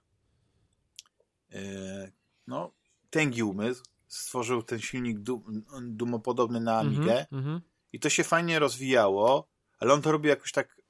e, 1.52 2.12
no, 2.46 2.72
tęgi 3.10 3.42
umysł, 3.42 3.82
stworzył 4.08 4.62
ten 4.62 4.78
silnik 4.80 5.18
dum, 5.18 5.64
dumopodobny 5.82 6.60
na 6.60 6.78
Amigę, 6.78 7.12
Mhm, 7.20 7.26
mhm. 7.32 7.60
i 7.92 8.00
to 8.00 8.08
się 8.10 8.24
fajnie 8.24 8.58
rozwijało, 8.58 9.48
ale 9.78 9.92
on 9.92 10.02
to 10.02 10.12
robi 10.12 10.28
jakoś 10.28 10.52
tak 10.52 10.81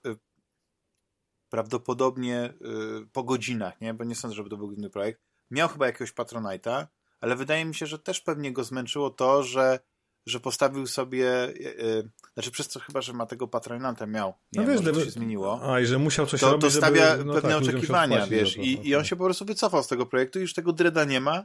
prawdopodobnie 1.53 2.55
y, 3.03 3.07
po 3.13 3.23
godzinach, 3.25 3.81
nie? 3.81 3.95
Bo 3.95 4.05
nie 4.05 4.15
sądzę, 4.15 4.35
żeby 4.37 4.51
to 4.51 4.57
był 4.57 4.67
główny 4.67 4.91
projekt. 4.91 5.21
Miał 5.51 5.69
chyba 5.69 5.87
jakiegoś 5.87 6.13
Patronite'a, 6.13 6.87
ale 7.21 7.37
wydaje 7.37 7.65
mi 7.65 7.75
się, 7.75 7.87
że 7.87 7.99
też 7.99 8.21
pewnie 8.21 8.53
go 8.53 8.65
zmęczyło 8.65 9.11
to, 9.11 9.43
że 9.43 9.79
że 10.27 10.41
postawił 10.41 10.87
sobie, 10.87 11.25
yy, 11.55 12.11
znaczy 12.35 12.51
przez 12.51 12.69
co 12.69 12.81
chyba, 12.81 13.01
że 13.01 13.13
ma 13.13 13.27
tego 13.27 13.49
patronata 13.49 14.07
miał, 14.07 14.29
nie 14.53 14.61
No 14.61 14.63
wiem, 14.63 14.73
wiesz, 14.73 14.83
gdyby- 14.83 15.05
się 15.05 15.11
zmieniło, 15.11 15.73
A 15.75 15.81
i 15.81 15.87
że 15.87 15.99
musiał 15.99 16.27
coś 16.27 16.41
to, 16.41 16.51
robić, 16.51 16.61
to 16.63 16.71
żeby, 16.71 16.87
stawia 16.87 17.17
no 17.25 17.35
pewne 17.35 17.51
tak, 17.51 17.63
oczekiwania, 17.63 18.27
wiesz, 18.27 18.55
to. 18.55 18.61
i, 18.61 18.89
i 18.89 18.97
on 18.97 19.05
się 19.05 19.17
po 19.17 19.25
prostu 19.25 19.45
wycofał 19.45 19.83
z 19.83 19.89
tego 19.89 20.07
projektu 20.07 20.39
i 20.39 20.43
już 20.43 20.55
tego 20.55 20.73
Dreda 20.73 21.05
nie 21.05 21.21
ma. 21.21 21.45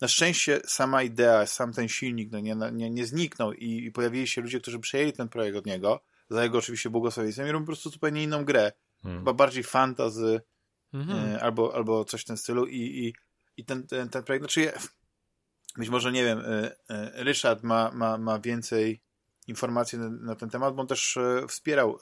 Na 0.00 0.08
szczęście 0.08 0.60
sama 0.66 1.02
idea, 1.02 1.46
sam 1.46 1.72
ten 1.72 1.88
silnik 1.88 2.32
no 2.32 2.40
nie, 2.40 2.56
nie, 2.72 2.90
nie 2.90 3.06
zniknął 3.06 3.52
i, 3.52 3.84
i 3.84 3.92
pojawili 3.92 4.26
się 4.26 4.40
ludzie, 4.40 4.60
którzy 4.60 4.78
przejęli 4.78 5.12
ten 5.12 5.28
projekt 5.28 5.56
od 5.58 5.66
niego, 5.66 6.00
za 6.30 6.42
jego 6.42 6.58
oczywiście 6.58 6.90
błogosławieństwem 6.90 7.48
i 7.48 7.50
robią 7.50 7.64
po 7.64 7.66
prostu 7.66 7.90
zupełnie 7.90 8.22
inną 8.22 8.44
grę. 8.44 8.72
Hmm. 9.06 9.18
Chyba 9.20 9.32
bardziej 9.32 9.62
fantazy, 9.64 10.40
Mhm. 10.92 11.18
e, 11.34 11.40
albo, 11.42 11.74
albo 11.74 12.04
coś 12.04 12.22
w 12.22 12.24
tym 12.24 12.36
stylu 12.36 12.66
i, 12.66 12.76
i, 12.80 13.14
i 13.56 13.64
ten, 13.64 13.86
ten, 13.86 14.08
ten 14.08 14.22
projekt, 14.22 14.42
znaczy 14.44 14.72
być 15.76 15.88
może, 15.88 16.12
nie 16.12 16.24
wiem, 16.24 16.38
e, 16.38 16.76
e, 16.90 17.24
Ryszard 17.24 17.62
ma, 17.62 17.90
ma, 17.94 18.18
ma 18.18 18.38
więcej 18.38 19.02
informacji 19.46 19.98
na, 19.98 20.10
na 20.10 20.34
ten 20.34 20.50
temat, 20.50 20.74
bo 20.74 20.80
on 20.82 20.86
też 20.88 21.16
e, 21.16 21.46
wspierał 21.48 21.98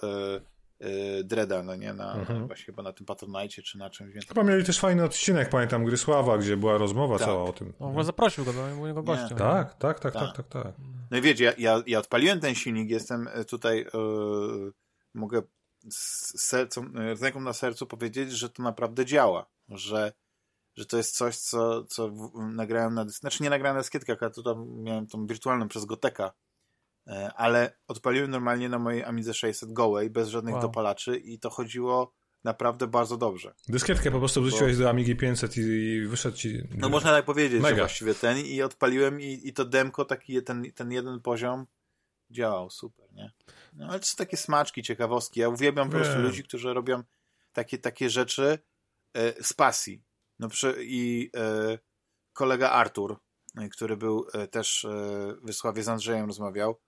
Dreda, 1.25 1.63
no 1.63 1.77
nie, 1.77 1.93
na, 1.93 2.15
Mhm. 2.15 2.47
właśnie 2.47 2.65
chyba 2.65 2.83
na 2.83 2.93
tym 2.93 3.07
Patronite 3.07 3.63
czy 3.63 3.79
na 3.79 3.91
czymś, 3.91 4.13
więc 4.15 4.27
Chyba 4.29 4.43
mieli 4.43 4.65
też 4.65 4.79
fajny 4.81 5.05
odcinek, 5.05 5.49
pamiętam, 5.49 5.85
Grysława, 5.85 6.39
gdzie 6.39 6.57
była 6.57 6.79
rozmowa 6.79 7.19
Tak. 7.19 7.27
cała 7.27 7.43
o 7.45 7.53
tym. 7.53 7.73
On 7.79 7.89
ogóle 7.89 8.05
zaprosił 8.05 8.45
go, 8.45 8.53
bo 8.53 8.67
był 8.77 8.87
jego 8.87 9.03
gościem. 9.03 9.39
Tak, 9.39 9.75
tak, 9.75 10.01
tak, 10.01 10.13
Tak. 10.15 10.37
tak, 10.37 10.37
tak, 10.37 10.63
tak. 10.65 10.75
No 11.11 11.19
i 11.19 11.21
wiecie, 11.21 11.45
ja, 11.45 11.53
ja, 11.59 11.83
ja 11.87 11.99
odpaliłem 11.99 12.41
ten 12.41 12.55
silnik, 12.55 12.91
jestem 12.91 13.29
tutaj, 13.49 13.81
e, 13.81 13.87
mogę 15.15 15.43
z, 15.91 16.41
sercem, 16.41 16.97
e, 16.97 17.17
z 17.17 17.23
ręką 17.23 17.41
na 17.41 17.53
sercu 17.53 17.87
powiedzieć, 17.87 18.33
że 18.33 18.51
to 18.51 18.63
naprawdę 18.63 19.05
działa, 19.05 19.47
że, 19.69 20.13
że 20.77 20.87
to 20.87 20.97
jest 20.97 21.17
coś, 21.17 21.37
co, 21.37 21.85
co 21.85 22.11
nagrałem 22.35 22.95
na 22.95 23.09
znaczy 23.09 23.43
nie 23.43 23.51
nagrałem 23.51 23.77
na 23.77 23.83
dyskietkach, 23.83 24.23
a 24.23 24.31
to 24.31 24.43
tam 24.43 24.83
miałem 24.83 25.07
tą 25.07 25.27
wirtualną 25.27 25.69
przez 25.69 25.85
Goteka, 25.85 26.33
e, 27.07 27.33
ale 27.37 27.79
odpaliłem 27.89 28.31
normalnie 28.31 28.69
na 28.69 28.79
mojej 28.79 29.05
Amidze 29.05 29.35
600 29.35 29.73
gołej, 29.73 30.11
bez 30.11 30.29
żadnych 30.29 30.55
Wow. 30.55 30.63
dopalaczy 30.63 31.17
i 31.17 31.39
to 31.39 31.51
chodziło 31.51 32.15
naprawdę 32.45 32.87
bardzo 32.87 33.17
dobrze. 33.17 33.55
Dyskietkę 33.69 34.11
po 34.11 34.19
prostu 34.19 34.43
wrzuciłeś 34.43 34.77
do 34.77 34.91
Amigi 34.91 35.17
500 35.17 35.57
i, 35.57 35.61
i 35.61 36.07
wyszedł 36.07 36.37
ci... 36.37 36.63
No 36.77 36.89
można 36.89 37.11
tak 37.11 37.25
powiedzieć, 37.25 37.63
Mega. 37.63 37.77
że 37.77 37.83
właściwie 37.83 38.15
ten 38.15 38.39
i 38.39 38.63
odpaliłem 38.63 39.21
i, 39.21 39.41
i 39.45 39.53
to 39.53 39.65
demko, 39.65 40.05
taki 40.05 40.43
ten, 40.43 40.73
ten 40.75 40.93
jeden 40.93 41.21
poziom 41.21 41.67
działał 42.31 42.71
super, 42.71 43.13
nie? 43.13 43.33
No 43.73 43.89
ale 43.89 44.01
to 44.01 44.07
są 44.07 44.17
takie 44.17 44.37
smaczki, 44.37 44.83
ciekawostki. 44.83 45.41
Ja 45.41 45.49
uwielbiam 45.49 45.91
po 45.91 45.97
prostu 45.97 46.19
ludzi, 46.19 46.45
którzy 46.45 46.75
robią 46.75 47.03
takie, 47.53 47.79
takie 47.79 48.11
rzeczy 48.11 48.59
e, 49.15 49.45
z 49.45 49.53
pasji. 49.53 50.03
No 50.39 50.49
przy, 50.49 50.77
i 50.81 51.31
e, 51.37 51.79
kolega 52.33 52.71
Artur, 52.71 53.21
e, 53.59 53.69
który 53.69 53.97
był 53.97 54.27
e, 54.33 54.49
też 54.49 54.85
e, 54.85 54.89
w 55.43 55.47
Wysławie 55.47 55.83
z 55.83 55.89
Andrzejem 55.89 56.27
rozmawiał, 56.27 56.81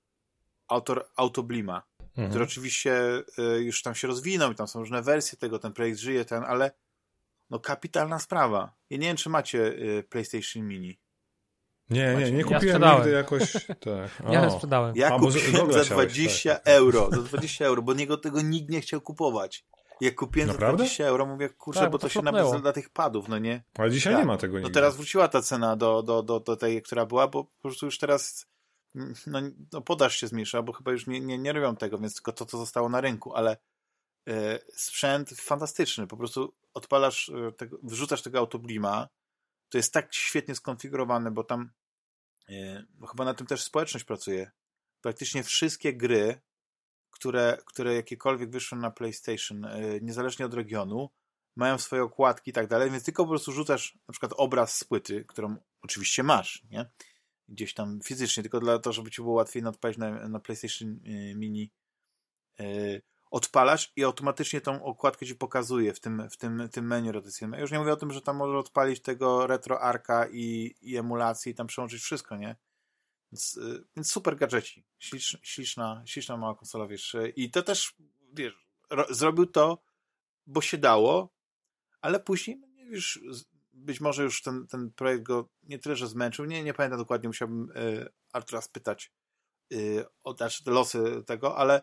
autor 0.68 1.10
Autoblima, 1.16 1.82
Mhm. 2.16 2.30
który 2.30 2.44
oczywiście 2.44 3.22
y, 3.38 3.62
już 3.62 3.82
tam 3.82 3.94
się 3.94 4.08
rozwinął 4.08 4.52
i 4.52 4.54
tam 4.54 4.68
są 4.68 4.78
różne 4.78 5.02
wersje 5.02 5.38
tego, 5.38 5.58
ten 5.58 5.72
projekt 5.72 5.98
żyje, 5.98 6.24
ten, 6.24 6.44
ale 6.44 6.70
no 7.50 7.60
kapitalna 7.60 8.18
sprawa. 8.18 8.74
Ja 8.90 8.96
nie 8.96 9.06
wiem, 9.06 9.16
czy 9.16 9.28
macie 9.28 9.58
y, 9.58 10.04
PlayStation 10.10 10.62
Mini. 10.68 10.98
Nie, 11.90 12.14
nie, 12.14 12.30
nie 12.32 12.38
Ja 12.38 12.42
kupiłem 12.44 12.60
sprzedałem. 12.60 12.96
nigdy 12.96 13.10
jakoś... 13.10 13.52
Tak. 13.52 14.22
Ja 14.32 14.46
O. 14.46 14.50
sprzedałem. 14.50 14.96
Ja 14.96 15.10
kupiłem 15.10 15.72
za 15.72 15.84
chciałeś, 15.84 16.12
20 16.12 16.54
tak. 16.54 16.62
euro, 16.64 17.10
za 17.10 17.22
20 17.22 17.64
euro, 17.64 17.82
bo 17.82 17.94
niego 17.94 18.16
tego 18.16 18.42
nikt 18.42 18.70
nie 18.70 18.80
chciał 18.80 19.00
kupować. 19.00 19.64
Jak 20.00 20.14
kupiłem 20.14 20.48
Naprawdę? 20.48 20.72
za 20.72 20.84
20 20.84 21.04
euro, 21.04 21.26
mówię, 21.26 21.48
kurczę, 21.48 21.80
Tak, 21.80 21.90
bo 21.90 21.98
to 21.98 22.06
to 22.06 22.12
się 22.12 22.22
nawet 22.22 22.60
dla 22.62 22.72
tych 22.72 22.90
padów, 22.90 23.28
no 23.28 23.38
nie? 23.38 23.62
Ale 23.78 23.90
dzisiaj 23.90 24.12
Tak. 24.12 24.22
nie 24.22 24.26
ma 24.26 24.36
tego 24.36 24.54
No 24.54 24.58
nigdy. 24.60 24.74
teraz 24.74 24.96
wróciła 24.96 25.28
ta 25.28 25.42
cena 25.42 25.76
do, 25.76 26.02
do, 26.02 26.22
do, 26.22 26.40
do 26.40 26.56
tej, 26.56 26.82
która 26.82 27.06
była, 27.06 27.28
bo 27.28 27.44
po 27.44 27.62
prostu 27.62 27.86
już 27.86 27.98
teraz 27.98 28.46
no, 29.26 29.40
no 29.72 29.80
podaż 29.80 30.16
się 30.16 30.26
zmniejsza, 30.26 30.62
bo 30.62 30.72
chyba 30.72 30.92
już 30.92 31.06
nie, 31.06 31.20
nie, 31.20 31.38
nie 31.38 31.52
robią 31.52 31.76
tego, 31.76 31.98
więc 31.98 32.14
tylko 32.14 32.32
to, 32.32 32.46
co 32.46 32.58
zostało 32.58 32.88
na 32.88 33.00
rynku, 33.00 33.34
ale 33.34 33.56
e, 34.28 34.58
sprzęt 34.74 35.30
fantastyczny. 35.30 36.06
Po 36.06 36.16
prostu 36.16 36.54
odpalasz, 36.74 37.28
e, 37.28 37.52
tego, 37.52 37.78
wrzucasz 37.82 38.22
tego 38.22 38.38
autoblima, 38.38 39.08
to 39.68 39.78
jest 39.78 39.92
tak 39.92 40.14
świetnie 40.14 40.54
skonfigurowane, 40.54 41.30
bo 41.30 41.44
tam 41.44 41.70
e, 42.48 42.84
chyba 43.10 43.24
na 43.24 43.34
tym 43.34 43.46
też 43.46 43.62
społeczność 43.62 44.04
pracuje. 44.04 44.50
Praktycznie 45.00 45.42
wszystkie 45.42 45.94
gry, 45.94 46.40
które, 47.10 47.58
które 47.66 47.94
jakiekolwiek 47.94 48.50
wyszły 48.50 48.78
na 48.78 48.90
PlayStation, 48.90 49.64
e, 49.64 50.00
niezależnie 50.00 50.46
od 50.46 50.54
regionu, 50.54 51.10
mają 51.56 51.78
swoje 51.78 52.02
okładki 52.02 52.50
i 52.50 52.54
tak 52.54 52.66
dalej, 52.66 52.90
więc 52.90 53.04
tylko 53.04 53.24
po 53.24 53.28
prostu 53.28 53.52
rzucasz 53.52 53.98
na 54.08 54.12
przykład 54.12 54.32
obraz 54.36 54.76
z 54.76 54.84
płyty, 54.84 55.24
którą 55.24 55.56
oczywiście 55.82 56.22
masz, 56.22 56.64
nie? 56.70 56.90
Gdzieś 57.48 57.74
tam 57.74 58.00
fizycznie, 58.04 58.42
tylko 58.42 58.60
dla 58.60 58.78
to, 58.78 58.92
żeby 58.92 59.10
ci 59.10 59.22
było 59.22 59.34
łatwiej 59.34 59.64
odpalić 59.64 59.98
na, 59.98 60.28
na 60.28 60.40
PlayStation 60.40 60.88
y, 60.88 61.34
Mini. 61.36 61.70
Odpalasz 63.30 63.92
i 63.96 64.04
automatycznie 64.04 64.60
tą 64.60 64.84
okładkę 64.84 65.26
ci 65.26 65.34
pokazuje 65.34 65.94
w 65.94 66.00
tym, 66.00 66.30
w 66.30 66.36
tym, 66.36 66.68
tym 66.72 66.86
menu 66.86 67.12
rotacyjnym. 67.12 67.52
Ja 67.52 67.60
już 67.60 67.70
nie 67.72 67.78
mówię 67.78 67.92
o 67.92 67.96
tym, 67.96 68.12
że 68.12 68.22
tam 68.22 68.36
możesz 68.36 68.56
odpalić 68.56 69.00
tego 69.00 69.46
RetroArka 69.46 70.26
i, 70.32 70.74
i 70.82 70.96
emulację 70.96 71.52
i 71.52 71.54
tam 71.54 71.66
przełączyć 71.66 72.02
wszystko, 72.02 72.36
nie? 72.36 72.56
Więc, 73.32 73.56
y, 73.56 73.84
więc 73.96 74.12
super 74.12 74.36
gadżeci. 74.36 74.84
Śliczna, 74.98 75.38
śliczna, 75.42 76.02
śliczna 76.06 76.36
mała 76.36 76.54
konsola, 76.54 76.86
wiesz. 76.86 77.16
I 77.36 77.50
to 77.50 77.62
też, 77.62 77.94
wiesz, 78.32 78.66
ro, 78.90 79.06
zrobił 79.10 79.46
to, 79.46 79.82
bo 80.46 80.60
się 80.60 80.78
dało, 80.78 81.34
ale 82.00 82.20
później, 82.20 82.56
no 82.56 82.66
nie, 82.66 82.84
już 82.84 83.20
z- 83.30 83.44
być 83.72 84.00
może 84.00 84.22
już 84.22 84.42
ten, 84.42 84.66
ten 84.66 84.90
projekt 84.90 85.22
go 85.22 85.48
nie 85.62 85.78
tyle, 85.78 85.96
że 85.96 86.06
zmęczył, 86.06 86.44
nie, 86.44 86.62
nie 86.62 86.74
pamiętam 86.74 86.98
dokładnie, 86.98 87.28
musiałbym 87.28 87.70
y, 87.76 88.08
Artura 88.32 88.60
spytać 88.60 89.12
y, 89.72 90.04
o 90.24 90.36
znaczy, 90.36 90.64
te 90.64 90.70
losy 90.70 91.22
tego, 91.26 91.56
ale 91.56 91.82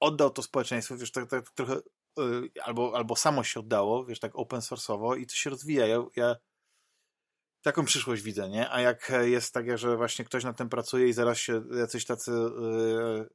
oddał 0.00 0.30
to 0.30 0.42
społeczeństwu, 0.42 0.96
wiesz, 0.96 1.12
tak, 1.12 1.30
tak 1.30 1.50
trochę 1.50 1.76
y, 1.76 1.82
albo, 2.64 2.96
albo 2.96 3.16
samo 3.16 3.44
się 3.44 3.60
oddało, 3.60 4.04
wiesz, 4.04 4.20
tak 4.20 4.36
open 4.36 4.60
source'owo 4.60 5.18
i 5.18 5.26
to 5.26 5.34
się 5.34 5.50
rozwija. 5.50 5.86
Ja, 5.86 6.04
ja 6.16 6.36
taką 7.62 7.84
przyszłość 7.84 8.22
widzę, 8.22 8.48
nie? 8.48 8.70
A 8.70 8.80
jak 8.80 9.12
jest 9.22 9.54
tak, 9.54 9.78
że 9.78 9.96
właśnie 9.96 10.24
ktoś 10.24 10.44
nad 10.44 10.56
tym 10.56 10.68
pracuje 10.68 11.08
i 11.08 11.12
zaraz 11.12 11.38
się 11.38 11.64
jacyś 11.78 12.04
tacy 12.04 12.32
y, 12.32 13.28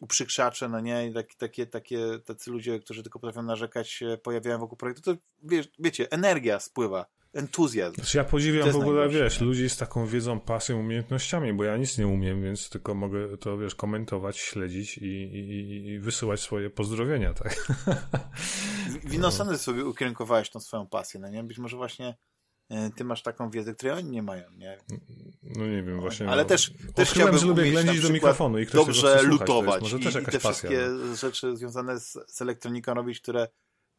uprzykrzacze, 0.00 0.68
no 0.68 0.80
nie, 0.80 1.06
i 1.06 1.14
tak, 1.14 1.34
takie, 1.34 1.66
takie, 1.66 2.18
tacy 2.18 2.50
ludzie, 2.50 2.80
którzy 2.80 3.02
tylko 3.02 3.18
potrafią 3.18 3.42
narzekać, 3.42 4.02
pojawiają 4.22 4.58
wokół 4.58 4.78
projektu, 4.78 5.02
to 5.02 5.20
wiesz, 5.42 5.68
wiecie, 5.78 6.10
energia 6.10 6.60
spływa, 6.60 7.06
entuzjazm. 7.34 7.94
Znaczy 7.94 8.18
ja 8.18 8.24
podziwiam 8.24 8.70
w 8.72 8.76
ogóle, 8.76 9.08
wiesz, 9.08 9.40
ludzi 9.40 9.68
z 9.68 9.76
taką 9.76 10.06
wiedzą, 10.06 10.40
pasją, 10.40 10.78
umiejętnościami, 10.78 11.52
bo 11.52 11.64
ja 11.64 11.76
nic 11.76 11.98
nie 11.98 12.06
umiem, 12.06 12.42
więc 12.42 12.68
tylko 12.68 12.94
mogę 12.94 13.38
to, 13.38 13.58
wiesz, 13.58 13.74
komentować, 13.74 14.38
śledzić 14.38 14.98
i, 14.98 15.04
i, 15.06 15.86
i 15.88 15.98
wysyłać 15.98 16.40
swoje 16.40 16.70
pozdrowienia, 16.70 17.34
tak? 17.34 17.54
W- 18.88 19.10
W 19.10 19.14
inną 19.14 19.30
stronę 19.30 19.58
sobie 19.58 19.84
ukierunkowałeś 19.84 20.50
tą 20.50 20.60
swoją 20.60 20.86
pasję, 20.86 21.20
no 21.20 21.28
nie? 21.28 21.44
Być 21.44 21.58
może 21.58 21.76
właśnie 21.76 22.16
e, 22.70 22.90
ty 22.90 23.04
masz 23.04 23.22
taką 23.22 23.50
wiedzę, 23.50 23.74
której 23.74 23.94
oni 23.94 24.10
nie 24.10 24.22
mają, 24.22 24.44
nie? 24.56 24.78
No 25.42 25.66
nie 25.66 25.82
wiem, 25.82 26.00
właśnie. 26.00 26.28
Ale 26.28 26.42
no, 26.42 26.48
też, 26.48 26.72
też 26.94 27.10
chciałbym 27.10 27.38
że 27.38 27.46
lubię 27.46 27.70
ględzić 27.70 28.02
do 28.02 28.10
mikrofonu 28.10 28.58
i 28.58 28.66
ktoś 28.66 28.86
dobrze 28.86 29.00
słuchać, 29.00 29.26
lutować 29.26 29.82
może 29.82 29.98
i, 29.98 30.02
też 30.02 30.14
i 30.14 30.16
jakaś 30.16 30.34
te 30.34 30.40
pasja. 30.40 30.68
wszystkie 30.70 30.88
no. 30.88 31.16
rzeczy 31.16 31.56
związane 31.56 32.00
z, 32.00 32.18
z 32.26 32.42
elektroniką 32.42 32.94
robić, 32.94 33.20
które, 33.20 33.48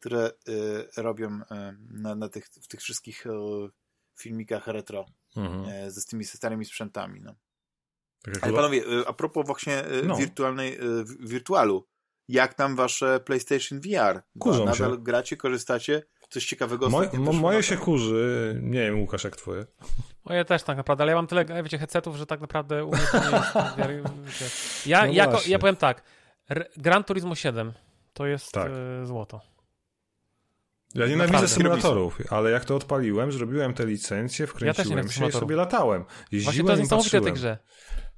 które 0.00 0.30
y, 0.48 1.02
robią 1.02 1.28
y, 1.40 1.44
na, 1.90 2.14
na 2.14 2.28
tych, 2.28 2.46
w 2.46 2.68
tych 2.68 2.80
wszystkich 2.80 3.26
y, 3.26 3.30
filmikach 4.18 4.66
retro 4.66 5.06
Mhm. 5.36 5.90
ze 5.90 6.00
z 6.00 6.06
tymi 6.06 6.24
starymi 6.24 6.64
sprzętami, 6.64 7.20
no. 7.22 7.34
Tak 8.22 8.44
Ale 8.44 8.52
panowie, 8.52 8.82
a 9.06 9.12
propos 9.12 9.46
właśnie 9.46 9.84
No. 10.04 10.16
wirtualnej, 10.16 10.78
wirtualu, 11.20 11.86
jak 12.28 12.54
tam 12.54 12.76
wasze 12.76 13.20
PlayStation 13.20 13.80
VR? 13.80 14.22
Kurzą 14.38 14.64
Nadal 14.64 14.90
się. 14.90 14.98
gracie, 15.02 15.36
korzystacie? 15.36 16.02
Coś 16.28 16.46
ciekawego 16.46 16.88
Moje, 16.90 17.06
ostatnio 17.08 17.32
mo, 17.32 17.32
moje 17.40 17.62
się 17.62 17.76
kurzy, 17.76 18.58
nie 18.62 18.80
wiem 18.80 19.00
Łukasz 19.00 19.24
jak 19.24 19.36
twoje. 19.36 19.66
Moje 20.24 20.44
też 20.44 20.62
tak 20.62 20.76
naprawdę, 20.76 21.02
ale 21.04 21.12
ja 21.12 21.16
mam 21.16 21.26
tyle, 21.26 21.44
wiecie, 21.62 21.78
headsetów, 21.78 22.16
że 22.16 22.26
tak 22.26 22.40
naprawdę 22.40 22.84
u 22.84 22.88
mnie 22.90 23.00
to 23.12 23.18
nie 23.18 23.36
jest 23.94 24.08
wiecie. 24.24 24.44
Ja, 24.86 25.06
No 25.06 25.12
jako, 25.12 25.40
ja 25.46 25.58
powiem 25.58 25.76
tak, 25.76 26.02
Gran 26.76 27.04
Turismo 27.04 27.34
7 27.34 27.72
to 28.12 28.26
jest 28.26 28.52
Tak. 28.52 28.70
e, 29.02 29.06
złoto. 29.06 29.40
Ja 30.94 31.06
nienawidzę 31.06 31.32
Naprawdę. 31.32 31.48
symulatorów, 31.48 32.18
ale 32.30 32.50
jak 32.50 32.64
to 32.64 32.76
odpaliłem, 32.76 33.32
zrobiłem 33.32 33.74
te 33.74 33.86
licencje, 33.86 34.46
wkręciłem 34.46 34.88
nienawidzę 34.88 35.14
się 35.14 35.26
i 35.28 35.32
sobie 35.32 35.56
latałem. 35.56 36.04
Właśnie 36.04 36.38
Jeździłem 36.38 36.66
to 36.66 36.72
jest 36.72 36.82
niesamowite 36.82 37.20
w 37.20 37.24
tej 37.24 37.32
grze. 37.32 37.58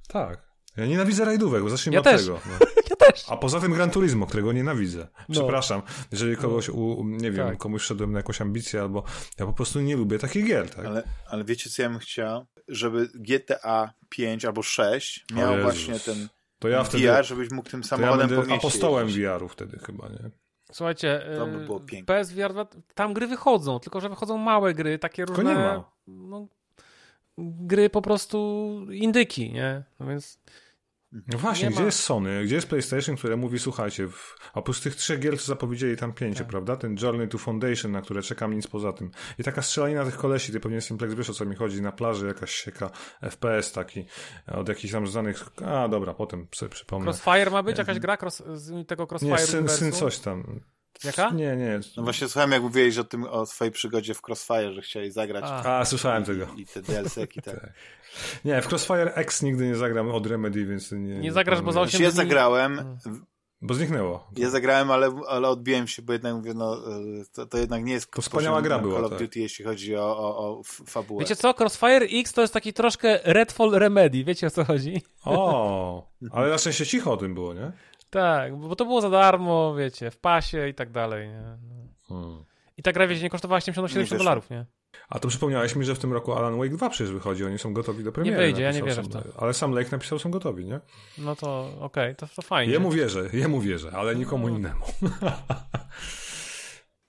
Tak. 0.07 0.47
Ja 0.77 0.85
nienawidzę 0.85 1.25
rajdówek, 1.25 1.63
bo 1.63 1.69
zacznijmy 1.69 1.93
Ja 1.93 1.99
od 1.99 2.05
też. 2.05 2.21
tego. 2.21 2.39
No. 2.45 2.65
Ja 2.89 2.95
też. 2.95 3.25
A 3.29 3.37
poza 3.37 3.59
tym 3.61 3.73
Gran 3.73 3.89
Turismo, 3.91 4.27
którego 4.27 4.51
nienawidzę. 4.53 5.07
Przepraszam, 5.31 5.81
jeżeli 6.11 6.37
kogoś, 6.37 6.69
u, 6.69 7.03
nie 7.05 7.31
wiem, 7.31 7.47
Tak. 7.47 7.57
komuś 7.57 7.81
szedłem 7.83 8.11
na 8.11 8.19
jakąś 8.19 8.41
ambicję, 8.41 8.81
albo 8.81 9.03
ja 9.39 9.45
po 9.45 9.53
prostu 9.53 9.79
nie 9.81 9.95
lubię 9.95 10.19
takich 10.19 10.45
gier, 10.45 10.69
tak? 10.69 10.85
Ale, 10.85 11.03
ale 11.29 11.43
wiecie, 11.43 11.69
co 11.69 11.81
ja 11.81 11.89
bym 11.89 11.99
chciał? 11.99 12.45
Żeby 12.67 13.09
GTA 13.15 13.93
5 14.09 14.45
albo 14.45 14.63
6 14.63 15.25
O 15.31 15.35
miał 15.35 15.61
właśnie 15.61 15.99
ten 15.99 16.27
To 16.59 16.67
ja 16.67 16.83
wtedy, 16.83 17.03
VR, 17.07 17.25
żebyś 17.25 17.51
mógł 17.51 17.69
tym 17.69 17.81
to 17.81 17.85
ja 17.85 17.89
samochodem 17.89 18.29
po 18.29 18.35
będę 18.35 18.47
mieście 18.51 18.67
apostołem. 18.67 19.07
VR-u 19.07 19.47
wtedy 19.47 19.79
chyba, 19.85 20.09
nie? 20.09 20.29
Słuchajcie, 20.71 21.21
To 21.37 21.47
by 21.47 21.57
e, 21.57 21.65
było 21.65 21.79
piękne. 21.79 22.15
PSVR 22.15 22.53
2, 22.53 22.67
tam 22.95 23.13
gry 23.13 23.27
wychodzą, 23.27 23.79
tylko 23.79 24.01
że 24.01 24.09
wychodzą 24.09 24.37
małe 24.37 24.73
gry, 24.73 24.99
takie 24.99 25.25
różne... 25.25 25.43
nie 25.43 25.55
ma. 25.55 25.91
No, 26.07 26.47
gry 27.37 27.89
po 27.89 28.01
prostu 28.01 28.79
indyki, 28.91 29.51
nie? 29.51 29.83
No 29.99 30.07
więc 30.07 30.39
no 31.11 31.37
właśnie, 31.37 31.65
Nie 31.65 31.71
gdzie 31.71 31.79
ma- 31.79 31.85
jest 31.85 31.99
Sony? 31.99 32.43
Gdzie 32.43 32.55
jest 32.55 32.67
PlayStation, 32.67 33.15
które 33.15 33.37
mówi, 33.37 33.59
słuchajcie, 33.59 34.07
w... 34.07 34.35
oprócz 34.53 34.79
tych 34.79 34.95
trzech 34.95 35.19
gier, 35.19 35.39
co 35.39 35.45
zapowiedzieli 35.45 35.97
tam 35.97 36.13
pięciu, 36.13 36.39
Tak. 36.39 36.47
prawda? 36.47 36.75
Ten 36.75 36.95
Journey 37.01 37.27
to 37.27 37.37
Foundation, 37.37 37.91
na 37.91 38.01
które 38.01 38.21
czekam, 38.21 38.53
nic 38.53 38.67
poza 38.67 38.93
tym. 38.93 39.11
I 39.39 39.43
taka 39.43 39.61
strzelanina 39.61 40.05
tych 40.05 40.17
kolesi, 40.17 40.51
ty 40.51 40.59
pewnie 40.59 40.81
Simplex 40.81 41.13
wiesz, 41.13 41.29
o 41.29 41.33
co 41.33 41.45
mi 41.45 41.55
chodzi, 41.55 41.81
na 41.81 41.91
plaży 41.91 42.27
jakaś 42.27 42.51
sieka 42.51 42.89
FPS 43.21 43.71
taki, 43.71 44.05
od 44.47 44.69
jakichś 44.69 44.93
tam 44.93 45.07
znanych... 45.07 45.43
A, 45.65 45.87
dobra, 45.87 46.13
potem 46.13 46.47
sobie 46.55 46.69
przypomnę. 46.69 47.05
Crossfire 47.05 47.51
ma 47.51 47.63
być? 47.63 47.77
Jakaś 47.77 47.99
gra 47.99 48.17
cross, 48.17 48.43
z 48.53 48.87
tego 48.87 49.07
Crossfire 49.07 49.31
Nie, 49.31 49.37
syn, 49.37 49.69
syn 49.69 49.91
coś 49.91 50.19
tam. 50.19 50.59
Jaka? 51.03 51.29
Nie, 51.29 51.55
nie. 51.55 51.79
No 51.97 52.03
właśnie 52.03 52.27
słuchałem, 52.27 52.51
jak 52.51 52.61
mówiłeś 52.61 52.97
o 52.97 53.03
tym, 53.03 53.23
o 53.23 53.45
swojej 53.45 53.71
przygodzie 53.71 54.13
w 54.13 54.21
Crossfire, 54.27 54.73
że 54.73 54.81
chcieli 54.81 55.11
zagrać 55.11 55.43
A. 55.47 55.79
A, 55.79 55.85
słyszałem 55.85 56.23
tego. 56.23 56.47
i, 56.57 56.61
i 56.61 56.65
te 56.65 56.81
DLC-ki, 56.81 57.41
tak. 57.51 57.73
Nie, 58.45 58.61
w 58.61 58.67
Crossfire 58.67 59.13
X 59.15 59.41
nigdy 59.41 59.67
nie 59.67 59.75
zagram 59.75 60.09
od 60.11 60.27
Remedy, 60.27 60.65
więc 60.65 60.91
nie... 60.91 60.99
Nie 60.99 61.31
zagrasz, 61.31 61.61
bo 61.61 61.71
za 61.71 61.79
planuję. 61.79 61.87
osiem- 61.87 61.91
Znaczy, 61.97 62.03
ja 62.03 62.11
zagrałem, 62.11 62.97
Bo 63.61 63.73
zniknęło. 63.73 64.27
ja 64.37 64.49
zagrałem, 64.49 64.91
ale, 64.91 65.11
ale 65.27 65.47
odbiłem 65.49 65.87
się, 65.87 66.01
bo 66.01 66.13
jednak 66.13 66.35
mówię, 66.35 66.53
no, 66.53 66.77
y, 67.21 67.25
to, 67.33 67.45
to 67.45 67.57
jednak 67.57 67.83
nie 67.83 67.93
jest 67.93 68.11
To 68.11 68.21
wspaniała 68.21 68.61
gra 68.61 68.79
była, 68.79 68.95
Call 68.95 69.05
of 69.05 69.11
tak. 69.11 69.19
Duty, 69.19 69.39
jeśli 69.39 69.65
chodzi 69.65 69.95
o, 69.95 70.17
o, 70.17 70.37
o 70.59 70.61
fabułę. 70.63 71.19
Wiecie 71.19 71.35
co? 71.35 71.53
Crossfire 71.59 72.07
X 72.11 72.33
to 72.33 72.41
jest 72.41 72.53
taki 72.53 72.73
troszkę 72.73 73.19
Redfall 73.23 73.71
Remedy. 73.71 74.23
Wiecie 74.23 74.47
o 74.47 74.49
co 74.49 74.65
chodzi? 74.65 75.01
O, 75.25 76.09
ale 76.31 76.49
na 76.49 76.57
szczęście 76.57 76.85
cicho 76.85 77.11
o 77.13 77.17
tym 77.17 77.33
było, 77.33 77.53
nie? 77.53 77.71
Tak, 78.09 78.55
bo 78.59 78.75
to 78.75 78.85
było 78.85 79.01
za 79.01 79.09
darmo, 79.09 79.75
wiecie, 79.75 80.11
w 80.11 80.17
pasie 80.19 80.67
i 80.69 80.73
tak 80.73 80.91
dalej, 80.91 81.27
nie? 81.27 81.57
Hmm. 82.07 82.43
I 82.77 82.83
ta 82.83 82.91
gra, 82.93 83.07
wiecie, 83.07 83.21
nie 83.23 83.29
kosztowała 83.29 83.61
70 83.61 83.83
Nie 83.83 83.89
70 83.89 84.09
wyszło. 84.09 84.23
dolarów, 84.23 84.49
nie? 84.49 84.65
A 85.09 85.19
to 85.19 85.27
przypomniałeś 85.27 85.75
mi, 85.75 85.85
że 85.85 85.95
w 85.95 85.99
tym 85.99 86.13
roku 86.13 86.33
Alan 86.33 86.57
Wake 86.57 86.69
2 86.69 86.89
przecież 86.89 87.11
wychodzi, 87.13 87.45
oni 87.45 87.59
są 87.59 87.73
gotowi 87.73 88.03
do 88.03 88.11
premiery. 88.11 88.37
wyjdzie, 88.37 88.61
ja 88.61 88.71
nie 88.71 88.83
wierzę 88.83 89.01
w 89.01 89.13
sam- 89.13 89.21
Ale 89.37 89.53
sam 89.53 89.71
Lake 89.71 89.89
napisał, 89.91 90.19
są 90.19 90.31
gotowi, 90.31 90.65
nie? 90.65 90.79
No 91.17 91.35
to 91.35 91.69
okej, 91.79 92.15
to, 92.15 92.27
to 92.35 92.41
fajnie. 92.41 92.73
Jemu 92.73 92.91
wierzę, 92.91 93.29
jemu 93.33 93.61
wierzę, 93.61 93.91
ale 93.95 94.15
nikomu 94.15 94.49
innemu. 94.49 94.85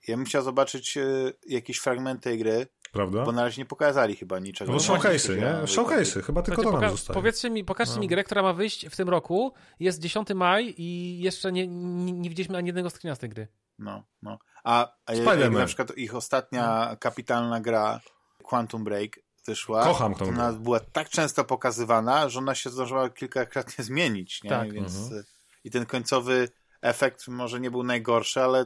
Ja 0.07 0.15
bym 0.17 0.25
chciał 0.25 0.43
zobaczyć 0.43 0.97
y, 0.97 1.33
jakieś 1.47 1.77
fragmenty 1.77 2.23
tej 2.23 2.37
gry, 2.39 2.67
Prawda? 2.91 3.23
bo 3.25 3.31
na 3.31 3.43
razie 3.43 3.61
nie 3.61 3.65
pokazali 3.65 4.15
chyba 4.15 4.39
niczego. 4.39 4.71
No 4.71 4.77
bo 4.77 4.83
showcase'y, 4.83 5.37
nie? 5.37 5.67
Showcase'y, 5.67 6.21
chyba 6.23 6.41
tylko 6.41 6.61
to 6.61 6.69
Słuchajcie, 6.69 6.81
nam 6.85 6.89
poka- 6.93 6.97
zostaje. 6.97 7.13
powiedzcie 7.15 7.49
mi, 7.49 7.63
pokażcie 7.63 7.95
No. 7.95 8.01
mi 8.01 8.07
grę, 8.07 8.23
która 8.23 8.41
ma 8.41 8.53
wyjść 8.53 8.87
w 8.87 8.95
tym 8.95 9.09
roku. 9.09 9.53
Jest 9.79 9.99
10 9.99 10.27
maj 10.35 10.73
i 10.77 11.19
jeszcze 11.21 11.51
nie, 11.51 11.67
nie, 11.67 12.11
nie 12.11 12.29
widzieliśmy 12.29 12.57
ani 12.57 12.67
jednego 12.67 12.89
screena 12.89 13.15
z 13.15 13.19
tej 13.19 13.29
gry. 13.29 13.47
No, 13.79 14.03
no. 14.21 14.39
A, 14.63 14.87
a 15.05 15.13
jak 15.13 15.27
Spider-Man. 15.27 15.59
na 15.59 15.65
przykład 15.65 15.97
ich 15.97 16.15
ostatnia 16.15 16.95
kapitalna 16.99 17.61
gra 17.61 17.99
Quantum 18.43 18.83
Break 18.83 19.19
wyszła, 19.47 19.83
Kocham 19.83 20.13
tą 20.13 20.19
to 20.19 20.25
grę. 20.25 20.33
ona 20.33 20.53
była 20.53 20.79
tak 20.79 21.09
często 21.09 21.43
pokazywana, 21.43 22.29
że 22.29 22.39
ona 22.39 22.55
się 22.55 22.69
zdążyła 22.69 23.09
kilkakrotnie 23.09 23.83
zmienić, 23.85 24.43
nie? 24.43 24.49
Tak. 24.49 24.73
Więc 24.73 24.95
Mhm. 24.97 25.19
y, 25.21 25.23
i 25.63 25.71
ten 25.71 25.85
końcowy 25.85 26.49
efekt 26.81 27.27
może 27.27 27.59
nie 27.59 27.71
był 27.71 27.83
najgorszy, 27.83 28.41
ale 28.41 28.61
y, 28.63 28.65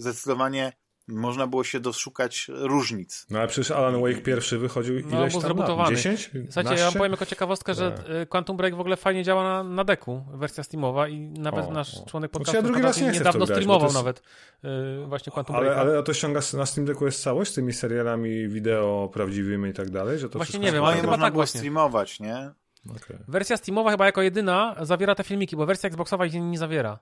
zdecydowanie 0.00 0.72
można 1.08 1.46
było 1.46 1.64
się 1.64 1.80
doszukać 1.80 2.46
różnic. 2.48 3.26
No 3.30 3.38
ale 3.38 3.48
przecież 3.48 3.70
Alan 3.70 4.00
Wake 4.00 4.20
pierwszy 4.20 4.58
wychodził 4.58 4.94
No, 4.94 5.00
ileś 5.00 5.10
tam 5.12 5.22
lat? 5.22 5.42
zrebootowany. 5.42 5.96
10? 5.96 6.30
Słuchajcie, 6.30 6.50
ja 6.54 6.64
wam 6.64 6.74
12? 6.76 6.98
powiem 6.98 7.12
jako 7.12 7.26
ciekawostkę, 7.26 7.74
że 7.74 7.92
Tak. 7.92 8.08
y, 8.10 8.26
Quantum 8.26 8.56
Break 8.56 8.74
w 8.74 8.80
ogóle 8.80 8.96
fajnie 8.96 9.24
działa 9.24 9.42
na, 9.42 9.62
na 9.62 9.84
deku, 9.84 10.24
wersja 10.34 10.64
Steamowa 10.64 11.08
i 11.08 11.20
nawet 11.20 11.64
O, 11.66 11.70
nasz 11.70 11.94
o. 11.94 12.06
członek 12.06 12.30
Znaczy, 12.30 12.30
podcastu 12.44 12.56
ja 12.56 12.62
drugi 12.62 12.82
raz 12.82 13.00
nie 13.00 13.10
niedawno 13.10 13.46
grać, 13.46 13.56
streamował 13.56 13.82
jest- 13.86 13.94
nawet 13.96 14.22
y, 14.64 15.06
właśnie 15.06 15.32
Quantum 15.32 15.56
Ale, 15.56 15.64
Breaka. 15.66 15.80
ale 15.80 16.02
to 16.02 16.14
ściąga 16.14 16.40
na 16.54 16.66
Steam 16.66 16.86
Decku 16.86 17.06
jest 17.06 17.22
całość 17.22 17.50
z 17.50 17.54
tymi 17.54 17.72
serialami 17.72 18.48
wideo 18.48 19.10
prawdziwymi 19.12 19.70
i 19.70 19.72
tak 19.72 19.90
dalej? 19.90 20.18
Że 20.18 20.28
to 20.28 20.38
Właśnie 20.38 20.58
nie 20.58 20.66
wiem, 20.66 20.74
jest- 20.74 20.86
ale 20.86 20.96
chyba 20.96 21.10
można 21.10 21.26
tak 21.26 21.32
było 21.32 21.40
właśnie. 21.40 21.58
streamować, 21.58 22.20
nie? 22.20 22.50
Okej. 22.90 23.16
Wersja 23.28 23.56
Steamowa 23.56 23.90
chyba 23.90 24.06
jako 24.06 24.22
jedyna 24.22 24.76
zawiera 24.82 25.14
te 25.14 25.24
filmiki, 25.24 25.56
bo 25.56 25.66
wersja 25.66 25.86
Xboxowa 25.88 26.26
ich 26.26 26.34
nie 26.34 26.58
zawiera. 26.58 26.98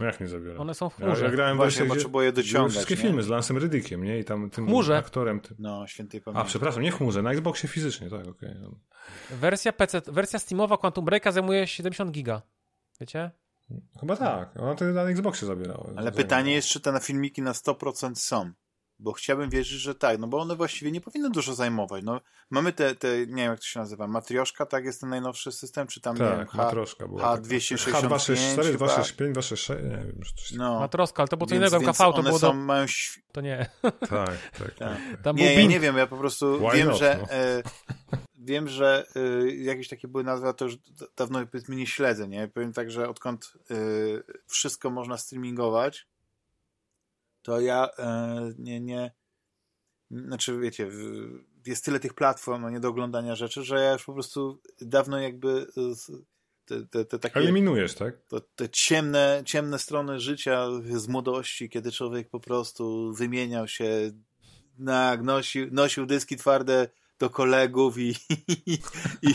No 0.00 0.06
jak 0.06 0.20
nie 0.20 0.28
zabiera? 0.28 0.58
One 0.60 0.74
są 0.74 0.90
w 0.90 0.98
Ja, 0.98 1.06
chmurze. 1.06 1.24
ja 1.24 1.30
grałem 1.30 1.56
Właśnie, 1.56 1.86
je 1.86 2.08
były 2.08 2.32
dociągać, 2.32 2.72
wszystkie 2.72 2.94
nie? 2.94 3.00
filmy 3.00 3.22
z 3.22 3.28
Lansem 3.28 3.58
Ridickiem, 3.58 4.04
nie? 4.04 4.18
I 4.18 4.24
tam 4.24 4.50
tym 4.50 4.66
chmurze. 4.66 4.96
aktorem. 4.98 5.40
Tym... 5.40 5.56
No, 5.58 5.86
świętej 5.86 6.20
A, 6.20 6.24
pamięci. 6.24 6.48
przepraszam, 6.48 6.82
nie 6.82 6.92
w 6.92 6.96
chmurze, 6.96 7.22
na 7.22 7.32
Xboxie 7.32 7.68
fizycznie, 7.68 8.10
tak, 8.10 8.26
okej. 8.28 8.54
Wersja 9.30 9.72
PC, 9.72 10.02
wersja 10.06 10.38
Steamowa 10.38 10.76
Quantum 10.76 11.04
Breaka 11.04 11.32
zajmuje 11.32 11.66
70 11.66 12.10
giga. 12.10 12.42
Wiecie? 13.00 13.30
Chyba 14.00 14.16
tak, 14.16 14.56
ona 14.60 14.74
to 14.74 14.84
na 14.84 15.02
Xboxie 15.02 15.46
zabierała. 15.48 15.90
Ale 15.96 16.12
pytanie 16.12 16.52
jest, 16.54 16.68
czy 16.68 16.80
te 16.80 16.92
na 16.92 17.00
filmiki 17.00 17.42
na 17.42 17.52
100% 17.52 18.14
są. 18.14 18.52
Bo 19.02 19.12
chciałbym 19.12 19.50
wierzyć, 19.50 19.78
że 19.80 19.94
tak, 19.94 20.18
no 20.18 20.26
bo 20.26 20.38
one 20.38 20.56
właściwie 20.56 20.92
nie 20.92 21.00
powinny 21.00 21.30
dużo 21.30 21.54
zajmować. 21.54 22.04
No, 22.04 22.20
mamy 22.50 22.72
te, 22.72 22.94
te, 22.94 23.18
nie 23.18 23.26
wiem 23.26 23.50
jak 23.50 23.58
to 23.58 23.64
się 23.66 23.80
nazywa, 23.80 24.06
Matrioszka, 24.06 24.66
tak 24.66 24.84
jest 24.84 25.00
ten 25.00 25.10
najnowszy 25.10 25.52
system, 25.52 25.86
czy 25.86 26.00
tam, 26.00 26.16
nie 26.16 26.22
wiem, 26.24 26.38
Tak, 26.38 26.50
H, 26.50 26.56
matroszka 26.64 27.08
była. 27.08 27.36
H265 27.36 27.76
H264, 27.92 27.92
chyba. 27.92 28.86
265, 28.86 29.32
266, 29.32 29.68
nie 29.84 29.90
wiem. 29.96 30.20
coś- 30.36 30.52
No, 30.52 30.80
Matroska, 30.80 31.22
ale 31.22 31.28
to 31.28 31.36
było 31.36 31.48
co 31.48 31.54
innego. 31.54 31.76
MKV 31.76 31.92
to 32.12 32.22
było 32.22 32.38
są, 32.38 32.46
do... 32.48 32.54
mają 32.54 32.84
świ- 32.84 33.20
To 33.32 33.40
nie. 33.40 33.70
Tak, 33.82 33.98
tak, 34.08 34.30
tak. 34.58 34.74
Tak. 34.78 34.98
Tam 35.22 35.36
Nie, 35.36 35.44
był 35.50 35.60
ja 35.60 35.66
nie 35.66 35.80
wiem, 35.80 35.96
ja 35.96 36.06
po 36.06 36.16
prostu 36.16 36.58
Why 36.68 36.76
wiem, 36.78 36.88
not, 36.88 36.98
że 36.98 37.18
no? 37.22 37.30
e, 37.34 37.62
wiem, 38.38 38.68
że 38.68 39.06
e, 39.16 39.50
jakieś 39.50 39.88
takie 39.88 40.08
były 40.08 40.24
nazwy, 40.24 40.48
a 40.48 40.52
to 40.52 40.64
już 40.64 40.76
dawno 41.16 41.46
powiedzmy 41.46 41.76
nie 41.76 41.86
śledzę, 41.86 42.28
nie? 42.28 42.48
Powiem 42.48 42.72
tak, 42.72 42.90
że 42.90 43.08
odkąd 43.08 43.52
e, 43.70 43.74
wszystko 44.46 44.90
można 44.90 45.16
streamingować, 45.18 46.06
to 47.42 47.60
ja 47.60 47.88
e, 47.98 48.52
nie, 48.58 48.80
nie 48.80 49.10
znaczy 50.10 50.58
wiecie, 50.58 50.90
jest 51.66 51.84
tyle 51.84 52.00
tych 52.00 52.14
platform, 52.14 52.72
nie 52.72 52.80
do 52.80 52.88
oglądania 52.88 53.34
rzeczy, 53.34 53.64
że 53.64 53.80
ja 53.80 53.92
już 53.92 54.04
po 54.04 54.12
prostu 54.12 54.60
dawno 54.80 55.20
jakby 55.20 55.66
e, 55.76 56.14
te, 56.64 56.86
te, 56.86 57.04
te 57.04 57.18
takie 57.18 57.40
Eliminujesz, 57.40 57.94
tak? 57.94 58.14
to, 58.28 58.40
te 58.40 58.68
ciemne, 58.68 59.42
ciemne 59.44 59.78
strony 59.78 60.20
życia 60.20 60.66
z 60.96 61.08
młodości, 61.08 61.68
kiedy 61.68 61.92
człowiek 61.92 62.30
po 62.30 62.40
prostu 62.40 63.12
wymieniał 63.12 63.68
się, 63.68 64.10
tak, 64.86 65.22
nosił, 65.22 65.68
nosił 65.70 66.06
dyski 66.06 66.36
twarde 66.36 66.88
do 67.20 67.30
kolegów 67.30 67.98
i, 67.98 68.14
i, 68.66 68.72
i, 69.22 69.34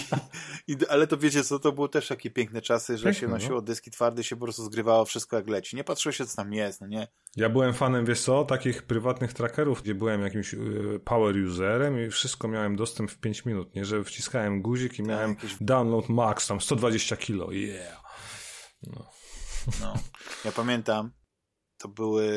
i 0.67 0.77
ale 0.89 1.07
to 1.07 1.17
wiecie 1.17 1.43
co, 1.43 1.59
to 1.59 1.71
było 1.71 1.88
też 1.88 2.07
takie 2.07 2.31
piękne 2.31 2.61
czasy, 2.61 2.97
że 2.97 3.03
Piękne, 3.03 3.19
się 3.19 3.27
no. 3.27 3.33
nosiło 3.33 3.61
dyski 3.61 3.91
twarde 3.91 4.23
się 4.23 4.36
po 4.36 4.45
prostu 4.45 4.63
zgrywało 4.63 5.05
wszystko 5.05 5.36
jak 5.36 5.47
leci. 5.47 5.75
Nie 5.75 5.83
patrzyło 5.83 6.13
się 6.13 6.25
co 6.25 6.36
tam 6.36 6.53
jest, 6.53 6.81
no 6.81 6.88
nie? 6.88 7.07
Ja 7.36 7.49
byłem 7.49 7.73
fanem, 7.73 8.05
wiesz 8.05 8.21
co, 8.21 8.45
takich 8.45 8.83
prywatnych 8.83 9.33
trackerów, 9.33 9.81
gdzie 9.81 9.95
byłem 9.95 10.21
jakimś 10.21 10.53
y, 10.53 10.99
power 11.05 11.36
userem 11.38 12.05
i 12.05 12.09
wszystko 12.09 12.47
miałem 12.47 12.75
dostęp 12.75 13.11
w 13.11 13.19
5 13.19 13.45
minut, 13.45 13.75
nie? 13.75 13.86
Że 13.86 14.03
wciskałem 14.03 14.61
guzik 14.61 14.99
i 14.99 15.03
miałem 15.03 15.29
jakieś- 15.29 15.57
download 15.61 16.09
max, 16.09 16.47
tam 16.47 16.61
120 16.61 17.17
kilo, 17.17 17.51
yeah. 17.51 18.03
No. 19.81 19.93
Ja 20.45 20.51
pamiętam, 20.51 21.11
to 21.77 21.88
były, 21.88 22.29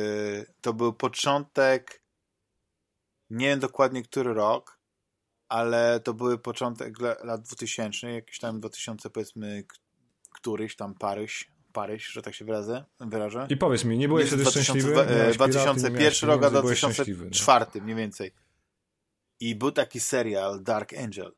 to 0.60 0.72
był 0.72 0.92
początek, 0.92 2.04
nie 3.30 3.46
wiem 3.46 3.60
dokładnie 3.60 4.02
który 4.02 4.34
rok, 4.34 4.77
ale 5.48 6.00
to 6.00 6.14
były 6.14 6.38
początek 6.38 7.00
la- 7.00 7.16
lat 7.24 7.42
2000, 7.42 8.12
jakiś 8.12 8.38
tam 8.38 8.60
2000 8.60 9.10
powiedzmy, 9.10 9.64
któryś 10.30 10.76
tam 10.76 10.94
Paryż, 10.94 11.50
Paryż, 11.72 12.06
że 12.06 12.22
tak 12.22 12.34
się 12.34 12.44
wyrazę, 12.44 12.84
wyrażę. 13.00 13.46
I 13.50 13.56
powiedz 13.56 13.84
mi, 13.84 13.98
nie 13.98 14.08
byłeś 14.08 14.26
wtedy 14.26 14.42
2000 14.42 14.72
szczęśliwy? 14.72 15.00
e, 15.00 15.18
Miałeś 15.18 15.36
piraty, 15.36 15.52
nie 15.58 15.60
2001 15.62 16.00
miałeś 16.00 16.22
rok, 16.22 16.30
a 16.36 16.38
pieniędzy, 16.46 16.62
byłeś 16.62 16.78
szczęśliwy, 16.78 17.24
no. 17.24 17.30
2004 17.30 17.82
mniej 17.84 17.96
więcej. 17.96 18.32
I 19.40 19.54
był 19.54 19.72
taki 19.72 20.00
serial 20.00 20.62
Dark 20.62 20.92
Angel 20.94 21.32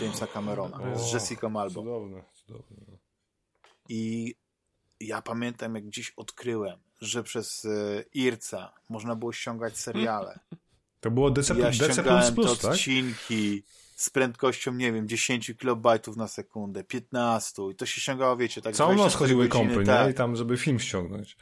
Jamesa 0.00 0.26
Camerona 0.26 0.78
O, 0.94 0.98
z 0.98 1.12
Jessica 1.12 1.46
Alba. 1.46 1.68
Cudowne, 1.70 2.22
cudowne. 2.34 2.76
I 3.88 4.34
ja 5.00 5.22
pamiętam, 5.22 5.74
jak 5.74 5.84
gdzieś 5.84 6.12
odkryłem, 6.16 6.78
że 7.00 7.22
przez 7.22 7.64
e, 7.64 8.04
IRCA 8.14 8.72
można 8.88 9.16
było 9.16 9.32
ściągać 9.32 9.78
seriale. 9.78 10.38
To 11.06 11.10
było 11.10 11.30
DC, 11.30 11.54
ja 11.54 11.70
DC++, 11.70 11.94
te 11.94 12.02
tak? 12.04 12.64
odcinki 12.72 13.62
z 13.96 14.10
prędkością, 14.10 14.74
nie 14.74 14.92
wiem, 14.92 15.08
10 15.08 15.52
kilobajtów 15.58 16.16
na 16.16 16.28
sekundę, 16.28 16.84
15 16.84 17.62
i 17.72 17.74
to 17.74 17.86
się 17.86 18.00
ściągało, 18.00 18.36
wiecie, 18.36 18.62
tak 18.62 18.74
Całą 18.74 18.90
noc 18.90 18.98
24 18.98 19.28
chodziły 19.28 19.48
kompy, 19.48 19.84
tak. 19.86 20.06
nie? 20.06 20.10
I 20.12 20.14
tam, 20.14 20.36
żeby 20.36 20.56
film 20.56 20.80
ściągnąć. 20.80 21.36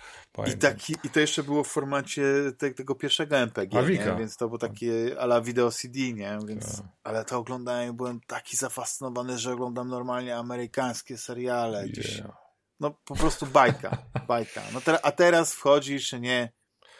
I, 0.54 0.58
taki, 0.58 0.94
I 1.04 1.10
to 1.10 1.20
jeszcze 1.20 1.42
było 1.42 1.64
w 1.64 1.68
formacie 1.68 2.22
te, 2.58 2.70
tego 2.70 2.94
pierwszego 2.94 3.36
MPG, 3.36 3.82
nie? 3.82 4.16
więc 4.18 4.36
to 4.36 4.46
było 4.48 4.58
takie 4.58 5.20
ala 5.20 5.40
video 5.40 5.70
CD, 5.70 5.98
nie? 5.98 6.38
Więc, 6.48 6.76
Tak. 6.76 6.86
ale 7.04 7.24
to 7.24 7.38
oglądałem 7.38 7.96
byłem 7.96 8.20
taki 8.26 8.56
zafascynowany, 8.56 9.38
że 9.38 9.52
oglądam 9.52 9.88
normalnie 9.88 10.36
amerykańskie 10.36 11.18
seriale. 11.18 11.86
Yeah. 11.86 12.36
no 12.80 12.90
po 13.04 13.14
prostu 13.14 13.46
bajka, 13.46 13.98
bajka. 14.28 14.62
No 14.72 14.80
te, 14.80 15.06
a 15.06 15.12
teraz 15.12 15.54
wchodzisz, 15.54 16.12
nie? 16.12 16.52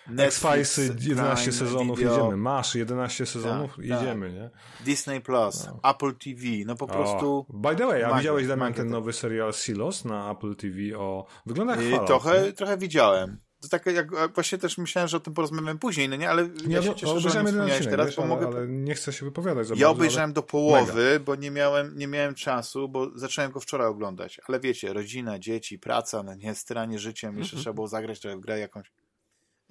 Netflix, 0.09 0.79
X-Filesy, 0.79 0.97
11 1.01 1.51
Prime 1.51 1.59
sezonów, 1.59 1.99
Video, 1.99 2.17
jedziemy. 2.17 2.37
Masz 2.37 2.75
11 2.75 3.27
sezonów, 3.27 3.77
tak. 3.77 3.85
jedziemy, 3.85 4.33
nie? 4.33 4.51
Disney 4.85 5.21
Plus, 5.21 5.67
No. 5.67 5.91
Apple 5.91 6.15
TV, 6.15 6.43
no 6.67 6.77
po 6.77 6.87
prostu... 6.87 7.47
O, 7.49 7.53
by 7.53 7.77
the 7.77 7.87
way, 7.87 8.05
a 8.05 8.19
widziałeś, 8.19 8.47
Damian, 8.47 8.75
ten 8.75 8.87
nowy 8.87 9.13
serial 9.13 9.53
Silos 9.53 10.05
na 10.05 10.31
Apple 10.31 10.57
TV 10.57 10.99
o... 10.99 11.27
Wygląda 11.47 11.77
jak 11.83 12.03
y, 12.03 12.07
trochę, 12.07 12.43
nie? 12.43 12.53
trochę 12.53 12.79
widziałem. 12.79 13.39
To 13.61 13.69
tak 13.69 13.87
jak 13.87 14.35
właśnie 14.35 14.59
też 14.59 14.79
myślałem, 14.79 15.09
że 15.09 15.17
o 15.17 15.21
tym 15.21 15.35
porozmawiamy 15.35 15.79
później, 15.79 16.09
no 16.09 16.17
nie, 16.17 16.31
ale 16.31 16.43
ja, 16.43 16.49
ja 16.69 16.83
się 16.83 16.89
no, 16.89 16.95
cieszę, 16.95 17.21
że 17.21 17.41
odcinek, 17.41 17.85
teraz, 17.91 18.07
wiesz, 18.07 18.17
bo 18.17 18.23
ale, 18.23 18.29
mogę... 18.31 18.47
ale 18.47 18.69
nie 18.69 18.95
chcę 18.95 19.13
się 19.13 19.25
wypowiadać 19.25 19.67
za 19.67 19.75
Ja 19.75 19.81
bardzo, 19.81 19.91
obejrzałem 19.91 20.29
ale... 20.29 20.35
do 20.35 20.43
połowy, 20.43 21.21
bo 21.25 21.35
nie 21.35 21.51
miałem, 21.51 21.99
nie 21.99 22.07
miałem 22.07 22.35
czasu, 22.35 22.89
bo 22.89 23.19
zacząłem 23.19 23.51
go 23.51 23.61
wczoraj 23.61 23.87
oglądać. 23.87 24.41
Ale 24.49 24.61
wiecie, 24.61 24.93
rodzina, 24.93 25.39
dzieci, 25.39 25.79
praca, 25.79 26.23
no 26.23 26.35
nie, 26.35 26.55
styranie 26.55 26.99
życiem, 26.99 27.39
jeszcze 27.39 27.57
trzeba 27.57 27.75
było 27.75 27.89
zagrać 27.89 28.21
trochę 28.21 28.37
w 28.37 28.41
grę 28.41 28.59
jakąś. 28.59 28.93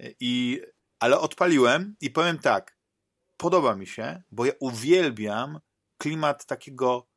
I, 0.00 0.62
ale 1.00 1.18
odpaliłem 1.20 1.96
i 2.00 2.10
powiem 2.10 2.38
tak, 2.38 2.78
podoba 3.36 3.74
mi 3.74 3.86
się, 3.86 4.22
bo 4.30 4.44
ja 4.44 4.52
uwielbiam 4.60 5.60
klimat 5.98 6.46
takiego 6.46 7.08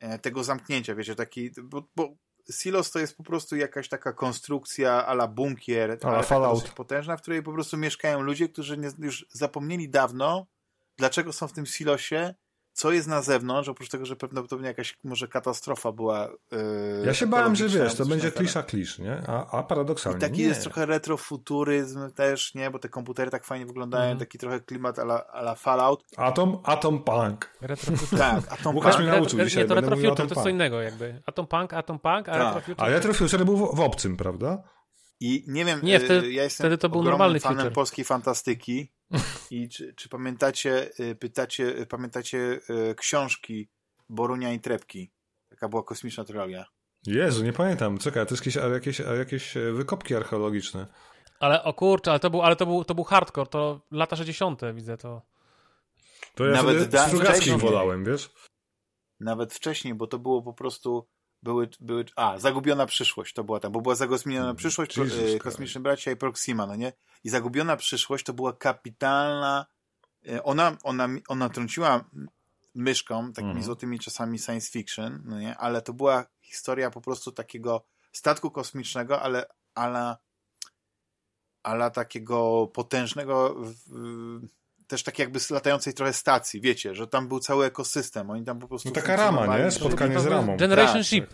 e, 0.00 0.18
tego 0.18 0.44
zamknięcia, 0.44 0.94
wiecie, 0.94 1.14
taki, 1.14 1.50
bo, 1.62 1.88
bo 1.96 2.14
Silos 2.50 2.90
to 2.90 2.98
jest 2.98 3.16
po 3.16 3.22
prostu 3.22 3.56
jakaś 3.56 3.88
taka 3.88 4.12
konstrukcja 4.12 5.06
ala 5.06 5.28
bunkier, 5.28 5.98
Ala 6.02 6.22
Fallout. 6.22 6.70
potężna, 6.70 7.16
w 7.16 7.22
której 7.22 7.42
po 7.42 7.52
prostu 7.52 7.76
mieszkają 7.76 8.20
ludzie, 8.22 8.48
którzy 8.48 8.78
nie, 8.78 8.90
już 8.98 9.26
zapomnieli 9.30 9.90
dawno, 9.90 10.46
dlaczego 10.96 11.32
są 11.32 11.48
w 11.48 11.52
tym 11.52 11.66
silosie, 11.66 12.34
co 12.78 12.92
jest 12.92 13.08
na 13.08 13.22
zewnątrz, 13.22 13.68
oprócz 13.68 13.88
tego, 13.88 14.06
że 14.06 14.16
prawdopodobnie 14.16 14.66
jakaś 14.68 14.98
może 15.04 15.28
katastrofa 15.28 15.92
była. 15.92 16.28
Yy, 16.52 16.58
Ja 17.06 17.14
się 17.14 17.26
bałem, 17.26 17.56
że 17.56 17.68
wiesz, 17.68 17.94
to 17.94 18.06
będzie 18.06 18.32
klisza 18.32 18.62
klisz, 18.62 18.98
nie? 18.98 19.22
A, 19.26 19.58
a 19.58 19.62
paradoksalnie 19.62 20.18
I 20.18 20.20
taki 20.20 20.38
nie. 20.38 20.44
jest 20.44 20.62
trochę 20.62 20.86
retrofuturyzm 20.86 22.10
też, 22.12 22.54
nie? 22.54 22.70
Bo 22.70 22.78
te 22.78 22.88
komputery 22.88 23.30
tak 23.30 23.44
fajnie 23.44 23.66
wyglądają, 23.66 24.02
Mhm. 24.02 24.18
taki 24.18 24.38
trochę 24.38 24.60
klimat 24.60 24.98
ala, 24.98 25.26
ala 25.26 25.54
Fallout. 25.54 26.04
Atom, 26.16 26.58
Atom 26.64 27.02
Punk. 27.04 27.50
Retro 27.60 27.92
Tak, 28.18 28.40
a 28.50 28.56
tą 28.56 28.72
Łukasz 28.74 28.94
pa- 28.96 29.02
mnie 29.02 29.10
nauczył 29.10 29.38
Re- 29.40 29.46
dzisiaj, 29.48 29.62
Nie, 29.62 29.68
to 29.68 29.74
Atom 29.78 29.90
to 29.90 29.96
jest 30.22 30.28
co 30.28 30.34
Punk. 30.34 30.46
innego 30.46 30.80
jakby. 30.82 31.22
Atom 31.26 31.46
Punk, 31.46 31.72
Atom 31.72 31.98
Punk, 31.98 32.28
a 32.28 32.32
Tak. 32.32 32.42
Retrofuture... 32.54 32.84
A 32.86 32.88
Retrofuture 32.88 33.44
był 33.44 33.56
w, 33.56 33.76
w 33.76 33.80
obcym, 33.80 34.16
prawda? 34.16 34.62
I 35.20 35.44
nie 35.46 35.64
wiem, 35.64 35.80
Nie, 35.82 36.00
wtedy- 36.00 36.26
y, 36.26 36.32
ja 36.32 36.42
jestem 36.42 36.64
wtedy 36.64 36.78
to 36.78 36.88
był 36.88 37.02
normalny 37.02 37.40
fanem 37.40 37.58
future. 37.58 37.72
polskiej 37.74 38.04
fantastyki 38.04 38.92
i 39.50 39.68
czy, 39.68 39.94
czy 39.94 40.08
pamiętacie, 40.08 40.90
y, 41.00 41.14
pytacie, 41.14 41.78
y, 41.80 41.86
pamiętacie 41.86 42.60
książki 42.96 43.68
Borunia 44.08 44.52
i 44.52 44.60
Trepki? 44.60 45.10
Taka 45.50 45.68
była 45.68 45.82
kosmiczna 45.82 46.24
trylogia. 46.24 46.64
Jezu, 47.06 47.44
nie 47.44 47.52
pamiętam. 47.52 47.98
Czekaj, 47.98 48.26
to 48.26 48.34
jest 48.34 48.46
jakieś, 48.46 48.56
a 48.56 48.66
jakieś, 48.68 49.00
a 49.00 49.14
jakieś 49.14 49.56
e, 49.56 49.72
wykopki 49.72 50.14
archeologiczne. 50.14 50.86
Ale 51.40 51.62
o 51.64 51.72
kurczę, 51.74 52.10
ale 52.10 52.20
to 52.20 52.30
był, 52.30 52.42
ale 52.42 52.56
to 52.56 52.66
był, 52.66 52.84
to 52.84 52.94
był 52.94 53.04
hardcore, 53.04 53.46
to 53.50 53.80
lata 53.90 54.16
60. 54.16 54.60
widzę 54.74 54.96
to. 54.96 55.22
To 56.34 56.44
ja 56.46 56.52
Nawet 56.52 56.74
Nawet 56.76 56.90
da- 56.90 57.06
Strugackich 57.06 57.34
wcześniej. 57.42 57.58
wolałem, 57.58 58.04
wiesz? 58.04 58.30
Nawet 59.20 59.54
wcześniej, 59.54 59.94
bo 59.94 60.06
to 60.06 60.18
było 60.18 60.42
po 60.42 60.52
prostu 60.52 61.08
były, 61.42 61.68
były, 61.80 62.04
a, 62.16 62.38
Zagubiona 62.38 62.86
Przyszłość 62.86 63.34
to 63.34 63.44
była 63.44 63.60
tam, 63.60 63.72
bo 63.72 63.80
była 63.80 63.94
Zagubiona 63.94 64.54
Przyszłość, 64.54 64.96
Jesus 64.96 65.18
y, 65.18 65.22
Christ. 65.22 65.42
Kosmiczni 65.42 65.80
Bracia 65.80 66.10
i 66.10 66.16
Proxima, 66.16 66.66
no 66.66 66.76
nie? 66.76 66.92
I 67.24 67.28
Zagubiona 67.28 67.76
Przyszłość 67.76 68.24
to 68.24 68.32
była 68.32 68.52
kapitalna, 68.52 69.66
y, 70.28 70.42
ona, 70.42 70.76
ona, 70.82 71.08
ona 71.28 71.48
trąciła 71.48 72.04
myszką, 72.74 73.32
takimi 73.32 73.50
Mhm. 73.50 73.64
złotymi 73.64 73.98
czasami 73.98 74.38
science 74.38 74.70
fiction, 74.70 75.22
no 75.24 75.38
nie? 75.40 75.56
Ale 75.56 75.82
to 75.82 75.92
była 75.92 76.26
historia 76.42 76.90
po 76.90 77.00
prostu 77.00 77.32
takiego 77.32 77.84
statku 78.12 78.50
kosmicznego, 78.50 79.22
ale, 79.22 79.46
ale, 79.74 80.16
ale 81.62 81.90
takiego 81.90 82.66
potężnego, 82.66 83.54
w- 83.64 84.40
też 84.88 85.02
tak 85.02 85.18
jakby 85.18 85.40
z 85.40 85.50
latającej 85.50 85.94
trochę 85.94 86.12
stacji, 86.12 86.60
wiecie, 86.60 86.94
że 86.94 87.06
tam 87.06 87.28
był 87.28 87.40
cały 87.40 87.66
ekosystem, 87.66 88.30
oni 88.30 88.44
tam 88.44 88.58
po 88.58 88.68
prostu 88.68 88.88
No 88.88 88.94
taka 88.94 89.16
rama, 89.16 89.58
nie? 89.58 89.70
Spotkanie 89.70 90.20
z 90.20 90.26
ramą. 90.26 90.56
Generation 90.56 90.96
Tak, 90.96 91.06
Ship. 91.06 91.26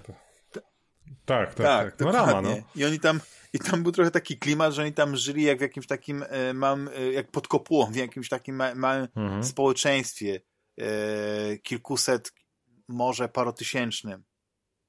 Tak, 1.24 1.55
tak, 1.55 1.57
tak. 1.57 2.00
No 2.00 2.07
dokładnie. 2.12 2.32
rama, 2.34 2.42
no. 2.42 2.57
I 2.76 2.84
oni 2.84 3.00
tam, 3.00 3.20
i 3.52 3.59
tam 3.59 3.82
był 3.82 3.92
trochę 3.92 4.11
taki 4.11 4.38
klimat, 4.38 4.72
że 4.72 4.82
oni 4.82 4.92
tam 4.92 5.16
żyli 5.16 5.42
jak 5.42 5.59
w 5.59 5.61
jakimś 5.61 5.86
takim 5.86 6.24
e, 6.28 6.55
małym, 6.55 6.90
e, 6.96 7.12
jak 7.12 7.30
pod 7.30 7.48
kopułą, 7.48 7.86
w 7.86 7.96
jakimś 7.96 8.28
takim 8.28 8.57
ma, 8.57 8.74
małym 8.74 9.09
Mhm. 9.16 9.44
społeczeństwie, 9.44 10.40
e, 10.80 11.59
kilkuset, 11.59 12.32
może 12.88 13.28
parotysięcznym, 13.28 14.24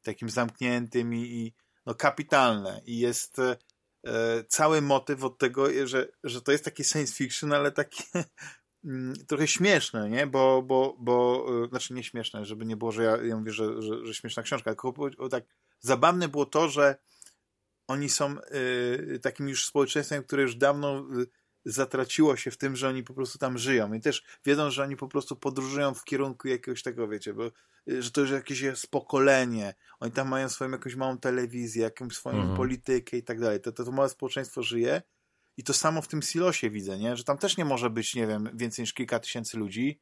takim 0.03 0.30
zamkniętym 0.30 1.13
i, 1.13 1.22
i 1.22 1.53
no 1.86 1.95
kapitalne. 1.95 2.82
I 2.86 2.99
jest 2.99 3.41
cały 4.47 4.82
motyw 4.82 5.24
od 5.24 5.38
tego, 5.38 5.88
że, 5.88 6.08
że 6.24 6.41
to 6.41 6.51
jest 6.51 6.66
takie 6.66 6.84
science 6.84 7.14
fiction, 7.14 7.53
ale 7.53 7.72
takie 7.72 8.03
mm, 8.86 9.14
trochę 9.28 9.47
śmieszne, 9.47 10.10
nie? 10.10 10.28
Bo, 10.28 10.62
bo, 10.62 10.95
bo 10.99 11.45
e, 11.64 11.68
znaczy 11.68 11.93
nie 11.93 12.03
śmieszne, 12.03 12.45
żeby 12.45 12.66
nie 12.66 12.78
było, 12.78 12.91
że 12.91 13.03
ja, 13.03 13.18
ja 13.24 13.38
mówię, 13.38 13.51
że, 13.51 13.82
że, 13.82 14.06
że 14.06 14.14
śmieszna 14.14 14.43
książka, 14.43 14.76
tylko 14.76 15.30
tak 15.30 15.43
zabawne 15.80 16.28
było 16.28 16.45
to, 16.45 16.70
że 16.70 16.95
oni 17.88 18.10
są 18.10 18.36
y, 18.38 19.20
takim 19.22 19.49
już 19.49 19.66
społeczeństwem, 19.66 20.24
które 20.24 20.43
już 20.43 20.56
dawno 20.56 20.99
y, 20.99 21.28
zatraciło 21.66 22.36
się 22.36 22.51
w 22.51 22.57
tym, 22.57 22.76
że 22.76 22.88
oni 22.89 23.03
po 23.03 23.13
prostu 23.13 23.38
tam 23.38 23.57
żyją 23.57 23.93
i 23.93 24.01
też 24.01 24.24
wiedzą, 24.45 24.72
że 24.72 24.84
oni 24.84 24.95
po 24.95 25.07
prostu 25.07 25.36
podróżują 25.36 25.93
w 25.93 26.03
kierunku 26.03 26.47
jakiegoś 26.47 26.84
tego, 26.84 27.07
wiecie, 27.07 27.34
bo, 27.34 27.45
y, 27.89 28.01
że 28.03 28.11
to 28.11 28.22
już 28.22 28.32
jakieś 28.32 28.61
jest 28.61 28.91
pokolenie, 28.91 29.74
oni 29.99 30.11
tam 30.11 30.28
mają 30.30 30.49
swoją 30.49 30.72
jakąś 30.72 30.95
małą 30.95 31.18
telewizję, 31.18 31.84
jakąś 31.84 32.16
swoją 32.16 32.38
Mhm. 32.38 32.57
politykę 32.57 33.18
i 33.18 33.24
tak 33.24 33.39
dalej, 33.39 33.61
to, 33.61 33.72
to, 33.72 33.84
to 33.84 33.91
małe 33.91 34.09
społeczeństwo 34.09 34.63
żyje 34.63 35.01
i 35.57 35.63
to 35.63 35.74
samo 35.74 36.01
w 36.01 36.07
tym 36.07 36.22
silosie 36.22 36.70
widzę, 36.70 36.97
nie? 36.99 37.16
że 37.18 37.24
tam 37.24 37.38
też 37.38 37.57
nie 37.57 37.66
może 37.66 37.89
być, 37.89 38.16
nie 38.16 38.28
wiem, 38.28 38.49
więcej 38.53 38.84
niż 38.84 38.93
kilka 38.93 39.20
tysięcy 39.20 39.57
ludzi. 39.57 39.99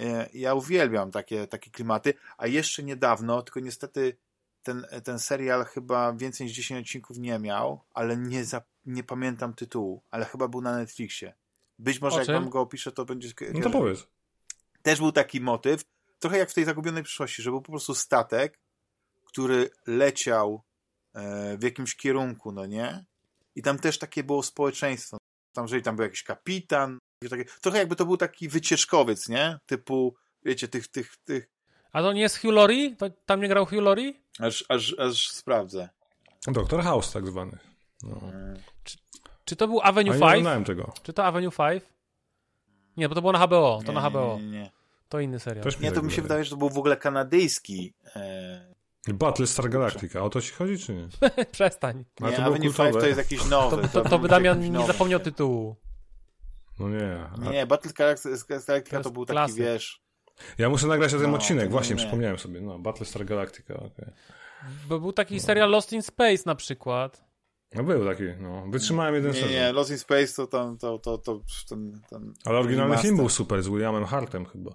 Y, 0.00 0.04
Ja 0.32 0.54
uwielbiam 0.54 1.10
takie, 1.10 1.46
takie 1.46 1.70
klimaty, 1.70 2.14
a 2.38 2.46
jeszcze 2.46 2.82
niedawno, 2.82 3.42
tylko 3.42 3.60
niestety 3.60 4.16
ten, 4.62 4.86
ten 5.04 5.18
serial 5.18 5.64
chyba 5.64 6.12
więcej 6.12 6.46
niż 6.46 6.56
10 6.56 6.86
odcinków 6.86 7.18
nie 7.18 7.38
miał, 7.38 7.80
ale 7.94 8.16
nie, 8.16 8.44
za, 8.44 8.62
nie 8.86 9.04
pamiętam 9.04 9.54
tytułu, 9.54 10.02
ale 10.10 10.24
chyba 10.24 10.48
był 10.48 10.60
na 10.60 10.76
Netflixie. 10.76 11.34
Być 11.78 12.00
może 12.00 12.18
jak 12.18 12.26
wam 12.26 12.48
go 12.48 12.60
opiszę, 12.60 12.92
to 12.92 13.04
będzie... 13.04 13.28
No 13.54 13.60
to 13.60 13.70
powiedz. 13.70 14.06
Też 14.82 14.98
był 14.98 15.12
taki 15.12 15.40
motyw, 15.40 15.84
trochę 16.18 16.38
jak 16.38 16.50
w 16.50 16.54
tej 16.54 16.64
zagubionej 16.64 17.02
przyszłości, 17.02 17.42
że 17.42 17.50
był 17.50 17.62
po 17.62 17.72
prostu 17.72 17.94
statek, 17.94 18.60
który 19.24 19.70
leciał 19.86 20.62
e, 21.14 21.56
w 21.58 21.62
jakimś 21.62 21.96
kierunku, 21.96 22.52
no 22.52 22.66
nie? 22.66 23.04
I 23.54 23.62
tam 23.62 23.78
też 23.78 23.98
takie 23.98 24.24
było 24.24 24.42
społeczeństwo. 24.42 25.16
Tam, 25.52 25.64
jeżeli 25.64 25.82
tam 25.82 25.96
był 25.96 26.04
jakiś 26.04 26.22
kapitan, 26.22 26.98
takie, 27.30 27.44
trochę 27.44 27.78
jakby 27.78 27.96
to 27.96 28.06
był 28.06 28.16
taki 28.16 28.48
wycieczkowiec, 28.48 29.28
nie? 29.28 29.58
Typu, 29.66 30.14
wiecie, 30.44 30.68
tych, 30.68 30.88
tych, 30.88 31.16
tych, 31.16 31.48
A 31.92 32.02
to 32.02 32.12
nie 32.12 32.20
jest 32.20 32.40
Hugh 32.40 32.52
Laurie? 32.52 32.96
To 32.96 33.10
tam 33.26 33.40
nie 33.40 33.48
grał 33.48 33.66
Hugh 33.66 33.82
Laurie? 33.82 34.12
aż, 34.38 34.64
aż, 34.68 34.98
aż 34.98 35.30
sprawdzę. 35.30 35.88
Doktor 36.46 36.82
House 36.82 37.12
tak 37.12 37.26
zwany. 37.26 37.58
No. 38.02 38.20
Czy 39.44 39.56
to 39.56 39.68
był 39.68 39.80
Avenue 39.82 40.04
nie 40.14 40.18
5? 40.18 40.22
oglądałem 40.22 40.64
tego. 40.64 40.92
Czy 41.02 41.12
to 41.12 41.24
Avenue 41.24 41.50
5? 41.50 41.82
Nie, 42.96 43.08
bo 43.08 43.14
to 43.14 43.20
było 43.20 43.32
na 43.32 43.38
HBO. 43.46 43.80
To 43.86 43.92
nie, 43.92 44.00
na 44.00 44.10
HBO. 44.10 44.36
Nie, 44.40 44.46
nie, 44.46 44.50
nie. 44.58 44.70
To 45.08 45.20
inny 45.20 45.40
serial. 45.40 45.64
Też 45.64 45.80
Nie, 45.80 45.92
to 45.92 46.02
mi 46.02 46.10
się 46.10 46.16
tak 46.16 46.22
wydaje, 46.22 46.44
że 46.44 46.50
to 46.50 46.56
był 46.56 46.70
w 46.70 46.78
ogóle 46.78 46.96
kanadyjski. 46.96 47.94
E, 48.16 48.74
Battlestar 49.14 49.70
Galactica, 49.70 50.22
o 50.22 50.30
to 50.30 50.40
ci 50.40 50.52
chodzi, 50.52 50.78
czy 50.78 50.94
nie? 50.94 51.08
Przestań. 51.52 52.04
Ale 52.20 52.30
nie, 52.30 52.36
to 52.36 52.42
Avenue 52.44 52.60
5 52.62 52.76
kultowe. 52.76 53.00
to 53.00 53.06
jest 53.06 53.18
jakiś 53.18 53.46
nowy. 53.50 53.88
To, 53.88 54.02
to, 54.02 54.08
to 54.10 54.18
by 54.18 54.28
Damian 54.28 54.72
nie 54.72 54.86
zapomniał 54.86 55.20
tytułu. 55.20 55.76
No 56.78 56.88
nie. 56.88 57.18
A- 57.34 57.36
Nie, 57.44 57.50
nie, 57.50 57.66
Battle 57.66 57.92
Galactica 57.92 58.80
To 58.90 59.00
to, 59.02 59.10
był 59.10 59.26
taki, 59.26 59.34
klasyk. 59.36 59.56
wiesz... 59.56 60.00
Ja 60.58 60.68
muszę 60.68 60.86
nagrać 60.86 61.12
tym 61.12 61.22
No, 61.30 61.34
odcinek, 61.36 61.64
to 61.64 61.70
właśnie 61.70 61.94
nie. 61.94 62.02
przypomniałem 62.02 62.38
sobie. 62.38 62.60
No, 62.60 62.78
Battlestar 62.78 63.24
Galactica, 63.24 63.74
okej. 63.74 64.06
Bo 64.88 65.00
był 65.00 65.12
taki 65.12 65.40
serial 65.40 65.70
Lost 65.70 65.92
in 65.92 66.02
Space 66.02 66.42
na 66.46 66.54
przykład. 66.54 67.24
No 67.74 67.84
był 67.84 68.04
taki, 68.04 68.22
no. 68.40 68.66
Wytrzymałem 68.70 69.14
jeden 69.14 69.30
Nie, 69.32 69.36
sezon. 69.36 69.50
nie, 69.50 69.72
Lost 69.72 69.90
in 69.90 69.98
Space 69.98 70.26
to 70.36 70.46
tam, 70.46 70.78
to, 70.78 70.98
to, 70.98 71.18
to, 71.18 71.40
ten, 71.68 72.00
ten 72.10 72.34
Ale 72.44 72.58
oryginalny 72.58 72.98
film 72.98 73.16
był 73.16 73.28
super, 73.28 73.62
z 73.62 73.68
Williamem 73.68 74.04
Hartem 74.04 74.46
chyba. 74.46 74.70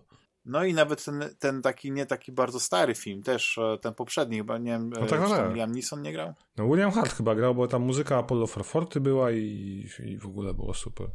No 0.46 0.64
i 0.64 0.74
nawet 0.74 1.06
ten, 1.06 1.36
ten 1.40 1.62
taki, 1.62 1.92
nie 1.92 2.06
taki 2.06 2.32
bardzo 2.32 2.60
stary 2.60 2.96
film, 2.96 3.24
też 3.24 3.58
e, 3.58 3.78
ten 3.82 3.94
poprzedni, 3.94 4.38
chyba 4.38 4.58
nie 4.58 4.72
wiem, 4.72 4.90
No 4.90 5.00
no 5.00 5.06
tak, 5.08 5.20
no 5.22 5.30
tam 5.30 5.38
tak. 5.38 5.56
Liam 5.56 5.72
Neeson 5.72 6.02
nie 6.02 6.14
grał? 6.14 6.34
No 6.58 6.68
William 6.68 6.92
Hart 6.92 7.14
chyba 7.14 7.36
grał, 7.36 7.56
bo 7.56 7.68
tam 7.68 7.82
muzyka 7.82 8.18
Apollo 8.18 8.48
for 8.48 8.66
Forty 8.66 9.00
była 9.00 9.32
i, 9.32 9.86
i 10.06 10.18
w 10.18 10.26
ogóle 10.26 10.54
było 10.54 10.74
super. 10.74 11.08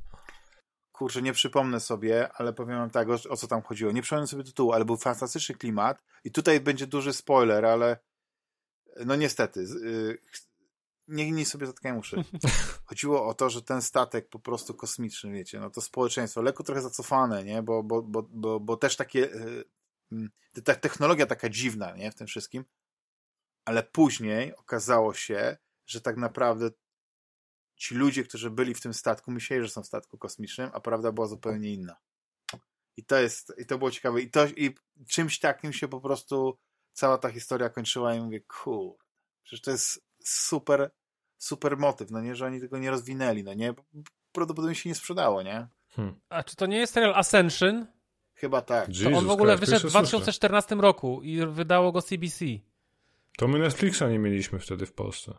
Kurczę, 0.93 1.23
nie 1.23 1.33
przypomnę 1.33 1.81
sobie, 1.81 2.29
ale 2.35 2.53
powiem 2.53 2.79
wam 2.79 2.91
tak, 2.91 3.09
o, 3.09 3.15
o 3.31 3.37
co 3.37 3.47
tam 3.47 3.63
chodziło. 3.63 3.93
Nie 3.93 4.03
przypomnę 4.03 4.27
sobie 4.27 4.45
tytułu, 4.45 4.73
ale 4.73 4.85
był 4.85 4.97
fantastyczny 4.97 5.55
klimat 5.55 5.99
i 6.25 6.31
tutaj 6.31 6.61
będzie 6.61 6.87
duży 6.87 7.13
spoiler, 7.13 7.65
ale 7.67 7.97
no 9.07 9.17
niestety, 9.17 9.67
z- 11.07 11.11
y, 11.11 11.13
ch- 11.13 11.15
nie, 11.17 11.33
nie 11.33 11.47
sobie 11.47 11.67
zatkają 11.67 11.99
uszy. 11.99 12.25
Chodziło 12.87 13.27
o 13.27 13.35
to, 13.35 13.51
że 13.51 13.63
ten 13.63 13.83
statek 13.83 14.29
po 14.29 14.39
prostu 14.39 14.75
kosmiczny, 14.75 15.33
wiecie, 15.33 15.61
no 15.61 15.71
to 15.71 15.81
społeczeństwo, 15.81 16.43
lekko 16.43 16.65
trochę 16.65 16.83
zacofane, 16.83 17.45
nie, 17.45 17.63
bo, 17.63 17.83
bo, 17.83 18.03
bo, 18.03 18.23
bo, 18.23 18.61
bo 18.61 18.77
też 18.77 18.97
takie, 18.97 19.35
y, 19.35 19.65
ta 20.65 20.75
technologia 20.75 21.27
taka 21.27 21.49
dziwna, 21.49 21.97
nie, 21.97 22.11
w 22.11 22.15
tym 22.15 22.27
wszystkim, 22.27 22.65
ale 23.65 23.83
później 23.83 24.57
okazało 24.57 25.15
się, 25.15 25.57
że 25.87 26.01
tak 26.01 26.17
naprawdę 26.17 26.71
ci 27.77 27.95
ludzie, 27.95 28.25
którzy 28.25 28.51
byli 28.51 28.75
w 28.75 28.81
tym 28.81 28.95
statku, 28.95 29.31
myśleli, 29.31 29.63
że 29.63 29.69
są 29.69 29.83
w 29.83 29.87
statku 29.87 30.19
kosmicznym, 30.19 30.71
a 30.73 30.81
prawda 30.81 31.13
była 31.13 31.27
zupełnie 31.27 31.73
inna. 31.73 31.97
I 32.97 33.05
to 33.05 33.17
jest, 33.21 33.53
i 33.59 33.67
to 33.67 33.79
było 33.79 33.91
ciekawe. 33.91 34.21
I, 34.21 34.31
to, 34.31 34.47
i 34.47 34.75
czymś 35.09 35.39
takim 35.39 35.73
się 35.73 35.89
po 35.89 36.01
prostu 36.01 36.59
cała 36.93 37.19
ta 37.19 37.31
historia 37.31 37.69
kończyła 37.71 38.15
i 38.15 38.21
mówię, 38.21 38.41
kur, 38.41 38.97
przecież 39.43 39.61
to 39.63 39.71
jest 39.71 40.05
super, 40.29 40.91
super 41.39 41.77
motyw, 41.77 42.11
no 42.11 42.21
nie, 42.21 42.35
że 42.35 42.47
oni 42.47 42.61
tego 42.61 42.79
nie 42.79 42.91
rozwinęli, 42.91 43.45
no 43.45 43.55
nie, 43.55 43.75
prawdopodobnie 44.33 44.75
się 44.75 44.89
nie 44.89 44.95
sprzedało, 44.95 45.43
nie? 45.43 45.67
Hmm. 45.89 46.15
A 46.29 46.43
czy 46.43 46.57
to 46.57 46.67
nie 46.67 46.77
jest 46.77 46.93
serial 46.93 47.15
Ascension? 47.15 47.87
Chyba 48.35 48.61
tak. 48.61 48.87
To 48.87 48.93
Jesus 48.93 49.19
on 49.19 49.27
w 49.27 49.31
ogóle 49.31 49.57
Christ, 49.57 49.73
wyszedł 49.73 49.91
w 49.91 49.93
pierwsze 49.93 50.11
słyszę. 50.11 50.17
2014 50.17 50.75
roku 50.75 51.23
i 51.23 51.47
wydało 51.47 51.93
go 51.93 52.03
CBC. 52.03 52.45
To 53.37 53.49
my 53.49 53.59
Netflixa 53.59 54.03
nie 54.11 54.19
mieliśmy 54.19 54.59
wtedy 54.59 54.87
w 54.87 54.93
Polsce. 54.93 55.35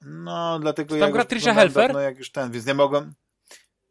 No, 0.00 0.58
dlatego 0.58 0.94
Czy 0.94 0.98
ja 0.98 1.06
tam 1.06 1.12
gra 1.12 1.24
Trisha 1.24 1.54
Helfer? 1.54 1.86
Dawno, 1.86 2.00
jak 2.00 2.18
już 2.18 2.32
ten, 2.32 2.50
więc 2.50 2.66
nie 2.66 2.74
mogłem. 2.74 3.14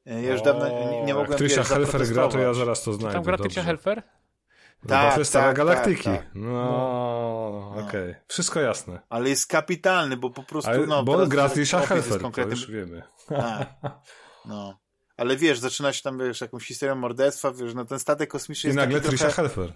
Ja 0.05 0.31
już 0.31 0.41
dawno 0.41 0.69
nie, 0.69 1.03
nie 1.03 1.13
mogłem 1.13 1.31
Jak 1.31 1.37
Trisha 1.37 1.63
Helfer 1.63 2.07
gra, 2.07 2.27
to 2.27 2.39
ja 2.39 2.53
zaraz 2.53 2.83
to 2.83 2.93
znajdę. 2.93 3.13
Tam 3.13 3.23
gra. 3.23 3.37
Tricia 3.37 3.63
Helfer? 3.63 4.03
Tak, 4.87 5.07
Battlestar 5.07 5.43
tak, 5.43 5.55
Galaktyki. 5.57 6.03
tak, 6.03 6.17
tak. 6.21 6.29
No, 6.35 7.75
okej. 7.87 8.15
Wszystko 8.27 8.59
jasne. 8.59 8.99
Ale 9.09 9.29
jest 9.29 9.47
kapitalny, 9.47 10.17
bo 10.17 10.29
po 10.29 10.43
prostu, 10.43 10.71
Ale, 10.71 10.87
no... 10.87 11.03
bo 11.03 11.27
gra 11.27 11.49
Trisha 11.49 11.79
Helfer, 11.85 12.13
to 12.13 12.19
konkretnym- 12.19 12.57
już 12.57 12.71
wiemy. 12.71 13.03
Tak. 13.29 13.69
No. 14.45 14.79
Ale 15.17 15.37
wiesz, 15.37 15.59
zaczyna 15.59 15.93
się 15.93 16.01
tam, 16.01 16.17
wiesz, 16.19 16.41
jakąś 16.41 16.67
historią 16.67 16.95
morderstwa, 16.95 17.51
wiesz, 17.51 17.73
no 17.73 17.85
ten 17.85 17.99
statek 17.99 18.29
kosmiczny 18.29 18.67
I 18.67 18.69
jest 18.69 18.77
nagle 18.77 19.01
Trisha 19.01 19.25
trochę 19.29 19.35
Helfer. 19.49 19.73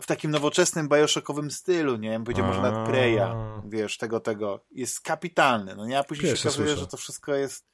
w 0.00 0.06
takim 0.06 0.30
nowoczesnym, 0.30 0.88
bioshockowym 0.88 1.50
stylu, 1.50 1.96
nie? 1.96 2.10
Bym 2.10 2.24
powiedział 2.24 2.46
może 2.46 2.58
A. 2.58 2.62
nawet 2.62 2.88
Preya, 2.88 3.34
wiesz, 3.68 3.96
tego, 3.98 4.20
tego. 4.20 4.64
Jest 4.70 5.00
kapitalny, 5.00 5.76
no 5.76 5.86
nie? 5.86 5.98
A 5.98 6.04
później 6.04 6.26
Pierwsze 6.30 6.42
się 6.42 6.48
okazuje, 6.48 6.68
słyszę. 6.68 6.80
że 6.80 6.86
to 6.86 6.96
wszystko 6.96 7.34
jest, 7.34 7.66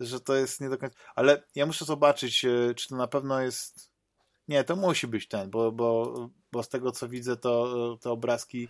że 0.00 0.20
to 0.20 0.34
jest 0.34 0.60
nie 0.60 0.68
do 0.68 0.78
końca... 0.78 0.96
Ale 1.14 1.42
ja 1.54 1.66
muszę 1.66 1.84
zobaczyć, 1.84 2.44
e, 2.44 2.74
czy 2.74 2.88
to 2.88 2.96
na 2.96 3.06
pewno 3.08 3.40
jest... 3.40 3.90
Nie, 4.48 4.64
to 4.64 4.76
musi 4.76 5.06
być 5.06 5.28
ten, 5.28 5.50
bo, 5.50 5.72
bo, 5.72 6.14
bo 6.52 6.62
z 6.62 6.68
tego, 6.68 6.92
co 6.92 7.08
widzę, 7.08 7.36
to 7.36 7.98
te 8.00 8.10
obrazki... 8.10 8.68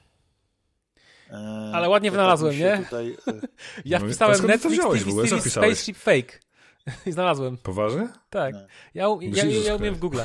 e, 1.30 1.70
Ale 1.74 1.88
ładnie 1.88 2.10
tak 2.10 2.16
wynalazłem, 2.16 2.58
nie? 2.58 2.82
Tutaj, 2.84 3.16
e, 3.28 3.32
Ja 3.84 3.98
No 3.98 4.04
wpisałem 4.06 4.40
to 4.40 4.46
Netflix 4.46 4.74
wziąłeś 4.78 5.00
TV 5.00 5.10
ogóle? 5.10 5.26
Wpisałeś? 5.26 5.52
Spaceship 5.78 5.96
Fake 5.96 6.38
i 7.06 7.12
znalazłem. 7.12 7.56
Poważnie? 7.56 8.08
Tak. 8.30 8.54
No. 8.54 8.60
Ja, 8.94 9.06
ja, 9.20 9.44
ja, 9.44 9.64
ja 9.64 9.74
umiem 9.74 9.94
w 9.94 9.98
Google. 9.98 10.20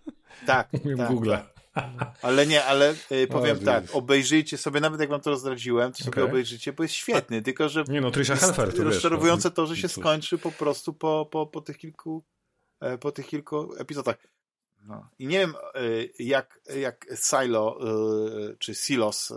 tak, 0.46 0.68
w 0.72 0.96
tak, 0.98 1.08
Google. 1.08 1.30
tak. 1.30 1.58
Ale 2.22 2.46
nie, 2.46 2.64
ale 2.64 2.94
y, 3.12 3.26
powiem 3.26 3.58
O, 3.58 3.64
tak, 3.64 3.84
obejrzyjcie 3.92 4.58
sobie, 4.58 4.80
nawet 4.80 5.00
jak 5.00 5.10
wam 5.10 5.20
to 5.20 5.30
rozdradziłem, 5.30 5.92
to 5.92 5.98
sobie 5.98 6.10
Okej. 6.10 6.24
obejrzycie, 6.24 6.72
bo 6.72 6.82
jest 6.82 6.94
świetny, 6.94 7.42
tylko 7.42 7.68
że 7.68 7.84
Nie 7.88 8.00
no, 8.00 8.10
Trisha 8.10 8.32
jest 8.32 8.44
Helfer, 8.44 8.70
to 8.70 8.76
wiesz. 8.76 8.84
rozczarowujące 8.84 9.48
no. 9.48 9.54
to, 9.54 9.66
że 9.66 9.76
się 9.76 9.88
Cóż. 9.88 10.02
skończy 10.04 10.38
po 10.38 10.52
prostu 10.52 10.92
po, 10.92 11.28
po, 11.30 11.46
po 11.46 11.60
tych 11.60 11.78
kilku 11.78 12.24
e, 12.80 12.98
po 12.98 13.12
tych 13.12 13.26
kilku 13.26 13.74
epizodach. 13.78 14.16
No. 14.88 15.08
I 15.18 15.26
nie 15.26 15.38
wiem, 15.38 15.54
y, 15.76 16.10
jak, 16.18 16.60
jak 16.76 17.06
Silo, 17.14 17.78
y, 18.50 18.56
czy 18.58 18.74
Silos, 18.74 19.30
y, 19.30 19.34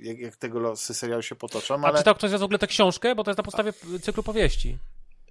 jak, 0.00 0.18
jak 0.18 0.36
tego 0.36 0.58
losy 0.58 0.94
serialu 0.94 1.22
się 1.22 1.34
potoczą, 1.34 1.74
A 1.74 1.88
ale 1.88 1.98
czytał 1.98 2.14
ktoś 2.14 2.30
z 2.30 2.34
w 2.34 2.42
ogóle 2.42 2.58
tę 2.58 2.66
książkę? 2.66 3.14
Bo 3.14 3.24
to 3.24 3.30
jest 3.30 3.38
na 3.38 3.44
podstawie 3.44 3.72
cyklu 4.02 4.22
powieści. 4.22 4.78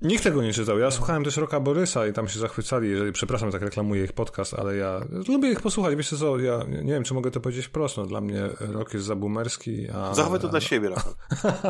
Nikt 0.02 0.24
tego 0.24 0.42
nie 0.42 0.54
czytał. 0.54 0.80
Ja 0.80 0.92
słuchałem 0.92 1.24
też 1.24 1.38
Roka 1.38 1.60
Borysa 1.60 2.08
i 2.08 2.14
tam 2.14 2.28
się 2.28 2.40
zachwycali. 2.40 2.90
Jeżeli, 2.90 3.12
przepraszam, 3.12 3.52
tak 3.52 3.62
reklamuję 3.62 4.04
ich 4.04 4.14
podcast, 4.14 4.54
ale 4.54 4.76
ja 4.76 5.02
lubię 5.28 5.52
ich 5.52 5.62
posłuchać. 5.62 5.96
Wiesz 5.96 6.10
co, 6.10 6.40
ja 6.40 6.64
nie 6.70 6.94
wiem, 6.94 7.04
czy 7.04 7.14
mogę 7.14 7.32
to 7.32 7.40
powiedzieć 7.40 7.66
wprost. 7.66 7.98
No, 7.98 8.06
dla 8.06 8.22
mnie 8.22 8.50
Rok 8.60 8.94
jest 8.94 9.06
za 9.06 9.16
boomerski, 9.16 9.90
a... 9.90 10.14
zachowaj 10.14 10.40
to 10.40 10.48
dla 10.48 10.62
siebie, 10.62 10.90
Rafał. 10.90 11.14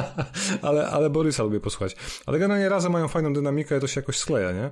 ale, 0.70 0.88
ale 0.88 1.10
Borysa 1.10 1.44
lubię 1.44 1.60
posłuchać. 1.60 1.96
Ale 2.26 2.40
generalnie 2.40 2.70
razem 2.70 2.92
mają 2.92 3.08
fajną 3.08 3.34
dynamikę 3.34 3.78
i 3.78 3.82
to 3.82 3.88
się 3.88 4.02
jakoś 4.02 4.18
skleja, 4.18 4.52
nie? 4.52 4.70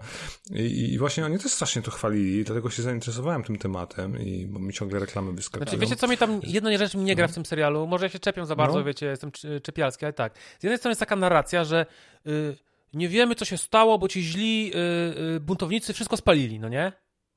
I, 0.61 0.93
I 0.93 0.97
właśnie 0.99 1.25
oni 1.25 1.39
też 1.39 1.51
strasznie 1.51 1.81
to 1.81 1.91
chwalili, 1.91 2.43
dlatego 2.43 2.69
się 2.69 2.81
zainteresowałem 2.81 3.43
tym 3.43 3.57
tematem 3.57 4.19
i 4.19 4.45
bo 4.45 4.59
mi 4.59 4.73
ciągle 4.73 4.99
reklamy 4.99 5.31
wyskakują. 5.31 5.65
Znaczy, 5.65 5.77
wiecie, 5.77 5.95
co 5.95 6.07
mi 6.07 6.17
tam, 6.17 6.39
jedna 6.43 6.77
rzecz 6.77 6.95
mi 6.95 7.03
nie 7.03 7.15
gra 7.15 7.27
w 7.27 7.34
tym 7.34 7.45
serialu, 7.45 7.88
może 7.88 8.05
ja 8.05 8.09
się 8.09 8.19
czepiam 8.19 8.45
za 8.45 8.55
bardzo, 8.55 8.79
No. 8.79 8.84
wiecie, 8.84 9.05
jestem 9.05 9.31
czepialski, 9.63 10.05
ale 10.05 10.13
tak. 10.13 10.34
Z 10.59 10.63
jednej 10.63 10.77
strony 10.77 10.91
jest 10.91 10.99
taka 10.99 11.15
narracja, 11.15 11.63
że 11.63 11.85
y, 12.27 12.66
nie 12.93 13.09
wiemy, 13.09 13.35
co 13.35 13.45
się 13.45 13.57
stało, 13.57 13.97
bo 13.99 14.07
ci 14.07 14.22
źli 14.23 14.72
y, 14.76 15.35
y, 15.35 15.39
buntownicy 15.39 15.93
wszystko 15.93 16.18
spalili, 16.18 16.59
no 16.59 16.69
nie? 16.69 16.91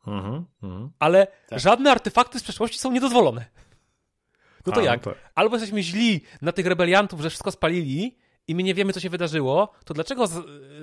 Mhm, 0.07 0.45
mhm. 0.63 0.91
Ale 0.99 1.27
Tak. 1.49 1.61
żadne 1.61 1.91
artefakty 1.91 2.39
z 2.39 2.43
przeszłości 2.43 2.79
są 2.79 2.93
niedozwolone. 2.93 3.47
No 4.67 4.73
to 4.73 4.81
A, 4.81 4.85
jak? 4.85 5.05
tak. 5.05 5.15
Albo 5.35 5.57
jesteśmy 5.57 5.83
źli 5.83 6.21
na 6.43 6.53
tych 6.53 6.67
rebeliantów, 6.67 7.21
że 7.21 7.31
wszystko 7.31 7.51
spalili 7.51 8.19
i 8.49 8.55
my 8.55 8.63
nie 8.63 8.75
wiemy, 8.75 8.93
co 8.93 9.01
się 9.01 9.11
wydarzyło, 9.11 9.73
to 9.85 9.95
dlaczego, 9.95 10.25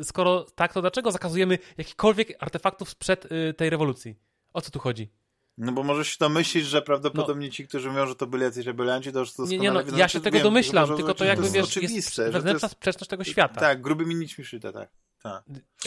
skoro 0.03 0.43
tak, 0.43 0.73
to 0.73 0.81
dlaczego 0.81 1.11
zakazujemy 1.11 1.57
jakichkolwiek 1.77 2.43
artefaktów 2.43 2.89
sprzed 2.89 3.31
y, 3.31 3.53
tej 3.53 3.69
rewolucji? 3.69 4.15
O 4.53 4.61
co 4.61 4.71
tu 4.71 4.79
chodzi? 4.79 5.09
No 5.57 5.71
bo 5.71 5.83
może 5.83 6.05
się 6.05 6.15
domyślić, 6.19 6.65
że 6.65 6.81
prawdopodobnie 6.81 7.49
ci, 7.51 7.67
którzy 7.67 7.89
mówią, 7.89 8.07
że 8.07 8.15
to 8.15 8.27
byli 8.27 8.43
jacyś 8.43 8.65
rebelianci, 8.65 9.11
to 9.11 9.19
już 9.19 9.33
to 9.33 9.43
No. 9.43 9.49
Nie, 9.49 9.57
nie 9.57 9.71
no, 9.71 9.81
ja 9.95 10.07
się 10.07 10.19
tego 10.19 10.35
wiem, 10.37 10.43
domyślam, 10.43 10.95
tylko 10.95 11.13
to 11.13 11.25
jakby, 11.25 11.43
jest 11.43 11.55
wiesz, 11.55 11.65
oczywiste, 11.65 11.97
jest 11.97 12.15
że 12.15 12.25
to 12.25 12.31
wewnętrzna 12.31 12.69
sprzeczność 12.69 13.09
tego 13.09 13.23
świata. 13.23 13.59
Tak, 13.59 13.81
grubymi 13.81 14.15
nićmi 14.15 14.45
szyte, 14.45 14.73
tak. 14.73 14.89
Tak. 15.29 15.43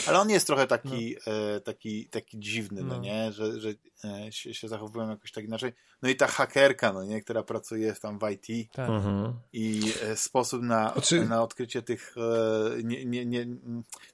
Ale 0.09 0.21
on 0.21 0.31
jest 0.31 0.47
trochę 0.47 0.67
taki, 0.67 1.17
e, 1.27 1.61
taki, 1.61 2.09
taki 2.09 2.39
dziwny, 2.41 2.83
no, 2.83 2.95
No. 2.95 3.01
nie? 3.01 3.33
Że, 3.33 3.61
że 3.61 3.69
e, 4.05 4.33
się, 4.33 4.55
się 4.55 4.69
zachowują 4.69 5.11
jakoś 5.11 5.33
tak 5.33 5.45
inaczej. 5.45 5.73
No 6.03 6.09
i 6.09 6.17
ta 6.17 6.27
hakerka, 6.27 6.93
no 6.93 7.05
nie? 7.05 7.21
Która 7.23 7.43
pracuje 7.43 7.93
tam 7.93 8.19
w 8.19 8.23
IT 8.31 8.73
Tak. 8.73 8.91
Mhm. 8.91 9.33
i 9.53 9.93
e, 10.03 10.17
sposób 10.17 10.62
na, 10.62 10.93
Znaczy- 10.93 11.25
na 11.29 11.43
odkrycie 11.43 11.83
tych 11.83 12.15
e, 12.17 12.83
nie, 12.83 13.05
nie, 13.05 13.27
nie, 13.27 13.47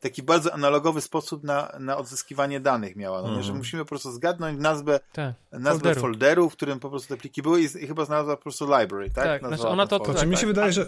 taki 0.00 0.22
bardzo 0.22 0.54
analogowy 0.54 1.00
sposób 1.00 1.44
na, 1.44 1.72
na 1.80 1.96
odzyskiwanie 1.96 2.60
danych 2.60 2.96
miała, 2.96 3.22
no 3.22 3.28
nie? 3.28 3.34
Że 3.34 3.38
Mhm. 3.40 3.58
musimy 3.58 3.84
po 3.84 3.88
prostu 3.88 4.12
zgadnąć 4.12 4.60
nazwę, 4.60 5.00
Tak. 5.12 5.34
nazwę 5.52 5.70
Folderu. 5.94 6.00
folderu. 6.00 6.50
w 6.50 6.52
którym 6.52 6.80
po 6.80 6.90
prostu 6.90 7.08
te 7.08 7.16
pliki 7.20 7.42
były 7.42 7.60
i, 7.60 7.64
i 7.64 7.86
chyba 7.86 8.04
znalazła 8.04 8.36
po 8.36 8.42
prostu 8.42 8.64
library, 8.64 9.10
tak? 9.10 9.24
Tak, 9.24 9.42
Nazwała 9.42 9.56
znaczy 9.56 9.68
ona 9.72 9.86
to- 9.86 9.98
folder. 9.98 10.14
Znaczy 10.14 10.26
mi 10.28 10.36
się 10.36 10.40
tak. 10.40 10.48
wydaje, 10.48 10.72
że... 10.72 10.86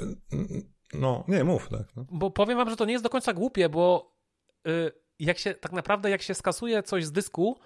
No, 0.94 1.24
nie, 1.28 1.44
mów, 1.44 1.68
tak. 1.68 1.82
No. 1.96 2.04
Bo 2.10 2.30
powiem 2.30 2.58
wam, 2.58 2.70
że 2.70 2.76
to 2.76 2.84
nie 2.84 2.92
jest 2.92 3.04
do 3.04 3.10
końca 3.10 3.32
głupie, 3.32 3.68
bo 3.68 4.12
jak 5.18 5.38
się, 5.38 5.54
tak 5.54 5.72
naprawdę 5.72 6.10
jak 6.10 6.22
się 6.22 6.34
skasuje 6.34 6.82
coś 6.82 7.04
z 7.04 7.12
dysku, 7.12 7.58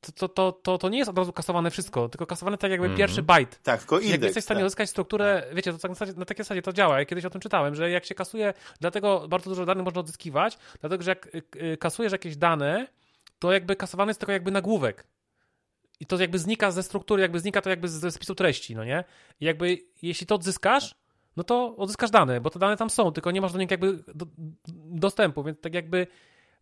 to, 0.00 0.12
to, 0.12 0.28
to, 0.28 0.52
to, 0.52 0.78
to 0.78 0.88
nie 0.88 0.98
jest 0.98 1.10
od 1.10 1.18
razu 1.18 1.32
kasowane 1.32 1.70
wszystko, 1.70 2.08
tylko 2.08 2.26
kasowane 2.26 2.58
tak 2.58 2.70
jakby 2.70 2.86
Mhm. 2.86 2.98
pierwszy 2.98 3.22
byte. 3.22 3.56
Tak, 3.62 3.80
tylko 3.80 3.96
Jak 3.96 4.04
indeks. 4.04 4.22
jesteś 4.24 4.42
w 4.42 4.44
stanie 4.44 4.60
tak. 4.60 4.66
uzyskać 4.66 4.90
strukturę, 4.90 5.42
wiecie, 5.54 5.72
to 5.72 5.78
tak 5.78 5.88
na, 5.90 5.94
zasadzie, 5.94 6.18
na 6.18 6.24
takiej 6.24 6.44
zasadzie 6.44 6.62
to 6.62 6.72
działa. 6.72 6.98
Ja 6.98 7.04
kiedyś 7.04 7.24
o 7.24 7.30
tym 7.30 7.40
czytałem, 7.40 7.74
że 7.74 7.90
jak 7.90 8.04
się 8.04 8.14
kasuje, 8.14 8.54
dlatego 8.80 9.28
bardzo 9.28 9.50
dużo 9.50 9.66
danych 9.66 9.84
można 9.84 10.00
odzyskiwać, 10.00 10.58
dlatego 10.80 11.02
że 11.04 11.10
jak 11.10 11.26
y, 11.34 11.42
y, 11.62 11.76
kasujesz 11.76 12.12
jakieś 12.12 12.36
dane, 12.36 12.86
to 13.38 13.52
jakby 13.52 13.76
kasowany 13.76 14.10
jest 14.10 14.20
tylko 14.20 14.32
jakby 14.32 14.50
nagłówek. 14.50 15.06
I 16.00 16.06
to 16.06 16.16
jakby 16.18 16.38
znika 16.38 16.70
ze 16.70 16.82
struktury, 16.82 17.22
jakby 17.22 17.40
znika 17.40 17.60
to 17.62 17.70
jakby 17.70 17.88
ze 17.88 18.10
spisu 18.10 18.34
treści, 18.34 18.74
no 18.76 18.84
nie? 18.84 19.04
I 19.40 19.44
jakby 19.44 19.78
jeśli 20.02 20.26
to 20.26 20.34
odzyskasz, 20.34 20.94
no 21.38 21.44
to 21.44 21.76
odzyskasz 21.76 22.10
dane, 22.10 22.40
bo 22.40 22.50
te 22.50 22.58
dane 22.58 22.76
tam 22.76 22.90
są, 22.90 23.12
tylko 23.12 23.30
nie 23.30 23.40
masz 23.40 23.52
do 23.52 23.58
nich 23.58 23.70
jakby 23.70 24.04
do, 24.14 24.26
dostępu, 24.84 25.44
więc 25.44 25.60
tak 25.60 25.74
jakby 25.74 26.06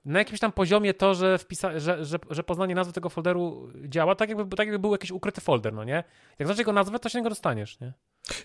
na 0.04 0.18
jakimś 0.18 0.40
tam 0.40 0.52
poziomie 0.52 0.94
to, 0.94 1.14
że, 1.14 1.36
wpisa- 1.36 1.78
że, 1.78 2.04
że, 2.04 2.18
że 2.30 2.42
poznanie 2.42 2.74
nazwy 2.74 2.92
tego 2.92 3.08
folderu 3.08 3.68
działa, 3.88 4.14
tak 4.14 4.28
jakby, 4.28 4.56
tak 4.56 4.66
jakby 4.66 4.78
był 4.78 4.92
jakiś 4.92 5.10
ukryty 5.10 5.40
folder, 5.40 5.72
no 5.72 5.84
nie? 5.84 6.04
Jak 6.38 6.48
znasz 6.48 6.58
jego 6.58 6.72
nazwę, 6.72 6.98
to 6.98 7.08
się 7.08 7.18
niego 7.18 7.28
dostaniesz, 7.28 7.80
nie? 7.80 7.92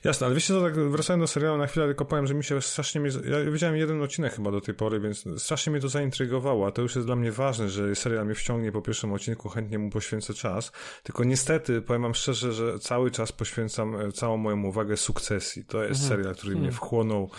Jasne, 0.03 0.25
ale 0.25 0.35
wiecie 0.35 0.47
co, 0.47 0.61
tak 0.61 0.75
wracając 0.75 1.23
do 1.23 1.27
serialu 1.27 1.57
na 1.57 1.67
chwilę, 1.67 1.85
tylko 1.85 2.05
powiem, 2.05 2.27
że 2.27 2.33
mi 2.33 2.43
się 2.43 2.61
strasznie... 2.61 3.01
Mnie, 3.01 3.11
ja 3.45 3.51
widziałem 3.51 3.75
jeden 3.75 4.01
odcinek 4.01 4.33
chyba 4.33 4.51
do 4.51 4.61
tej 4.61 4.75
pory, 4.75 4.99
więc 4.99 5.25
strasznie 5.37 5.71
mnie 5.71 5.81
to 5.81 5.89
zaintrygowało, 5.89 6.67
a 6.67 6.71
to 6.71 6.81
już 6.81 6.95
jest 6.95 7.07
dla 7.07 7.15
mnie 7.15 7.31
ważne, 7.31 7.69
że 7.69 7.95
serial 7.95 8.25
mnie 8.25 8.35
wciągnie 8.35 8.71
po 8.71 8.81
pierwszym 8.81 9.13
odcinku, 9.13 9.49
chętnie 9.49 9.79
mu 9.79 9.89
poświęcę 9.89 10.33
czas, 10.33 10.71
tylko 11.03 11.23
niestety, 11.23 11.81
powiem 11.81 12.01
wam 12.01 12.15
szczerze, 12.15 12.53
że 12.53 12.79
cały 12.79 13.11
czas 13.11 13.31
poświęcam 13.31 13.95
e, 13.95 14.11
całą 14.11 14.37
moją 14.37 14.63
uwagę 14.63 14.97
sukcesji. 14.97 15.65
To 15.65 15.83
jest 15.83 16.01
Mhm. 16.01 16.19
serial, 16.19 16.35
który 16.35 16.51
mnie 16.51 16.67
Mhm. 16.67 16.75
wchłonął 16.75 17.29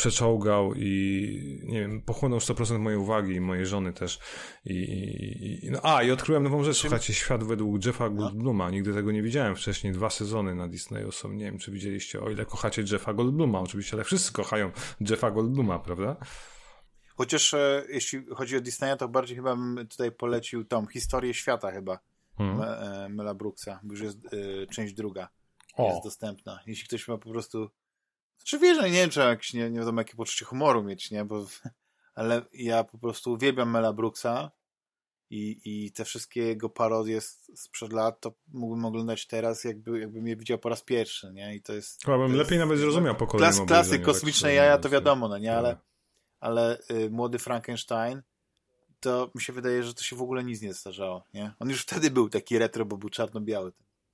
przeczołgał 0.00 0.72
i 0.76 1.60
nie 1.64 1.80
wiem, 1.80 2.02
pochłonął 2.02 2.38
100% 2.38 2.78
mojej 2.78 2.98
uwagi 2.98 3.34
i 3.34 3.40
mojej 3.40 3.66
żony 3.66 3.92
też. 3.92 4.18
I, 4.64 4.72
i, 4.74 5.66
i- 5.66 5.70
no, 5.70 5.80
a, 5.82 6.02
i 6.02 6.10
odkryłem 6.10 6.42
nową 6.42 6.64
rzecz, 6.64 6.76
słuchajcie, 6.76 7.14
świat 7.14 7.44
według 7.44 7.84
Jeffa 7.84 8.10
Goldbluma. 8.10 8.70
Nigdy 8.70 8.94
tego 8.94 9.12
nie 9.12 9.22
widziałem 9.22 9.56
wcześniej. 9.56 9.92
Dwa 9.92 10.10
sezony 10.10 10.54
na 10.54 10.68
Disneyu 10.68 11.12
są. 11.12 11.32
Nie 11.32 11.44
wiem, 11.44 11.58
czy 11.58 11.72
widzieliście, 11.72 12.20
o 12.20 12.30
ile 12.30 12.44
kochacie 12.46 12.82
Jeffa 12.92 13.14
Goldbluma. 13.14 13.60
Oczywiście, 13.60 13.96
ale 13.96 14.04
wszyscy 14.04 14.32
kochają 14.32 14.70
Jeffa 15.00 15.30
Goldbluma, 15.30 15.78
prawda? 15.78 16.16
Chociaż 17.16 17.54
e, 17.54 17.84
jeśli 17.88 18.26
chodzi 18.34 18.56
o 18.56 18.60
Disneya, 18.60 18.96
to 18.98 19.08
bardziej 19.08 19.36
chyba 19.36 19.56
bym 19.56 19.86
tutaj 19.88 20.12
polecił 20.12 20.64
tą 20.64 20.86
historię 20.86 21.34
świata 21.34 21.70
chyba 21.72 21.98
Hmm. 22.36 22.60
E, 22.62 23.08
Mela 23.08 23.34
Brooksa, 23.34 23.80
bo 23.82 23.92
już 23.92 24.02
jest 24.02 24.18
e, 24.26 24.66
część 24.66 24.94
druga 24.94 25.28
O, 25.76 25.88
jest 25.90 26.04
dostępna. 26.04 26.60
Jeśli 26.66 26.88
ktoś 26.88 27.08
ma 27.08 27.18
po 27.18 27.30
prostu 27.30 27.70
znaczy 28.40 28.58
wiesz, 28.58 28.78
no 28.78 28.86
nie 28.86 28.92
wiem, 28.92 29.10
czy 29.40 29.56
nie, 29.56 29.70
nie 29.70 29.78
wiadomo 29.78 30.00
jakie 30.00 30.16
poczucie 30.16 30.44
humoru 30.44 30.82
mieć, 30.82 31.10
nie, 31.10 31.24
bo 31.24 31.46
ale 32.14 32.42
ja 32.52 32.84
po 32.84 32.98
prostu 32.98 33.32
uwielbiam 33.32 33.70
Mela 33.70 33.92
Brooksa 33.92 34.50
i, 35.30 35.60
i 35.64 35.92
te 35.92 36.04
wszystkie 36.04 36.42
jego 36.42 36.68
parodie 36.68 37.20
sprzed 37.54 37.92
lat, 37.92 38.20
to 38.20 38.32
mógłbym 38.52 38.84
oglądać 38.84 39.26
teraz, 39.26 39.64
jakby, 39.64 40.00
jakbym 40.00 40.26
je 40.26 40.36
widział 40.36 40.58
po 40.58 40.68
raz 40.68 40.82
pierwszy, 40.82 41.32
nie, 41.32 41.54
i 41.54 41.62
to 41.62 41.72
jest... 41.72 42.04
chyba 42.04 42.18
bym 42.18 42.36
lepiej 42.36 42.58
nawet 42.58 42.78
zrozumiał 42.78 43.14
po 43.16 43.26
Klas, 43.26 43.40
kolejnym 43.40 43.66
klasy 43.66 43.88
obejrzeniu, 43.88 44.06
kosmiczne 44.06 44.48
tak 44.48 44.56
jaja, 44.56 44.72
to 44.72 44.78
mówiąc, 44.78 44.92
wiadomo, 44.92 45.28
no 45.28 45.38
nie, 45.38 45.56
ale 45.56 45.68
Tak. 45.68 45.84
ale 46.40 46.78
y, 46.90 47.10
młody 47.10 47.38
Frankenstein, 47.38 48.22
to 49.00 49.30
mi 49.34 49.42
się 49.42 49.52
wydaje, 49.52 49.82
że 49.82 49.94
to 49.94 50.02
się 50.02 50.16
w 50.16 50.22
ogóle 50.22 50.44
nic 50.44 50.62
nie 50.62 50.74
starzało, 50.74 51.24
nie? 51.34 51.54
On 51.58 51.70
już 51.70 51.82
wtedy 51.82 52.10
był 52.10 52.28
taki 52.28 52.58
retro, 52.58 52.84
bo 52.84 52.96
był 52.96 53.10
czarno-biały, 53.10 53.72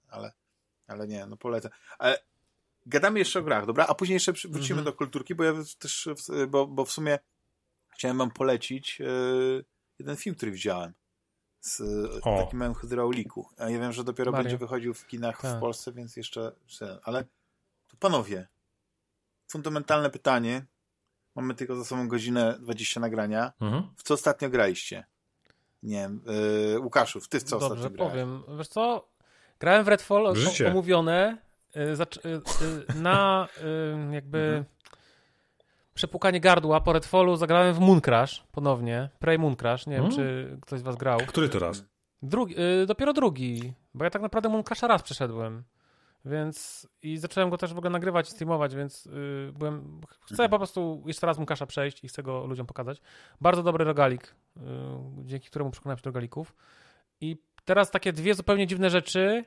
ale, 0.09 0.33
ale 0.87 1.09
nie, 1.09 1.27
no 1.27 1.37
polecam. 1.37 1.73
Ale 1.99 2.19
gadamy 2.87 3.19
jeszcze 3.19 3.39
o 3.39 3.43
grach, 3.43 3.67
dobra? 3.67 3.87
A 3.89 3.95
później 3.95 4.15
jeszcze 4.15 4.33
wrócimy 4.33 4.79
Mhm. 4.81 4.85
do 4.85 4.93
kulturki, 4.93 5.35
bo 5.35 5.45
ja 5.45 5.53
też, 5.79 6.09
w- 6.29 6.47
bo, 6.47 6.67
bo 6.67 6.85
w 6.85 6.91
sumie 6.93 7.19
chciałem 7.95 8.19
wam 8.19 8.31
polecić 8.31 9.01
e, 9.01 9.05
jeden 9.99 10.17
film, 10.17 10.37
który 10.37 10.53
widziałem. 10.53 10.93
Z 11.61 11.81
O. 12.25 12.37
takim 12.45 12.59
małym 12.59 12.75
hydrauliku. 12.75 13.49
A 13.59 13.71
ja 13.71 13.79
wiem, 13.81 13.93
że 13.93 14.05
dopiero 14.05 14.33
Mario. 14.33 14.45
będzie 14.45 14.59
wychodził 14.59 14.95
w 14.95 15.07
kinach 15.07 15.39
w 15.39 15.43
Tak. 15.43 15.61
Polsce, 15.61 15.93
więc 15.93 16.17
jeszcze... 16.17 16.53
Ale 17.03 17.25
to 17.89 17.97
panowie, 17.99 18.47
fundamentalne 19.49 20.11
pytanie. 20.11 20.67
Mamy 21.35 21.55
tylko 21.55 21.77
za 21.77 21.85
sobą 21.85 22.09
godzinę 22.09 22.59
20 22.61 23.01
nagrania. 23.01 23.53
Mhm. 23.61 23.83
W 23.97 24.03
co 24.03 24.15
ostatnio 24.15 24.51
graliście? 24.51 25.05
Nie 25.83 25.97
wiem, 25.97 26.21
e, 26.75 26.79
Łukaszów, 26.79 27.29
ty 27.29 27.41
w 27.41 27.43
co 27.43 27.59
Dobrze, 27.59 27.67
ostatnio 27.75 27.91
grałeś? 27.97 28.13
powiem. 28.13 28.43
Wiesz 28.59 28.69
co? 28.69 29.09
Grałem 29.61 29.85
w 29.85 29.89
Redfall, 29.89 30.27
o, 30.27 30.35
Życie. 30.35 30.71
omówione 30.71 31.39
na 32.95 33.49
y, 34.11 34.15
jakby 34.15 34.39
Mhm. 34.39 34.65
przepukanie 35.95 36.41
gardła 36.41 36.81
po 36.81 36.93
Redfallu 36.93 37.37
zagrałem 37.37 37.75
w 37.75 37.79
Mooncrash 37.79 38.45
ponownie. 38.53 39.09
Prey 39.19 39.39
Mooncrash, 39.39 39.87
nie 39.87 39.97
wiem, 39.97 40.05
Mm. 40.05 40.17
czy 40.17 40.57
ktoś 40.63 40.81
z 40.81 40.83
was 40.83 40.97
grał. 40.97 41.19
Który 41.27 41.49
to 41.49 41.59
raz? 41.59 41.85
Drugi, 42.23 42.55
dopiero 42.87 43.13
drugi, 43.13 43.73
bo 43.95 44.05
ja 44.05 44.11
tak 44.11 44.23
naprawdę 44.23 44.49
Mooncrasha 44.49 44.87
raz 44.87 45.03
przeszedłem. 45.03 45.65
Więc 46.25 46.89
i 47.03 47.19
zacząłem 47.19 47.51
go 47.51 47.59
też 47.59 47.75
w 47.75 47.79
ogóle 47.79 47.91
nagrywać 47.91 48.29
i 48.29 48.31
streamować, 48.33 48.75
więc 48.75 49.07
y, 49.07 49.11
byłem. 49.59 50.01
Chcę 50.25 50.33
Mhm. 50.35 50.51
po 50.51 50.59
prostu 50.59 51.03
jeszcze 51.07 51.27
raz 51.27 51.37
Mooncrasha 51.39 51.67
przejść 51.67 52.05
i 52.05 52.09
chcę 52.09 52.23
go 52.23 52.47
ludziom 52.47 52.67
pokazać. 52.67 53.01
Bardzo 53.41 53.63
dobry 53.63 53.85
rogalik, 53.85 54.35
y, 54.57 54.61
dzięki 55.25 55.49
któremu 55.49 55.71
przekonałem 55.71 55.99
się 55.99 56.03
do 56.03 56.09
rogalików. 56.11 56.55
I 57.21 57.37
teraz 57.65 57.91
takie 57.91 58.13
dwie 58.13 58.35
zupełnie 58.35 58.67
dziwne 58.67 58.91
rzeczy. 58.91 59.45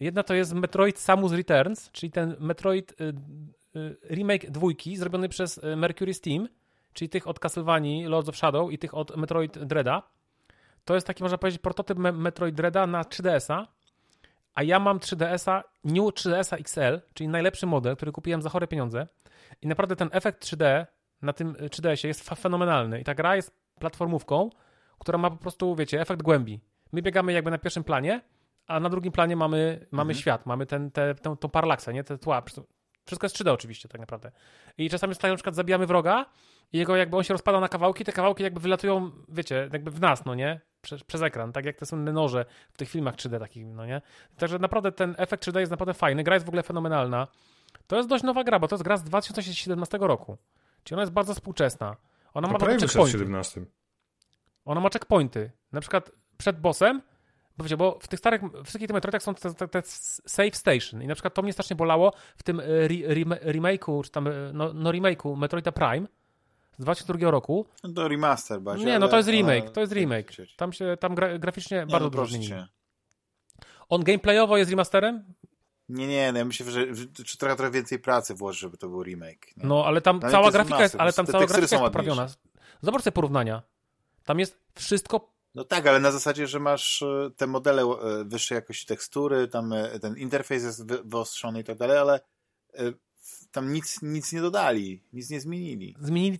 Jedna 0.00 0.22
to 0.22 0.34
jest 0.34 0.54
Metroid 0.54 0.98
Samus 0.98 1.32
Returns, 1.32 1.90
czyli 1.90 2.12
ten 2.12 2.36
Metroid 2.40 3.00
y, 3.00 3.04
y, 3.76 3.96
remake 4.10 4.50
dwójki 4.50 4.96
zrobiony 4.96 5.28
przez 5.28 5.58
y, 5.58 5.76
Mercury 5.76 6.14
Steam, 6.14 6.48
czyli 6.92 7.08
tych 7.08 7.26
od 7.28 7.38
Castlevanii 7.38 8.04
Lords 8.04 8.28
of 8.28 8.36
Shadow 8.36 8.72
i 8.72 8.78
tych 8.78 8.94
od 8.94 9.16
Metroid 9.16 9.58
Dreada. 9.58 10.02
To 10.84 10.94
jest 10.94 11.06
taki, 11.06 11.22
można 11.22 11.38
powiedzieć, 11.38 11.60
prototyp 11.62 11.98
Me- 11.98 12.12
Metroid 12.12 12.54
Dreada 12.54 12.86
na 12.86 13.02
3DS-a, 13.02 13.66
a 14.54 14.62
ja 14.62 14.78
mam 14.78 14.98
3DS-a, 14.98 15.64
New 15.84 16.04
3DS-a 16.04 16.56
XL, 16.56 17.00
czyli 17.14 17.28
najlepszy 17.28 17.66
model, 17.66 17.96
który 17.96 18.12
kupiłem 18.12 18.42
za 18.42 18.48
chore 18.50 18.66
pieniądze. 18.66 19.06
I 19.62 19.66
naprawdę 19.66 19.96
ten 19.96 20.08
efekt 20.12 20.44
3D 20.44 20.86
na 21.22 21.32
tym 21.32 21.56
y, 21.60 21.68
3DS-ie 21.68 22.08
jest 22.08 22.30
fenomenalny. 22.30 23.00
I 23.00 23.04
ta 23.04 23.14
gra 23.14 23.36
jest 23.36 23.56
platformówką, 23.78 24.50
która 24.98 25.18
ma 25.18 25.30
po 25.30 25.36
prostu, 25.36 25.76
wiecie, 25.76 26.00
efekt 26.00 26.22
głębi. 26.22 26.60
My 26.92 27.02
biegamy 27.02 27.32
jakby 27.32 27.50
na 27.50 27.58
pierwszym 27.58 27.84
planie, 27.84 28.20
a 28.66 28.80
na 28.80 28.88
drugim 28.88 29.12
planie 29.12 29.36
mamy, 29.36 29.86
mamy 29.90 30.10
Mhm. 30.10 30.18
świat, 30.20 30.46
mamy 30.46 30.66
ten, 30.66 30.90
te, 30.90 31.14
tą, 31.14 31.36
tą 31.36 31.48
paralaksę, 31.48 31.92
nie? 31.92 32.04
Te 32.04 32.18
tła. 32.18 32.42
Wszystko 33.06 33.24
jest 33.24 33.36
3D 33.36 33.50
oczywiście 33.50 33.88
tak 33.88 34.00
naprawdę. 34.00 34.30
I 34.78 34.90
czasami 34.90 35.10
jest 35.10 35.20
tak, 35.20 35.30
na 35.30 35.36
przykład 35.36 35.54
zabijamy 35.54 35.86
wroga 35.86 36.26
i 36.72 36.78
jego 36.78 36.96
jakby 36.96 37.16
on 37.16 37.24
się 37.24 37.34
rozpada 37.34 37.60
na 37.60 37.68
kawałki, 37.68 38.04
te 38.04 38.12
kawałki 38.12 38.42
jakby 38.42 38.60
wylatują, 38.60 39.10
wiecie, 39.28 39.68
jakby 39.72 39.90
w 39.90 40.00
nas, 40.00 40.24
no 40.24 40.34
nie? 40.34 40.60
Przez, 40.80 41.04
przez 41.04 41.22
ekran, 41.22 41.52
tak 41.52 41.64
jak 41.64 41.76
te 41.76 41.86
słynne 41.86 42.12
noże 42.12 42.44
w 42.72 42.78
tych 42.78 42.88
filmach 42.88 43.14
3D 43.14 43.38
takich, 43.38 43.66
no 43.66 43.86
nie? 43.86 44.02
Także 44.36 44.58
naprawdę 44.58 44.92
ten 44.92 45.14
efekt 45.18 45.46
3D 45.46 45.58
jest 45.58 45.70
naprawdę 45.70 45.94
fajny, 45.94 46.22
gra 46.24 46.34
jest 46.34 46.46
w 46.46 46.48
ogóle 46.48 46.62
fenomenalna. 46.62 47.28
To 47.86 47.96
jest 47.96 48.08
dość 48.08 48.24
nowa 48.24 48.44
gra, 48.44 48.58
bo 48.58 48.68
to 48.68 48.74
jest 48.74 48.84
gra 48.84 48.96
z 48.96 49.04
2017 49.04 49.98
roku. 50.00 50.38
Czyli 50.84 50.94
ona 50.94 51.02
jest 51.02 51.12
bardzo 51.12 51.34
współczesna. 51.34 51.96
Ona 52.34 52.48
To 52.48 52.52
ma 52.52 52.58
takie 52.58 52.78
checkpointy. 52.78 53.18
17. 53.18 53.64
Ona 54.64 54.80
ma 54.80 54.88
checkpointy. 54.90 55.50
Na 55.72 55.80
przykład 55.80 56.10
przed 56.36 56.60
bossem, 56.60 57.02
bo 57.56 57.64
wiecie, 57.64 57.76
bo 57.76 57.98
w 58.02 58.08
tych 58.08 58.18
starych, 58.18 58.42
wszystkich 58.64 58.88
tych 58.88 58.94
Metroidach 58.94 59.22
są 59.22 59.34
te, 59.34 59.54
te, 59.54 59.68
te 59.68 59.82
save 60.26 60.56
station 60.56 61.02
i 61.02 61.06
na 61.06 61.14
przykład 61.14 61.34
to 61.34 61.42
mnie 61.42 61.52
strasznie 61.52 61.76
bolało 61.76 62.12
w 62.36 62.42
tym 62.42 62.60
e, 62.60 62.64
re, 62.64 62.94
rem- 62.94 63.38
remake'u, 63.44 64.04
czy 64.04 64.10
tam, 64.10 64.26
e, 64.26 64.30
no, 64.52 64.72
no 64.72 64.90
remake'u 64.90 65.36
Metroida 65.36 65.72
Prime 65.72 66.06
z 66.78 66.82
2002 66.82 67.30
roku. 67.30 67.66
No 67.84 67.92
to 67.92 68.08
remaster 68.08 68.60
bardziej. 68.60 68.86
Nie, 68.86 68.98
no 68.98 69.08
to 69.08 69.16
jest 69.16 69.28
remake, 69.28 69.70
to 69.70 69.80
jest 69.80 69.92
remake. 69.92 70.32
Tam 70.56 70.72
się, 70.72 70.96
tam 71.00 71.14
gra, 71.14 71.38
graficznie 71.38 71.78
Nie, 71.78 71.86
bardzo 71.86 72.10
no 72.10 72.10
dużo. 72.10 72.38
On 73.88 74.04
gameplayowo 74.04 74.56
jest 74.56 74.70
remasterem? 74.70 75.24
Nie, 75.88 76.06
nie, 76.06 76.32
no 76.32 76.38
ja 76.38 76.44
myślę, 76.44 76.70
że, 76.70 76.94
że 76.94 77.06
czy 77.06 77.38
trochę, 77.38 77.56
trochę 77.56 77.70
więcej 77.70 77.98
pracy 77.98 78.34
włoży, 78.34 78.58
żeby 78.58 78.76
to 78.76 78.88
był 78.88 79.02
remake. 79.02 79.56
Nie? 79.56 79.66
No, 79.66 79.84
ale 79.86 80.00
tam 80.00 80.20
to 80.20 80.30
cała 80.30 80.50
grafika 80.50 80.82
jest, 80.82 80.96
ale 80.98 81.12
tam 81.12 81.26
cała 81.26 81.38
te 81.38 81.46
grafika 81.46 81.76
jest 81.76 81.84
poprawiona. 81.84 82.28
Zobacz 82.82 83.02
sobie 83.02 83.12
porównania. 83.12 83.62
Tam 84.24 84.38
jest 84.40 84.60
wszystko 84.74 85.33
No 85.54 85.64
tak, 85.64 85.86
ale 85.86 86.00
na 86.00 86.12
zasadzie, 86.12 86.46
że 86.46 86.60
masz 86.60 87.02
e, 87.02 87.30
te 87.36 87.46
modele 87.46 87.82
e, 87.82 88.24
wyższej 88.24 88.56
jakości 88.56 88.86
tekstury, 88.86 89.48
tam 89.48 89.72
e, 89.72 89.98
ten 89.98 90.16
interfejs 90.16 90.64
jest 90.64 90.86
wy- 90.86 91.02
wyostrzony 91.04 91.60
i 91.60 91.64
tak 91.64 91.78
dalej, 91.78 91.98
ale 91.98 92.20
tam 93.50 93.72
nic, 93.72 94.02
nic 94.02 94.32
nie 94.32 94.40
dodali, 94.40 95.02
nic 95.12 95.30
nie 95.30 95.40
zmienili. 95.40 95.96
zmienili 96.00 96.38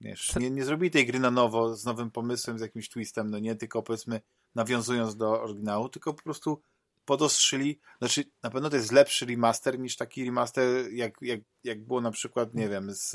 Wiesz, 0.00 0.36
nie, 0.36 0.50
nie 0.50 0.64
zrobili 0.64 0.90
tej 0.90 1.06
gry 1.06 1.18
na 1.18 1.30
nowo, 1.30 1.76
z 1.76 1.84
nowym 1.84 2.10
pomysłem, 2.10 2.58
z 2.58 2.62
jakimś 2.62 2.88
twistem, 2.88 3.30
no 3.30 3.38
nie 3.38 3.54
tylko 3.54 3.82
powiedzmy 3.82 4.20
nawiązując 4.54 5.16
do 5.16 5.42
oryginału, 5.42 5.88
tylko 5.88 6.14
po 6.14 6.22
prostu 6.22 6.60
podostrzyli, 7.04 7.80
znaczy 7.98 8.24
na 8.42 8.50
pewno 8.50 8.70
to 8.70 8.76
jest 8.76 8.92
lepszy 8.92 9.26
remaster 9.26 9.78
niż 9.78 9.96
taki 9.96 10.24
remaster 10.24 10.92
jak, 10.92 11.14
jak, 11.22 11.40
jak 11.64 11.84
było 11.84 12.00
na 12.00 12.10
przykład, 12.10 12.54
nie 12.54 12.68
wiem, 12.68 12.92
z, 12.92 13.10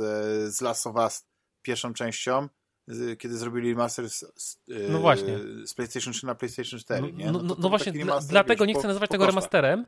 z 0.55 0.61
Last 0.61 0.87
of 0.87 0.95
Us 0.95 1.25
pierwszą 1.61 1.93
częścią, 1.93 2.49
kiedy 3.19 3.37
zrobili 3.37 3.69
remaster 3.69 4.09
z, 4.09 4.25
z, 4.35 4.55
e, 4.71 4.73
No 4.89 4.99
właśnie. 4.99 5.37
z 5.65 5.73
PlayStation 5.73 6.13
3 6.13 6.25
na 6.25 6.35
PlayStation 6.35 6.79
4, 6.79 7.13
nie? 7.13 7.25
No, 7.31 7.39
to 7.39 7.45
no, 7.45 7.55
to 7.55 7.61
no 7.61 7.69
właśnie, 7.69 7.85
taki 7.85 8.03
dla, 8.03 8.07
remaster, 8.13 8.31
dlatego 8.31 8.63
wiesz, 8.63 8.67
nie 8.67 8.73
po- 8.73 8.79
chcę 8.79 8.87
nazywać 8.87 9.07
po 9.09 9.11
tego 9.11 9.25
kosztach. 9.25 9.35
remasterem, 9.35 9.85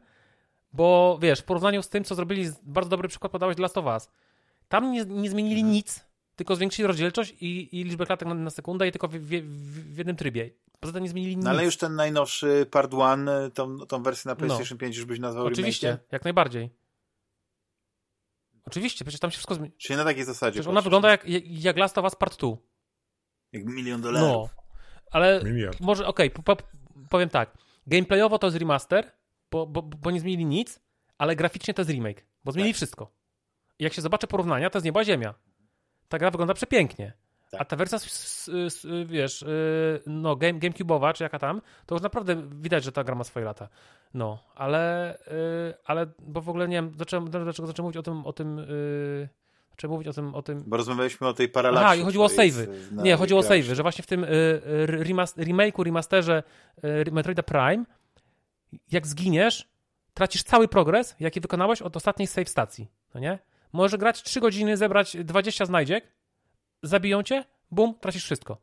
bo 0.73 1.19
wiesz, 1.22 1.40
w 1.40 1.44
porównaniu 1.44 1.84
z 1.84 1.90
tym, 1.90 2.03
co 2.03 2.15
zrobili, 2.15 2.49
bardzo 2.64 2.90
dobry 2.90 3.07
przykład 3.07 3.32
podałeś 3.32 3.56
dla 3.56 3.64
Last 3.64 3.78
of 3.78 3.86
Us. 3.86 4.10
Tam 4.68 4.91
nie, 4.91 5.06
nie 5.06 5.30
zmienili 5.30 5.61
Mhm. 5.61 5.73
nic, 5.73 6.06
tylko 6.36 6.56
zwiększyli 6.56 6.88
rozdzielczość 6.88 7.36
i, 7.41 7.80
i 7.80 7.84
liczbę 7.84 8.06
klatek 8.06 8.28
na, 8.28 8.34
na 8.34 8.49
sekundę 8.49 8.88
i 8.88 8.91
tylko 8.91 9.07
w, 9.07 9.11
w, 9.11 9.28
w 9.94 9.98
jednym 9.98 10.15
trybie. 10.15 10.49
Poza 10.80 10.94
tym 10.94 11.03
nie 11.03 11.10
zmienili 11.10 11.36
nic. 11.36 11.45
No 11.45 11.49
ale 11.52 11.65
już 11.65 11.78
ten 11.78 11.95
najnowszy 11.95 12.65
Part 12.72 12.94
1, 12.94 13.52
tą, 13.53 13.78
tą 13.80 14.03
wersję 14.03 14.30
na 14.30 14.36
PlayStation 14.36 14.78
5 14.78 14.95
już 14.98 15.06
byś 15.06 15.19
nazwał 15.19 15.44
No. 15.45 15.52
Oczywiście, 15.52 15.88
remake'iem? 15.94 16.11
jak 16.11 16.23
najbardziej. 16.23 16.69
Oczywiście, 18.65 19.06
przecież 19.06 19.19
tam 19.19 19.32
się 19.32 19.36
wszystko 19.36 19.56
zmieni. 19.56 19.73
Czyli 19.78 19.98
na 19.98 20.03
takiej 20.03 20.23
zasadzie. 20.23 20.52
Przecież 20.52 20.68
ona 20.68 20.82
wygląda 20.82 21.10
jak, 21.11 21.28
jak, 21.30 21.44
jak 21.64 21.78
Last 21.78 21.98
of 21.98 22.03
Us 22.03 22.15
Part 22.15 22.40
2. 22.40 22.48
Jak 23.53 23.65
milion 23.65 24.02
dolarów. 24.02 24.56
No, 24.56 24.64
ale 25.11 25.41
Miliard. 25.44 25.80
może, 25.80 26.07
okej, 26.07 26.32
po, 26.32 26.44
po, 26.44 26.57
powiem 27.10 27.30
tak. 27.30 27.57
Gameplayowo 27.88 28.40
to 28.40 28.48
jest 28.48 28.57
remaster, 28.57 29.11
bo, 29.52 29.68
bo, 29.68 29.82
bo 29.82 30.11
nie 30.11 30.19
zmienili 30.19 30.45
nic, 30.45 30.80
ale 31.18 31.36
graficznie 31.36 31.73
to 31.73 31.82
jest 31.82 31.91
remake, 31.91 32.26
bo 32.44 32.52
zmienili 32.52 32.73
Tak. 32.73 32.78
wszystko. 32.78 33.11
I 33.80 33.84
jak 33.84 33.94
się 33.94 34.02
zobaczy 34.02 34.28
porównania, 34.28 34.69
to 34.69 34.78
jest 34.78 34.86
nieba 34.86 35.03
ziemia. 35.03 35.34
Ta 36.10 36.18
gra 36.18 36.32
wygląda 36.32 36.53
przepięknie. 36.53 37.14
Tak. 37.52 37.61
A 37.61 37.65
ta 37.65 37.76
wersja, 37.76 37.99
wiesz, 39.06 39.41
yy, 39.41 40.02
no, 40.07 40.36
game, 40.36 40.60
GameCube'owa, 40.60 41.14
czy 41.14 41.23
jaka 41.23 41.40
tam, 41.40 41.61
to 41.86 41.95
już 41.95 42.02
naprawdę 42.02 42.36
widać, 42.49 42.84
że 42.84 42.91
ta 42.91 43.03
gra 43.03 43.15
ma 43.15 43.23
swoje 43.23 43.45
lata. 43.45 43.69
No, 44.14 44.44
ale, 44.56 45.18
yy, 45.28 45.73
ale, 45.86 46.07
bo 46.19 46.41
w 46.41 46.49
ogóle 46.49 46.68
nie 46.68 46.76
wiem, 46.76 46.94
zacząłem, 46.98 47.30
dlaczego 47.30 47.68
zacząłem 47.68 47.86
mówić 47.86 47.98
o 47.98 48.03
tym, 48.03 48.26
o 48.26 48.34
tym, 48.34 48.57
zacząłem 49.82 49.91
mówić 49.94 50.08
o 50.08 50.14
tym, 50.14 50.36
o 50.36 50.41
tym, 50.41 50.64
Bo 50.68 50.78
rozmawialiśmy 50.78 51.28
o 51.28 51.34
tej 51.34 51.49
paralaksie. 51.49 51.86
Aha, 51.86 51.95
i 51.95 52.02
chodziło 52.03 52.26
o 52.26 52.28
save'y. 52.28 52.68
nie, 52.91 53.16
chodziło 53.16 53.40
o 53.40 53.44
save'y, 53.44 53.74
że 53.74 53.82
właśnie 53.82 54.03
w 54.03 54.08
tym 54.08 54.24
y, 54.24 54.28
y, 54.28 54.88
remas- 54.88 55.38
remake'u, 55.38 55.84
remasterze 55.84 56.44
y, 57.08 57.12
Metroida 57.12 57.44
Prime, 57.44 57.86
jak 58.91 59.08
zginiesz, 59.08 59.68
tracisz 60.14 60.44
cały 60.44 60.68
progres, 60.68 61.16
jaki 61.20 61.41
wykonałeś 61.41 61.82
od 61.82 61.98
ostatniej 61.98 62.28
save 62.28 62.49
stacji, 62.49 62.88
no 63.14 63.20
nie? 63.20 63.40
Możesz 63.74 63.99
grać 63.99 64.24
3 64.24 64.40
godziny, 64.40 64.78
zebrać 64.78 65.18
20 65.18 65.66
znajdziek, 65.66 66.08
zabiją 66.84 67.24
cię, 67.24 67.45
bum, 67.72 67.95
tracisz 67.99 68.24
wszystko. 68.24 68.58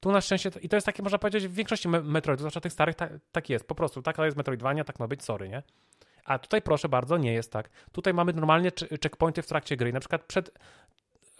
Tu 0.00 0.12
na 0.12 0.20
szczęście, 0.20 0.50
i 0.62 0.68
to 0.68 0.76
jest 0.76 0.86
takie, 0.86 1.02
można 1.02 1.18
powiedzieć, 1.18 1.48
w 1.48 1.54
większości 1.54 1.88
me- 1.88 2.02
Metroidów, 2.02 2.40
zwłaszcza 2.40 2.60
tych 2.60 2.72
starych, 2.72 2.94
tak, 2.96 3.12
tak 3.32 3.50
jest, 3.50 3.64
po 3.68 3.74
prostu, 3.74 4.02
taka 4.02 4.24
jest 4.24 4.36
Metroidvania, 4.36 4.84
tak 4.84 4.98
ma 4.98 5.08
być, 5.08 5.22
sorry, 5.22 5.48
nie? 5.48 5.62
A 6.24 6.38
tutaj, 6.38 6.62
proszę 6.62 6.88
bardzo, 6.88 7.18
nie 7.18 7.32
jest 7.32 7.52
tak. 7.52 7.70
Tutaj 7.92 8.14
mamy 8.14 8.32
normalnie 8.32 8.70
checkpointy 9.02 9.42
w 9.42 9.46
trakcie 9.46 9.76
gry, 9.76 9.92
na 9.92 10.00
przykład 10.00 10.24
przed, 10.24 10.50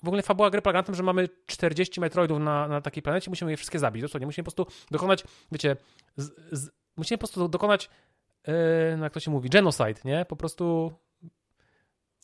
w 0.02 0.08
ogóle 0.08 0.22
fabuła 0.22 0.50
gry 0.50 0.62
polega 0.62 0.78
na 0.78 0.82
tym, 0.82 0.94
że 0.94 1.02
mamy 1.02 1.28
40 1.46 2.00
metroidów 2.00 2.40
na, 2.40 2.68
na 2.68 2.80
takiej 2.80 3.02
planecie, 3.02 3.30
musimy 3.30 3.50
je 3.50 3.56
wszystkie 3.56 3.78
zabić. 3.78 4.02
Dosłownie, 4.02 4.26
musimy 4.26 4.44
po 4.44 4.52
prostu 4.52 4.76
dokonać, 4.90 5.24
wiecie, 5.52 5.76
z, 6.16 6.30
z, 6.52 6.70
musimy 6.96 7.18
po 7.18 7.26
prostu 7.26 7.48
dokonać, 7.48 7.90
yy, 8.46 8.52
no 8.96 9.04
jak 9.04 9.12
to 9.12 9.20
się 9.20 9.30
mówi, 9.30 9.50
genocide, 9.50 10.00
nie? 10.04 10.24
Po 10.24 10.36
prostu 10.36 10.92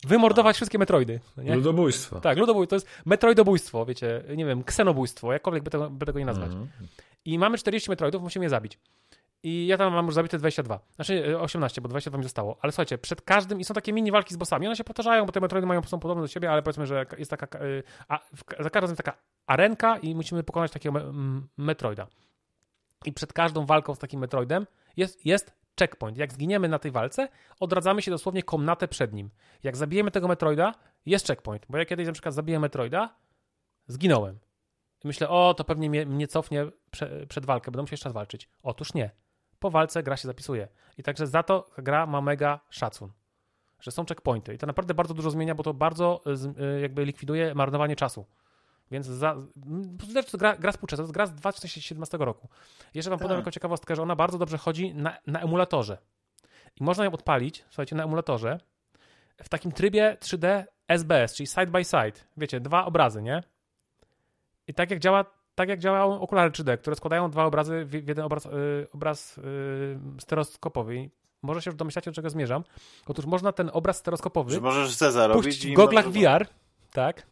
wymordować 0.05 0.57
wszystkie 0.57 0.79
metroidy. 0.79 1.21
No 1.37 1.43
nie? 1.43 1.57
Ludobójstwo. 1.57 2.21
Tak, 2.21 2.39
ludobójstwo, 2.39 2.71
to 2.71 2.77
jest 2.77 3.07
metroidobójstwo, 3.07 3.87
wiecie, 3.87 4.23
nie 4.37 4.47
wiem, 4.47 4.65
ksenobójstwo, 4.65 5.33
jakkolwiek 5.33 5.63
by 5.63 5.71
tego, 5.71 5.91
by 5.91 6.07
tego 6.07 6.19
nie 6.19 6.25
nazwać. 6.25 6.53
Mhm. 6.53 6.69
I 7.25 7.39
mamy 7.39 7.59
40 7.59 7.91
metroidów, 7.91 8.23
musimy 8.23 8.45
je 8.45 8.49
zabić. 8.49 8.79
I 9.43 9.67
ja 9.67 9.79
tam 9.79 9.93
mam 9.93 10.07
już 10.07 10.15
zabite 10.15 10.39
22. 10.39 10.81
Znaczy 10.95 11.27
e, 11.29 11.41
18, 11.41 11.81
bo 11.81 11.89
22 11.89 12.19
mi 12.19 12.25
zostało. 12.25 12.59
Ale 12.63 12.73
słuchajcie, 12.73 12.99
przed 12.99 13.23
każdym, 13.23 13.61
i 13.61 13.65
są 13.65 13.75
takie 13.75 13.93
mini 13.93 14.11
walki 14.11 14.35
z 14.35 14.37
bossami, 14.37 14.67
one 14.67 14.77
się 14.77 14.85
powtarzają, 14.85 15.27
bo 15.27 15.33
te 15.33 15.41
metroidy 15.41 15.67
mają, 15.67 15.83
są 15.83 16.01
podobne 16.01 16.23
do 16.23 16.29
siebie, 16.29 16.51
ale 16.51 16.63
powiedzmy, 16.63 16.87
że 16.87 17.07
jest 17.19 17.31
taka, 17.31 17.59
e, 17.59 17.63
a, 18.09 18.21
za 18.59 18.71
każdym 18.71 18.81
razem 18.81 18.97
taka 18.97 19.17
arenka 19.47 19.99
i 19.99 20.15
musimy 20.15 20.43
pokonać 20.43 20.73
takiego 20.73 20.93
me, 20.93 21.01
m, 21.01 21.49
metroida. 21.57 22.07
I 23.05 23.13
przed 23.13 23.33
każdą 23.33 23.67
walką 23.67 23.95
z 23.95 23.99
takim 23.99 24.21
metroidem 24.21 24.67
jest, 24.97 25.27
jest 25.27 25.61
checkpoint. 25.81 26.19
Jak 26.19 26.33
zginiemy 26.33 26.69
na 26.69 26.79
tej 26.79 26.91
walce, 26.91 27.29
odradzamy 27.61 28.03
się 28.03 28.11
dosłownie 28.11 28.43
komnatę 28.43 28.89
przed 28.89 29.13
nim. 29.13 29.31
Jak 29.63 29.77
zabijemy 29.77 30.11
tego 30.11 30.29
Metroida, 30.29 30.75
jest 31.07 31.27
checkpoint. 31.27 31.67
Bo 31.69 31.79
ja 31.79 31.85
kiedyś 31.85 32.07
na 32.07 32.13
przykład 32.13 32.35
zabiję 32.35 32.61
Metroida, 32.61 33.15
zginąłem. 33.87 34.39
I 35.05 35.07
myślę, 35.07 35.29
o, 35.29 35.55
to 35.55 35.65
pewnie 35.65 35.91
mnie, 35.91 36.07
mnie 36.07 36.29
cofnie 36.29 36.67
prze, 36.91 37.27
przed 37.27 37.47
walkę, 37.47 37.71
będę 37.71 37.83
musiał 37.83 37.93
jeszcze 37.93 38.09
raz 38.09 38.15
walczyć. 38.15 38.49
Otóż 38.63 38.95
nie. 38.95 39.11
Po 39.61 39.71
walce 39.71 40.03
gra 40.03 40.17
się 40.17 40.29
zapisuje. 40.29 40.69
I 40.99 41.03
także 41.03 41.27
za 41.27 41.43
to 41.43 41.71
gra 41.79 42.07
ma 42.07 42.21
mega 42.21 42.61
szacun. 42.71 43.13
Że 43.81 43.91
są 43.91 44.05
checkpointy. 44.05 44.55
I 44.55 44.59
to 44.59 44.67
naprawdę 44.67 44.95
bardzo 44.95 45.15
dużo 45.15 45.31
zmienia, 45.31 45.55
bo 45.55 45.63
to 45.63 45.75
bardzo 45.75 46.21
y, 46.77 46.81
jakby 46.81 47.05
likwiduje 47.05 47.55
marnowanie 47.55 47.97
czasu. 47.97 48.27
Więc 48.91 49.07
za, 49.07 49.37
to 50.31 50.39
gra, 50.39 50.57
gra 50.57 50.73
współczesna, 50.73 51.03
to 51.03 51.07
jest 51.07 51.15
gra 51.15 51.27
z 51.27 51.35
2017 51.35 52.19
roku. 52.19 52.49
Jeszcze 52.95 53.11
wam 53.11 53.19
tak. 53.19 53.25
podam 53.25 53.39
jako 53.39 53.51
ciekawostkę, 53.51 53.97
że 53.97 54.03
ona 54.03 54.17
bardzo 54.17 54.39
dobrze 54.39 54.59
chodzi 54.59 54.95
na, 54.95 55.17
na 55.27 55.41
emulatorze. 55.41 55.99
I 56.81 56.85
można 56.85 57.05
ją 57.05 57.13
odpalić, 57.13 57.65
słuchajcie, 57.69 57.97
na 57.97 58.05
emulatorze 58.05 58.61
w 59.43 59.49
takim 59.49 59.73
trybie 59.73 60.17
3D 60.21 60.65
SBS, 60.89 61.35
czyli 61.35 61.47
side 61.47 61.67
by 61.67 61.85
side. 61.85 62.13
Wiecie, 62.37 62.61
dwa 62.61 62.85
obrazy, 62.85 63.23
nie? 63.23 63.43
I 64.67 64.75
tak 64.75 64.91
jak 64.91 65.01
działa, 65.01 65.25
tak 65.61 65.69
jak 65.69 65.79
działają 65.79 66.21
okulary 66.21 66.51
3D, 66.51 66.79
które 66.79 66.97
składają 66.97 67.31
dwa 67.31 67.45
obrazy 67.45 67.85
w, 67.85 67.93
jeden 67.93 68.25
obraz, 68.25 68.45
yy, 68.45 68.87
obraz 68.93 69.37
yy, 69.37 69.99
stereoskopowy. 70.21 71.11
Może 71.43 71.63
się 71.63 71.71
już 71.71 71.77
domyślacie, 71.77 72.11
do 72.11 72.15
czego 72.15 72.31
zmierzam. 72.31 72.65
Otóż 73.07 73.27
można 73.27 73.53
ten 73.53 73.71
obraz 73.73 73.97
stereoskopowy. 73.97 74.53
Że 74.53 74.61
możesz 74.61 75.01
robić 75.29 75.67
w 75.67 75.73
goglach 75.73 76.09
VR, 76.09 76.47
tak? 76.93 77.27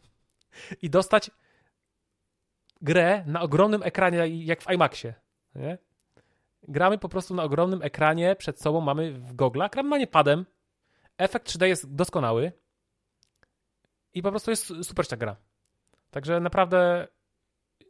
I 0.81 0.89
dostać 0.89 1.31
grę 2.81 3.23
na 3.25 3.41
ogromnym 3.41 3.83
ekranie, 3.83 4.27
jak 4.27 4.61
w 4.61 4.71
IMAXie. 4.71 5.13
Nie? 5.55 5.77
Gramy 6.67 6.97
po 6.97 7.09
prostu 7.09 7.35
na 7.35 7.43
ogromnym 7.43 7.81
ekranie, 7.81 8.35
przed 8.35 8.61
sobą 8.61 8.81
mamy 8.81 9.13
w 9.13 9.35
goglach, 9.35 9.71
gramy 9.71 9.99
nie 9.99 10.07
padem. 10.07 10.45
Efekt 11.17 11.49
3D 11.49 11.65
jest 11.65 11.95
doskonały. 11.95 12.51
I 14.13 14.21
po 14.21 14.29
prostu 14.29 14.51
jest 14.51 14.67
super 14.83 15.07
ta 15.07 15.17
gra. 15.17 15.35
Także 16.11 16.39
naprawdę 16.39 17.07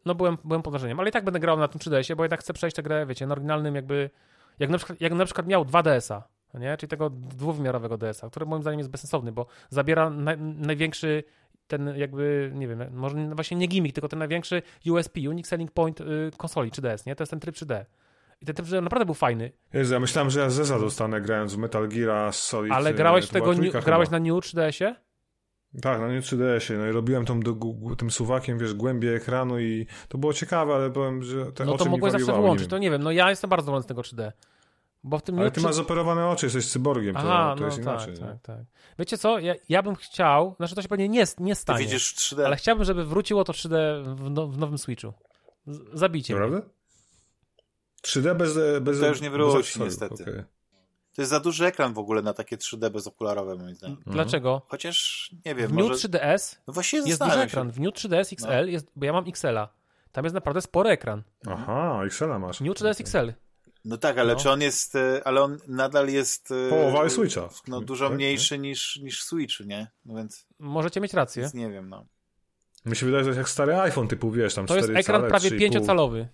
no 0.10 0.16
byłem, 0.16 0.38
byłem 0.44 0.62
pod 0.62 0.74
wrażeniem, 0.74 1.00
ale 1.00 1.10
i 1.10 1.12
tak 1.12 1.24
będę 1.24 1.40
grał 1.40 1.60
na 1.60 1.68
tym 1.68 1.82
3DS-ie, 1.82 2.16
bo 2.16 2.24
jednak 2.24 2.40
chcę 2.40 2.54
przejść 2.54 2.76
tę 2.76 2.84
grę, 2.84 3.06
wiecie, 3.06 3.28
na 3.28 3.32
oryginalnym 3.32 3.76
jakby, 3.76 4.10
jak 4.60 4.70
na 4.70 4.78
przykład, 4.78 5.02
jak 5.02 5.14
na 5.14 5.26
przykład 5.26 5.48
miał 5.48 5.66
2DS-a, 5.66 6.24
nie? 6.60 6.78
czyli 6.78 6.90
tego 6.90 7.10
dwuwymiarowego 7.10 7.98
DS-a, 7.98 8.30
który 8.30 8.46
moim 8.46 8.62
zdaniem 8.62 8.80
jest 8.80 8.90
bezsensowny, 8.90 9.32
bo 9.32 9.46
zabiera 9.70 10.10
największy 10.40 11.24
ten 11.68 11.98
jakby, 11.98 12.52
nie 12.56 12.68
wiem, 12.68 12.84
może 12.92 13.36
właśnie 13.36 13.58
nie 13.58 13.68
gimmick, 13.68 13.96
tylko 13.96 14.08
ten 14.08 14.20
największy 14.20 14.62
USP, 14.86 15.20
Unique 15.30 15.48
Selling 15.48 15.72
Point 15.72 16.02
y, 16.02 16.32
konsoli 16.38 16.72
3DS, 16.72 17.08
nie? 17.08 17.16
To 17.16 17.22
jest 17.22 17.32
ten 17.32 17.40
tryb 17.40 17.56
3D. 17.56 17.86
I 18.42 18.46
ten 18.46 18.56
tryb 18.56 18.68
3D 18.68 18.84
naprawdę 18.84 19.06
był 19.06 19.16
fajny. 19.16 19.52
Jezu, 19.74 19.94
ja 19.94 20.00
myślałem, 20.00 20.30
że 20.30 20.40
ja 20.40 20.50
Zeza 20.50 20.80
dostanę 20.80 21.22
grając 21.22 21.54
w 21.54 21.58
Metal 21.58 21.90
Gear 21.90 22.34
Solid. 22.34 22.74
Ale 22.74 22.94
grałeś 22.94 23.26
w 23.26 23.30
tego, 23.30 23.54
grałeś 23.86 24.10
na 24.10 24.20
New 24.20 24.34
3DS-ie? 24.34 24.96
Tak, 25.82 26.00
na 26.00 26.08
New 26.08 26.26
3DS-ie, 26.26 26.80
no 26.80 26.88
i 26.88 26.92
robiłem 26.92 27.26
tą, 27.26 27.40
do, 27.40 27.56
tym 27.98 28.12
suwakiem, 28.12 28.58
wiesz, 28.58 28.74
głębię 28.74 29.16
ekranu 29.16 29.60
i 29.60 29.86
to 30.08 30.18
było 30.18 30.34
ciekawe, 30.34 30.76
ale 30.76 30.90
byłem, 30.90 31.24
że 31.24 31.52
te 31.52 31.66
No 31.66 31.78
to 31.78 31.86
mogłeś 31.86 32.12
zawsze 32.12 32.34
wyłączyć, 32.34 32.68
to 32.68 32.78
nie 32.78 32.92
wiem, 32.92 33.04
no 33.04 33.12
ja 33.12 33.30
jestem 33.30 33.50
bardzo 33.50 33.62
zadowolony 33.66 33.84
z 33.84 33.88
tego 33.88 34.02
3D. 34.02 34.32
Bo 35.04 35.18
w 35.18 35.22
tym 35.22 35.40
Ale 35.40 35.52
ty 35.52 35.62
masz 35.62 35.80
operowane 35.80 36.28
oczy, 36.28 36.46
jesteś 36.46 36.68
cyborgiem, 36.68 37.14
to, 37.14 37.20
Aha, 37.20 37.54
to 37.56 37.60
no 37.60 37.66
jest 37.66 37.78
tak, 37.78 37.86
inaczej. 37.86 38.18
Tak, 38.18 38.42
tak. 38.42 38.60
Wiecie 39.00 39.18
co, 39.18 39.40
ja, 39.40 39.56
ja 39.70 39.84
bym 39.84 39.96
chciał, 39.96 40.56
znaczy 40.58 40.76
to 40.76 40.82
się 40.82 40.88
pewnie 40.88 41.10
nie, 41.10 41.26
nie 41.40 41.56
stanie. 41.56 41.80
Ty 41.80 41.86
widzisz 41.86 42.16
3D. 42.16 42.44
Ale 42.44 42.56
chciałbym, 42.56 42.86
żeby 42.86 43.06
wróciło 43.06 43.44
to 43.44 43.54
3D 43.54 44.04
w, 44.16 44.30
no, 44.30 44.48
w 44.48 44.58
nowym 44.58 44.78
Switchu. 44.78 45.14
Zabijcie 45.94 46.36
Prawda? 46.36 46.58
mnie. 46.58 46.66
3D 48.04 48.36
bez... 48.36 48.58
bez 48.82 49.00
to 49.00 49.08
już 49.08 49.22
nie 49.22 49.30
wróci 49.30 49.82
niestety. 49.82 50.24
Okay. 50.24 50.46
To 51.20 51.24
jest 51.24 51.30
za 51.30 51.40
duży 51.40 51.66
ekran 51.66 51.94
w 51.94 52.00
ogóle 52.00 52.22
na 52.22 52.34
takie 52.34 52.58
3D 52.58 52.90
bezokularowe, 52.90 53.56
moim 53.56 53.76
zdaniem. 53.76 53.98
Mhm. 53.98 54.14
Dlaczego? 54.14 54.62
Chociaż, 54.68 55.30
nie 55.46 55.56
wiem, 55.56 55.72
W 55.72 55.74
New 55.74 55.92
3DS 55.92 56.58
no 56.68 56.74
właśnie 56.74 57.00
jest 57.00 57.24
duży 57.24 57.40
ekran. 57.40 57.72
W 57.72 57.80
New 57.80 57.94
3DS 57.94 58.34
XL, 58.34 58.48
no. 58.48 58.64
jest, 58.64 58.88
bo 58.96 59.06
ja 59.06 59.14
mam 59.14 59.28
XL-a. 59.28 59.70
Tam 60.12 60.26
jest 60.26 60.34
naprawdę 60.34 60.62
spory 60.62 60.90
ekran. 60.90 61.24
Aha, 61.48 62.02
XL-a 62.06 62.40
masz. 62.40 62.62
New 62.62 62.74
3DS 62.74 63.02
XL. 63.02 63.34
No 63.86 63.98
tak, 63.98 64.18
ale 64.18 64.34
no. 64.34 64.40
czy 64.40 64.50
on 64.50 64.62
jest, 64.62 64.96
e, 64.96 65.22
ale 65.26 65.42
on 65.42 65.58
nadal 65.68 66.10
jest... 66.10 66.52
E, 66.52 66.70
Połowa 66.70 67.10
Switcha. 67.10 67.50
No 67.68 67.82
dużo 67.82 68.08
tak, 68.08 68.16
mniejszy 68.16 68.56
tak? 68.56 68.62
niż, 68.62 68.96
niż 68.96 69.24
Switch, 69.24 69.60
nie? 69.60 69.88
No 70.06 70.16
więc... 70.16 70.46
Możecie 70.60 71.02
mieć 71.02 71.14
rację. 71.14 71.42
Więc 71.42 71.54
nie 71.54 71.70
wiem, 71.70 71.90
no. 71.90 72.06
Mi 72.86 72.96
się 72.96 73.06
wydaje, 73.06 73.24
że 73.24 73.36
jak 73.36 73.50
stary 73.50 73.76
iPhone 73.76 74.08
typu, 74.08 74.32
wiesz, 74.32 74.54
tam 74.54 74.66
To 74.66 74.76
jest 74.76 74.90
ekran 74.90 75.04
cale, 75.04 75.28
prawie 75.28 75.50
5-calowy, 75.50 76.26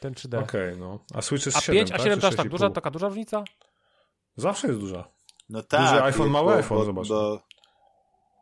ten 0.00 0.12
3D. 0.12 0.42
Okej, 0.42 0.68
okay, 0.68 0.76
no. 0.76 1.04
A 1.14 1.22
Switch 1.22 1.46
jest 1.46 1.58
a 1.58 1.60
7, 1.60 1.78
5, 1.78 1.90
tak? 1.90 2.00
A 2.00 2.04
7 2.04 2.20
to 2.20 2.28
aż 2.28 2.36
tak 2.36 2.48
duża, 2.48 2.70
taka 2.70 2.90
duża 2.90 3.08
różnica? 3.08 3.44
Zawsze 4.36 4.66
jest 4.66 4.80
duża. 4.80 5.08
No 5.48 5.62
tak. 5.62 5.80
Duży 5.80 6.02
iPhone, 6.02 6.30
mały 6.30 6.52
bo, 6.52 6.56
iPhone, 6.56 6.78
bo, 6.78 6.84
zobacz. 6.84 7.08
Bo, 7.08 7.42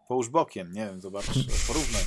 połóż 0.08 0.28
bokiem, 0.28 0.72
nie 0.72 0.86
wiem, 0.86 1.00
zobacz, 1.00 1.26
porównaj. 1.66 2.02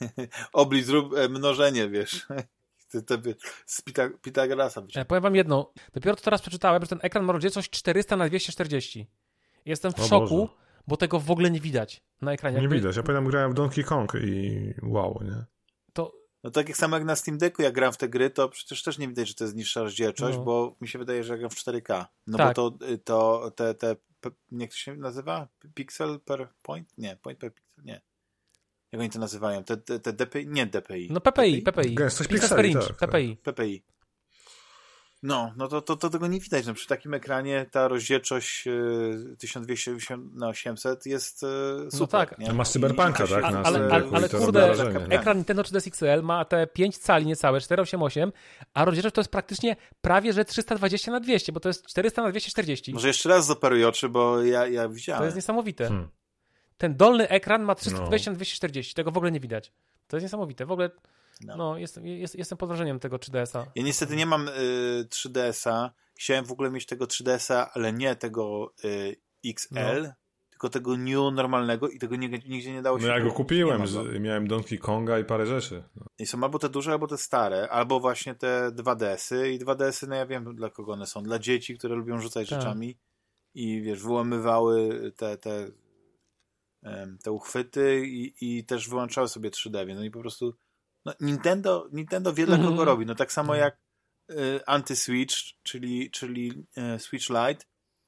Oblicz, 0.52 0.84
zrób 0.84 1.14
e, 1.14 1.28
mnożenie, 1.28 1.88
wiesz. 1.88 2.26
z 3.66 3.82
Pitagorasa. 4.22 4.82
Ja 4.94 5.04
powiem 5.04 5.22
wam 5.22 5.36
jedno. 5.36 5.72
Dopiero 5.92 6.16
to 6.16 6.22
teraz 6.22 6.40
przeczytałem, 6.40 6.82
że 6.82 6.88
ten 6.88 6.98
ekran 7.02 7.24
ma 7.24 7.32
rozdzielczość 7.32 7.70
400 7.70 8.16
na 8.16 8.28
240. 8.28 9.10
Jestem 9.66 9.92
w 9.92 10.00
o 10.00 10.06
szoku, 10.06 10.36
Boże. 10.36 10.52
bo 10.86 10.96
tego 10.96 11.20
w 11.20 11.30
ogóle 11.30 11.50
nie 11.50 11.60
widać 11.60 12.02
na 12.22 12.32
ekranie. 12.32 12.56
Nie 12.56 12.62
Jakby... 12.62 12.76
widać. 12.76 12.96
Ja 12.96 13.02
pamiętam, 13.02 13.30
grałem 13.30 13.50
w 13.50 13.54
Donkey 13.54 13.84
Kong 13.84 14.12
i 14.14 14.74
wow, 14.82 15.20
nie? 15.24 15.44
No 16.44 16.50
tak 16.50 16.68
jak 16.68 16.76
samo 16.76 16.96
jak 16.96 17.04
na 17.04 17.16
Steam 17.16 17.38
Decku, 17.38 17.62
jak 17.62 17.74
gram 17.74 17.92
w 17.92 17.96
te 17.96 18.08
gry, 18.08 18.30
to 18.30 18.48
przecież 18.48 18.82
też 18.82 18.98
nie 18.98 19.08
widać, 19.08 19.28
że 19.28 19.34
to 19.34 19.44
jest 19.44 19.56
niższa 19.56 19.82
rozdzielczość, 19.82 20.38
no. 20.38 20.44
bo 20.44 20.76
mi 20.80 20.88
się 20.88 20.98
wydaje, 20.98 21.24
że 21.24 21.32
ja 21.32 21.38
gram 21.38 21.50
w 21.50 21.54
4K. 21.54 22.04
No 22.26 22.38
tak. 22.38 22.56
bo 22.56 22.70
to, 22.70 22.86
y, 22.86 22.98
to 22.98 23.50
te, 23.56 23.74
te, 23.74 23.96
jak 24.52 24.70
to 24.70 24.76
się 24.76 24.96
nazywa? 24.96 25.48
Pixel 25.74 26.20
per 26.20 26.48
point? 26.62 26.98
Nie, 26.98 27.16
point 27.16 27.38
per 27.38 27.54
pixel, 27.54 27.84
nie 27.84 28.00
jak 28.94 29.00
oni 29.00 29.10
to 29.10 29.18
nazywają, 29.18 29.64
te, 29.64 29.76
te, 29.76 29.98
te 29.98 30.12
DPI, 30.12 30.46
nie 30.46 30.66
DPI. 30.66 31.08
No 31.10 31.20
PPI, 31.20 31.62
PPI. 31.62 31.94
Gęstość 31.94 32.30
pikseli, 32.30 32.74
tak, 32.74 32.96
PPI. 32.96 33.36
PPI. 33.36 33.84
No, 35.24 35.52
no 35.56 35.68
to, 35.68 35.82
to, 35.82 35.96
to 35.96 36.10
tego 36.10 36.26
nie 36.26 36.40
widać. 36.40 36.66
No, 36.66 36.74
przy 36.74 36.86
takim 36.86 37.14
ekranie 37.14 37.66
ta 37.70 37.88
rozdzielczość 37.88 38.64
1200 39.38 40.18
na 40.34 40.48
800 40.48 41.06
jest 41.06 41.42
e, 41.42 41.46
super. 41.90 42.00
No 42.00 42.06
tak. 42.06 42.38
Nie? 42.38 42.52
Masz 42.52 42.68
cyberpunka, 42.68 43.26
tak? 43.26 43.44
Ale, 43.44 43.58
ale, 43.58 43.88
ale, 43.90 44.04
ale 44.12 44.28
kurde, 44.28 44.72
ekran 45.10 45.36
Nintendo 45.36 45.62
3DS 45.62 45.88
XL 45.88 46.22
ma 46.22 46.44
te 46.44 46.66
5 46.66 46.98
cali 46.98 47.26
niecałe, 47.26 47.60
488, 47.60 48.32
a 48.74 48.84
rozdzielczość 48.84 49.14
to 49.14 49.20
jest 49.20 49.30
praktycznie 49.30 49.76
prawie, 50.00 50.32
że 50.32 50.44
320 50.44 51.12
na 51.12 51.20
200, 51.20 51.52
bo 51.52 51.60
to 51.60 51.68
jest 51.68 51.86
400 51.86 52.22
na 52.22 52.30
240. 52.30 52.94
Może 52.94 53.08
jeszcze 53.08 53.28
raz 53.28 53.46
zoperuj 53.46 53.84
oczy, 53.84 54.08
bo 54.08 54.42
ja, 54.42 54.66
ja 54.66 54.88
widziałem. 54.88 55.20
To 55.20 55.24
jest 55.24 55.36
niesamowite. 55.36 55.88
Hmm 55.88 56.08
ten 56.78 56.96
dolny 56.96 57.28
ekran 57.28 57.62
ma 57.62 57.74
320 57.74 58.30
na 58.30 58.34
240, 58.34 58.94
tego 58.94 59.10
w 59.10 59.16
ogóle 59.16 59.32
nie 59.32 59.40
widać. 59.40 59.72
To 60.08 60.16
jest 60.16 60.24
niesamowite. 60.24 60.66
W 60.66 60.72
ogóle 60.72 60.90
no. 61.40 61.56
no 61.56 61.78
jestem, 61.78 62.06
jest, 62.06 62.34
jestem 62.34 62.58
pod 62.58 62.68
wrażeniem 62.68 63.00
tego 63.00 63.16
3DS-a. 63.16 63.66
Ja 63.74 63.82
niestety 63.82 64.16
nie 64.16 64.26
mam 64.26 64.48
y, 64.48 64.52
3DS-a. 65.08 65.90
Chciałem 66.18 66.44
w 66.44 66.52
ogóle 66.52 66.70
mieć 66.70 66.86
tego 66.86 67.04
3DS-a, 67.04 67.70
ale 67.72 67.92
nie 67.92 68.16
tego 68.16 68.74
y, 68.84 69.16
XL, 69.44 70.02
no. 70.02 70.12
tylko 70.50 70.68
tego 70.68 70.96
New 70.96 71.32
normalnego 71.32 71.88
i 71.88 71.98
tego 71.98 72.16
nigdzie, 72.16 72.48
nigdzie 72.48 72.72
nie 72.72 72.82
dało 72.82 73.00
się... 73.00 73.06
No 73.06 73.12
ja 73.12 73.20
go 73.20 73.32
kupiłem, 73.32 73.86
z, 73.86 74.20
miałem 74.20 74.48
Donkey 74.48 74.78
Konga 74.78 75.18
i 75.18 75.24
parę 75.24 75.46
rzeczy. 75.46 75.84
No. 75.96 76.06
I 76.18 76.26
są 76.26 76.44
albo 76.44 76.58
te 76.58 76.68
duże, 76.68 76.92
albo 76.92 77.06
te 77.06 77.18
stare, 77.18 77.68
albo 77.70 78.00
właśnie 78.00 78.34
te 78.34 78.70
2DS-y 78.70 79.52
i 79.52 79.58
2DS-y, 79.58 80.06
no 80.08 80.14
ja 80.14 80.26
wiem 80.26 80.56
dla 80.56 80.70
kogo 80.70 80.92
one 80.92 81.06
są. 81.06 81.22
Dla 81.22 81.38
dzieci, 81.38 81.78
które 81.78 81.94
lubią 81.94 82.20
rzucać 82.20 82.48
tak. 82.48 82.60
rzeczami 82.60 82.98
i 83.54 83.82
wiesz, 83.82 84.02
wyłamywały 84.02 85.12
te, 85.16 85.38
te 85.38 85.70
te 87.22 87.32
uchwyty 87.32 88.02
i, 88.06 88.34
i 88.40 88.64
też 88.64 88.88
wyłączały 88.88 89.28
sobie 89.28 89.50
3D, 89.50 89.86
więc 89.86 89.98
no 89.98 90.04
i 90.04 90.10
po 90.10 90.20
prostu 90.20 90.54
no, 91.04 91.12
Nintendo, 91.20 91.88
Nintendo 91.92 92.32
wie 92.32 92.46
dla 92.46 92.56
kogo 92.56 92.68
mhm. 92.68 92.88
robi. 92.88 93.06
No 93.06 93.14
tak 93.14 93.32
samo 93.32 93.54
jak 93.54 93.76
y, 94.30 94.60
Anti-Switch, 94.66 95.54
czyli, 95.62 96.10
czyli 96.10 96.66
y, 96.96 96.98
Switch 96.98 97.28
Lite, 97.28 97.64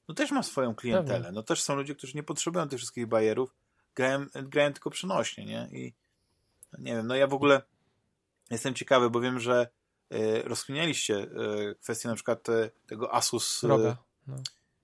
no 0.08 0.14
też 0.14 0.30
ma 0.30 0.42
swoją 0.42 0.74
klientelę. 0.74 1.32
No 1.32 1.42
też 1.42 1.62
są 1.62 1.76
ludzie, 1.76 1.94
którzy 1.94 2.16
nie 2.16 2.22
potrzebują 2.22 2.68
tych 2.68 2.78
wszystkich 2.78 3.06
bajerów, 3.06 3.54
grają, 3.94 4.26
grają 4.34 4.72
tylko 4.72 4.90
przenośnie, 4.90 5.44
nie? 5.44 5.68
I 5.72 5.94
no 6.72 6.78
nie 6.78 6.96
wiem, 6.96 7.06
no 7.06 7.14
ja 7.14 7.26
w 7.26 7.34
ogóle 7.34 7.62
jestem 8.50 8.74
ciekawy, 8.74 9.10
bo 9.10 9.20
wiem, 9.20 9.40
że 9.40 9.68
y, 10.14 10.42
rozkminialiście 10.42 11.14
y, 11.18 11.74
kwestię 11.82 12.08
na 12.08 12.14
przykład 12.14 12.48
y, 12.48 12.70
tego 12.86 13.14
Asus... 13.14 13.64
Y, 13.64 13.68
Roga. 13.68 13.96
No. 14.26 14.36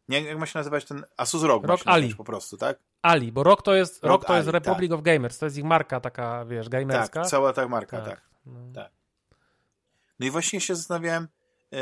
Nie, 0.08 0.22
jak 0.22 0.38
ma 0.38 0.46
się 0.46 0.58
nazywać 0.58 0.84
ten 0.84 1.04
Asus 1.16 1.42
ROG? 1.42 1.66
ROG 1.66 1.80
Ali. 1.84 2.14
po 2.14 2.24
prostu, 2.24 2.56
tak? 2.56 2.78
Ali, 3.02 3.32
bo 3.32 3.42
ROG 3.42 3.62
to 3.62 3.74
jest, 3.74 4.04
ROG, 4.04 4.24
to 4.24 4.36
jest 4.36 4.48
Ali, 4.48 4.52
Republic 4.52 4.90
tak. 4.90 4.98
of 4.98 5.04
Gamers, 5.04 5.38
to 5.38 5.46
jest 5.46 5.58
ich 5.58 5.64
marka 5.64 6.00
taka, 6.00 6.44
wiesz, 6.44 6.68
gamerska. 6.68 7.20
Tak, 7.20 7.30
cała 7.30 7.52
ta 7.52 7.68
marka, 7.68 8.00
tak. 8.00 8.08
Tak. 8.08 8.22
No, 8.46 8.72
tak. 8.74 8.90
no 10.20 10.26
i 10.26 10.30
właśnie 10.30 10.60
się 10.60 10.76
zastanawiałem 10.76 11.28
yy, 11.72 11.78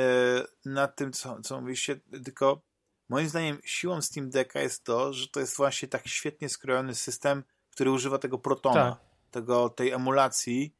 nad 0.65 0.97
tym, 0.97 1.13
co, 1.13 1.41
co 1.41 1.61
mówiliście, 1.61 2.01
tylko 2.25 2.61
moim 3.09 3.29
zdaniem 3.29 3.59
siłą 3.65 4.03
Steam 4.03 4.31
Decka 4.31 4.61
jest 4.61 4.85
to, 4.85 5.13
że 5.13 5.29
to 5.29 5.41
jest 5.41 5.57
właśnie 5.57 5.89
tak 5.89 6.09
świetnie 6.09 6.49
skrojony 6.49 6.95
system, 6.95 7.45
który 7.71 7.91
używa 7.91 8.19
tego 8.19 8.39
Protona, 8.39 8.91
tak. 8.91 9.01
tego, 9.31 9.69
tej 9.69 9.91
emulacji 9.91 10.75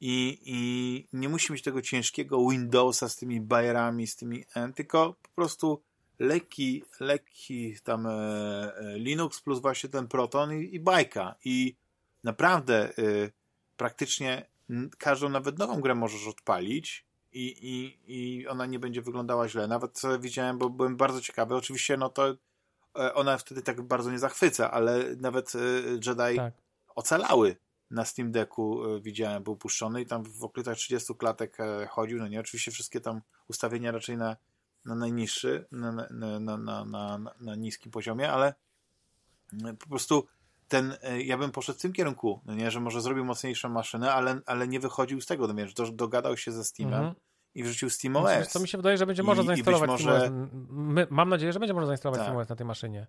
i, 0.00 0.38
i 0.44 1.08
nie 1.12 1.28
musi 1.28 1.52
mieć 1.52 1.62
tego 1.62 1.82
ciężkiego 1.82 2.48
Windowsa 2.48 3.08
z 3.08 3.16
tymi 3.16 3.40
bajerami, 3.40 4.06
z 4.06 4.16
tymi, 4.16 4.44
tylko 4.74 5.14
po 5.22 5.28
prostu 5.34 5.82
lekki, 6.18 6.84
lekki 7.00 7.76
tam 7.84 8.06
e, 8.06 8.10
e, 8.10 8.98
Linux 8.98 9.40
plus 9.40 9.60
właśnie 9.60 9.88
ten 9.88 10.08
Proton 10.08 10.54
i, 10.54 10.74
i 10.74 10.80
bajka. 10.80 11.34
I 11.44 11.76
naprawdę 12.24 12.98
y, 12.98 13.32
praktycznie 13.76 14.46
każdą 14.98 15.28
nawet 15.28 15.58
nową 15.58 15.80
grę 15.80 15.94
możesz 15.94 16.26
odpalić 16.26 17.06
i, 17.32 17.46
i, 17.46 17.98
i 18.06 18.48
ona 18.48 18.66
nie 18.66 18.78
będzie 18.78 19.02
wyglądała 19.02 19.48
źle. 19.48 19.68
Nawet 19.68 19.98
co 19.98 20.18
widziałem, 20.18 20.58
bo 20.58 20.70
byłem 20.70 20.96
bardzo 20.96 21.20
ciekawy. 21.20 21.54
Oczywiście, 21.54 21.96
no 21.96 22.08
to 22.08 22.28
e, 22.98 23.14
ona 23.14 23.38
wtedy 23.38 23.62
tak 23.62 23.82
bardzo 23.82 24.10
nie 24.10 24.18
zachwyca, 24.18 24.70
ale 24.70 25.16
nawet 25.16 25.52
Jedi 26.06 26.36
tak. 26.36 26.54
ocalały 26.94 27.56
na 27.90 28.04
Steam 28.04 28.32
Decku 28.32 28.82
widziałem, 29.00 29.42
był 29.42 29.56
puszczony 29.56 30.02
i 30.02 30.06
tam 30.06 30.24
w 30.24 30.44
okolicach 30.44 30.76
30 30.76 31.14
klatek 31.14 31.56
chodził, 31.90 32.18
no 32.18 32.28
nie, 32.28 32.40
oczywiście 32.40 32.70
wszystkie 32.70 33.00
tam 33.00 33.20
ustawienia 33.48 33.92
raczej 33.92 34.16
na 34.16 34.36
na 34.88 34.94
najniższy, 34.94 35.66
na, 35.72 35.92
na, 35.92 36.40
na, 36.40 36.84
na, 36.84 37.18
na, 37.40 37.54
niskim 37.54 37.92
poziomie, 37.92 38.32
ale 38.32 38.54
po 39.78 39.88
prostu 39.88 40.26
ten, 40.68 40.96
e, 41.02 41.22
ja 41.22 41.38
bym 41.38 41.50
poszedł 41.50 41.78
w 41.78 41.82
tym 41.82 41.92
kierunku, 41.92 42.40
no 42.44 42.54
nie, 42.54 42.70
że 42.70 42.80
może 42.80 43.00
zrobił 43.00 43.24
mocniejszą 43.24 43.68
maszynę, 43.68 44.12
ale, 44.12 44.40
ale 44.46 44.68
nie 44.68 44.80
wychodził 44.80 45.20
z 45.20 45.26
tego, 45.26 45.46
no 45.46 45.54
wiesz, 45.54 45.74
do, 45.74 45.92
dogadał 45.92 46.36
się 46.36 46.52
ze 46.52 46.64
Steamem 46.64 47.00
mm 47.00 47.12
-hmm. 47.12 47.16
i 47.54 47.62
wrzucił 47.64 47.90
SteamOS. 47.90 48.52
To 48.52 48.60
mi 48.60 48.68
się 48.68 48.78
wydaje, 48.78 48.96
że 48.96 49.06
będzie 49.06 49.22
można 49.22 49.44
zainstalować 49.44 49.90
może... 49.90 50.20
SteamOS. 50.20 50.50
My, 50.70 51.06
mam 51.10 51.28
nadzieję, 51.28 51.52
że 51.52 51.58
będzie 51.60 51.74
można 51.74 51.86
zainstalować 51.86 52.18
tak. 52.18 52.26
SteamOS 52.26 52.48
na 52.48 52.56
tej 52.56 52.66
maszynie. 52.66 53.06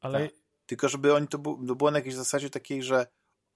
Ale... 0.00 0.28
Tak. 0.28 0.38
Tylko 0.66 0.88
żeby 0.88 1.14
oni 1.14 1.28
to, 1.28 1.38
to 1.38 1.74
było 1.74 1.90
na 1.90 1.98
jakiejś 1.98 2.14
zasadzie 2.14 2.50
takiej, 2.50 2.82
że 2.82 3.06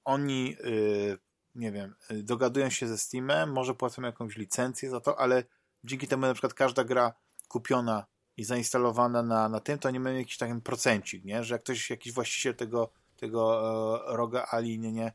oni 0.04 0.56
yy, 0.64 1.18
nie 1.54 1.72
wiem, 1.72 1.94
y, 2.10 2.22
dogadują 2.22 2.70
się 2.70 2.86
ze 2.86 2.98
Steamem, 2.98 3.52
może 3.52 3.74
płacą 3.74 4.02
jakąś 4.02 4.36
licencję 4.36 4.90
za 4.90 5.00
to, 5.00 5.20
ale 5.20 5.44
dzięki 5.84 6.08
temu 6.08 6.26
na 6.26 6.34
przykład 6.34 6.54
każda 6.54 6.84
gra 6.84 7.14
kupiona 7.48 8.06
i 8.36 8.44
zainstalowana 8.44 9.22
na, 9.22 9.48
na 9.48 9.60
tym, 9.60 9.78
to 9.78 9.90
nie 9.90 10.00
mamy 10.00 10.18
jakiś 10.18 10.38
taki 10.38 10.60
procencik, 10.60 11.24
nie? 11.24 11.44
Że 11.44 11.54
jak 11.54 11.62
ktoś, 11.62 11.90
jakiś 11.90 12.12
właściciel 12.12 12.54
tego, 12.54 12.92
tego 13.16 13.60
e, 14.10 14.16
roga 14.16 14.46
Ali, 14.50 14.78
nie, 14.78 14.92
nie, 14.92 15.12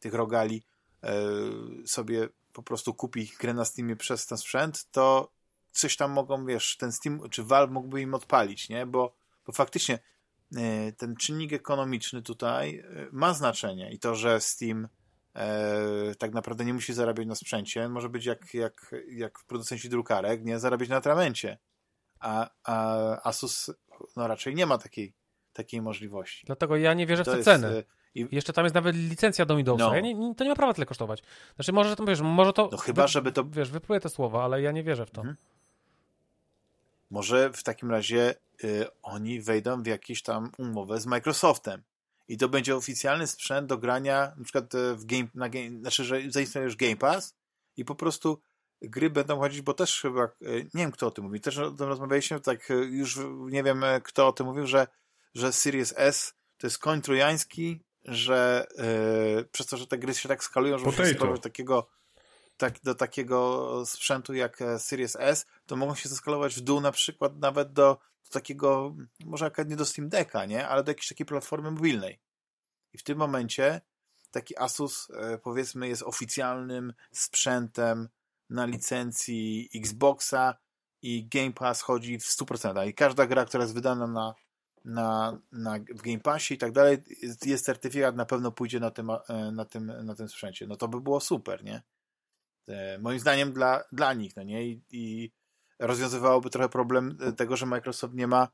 tych 0.00 0.14
rogali 0.14 0.62
e, 1.02 1.16
sobie 1.86 2.28
po 2.52 2.62
prostu 2.62 2.94
kupi 2.94 3.32
grę 3.40 3.54
na 3.54 3.64
Steamie 3.64 3.96
przez 3.96 4.26
ten 4.26 4.38
sprzęt, 4.38 4.90
to 4.90 5.32
coś 5.72 5.96
tam 5.96 6.12
mogą, 6.12 6.46
wiesz, 6.46 6.76
ten 6.76 6.92
Steam, 6.92 7.30
czy 7.30 7.44
Valve 7.44 7.70
mógłby 7.70 8.00
im 8.00 8.14
odpalić, 8.14 8.68
nie? 8.68 8.86
Bo, 8.86 9.14
bo 9.46 9.52
faktycznie 9.52 9.98
e, 10.56 10.92
ten 10.92 11.16
czynnik 11.16 11.52
ekonomiczny 11.52 12.22
tutaj 12.22 12.78
e, 12.78 12.84
ma 13.12 13.34
znaczenie 13.34 13.92
i 13.92 13.98
to, 13.98 14.14
że 14.14 14.40
Steam 14.40 14.88
e, 15.34 16.14
tak 16.18 16.34
naprawdę 16.34 16.64
nie 16.64 16.74
musi 16.74 16.92
zarabiać 16.92 17.26
na 17.26 17.34
sprzęcie, 17.34 17.88
może 17.88 18.08
być 18.08 18.24
jak, 18.24 18.54
jak, 18.54 18.94
jak 19.08 19.38
producenci 19.46 19.88
drukarek, 19.88 20.44
nie 20.44 20.58
zarabiać 20.58 20.88
na 20.88 20.96
atramencie. 20.96 21.58
A, 22.20 22.50
a 22.64 22.96
Asus 23.28 23.70
no 24.16 24.28
raczej 24.28 24.54
nie 24.54 24.66
ma 24.66 24.78
takiej, 24.78 25.14
takiej 25.52 25.82
możliwości. 25.82 26.46
Dlatego 26.46 26.76
ja 26.76 26.94
nie 26.94 27.06
wierzę 27.06 27.24
to 27.24 27.30
w 27.30 27.34
te 27.34 27.38
jest, 27.38 27.44
ceny. 27.44 27.68
E, 27.68 27.84
I... 28.14 28.28
Jeszcze 28.30 28.52
tam 28.52 28.64
jest 28.64 28.74
nawet 28.74 28.96
licencja 28.96 29.46
do 29.46 29.56
Windowsa. 29.56 29.86
No. 29.86 29.94
Ja 29.94 30.00
nie, 30.00 30.34
to 30.34 30.44
nie 30.44 30.50
ma 30.50 30.56
prawa 30.56 30.74
tyle 30.74 30.86
kosztować. 30.86 31.22
Znaczy, 31.54 31.72
może 31.72 31.96
to, 31.96 32.04
wiesz, 32.04 32.20
może 32.20 32.52
to... 32.52 32.68
No 32.72 32.78
chyba, 32.78 33.06
żeby 33.06 33.32
to... 33.32 33.44
Wiesz, 33.44 33.70
wypluję 33.70 34.00
te 34.00 34.08
słowa, 34.08 34.44
ale 34.44 34.62
ja 34.62 34.72
nie 34.72 34.82
wierzę 34.82 35.06
w 35.06 35.10
to. 35.10 35.20
Mhm. 35.20 35.36
Może 37.10 37.50
w 37.50 37.62
takim 37.62 37.90
razie 37.90 38.34
y, 38.64 38.86
oni 39.02 39.40
wejdą 39.40 39.82
w 39.82 39.86
jakieś 39.86 40.22
tam 40.22 40.50
umowę 40.58 41.00
z 41.00 41.06
Microsoftem 41.06 41.82
i 42.28 42.36
to 42.36 42.48
będzie 42.48 42.76
oficjalny 42.76 43.26
sprzęt 43.26 43.68
do 43.68 43.78
grania 43.78 44.32
na 44.36 44.44
przykład 44.44 44.74
e, 44.74 44.94
w 44.94 45.04
game, 45.04 45.28
na 45.34 45.48
game 45.48 45.78
znaczy, 45.80 46.04
że 46.04 46.20
zainstalujesz 46.28 46.76
Game 46.76 46.96
Pass 46.96 47.34
i 47.76 47.84
po 47.84 47.94
prostu 47.94 48.40
gry 48.82 49.10
będą 49.10 49.38
chodzić, 49.38 49.62
bo 49.62 49.74
też 49.74 50.00
chyba, 50.00 50.22
e, 50.24 50.28
nie 50.54 50.70
wiem 50.74 50.92
kto 50.92 51.06
o 51.06 51.10
tym 51.10 51.24
mówi, 51.24 51.40
też 51.40 51.58
o 51.58 51.70
tym 51.70 51.88
rozmawialiśmy, 51.88 52.40
tak 52.40 52.70
e, 52.70 52.74
już 52.74 53.18
nie 53.50 53.62
wiem 53.62 53.84
kto 54.04 54.28
o 54.28 54.32
tym 54.32 54.46
mówił, 54.46 54.66
że, 54.66 54.86
że 55.34 55.52
Series 55.52 55.94
S 55.96 56.34
to 56.58 56.66
jest 56.66 56.78
koń 56.78 57.02
trojański, 57.02 57.80
że 58.04 58.66
yy, 59.36 59.44
przez 59.44 59.66
to, 59.66 59.76
że 59.76 59.86
te 59.86 59.98
gry 59.98 60.14
się 60.14 60.28
tak 60.28 60.44
skalują, 60.44 60.78
że 60.78 60.84
muszą 60.84 61.02
do 61.32 61.38
takiego 61.38 61.88
tak, 62.56 62.80
do 62.82 62.94
takiego 62.94 63.82
sprzętu 63.86 64.34
jak 64.34 64.58
Series 64.78 65.16
S, 65.16 65.46
to 65.66 65.76
mogą 65.76 65.94
się 65.94 66.08
zeskalować 66.08 66.54
w 66.54 66.60
dół 66.60 66.80
na 66.80 66.92
przykład 66.92 67.36
nawet 67.38 67.72
do 67.72 67.98
do 68.24 68.30
takiego, 68.30 68.94
może 69.24 69.46
akurat 69.46 69.68
nie 69.68 69.76
do 69.76 69.84
Steam 69.84 70.08
Decka, 70.08 70.46
nie? 70.46 70.68
ale 70.68 70.84
do 70.84 70.90
jakiejś 70.90 71.08
takiej 71.08 71.26
platformy 71.26 71.70
mobilnej. 71.70 72.20
I 72.92 72.98
w 72.98 73.02
tym 73.02 73.18
momencie 73.18 73.80
taki 74.30 74.58
Asus, 74.58 75.08
e, 75.10 75.38
powiedzmy, 75.38 75.88
jest 75.88 76.02
oficjalnym 76.02 76.92
sprzętem 77.12 78.08
na 78.50 78.66
licencji 78.66 79.70
Xboxa 79.74 80.54
i 81.02 81.28
Game 81.28 81.52
Pass 81.52 81.82
chodzi 81.82 82.18
w 82.18 82.24
100%. 82.24 82.86
I 82.88 82.94
każda 82.94 83.26
gra, 83.26 83.44
która 83.44 83.64
jest 83.64 83.74
wydana 83.74 84.06
na, 84.06 84.34
na, 84.84 85.38
na, 85.52 85.78
w 85.78 86.02
Game 86.02 86.20
Passie 86.20 86.54
i 86.54 86.58
tak 86.58 86.72
dalej, 86.72 86.98
jest 87.44 87.64
certyfikat, 87.64 88.16
na 88.16 88.26
pewno 88.26 88.52
pójdzie 88.52 88.80
na 88.80 88.90
tym, 88.90 89.10
e, 89.10 89.52
na 89.52 89.64
tym, 89.64 89.92
na 90.04 90.14
tym 90.14 90.28
sprzęcie. 90.28 90.66
No 90.66 90.76
to 90.76 90.88
by 90.88 91.00
było 91.00 91.20
super, 91.20 91.64
nie? 91.64 91.82
E, 92.68 92.98
moim 92.98 93.18
zdaniem 93.18 93.52
dla, 93.52 93.84
dla 93.92 94.14
nich, 94.14 94.36
no 94.36 94.42
nie? 94.42 94.66
I, 94.66 94.82
i 94.90 95.32
rozwiązywałoby 95.78 96.50
trochę 96.50 96.68
problem 96.68 97.18
e, 97.20 97.32
tego, 97.32 97.56
że 97.56 97.66
Microsoft 97.66 98.14
nie 98.14 98.26
ma 98.26 98.48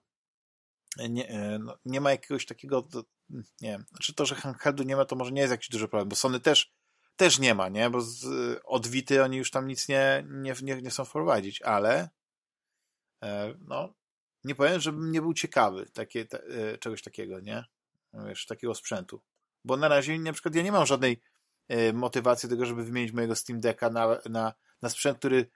e, 0.98 1.08
nie, 1.08 1.58
no, 1.60 1.78
nie 1.84 2.00
ma 2.00 2.10
jakiegoś 2.10 2.46
takiego 2.46 2.88
nie 3.30 3.70
wiem, 3.70 3.84
znaczy 3.90 4.14
to, 4.14 4.26
że 4.26 4.34
handheldu 4.34 4.82
nie 4.82 4.96
ma, 4.96 5.04
to 5.04 5.16
może 5.16 5.32
nie 5.32 5.40
jest 5.40 5.50
jakiś 5.50 5.68
duży 5.68 5.88
problem, 5.88 6.08
bo 6.08 6.16
Sony 6.16 6.40
też 6.40 6.72
też 7.16 7.38
nie 7.38 7.54
ma, 7.54 7.68
nie? 7.68 7.90
Bo 7.90 8.00
z, 8.00 8.26
od 8.64 8.86
Vity 8.86 9.22
oni 9.22 9.36
już 9.36 9.50
tam 9.50 9.66
nic 9.66 9.88
nie, 9.88 10.26
nie, 10.28 10.54
nie, 10.62 10.82
nie 10.82 10.90
chcą 10.90 11.04
wprowadzić, 11.04 11.62
ale 11.62 12.08
no, 13.58 13.94
nie 14.44 14.54
powiem, 14.54 14.80
żebym 14.80 15.10
nie 15.10 15.20
był 15.20 15.34
ciekawy 15.34 15.86
takie, 15.86 16.24
te, 16.24 16.42
czegoś 16.78 17.02
takiego, 17.02 17.40
nie? 17.40 17.64
Wiesz, 18.14 18.46
takiego 18.46 18.74
sprzętu. 18.74 19.22
Bo 19.64 19.76
na 19.76 19.88
razie 19.88 20.18
na 20.18 20.32
przykład 20.32 20.54
ja 20.54 20.62
nie 20.62 20.72
mam 20.72 20.86
żadnej 20.86 21.22
motywacji 21.92 22.48
do 22.48 22.54
tego, 22.54 22.66
żeby 22.66 22.84
wymienić 22.84 23.12
mojego 23.12 23.36
Steam 23.36 23.60
Decka 23.60 23.90
na, 23.90 24.18
na, 24.28 24.52
na 24.82 24.88
sprzęt, 24.88 25.18
który 25.18 25.50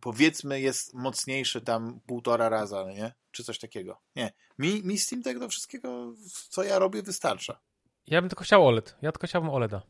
powiedzmy 0.00 0.60
jest 0.60 0.94
mocniejszy 0.94 1.60
tam 1.60 2.00
półtora 2.06 2.48
raza, 2.48 2.84
no 2.84 2.92
nie? 2.92 3.14
Czy 3.30 3.44
coś 3.44 3.58
takiego. 3.58 4.00
Nie. 4.16 4.32
Mi, 4.58 4.82
mi 4.84 4.98
Steam 4.98 5.22
tego 5.22 5.48
wszystkiego, 5.48 6.12
co 6.50 6.62
ja 6.62 6.78
robię, 6.78 7.02
wystarcza. 7.02 7.60
Ja 8.06 8.20
bym 8.20 8.30
tylko 8.30 8.44
chciał 8.44 8.66
OLED. 8.66 8.96
Ja 9.02 9.12
tylko 9.12 9.26
chciałbym 9.26 9.50
OLEDa. 9.50 9.82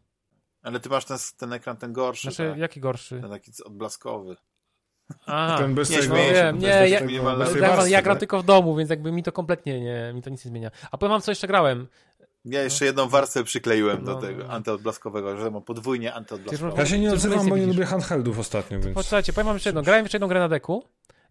Ale 0.62 0.80
ty 0.80 0.88
masz 0.88 1.04
ten, 1.04 1.18
ten 1.36 1.52
ekran, 1.52 1.76
ten 1.76 1.92
gorszy. 1.92 2.22
Znaczy, 2.22 2.50
tak? 2.50 2.58
jaki 2.58 2.80
gorszy? 2.80 3.20
Ten 3.20 3.30
taki 3.30 3.52
odblaskowy. 3.64 4.36
A, 5.26 5.56
ten 5.60 5.74
bez 5.74 5.90
nie, 5.90 5.98
tej 5.98 6.08
nie, 6.08 6.52
nie, 6.58 6.68
ja, 6.68 6.86
ja, 6.86 7.86
ja 7.86 8.02
gram 8.02 8.18
tylko 8.18 8.42
w 8.42 8.44
domu, 8.44 8.76
więc 8.76 8.90
jakby 8.90 9.12
mi 9.12 9.22
to 9.22 9.32
kompletnie 9.32 9.80
nie, 9.80 10.12
mi 10.14 10.22
to 10.22 10.30
nic 10.30 10.44
nie 10.44 10.48
zmienia. 10.48 10.70
A 10.90 10.98
powiem 10.98 11.10
wam, 11.10 11.20
co 11.20 11.30
jeszcze 11.30 11.46
grałem. 11.46 11.88
Ja 12.46 12.62
jeszcze 12.62 12.84
jedną 12.84 13.08
warstwę 13.08 13.44
przykleiłem 13.44 14.04
no, 14.04 14.14
do 14.14 14.20
tego 14.20 14.44
no. 14.44 14.52
antyodblaskowego, 14.52 15.36
że 15.36 15.50
mam 15.50 15.62
podwójnie 15.62 16.14
antyodblaskowe. 16.14 16.72
Ja 16.76 16.86
się 16.86 16.98
nie 16.98 17.12
odzywam, 17.12 17.48
bo 17.48 17.56
nie 17.56 17.66
lubię 17.66 17.84
handheldów 17.84 18.38
ostatnio. 18.38 18.80
Więc... 18.80 18.94
Posłuchajcie, 18.94 19.32
powiem 19.32 19.46
wam 19.46 19.56
jeszcze 19.56 19.68
jedno. 19.68 19.82
Grałem 19.82 20.04
jeszcze 20.04 20.16
jedną 20.16 20.28
grę 20.28 20.40
na 20.40 20.48
deku. 20.48 20.84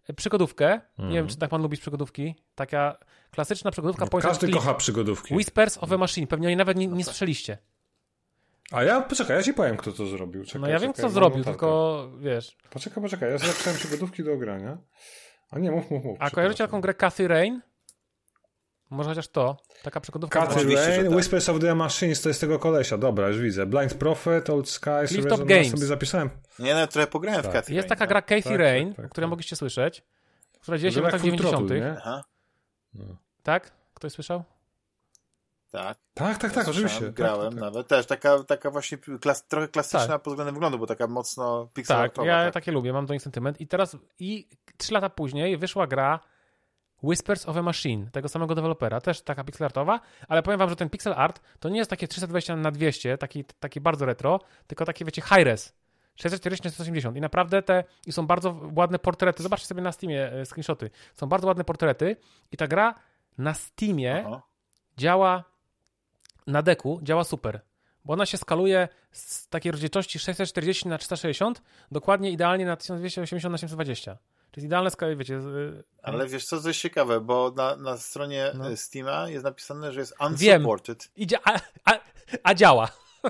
E, 0.08 0.12
przygodówkę. 0.12 0.66
Mm. 0.66 0.80
Nie 0.98 1.00
wiem, 1.00 1.08
mhm. 1.08 1.28
czy 1.28 1.36
tak 1.36 1.50
pan 1.50 1.62
lubi 1.62 1.76
przygodówki. 1.76 2.34
Taka 2.54 2.98
klasyczna 3.30 3.70
przygodówka. 3.70 4.06
No, 4.12 4.20
każdy 4.20 4.50
kocha 4.50 4.74
przygodówki. 4.74 5.34
Whispers 5.34 5.78
of 5.78 5.92
a 5.92 5.98
Machine. 5.98 6.26
Pewnie 6.26 6.48
oni 6.48 6.56
nawet 6.56 6.76
nie, 6.76 6.86
nie 6.86 7.04
słyszeliście. 7.04 7.58
A 8.70 8.82
ja, 8.82 9.00
poczekaj, 9.00 9.36
ja 9.36 9.42
ci 9.42 9.54
powiem, 9.54 9.76
kto 9.76 9.92
to 9.92 10.06
zrobił. 10.06 10.44
Czekaj, 10.44 10.60
no 10.60 10.68
ja 10.68 10.78
wiem, 10.78 10.92
kto 10.92 11.10
zrobił, 11.10 11.44
tylko 11.44 12.08
wiesz. 12.18 12.56
Poczekaj, 12.70 13.02
poczekaj, 13.02 13.30
ja 13.30 13.38
zapisałem 13.38 13.78
przygodówki 13.78 14.24
do 14.24 14.36
grania. 14.36 14.78
A 15.50 15.58
nie, 15.58 15.70
mów, 15.70 15.90
mów, 15.90 16.04
mów. 16.04 16.18
A 16.20 16.30
kojarzycie 16.30 16.64
taką 16.64 16.80
grę 16.80 16.94
Cathy 16.94 17.28
Rain? 17.28 17.60
Może 18.90 19.08
chociaż 19.08 19.28
to. 19.28 19.56
Taka 19.82 20.00
przygodówka. 20.00 20.46
Cathy 20.46 20.74
Rain, 20.74 21.04
tak. 21.04 21.16
Whispers 21.16 21.48
of 21.48 21.60
the 21.60 21.74
Machines 21.74 22.22
to 22.22 22.28
jest 22.28 22.40
tego 22.40 22.58
kolesia. 22.58 22.98
Dobra, 22.98 23.28
już 23.28 23.38
widzę. 23.38 23.66
Blind 23.66 23.94
Prophet, 23.94 24.50
Old 24.50 24.68
Skies, 24.68 25.08
Clifftop 25.08 25.44
Games. 25.44 25.70
sobie 25.70 25.86
zapisałem. 25.86 26.30
Nie, 26.58 26.74
no 26.74 26.86
trochę 26.86 27.06
pograłem 27.06 27.42
tak. 27.42 27.50
w 27.50 27.54
Cathy 27.54 27.74
Jest 27.74 27.88
taka 27.88 28.06
gra 28.06 28.22
Cathy 28.22 28.42
tak, 28.42 28.58
Rain, 28.58 28.94
tak, 28.94 29.04
tak, 29.04 29.10
którą 29.10 29.28
mogliście 29.28 29.56
słyszeć, 29.56 30.02
która 30.60 30.78
dzieje 30.78 30.92
się 30.92 31.00
w 31.00 31.04
latach 31.04 31.22
90. 31.22 31.70
Aha. 31.96 32.24
No. 32.94 33.04
Tak? 33.42 33.72
Ktoś 33.94 34.12
słyszał? 34.12 34.44
Tak. 35.70 35.98
Tak, 36.14 36.38
tak, 36.38 36.52
tak, 36.52 36.68
oczywiście. 36.68 37.12
Grałem 37.12 37.52
tak, 37.52 37.60
nawet. 37.60 37.88
Też 37.88 38.06
taka, 38.06 38.44
taka 38.44 38.70
właśnie 38.70 38.98
klas, 38.98 39.46
trochę 39.46 39.68
klasyczna 39.68 40.08
tak. 40.08 40.22
pod 40.22 40.32
względem 40.32 40.54
wyglądu, 40.54 40.78
bo 40.78 40.86
taka 40.86 41.06
mocno 41.06 41.68
pixelowa. 41.74 42.08
Tak, 42.08 42.26
ja 42.26 42.44
tak. 42.44 42.54
takie 42.54 42.72
lubię, 42.72 42.92
mam 42.92 43.06
do 43.06 43.14
nich 43.14 43.22
sentyment. 43.22 43.60
I 43.60 43.66
teraz, 43.66 43.96
i 44.18 44.48
trzy 44.76 44.94
lata 44.94 45.10
później 45.10 45.56
wyszła 45.56 45.86
gra 45.86 46.20
Whispers 47.02 47.48
of 47.48 47.56
a 47.56 47.62
Machine, 47.62 48.10
tego 48.10 48.28
samego 48.28 48.54
dewelopera, 48.54 49.00
też 49.00 49.22
taka 49.22 49.44
pixelartowa, 49.44 50.00
ale 50.28 50.42
powiem 50.42 50.58
wam, 50.58 50.70
że 50.70 50.76
ten 50.76 50.90
pixel 50.90 51.14
art 51.16 51.40
to 51.60 51.68
nie 51.68 51.78
jest 51.78 51.90
takie 51.90 52.08
320 52.08 52.56
na 52.56 52.70
200, 52.70 53.18
taki, 53.18 53.44
taki 53.44 53.80
bardzo 53.80 54.06
retro, 54.06 54.40
tylko 54.66 54.84
taki, 54.84 55.04
wiecie, 55.04 55.22
high-res. 55.22 55.74
640 56.16 56.64
na 56.64 56.70
180 56.70 57.16
i 57.16 57.20
naprawdę 57.20 57.62
te 57.62 57.84
i 58.06 58.12
są 58.12 58.26
bardzo 58.26 58.60
ładne 58.76 58.98
portrety. 58.98 59.42
Zobaczcie 59.42 59.66
sobie 59.66 59.82
na 59.82 59.92
Steamie 59.92 60.32
e, 60.32 60.46
screenshoty. 60.46 60.90
Są 61.14 61.26
bardzo 61.26 61.46
ładne 61.46 61.64
portrety 61.64 62.16
i 62.52 62.56
ta 62.56 62.66
gra 62.66 62.94
na 63.38 63.54
Steamie 63.54 64.24
Aha. 64.26 64.42
działa 64.96 65.44
na 66.46 66.62
deku, 66.62 67.00
działa 67.02 67.24
super. 67.24 67.60
Bo 68.04 68.12
ona 68.12 68.26
się 68.26 68.38
skaluje 68.38 68.88
z 69.12 69.48
takiej 69.48 69.72
rozdzielczości 69.72 70.18
640 70.18 70.88
na 70.88 70.98
360 70.98 71.62
dokładnie 71.90 72.30
idealnie 72.30 72.66
na 72.66 72.76
1280 72.76 73.52
na 73.52 73.58
720. 73.58 74.18
To 74.50 74.60
jest 74.60 74.66
idealne, 74.66 74.90
ska- 74.90 75.16
wiecie... 75.16 75.40
z- 75.40 75.84
Ale 76.02 76.26
wiesz 76.26 76.44
co, 76.44 76.60
to 76.60 76.68
jest 76.68 76.80
ciekawe, 76.80 77.20
bo 77.20 77.52
na, 77.56 77.76
na 77.76 77.96
stronie 77.96 78.50
No. 78.54 78.70
e, 78.70 78.76
Steama 78.76 79.28
jest 79.28 79.44
napisane, 79.44 79.92
że 79.92 80.00
jest 80.00 80.14
Wiem. 80.20 80.62
unsupported. 80.62 81.08
Idzie, 81.16 81.38
a, 81.44 81.60
a, 81.84 81.98
a 82.42 82.54
działa. 82.54 82.88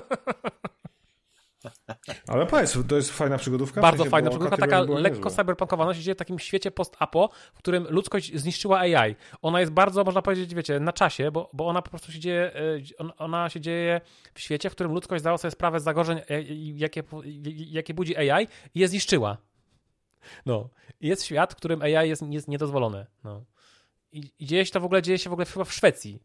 Ale 2.27 2.45
powiedz, 2.45 2.77
to 2.89 2.95
jest 2.95 3.11
fajna 3.11 3.37
przygodówka? 3.37 3.81
W 3.81 3.83
Bardzo 3.83 3.97
sensie, 3.97 4.11
fajna 4.11 4.29
przygodówka, 4.29 4.57
taka 4.57 4.81
lekko 4.81 5.29
cyberpunkowa. 5.29 5.83
Ona 5.83 5.93
się 5.93 6.01
dzieje 6.01 6.15
w 6.15 6.17
takim 6.17 6.39
świecie 6.39 6.71
post-apo, 6.71 7.29
w 7.53 7.57
którym 7.57 7.87
ludzkość 7.89 8.35
zniszczyła 8.39 8.79
AI. 8.79 9.15
Ona 9.41 9.59
jest 9.59 9.71
bardzo, 9.71 10.03
można 10.03 10.21
powiedzieć, 10.21 10.55
wiecie, 10.55 10.79
na 10.79 10.93
czasie, 10.93 11.31
bo, 11.31 11.49
bo 11.53 11.67
ona 11.67 11.81
po 11.81 11.89
prostu 11.89 12.11
się 12.11 12.19
dzieje, 12.19 12.51
on- 12.97 13.11
ona 13.17 13.49
się 13.49 13.61
dzieje 13.61 14.01
w 14.33 14.39
świecie, 14.39 14.69
w 14.69 14.71
którym 14.71 14.93
ludzkość 14.93 15.21
zdała 15.21 15.37
sobie 15.37 15.51
sprawę 15.51 15.79
z 15.79 15.83
zagrożeń, 15.83 16.19
jakie, 16.75 17.03
jakie 17.55 17.93
budzi 17.93 18.17
AI 18.31 18.47
i 18.75 18.79
je 18.79 18.87
zniszczyła. 18.87 19.37
No. 20.45 20.69
Jest 21.01 21.25
świat, 21.25 21.53
w 21.53 21.55
którym 21.55 21.81
AI 21.81 22.09
jest, 22.09 22.21
jest 22.29 22.47
niedozwolone. 22.47 23.07
No. 23.23 23.45
I, 24.11 24.31
I 24.39 24.45
dzieje 24.45 24.65
się 24.65 24.71
to 24.71 24.79
w 24.79 24.85
ogóle, 24.85 25.01
dzieje 25.01 25.17
się 25.17 25.29
w 25.29 25.33
ogóle 25.33 25.45
chyba 25.45 25.65
w 25.65 25.73
Szwecji. 25.73 26.23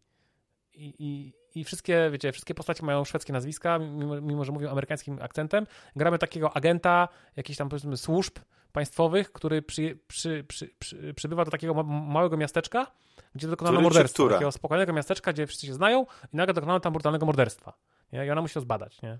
I, 0.74 0.94
i, 0.98 1.32
I 1.60 1.64
wszystkie, 1.64 2.08
wiecie, 2.12 2.32
wszystkie 2.32 2.54
postacie 2.54 2.86
mają 2.86 3.04
szwedzkie 3.04 3.32
nazwiska, 3.32 3.78
mimo, 3.78 4.20
mimo 4.20 4.44
że 4.44 4.52
mówią 4.52 4.70
amerykańskim 4.70 5.18
akcentem. 5.22 5.66
Gramy 5.96 6.18
takiego 6.18 6.56
agenta, 6.56 7.08
jakichś 7.36 7.58
tam 7.58 7.68
powiedzmy 7.68 7.96
służb 7.96 8.38
państwowych, 8.72 9.32
który 9.32 9.62
przy, 9.62 9.98
przy, 10.08 10.44
przy, 10.44 10.74
przy, 10.78 11.14
przybywa 11.14 11.44
do 11.44 11.50
takiego 11.50 11.74
ma, 11.74 11.82
małego 11.82 12.36
miasteczka, 12.36 12.86
gdzie 13.34 13.48
dokonano 13.48 13.76
Który 13.76 13.82
morderstwa. 13.82 14.28
Takiego 14.28 14.52
spokojnego 14.52 14.92
miasteczka, 14.92 15.32
gdzie 15.32 15.46
wszyscy 15.46 15.66
się 15.66 15.74
znają 15.74 16.06
i 16.32 16.36
nagle 16.36 16.54
dokonano 16.54 16.80
tam 16.80 16.92
brutalnego 16.92 17.26
morderstwa. 17.26 17.72
Nie? 18.12 18.26
I 18.26 18.30
ona 18.30 18.42
musi 18.42 18.54
to 18.54 18.60
zbadać, 18.60 19.02
nie? 19.02 19.18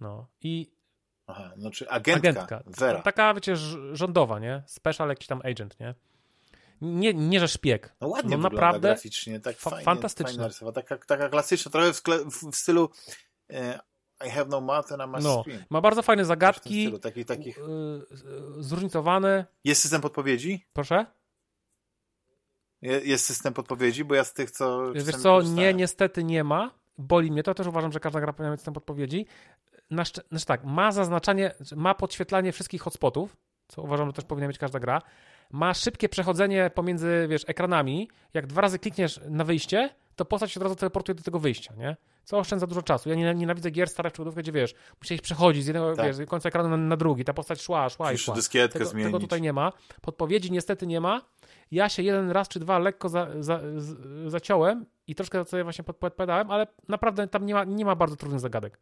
No. 0.00 0.26
I 0.40 0.72
Aha, 1.26 1.52
znaczy 1.56 1.90
agentka, 1.90 2.28
agentka. 2.28 2.62
Vera. 2.66 3.02
Taka, 3.02 3.34
wiecie, 3.34 3.56
rządowa, 3.92 4.38
nie? 4.38 4.62
Special 4.66 5.08
jakiś 5.08 5.26
tam 5.26 5.40
agent, 5.44 5.80
nie? 5.80 5.94
Nie, 6.80 7.14
nie 7.14 7.40
że 7.40 7.48
szpieg. 7.48 7.94
No 8.00 8.08
ładnie 8.08 8.36
no 8.36 8.42
naprawdę 8.50 8.88
graficznie, 8.88 9.40
tak 9.40 9.56
fa- 9.56 9.70
fajnie, 9.70 9.84
fantastyczne. 9.84 10.32
fajna 10.32 10.48
rysowa, 10.48 10.72
taka, 10.72 10.96
taka 10.98 11.28
klasyczna, 11.28 11.70
trochę 11.70 11.92
w, 11.92 12.02
w, 12.30 12.56
stylu 12.56 12.90
e, 13.50 13.78
I 14.26 14.30
have 14.30 14.46
no 14.48 14.60
mouth 14.60 14.92
and 14.92 15.02
I 15.02 15.06
must 15.06 15.24
No. 15.24 15.42
scream. 15.42 15.64
Ma 15.70 15.80
bardzo 15.80 16.02
fajne 16.02 16.24
zagadki, 16.24 16.82
stylu, 16.82 16.98
takich, 16.98 17.26
takich... 17.26 17.58
y, 17.58 17.62
zróżnicowane. 18.58 19.46
Jest 19.64 19.82
system 19.82 20.00
podpowiedzi? 20.00 20.66
Proszę? 20.72 21.06
Je- 22.82 23.00
Jest 23.00 23.26
system 23.26 23.54
podpowiedzi, 23.54 24.04
bo 24.04 24.14
ja 24.14 24.24
z 24.24 24.32
tych, 24.32 24.50
co... 24.50 24.92
Wiesz 24.92 25.04
co, 25.16 25.42
nie, 25.42 25.74
niestety 25.74 26.24
nie 26.24 26.44
ma. 26.44 26.70
Boli 26.98 27.30
mnie 27.32 27.42
to, 27.42 27.54
też 27.54 27.66
uważam, 27.66 27.92
że 27.92 28.00
każda 28.00 28.20
gra 28.20 28.32
powinna 28.32 28.50
mieć 28.50 28.60
system 28.60 28.74
podpowiedzi. 28.74 29.26
Na 29.92 30.02
szcz- 30.02 30.22
znaczy 30.30 30.46
tak, 30.46 30.64
ma 30.64 30.92
zaznaczanie, 30.92 31.54
ma 31.76 31.94
podświetlanie 31.94 32.52
wszystkich 32.52 32.82
hotspotów, 32.82 33.36
co 33.68 33.82
uważam, 33.82 34.06
że 34.06 34.12
też 34.12 34.24
powinna 34.24 34.48
mieć 34.48 34.58
każda 34.58 34.80
gra. 34.80 35.02
Ma 35.50 35.74
szybkie 35.74 36.08
przechodzenie 36.08 36.70
pomiędzy, 36.74 37.26
wiesz, 37.28 37.44
ekranami. 37.46 38.08
Jak 38.34 38.46
dwa 38.46 38.60
razy 38.60 38.78
klikniesz 38.78 39.20
na 39.28 39.44
wyjście, 39.44 39.90
to 40.16 40.24
postać 40.24 40.52
się 40.52 40.60
od 40.60 40.64
razu 40.64 40.76
teleportuje 40.76 41.14
do 41.14 41.22
tego 41.22 41.38
wyjścia, 41.38 41.74
nie? 41.78 41.96
Co 42.24 42.38
oszczędza 42.38 42.66
dużo 42.66 42.82
czasu. 42.82 43.08
Ja 43.08 43.14
nie- 43.14 43.34
nienawidzę 43.34 43.70
gier 43.70 43.88
starych 43.88 44.12
przygodówek, 44.12 44.44
gdzie 44.44 44.52
wiesz, 44.52 44.74
musiałeś 45.02 45.20
przechodzić 45.20 45.64
z 45.64 45.66
jednego 45.66 45.96
Tak. 45.96 46.06
wiesz, 46.06 46.16
z 46.16 46.28
końca 46.28 46.48
ekranu 46.48 46.68
na, 46.68 46.76
na 46.76 46.96
drugi. 46.96 47.24
Ta 47.24 47.32
postać 47.34 47.62
szła, 47.62 47.88
szła 47.88 48.10
i 48.10 48.14
Musisz 48.14 48.24
szła. 48.26 48.34
dyskietkę 48.34 48.78
Tego, 48.78 48.90
zmienić. 48.90 49.08
tego 49.08 49.18
tutaj 49.20 49.40
nie 49.40 49.52
ma. 49.52 49.72
Podpowiedzi 50.00 50.52
niestety 50.52 50.86
nie 50.86 51.00
ma. 51.00 51.22
Ja 51.70 51.88
się 51.88 52.02
jeden 52.02 52.30
raz 52.30 52.48
czy 52.48 52.60
dwa 52.60 52.78
lekko 52.78 53.08
za, 53.08 53.28
za, 53.40 53.60
z, 53.76 53.96
zaciąłem 54.30 54.86
i 55.06 55.14
troszkę 55.14 55.44
sobie 55.44 55.62
właśnie 55.64 55.84
podpowiadałem, 55.84 56.50
ale 56.50 56.66
naprawdę 56.88 57.28
tam 57.28 57.46
nie 57.46 57.54
ma, 57.54 57.64
nie 57.64 57.84
ma 57.84 57.96
bardzo 57.96 58.16
trudnych 58.16 58.40
zagadek. 58.40 58.78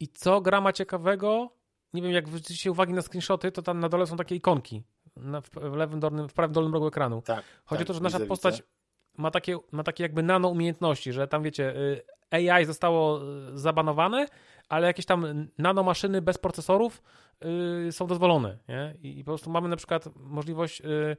I 0.00 0.08
co 0.08 0.40
gra 0.40 0.60
ma 0.60 0.72
ciekawego? 0.72 1.50
Nie 1.92 2.02
wiem, 2.02 2.12
jak 2.12 2.28
zwrócicie 2.28 2.70
uwagi 2.70 2.92
na 2.92 3.02
screenshoty, 3.02 3.52
to 3.52 3.62
tam 3.62 3.80
na 3.80 3.88
dole 3.88 4.06
są 4.06 4.16
takie 4.16 4.34
ikonki 4.34 4.82
na, 5.16 5.40
w, 5.40 5.50
w 5.50 5.74
lewym 5.74 6.00
dolnym, 6.00 6.28
w 6.28 6.32
prawym 6.32 6.52
dolnym 6.52 6.74
rogu 6.74 6.86
ekranu. 6.86 7.22
Tak, 7.22 7.44
Chodzi 7.64 7.78
tak, 7.78 7.86
o 7.86 7.88
to, 7.88 7.94
że 7.94 8.00
nasza 8.00 8.18
widzę, 8.18 8.28
postać 8.28 8.54
widzę. 8.54 8.68
ma 9.18 9.30
takie, 9.30 9.58
ma 9.72 9.82
takie 9.82 10.02
jakby 10.02 10.22
nano 10.22 10.48
umiejętności, 10.48 11.12
że 11.12 11.28
tam 11.28 11.42
wiecie, 11.42 11.76
y, 11.76 12.02
AI 12.30 12.64
zostało 12.66 13.20
y, 13.22 13.58
zabanowane, 13.58 14.26
ale 14.68 14.86
jakieś 14.86 15.06
tam 15.06 15.48
nanomaszyny 15.58 16.22
bez 16.22 16.38
procesorów 16.38 17.02
y, 17.88 17.92
są 17.92 18.06
dozwolone. 18.06 18.58
Nie? 18.68 18.94
I, 19.02 19.18
I 19.18 19.24
po 19.24 19.30
prostu 19.30 19.50
mamy 19.50 19.68
na 19.68 19.76
przykład 19.76 20.08
możliwość 20.16 20.80
y, 20.80 21.16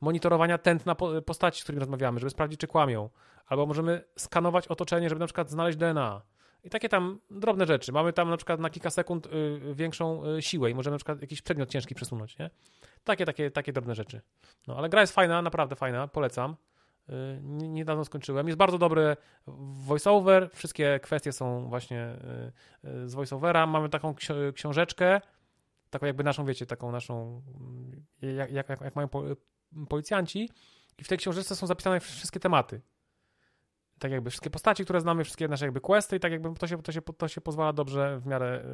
monitorowania 0.00 0.58
tętna 0.58 0.94
po, 0.94 1.22
postaci, 1.22 1.60
z 1.60 1.62
którymi 1.62 1.80
rozmawiamy, 1.80 2.20
żeby 2.20 2.30
sprawdzić, 2.30 2.60
czy 2.60 2.66
kłamią. 2.66 3.10
Albo 3.46 3.66
możemy 3.66 4.04
skanować 4.18 4.68
otoczenie, 4.68 5.08
żeby 5.08 5.18
na 5.18 5.26
przykład 5.26 5.50
znaleźć 5.50 5.78
DNA. 5.78 6.22
I 6.66 6.70
takie 6.70 6.88
tam 6.88 7.18
drobne 7.30 7.66
rzeczy. 7.66 7.92
Mamy 7.92 8.12
tam 8.12 8.30
na 8.30 8.36
przykład 8.36 8.60
na 8.60 8.70
kilka 8.70 8.90
sekund 8.90 9.26
y, 9.26 9.60
większą 9.74 10.26
y, 10.26 10.42
siłę 10.42 10.70
i 10.70 10.74
możemy 10.74 10.94
na 10.94 10.98
przykład 10.98 11.20
jakiś 11.20 11.42
przedmiot 11.42 11.68
ciężki 11.70 11.94
przesunąć, 11.94 12.38
nie? 12.38 12.50
Takie, 13.04 13.24
takie, 13.26 13.50
takie 13.50 13.72
drobne 13.72 13.94
rzeczy. 13.94 14.20
No, 14.66 14.76
ale 14.76 14.88
gra 14.88 15.00
jest 15.00 15.12
fajna, 15.12 15.42
naprawdę 15.42 15.76
fajna, 15.76 16.08
polecam. 16.08 16.56
Y, 17.08 17.12
nie- 17.42 17.68
Niedawno 17.68 18.04
skończyłem. 18.04 18.46
Jest 18.46 18.58
bardzo 18.58 18.78
dobry 18.78 19.16
voiceover, 19.86 20.50
wszystkie 20.54 21.00
kwestie 21.02 21.32
są 21.32 21.68
właśnie 21.68 22.16
z 23.04 23.14
voiceovera. 23.14 23.66
Mamy 23.66 23.88
taką 23.88 24.12
ksio- 24.12 24.52
książeczkę, 24.52 25.20
taką 25.90 26.06
jakby 26.06 26.24
naszą, 26.24 26.44
wiecie, 26.44 26.66
taką 26.66 26.92
naszą, 26.92 27.42
mm, 27.60 28.04
jak, 28.38 28.52
jak, 28.52 28.68
jak 28.80 28.96
mają 28.96 29.08
po, 29.08 29.22
policjanci 29.88 30.50
i 30.98 31.04
w 31.04 31.08
tej 31.08 31.18
książeczce 31.18 31.56
są 31.56 31.66
zapisane 31.66 32.00
wszystkie 32.00 32.40
tematy. 32.40 32.80
Tak 33.98 34.12
jakby 34.12 34.30
wszystkie 34.30 34.50
postaci, 34.50 34.84
które 34.84 35.00
znamy, 35.00 35.24
wszystkie 35.24 35.48
nasze 35.48 35.64
jakby 35.64 35.80
questy 35.80 36.16
i 36.16 36.20
tak 36.20 36.32
jakby 36.32 36.54
to 36.54 36.66
się, 36.66 36.82
to 36.82 36.92
się, 36.92 37.02
to 37.02 37.28
się 37.28 37.40
pozwala 37.40 37.72
dobrze 37.72 38.18
w 38.20 38.26
miarę 38.26 38.64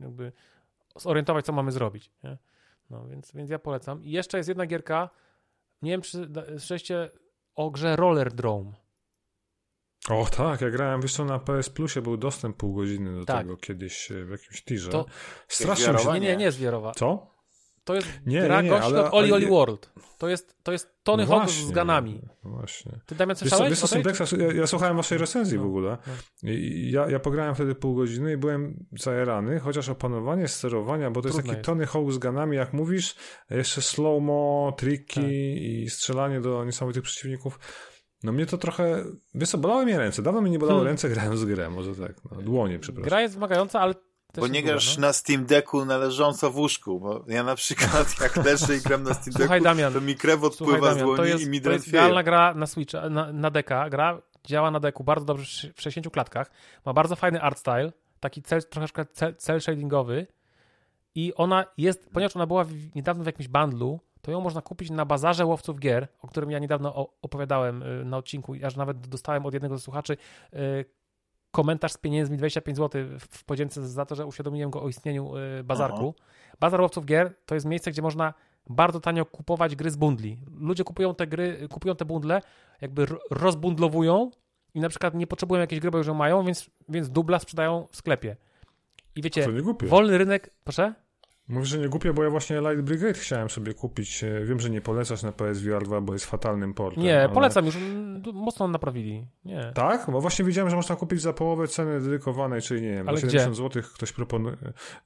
y, 0.00 0.04
jakby 0.04 0.32
zorientować, 0.96 1.44
co 1.44 1.52
mamy 1.52 1.72
zrobić. 1.72 2.10
Nie? 2.24 2.38
No, 2.90 3.06
więc, 3.06 3.32
więc 3.32 3.50
ja 3.50 3.58
polecam. 3.58 4.04
I 4.04 4.10
jeszcze 4.10 4.36
jest 4.36 4.48
jedna 4.48 4.66
gierka, 4.66 5.10
nie 5.82 5.90
wiem, 5.90 6.02
czy 6.02 6.28
słyszeliście 6.48 7.10
o 7.54 7.70
grze 7.70 7.96
Roller 7.96 8.32
Drome. 8.32 8.72
O 10.10 10.26
tak, 10.36 10.60
ja 10.60 10.70
grałem, 10.70 11.00
wiesz 11.00 11.14
co, 11.14 11.24
na 11.24 11.38
PS 11.38 11.70
Plusie 11.70 12.02
był 12.02 12.16
dostęp 12.16 12.56
pół 12.56 12.74
godziny 12.74 13.18
do 13.18 13.24
Tak. 13.24 13.38
tego 13.38 13.56
kiedyś 13.56 14.10
e, 14.10 14.24
w 14.24 14.30
jakimś 14.30 14.62
tirze. 14.64 14.90
To- 14.90 15.06
Strasznie 15.48 15.92
mi 15.92 15.98
się... 15.98 16.12
Nie, 16.12 16.20
nie, 16.20 16.36
nie 16.36 16.44
jest 16.44 16.58
Wierowa. 16.58 16.92
Co? 16.92 17.31
To 17.84 17.94
jest 17.94 18.08
Nie, 18.26 18.40
gra 18.42 18.62
nie, 18.62 18.64
nie, 18.64 18.70
gości 18.70 18.86
ale- 18.86 19.04
od 19.04 19.14
Oli 19.14 19.32
Oli 19.32 19.46
World. 19.46 19.92
To 20.18 20.28
jest, 20.28 20.56
to 20.62 20.72
jest 20.72 20.88
Tony 21.02 21.26
No 21.26 21.38
Hawk 21.38 21.50
z 21.50 21.70
ganami. 21.70 22.22
Właśnie. 22.44 23.00
Ty, 23.06 23.14
Damian, 23.14 23.34
Wiesz 23.34 23.38
co, 23.38 23.48
słyszałeś 23.48 23.70
wiesz 23.70 23.78
co 23.80 23.86
o 23.86 23.88
tej? 23.88 24.02
Simplexa, 24.04 24.36
ja, 24.38 24.52
ja 24.60 24.66
słuchałem 24.66 24.96
waszej 24.96 25.18
recenzji 25.18 25.56
No, 25.58 25.62
w 25.64 25.66
ogóle. 25.66 25.98
no. 26.42 26.50
I 26.50 26.90
ja, 26.92 27.10
ja 27.10 27.18
pograłem 27.20 27.54
wtedy 27.54 27.74
pół 27.74 27.94
godziny 27.94 28.32
i 28.32 28.36
byłem 28.36 28.86
zajarany, 28.98 29.60
chociaż 29.60 29.88
opanowanie 29.88 30.48
sterowania, 30.48 31.10
bo 31.10 31.22
to 31.22 31.28
jest 31.28 31.38
taki 31.38 31.50
jest. 31.50 31.62
Tony 31.62 31.86
Hawk 31.86 32.12
z 32.12 32.18
ganami, 32.18 32.56
jak 32.56 32.72
mówisz, 32.72 33.14
a 33.50 33.54
jeszcze 33.54 33.82
slow-mo, 33.82 34.72
triki 34.76 35.20
Tak. 35.20 35.30
i 35.30 35.86
strzelanie 35.90 36.40
do 36.40 36.64
niesamowitych 36.64 37.02
przeciwników. 37.02 37.58
No 38.22 38.32
mnie 38.32 38.46
to 38.46 38.58
trochę, 38.58 39.04
wiesz 39.34 39.48
co, 39.50 39.58
bolały 39.58 39.84
mnie 39.84 39.98
ręce. 39.98 40.22
Dawno 40.22 40.40
mi 40.40 40.50
nie 40.50 40.58
bolały 40.58 40.78
Hmm. 40.78 40.90
ręce 40.92 41.08
grając 41.14 41.40
w 41.40 41.46
grę, 41.46 41.70
może 41.70 41.94
tak, 41.94 42.12
no, 42.30 42.42
dłonie, 42.42 42.78
przepraszam. 42.78 43.08
Gra 43.08 43.20
jest 43.20 43.34
wymagająca, 43.34 43.80
ale 43.80 43.94
też 44.32 44.42
Bo 44.42 44.48
nie 44.48 44.62
grasz 44.62 44.96
no. 44.96 45.00
na 45.00 45.12
Steam 45.12 45.46
Decku 45.46 45.84
należąco 45.84 46.50
w 46.50 46.56
łóżku, 46.56 47.00
bo 47.00 47.24
ja 47.28 47.42
na 47.42 47.54
przykład 47.54 48.14
jak 48.20 48.36
leżę 48.36 48.76
i 48.76 48.80
gram 48.80 49.02
na 49.02 49.14
Steam 49.14 49.32
Słuchaj, 49.32 49.60
Decku, 49.60 49.64
Damian, 49.64 49.92
to 49.92 50.00
mi 50.00 50.16
krew 50.16 50.40
Słuchaj, 50.40 50.52
odpływa 50.52 50.94
z 50.94 50.96
Damian, 50.96 51.08
to 51.08 51.16
dłoni 51.16 51.30
jest, 51.30 51.44
i 51.44 51.50
mi 51.50 51.60
to 51.60 51.70
jest 51.70 51.84
drętwieje. 51.84 52.02
idealna 52.02 52.22
gra 52.22 52.54
na 52.54 52.66
Switcha, 52.66 53.08
na, 53.08 53.32
na 53.32 53.50
deka. 53.50 53.90
Gra 53.90 54.22
działa 54.44 54.70
na 54.70 54.80
deku 54.80 55.04
bardzo 55.04 55.26
dobrze 55.26 55.72
w 55.74 55.82
60 55.82 56.10
klatkach. 56.10 56.50
Ma 56.86 56.92
bardzo 56.92 57.16
fajny 57.16 57.42
art 57.42 57.58
style, 57.58 57.92
taki 58.20 58.42
cel, 58.42 58.62
troszeczkę 58.64 59.06
cel, 59.06 59.36
cel 59.36 59.60
shadingowy. 59.60 60.26
I 61.14 61.34
ona 61.34 61.64
jest, 61.76 62.10
ponieważ 62.12 62.36
ona 62.36 62.46
była 62.46 62.64
w, 62.64 62.72
niedawno 62.94 63.22
w 63.24 63.26
jakimś 63.26 63.48
bundlu, 63.48 64.00
to 64.22 64.30
ją 64.30 64.40
można 64.40 64.62
kupić 64.62 64.90
na 64.90 65.04
bazarze 65.04 65.46
łowców 65.46 65.78
gier, 65.78 66.08
o 66.22 66.28
którym 66.28 66.50
ja 66.50 66.58
niedawno 66.58 67.08
opowiadałem 67.22 67.82
y, 67.82 68.04
na 68.04 68.16
odcinku, 68.16 68.54
aż 68.64 68.76
nawet 68.76 69.08
dostałem 69.08 69.46
od 69.46 69.54
jednego 69.54 69.78
ze 69.78 69.84
słuchaczy 69.84 70.16
y, 70.52 70.84
komentarz 71.52 71.92
z 71.92 71.98
pieniędzmi 71.98 72.36
25 72.36 72.76
zł 72.76 73.02
w, 73.18 73.44
podzięce 73.44 73.88
za 73.88 74.06
to, 74.06 74.14
że 74.14 74.26
uświadomiłem 74.26 74.70
go 74.70 74.82
o 74.82 74.88
istnieniu 74.88 75.36
y, 75.36 75.64
bazarku. 75.64 76.14
Bazar 76.60 76.80
łowców 76.80 77.06
gier 77.06 77.34
to 77.46 77.54
jest 77.54 77.66
miejsce, 77.66 77.90
gdzie 77.90 78.02
można 78.02 78.34
bardzo 78.70 79.00
tanio 79.00 79.24
kupować 79.24 79.76
gry 79.76 79.90
z 79.90 79.96
bundli. 79.96 80.38
Ludzie 80.60 80.84
kupują 80.84 81.14
te 81.14 81.26
gry, 81.26 81.68
kupują 81.70 81.96
te 81.96 82.04
bundle, 82.04 82.40
jakby 82.80 83.06
ro- 83.06 83.18
rozbundlowują 83.30 84.30
i 84.74 84.80
na 84.80 84.88
przykład 84.88 85.14
nie 85.14 85.26
potrzebują 85.26 85.60
jakiejś 85.60 85.80
gry, 85.80 85.90
bo 85.90 85.98
już 85.98 86.06
ją 86.06 86.14
mają, 86.14 86.44
więc, 86.44 86.70
więc 86.88 87.10
dubla 87.10 87.38
sprzedają 87.38 87.88
w 87.90 87.96
sklepie. 87.96 88.36
I 89.16 89.22
wiecie, 89.22 89.42
wolny 89.88 90.18
rynek, 90.18 90.50
proszę? 90.64 90.94
Mówisz, 91.48 91.68
że 91.68 91.78
nie 91.78 91.88
głupie, 91.88 92.12
bo 92.12 92.24
ja 92.24 92.30
właśnie 92.30 92.60
Light 92.60 92.80
Brigade 92.80 93.14
chciałem 93.14 93.50
sobie 93.50 93.74
kupić. 93.74 94.24
E, 94.24 94.44
Wiem, 94.44 94.60
że 94.60 94.70
nie 94.70 94.80
polecasz 94.80 95.22
na 95.22 95.32
PSVR 95.32 95.84
2, 95.84 96.00
bo 96.00 96.12
jest 96.12 96.24
fatalnym 96.24 96.74
portem. 96.74 97.02
Nie, 97.02 97.18
ale- 97.24 97.28
polecam 97.28 97.66
już, 97.66 97.76
mm, 97.76 98.22
mocno 98.34 98.68
naprawili. 98.68 99.26
Nie. 99.44 99.72
Tak? 99.74 100.06
Bo 100.10 100.20
właśnie 100.20 100.44
widziałem, 100.44 100.70
że 100.70 100.76
można 100.76 100.96
kupić 100.96 101.20
za 101.20 101.32
połowę 101.32 101.68
ceny 101.68 102.00
dedykowanej, 102.00 102.62
czyli 102.62 102.82
nie 102.82 102.90
wiem, 102.90 103.08
Ale 103.08 103.18
za 103.18 103.26
gdzie? 103.26 103.38
70 103.38 103.56
zł 103.56 103.82
ktoś 103.94 104.12
proponuje. 104.12 104.56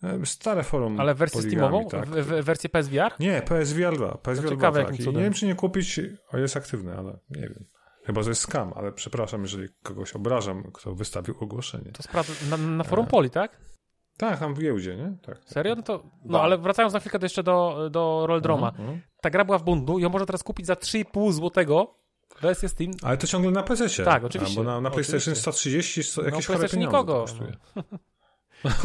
E, 0.02 0.26
Stare 0.26 0.62
forum. 0.62 1.00
Ale 1.00 1.14
wersję 1.14 1.42
Steamową? 1.42 1.88
Tak. 1.88 2.06
W, 2.08 2.12
w, 2.26 2.44
wersję 2.44 2.70
PSVR? 2.70 3.12
Nie, 3.20 3.42
PSVR 3.42 3.96
2. 3.96 4.18
PSVR 4.18 4.46
2 4.46 4.50
ciekawe, 4.56 4.84
tak. 4.84 4.90
jakim 4.98 5.12
I 5.12 5.16
nie 5.16 5.22
wiem, 5.22 5.32
czy 5.32 5.46
nie 5.46 5.54
kupić, 5.54 6.00
o 6.32 6.38
jest 6.38 6.56
aktywny, 6.56 6.96
ale 6.98 7.18
nie 7.30 7.42
wiem. 7.42 7.64
Chyba, 8.04 8.22
że 8.22 8.30
jest 8.30 8.40
skam, 8.40 8.72
ale 8.76 8.92
przepraszam, 8.92 9.42
jeżeli 9.42 9.68
kogoś 9.82 10.12
obrażam, 10.12 10.70
kto 10.74 10.94
wystawił 10.94 11.34
ogłoszenie. 11.40 11.92
To 11.92 12.02
sprawdzę. 12.02 12.32
Na, 12.50 12.56
na 12.56 12.84
forum 12.84 13.06
Poli, 13.06 13.30
tak? 13.30 13.60
Tak, 14.16 14.38
tam 14.38 14.54
w 14.54 14.58
giełdzie, 14.58 14.96
nie? 14.96 15.16
Tak. 15.22 15.38
tak. 15.38 15.48
Serio? 15.48 15.74
No 15.74 15.82
to, 15.82 16.02
no 16.24 16.42
ale 16.42 16.58
wracając 16.58 16.94
na 16.94 17.00
chwilkę 17.00 17.18
jeszcze 17.22 17.42
do, 17.42 17.88
do 17.90 18.24
Rolldroma. 18.26 18.68
Mhm, 18.68 18.88
mhm. 18.88 19.02
Ta 19.20 19.30
gra 19.30 19.44
była 19.44 19.58
w 19.58 19.62
bundu 19.62 19.98
i 19.98 20.02
ją 20.02 20.08
można 20.08 20.26
teraz 20.26 20.42
kupić 20.42 20.66
za 20.66 20.74
3,5 20.74 21.32
złotego 21.32 21.94
wersję 22.40 22.68
Steam. 22.68 22.90
Ale 23.02 23.16
to 23.16 23.26
ciągle 23.26 23.50
na 23.50 23.62
PC. 23.62 24.04
Tak, 24.04 24.24
oczywiście. 24.24 24.56
Bo 24.56 24.64
na, 24.64 24.80
na 24.80 24.90
PlayStation 24.90 25.32
Oczywiście. 25.32 25.42
130 25.42 26.02
sto, 26.02 26.22
No, 26.22 26.28
jakieś 26.28 26.46
chore 26.46 26.58
PlayStation 26.58 26.86
nikogo. 26.86 27.24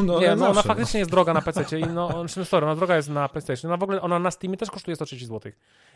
No, 0.03 0.19
nie, 0.19 0.27
no 0.27 0.45
ona 0.45 0.53
zawsze, 0.53 0.67
faktycznie 0.67 0.99
jest 0.99 1.11
droga 1.11 1.33
na 1.33 1.41
PC 1.41 1.79
i 1.79 1.83
no, 1.83 2.09
znaczy, 2.09 2.45
sorry, 2.45 2.65
ona 2.65 2.75
droga 2.75 2.95
jest 2.95 3.09
na 3.09 3.29
PlayStation. 3.29 3.71
Ona 3.71 3.77
w 3.77 3.83
ogóle, 3.83 4.01
ona 4.01 4.19
na 4.19 4.31
Steamie 4.31 4.57
też 4.57 4.71
kosztuje 4.71 4.95
130 4.95 5.27
zł. 5.27 5.51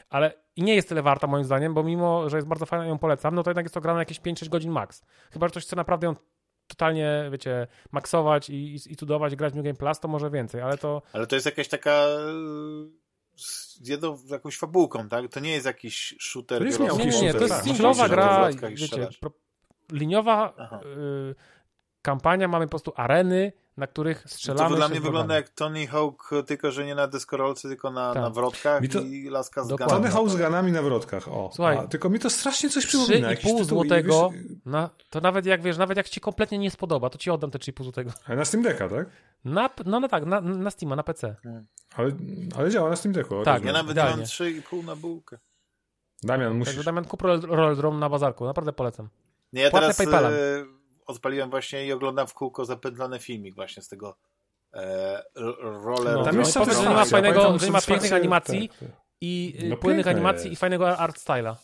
Ale 0.09 0.33
nie 0.57 0.75
jest 0.75 0.89
tyle 0.89 1.01
warta 1.01 1.27
moim 1.27 1.43
zdaniem, 1.43 1.73
bo 1.73 1.83
mimo, 1.83 2.29
że 2.29 2.37
jest 2.37 2.47
bardzo 2.47 2.65
fajna 2.65 2.85
i 2.85 2.89
ją 2.89 2.97
polecam, 2.97 3.35
no 3.35 3.43
to 3.43 3.49
jednak 3.49 3.65
jest 3.65 3.73
to 3.73 3.81
gra 3.81 3.93
na 3.93 3.99
jakieś 3.99 4.21
5-6 4.21 4.49
godzin 4.49 4.71
max. 4.71 5.01
Chyba, 5.31 5.47
że 5.47 5.51
ktoś 5.51 5.63
chce 5.63 5.75
naprawdę 5.75 6.07
ją 6.07 6.15
totalnie, 6.67 7.29
wiecie, 7.31 7.67
maksować 7.91 8.49
i, 8.49 8.53
i, 8.53 8.75
i 8.75 8.95
cudować, 8.95 9.35
grać 9.35 9.53
w 9.53 9.55
New 9.55 9.65
Game 9.65 9.75
Plus, 9.75 9.99
to 9.99 10.07
może 10.07 10.29
więcej, 10.29 10.61
ale 10.61 10.77
to 10.77 11.01
Ale 11.13 11.27
to 11.27 11.35
jest 11.35 11.45
jakaś 11.45 11.67
taka 11.67 12.07
z 13.35 13.87
jedną 13.87 14.17
jakąś 14.29 14.57
fabułką, 14.57 15.09
tak? 15.09 15.31
To 15.31 15.39
nie 15.39 15.51
jest 15.51 15.65
jakiś 15.65 16.15
shooter. 16.19 16.59
To 16.59 16.65
jest 16.65 16.79
Nie, 16.79 16.87
nie, 16.87 17.21
nie, 17.21 17.33
to 17.33 17.43
jest 17.43 17.63
singlowa 17.63 18.09
gra, 18.09 18.49
wiecie, 18.69 19.07
liniowa 19.91 20.53
y, 21.31 21.35
kampania, 22.01 22.47
mamy 22.47 22.65
po 22.65 22.69
prostu 22.69 22.93
areny, 22.95 23.51
na 23.77 23.87
których 23.87 24.21
No 24.25 24.31
strzelamy 24.31 24.69
to 24.69 24.75
dla 24.75 24.87
mnie 24.87 25.01
wygląda 25.01 25.35
jak 25.35 25.49
Tony 25.49 25.87
Hawk, 25.87 26.29
tylko 26.47 26.71
że 26.71 26.85
nie 26.85 26.95
na 26.95 27.07
deskorolce, 27.07 27.67
tylko 27.67 27.91
na, 27.91 28.13
Tak. 28.13 28.23
na 28.23 28.29
wrotkach 28.29 28.81
Mi 28.81 28.89
to- 28.89 29.01
i 29.01 29.29
laska 29.29 29.63
z 29.63 29.67
Dokładnie. 29.67 29.95
Tony. 29.95 30.09
Hawk 30.09 30.29
z 30.29 30.35
ganami 30.35 30.71
na 30.71 30.81
wrotkach, 30.81 31.27
o. 31.27 31.49
Słuchaj, 31.55 31.77
A, 31.77 31.87
tylko 31.87 32.09
mi 32.09 32.19
to 32.19 32.29
strasznie 32.29 32.69
coś 32.69 32.85
przypomina. 32.85 33.29
jakiś 33.29 33.45
3,5 33.45 33.47
tytuł 33.51 33.63
i 33.63 33.65
złotego, 33.87 34.29
wiesz, 34.33 34.43
na, 34.65 34.89
to 35.09 35.21
nawet 35.21 35.45
jak 35.45 35.61
wiesz, 35.61 35.77
nawet 35.77 35.97
jak 35.97 36.09
ci 36.09 36.21
kompletnie 36.21 36.57
nie 36.57 36.71
spodoba, 36.71 37.09
to 37.09 37.17
ci 37.17 37.29
oddam 37.29 37.51
te 37.51 37.59
3,5 37.59 37.83
złotego. 37.83 38.11
Ale 38.27 38.37
na 38.37 38.45
Steam 38.45 38.63
Decka, 38.63 38.89
tak? 38.89 39.07
Na, 39.45 39.69
no, 39.85 39.99
no 39.99 40.07
tak, 40.07 40.25
na, 40.25 40.41
na 40.41 40.71
Steama, 40.71 40.95
na 40.95 41.03
PC. 41.03 41.35
Ale, 41.95 42.11
ale 42.57 42.69
działa 42.71 42.89
na 42.89 42.95
Steam 42.95 43.13
Decku. 43.13 43.43
Tak. 43.43 43.65
Ja 43.65 43.73
nawet 43.73 43.91
Idealnie. 43.91 44.15
mam 44.17 44.25
3,5 44.25 44.83
na 44.85 44.95
bułkę. 44.95 45.37
Damian, 46.23 46.47
Także 46.51 46.57
musisz. 46.71 46.85
Damian, 46.85 47.05
kup 47.05 47.21
Roll- 47.21 47.47
Rolldrom 47.47 47.99
na 47.99 48.09
bazarku, 48.09 48.45
naprawdę 48.45 48.73
polecam. 48.73 49.09
Nie, 49.53 49.61
ja 49.61 49.71
teraz 49.71 49.97
PayPalem. 49.97 50.33
Odpaliłem 51.05 51.49
właśnie 51.49 51.85
i 51.85 51.91
oglądam 51.91 52.27
w 52.27 52.33
kółko 52.33 52.65
zapętlony 52.65 53.19
filmik 53.19 53.55
właśnie 53.55 53.83
z 53.83 53.87
tego 53.87 54.17
e, 54.73 55.23
roller. 55.61 56.15
No, 56.15 56.23
Tam 56.23 56.39
jest 56.39 56.53
powiedz, 56.53 56.77
że 56.77 56.89
nie 56.89 56.95
ma 56.95 57.05
fajnego, 57.05 57.35
Pamiętam 57.39 57.59
że 57.59 57.65
nie 57.65 57.71
ma 57.71 57.81
pięknych 57.81 58.13
animacji 58.13 58.69
tak, 58.69 58.79
tak. 58.79 58.89
i 59.21 59.57
y, 59.63 59.69
No 59.69 59.77
płynnych 59.77 60.05
piękne 60.05 60.11
animacji 60.11 60.49
jest. 60.49 60.53
i 60.53 60.55
fajnego 60.55 60.97
art 60.97 61.17
styla. 61.19 61.57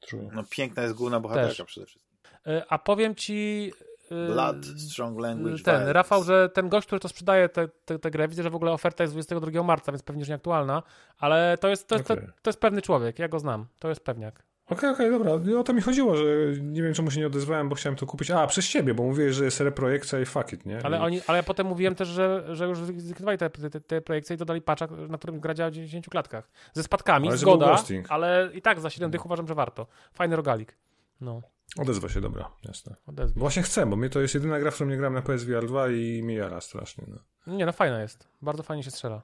True. 0.00 0.30
No 0.32 0.44
piękna 0.50 0.82
jest 0.82 0.94
główna 0.94 1.20
bohaterka 1.20 1.48
Też. 1.48 1.66
przede 1.66 1.86
wszystkim. 1.86 2.16
Y, 2.46 2.62
A 2.68 2.78
powiem 2.78 3.14
ci... 3.14 3.72
y, 4.12 4.26
Blood, 4.32 4.56
strong 4.66 5.20
language, 5.20 5.62
ten, 5.62 5.74
violence. 5.74 5.92
Rafał, 5.92 6.24
że 6.24 6.48
ten 6.48 6.68
gość, 6.68 6.86
który 6.86 7.00
to 7.00 7.08
sprzedaje 7.08 7.48
tę 7.48 7.68
te, 7.84 7.98
te 7.98 8.10
grę, 8.10 8.28
widzę, 8.28 8.42
że 8.42 8.50
w 8.50 8.54
ogóle 8.54 8.72
oferta 8.72 9.04
jest 9.04 9.14
22 9.14 9.62
marca, 9.62 9.92
więc 9.92 10.02
pewnie 10.02 10.20
już 10.20 10.28
nieaktualna, 10.28 10.82
ale 11.18 11.58
to 11.60 11.68
jest, 11.68 11.88
to, 11.88 11.94
jest, 11.94 12.10
Okej. 12.10 12.26
to, 12.26 12.32
to 12.42 12.50
jest 12.50 12.60
pewny 12.60 12.82
człowiek, 12.82 13.18
ja 13.18 13.28
go 13.28 13.38
znam, 13.38 13.66
to 13.78 13.88
jest 13.88 14.04
pewniak. 14.04 14.42
Okej, 14.66 14.90
okej, 14.90 15.10
dobra. 15.10 15.30
No, 15.44 15.60
O 15.60 15.64
to 15.64 15.72
mi 15.72 15.80
chodziło, 15.80 16.16
że 16.16 16.24
nie 16.60 16.82
wiem 16.82 16.94
czemu 16.94 17.10
się 17.10 17.20
nie 17.20 17.26
odezwałem, 17.26 17.68
bo 17.68 17.74
chciałem 17.74 17.96
to 17.96 18.06
kupić. 18.06 18.30
A, 18.30 18.46
przez 18.46 18.68
ciebie, 18.68 18.94
bo 18.94 19.02
mówiłeś, 19.02 19.34
że 19.34 19.44
jest 19.44 19.60
reprojekcja 19.60 20.20
i 20.20 20.24
fuck 20.24 20.52
it, 20.52 20.66
nie? 20.66 20.84
Ale, 20.84 20.98
I... 20.98 21.00
oni, 21.00 21.20
ale 21.26 21.38
ja 21.38 21.42
potem 21.42 21.66
mówiłem 21.66 21.94
też, 21.94 22.08
że, 22.08 22.44
że 22.56 22.66
już 22.66 22.78
zlikwidowali 22.78 23.38
te, 23.38 23.50
te, 23.50 23.80
te 23.80 24.00
projekcje 24.00 24.34
i 24.34 24.38
dodali 24.38 24.62
patcha, 24.62 24.86
na 25.08 25.18
którym 25.18 25.40
gra 25.40 25.54
działa 25.54 25.70
w 25.70 25.72
90 25.72 26.08
klatkach. 26.08 26.50
Ze 26.72 26.82
spadkami, 26.82 27.28
Ale 27.28 27.36
zgoda, 27.36 27.82
ale 28.08 28.50
i 28.54 28.62
tak 28.62 28.80
za 28.80 28.90
7 28.90 29.10
dych 29.10 29.26
uważam, 29.26 29.48
że 29.48 29.54
warto. 29.54 29.86
Fajny 30.12 30.36
rogalik. 30.36 30.76
No, 31.20 31.42
Odezwa 31.78 32.08
się, 32.08 32.20
dobra, 32.20 32.50
jasne. 32.64 32.96
odezwij. 33.06 33.40
Właśnie 33.40 33.62
chcę, 33.62 33.86
bo 33.86 33.96
mnie 33.96 34.10
to 34.10 34.20
jest 34.20 34.34
jedyna 34.34 34.60
gra, 34.60 34.70
w 34.70 34.74
którą 34.74 34.90
nie 34.90 34.96
grałem 34.96 35.14
na 35.14 35.22
PSVR 35.22 35.66
2 35.66 35.88
i 35.90 36.22
mnie 36.22 36.34
jara 36.34 36.60
strasznie, 36.60 37.04
no. 37.08 37.18
Nie, 37.54 37.66
no 37.66 37.72
fajna 37.72 38.00
jest. 38.00 38.28
Bardzo 38.42 38.62
fajnie 38.62 38.82
się 38.82 38.90
strzela. 38.90 39.22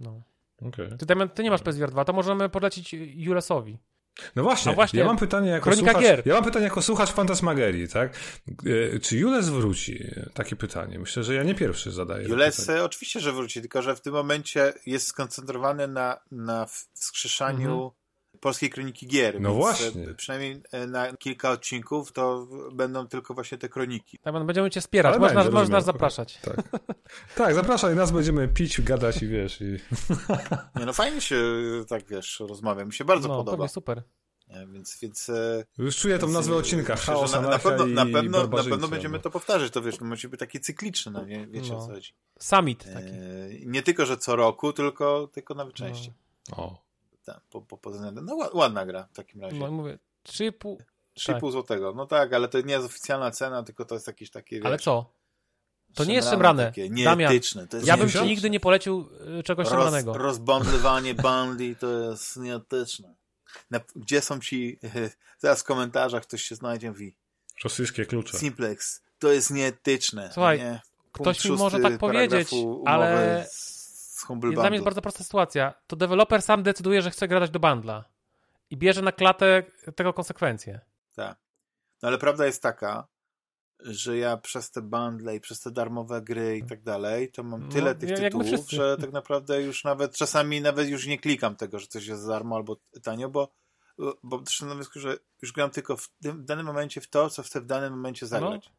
No. 0.00 0.22
Okej. 0.62 0.88
Ty, 0.98 1.06
Damian, 1.06 1.28
ty 1.28 1.42
nie 1.42 1.50
masz 1.50 1.62
PSVR 1.62 1.90
2, 1.90 2.04
to 2.04 2.12
możemy 2.12 2.48
polecić 2.48 2.94
Julesowi. 2.94 3.78
No 4.36 4.42
właśnie, 4.42 4.72
A 4.72 4.74
właśnie, 4.74 5.00
ja 5.00 5.06
mam 5.06 5.16
pytanie 5.16 5.50
jako 5.50 5.64
Kronika 5.64 5.90
słuchacz, 5.92 6.02
gier. 6.10 6.22
ja 6.26 6.34
mam 6.34 6.44
pytanie 6.44 6.64
jako 6.64 6.82
słuchacz 6.82 7.12
Fantasmagerii, 7.12 7.88
tak? 7.88 8.16
E, 8.94 8.98
Czy 8.98 9.16
Jules 9.16 9.48
wróci? 9.48 10.04
Takie 10.34 10.56
pytanie. 10.56 10.98
Myślę, 10.98 11.24
że 11.24 11.34
ja 11.34 11.42
nie 11.42 11.54
pierwszy 11.54 11.90
zadaję. 11.90 12.28
Jules 12.28 12.70
oczywiście, 12.84 13.20
że 13.20 13.32
wróci, 13.32 13.60
tylko 13.60 13.82
że 13.82 13.96
w 13.96 14.00
tym 14.00 14.12
momencie 14.12 14.72
jest 14.86 15.06
skoncentrowany 15.06 15.88
na, 15.88 16.20
na 16.30 16.66
wskrzeszaniu 16.94 17.92
polskiej 18.42 18.70
kroniki 18.70 19.06
gier. 19.06 19.40
No 19.40 19.48
więc, 19.48 19.60
właśnie. 19.60 20.02
e, 20.10 20.14
Przynajmniej 20.14 20.62
e, 20.72 20.86
na 20.86 21.16
kilka 21.16 21.50
odcinków 21.50 22.12
to 22.12 22.46
będą 22.72 23.06
tylko 23.08 23.34
właśnie 23.34 23.58
te 23.58 23.68
kroniki. 23.68 24.18
Damian, 24.24 24.46
będziemy 24.46 24.70
cię 24.70 24.80
wspierać, 24.80 25.18
możesz, 25.18 25.48
będzie, 25.48 25.72
nas, 25.72 25.84
zapraszać. 25.84 26.40
Tak. 26.44 26.56
tak, 27.36 27.54
zapraszaj 27.54 27.94
nas, 27.96 28.10
będziemy 28.10 28.48
pić, 28.48 28.80
gadać 28.80 29.22
i 29.22 29.28
wiesz. 29.28 29.60
I... 29.60 29.64
Nie 30.80 30.86
no, 30.86 30.92
fajnie 30.92 31.20
się 31.20 31.36
e, 31.82 31.84
tak, 31.84 32.06
wiesz, 32.08 32.40
rozmawia. 32.40 32.84
Mi 32.84 32.92
się 32.92 33.04
bardzo 33.04 33.28
no, 33.28 33.36
podoba. 33.36 33.56
pewnie 33.56 33.68
super. 33.68 34.02
Więc, 34.72 34.98
więc 35.02 35.28
e, 35.28 35.64
Już 35.78 35.96
czuję 35.96 36.18
tą 36.18 36.26
Więc, 36.26 36.34
nazwę 36.36 36.54
e, 36.54 36.58
odcinka. 36.58 36.92
myślę, 36.94 37.14
Chaos, 37.14 37.30
że 37.30 37.40
na, 37.42 37.48
na 37.48 37.58
pewno, 37.58 37.86
i 37.86 37.92
na 37.92 38.06
pewno, 38.06 38.46
na 38.46 38.62
pewno 38.64 38.88
będziemy 38.88 39.16
no. 39.16 39.22
to 39.22 39.30
powtarzać, 39.30 39.72
to 39.72 39.82
wiesz, 39.82 39.96
to 39.98 40.04
musi 40.04 40.28
być 40.28 40.40
takie 40.40 40.60
cykliczne, 40.60 41.12
no, 41.12 41.26
wie, 41.26 41.46
wiecie 41.46 41.72
No. 41.72 41.78
o 41.78 41.86
co 41.86 41.92
chodzi. 41.92 42.12
Summit 42.38 42.84
taki. 42.94 43.08
E, 43.08 43.66
nie 43.66 43.82
tylko, 43.82 44.06
że 44.06 44.16
co 44.16 44.36
roku, 44.36 44.72
tylko, 44.72 45.28
tylko 45.32 45.54
nawet 45.54 45.80
No. 45.80 45.86
częściej. 45.86 46.12
O. 46.56 46.91
Tak, 47.24 47.40
po, 47.50 47.62
po, 47.62 47.90
względem, 47.90 48.24
no 48.24 48.36
ła- 48.36 48.54
ładna 48.54 48.86
gra 48.86 49.08
w 49.12 49.16
takim 49.16 49.40
razie. 49.40 49.56
No 49.56 49.68
i 49.68 49.70
mówię, 49.70 49.98
3,5. 50.28 50.76
3,5 51.18 51.40
tak. 51.40 51.40
złotego. 51.40 51.92
No 51.96 52.06
tak, 52.06 52.32
ale 52.32 52.48
to 52.48 52.60
nie 52.60 52.74
jest 52.74 52.86
oficjalna 52.86 53.30
cena, 53.30 53.62
tylko 53.62 53.84
to 53.84 53.94
jest 53.94 54.06
jakieś 54.06 54.30
takie, 54.30 54.56
wiesz, 54.56 54.66
Ale 54.66 54.78
co? 54.78 55.12
To 55.94 56.04
nie 56.04 56.14
jest 56.14 56.30
szemrane. 56.30 56.72
Damian, 56.76 57.18
nieetyczne. 57.18 57.66
To 57.68 57.76
jest 57.76 57.88
Ja 57.88 57.96
bym 57.96 58.10
ci 58.10 58.22
nigdy 58.22 58.50
nie 58.50 58.60
polecił 58.60 59.08
y, 59.38 59.42
czegoś 59.42 59.64
Roz, 59.64 59.72
szemranego. 59.72 60.18
rozbądlywanie 60.18 61.14
bundli 61.24 61.76
to 61.76 61.86
jest 61.86 62.36
nieetyczne. 62.36 63.14
Na, 63.70 63.80
gdzie 63.96 64.20
są 64.20 64.40
ci, 64.40 64.78
zaraz 65.38 65.60
w 65.60 65.64
komentarzach 65.64 66.22
ktoś 66.22 66.42
się 66.42 66.54
znajdzie 66.54 66.86
i 66.86 66.90
mówi, 66.90 67.16
Rosyjskie 67.64 68.06
klucze. 68.06 68.38
Simplex, 68.38 69.02
to 69.18 69.32
jest 69.32 69.50
nieetyczne. 69.50 70.30
Słuchaj, 70.32 70.58
nie? 70.58 70.80
ktoś 71.12 71.44
mi 71.44 71.50
może 71.50 71.80
tak 71.80 71.98
powiedzieć, 71.98 72.50
ale 72.84 73.46
z, 74.22 74.24
z 74.24 74.26
Dla 74.26 74.34
Humble 74.34 74.48
mnie 74.50 74.56
jest 74.56 74.70
Bundle. 74.70 74.80
bardzo 74.84 75.02
prosta 75.02 75.24
sytuacja. 75.24 75.74
To 75.86 75.96
deweloper 75.96 76.42
sam 76.42 76.62
decyduje, 76.62 77.02
że 77.02 77.10
chce 77.10 77.28
grać 77.28 77.50
do 77.50 77.60
bundla. 77.60 78.04
I 78.70 78.76
bierze 78.76 79.02
na 79.02 79.12
klatę 79.12 79.62
tego 79.96 80.12
konsekwencje. 80.12 80.80
Tak. 81.14 81.38
No 82.02 82.08
ale 82.08 82.18
prawda 82.18 82.46
jest 82.46 82.62
taka, 82.62 83.06
że 83.80 84.16
ja 84.16 84.36
przez 84.36 84.70
te 84.70 84.82
bundle 84.82 85.36
i 85.36 85.40
przez 85.40 85.60
te 85.60 85.70
darmowe 85.70 86.22
gry 86.22 86.58
i 86.58 86.64
tak 86.64 86.82
dalej, 86.82 87.32
to 87.32 87.42
mam 87.42 87.62
No, 87.62 87.72
tyle 87.72 87.94
tych 87.94 88.10
jak 88.10 88.34
my 88.34 88.44
tytułów, 88.44 88.70
że 88.70 88.96
tak 89.00 89.12
naprawdę 89.12 89.62
już 89.62 89.84
nawet 89.84 90.16
czasami 90.16 90.60
nawet 90.60 90.88
już 90.88 91.06
nie 91.06 91.18
klikam 91.18 91.56
tego, 91.56 91.78
że 91.78 91.86
coś 91.86 92.06
jest 92.06 92.22
za 92.22 92.32
darmo 92.32 92.56
albo 92.56 92.76
tanio, 93.02 93.28
bo 93.28 93.52
bo 94.22 94.38
doszedłem 94.38 94.68
na 94.68 94.74
wniosku, 94.74 95.00
że 95.00 95.16
już 95.42 95.52
gram 95.52 95.70
tylko 95.70 95.96
w, 95.96 96.08
tym, 96.22 96.42
w 96.42 96.44
danym 96.44 96.66
momencie 96.66 97.00
w 97.00 97.08
to, 97.08 97.30
co 97.30 97.42
chcę 97.42 97.60
w 97.60 97.66
danym 97.66 97.92
momencie 97.92 98.26
zagrać. 98.26 98.66
No. 98.66 98.72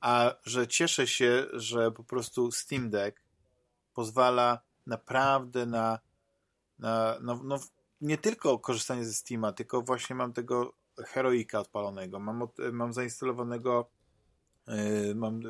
A 0.00 0.34
że 0.44 0.68
cieszę 0.68 1.06
się, 1.06 1.46
że 1.52 1.92
po 1.92 2.04
prostu 2.04 2.52
Steam 2.52 2.90
Deck 2.90 3.22
pozwala 3.94 4.60
naprawdę 4.86 5.66
na, 5.66 5.98
na 6.78 7.16
no, 7.22 7.40
no, 7.44 7.58
nie 8.00 8.18
tylko 8.18 8.58
korzystanie 8.58 9.04
ze 9.04 9.14
Steama, 9.14 9.52
tylko 9.52 9.82
właśnie 9.82 10.16
mam 10.16 10.32
tego 10.32 10.74
Heroika 10.98 11.60
odpalonego, 11.60 12.18
mam, 12.18 12.42
od, 12.42 12.56
mam 12.72 12.92
zainstalowanego 12.92 13.90
yy, 14.66 15.14
mam 15.14 15.40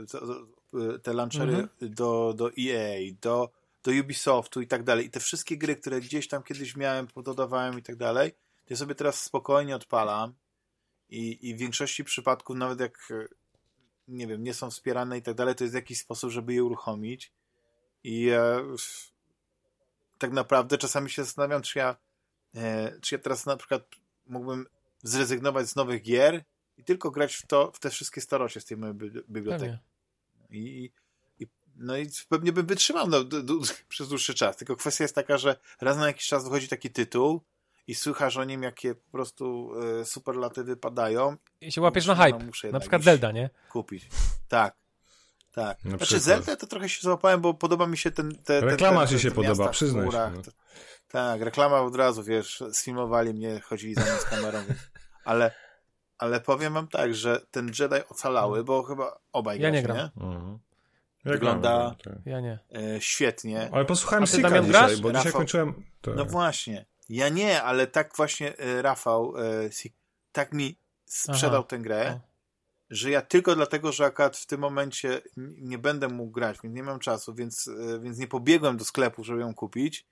yy, 0.73 0.98
te 0.98 1.12
launchery 1.12 1.52
Mhm. 1.52 1.69
do, 1.81 2.35
do 2.36 2.51
EA, 2.59 3.15
do, 3.20 3.51
do 3.82 3.90
Ubisoftu 4.01 4.61
i 4.61 4.66
tak 4.66 4.82
dalej. 4.82 5.07
I 5.07 5.11
te 5.11 5.20
wszystkie 5.20 5.59
gry, 5.59 5.77
które 5.77 6.01
gdzieś 6.01 6.28
tam 6.28 6.43
kiedyś 6.43 6.77
miałem, 6.77 7.07
pododawałem 7.07 7.78
i 7.78 7.82
tak 7.82 7.97
dalej, 7.97 8.32
to 8.32 8.66
ja 8.70 8.77
sobie 8.77 8.94
teraz 8.94 9.23
spokojnie 9.23 9.77
odpalam 9.77 10.35
i, 11.09 11.48
i 11.48 11.55
w 11.55 11.59
większości 11.59 12.05
przypadków, 12.05 12.57
nawet 12.57 12.81
jak 12.81 13.09
e, 13.11 13.28
nie 14.09 14.27
wiem, 14.27 14.43
nie 14.43 14.55
są 14.55 14.70
wspierane 14.70 15.19
i 15.19 15.23
tak 15.23 15.35
dalej, 15.35 15.55
to 15.55 15.65
jest 15.65 15.74
jakiś 15.74 15.98
sposób, 15.98 16.31
żeby 16.31 16.55
je 16.55 16.65
uruchomić. 16.65 17.32
I 18.05 18.28
e, 18.28 18.62
tak 20.20 20.32
naprawdę 20.32 20.78
czasami 20.78 21.10
się 21.10 21.24
zastanawiam, 21.24 21.62
czy 21.62 21.78
ja, 21.78 21.97
e, 22.55 22.92
czy 23.01 23.14
ja 23.14 23.18
teraz 23.18 23.47
na 23.47 23.56
przykład 23.56 23.82
mógłbym 24.26 24.66
zrezygnować 25.02 25.68
z 25.68 25.76
nowych 25.76 26.02
gier 26.02 26.44
i 26.76 26.84
tylko 26.84 27.10
grać 27.10 27.34
w 27.34 27.47
to, 27.47 27.70
w 27.74 27.78
te 27.80 27.90
wszystkie 27.90 28.20
starocie 28.20 28.60
z 28.60 28.64
tej 28.64 28.76
mojej 28.76 28.94
bibli- 28.94 29.22
biblioteki. 29.30 29.76
I, 30.51 30.90
i, 31.38 31.47
no 31.76 31.97
i 31.97 32.06
pewnie 32.28 32.52
bym 32.52 32.66
wytrzymał 32.66 33.09
no, 33.09 33.24
d, 33.24 33.42
d, 33.42 33.55
przez 33.88 34.09
dłuższy 34.09 34.34
czas. 34.34 34.56
Tylko 34.56 34.76
kwestia 34.76 35.05
jest 35.05 35.14
taka, 35.14 35.38
że 35.38 35.56
raz 35.80 35.97
na 35.97 36.06
jakiś 36.06 36.26
czas 36.26 36.44
wychodzi 36.44 36.68
taki 36.68 36.90
tytuł 36.90 37.40
i 37.86 37.94
słychasz 37.94 38.36
o 38.36 38.44
nim, 38.44 38.62
jakie 38.62 38.94
po 38.94 39.10
prostu 39.10 39.72
e, 40.01 40.05
superlatywy 40.05 40.76
padają. 40.76 41.36
I 41.60 41.72
się 41.72 41.80
łapiesz 41.80 42.06
na 42.06 42.14
Muszę- 42.14 42.26
hype. 42.26 42.38
no, 42.38 42.44
muszę 42.47 42.70
na 42.70 42.80
przykład 42.80 43.02
Zelda, 43.02 43.32
nie? 43.32 43.51
Kupić. 43.70 44.09
Tak. 44.48 44.76
Tak. 45.52 45.85
Na 45.85 45.90
Znaczy 45.90 46.05
przykład. 46.05 46.22
Zelda 46.22 46.56
to 46.56 46.66
trochę 46.66 46.89
się 46.89 47.01
załapałem, 47.02 47.40
bo 47.40 47.55
podoba 47.55 47.86
mi 47.86 47.98
się 47.98 48.10
ten... 48.10 48.35
Te, 48.44 48.60
Reklama 48.60 49.01
ten, 49.01 49.09
ten, 49.09 49.18
ci 49.18 49.22
się 49.22 49.31
podoba, 49.31 49.68
przyznaj 49.68 50.05
się, 50.05 50.10
chmurach. 50.10 50.35
no. 50.35 50.43
Tak, 51.09 51.43
reklama 51.43 51.81
od 51.81 51.97
razu, 51.97 52.24
wiesz, 52.24 52.62
sfilmowali 52.72 53.35
mnie, 53.35 53.60
chodzili 53.60 53.94
za 53.94 54.01
mną 54.01 54.12
z 54.20 54.24
kamerą, 54.24 54.59
więc... 54.68 54.81
ale, 55.24 55.51
ale 56.18 56.40
powiem 56.40 56.74
wam 56.74 56.89
tak, 56.89 57.14
że 57.14 57.40
ten 57.51 57.66
Jedi 57.66 58.09
ocalały, 58.09 58.64
bo 58.64 58.82
chyba 58.82 59.18
obaj 59.32 59.60
Ja 59.60 59.70
nie 59.70 59.82
gram. 59.82 60.10
Mhm. 60.16 60.59
Jak 61.24 61.35
Wygląda 61.35 61.78
gramy, 61.78 62.16
tak. 62.16 62.27
Ja 62.27 62.40
nie. 62.40 62.59
e, 62.74 63.01
świetnie. 63.01 63.68
Ale 63.72 63.85
posłuchałem 63.85 64.27
Sika 64.27 64.43
Damian, 64.43 64.64
dzisiaj, 64.64 64.81
grasz? 64.86 65.01
bo 65.01 65.09
dzisiaj 65.09 65.24
Rafał? 65.24 65.40
kończyłem... 65.40 65.85
To... 66.01 66.14
No 66.14 66.24
właśnie. 66.24 66.86
Ja 67.09 67.28
nie, 67.28 67.62
ale 67.62 67.86
tak 67.86 68.16
właśnie 68.16 68.59
e, 68.59 68.82
Rafał 68.82 69.35
e, 69.39 69.70
tak 70.32 70.52
mi 70.52 70.78
sprzedał 71.05 71.60
Aha. 71.60 71.68
tę 71.68 71.78
grę. 71.78 72.20
Że 72.91 73.11
ja 73.11 73.23
tylko 73.23 73.55
dlatego, 73.55 73.93
że 73.93 74.05
akurat 74.05 74.37
w 74.37 74.47
tym 74.47 74.61
momencie 74.61 75.23
nie 75.57 75.79
będę 75.79 76.09
mógł 76.09 76.33
grać, 76.33 76.59
więc 76.62 76.75
nie 76.75 76.83
mam 76.83 76.99
czasu, 76.99 77.35
więc, 77.35 77.69
e, 77.69 78.01
więc 78.01 78.19
nie 78.19 78.27
pobiegłem 78.27 78.77
do 78.77 78.85
sklepu, 78.85 79.25
żeby 79.25 79.41
ją 79.41 79.55
kupić 79.55 80.07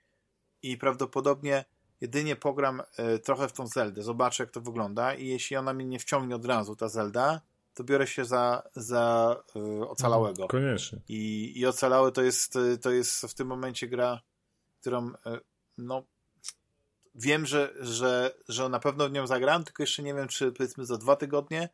i 0.61 0.77
prawdopodobnie 0.77 1.65
jedynie 2.01 2.35
pogram 2.35 2.81
e, 2.97 3.19
trochę 3.19 3.47
w 3.47 3.53
tą 3.53 3.67
Zeldę, 3.67 4.03
zobaczę 4.03 4.43
jak 4.43 4.51
to 4.51 4.61
wygląda 4.61 5.13
i 5.13 5.27
jeśli 5.27 5.57
ona 5.57 5.73
mnie 5.73 5.85
nie 5.85 5.99
wciągnie 5.99 6.35
od 6.35 6.45
razu, 6.45 6.75
ta 6.75 6.89
Zelda, 6.89 7.41
to 7.73 7.83
biorę 7.83 8.07
się 8.07 8.25
za, 8.25 8.63
za 8.75 9.35
e, 9.55 9.87
ocalałego. 9.87 10.47
Koniecznie. 10.47 10.99
I, 11.09 11.53
I 11.59 11.65
Ocalały 11.65 12.11
to 12.11 12.21
jest, 12.21 12.57
to 12.81 12.91
jest 12.91 13.21
w 13.21 13.33
tym 13.33 13.47
momencie 13.47 13.87
gra, 13.87 14.21
którą 14.81 15.11
no 15.77 16.03
wiem, 17.15 17.45
że, 17.45 17.73
że, 17.79 18.35
że 18.47 18.69
na 18.69 18.79
pewno 18.79 19.09
w 19.09 19.11
nią 19.11 19.27
zagram, 19.27 19.63
tylko 19.63 19.83
jeszcze 19.83 20.03
nie 20.03 20.13
wiem, 20.13 20.27
czy 20.27 20.51
powiedzmy 20.51 20.85
za 20.85 20.97
dwa 20.97 21.15
tygodnie, 21.15 21.69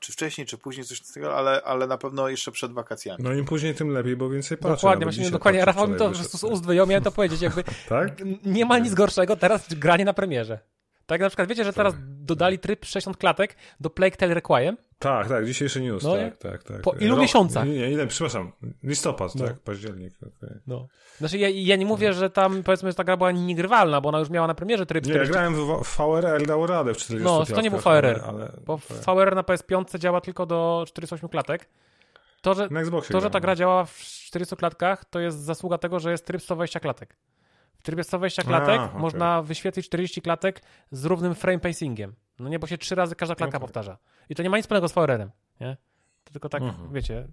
czy 0.00 0.12
wcześniej, 0.12 0.46
czy 0.46 0.58
później 0.58 0.86
coś 0.86 1.00
takiego, 1.00 1.36
ale, 1.36 1.62
ale 1.62 1.86
na 1.86 1.98
pewno 1.98 2.28
jeszcze 2.28 2.52
przed 2.52 2.72
wakacjami. 2.72 3.24
No 3.24 3.32
im 3.32 3.44
później, 3.44 3.74
tym 3.74 3.88
lepiej, 3.88 4.16
bo 4.16 4.30
więcej 4.30 4.58
patrzę. 4.58 4.74
Dokładnie, 4.74 5.06
właśnie 5.06 5.30
dokładnie. 5.30 5.64
Rafał 5.64 5.88
mi 5.88 5.96
to 5.96 6.08
po 6.08 6.14
prostu 6.14 6.38
z 6.38 6.44
ust 6.44 6.66
wyjął, 6.66 6.86
miałem 6.86 7.04
to 7.04 7.12
powiedzieć, 7.12 7.40
jakby 7.40 7.64
Tak? 7.88 8.08
nie 8.44 8.64
ma 8.64 8.78
nic 8.78 8.94
gorszego 8.94 9.36
teraz 9.36 9.74
granie 9.74 10.04
na 10.04 10.12
premierze. 10.12 10.58
Tak 11.06 11.20
na 11.20 11.28
przykład 11.28 11.48
wiecie, 11.48 11.64
że 11.64 11.72
teraz 11.72 11.94
dodali 12.06 12.58
tryb 12.58 12.84
60 12.84 13.16
klatek 13.16 13.56
do 13.80 13.90
Plague 13.90 14.16
Tale 14.16 14.34
Requiem? 14.34 14.76
Tak, 14.98 15.28
tak, 15.28 15.46
dzisiejszy 15.46 15.80
news, 15.80 16.02
No 16.04 16.16
tak, 16.16 16.36
tak, 16.36 16.62
tak. 16.62 16.80
po 16.82 16.92
ilu 16.92 17.14
Rok- 17.16 17.20
miesiącach? 17.20 17.66
Nie, 17.66 17.74
nie, 17.74 17.90
ile, 17.90 18.06
przepraszam, 18.06 18.52
listopad, 18.82 19.34
No. 19.34 19.46
tak, 19.46 19.58
październik. 19.58 20.14
okej. 20.22 20.56
No. 20.66 20.86
Znaczy 21.18 21.38
ja, 21.38 21.48
ja 21.48 21.76
nie 21.76 21.86
mówię, 21.86 22.12
że 22.12 22.30
tam 22.30 22.62
powiedzmy, 22.62 22.90
że 22.90 22.94
ta 22.94 23.04
gra 23.04 23.16
była 23.16 23.32
niegrywalna, 23.32 24.00
bo 24.00 24.08
ona 24.08 24.18
już 24.18 24.30
miała 24.30 24.46
na 24.46 24.54
premierze 24.54 24.86
tryb 24.86 25.06
Nie, 25.06 25.12
ja 25.12 25.24
40, 25.24 25.32
grałem 25.32 25.54
w, 25.54 25.84
w 25.84 25.96
VRL, 25.96 26.46
dało 26.46 26.66
radę 26.66 26.94
w 26.94 26.96
40 26.96 27.24
No, 27.24 27.46
to 27.46 27.60
nie 27.60 27.70
był 27.70 27.80
VRL, 27.80 28.20
ale, 28.26 28.52
bo 28.66 28.80
tak. 28.88 29.16
VR 29.16 29.34
na 29.34 29.42
PS5 29.42 29.98
działa 29.98 30.20
tylko 30.20 30.46
do 30.46 30.84
48 30.88 31.28
klatek. 31.28 31.68
To, 32.42 32.54
że, 32.54 32.68
to, 33.10 33.20
że 33.20 33.30
ta 33.30 33.40
gra 33.40 33.56
działa 33.56 33.84
w 33.84 33.98
40 33.98 34.56
klatkach, 34.56 35.04
to 35.04 35.20
jest 35.20 35.38
zasługa 35.38 35.78
tego, 35.78 36.00
że 36.00 36.10
jest 36.10 36.26
tryb 36.26 36.42
120 36.42 36.80
klatek. 36.80 37.16
W 37.78 37.82
trybie 37.82 38.04
120 38.04 38.42
klatek 38.42 38.80
A, 38.80 38.84
okej. 38.84 39.00
można 39.00 39.42
wyświetlić 39.42 39.86
40 39.86 40.22
klatek 40.22 40.62
z 40.90 41.04
równym 41.04 41.34
frame 41.34 41.58
pacingiem. 41.58 42.14
No 42.38 42.48
nie, 42.48 42.58
bo 42.58 42.66
się 42.66 42.78
trzy 42.78 42.94
razy 42.94 43.14
każda 43.14 43.34
klatka 43.34 43.56
Okej. 43.58 43.66
powtarza. 43.66 43.98
I 44.28 44.34
to 44.34 44.42
nie 44.42 44.50
ma 44.50 44.56
nic 44.56 44.64
wspólnego 44.64 44.88
z 44.88 44.92
VR-em, 44.92 45.30
nie? 45.60 45.76
To 46.24 46.32
tylko 46.32 46.48
tak, 46.48 46.62
Mhm. 46.62 46.92
wiecie, 46.92 47.28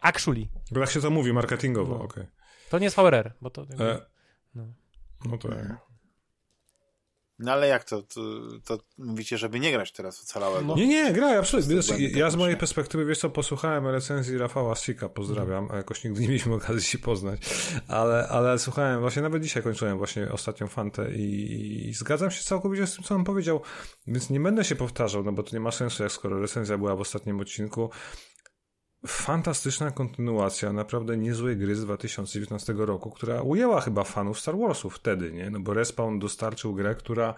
actually. 0.00 0.48
Bo 0.72 0.80
tak 0.80 0.90
się 0.90 1.00
to 1.00 1.10
mówi 1.10 1.32
marketingowo, 1.32 1.94
No. 1.98 2.04
okej. 2.04 2.26
To 2.70 2.78
nie 2.78 2.84
jest 2.84 2.96
VRR, 2.96 3.32
bo 3.40 3.50
to... 3.50 3.62
E, 3.62 3.66
No. 4.54 4.64
No 5.24 5.34
Mhm. 5.34 5.76
No 7.38 7.52
ale 7.52 7.68
jak 7.68 7.84
to, 7.84 8.02
to, 8.02 8.20
to 8.64 8.78
mówicie, 8.98 9.38
żeby 9.38 9.60
nie 9.60 9.72
grać 9.72 9.92
teraz 9.92 10.22
Ocalałego? 10.22 10.66
No. 10.66 10.76
Nie, 10.76 10.86
nie, 10.86 11.12
gra, 11.12 11.38
absolutnie. 11.38 11.76
Ja 12.14 12.30
z 12.30 12.36
mojej 12.36 12.56
perspektywy, 12.56 13.04
wiesz 13.04 13.18
co, 13.18 13.30
posłuchałem 13.30 13.86
recenzji 13.86 14.38
Rafała 14.38 14.74
Sika, 14.74 15.08
pozdrawiam, 15.08 15.68
a 15.70 15.76
jakoś 15.76 16.04
nigdy 16.04 16.20
nie 16.20 16.28
mieliśmy 16.28 16.54
okazji 16.54 16.82
się 16.82 16.98
poznać, 16.98 17.40
ale, 17.88 18.28
ale 18.28 18.58
słuchałem, 18.58 19.00
właśnie 19.00 19.22
nawet 19.22 19.42
dzisiaj 19.42 19.62
kończyłem 19.62 19.98
właśnie 19.98 20.32
ostatnią 20.32 20.68
fantę 20.68 21.12
i, 21.14 21.88
i 21.88 21.94
zgadzam 21.94 22.30
się 22.30 22.44
całkowicie 22.44 22.86
z 22.86 22.94
tym, 22.94 23.04
co 23.04 23.14
on 23.14 23.24
powiedział, 23.24 23.60
więc 24.06 24.30
nie 24.30 24.40
będę 24.40 24.64
się 24.64 24.76
powtarzał, 24.76 25.24
no 25.24 25.32
bo 25.32 25.42
to 25.42 25.56
nie 25.56 25.60
ma 25.60 25.70
sensu, 25.70 26.02
jak 26.02 26.12
skoro 26.12 26.40
recenzja 26.40 26.78
była 26.78 26.96
w 26.96 27.00
ostatnim 27.00 27.40
odcinku. 27.40 27.90
Fantastyczna 29.06 29.90
kontynuacja 29.90 30.72
naprawdę 30.72 31.16
niezłej 31.16 31.56
gry 31.56 31.76
z 31.76 31.84
2019 31.84 32.74
roku, 32.76 33.10
która 33.10 33.42
ujęła 33.42 33.80
chyba 33.80 34.04
fanów 34.04 34.40
Star 34.40 34.58
Warsów 34.58 34.96
wtedy, 34.96 35.32
nie? 35.32 35.50
No 35.50 35.60
bo 35.60 35.74
Respawn 35.74 36.18
dostarczył 36.18 36.74
grę, 36.74 36.94
która 36.94 37.34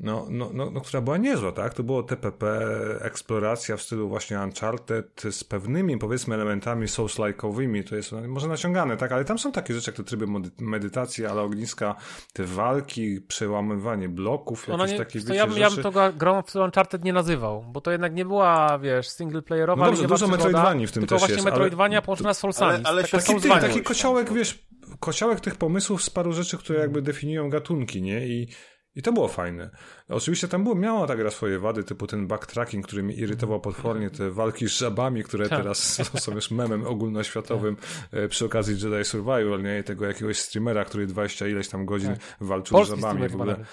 no, 0.00 0.26
no, 0.30 0.50
no, 0.54 0.70
no, 0.70 0.80
która 0.80 1.00
była 1.00 1.16
niezła, 1.16 1.52
tak? 1.52 1.74
To 1.74 1.82
było 1.82 2.02
TPP, 2.02 2.60
eksploracja 3.00 3.76
w 3.76 3.82
stylu 3.82 4.08
właśnie 4.08 4.38
Uncharted 4.40 5.22
z 5.30 5.44
pewnymi, 5.44 5.98
powiedzmy, 5.98 6.34
elementami 6.34 6.86
souls-like'owymi, 6.86 7.88
to 7.88 7.96
jest 7.96 8.12
może 8.28 8.48
naciągane, 8.48 8.96
tak? 8.96 9.12
Ale 9.12 9.24
tam 9.24 9.38
są 9.38 9.52
takie 9.52 9.74
rzeczy 9.74 9.90
jak 9.90 9.96
te 9.96 10.04
tryby 10.04 10.26
medytacji, 10.58 11.26
ale 11.26 11.40
ogniska, 11.42 11.94
te 12.32 12.44
walki, 12.44 13.20
przełamywanie 13.20 14.08
bloków, 14.08 14.68
Ona 14.68 14.84
jakieś 14.84 14.92
nie, 14.92 15.04
takie, 15.04 15.20
to 15.20 15.24
wiecie, 15.26 15.36
ja, 15.38 15.46
bym- 15.46 15.58
ja 15.58 15.66
bym 15.70 15.76
rzeczy. 15.76 15.90
to 15.92 16.12
grą 16.12 16.42
w 16.42 16.56
Uncharted 16.56 17.04
nie 17.04 17.12
nazywał, 17.12 17.64
bo 17.72 17.80
to 17.80 17.90
jednak 17.90 18.14
nie 18.14 18.24
była, 18.24 18.78
wiesz, 18.78 19.08
singleplayerowa, 19.08 19.84
No 19.84 19.90
dobrze, 19.90 20.08
dużo 20.08 20.28
Metroidvanii 20.28 20.86
w 20.86 20.92
tym 20.92 21.00
tylko 21.00 21.14
też 21.14 21.18
właśnie 21.20 21.34
jest, 21.34 21.46
ale- 21.46 21.52
Metroidvania 21.54 22.02
połączona 22.02 22.34
z 22.34 22.38
Soulsami. 22.38 22.70
Ale- 22.72 22.80
ale 22.84 23.04
taki- 23.04 23.40
ty, 23.40 23.48
taki 23.48 23.82
kociołek, 23.82 24.32
wiesz, 24.32 24.66
kociołek 25.00 25.40
tych 25.40 25.56
pomysłów 25.56 26.04
z 26.04 26.10
paru 26.10 26.32
rzeczy, 26.32 26.58
które 26.58 26.80
jakby 26.80 27.02
definiują 27.02 27.50
gatunki, 27.50 28.02
nie? 28.02 28.26
I, 28.26 28.48
i 28.96 29.02
to 29.02 29.12
było 29.12 29.28
fajne. 29.28 29.70
Oczywiście 30.08 30.48
tam 30.48 30.62
było, 30.64 30.74
miała 30.74 31.06
ta 31.06 31.16
gra 31.16 31.30
swoje 31.30 31.58
wady, 31.58 31.84
typu 31.84 32.06
ten 32.06 32.26
backtracking, 32.26 32.86
który 32.86 33.02
mnie 33.02 33.14
irytował 33.14 33.60
potwornie, 33.60 34.10
te 34.10 34.30
walki 34.30 34.68
z 34.68 34.72
żabami, 34.72 35.24
które 35.24 35.48
Tak. 35.48 35.58
teraz 35.58 35.78
są, 36.20 36.34
już 36.34 36.50
memem 36.50 36.86
ogólnoświatowym 36.86 37.76
e, 38.12 38.28
przy 38.28 38.44
okazji 38.44 38.74
Jedi 38.74 39.04
Survival, 39.04 39.62
nie? 39.62 39.78
I 39.78 39.84
tego 39.84 40.06
jakiegoś 40.06 40.38
streamera, 40.38 40.84
który 40.84 41.06
20 41.06 41.46
ileś 41.46 41.68
tam 41.68 41.86
godzin 41.86 42.16
walczył 42.40 42.74
Polski 42.76 42.96
z 42.96 43.00
żabami 43.00 43.28
w 43.28 43.34
ogóle. 43.34 43.64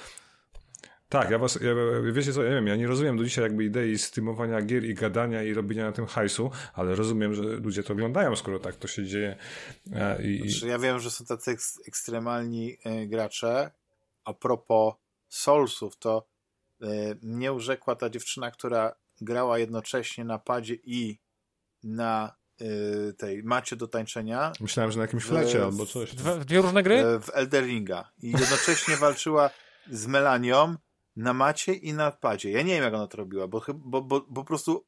Tak, 1.10 1.30
ja 1.32 1.38
was, 1.38 1.60
ja, 1.62 1.72
wiecie 2.12 2.34
co, 2.34 2.44
ja 2.44 2.52
wiem, 2.52 2.68
ja 2.68 2.76
nie 2.76 2.88
rozumiem 2.88 3.18
do 3.18 3.24
dzisiaj 3.24 3.44
jakby 3.44 3.64
idei 3.64 3.98
streamowania 3.98 4.62
gier 4.62 4.86
i 4.86 4.94
gadania 4.94 5.44
i 5.44 5.54
robienia 5.54 5.86
na 5.86 5.92
tym 5.92 6.06
hajsu, 6.06 6.52
ale 6.74 6.96
rozumiem, 6.96 7.34
że 7.34 7.42
ludzie 7.44 7.84
to 7.84 7.94
oglądają, 7.94 8.36
skoro 8.36 8.60
tak 8.60 8.76
to 8.76 8.88
się 8.88 9.06
dzieje. 9.06 9.36
E, 9.94 10.24
I, 10.24 10.50
Znaczy, 10.50 10.68
ja 10.68 10.80
wiem, 10.80 11.00
że 11.00 11.12
są 11.12 11.26
tacy 11.26 11.52
eks- 11.52 11.80
ekstremalni 11.88 12.78
e, 12.84 13.08
gracze. 13.08 13.72
A 14.26 14.34
propos 14.34 14.94
Soulsów, 15.30 15.98
to 15.98 16.28
e, 16.82 16.88
mnie 17.22 17.54
urzekła 17.54 17.96
ta 17.96 18.10
dziewczyna, 18.10 18.52
która 18.52 18.96
grała 19.22 19.60
jednocześnie 19.60 20.26
na 20.26 20.40
padzie 20.40 20.74
i 20.84 21.20
na 21.84 22.36
e, 22.62 23.14
tej 23.14 23.44
macie 23.44 23.76
do 23.76 23.88
tańczenia 23.88 24.52
Myślałem, 24.60 24.92
że 24.92 24.98
na 24.98 25.04
jakimś 25.04 25.24
w- 25.24 25.28
flecie 25.28 25.64
albo 25.64 25.86
coś. 25.86 26.16
Dwa, 26.16 26.38
dwie 26.38 26.62
różne 26.62 26.84
gry? 26.84 26.96
e, 26.96 27.20
w 27.20 27.30
Elder 27.34 27.64
Ringa 27.66 28.12
i 28.22 28.32
jednocześnie 28.32 28.98
walczyła 29.06 29.50
z 29.92 30.08
Melanią 30.08 30.76
na 31.16 31.34
macie 31.34 31.74
i 31.74 31.94
na 31.94 32.12
padzie. 32.12 32.52
Ja 32.52 32.62
nie 32.62 32.74
wiem, 32.74 32.84
jak 32.84 32.94
ona 32.94 33.08
to 33.08 33.18
robiła, 33.18 33.48
bo, 33.48 33.62
bo, 33.76 34.02
bo, 34.02 34.22
bo 34.22 34.22
po 34.22 34.44
prostu 34.44 34.86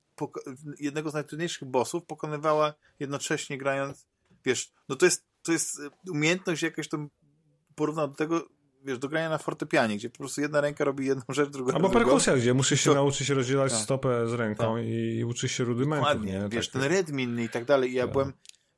jednego 0.80 1.10
z 1.10 1.14
najtrudniejszych 1.14 1.68
bossów 1.68 2.06
pokonywała 2.06 2.74
jednocześnie 2.99 3.57
grając, 3.57 4.07
wiesz, 4.45 4.72
no 4.90 4.95
to 4.95 5.06
jest, 5.06 5.26
to 5.41 5.52
jest 5.52 5.80
e, 5.80 6.11
umiejętność 6.11 6.64
jakaś 6.64 6.90
tam 6.90 7.10
porównał 7.76 8.07
do 8.07 8.16
tego, 8.16 8.48
wiesz, 8.85 8.99
do 8.99 9.10
grania 9.10 9.30
na 9.30 9.38
fortepianie, 9.38 9.97
gdzie 9.97 10.10
po 10.10 10.18
prostu 10.18 10.41
jedna 10.41 10.61
ręka 10.61 10.84
robi 10.84 11.06
jedną 11.06 11.23
rzecz, 11.34 11.49
druga 11.49 11.73
Albo 11.73 11.89
drugą. 11.89 12.06
perkusja, 12.06 12.35
gdzie 12.38 12.53
musisz 12.53 12.81
się 12.81 12.89
To- 12.89 12.95
nauczyć 12.95 13.30
rozdzielać 13.30 13.72
Tak. 13.72 13.81
stopę 13.81 14.27
z 14.27 14.34
ręką 14.34 14.77
i 14.77 15.23
uczysz 15.23 15.51
się 15.51 15.64
rudymentów. 15.64 16.07
Dokładnie, 16.10 16.31
Nie? 16.39 16.49
wiesz, 16.49 16.69
Tak- 16.69 16.81
ten 16.81 16.91
rytm 16.91 17.19
inny 17.19 17.43
i 17.43 17.49
tak 17.49 17.65
dalej. 17.65 17.91
I 17.91 17.93
ja 17.93 18.03
Tak. 18.03 18.11
byłem 18.11 18.34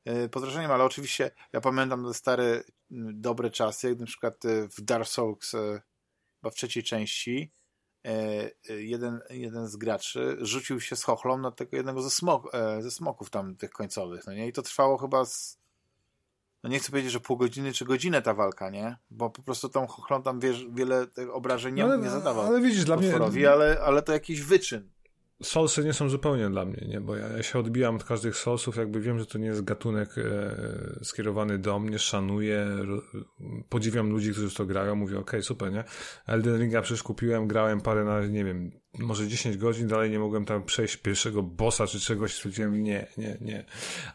e, 0.05 0.29
pod 0.29 0.43
wrażeniem, 0.43 0.71
ale 0.71 0.83
oczywiście 0.83 1.31
ja 1.53 1.61
pamiętam 1.61 2.05
te 2.05 2.13
stare, 2.13 2.63
dobre 3.13 3.49
czasy, 3.49 3.89
jak 3.89 3.99
na 3.99 4.05
przykład 4.05 4.45
e, 4.45 4.67
w 4.67 4.81
Dark 4.81 5.07
Souls, 5.07 5.53
e, 5.53 5.81
chyba 6.41 6.51
w 6.51 6.55
trzeciej 6.55 6.83
części, 6.83 7.51
jeden, 8.69 9.19
jeden 9.29 9.67
z 9.67 9.75
graczy 9.75 10.37
rzucił 10.41 10.81
się 10.81 10.95
z 10.95 11.03
chochlą 11.03 11.37
na 11.37 11.51
tego 11.51 11.77
jednego 11.77 12.01
ze, 12.01 12.09
smok, 12.09 12.51
ze 12.79 12.91
smoków 12.91 13.29
tam 13.29 13.55
tych 13.55 13.69
końcowych, 13.71 14.21
no 14.27 14.33
nie? 14.33 14.47
I 14.47 14.53
to 14.53 14.61
trwało 14.61 14.97
chyba 14.97 15.25
z 15.25 15.60
no 16.63 16.69
nie 16.69 16.79
chcę 16.79 16.91
powiedzieć, 16.91 17.11
że 17.11 17.19
pół 17.19 17.37
godziny 17.37 17.73
czy 17.73 17.85
godzinę 17.85 18.21
ta 18.21 18.33
walka, 18.33 18.69
nie? 18.69 18.97
Bo 19.09 19.29
po 19.29 19.41
prostu 19.41 19.69
tą 19.69 19.87
chochlą 19.87 20.23
tam 20.23 20.39
wiesz, 20.39 20.65
wiele 20.73 21.07
tych 21.07 21.35
obrażeń 21.35 21.75
nie, 21.75 21.83
No 21.83 21.93
ale, 21.93 22.01
nie 22.01 22.09
zadawał 22.09 22.45
ale 22.45 22.61
widzisz, 22.61 22.85
dla 22.85 22.97
mnie 22.97 23.15
ale, 23.51 23.81
ale 23.81 24.01
to 24.01 24.13
jakiś 24.13 24.41
wyczyn. 24.41 24.89
Soulsy 25.43 25.83
nie 25.83 25.93
są 25.93 26.09
zupełnie 26.09 26.49
dla 26.49 26.65
mnie, 26.65 26.87
nie? 26.87 27.01
bo 27.01 27.15
ja, 27.15 27.27
ja 27.27 27.43
się 27.43 27.59
odbijam 27.59 27.95
od 27.95 28.03
każdych 28.03 28.37
Soulsów, 28.37 28.75
jakby 28.75 29.01
wiem, 29.01 29.19
że 29.19 29.25
to 29.25 29.37
nie 29.37 29.47
jest 29.47 29.63
gatunek 29.63 30.09
e, 30.17 31.03
skierowany 31.03 31.57
do 31.57 31.79
mnie, 31.79 31.99
szanuję, 31.99 32.67
ro, 32.77 33.01
podziwiam 33.69 34.09
ludzi, 34.09 34.31
którzy 34.31 34.49
w 34.49 34.53
to 34.53 34.65
grają, 34.65 34.95
mówię, 34.95 35.19
okej, 35.19 35.43
super, 35.43 35.71
nie? 35.71 35.83
Elden 36.27 36.61
Ringa 36.61 36.81
przecież 36.81 37.03
kupiłem, 37.03 37.47
grałem 37.47 37.81
parę 37.81 38.03
na, 38.03 38.25
nie 38.25 38.45
wiem, 38.45 38.71
może 38.99 39.27
10 39.27 39.57
godzin, 39.57 39.87
dalej 39.87 40.11
nie 40.11 40.19
mogłem 40.19 40.45
tam 40.45 40.63
przejść 40.63 40.97
pierwszego 40.97 41.43
bossa 41.43 41.87
czy 41.87 41.99
czegoś, 41.99 42.33
stwierdziłem, 42.33 42.83
nie, 42.83 43.07
nie, 43.17 43.37
nie. 43.41 43.65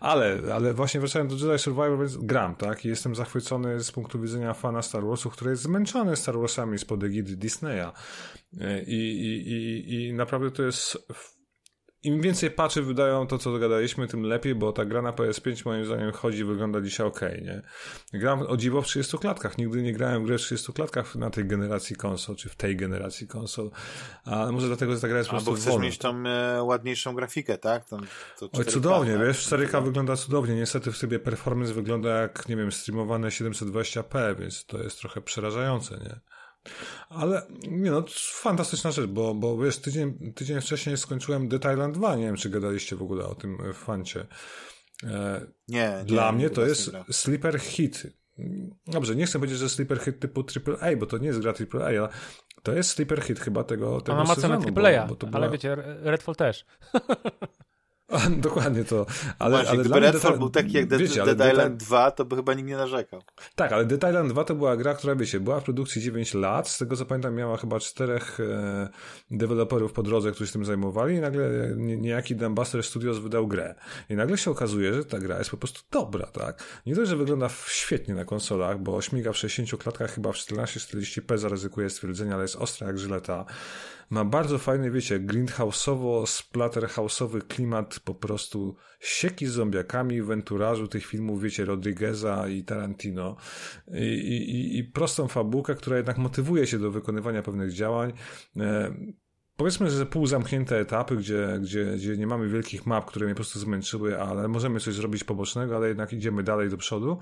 Ale, 0.01 0.39
ale 0.55 0.75
właśnie 0.75 1.01
wracając 1.01 1.41
do 1.41 1.47
Jedi 1.47 1.63
Survivor, 1.63 1.99
więc 1.99 2.17
gram, 2.17 2.57
tak? 2.57 2.85
I 2.85 2.89
jestem 2.89 3.15
zachwycony 3.15 3.81
z 3.81 3.93
punktu 3.93 4.21
widzenia 4.21 4.55
fana 4.55 4.83
Star 4.83 5.07
Warsów, 5.07 5.33
który 5.33 5.51
jest 5.51 5.63
zmęczony 5.63 6.17
Star 6.17 6.39
Warsami 6.39 6.79
spod 6.79 7.05
egidy 7.05 7.37
Disneya. 7.37 7.93
E, 8.61 8.83
I, 8.83 9.21
i, 9.27 9.53
i, 9.53 9.95
I 10.09 10.13
naprawdę 10.13 10.51
to 10.51 10.63
jest 10.63 10.99
im 12.07 12.21
więcej 12.21 12.51
patchy 12.51 12.83
wydają 12.83 13.27
to, 13.27 13.39
co 13.39 13.53
dogadaliśmy, 13.53 14.09
tym 14.09 14.23
lepiej, 14.23 14.55
bo 14.55 14.73
ta 14.73 14.85
gra 14.85 15.03
na 15.03 15.13
PS5 15.13 15.65
moim 15.65 15.85
zdaniem 15.85 16.13
chodzi, 16.13 16.45
wygląda 16.45 16.81
dzisiaj 16.81 17.07
ok, 17.07 17.21
nie? 17.21 17.63
Gram 18.13 18.43
o 18.43 18.57
dziwo 18.57 18.83
w 18.83 18.87
30 18.87 19.19
klatkach. 19.19 19.59
Nigdy 19.59 19.83
nie 19.83 19.93
grałem 19.93 20.23
w 20.23 20.27
grę 20.27 20.39
w 20.39 20.41
30 20.41 20.73
klatkach 20.73 21.17
na 21.17 21.31
tej 21.31 21.45
generacji 21.45 21.97
konsol, 21.97 22.37
czy 22.37 22.49
w 22.49 22.57
tej 22.57 22.77
generacji 22.77 23.27
konsol. 23.27 23.71
A 24.25 24.53
może 24.53 24.67
dlatego, 24.67 24.95
że 24.95 25.01
ta 25.01 25.09
gra 25.09 25.19
jest 25.19 25.31
po 25.31 25.37
prostu 25.37 25.51
Albo 25.51 25.61
chcesz 25.61 25.73
wolna. 25.73 25.87
mieć 25.87 25.99
tą 25.99 26.27
e, 26.27 26.63
ładniejszą 26.63 27.15
grafikę, 27.15 27.59
tak? 27.59 27.89
Tam, 27.89 28.01
Oj, 28.53 28.65
cudownie, 28.65 29.17
tak? 29.17 29.27
wiesz, 29.27 29.49
4K 29.49 29.85
wygląda 29.85 30.17
cudownie. 30.17 30.55
Niestety 30.55 30.93
w 30.93 30.97
sobie 30.97 31.19
performance 31.19 31.75
wygląda 31.75 32.09
jak, 32.09 32.49
nie 32.49 32.57
wiem, 32.57 32.73
streamowane 32.73 33.29
720p, 33.29 34.37
więc 34.41 34.67
to 34.67 34.83
jest 34.83 34.99
trochę 35.01 35.21
przerażające, 35.21 35.97
nie? 35.97 36.21
Ale 37.09 37.43
nie 37.71 37.91
no, 37.91 38.05
fantastyczna 38.19 38.91
rzecz, 38.91 39.07
bo, 39.07 39.35
bo 39.35 39.59
wiesz, 39.59 39.79
tydzień, 39.79 40.33
tydzień 40.35 40.61
wcześniej 40.61 40.97
skończyłem 40.97 41.49
The 41.49 41.59
Thailand 41.59 41.95
2. 41.95 42.17
Nie 42.17 42.25
wiem, 42.25 42.37
czy 42.37 42.51
gadaliście 42.51 42.97
w 42.97 43.03
ogóle 43.03 43.25
o 43.25 43.35
tym 43.35 43.59
e, 43.71 43.73
fancie. 43.73 44.27
E, 45.05 45.47
nie. 45.69 46.03
Dla 46.05 46.31
nie, 46.31 46.37
mnie 46.37 46.51
to 46.51 46.67
jest 46.67 46.91
sleeper 47.11 47.61
hit. 47.61 48.07
Dobrze, 48.87 49.17
nie 49.17 49.27
chcę 49.27 49.39
powiedzieć, 49.39 49.59
że 49.59 49.69
sleeper 49.69 49.99
hit 49.99 50.21
typu 50.21 50.45
AAA, 50.81 50.97
bo 50.97 51.07
to 51.07 51.19
nie 51.19 51.27
jest 51.27 51.41
gra 51.41 51.55
AAA, 51.73 51.87
ale 51.87 52.09
to 52.63 52.73
jest 52.73 52.91
sleeper 52.91 53.23
hit 53.23 53.41
chyba 53.41 53.65
tego, 53.65 54.01
tego 54.01 54.19
Ona 54.19 54.29
ma 54.29 54.37
cenę 54.37 54.55
AAA, 54.55 55.07
bo, 55.07 55.15
bo 55.15 55.27
była... 55.27 55.31
ale 55.33 55.51
wiecie, 55.51 55.77
Redfall 56.03 56.37
też. 56.37 56.65
Dokładnie 58.39 58.85
to. 58.85 59.07
Ale, 59.39 59.51
Właśnie, 59.51 59.71
ale 59.71 59.79
gdyby 59.79 60.01
Redfall 60.01 60.39
był 60.39 60.51
taki 60.51 60.73
jak 60.73 60.89
wiecie, 60.89 61.25
Dead, 61.25 61.39
Dead 61.39 61.53
Island 61.53 61.77
2, 61.77 62.11
to 62.11 62.25
by 62.25 62.37
chyba 62.37 62.55
nikt 62.55 62.69
nie 62.69 62.77
narzekał. 62.77 63.23
Tak, 63.55 63.73
ale 63.73 63.85
Dead 63.85 64.11
Island 64.11 64.33
2 64.33 64.45
to 64.45 64.55
była 64.55 64.77
gra, 64.77 64.95
która 64.95 65.17
wiecie, 65.17 65.41
była 65.41 65.61
w 65.61 65.65
produkcji 65.65 66.03
9 66.03 66.35
lat, 66.35 66.69
z 66.69 66.79
tego 66.79 66.97
co 66.97 67.07
pamiętam 67.07 67.35
miała 67.35 67.57
chyba 67.57 67.81
czterech 67.81 68.41
e, 68.41 68.89
deweloperów 69.31 69.93
po 69.93 70.03
drodze, 70.03 70.31
którzy 70.31 70.47
się 70.47 70.53
tym 70.53 70.65
zajmowali 70.65 71.17
i 71.17 71.21
nagle 71.21 71.51
niejaki 71.77 72.37
Dambuster 72.37 72.83
Studios 72.83 73.19
wydał 73.19 73.47
grę. 73.47 73.75
I 74.11 74.17
nagle 74.17 74.39
się 74.39 74.51
okazuje, 74.51 74.95
że 74.95 75.05
ta 75.05 75.19
gra 75.19 75.39
jest 75.39 75.51
po 75.51 75.57
prostu 75.57 75.81
dobra, 75.91 76.27
tak? 76.27 76.63
Nie 76.87 76.95
dość, 76.95 77.11
że 77.11 77.17
wygląda 77.17 77.49
świetnie 77.67 78.15
na 78.15 78.25
konsolach, 78.25 78.79
bo 78.79 79.03
śmiga 79.03 79.33
w 79.33 79.37
60 79.37 79.83
klatkach 79.83 80.15
chyba 80.15 80.33
w 80.33 80.37
1440p 80.37 81.39
zaryzykuje 81.39 81.91
stwierdzenia, 81.91 82.35
ale 82.35 82.43
jest 82.43 82.57
ostra 82.57 82.87
jak 82.87 82.99
żyleta 82.99 83.45
ma 84.11 84.25
bardzo 84.25 84.59
fajny, 84.59 84.91
wiecie, 84.91 85.21
grindhouse'owo, 85.21 86.27
splatterhouse'owy 86.27 87.41
klimat 87.41 88.01
po 88.05 88.15
prostu 88.15 88.77
sieki 89.01 89.47
z 89.47 89.51
zombiakami 89.51 90.23
w 90.23 90.31
enturażu 90.31 90.89
tych 90.89 91.07
filmów, 91.07 91.43
wiecie, 91.43 91.65
Rodrigueza 91.65 92.49
i 92.49 92.65
Tarantino 92.65 93.37
i, 93.93 94.05
i, 94.05 94.79
i 94.79 94.85
prostą 94.85 95.29
fabułkę, 95.29 95.75
która 95.75 95.97
jednak 95.97 96.19
motywuje 96.19 96.67
się 96.67 96.79
do 96.79 96.91
wykonywania 96.91 97.43
pewnych 97.43 97.73
działań. 97.73 98.13
E, 98.57 98.95
powiedzmy, 99.57 99.91
że 99.91 100.07
półzamknięte 100.07 100.79
etapy, 100.81 101.17
gdzie, 101.17 101.59
gdzie, 101.63 101.93
gdzie 101.97 102.17
nie 102.17 102.27
mamy 102.27 102.49
wielkich 102.49 102.87
map, 102.87 103.07
które 103.07 103.27
mnie 103.27 103.35
po 103.35 103.41
prostu 103.41 103.59
zmęczyły, 103.59 104.21
ale 104.23 104.49
możemy 104.49 104.81
coś 104.81 104.95
zrobić 104.95 105.25
pobocznego, 105.25 105.77
ale 105.77 105.89
jednak 105.89 106.13
idziemy 106.13 106.43
dalej 106.43 106.71
do 106.71 106.77
przodu. 106.77 107.19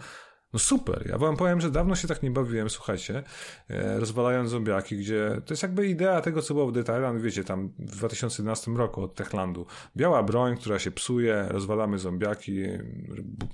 No 0.54 0.60
super, 0.60 1.06
ja 1.08 1.18
wam 1.18 1.36
powiem, 1.36 1.60
że 1.60 1.70
dawno 1.70 1.94
się 1.94 2.08
tak 2.08 2.22
nie 2.22 2.30
bawiłem, 2.30 2.70
słuchajcie, 2.70 3.22
e, 3.70 4.00
rozwalając 4.00 4.50
zombiaki, 4.50 4.96
gdzie 4.96 5.40
to 5.46 5.52
jest 5.52 5.62
jakby 5.62 5.86
idea 5.86 6.20
tego, 6.20 6.42
co 6.42 6.54
było 6.54 6.66
w 6.66 6.72
Detailand, 6.72 7.20
wiecie, 7.20 7.44
tam 7.44 7.68
w 7.78 7.96
2011 7.96 8.76
roku 8.76 9.02
od 9.02 9.14
Techlandu. 9.14 9.66
Biała 9.96 10.22
broń, 10.22 10.56
która 10.56 10.78
się 10.78 10.90
psuje, 10.90 11.46
rozwalamy 11.48 11.98
zombiaki, 11.98 12.62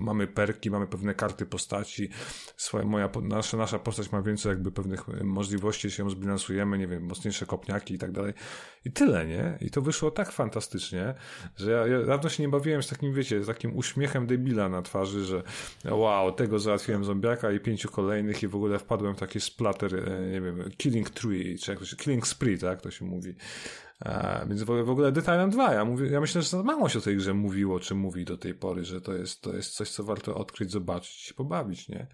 mamy 0.01 0.27
perki, 0.27 0.70
mamy 0.70 0.86
pewne 0.86 1.14
karty 1.14 1.47
postaci, 1.47 2.09
swoja, 2.56 2.85
moja, 2.85 3.09
nasza, 3.22 3.56
nasza 3.56 3.78
postać 3.78 4.12
ma 4.12 4.22
więcej 4.22 4.51
jakby 4.51 4.72
pewnych 4.72 5.09
możliwości, 5.24 5.90
się 5.90 6.02
ją 6.02 6.10
zbilansujemy, 6.10 6.78
nie 6.78 6.86
wiem, 6.86 7.02
mocniejsze 7.02 7.47
kopniaki 7.47 7.94
i 7.94 7.98
tak 7.98 8.12
dalej. 8.12 8.32
I 8.85 8.93
tyle, 8.93 9.27
nie? 9.27 9.59
I 9.61 9.70
to 9.70 9.82
wyszło 9.82 10.11
tak 10.11 10.32
fantastycznie, 10.32 11.15
że 11.57 11.70
ja, 11.70 11.86
ja 11.86 12.02
dawno 12.02 12.28
się 12.28 12.43
nie 12.43 12.48
bawiłem 12.48 12.82
z 12.82 12.89
takim, 12.89 13.12
wiecie, 13.15 13.44
z 13.44 13.47
takim 13.47 13.77
uśmiechem 13.77 14.27
debila 14.27 14.69
na 14.69 14.82
twarzy, 14.82 15.24
że 15.24 15.43
wow, 15.85 16.32
tego 16.32 16.59
załatwiłem 16.59 17.05
zombiaka 17.05 17.52
i 17.52 17.61
pięciu 17.61 17.90
kolejnych 17.90 18.43
i 18.43 18.48
w 18.48 18.57
ogóle 18.57 18.78
wpadłem 18.78 19.15
w 19.15 19.19
taki 19.19 19.40
splatter, 19.40 19.94
e, 19.97 20.20
nie 20.27 20.40
wiem, 20.40 20.70
Killing 20.77 21.11
Tree, 21.11 21.59
czy 21.59 21.70
jak 21.70 21.81
to 21.81 21.86
się, 21.86 21.97
Killing 21.97 22.27
Spree, 22.27 22.59
tak 22.59 22.82
to 22.82 22.90
się 22.90 23.05
mówi. 23.05 23.35
A, 24.01 24.44
więc 24.47 24.62
w, 24.62 24.66
w 24.66 24.90
ogóle 24.90 25.12
Detalem 25.12 25.51
2, 25.51 25.74
ja, 25.74 25.85
mówię, 25.85 26.10
ja 26.10 26.20
myślę, 26.20 26.43
że 26.43 26.62
mało 26.62 26.89
się 26.89 26.98
o 26.98 27.02
tej 27.02 27.16
grze 27.16 27.35
mówiło, 27.35 27.81
czy 27.81 27.94
mówi 27.94 28.24
do 28.24 28.39
tej 28.39 28.55
pory, 28.55 28.85
że 28.85 29.01
to 29.01 29.14
jest, 29.14 29.40
to 29.40 29.55
jest 29.55 29.74
coś, 29.74 29.90
co 29.90 30.05
warto 30.05 30.35
odkryć, 30.35 30.70
zobaczyć 30.70 31.31
i 31.31 31.35
pobawić, 31.35 31.89
nie? 31.89 32.06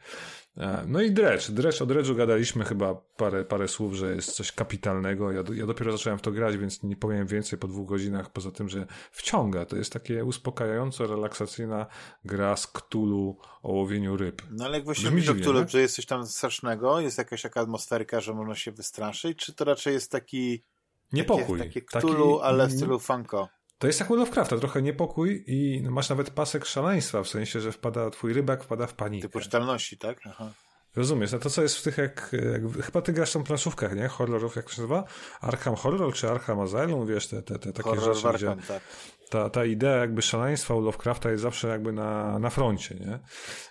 A, 0.57 0.83
no 0.87 1.03
i 1.03 1.11
Dredge. 1.11 1.51
Dredge, 1.51 1.83
o 1.83 1.87
Dredge'u 1.87 2.17
gadaliśmy 2.17 2.65
chyba 2.65 2.95
parę, 2.95 3.45
parę 3.45 3.69
słów, 3.69 3.95
że 3.95 4.15
jest 4.15 4.33
coś 4.33 4.53
kapitalnego. 4.53 5.33
Ja, 5.33 5.43
ja 5.55 5.67
dopiero 5.67 5.93
zacząłem 5.93 6.19
w 6.19 6.23
to 6.23 6.33
grać, 6.33 6.57
więc 6.57 6.83
nie 6.83 6.97
powiem 6.97 7.27
więcej 7.27 7.59
po 7.59 7.69
dwóch 7.69 7.89
godzinach, 7.89 8.33
poza 8.33 8.51
tym, 8.51 8.69
że 8.69 8.87
wciąga. 9.13 9.67
To 9.67 9.77
jest 9.77 9.93
takie 9.93 10.25
uspokajająco 10.25 11.07
relaksacyjna 11.07 11.87
gra 12.25 12.57
z 12.57 12.67
Cthulhu 12.67 13.39
o 13.63 13.73
łowieniu 13.73 14.17
ryb. 14.17 14.43
No 14.51 14.65
ale 14.65 14.77
jak 14.77 14.85
właśnie 14.85 15.11
mówisz 15.11 15.29
o 15.29 15.35
Cthulhu, 15.35 15.69
że 15.69 15.81
jest 15.81 15.97
coś 15.97 16.07
tam 16.07 16.27
strasznego, 16.27 17.01
jest 17.01 17.19
jakaś 17.19 17.43
taka 17.43 17.61
atmosferka, 17.61 18.21
że 18.21 18.35
można 18.35 18.55
się 18.55 18.73
wystraszyć, 18.73 19.39
czy 19.39 19.55
to 19.55 19.65
raczej 19.65 19.95
jest 19.95 20.11
taki 20.11 20.65
Niepokój. 21.13 21.59
Takie, 21.59 21.83
takie 21.83 21.99
Cthulhu, 21.99 22.39
taki, 22.39 22.49
ale 22.49 22.67
w 22.67 22.73
stylu 22.73 22.99
funko. 22.99 23.49
To 23.79 23.87
jest 23.87 24.01
jak 24.01 24.09
World 24.09 24.29
of 24.29 24.35
Crafta, 24.35 24.59
trochę 24.59 24.83
niepokój 24.83 25.45
i 25.47 25.83
masz 25.91 26.09
nawet 26.09 26.31
pasek 26.31 26.65
szaleństwa, 26.65 27.23
w 27.23 27.29
sensie, 27.29 27.61
że 27.61 27.73
wpada, 27.73 28.11
twój 28.11 28.33
rybak 28.33 28.65
wpada 28.65 28.87
w 28.87 28.95
panikę. 28.95 29.29
Typu 29.29 29.41
czytalności, 29.41 29.99
tak? 29.99 30.21
Aha. 30.25 30.53
Rozumiesz, 30.97 31.33
no 31.33 31.39
to 31.39 31.51
co 31.51 31.63
jest 31.63 31.77
w 31.77 31.83
tych, 31.83 31.99
jak, 31.99 32.37
jak 32.53 32.85
chyba 32.85 33.03
ty 33.03 33.13
grasz 33.13 33.35
w 33.35 33.43
planszówkach, 33.43 33.97
nie? 33.97 34.09
Horrorów, 34.09 34.57
jak 34.57 34.65
to 34.65 34.71
się 34.71 34.83
nazywa? 34.83 35.05
Arkham 35.41 35.75
Horror 35.75 36.15
czy 36.15 36.31
Arkham 36.31 36.61
Asylum, 36.61 37.07
wiesz, 37.07 37.27
te, 37.27 37.43
te, 37.43 37.59
te 37.59 37.73
takie 37.73 37.91
Horror 37.91 38.15
rzeczy, 38.15 38.29
Arkham, 38.29 38.59
gdzie 38.59 38.67
tak. 38.67 38.83
ta, 39.31 39.51
ta 39.51 39.65
idea 39.65 39.97
jakby 39.97 40.23
szaleństwa 40.23 40.75
u 40.75 40.81
Lovecrafta 40.81 41.31
jest 41.31 41.43
zawsze 41.43 41.69
jakby 41.69 41.93
na, 41.93 42.39
na 42.39 42.51
froncie, 42.51 42.95
nie? 42.95 43.19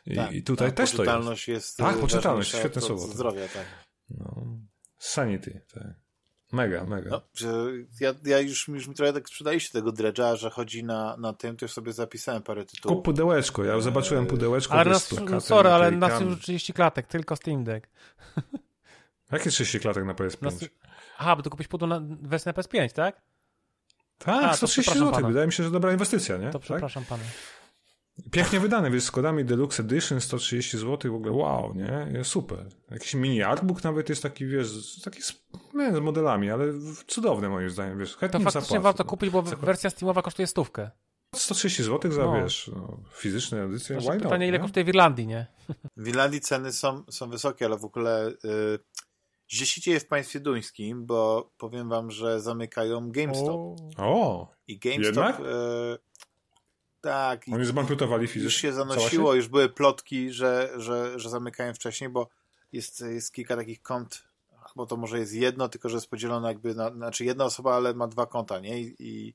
I, 0.06 0.16
tak, 0.16 0.32
i 0.32 0.44
tutaj 0.44 0.68
tak, 0.68 0.78
też 0.78 0.92
to 0.92 1.04
jest. 1.04 1.48
jest 1.48 1.78
tak, 1.78 1.98
poczytalność, 1.98 2.56
świetne 2.56 2.82
słowo. 2.82 3.08
Zdrowia, 3.08 3.48
tak. 3.48 3.66
No. 4.10 4.58
Sanity, 4.98 5.62
tak. 5.74 6.05
Mega, 6.56 6.86
mega. 6.86 7.10
No, 7.10 7.22
że 7.34 7.48
ja, 8.00 8.14
ja 8.26 8.40
już, 8.40 8.68
już 8.68 8.88
mi 8.88 8.96
trochę 8.96 9.14
tak 9.14 9.28
sprzedaliście 9.28 9.72
tego 9.72 9.92
dredża, 9.92 10.36
że 10.36 10.50
chodzi 10.50 10.84
na, 10.84 11.18
na 11.18 11.34
tym, 11.34 11.58
to 11.58 11.66
już 11.66 11.74
sobie 11.74 11.94
zapisałem 11.94 12.44
parę 12.44 12.66
tytułów. 12.66 12.98
Kup 12.98 13.06
pudełeczko, 13.06 13.64
ja 13.64 13.82
zobaczyłem 13.82 14.26
pudełeczko. 14.26 14.74
Ale 14.74 14.92
nas, 14.92 15.14
no, 15.30 15.42
sorry, 15.42 15.70
ale 15.70 15.92
już 16.22 16.40
30 16.40 16.74
klatek, 16.74 17.08
tylko 17.08 17.36
Steam 17.36 17.64
Deck. 17.64 17.88
Jakie 19.32 19.50
30 19.50 19.80
klatek 19.80 20.06
na 20.06 20.14
PS5? 20.14 20.42
Nas... 20.42 20.56
Aha, 21.18 21.36
bo 21.36 21.42
ty 21.42 21.50
kupisz 21.50 21.68
pudeł 21.68 21.88
na 21.88 22.02
wersję 22.22 22.54
na 22.56 22.62
PS5, 22.62 22.94
tak? 22.94 23.22
Tak, 24.18 24.44
A, 24.44 24.54
130 24.56 25.00
zł. 25.00 25.28
Wydaje 25.28 25.48
mi 25.48 25.54
się, 25.54 25.64
że 25.64 25.72
dobra 25.72 25.92
inwestycja, 25.92 26.38
nie? 26.38 26.50
To 26.50 26.60
przepraszam 26.60 27.04
tak? 27.04 27.10
pana. 27.10 27.24
Pięknie 28.32 28.60
wydane, 28.60 28.92
wiesz, 28.92 29.04
z 29.04 29.12
kodami 29.12 29.46
Deluxe 29.46 29.84
Edition 29.84 30.22
130 30.22 30.78
zł, 30.78 31.12
w 31.12 31.16
ogóle 31.16 31.32
wow, 31.32 31.74
nie? 31.76 32.24
Super. 32.24 32.66
Jakiś 32.92 33.14
mini 33.14 33.44
artbook 33.44 33.84
nawet 33.84 34.10
jest 34.10 34.24
taki, 34.24 34.46
wiesz, 34.46 35.02
taki 35.02 35.22
z, 35.22 35.44
nie, 35.74 35.96
z 35.96 36.00
modelami, 36.00 36.52
ale 36.52 36.66
cudowny 37.08 37.50
moim 37.50 37.70
zdaniem, 37.70 38.00
wiesz. 38.00 38.18
Chętnie 38.18 38.40
to 38.40 38.44
faktycznie 38.44 38.62
zapłacę, 38.62 38.84
warto 38.84 39.04
no. 39.04 39.10
kupić, 39.10 39.30
bo 39.30 39.42
wersja 39.42 39.90
Steamowa 39.90 40.22
kosztuje 40.22 40.48
stówkę. 40.48 40.92
130 41.36 41.84
zł 41.84 42.12
za, 42.12 42.24
no. 42.24 42.44
wiesz, 42.44 42.72
no, 42.76 43.00
fizyczne 43.14 43.64
edycje, 43.64 43.98
Why 43.98 44.18
Pytanie, 44.18 44.46
not, 44.46 44.50
ile 44.50 44.60
kosztuje 44.60 44.86
w 44.86 44.88
Irlandii, 44.88 45.28
nie? 45.28 45.48
W 45.98 46.08
Irlandii 46.08 46.42
ceny 46.42 46.72
są, 46.72 47.04
są 47.10 47.30
wysokie, 47.30 47.66
ale 47.66 47.78
w 47.78 47.86
ogóle 47.86 48.32
yy, 48.44 48.80
źle 49.50 49.66
się 49.66 49.82
dzieje 49.82 50.00
w 50.00 50.08
państwie 50.08 50.40
duńskim, 50.40 51.06
bo 51.06 51.52
powiem 51.58 51.90
wam, 51.90 52.12
że 52.12 52.42
zamykają 52.42 53.12
GameStop. 53.12 53.56
O, 53.56 53.76
o 53.98 54.52
I 54.68 54.80
GameStop... 54.80 55.40
Yy, 55.40 55.98
tak. 57.06 57.46
Oni 57.54 57.66
zbankrutowali 57.66 58.28
fizycznie. 58.28 58.44
Już 58.44 58.56
się 58.56 58.74
zanosiło, 58.74 59.34
już 59.34 59.48
były 59.48 59.70
plotki, 59.70 60.32
że, 60.32 60.70
że, 60.76 61.20
że 61.20 61.30
zamykają 61.30 61.74
wcześniej, 61.74 62.10
bo 62.10 62.30
jest, 62.74 63.02
jest 63.02 63.34
kilka 63.34 63.56
takich 63.56 63.82
kont, 63.82 64.24
bo 64.76 64.86
to 64.86 64.98
może 64.98 65.20
jest 65.20 65.34
jedno, 65.34 65.70
tylko 65.70 65.90
że 65.90 65.98
jest 65.98 66.10
podzielone 66.10 66.48
jakby, 66.48 66.76
na, 66.76 66.92
znaczy 66.92 67.26
jedna 67.26 67.46
osoba, 67.46 67.76
ale 67.76 67.94
ma 67.94 68.08
dwa 68.08 68.26
konta, 68.26 68.60
nie? 68.60 68.82
I, 68.82 68.96
i 69.00 69.34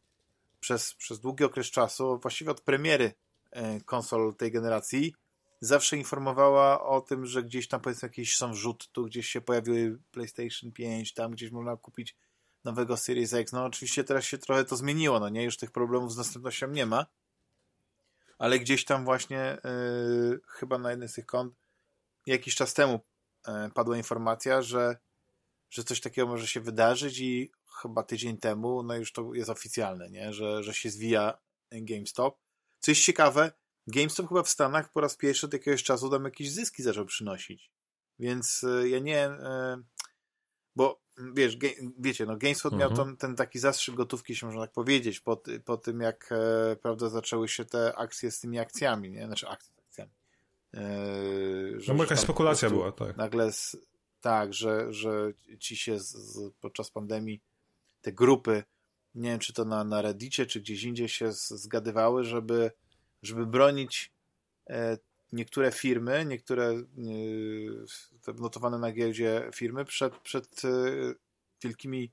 przez, 0.60 0.94
przez 0.94 1.20
długi 1.20 1.44
okres 1.44 1.66
czasu, 1.66 2.18
właściwie 2.18 2.50
od 2.50 2.60
premiery 2.60 3.12
e, 3.50 3.80
konsol 3.80 4.34
tej 4.34 4.52
generacji, 4.52 5.14
zawsze 5.60 5.96
informowała 5.96 6.86
o 6.86 7.00
tym, 7.00 7.26
że 7.26 7.42
gdzieś 7.42 7.68
tam 7.68 7.80
powiedzmy 7.80 8.06
jakieś 8.06 8.36
są 8.36 8.52
wrzut, 8.52 8.88
tu 8.92 9.04
gdzieś 9.04 9.26
się 9.28 9.40
pojawiły 9.40 9.98
PlayStation 10.12 10.72
5, 10.72 11.14
tam 11.14 11.30
gdzieś 11.30 11.50
można 11.50 11.76
kupić 11.76 12.16
nowego 12.64 12.96
Series 12.96 13.34
X. 13.34 13.52
No 13.52 13.64
oczywiście 13.64 14.04
teraz 14.04 14.24
się 14.24 14.38
trochę 14.38 14.64
to 14.64 14.76
zmieniło, 14.76 15.20
no 15.20 15.28
nie? 15.28 15.44
Już 15.44 15.56
tych 15.56 15.70
problemów 15.70 16.12
z 16.12 16.16
dostępnością 16.16 16.68
nie 16.70 16.86
ma, 16.86 17.06
ale 18.40 18.58
gdzieś 18.58 18.84
tam 18.84 19.04
właśnie 19.04 19.58
yy, 19.64 20.40
chyba 20.46 20.78
na 20.78 20.90
jednym 20.90 21.08
z 21.08 21.12
tych 21.12 21.26
kont 21.26 21.54
jakiś 22.26 22.54
czas 22.54 22.74
temu 22.74 23.00
yy, 23.46 23.70
padła 23.74 23.96
informacja, 23.96 24.62
że, 24.62 24.96
że 25.70 25.84
coś 25.84 26.00
takiego 26.00 26.28
może 26.28 26.46
się 26.46 26.60
wydarzyć 26.60 27.18
i 27.18 27.52
chyba 27.82 28.02
tydzień 28.02 28.38
temu, 28.38 28.82
no 28.82 28.96
już 28.96 29.12
to 29.12 29.34
jest 29.34 29.50
oficjalne, 29.50 30.10
nie? 30.10 30.32
Że, 30.32 30.62
że 30.62 30.74
się 30.74 30.90
zwija 30.90 31.38
GameStop. 31.72 32.38
Co 32.78 32.90
jest 32.90 33.02
ciekawe, 33.02 33.52
GameStop 33.86 34.28
chyba 34.28 34.42
w 34.42 34.48
Stanach 34.48 34.92
po 34.92 35.00
raz 35.00 35.16
pierwszy 35.16 35.46
od 35.46 35.52
jakiegoś 35.52 35.82
czasu 35.82 36.10
tam 36.10 36.24
jakieś 36.24 36.52
zyski 36.52 36.82
zaczął 36.82 37.06
przynosić. 37.06 37.72
Więc 38.18 38.62
yy, 38.62 38.88
ja 38.88 38.98
nie... 38.98 39.30
Bo 40.76 41.02
wiesz, 41.34 41.56
ge, 41.56 41.68
wiecie, 41.98 42.26
no 42.26 42.36
GameSpot 42.36 42.72
mhm. 42.72 42.90
miał 42.90 43.04
ten, 43.06 43.16
ten 43.16 43.36
taki 43.36 43.58
zastrzyk 43.58 43.94
gotówki, 43.94 44.36
się 44.36 44.46
można 44.46 44.62
tak 44.62 44.72
powiedzieć, 44.72 45.20
po, 45.20 45.42
po 45.64 45.76
tym 45.76 46.00
jak, 46.00 46.28
e, 46.32 46.76
prawda, 46.76 47.08
zaczęły 47.08 47.48
się 47.48 47.64
te 47.64 47.96
akcje 47.96 48.30
z 48.30 48.40
tymi 48.40 48.58
akcjami, 48.58 49.10
nie? 49.10 49.26
Znaczy 49.26 49.48
akcje 49.48 49.74
z 49.74 49.78
akcjami. 49.78 50.10
E, 50.74 50.80
no 51.88 51.94
bo 51.94 52.02
jakaś 52.02 52.20
spekulacja 52.20 52.70
była, 52.70 52.92
tak. 52.92 53.16
Nagle, 53.16 53.52
z, 53.52 53.76
tak, 54.20 54.54
że, 54.54 54.92
że 54.92 55.32
ci 55.58 55.76
się 55.76 55.98
z, 55.98 56.10
z, 56.10 56.52
podczas 56.60 56.90
pandemii 56.90 57.40
te 58.02 58.12
grupy, 58.12 58.64
nie 59.14 59.30
wiem, 59.30 59.38
czy 59.38 59.52
to 59.52 59.64
na, 59.64 59.84
na 59.84 60.02
Reddicie, 60.02 60.46
czy 60.46 60.60
gdzieś 60.60 60.82
indziej 60.82 61.08
się 61.08 61.32
zgadywały, 61.32 62.24
żeby, 62.24 62.70
żeby 63.22 63.46
bronić 63.46 64.12
e, 64.70 64.98
niektóre 65.32 65.72
firmy, 65.72 66.24
niektóre 66.24 66.64
e, 68.28 68.32
notowane 68.38 68.78
na 68.78 68.92
giełdzie 68.92 69.50
firmy 69.54 69.84
przed, 69.84 70.18
przed 70.18 70.64
e, 70.64 70.68
wielkimi 71.62 72.12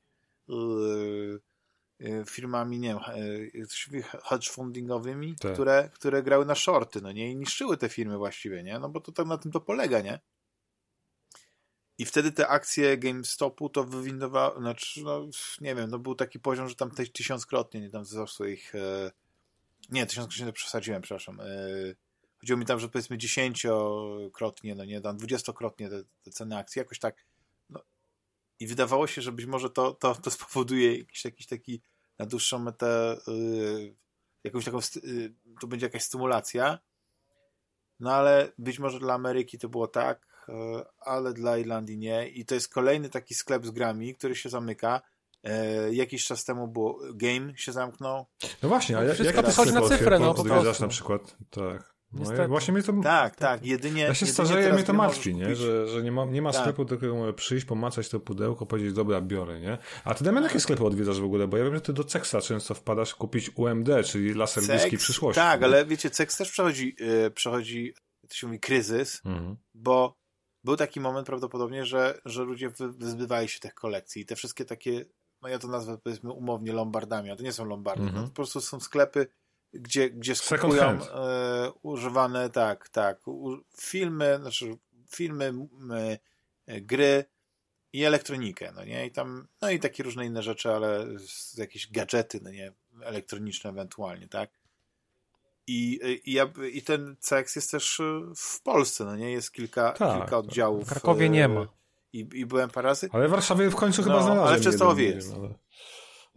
firmami, 2.30 2.80
nie 2.80 2.89
wiem, 2.89 2.99
hedge 4.23 4.49
fundingowymi, 4.49 5.35
tak. 5.35 5.53
które, 5.53 5.89
które 5.94 6.23
grały 6.23 6.45
na 6.45 6.56
shorty, 6.56 7.02
no 7.02 7.11
nie, 7.11 7.31
i 7.31 7.35
niszczyły 7.35 7.77
te 7.77 7.89
firmy 7.89 8.18
właściwie, 8.18 8.64
nie, 8.64 8.80
no 8.80 8.89
bo 8.89 9.02
to 9.02 9.11
tak 9.11 9.27
na 9.27 9.38
tym 9.38 9.52
to 9.52 9.61
polega, 9.61 10.02
nie. 10.02 10.19
I 11.98 12.06
wtedy 12.06 12.31
te 12.31 12.48
akcje 12.48 12.98
GameStopu 12.98 13.69
to 13.69 13.84
wywindowały, 13.84 14.60
znaczy, 14.60 15.03
no, 15.03 15.27
nie 15.61 15.76
wiem, 15.76 15.89
no 15.89 15.99
był 15.99 16.15
taki 16.15 16.39
poziom, 16.39 16.69
że 16.69 16.76
tam 16.76 16.91
tysiąckrotnie, 16.91 17.81
nie 17.81 17.89
tam 17.89 18.03
wzrosło 18.03 18.45
ich, 18.45 18.76
e, 18.76 19.11
nie, 19.89 20.06
tysiąckrotnie 20.06 20.45
to 20.45 20.53
przesadziłem, 20.53 21.02
przepraszam, 21.02 21.39
e, 21.39 21.45
chodziło 22.40 22.60
mi 22.60 22.66
tam, 22.66 22.80
że 22.80 22.90
powiedzmy 22.90 23.18
dziesięciokrotnie, 23.18 24.76
no 24.76 24.86
nie, 24.86 25.02
tam 25.02 25.18
dwudziestokrotnie 25.18 25.90
te, 25.90 26.04
te 26.24 26.32
ceny 26.32 26.58
akcji, 26.58 26.80
jakoś 26.80 27.00
tak, 27.00 27.26
no, 27.70 27.80
i 28.60 28.68
wydawało 28.68 29.08
się, 29.08 29.22
że 29.22 29.32
być 29.32 29.46
może 29.46 29.70
to, 29.70 29.94
to, 29.94 30.16
to 30.16 30.32
spowoduje 30.32 30.98
jakiś, 30.98 31.26
jakiś 31.26 31.48
taki 31.48 31.82
na 32.20 32.26
dłuższą 32.26 32.60
metę, 32.60 33.18
y, 33.28 33.96
jakąś 34.44 34.66
taką, 34.66 34.80
y, 35.04 35.34
to 35.62 35.68
będzie 35.68 35.86
jakaś 35.86 36.04
stymulacja, 36.04 36.80
no 38.00 38.14
ale 38.14 38.52
być 38.58 38.80
może 38.80 39.00
dla 39.00 39.14
Ameryki 39.14 39.58
to 39.58 39.70
było 39.70 39.88
tak, 39.88 40.28
E, 40.50 40.86
ale 41.00 41.34
dla 41.34 41.58
Irlandii 41.58 41.98
nie. 41.98 42.30
I 42.30 42.46
to 42.46 42.56
jest 42.56 42.74
kolejny 42.74 43.10
taki 43.10 43.34
sklep 43.34 43.66
z 43.66 43.72
grami, 43.72 44.16
który 44.16 44.36
się 44.36 44.50
zamyka. 44.50 45.02
E, 45.44 45.94
jakiś 45.94 46.26
czas 46.26 46.46
temu 46.46 46.68
było 46.68 47.00
Game 47.14 47.58
się 47.58 47.72
zamknął. 47.72 48.26
No 48.64 48.70
właśnie, 48.70 48.98
a 48.98 49.04
jak, 49.04 49.20
jak 49.20 49.46
to 49.46 49.52
chodzi 49.52 49.74
na 49.74 49.82
cyfrę, 49.82 50.20
no 50.20 50.34
po 50.34 50.44
prostu. 50.44 50.84
na 50.84 50.90
przykład, 50.90 51.36
tak. 51.50 51.97
No 52.12 52.48
właśnie 52.48 52.74
mnie 52.74 52.84
to... 52.84 52.94
Tak, 53.04 53.36
tak, 53.36 53.66
jedynie... 53.66 54.02
Ja 54.02 54.14
się 54.14 54.26
starzeję, 54.26 54.74
mnie 54.74 54.84
to 54.84 54.94
martwi, 54.94 55.36
nie? 55.36 55.56
Że, 55.56 55.88
że 55.88 56.04
nie 56.04 56.12
ma, 56.12 56.26
nie 56.26 56.42
ma 56.42 56.52
tak. 56.52 56.62
sklepu, 56.62 56.86
do 56.86 56.98
którego 56.98 57.18
mogę 57.18 57.34
przyjść, 57.34 57.66
pomacać 57.66 58.10
to 58.10 58.20
pudełko, 58.20 58.66
powiedzieć, 58.66 58.94
dobra, 58.94 59.22
biorę, 59.22 59.60
nie? 59.60 59.78
A 60.04 60.14
ty, 60.14 60.24
Damian, 60.24 60.44
jakie 60.44 60.60
sklepy 60.60 60.86
odwiedzasz 60.86 61.20
w 61.20 61.24
ogóle? 61.24 61.48
Bo 61.48 61.58
ja 61.58 61.64
wiem, 61.64 61.76
że 61.76 61.82
ty 61.82 61.94
do 61.94 62.04
Cexa 62.04 62.42
często 62.42 62.74
wpadasz 62.74 63.16
kupić 63.16 63.52
UMD, 63.56 63.90
czyli 64.06 64.34
laser 64.34 64.64
bliskiej 64.64 65.00
przyszłości. 65.00 65.42
Tak, 65.42 65.64
ale 65.64 65.86
wiecie, 65.86 66.10
Cex 66.10 66.38
też 66.38 66.52
przechodzi, 66.52 66.96
yy, 67.00 67.32
przechodzi 67.32 67.94
to 68.30 68.36
się 68.36 68.48
mówi, 68.48 68.60
kryzys, 68.60 69.22
mhm. 69.26 69.58
bo 69.74 70.18
był 70.64 70.76
taki 70.76 71.00
moment 71.00 71.28
prawdopodobnie, 71.28 71.86
że, 71.86 72.22
że 72.26 72.44
ludzie 72.44 72.72
wyzbywali 72.80 73.50
się 73.50 73.60
tych 73.60 73.74
kolekcji 73.74 74.22
i 74.22 74.26
te 74.26 74.36
wszystkie 74.36 74.66
takie, 74.66 75.06
no 75.42 75.50
ja 75.50 75.60
to 75.60 75.68
nazwę 75.68 75.98
powiedzmy 76.04 76.32
umownie 76.32 76.74
lombardami, 76.74 77.32
a 77.32 77.36
to 77.36 77.44
nie 77.44 77.54
są 77.54 77.66
lombardy, 77.66 78.04
-hmm. 78.04 78.14
no, 78.14 78.24
po 78.24 78.34
prostu 78.34 78.62
są 78.62 78.80
sklepy, 78.80 79.28
gdzie, 79.80 80.10
gdzie 80.10 80.36
skupują 80.36 80.86
e, 80.86 81.72
używane, 81.82 82.49
tak, 82.49 82.90
tak, 82.90 83.28
u, 83.28 83.58
filmy, 83.80 84.38
znaczy 84.41 84.78
filmy, 85.10 85.54
e, 86.68 86.82
gry 86.82 87.26
i 87.94 88.04
elektronikę, 88.04 88.72
no 88.76 88.86
nie, 88.86 89.06
i 89.06 89.12
tam, 89.12 89.48
no 89.62 89.70
i 89.70 89.80
takie 89.80 90.04
różne 90.04 90.26
inne 90.26 90.44
rzeczy, 90.44 90.72
ale 90.72 91.08
jakieś 91.58 91.91
gadżety, 91.91 92.40
no 92.44 92.52
nie, 92.52 92.72
elektroniczne 93.02 93.70
ewentualnie, 93.70 94.28
tak. 94.28 94.49
I, 95.68 95.99
i, 96.26 96.34
ja, 96.34 96.49
I 96.72 96.82
ten 96.82 97.16
CX 97.20 97.56
jest 97.56 97.72
też 97.72 97.99
y, 97.99 98.22
w 98.36 98.62
Polsce, 98.62 99.06
no 99.06 99.16
nie? 99.16 99.32
Jest 99.32 99.52
kilka, 99.52 99.91
tak, 99.91 100.20
kilka 100.20 100.38
oddziałów. 100.38 100.86
W 100.86 100.90
Krakowie 100.90 101.30
nie 101.30 101.45
y, 101.45 101.48
ma. 101.48 101.68
I, 102.14 102.28
I 102.34 102.45
byłem 102.45 102.70
parę 102.70 102.88
razy. 102.88 103.10
Ale 103.12 103.28
w 103.28 103.32
Warszawie 103.32 103.70
w 103.70 103.76
końcu 103.76 104.04
chyba 104.04 104.16
no, 104.16 104.22
znalazłem. 104.22 104.48
Ale 104.48 104.60
w 104.60 104.64
Częstochowie 104.64 105.10
jest. 105.10 105.34
ale 105.34 105.54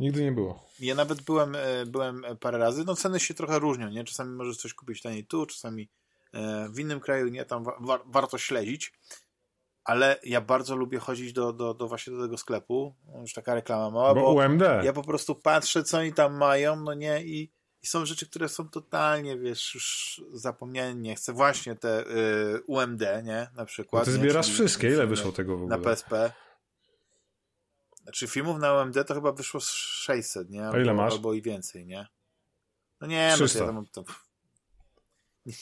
nigdy 0.01 0.23
nie 0.23 0.33
było. 0.33 0.67
Ja 0.81 0.95
nawet 0.95 1.23
byłem, 1.23 1.55
y, 1.55 1.87
byłem 1.87 2.25
parę 2.41 2.59
razy. 2.59 2.85
No 2.87 2.97
ceny 2.97 3.21
się 3.21 3.35
trochę 3.35 3.59
różnią, 3.59 3.91
nie? 3.91 4.05
Czasami 4.05 4.37
możesz 4.37 4.57
coś 4.57 4.75
kupić 4.75 5.03
taniej 5.03 5.27
tu, 5.27 5.47
czasami 5.47 5.89
w 6.71 6.79
innym 6.79 7.01
kraju, 7.01 7.29
nie? 7.29 7.45
Tam 7.45 7.65
wa 7.65 8.01
warto 8.07 8.39
śledzić. 8.39 8.93
Ale 9.85 10.19
ja 10.25 10.41
bardzo 10.41 10.77
lubię 10.77 10.99
chodzić 10.99 11.33
do, 11.33 11.53
do, 11.53 11.75
do 11.75 11.89
właśnie 11.89 12.13
do 12.13 12.23
tego 12.23 12.39
sklepu. 12.39 12.95
Już 13.21 13.33
taka 13.33 13.55
reklama 13.55 13.91
mała, 13.91 14.15
bo, 14.15 14.21
bo 14.21 14.33
UMD. 14.33 14.63
ja 14.85 14.93
po 14.93 15.03
prostu 15.03 15.35
patrzę, 15.35 15.85
co 15.85 15.99
oni 15.99 16.13
tam 16.13 16.37
mają, 16.37 16.77
no 16.77 16.95
nie? 16.95 17.25
I 17.25 17.53
i 17.83 17.87
są 17.87 18.07
rzeczy, 18.07 18.27
które 18.27 18.49
są 18.49 18.69
totalnie, 18.69 19.39
wiesz, 19.39 19.75
już 19.75 20.21
zapomniane, 20.33 20.95
nie 20.95 21.15
chcę. 21.15 21.33
Właśnie 21.33 21.77
te 21.77 22.07
y, 22.07 22.63
UMD, 22.67 23.03
nie? 23.25 23.49
Na 23.57 23.65
przykład. 23.65 24.07
No 24.07 24.13
ty 24.13 24.19
zbierasz 24.19 24.49
nie? 24.49 24.55
wszystkie, 24.55 24.89
ile 24.89 25.07
wyszło 25.07 25.33
tego 25.33 25.53
w 25.53 25.63
ogóle? 25.63 25.79
Na 25.79 25.85
PSP. 25.85 26.33
Znaczy 28.03 28.29
filmów 28.29 28.59
na 28.59 28.75
UMD 28.75 29.05
to 29.07 29.15
chyba 29.15 29.33
wyszło 29.33 29.61
600, 29.61 30.51
nie? 30.51 30.65
Albo, 30.65 30.79
A 30.79 30.81
ile 30.81 30.95
masz? 30.95 31.13
Albo 31.13 31.35
i 31.35 31.43
więcej, 31.43 31.87
nie? 31.87 32.07
No 33.01 33.07
nie, 33.07 33.33
300. 33.35 33.59
no 33.59 33.67
to 33.67 33.73
ja 33.73 33.73
tam, 33.73 33.87
to... 33.87 34.13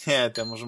Nie, 0.06 0.30
to 0.30 0.46
może 0.46 0.66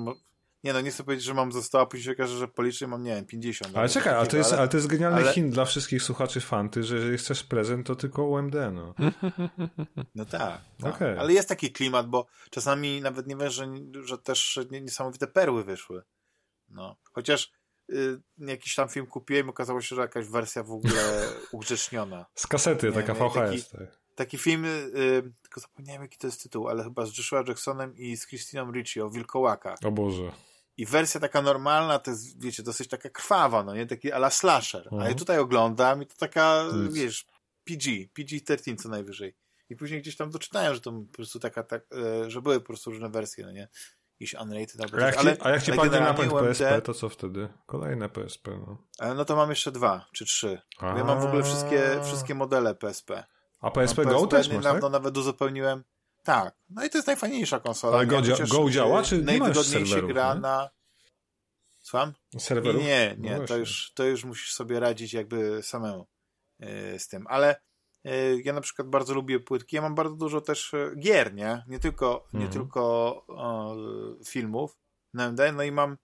nie 0.65 0.73
no, 0.73 0.81
nie 0.81 0.91
chcę 0.91 1.05
powiedzieć, 1.05 1.27
że 1.27 1.35
mam 1.35 1.53
za 1.53 1.63
100, 1.63 1.81
a 1.81 1.87
później 1.87 2.05
się 2.05 2.13
okaże, 2.13 2.39
że 2.39 2.49
policzę 2.49 2.87
mam, 2.87 3.03
nie 3.03 3.15
wiem, 3.15 3.27
50. 3.27 3.77
Ale 3.77 3.89
czekaj, 3.89 4.15
ale 4.15 4.27
to, 4.27 4.37
jest, 4.37 4.53
ale 4.53 4.69
to 4.69 4.77
jest 4.77 4.87
genialny 4.87 5.21
ale... 5.21 5.33
hint 5.33 5.55
dla 5.55 5.65
wszystkich 5.65 6.03
słuchaczy 6.03 6.41
fanty, 6.41 6.85
że 6.85 6.97
jeżeli 6.97 7.19
chcesz 7.19 7.45
prezent, 7.45 7.87
to 7.87 7.97
tylko 7.97 8.25
UMD, 8.25 8.55
no. 8.73 8.95
No 10.15 10.25
tak, 10.25 10.61
tak. 10.83 10.95
Okay. 10.95 11.21
ale 11.21 11.33
jest 11.33 11.49
taki 11.49 11.73
klimat, 11.73 12.07
bo 12.07 12.27
czasami 12.51 13.01
nawet 13.01 13.27
nie 13.27 13.37
wiesz, 13.37 13.55
że, 13.55 13.67
że 14.03 14.19
też 14.19 14.59
niesamowite 14.71 15.27
perły 15.27 15.65
wyszły. 15.65 16.03
No, 16.69 16.97
chociaż 17.13 17.53
jakiś 18.39 18.75
tam 18.75 18.89
film 18.89 19.07
kupiłem, 19.07 19.49
okazało 19.49 19.81
się, 19.81 19.97
że 19.97 20.03
jakaś 20.03 20.27
wersja 20.27 20.63
w 20.63 20.73
ogóle 20.73 21.29
ugrzeczniona. 21.53 22.27
Z 22.35 22.47
kasety, 22.47 22.87
nie, 22.87 22.93
taka 22.93 23.15
VHS. 23.15 23.35
Taki, 23.35 23.63
tak. 23.63 23.99
taki 24.15 24.39
film, 24.39 24.65
y, 24.65 25.33
tylko 25.43 25.61
zapomniałem 25.61 26.03
jaki 26.03 26.19
to 26.19 26.27
jest 26.27 26.43
tytuł, 26.43 26.69
ale 26.69 26.85
chyba 26.85 27.07
z 27.07 27.19
Joshua 27.19 27.45
Jacksonem 27.49 27.97
i 27.97 28.17
z 28.17 28.27
Christiną 28.27 28.73
Ricci 28.73 29.01
o 29.01 29.11
wilkołakach. 29.11 29.79
O 29.85 29.91
Boże. 29.91 30.33
I 30.77 30.87
wersja 30.87 31.21
taka 31.21 31.43
normalna 31.43 31.99
to 31.99 32.11
jest, 32.11 32.43
wiecie, 32.43 32.63
dosyć 32.63 32.89
taka 32.89 33.11
krwawa, 33.11 33.65
no 33.65 33.75
nie? 33.75 33.87
Taki 33.87 34.13
ala 34.13 34.31
slasher. 34.31 34.83
Mhm. 34.83 35.03
A 35.03 35.09
ja 35.09 35.15
tutaj 35.15 35.39
oglądam 35.39 36.03
i 36.03 36.07
to 36.07 36.15
taka, 36.19 36.65
Nic. 36.75 36.95
wiesz, 36.95 37.27
PG, 37.65 37.91
PG-13 38.15 38.77
co 38.77 38.89
najwyżej. 38.89 39.35
I 39.71 39.77
później 39.77 40.01
gdzieś 40.01 40.17
tam 40.17 40.31
doczytałem, 40.31 40.75
że 40.75 40.81
to 40.81 40.93
po 40.93 41.13
prostu 41.13 41.41
taka, 41.41 41.63
tak, 41.63 41.83
e, 41.93 42.31
że 42.31 42.43
były 42.43 42.61
po 42.61 42.67
prostu 42.67 42.91
różne 42.91 43.11
wersje, 43.11 43.45
no 43.45 43.53
nie? 43.53 43.69
Jakiś 44.21 44.35
unrated 44.35 44.81
albo 44.81 44.97
a 44.97 45.07
jak, 45.07 45.19
ale, 45.19 45.37
a 45.41 45.51
jak 45.51 45.63
ci 45.63 45.73
padnie 45.73 46.01
napęd 46.01 46.33
PSP, 46.33 46.83
to 46.83 46.95
co 46.95 47.09
wtedy? 47.09 47.49
Kolejne 47.67 48.09
PSP, 48.09 48.51
no. 48.51 48.79
No 49.15 49.25
to 49.25 49.37
mam 49.37 49.51
jeszcze 49.51 49.73
dwa, 49.73 50.07
czy 50.13 50.25
trzy. 50.25 50.61
Ja 50.83 51.05
mam 51.05 51.21
w 51.21 51.25
ogóle 51.25 51.43
wszystkie, 51.43 52.01
wszystkie 52.05 52.35
modele 52.35 52.75
PSP. 52.75 53.25
A 53.61 53.71
PSP 53.71 54.05
Go 54.05 54.27
też 54.27 54.49
masz, 54.49 54.57
niedawno 54.57 54.81
tak? 54.81 54.93
nawet 54.93 55.17
uzupełniłem 55.17 55.85
tak. 56.25 56.55
No 56.71 56.85
i 56.85 56.91
to 56.91 56.99
jest 56.99 57.07
najfajniejsza 57.07 57.61
konsola. 57.61 57.97
Ale 57.97 58.07
Go, 58.07 58.23
Go 58.49 58.71
działa, 58.71 59.03
czy 59.03 59.23
najwygodniej 59.23 59.87
się 59.87 60.03
gra 60.03 60.35
nie? 60.35 60.41
na... 60.41 60.71
Słucham? 61.81 62.13
Serwerów? 62.39 62.83
Nie, 62.83 63.17
nie, 63.19 63.39
no 63.39 63.47
to, 63.47 63.57
już, 63.57 63.93
to 63.95 64.05
już 64.05 64.25
musisz 64.25 64.53
sobie 64.53 64.81
radzić 64.81 65.13
jakby 65.13 65.63
samemu 65.63 66.07
yy, 66.59 66.99
z 66.99 67.09
tym. 67.09 67.27
Ale 67.27 67.61
ja 68.45 68.53
na 68.53 68.61
przykład 68.61 68.89
bardzo 68.89 69.15
lubię 69.15 69.41
płytki. 69.41 69.77
Ja 69.77 69.83
mam 69.83 69.95
bardzo 69.95 70.17
dużo 70.17 70.41
też 70.41 70.73
yy, 70.73 70.97
gier, 70.97 71.35
nie? 71.35 71.65
Nie 71.69 71.79
tylko, 71.79 72.29
nie 72.33 72.47
mhm. 72.47 72.53
tylko 72.53 73.27
filmów 74.27 74.79
na 75.15 75.27
MD, 75.27 75.53
no 75.53 75.63
i 75.63 75.73
mam 75.73 75.97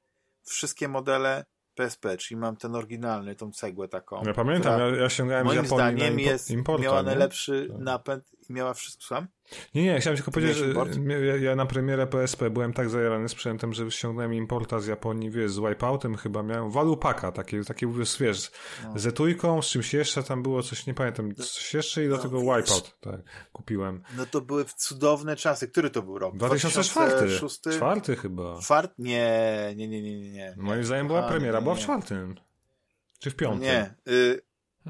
wszystkie 0.42 0.88
modele 0.88 1.44
PSP, 1.74 2.16
czyli 2.16 2.40
mam 2.40 2.56
ten 2.56 2.74
oryginalny, 2.74 3.34
tą 3.34 3.52
cegłę 3.52 3.88
taką. 3.88 4.22
Ja 4.24 4.34
pamiętam, 4.34 4.80
ja, 4.80 4.86
ja 4.86 5.08
sięgałem 5.08 5.46
moim 5.46 5.60
z 5.60 5.62
Japonii 5.62 5.96
zdaniem 5.96 6.20
impo 6.20 6.30
jest, 6.30 6.50
importa, 6.50 6.84
miała 6.84 7.02
najlepszy 7.02 7.68
tak. 7.70 7.78
napęd 7.78 8.35
i 8.50 8.52
miała 8.52 8.74
wszystko, 8.74 9.04
sam? 9.04 9.28
Nie, 9.74 9.82
nie, 9.82 10.00
chciałem 10.00 10.16
tylko 10.16 10.30
powiedzieć, 10.30 10.56
że 10.56 10.74
ja, 11.26 11.36
ja, 11.36 11.56
na 11.56 11.66
premierę 11.66 12.06
PSP 12.06 12.50
byłem 12.50 12.72
tak 12.72 12.90
zajarany 12.90 13.28
sprzętem, 13.28 13.72
że 13.72 13.90
ściągnąłem 13.90 14.34
importa 14.34 14.80
z 14.80 14.86
Japonii, 14.86 15.30
wiesz, 15.30 15.50
z 15.50 15.58
Wipeoutem 15.58 16.16
chyba 16.16 16.42
miałem, 16.42 16.70
Walupaka, 16.70 17.32
takie, 17.32 17.64
takie 17.64 17.86
wiesz, 18.20 18.50
no. 18.84 18.98
z 18.98 19.06
etujką, 19.06 19.62
z 19.62 19.66
czymś 19.66 19.94
jeszcze, 19.94 20.22
tam 20.22 20.42
było 20.42 20.62
coś, 20.62 20.86
nie 20.86 20.94
pamiętam, 20.94 21.28
no. 21.28 21.44
coś 21.44 21.74
jeszcze 21.74 22.04
i 22.04 22.08
do 22.08 22.16
no, 22.16 22.22
tego 22.22 22.40
wiesz. 22.40 22.46
Wipeout 22.46 23.00
tak, 23.00 23.20
kupiłem. 23.52 24.02
No 24.16 24.26
to 24.26 24.40
były 24.40 24.64
cudowne 24.64 25.36
czasy. 25.36 25.68
Który 25.68 25.90
to 25.90 26.02
był 26.02 26.18
rok? 26.18 26.36
2004. 26.36 27.10
2006? 27.10 27.60
Czwarty 27.76 28.16
chyba. 28.16 28.58
Czwart? 28.60 28.92
Nie, 28.98 29.72
nie, 29.76 29.88
nie, 29.88 30.02
nie, 30.02 30.30
nie. 30.30 30.54
Moim 30.56 30.84
zdaniem 30.84 31.06
była 31.06 31.22
premiera, 31.22 31.60
była 31.60 31.74
w 31.74 31.78
czwartym. 31.78 32.34
Czy 33.18 33.30
w 33.30 33.36
piątym? 33.36 33.62
Nie. 33.62 33.94
Y 34.08 34.45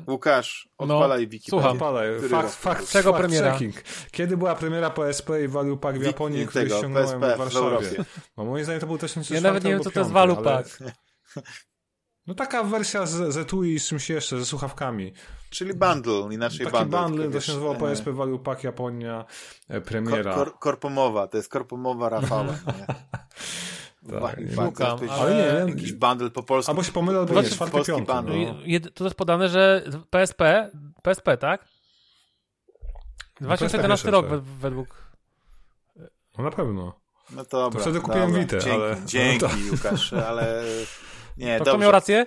Łukasz, 0.09 0.69
odpalaj 0.79 1.23
no, 1.23 1.31
Wikipedię. 1.31 1.51
Słucham. 1.51 1.73
Odpalaj. 1.73 2.21
Fakt, 2.29 2.55
fakt, 2.55 2.91
Czego 2.91 3.13
fakt 3.13 3.25
premiera? 3.25 3.53
Checking. 3.53 3.75
Kiedy 4.11 4.37
była 4.37 4.55
premiera 4.55 4.91
PSP 4.91 5.45
i 5.45 5.49
Value 5.49 5.77
Pack 5.77 5.99
w 5.99 6.03
Japonii, 6.03 6.39
Wik, 6.39 6.49
który 6.49 6.65
tego, 6.65 6.79
ściągnąłem 6.79 7.21
PSP 7.21 7.35
w 7.35 7.39
Warszawie? 7.39 8.05
W 8.05 8.37
Bo 8.37 8.45
moim 8.45 8.65
zdaniem 8.65 8.81
to 8.81 8.87
był 8.87 8.99
też 8.99 9.31
Ja 9.31 9.41
nawet 9.41 9.65
nie 9.65 9.71
wiem, 9.71 9.81
co 9.81 9.91
to 9.91 10.01
jest 10.01 10.13
Value 10.13 10.37
Pack. 10.37 10.79
No 12.27 12.35
taka 12.35 12.63
wersja 12.63 13.07
z, 13.07 13.35
z 13.35 13.37
etui 13.37 13.79
z 13.79 13.89
czymś 13.89 14.11
jeszcze, 14.11 14.39
ze 14.39 14.47
słuchawkami. 14.47 15.13
Czyli 15.51 15.75
bundle, 15.75 16.29
inaczej 16.31 16.67
Taki 16.67 16.79
bundle. 16.79 17.03
bundle, 17.03 17.31
to 17.31 17.41
się 17.41 17.53
nazywało 17.53 17.75
PSP 17.75 18.13
Value 18.13 18.39
Pack 18.39 18.65
Japonia, 18.65 19.25
e, 19.69 19.75
Kor, 19.75 19.83
premiera. 19.83 20.35
kor, 20.35 20.59
korpomowa, 20.59 21.27
to 21.27 21.37
jest 21.37 21.49
korpomowa 21.49 22.09
Rafała. 22.09 22.55
Tak, 24.11 24.37
Szukam, 24.55 24.99
jest 25.03 25.13
ale 25.15 25.35
nie. 25.35 25.71
Jakiś 25.71 25.93
bundle 25.93 26.31
po 26.31 26.43
polsku. 26.43 26.71
Albo 26.71 26.83
się 26.83 26.93
pomylę, 26.93 27.19
albo 27.19 27.43
nie, 27.43 27.49
czwarty, 27.51 27.73
polski 27.73 27.93
piąty. 27.93 28.13
bundle. 28.13 28.37
No. 28.37 28.91
Tu 28.95 29.05
jest 29.05 29.17
podane, 29.17 29.49
że 29.49 29.83
PSP, 30.11 30.71
PSP, 31.03 31.37
tak? 31.37 31.65
2011 33.41 34.11
rok 34.11 34.27
wed- 34.27 34.41
według. 34.41 35.13
no 36.39 36.45
na 36.45 36.51
pewno. 36.51 37.01
No 37.31 37.45
to 37.45 37.61
dobra. 37.61 37.79
To 37.79 37.83
wtedy 37.85 38.01
kupiłem 38.01 38.33
dobra. 38.33 38.47
Dzięki, 38.47 38.71
ale- 38.71 38.97
Dzięki, 39.07 39.45
no 39.45 39.49
to- 39.49 39.57
Łukasz, 39.73 40.13
ale... 40.13 40.63
Nie, 41.37 41.59
To 41.59 41.65
kto 41.65 41.71
dobrze. 41.73 41.83
miał 41.83 41.93
rację? 41.93 42.27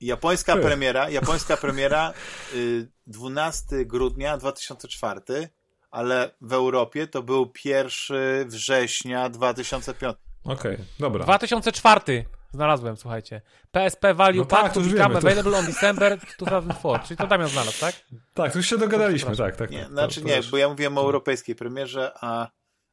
Japońska 0.00 0.56
Ty. 0.56 0.62
premiera, 0.62 1.10
japońska 1.10 1.56
premiera 1.56 2.12
y, 2.54 2.88
12 3.06 3.84
grudnia 3.84 4.36
2004, 4.38 5.48
ale 5.90 6.30
w 6.40 6.52
Europie 6.52 7.06
to 7.06 7.22
był 7.22 7.52
1 7.64 8.48
września 8.48 9.28
2005. 9.28 10.16
Okej, 10.44 10.78
dobra. 10.98 11.24
2004 11.24 12.24
znalazłem, 12.52 12.96
słuchajcie. 12.96 13.40
PSP 13.70 14.14
Value 14.14 14.36
No 14.38 14.44
tak, 14.44 14.62
Pack 14.62 14.74
to 14.74 14.80
to 14.80 14.96
to- 14.96 15.18
available 15.18 15.58
on 15.58 15.66
December 15.66 16.18
2004. 16.18 17.04
Czyli 17.04 17.16
to 17.16 17.26
Damian 17.26 17.48
znalazł, 17.48 17.80
tak? 17.80 17.94
Tak, 18.34 18.52
to 18.52 18.58
już 18.58 18.66
się 18.66 18.78
dogadaliśmy, 18.78 19.36
tak, 19.36 19.56
tak. 19.56 19.70
Nie, 19.70 19.78
tak, 19.78 19.90
znaczy 19.90 20.20
to, 20.20 20.28
nie, 20.28 20.40
bo 20.50 20.56
ja 20.56 20.68
mówiłem 20.68 20.98
o 20.98 21.00
europejskiej 21.00 21.54
premierze, 21.54 22.12
a, 22.20 22.50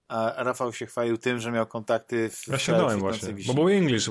a 0.08 0.44
Rafał 0.44 0.74
się 0.74 0.86
chwalił 0.86 1.18
tym, 1.18 1.40
że 1.40 1.52
miał 1.52 1.68
kontakty 1.68 2.30
w 2.30 2.48
Ja 2.48 2.58
kwitnącej 2.58 3.00
właśnie, 3.00 3.34
bo 3.48 3.54
był 3.54 3.70
English, 3.70 4.10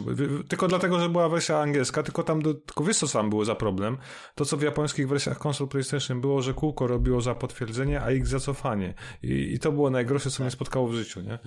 tylko 0.48 0.69
dlatego, 0.69 1.01
że 1.01 1.09
była 1.09 1.28
wersja 1.28 1.59
angielska, 1.59 2.02
tylko 2.02 2.23
tam, 2.23 2.43
do, 2.43 2.55
tylko 2.55 2.85
wiesz 2.85 2.98
co 2.98 3.09
tam 3.09 3.31
było 3.31 3.44
za 3.44 3.55
problem? 3.55 3.98
To, 4.35 4.44
co 4.44 4.56
w 4.56 4.62
japońskich 4.62 5.09
wersjach 5.09 5.39
konsol 5.39 5.69
PlayStation 5.69 6.20
było, 6.20 6.43
że 6.43 6.55
kółko 6.55 6.86
robiło 6.86 7.20
za 7.20 7.35
potwierdzenie, 7.35 8.01
a 8.01 8.06
X 8.06 8.28
za 8.28 8.40
cofanie. 8.40 8.94
I, 9.23 9.55
i 9.55 9.59
to 9.59 9.73
było 9.73 9.90
najgorsze, 9.90 10.31
co 10.31 10.43
mnie 10.43 10.51
spotkało 10.51 10.89
w 10.89 10.94
życiu, 10.94 11.20
nie? 11.20 11.39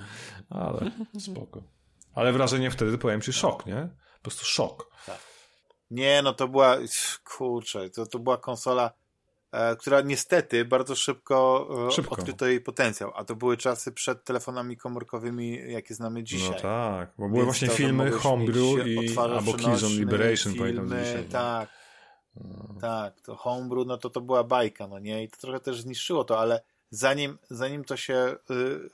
Ale 0.50 0.92
spoko. 1.20 1.64
Ale 2.16 2.34
wrażenie 2.34 2.72
wtedy, 2.72 2.98
powiem 2.98 3.22
ci, 3.22 3.34
szok, 3.34 3.66
nie? 3.66 3.90
Po 4.16 4.22
prostu 4.22 4.46
szok. 4.46 4.92
Nie, 5.92 6.22
no 6.22 6.34
to 6.34 6.48
była, 6.48 6.78
kurczę, 7.24 7.90
to, 7.90 8.06
to 8.06 8.20
była 8.20 8.38
konsola, 8.38 8.92
e, 9.52 9.76
która 9.76 10.02
niestety 10.02 10.66
bardzo 10.66 10.96
szybko, 10.96 11.68
e, 11.88 11.92
Szybko. 11.92 12.16
odkryto 12.16 12.48
jej 12.48 12.62
potencjał, 12.62 13.12
a 13.16 13.26
to 13.26 13.36
były 13.36 13.58
czasy 13.58 13.92
przed 13.92 14.24
telefonami 14.24 14.78
komórkowymi, 14.78 15.72
jakie 15.72 15.94
znamy 15.94 16.24
dzisiaj. 16.24 16.50
No 16.52 16.60
tak, 16.62 17.12
bo 17.18 17.30
były 17.30 17.34
Więc 17.34 17.46
właśnie 17.46 17.68
to, 17.68 17.74
filmy 17.74 18.12
Homebrew 18.12 18.88
i 18.88 19.18
albo 19.20 19.54
Killzone 19.54 19.96
Liberation, 19.96 20.56
pamiętam 20.56 20.86
filmy, 20.86 21.02
do 21.02 21.06
dzisiaj. 21.06 21.24
no. 21.24 21.32
Tak, 21.32 21.70
tak, 22.82 23.22
to 23.22 23.36
Homebrew, 23.36 23.88
no 23.88 23.98
to 23.98 24.10
to 24.10 24.22
była 24.22 24.44
bajka, 24.44 24.88
no 24.88 25.00
nie? 25.00 25.24
I 25.24 25.30
to 25.30 25.38
trochę 25.38 25.60
też 25.60 25.82
zniszczyło 25.82 26.24
to, 26.24 26.40
ale 26.40 26.62
zanim, 26.90 27.38
zanim 27.50 27.84
to 27.84 27.98
się 27.98 28.36
y, 28.52 28.90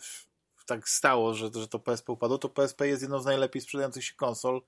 tak 0.67 0.89
stało, 0.89 1.33
że, 1.33 1.49
że 1.55 1.67
to 1.67 1.79
PSP 1.79 2.11
upadło, 2.11 2.37
to 2.37 2.49
PSP 2.49 2.87
jest 2.87 3.01
jedną 3.01 3.19
z 3.19 3.25
najlepiej 3.25 3.61
sprzedających 3.61 4.03
się 4.03 4.15
konsol 4.15 4.61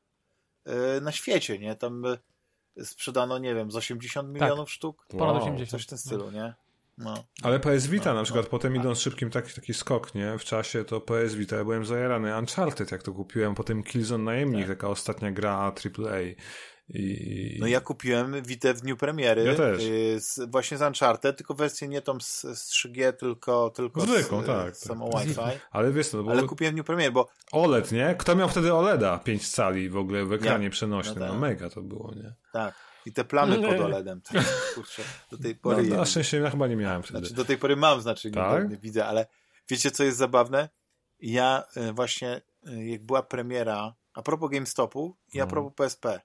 y, 0.67 1.01
na 1.01 1.11
świecie, 1.11 1.59
nie? 1.59 1.75
Tam 1.75 2.05
y, 2.05 2.85
sprzedano, 2.85 3.37
nie 3.37 3.55
wiem, 3.55 3.71
z 3.71 3.75
80 3.75 4.29
milionów 4.29 4.71
sztuk, 4.71 5.05
Ponad 5.07 5.35
Wow. 5.35 5.43
80. 5.43 5.69
coś 5.71 5.83
w 5.83 5.87
tym 5.87 5.97
stylu, 5.97 6.31
nie? 6.31 6.53
No. 6.97 7.23
Ale 7.43 7.59
PS 7.59 7.87
Vita 7.87 8.09
No, 8.09 8.15
na 8.15 8.23
przykład, 8.23 8.45
no, 8.45 8.49
potem 8.49 8.73
tak. 8.73 8.81
idąc 8.81 8.99
szybkim 8.99 9.29
taki, 9.29 9.53
taki 9.53 9.73
skok, 9.73 10.15
nie? 10.15 10.37
W 10.37 10.43
czasie 10.43 10.85
to 10.85 11.01
PS 11.01 11.35
Vita, 11.35 11.55
ja 11.55 11.63
byłem 11.63 11.85
zajarany. 11.85 12.37
Uncharted, 12.37 12.91
jak 12.91 13.03
to 13.03 13.11
kupiłem, 13.13 13.55
potem 13.55 13.83
Killzone 13.83 14.23
Najemnik, 14.23 14.67
taka 14.67 14.87
ostatnia 14.87 15.31
gra 15.31 15.51
AAA. 15.55 16.19
I... 16.93 17.57
No 17.59 17.67
ja 17.67 17.81
kupiłem 17.81 18.43
Witę 18.43 18.73
w 18.73 18.81
dniu 18.81 18.97
premiery. 18.97 19.43
Ja 19.43 19.55
też. 19.55 19.83
y, 19.83 20.19
Z, 20.19 20.51
właśnie 20.51 20.77
z 20.77 20.81
Uncharted, 20.81 21.37
tylko 21.37 21.53
wersję 21.53 21.87
nie 21.87 22.01
tą 22.01 22.19
z, 22.19 22.41
z 22.41 22.71
3G, 22.71 23.13
tylko, 23.13 23.69
tylko 23.69 24.01
Zwykłą, 24.01 24.43
z, 24.43 24.45
tak, 24.45 24.77
z 24.77 24.79
samą 24.85 25.09
tak. 25.09 25.23
Wi-Fi. 25.25 25.41
Ale 25.71 25.91
wiesz, 25.91 26.13
no, 26.13 26.23
bo 26.23 26.31
Ale 26.31 26.43
kupiłem 26.43 26.71
w 26.71 26.75
dniu 26.75 26.83
premiery, 26.83 27.11
bo 27.11 27.29
OLED, 27.51 27.91
nie? 27.91 28.15
Kto 28.19 28.35
miał 28.35 28.49
wtedy 28.49 28.73
OLEDa 28.73 29.17
5 29.19 29.49
cali 29.49 29.89
w 29.89 29.97
ogóle 29.97 30.25
w 30.25 30.33
ekranie 30.33 30.65
Ja. 30.65 30.71
przenośnym? 30.71 31.19
No 31.19 31.25
No, 31.25 31.31
tak. 31.31 31.41
mega 31.41 31.69
to 31.69 31.81
było, 31.81 32.13
nie? 32.15 32.33
tak, 32.53 32.75
i 33.05 33.13
te 33.13 33.23
plamy 33.23 33.55
pod 33.55 33.79
OLEDem. 33.79 34.21
To, 34.21 34.33
kurczę, 34.75 35.01
do 35.31 35.37
tej 35.37 35.51
No, 35.53 35.59
pory... 35.61 35.83
na 35.83 36.05
szczęście 36.05 36.37
ja 36.37 36.49
chyba 36.49 36.67
nie 36.67 36.75
miałem 36.75 37.03
wtedy. 37.03 37.19
Znaczy, 37.19 37.33
do 37.33 37.45
tej 37.45 37.57
pory 37.57 37.75
mam, 37.75 38.01
znaczy, 38.01 38.31
Tak? 38.31 38.63
nie, 38.63 38.69
nie 38.69 38.77
widzę, 38.77 39.05
ale 39.05 39.27
wiecie, 39.69 39.91
co 39.91 40.03
jest 40.03 40.17
zabawne? 40.17 40.69
Ja 41.19 41.63
y, 41.89 41.93
właśnie, 41.93 42.41
y, 42.67 42.85
jak 42.85 43.05
była 43.05 43.23
premiera, 43.23 43.93
a 44.13 44.21
propos 44.21 44.49
GameStopu 44.51 45.17
i 45.33 45.41
a 45.41 45.43
No. 45.45 45.49
propos 45.51 45.73
PSP, 45.75 46.21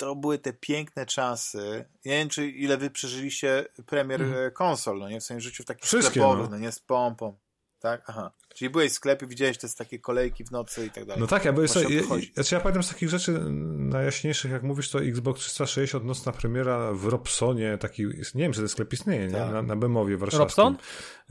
to 0.00 0.16
były 0.16 0.38
te 0.38 0.52
piękne 0.52 1.06
czasy. 1.06 1.84
Ja 2.04 2.12
nie 2.12 2.18
wiem, 2.18 2.28
czy 2.28 2.48
ile 2.48 2.76
wy 2.76 2.90
przeżyliście 2.90 3.64
premier 3.86 4.22
Mhm. 4.22 4.50
konsol, 4.52 4.98
no 4.98 5.08
nie? 5.08 5.20
W 5.20 5.24
swoim 5.24 5.40
życiu 5.40 5.64
takich 5.64 5.84
Wszystkie, 5.84 6.10
sklepowych, 6.10 6.44
no. 6.44 6.50
no. 6.50 6.58
nie? 6.58 6.72
Z 6.72 6.80
pompą. 6.80 7.38
Tak? 7.80 8.02
Aha. 8.06 8.32
Czyli 8.54 8.70
byłeś 8.70 8.92
w 8.92 8.94
sklepie, 8.94 9.26
widziałeś 9.26 9.58
te 9.58 9.68
takie 9.78 9.98
kolejki 9.98 10.44
w 10.44 10.50
nocy 10.50 10.86
i 10.86 10.90
tak 10.90 11.04
dalej. 11.04 11.20
No 11.20 11.26
tak, 11.26 11.44
ja, 11.44 11.52
byłem 11.52 11.68
to 11.68 11.80
chodzi. 12.08 12.32
znaczy 12.34 12.54
ja 12.54 12.60
pamiętam 12.60 12.82
z 12.82 12.88
takich 12.88 13.08
rzeczy 13.08 13.40
najjaśniejszych, 13.76 14.50
jak 14.50 14.62
mówisz, 14.62 14.90
to 14.90 15.02
Xbox 15.02 15.40
360, 15.40 16.04
nocna 16.04 16.32
premiera 16.32 16.92
w 16.92 17.04
Robsonie, 17.06 17.78
taki, 17.78 18.06
nie 18.06 18.42
wiem, 18.42 18.52
czy 18.52 18.58
ten 18.60 18.68
sklep 18.68 18.92
istnieje, 18.92 19.26
nie? 19.26 19.32
Tak. 19.38 19.52
Na, 19.52 19.62
na 19.62 19.76
Bemowie 19.76 20.16
warszawskim. 20.16 20.64
Robson? 20.64 20.76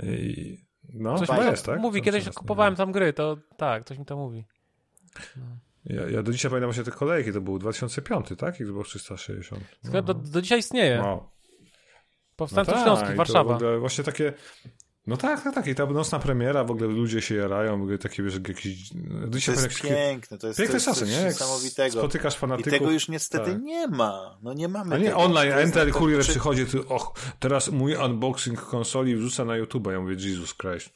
I, 0.03 0.57
no, 0.93 1.17
Coś 1.19 1.27
chyba 1.29 1.45
jest, 1.49 1.65
tak? 1.65 1.79
Mówi, 1.79 2.01
kiedyś 2.01 2.29
kupowałem 2.29 2.73
nie 2.73 2.77
tam 2.77 2.91
gry, 2.91 3.13
to 3.13 3.37
tak, 3.57 3.85
coś 3.85 3.97
mi 3.97 4.05
to 4.05 4.17
mówi. 4.17 4.45
wiem. 5.35 5.59
Ja, 5.85 6.09
ja 6.09 6.23
do 6.23 6.31
dzisiaj 6.31 6.51
pamiętam 6.51 6.67
właśnie 6.67 6.83
te 6.83 6.91
kolejki, 6.91 7.33
to 7.33 7.41
był 7.41 7.59
2005, 7.59 8.27
tak? 8.37 8.61
Xbox 8.61 8.89
360. 8.89 9.63
Sklep 9.85 10.05
do, 10.05 10.13
do 10.13 10.41
dzisiaj 10.41 10.59
istnieje. 10.59 10.99
Wow. 11.01 11.29
Powstańców 12.35 12.73
tak, 12.73 12.83
Śląskich, 12.83 13.09
i 13.09 13.11
to 13.11 13.17
Warszawa. 13.17 13.53
w 13.53 13.55
ogóle 13.55 13.79
Właśnie 13.79 14.03
takie. 14.03 14.33
No 15.07 15.17
tak, 15.17 15.43
tak, 15.43 15.55
tak. 15.55 15.67
I 15.67 15.75
ta 15.75 15.85
nocna 15.85 16.19
premiera, 16.19 16.63
w 16.63 16.71
ogóle 16.71 16.87
ludzie 16.87 17.21
się 17.21 17.35
jarają, 17.35 17.79
w 17.79 17.81
ogóle 17.81 17.97
takie, 17.97 18.23
wiesz, 18.23 18.33
jakieś. 18.47 18.89
To 18.89 19.29
Dzisiaj 19.29 19.55
jest 19.55 19.63
jakieś 19.65 19.81
piękne, 19.81 20.37
to 20.37 20.47
jest, 20.47 20.57
to 20.57 20.63
piękne 20.63 20.73
jest 20.75 20.85
czasy, 20.85 20.99
coś 20.99 21.09
nie? 21.09 21.23
Niesamowitego. 21.23 21.99
spotykasz 21.99 22.35
I 22.35 22.37
fanatyków. 22.37 22.73
tego 22.73 22.91
już 22.91 23.09
niestety 23.09 23.51
tak. 23.51 23.61
nie 23.61 23.87
ma. 23.87 24.37
No 24.43 24.53
nie 24.53 24.67
mamy 24.67 24.95
A 24.95 24.97
nie, 24.97 25.05
tego. 25.05 25.17
online, 25.17 25.51
To 25.51 25.61
Enter 25.61 25.91
to- 25.91 25.99
Kurier 25.99 26.23
czy- 26.23 26.29
przychodzi, 26.31 26.65
ty, 26.65 26.87
och, 26.87 27.19
teraz 27.39 27.69
mój 27.69 27.95
unboxing 27.95 28.61
konsoli 28.61 29.15
wrzuca 29.15 29.45
na 29.45 29.57
YouTube. 29.57 29.87
Ja 29.91 29.99
mówię, 30.01 30.15
Jesus 30.19 30.55
Christ. 30.57 30.89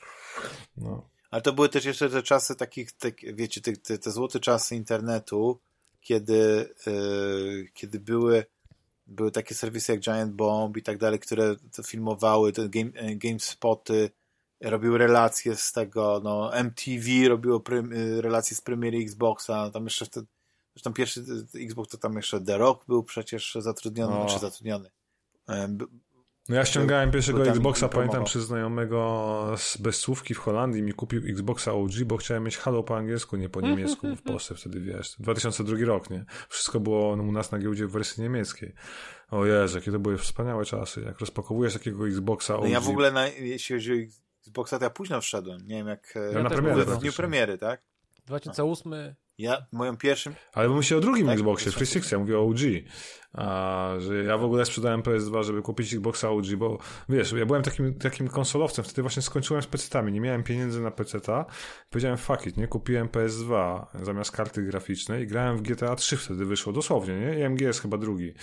No. 0.78 1.10
Ale 1.34 1.42
to 1.42 1.54
były 1.54 1.70
też 1.70 1.86
jeszcze 1.86 2.10
te 2.10 2.24
czasy 2.24 2.56
takich, 2.56 2.92
tak, 2.92 3.14
wiecie, 3.36 3.62
te, 3.62 3.76
te, 3.76 3.98
te 3.98 4.12
złote 4.12 4.40
czasy 4.40 4.76
internetu, 4.76 5.60
kiedy, 6.02 6.70
yy, 6.88 7.68
kiedy 7.74 8.00
były, 8.00 8.46
były 9.08 9.32
takie 9.32 9.56
serwisy 9.56 9.92
jak 9.92 10.02
Giant 10.02 10.34
Bomb 10.34 10.78
i 10.78 10.84
tak 10.84 10.98
dalej, 10.98 11.20
które 11.20 11.56
filmowały, 11.88 12.52
te 12.52 12.70
game, 12.70 12.92
e, 12.96 13.16
GameSpoty, 13.16 14.10
robiły 14.62 14.98
relacje 14.98 15.56
z 15.56 15.72
tego, 15.72 16.22
no 16.24 16.56
MTV 16.56 17.30
robiło 17.30 17.60
prym, 17.60 17.94
y, 17.94 18.22
relacje 18.22 18.58
z 18.58 18.62
premiery 18.62 18.98
Xboxa, 18.98 19.70
tam 19.72 19.84
jeszcze 19.84 20.06
wtedy, 20.06 20.28
zresztą 20.74 20.94
pierwszy 20.94 21.26
Xbox 21.56 21.90
to 21.90 21.98
tam 21.98 22.16
jeszcze 22.16 22.42
The 22.42 22.58
Rock 22.58 22.86
był 22.86 23.04
przecież 23.04 23.58
zatrudniony, 23.60 24.16
O. 24.16 24.22
znaczy 24.22 24.40
zatrudniony. 24.40 24.90
No 26.50 26.56
ja 26.56 26.66
ściągałem 26.66 27.12
pierwszego 27.12 27.48
Xboxa, 27.48 27.90
pamiętam, 27.90 28.24
przez 28.24 28.44
znajomego 28.44 29.54
z 29.58 29.78
bezsłówki 29.78 30.34
w 30.34 30.38
Holandii 30.38 30.84
mi 30.84 30.94
kupił 30.94 31.22
Xboxa 31.28 31.74
OG, 31.74 31.92
bo 32.06 32.18
chciałem 32.18 32.44
mieć 32.44 32.58
Halo 32.58 32.84
po 32.84 32.98
angielsku, 32.98 33.38
nie 33.38 33.50
po 33.50 33.62
niemiecku 33.62 34.16
w 34.16 34.22
Polsce 34.22 34.56
wtedy, 34.56 34.82
wiesz. 34.82 35.16
2002 35.20 35.78
rok, 35.86 36.10
nie? 36.10 36.26
Wszystko 36.50 36.80
było 36.80 37.14
u 37.14 37.32
nas 37.32 37.52
na 37.52 37.60
giełdzie 37.60 37.88
w 37.88 37.92
wersji 37.92 38.24
niemieckiej. 38.24 38.74
O 39.32 39.46
Jezu, 39.46 39.78
jakie 39.78 39.92
to 39.92 40.00
były 40.00 40.18
wspaniałe 40.18 40.66
czasy. 40.66 41.02
Jak 41.02 41.20
rozpakowujesz 41.20 41.74
takiego 41.74 42.08
Xboxa 42.08 42.56
OG. 42.56 42.64
No 42.64 42.70
ja 42.70 42.82
w 42.82 42.90
ogóle, 42.90 43.12
na, 43.12 43.28
jeśli 43.28 43.76
chodzi 43.76 43.92
o 43.92 43.96
Xboxa, 44.48 44.80
to 44.80 44.86
ja 44.86 44.90
późno 44.90 45.22
wszedłem. 45.22 45.68
Nie 45.68 45.76
wiem 45.76 45.88
jak... 45.88 46.14
Ja 46.34 46.44
na 46.44 46.50
premierę 46.50 46.86
w 46.86 46.98
dniu 46.98 47.14
premiery, 47.14 47.58
tak? 47.58 47.82
2008. 48.26 48.94
Ja, 49.38 49.66
moją 49.72 49.98
pierwszym... 49.98 50.34
Ale 50.54 50.70
myślę 50.70 50.98
o 50.98 51.02
drugim 51.02 51.28
Tak? 51.28 51.36
Xboxie, 51.36 51.72
360, 51.72 52.12
ja 52.12 52.20
mówię 52.20 52.40
o 52.40 52.48
OG. 52.48 52.60
A, 53.34 53.90
że 54.00 54.24
ja 54.24 54.38
w 54.38 54.44
ogóle 54.44 54.66
sprzedałem 54.66 55.02
PS2, 55.02 55.44
żeby 55.44 55.62
kupić 55.62 55.94
Xboxa 55.94 56.30
OG, 56.30 56.46
bo 56.58 56.78
wiesz, 57.10 57.32
ja 57.32 57.46
byłem 57.46 57.64
takim, 57.64 57.94
takim 57.94 58.28
konsolowcem, 58.28 58.86
wtedy 58.86 59.02
właśnie 59.02 59.22
skończyłem 59.22 59.64
z 59.64 59.68
PC-tami, 59.68 60.12
nie 60.12 60.22
miałem 60.22 60.44
pieniędzy 60.44 60.82
na 60.82 60.92
PC-ta. 60.92 61.46
Powiedziałem 61.90 62.18
fuck 62.18 62.48
it, 62.48 62.58
nie? 62.58 62.68
Kupiłem 62.68 63.08
PS2 63.08 63.82
zamiast 64.04 64.32
karty 64.32 64.64
graficznej 64.64 65.24
i 65.24 65.28
grałem 65.28 65.58
w 65.58 65.62
GTA 65.62 65.96
3 65.96 66.18
wtedy 66.18 66.46
wyszło, 66.46 66.74
dosłownie, 66.74 67.16
nie? 67.16 67.40
I 67.40 67.44
MGS 67.44 67.80
chyba 67.80 67.98
drugi. 67.98 68.34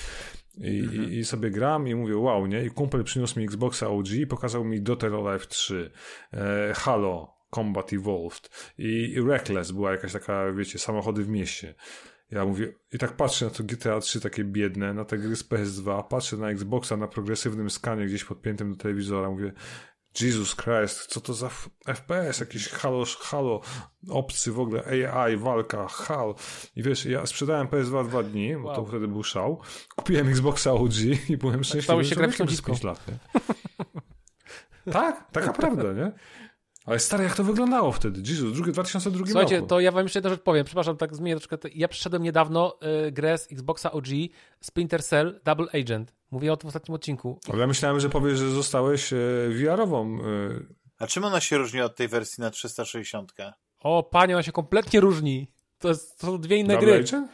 I, 0.58 0.68
i, 0.68 1.18
I 1.18 1.24
sobie 1.24 1.50
gram 1.50 1.88
i 1.88 1.94
mówię 1.94 2.16
wow, 2.16 2.46
nie? 2.46 2.64
I 2.64 2.70
kumpel 2.70 3.04
przyniósł 3.04 3.38
mi 3.38 3.44
Xboxa 3.44 3.88
OG 3.88 4.10
i 4.10 4.26
pokazał 4.26 4.64
mi 4.64 4.82
Dotero 4.82 5.32
Life 5.32 5.46
3, 5.46 5.90
e, 6.32 6.74
Halo, 6.74 7.39
Combat 7.54 7.92
Evolved 7.92 8.72
i, 8.78 9.12
i 9.12 9.20
Reckless 9.20 9.70
była 9.70 9.92
jakaś 9.92 10.12
taka, 10.12 10.52
wiecie, 10.52 10.78
samochody 10.78 11.24
w 11.24 11.28
mieście. 11.28 11.74
Ja 12.30 12.44
mówię, 12.44 12.72
i 12.92 12.98
tak 12.98 13.12
patrzę 13.12 13.44
na 13.44 13.50
to 13.50 13.64
GTA 13.64 14.00
3 14.00 14.20
takie 14.20 14.44
biedne, 14.44 14.94
na 14.94 15.04
te 15.04 15.18
gry 15.18 15.36
z 15.36 15.48
PS2, 15.48 16.08
patrzę 16.08 16.36
na 16.36 16.50
Xboxa 16.50 16.96
na 16.96 17.08
progresywnym 17.08 17.70
skanie 17.70 18.06
gdzieś 18.06 18.24
podpiętym 18.24 18.70
do 18.70 18.76
telewizora, 18.76 19.30
mówię, 19.30 19.52
Jesus 20.20 20.56
Christ, 20.56 21.06
co 21.06 21.20
to 21.20 21.34
za 21.34 21.48
FPS, 21.94 22.40
jakiś 22.40 22.68
halo, 22.68 23.04
halo, 23.20 23.60
obcy 24.08 24.52
w 24.52 24.60
ogóle, 24.60 24.84
AI, 24.84 25.36
walka, 25.36 25.88
hal. 25.88 26.34
I 26.76 26.82
wiesz, 26.82 27.04
ja 27.04 27.26
sprzedałem 27.26 27.66
PS2 27.66 28.08
dwa 28.08 28.22
dni, 28.22 28.56
bo 28.56 28.66
wow. 28.66 28.76
to 28.76 28.86
wtedy 28.86 29.08
był 29.08 29.22
szał. 29.22 29.60
Kupiłem 29.96 30.28
Xboxa 30.28 30.72
OG 30.72 30.92
i 31.28 31.36
byłem 31.36 31.64
szczęśliwy, 31.64 31.82
Stało 31.82 32.04
się 32.04 32.16
grafiką 32.16 32.46
dziecko. 32.46 32.72
lat, 32.82 33.08
nie? 33.08 33.14
tak, 34.92 35.30
taka 35.32 35.52
prawda, 35.52 35.92
nie? 35.92 36.12
Ale 36.86 36.98
stary, 36.98 37.24
jak 37.24 37.34
to 37.34 37.44
wyglądało 37.44 37.92
wtedy? 37.92 38.20
Jesus, 38.30 38.52
drugi, 38.52 38.72
2002 38.72 39.26
Słuchajcie, 39.26 39.56
roku. 39.56 39.68
to 39.68 39.80
ja 39.80 39.92
wam 39.92 40.02
jeszcze 40.02 40.18
jedną 40.18 40.30
rzecz 40.30 40.42
powiem. 40.42 40.64
Przepraszam, 40.64 40.96
tak 40.96 41.16
zmienię 41.16 41.36
troszkę. 41.36 41.68
Ja 41.74 41.88
przeszedłem 41.88 42.22
niedawno 42.22 42.78
y, 43.06 43.12
grę 43.12 43.38
z 43.38 43.52
Xboxa 43.52 43.92
OG 43.92 44.06
Splinter 44.60 45.04
Cell 45.04 45.40
Double 45.44 45.66
Agent. 45.80 46.14
Mówię 46.30 46.52
o 46.52 46.56
tym 46.56 46.66
w 46.66 46.68
ostatnim 46.68 46.94
odcinku. 46.94 47.38
Ale 47.52 47.60
ja 47.60 47.66
myślałem, 47.66 48.00
że 48.00 48.08
powiesz, 48.08 48.38
że 48.38 48.50
zostałeś 48.50 49.12
e, 49.12 49.16
VR-ową. 49.48 50.18
E... 50.18 50.24
A 50.98 51.06
czym 51.06 51.24
ona 51.24 51.40
się 51.40 51.58
różni 51.58 51.80
od 51.80 51.96
tej 51.96 52.08
wersji 52.08 52.40
na 52.42 52.50
360? 52.50 53.32
O, 53.80 54.02
panie, 54.02 54.34
ona 54.34 54.42
się 54.42 54.52
kompletnie 54.52 55.00
różni. 55.00 55.50
To, 55.78 55.88
jest, 55.88 56.18
to 56.18 56.26
są 56.26 56.40
dwie 56.40 56.56
inne 56.56 56.74
Double 56.74 56.92
gry. 56.92 57.04
Agent? 57.04 57.30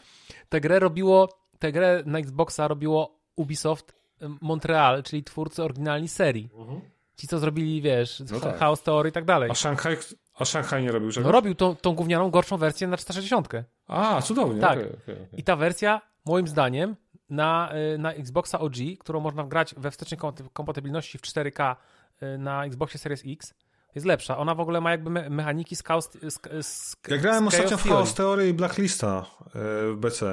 Tę 0.48 0.60
grę 0.60 0.78
robiło, 0.78 1.28
tę 1.58 1.72
grę 1.72 2.02
na 2.06 2.18
Xboxa 2.18 2.68
robiło 2.68 3.20
Ubisoft 3.36 3.94
Montreal, 4.40 5.02
czyli 5.02 5.24
twórcy 5.24 5.62
oryginalnej 5.62 6.08
serii. 6.08 6.50
Mhm. 6.54 6.80
Ci, 7.16 7.28
co 7.28 7.38
zrobili, 7.38 7.82
wiesz, 7.82 8.22
No 8.32 8.40
tak. 8.40 8.58
Chaos 8.58 8.82
Theory 8.82 9.08
i 9.08 9.12
tak 9.12 9.24
dalej. 9.24 9.50
A 9.50 9.54
Szanghaj, 9.54 9.96
a 10.34 10.44
Szanghaj 10.44 10.82
nie 10.82 10.92
robił 10.92 11.12
czegoś? 11.12 11.24
No 11.26 11.32
robił 11.32 11.54
tą, 11.54 11.76
tą 11.76 11.94
gównianą, 11.94 12.30
gorszą 12.30 12.56
wersję 12.56 12.86
na 12.88 12.96
460. 12.96 13.48
A, 13.88 14.22
cudownie. 14.22 14.60
Tak. 14.60 14.78
okej, 14.78 14.86
okej, 15.02 15.14
okej. 15.14 15.40
I 15.40 15.42
ta 15.42 15.56
wersja, 15.56 16.00
moim 16.24 16.48
zdaniem, 16.48 16.96
na, 17.30 17.72
y, 17.94 17.98
na 17.98 18.12
Xboxa 18.12 18.58
OG, 18.60 18.74
którą 18.98 19.20
można 19.20 19.44
grać 19.44 19.74
we 19.76 19.90
wstecznej 19.90 20.18
kom- 20.18 20.34
kompatybilności 20.52 21.18
w 21.18 21.22
4K 21.22 21.76
y, 22.22 22.38
na 22.38 22.64
Xboxie 22.64 22.98
Series 23.00 23.22
X, 23.26 23.54
jest 23.96 24.06
lepsza. 24.06 24.38
Ona 24.38 24.54
w 24.54 24.60
ogóle 24.60 24.80
ma 24.80 24.90
jakby 24.90 25.10
me 25.10 25.30
mechaniki 25.30 25.76
z 25.76 25.82
Chaos, 25.82 26.10
z, 26.22 26.66
z, 26.66 26.96
Ja 27.08 27.18
grałem 27.18 27.44
z 27.44 27.46
ostatnio 27.46 27.78
w. 27.78 27.82
Chaos 27.82 28.14
Theory 28.14 28.48
i 28.48 28.52
Blacklista 28.52 29.26
e, 29.46 29.50
w 29.92 29.96
BC. 29.96 30.26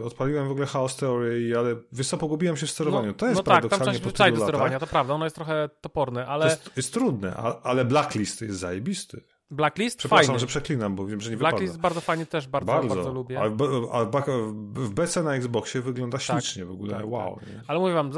E, 0.00 0.04
odpaliłem 0.04 0.48
w 0.48 0.50
ogóle 0.50 0.66
Chaos 0.66 0.96
Theory, 0.96 1.54
ale 1.58 1.76
wiesz 1.92 2.08
co, 2.08 2.18
pogubiłem 2.18 2.56
się 2.56 2.66
w 2.66 2.70
sterowaniu. 2.70 3.12
to 3.14 3.26
jest 3.26 3.36
no 3.36 3.42
tak, 3.42 3.62
tam 3.62 3.70
paradoksalnie 3.70 4.00
po 4.00 4.30
do 4.30 4.42
sterowania, 4.42 4.80
to 4.80 4.86
prawda, 4.86 5.14
ono 5.14 5.24
jest 5.24 5.36
trochę 5.36 5.68
toporne, 5.80 6.24
To 6.24 6.30
ale 6.30 6.46
jest, 6.46 6.70
jest 6.76 6.92
trudne, 6.92 7.34
ale 7.62 7.84
Blacklist 7.84 8.40
jest 8.42 8.58
zajebisty. 8.58 9.22
Blacklist 9.52 9.98
Przepraszam, 9.98 10.26
fajny. 10.26 10.40
że 10.40 10.46
przeklinam, 10.46 10.96
bo 10.96 11.06
wiem, 11.06 11.20
że 11.20 11.30
nie 11.30 11.36
Blacklist 11.36 11.72
wypada. 11.72 11.82
bardzo 11.82 12.00
fajnie 12.00 12.26
też 12.26 12.48
bardzo, 12.48 12.72
bardzo, 12.72 13.12
lubię. 13.12 13.40
A, 13.40 13.48
w, 13.48 13.88
a 13.92 14.04
w, 14.74 14.90
BC 14.90 15.22
na 15.22 15.34
Xboxie 15.34 15.80
wygląda 15.80 16.18
Tak, 16.18 16.26
ślicznie 16.26 16.64
w 16.64 16.70
ogóle. 16.70 16.96
tak, 16.96 17.08
wow. 17.08 17.38
nie? 17.46 17.60
Ale 17.66 17.78
mówię 17.78 17.94
wam, 17.94 18.10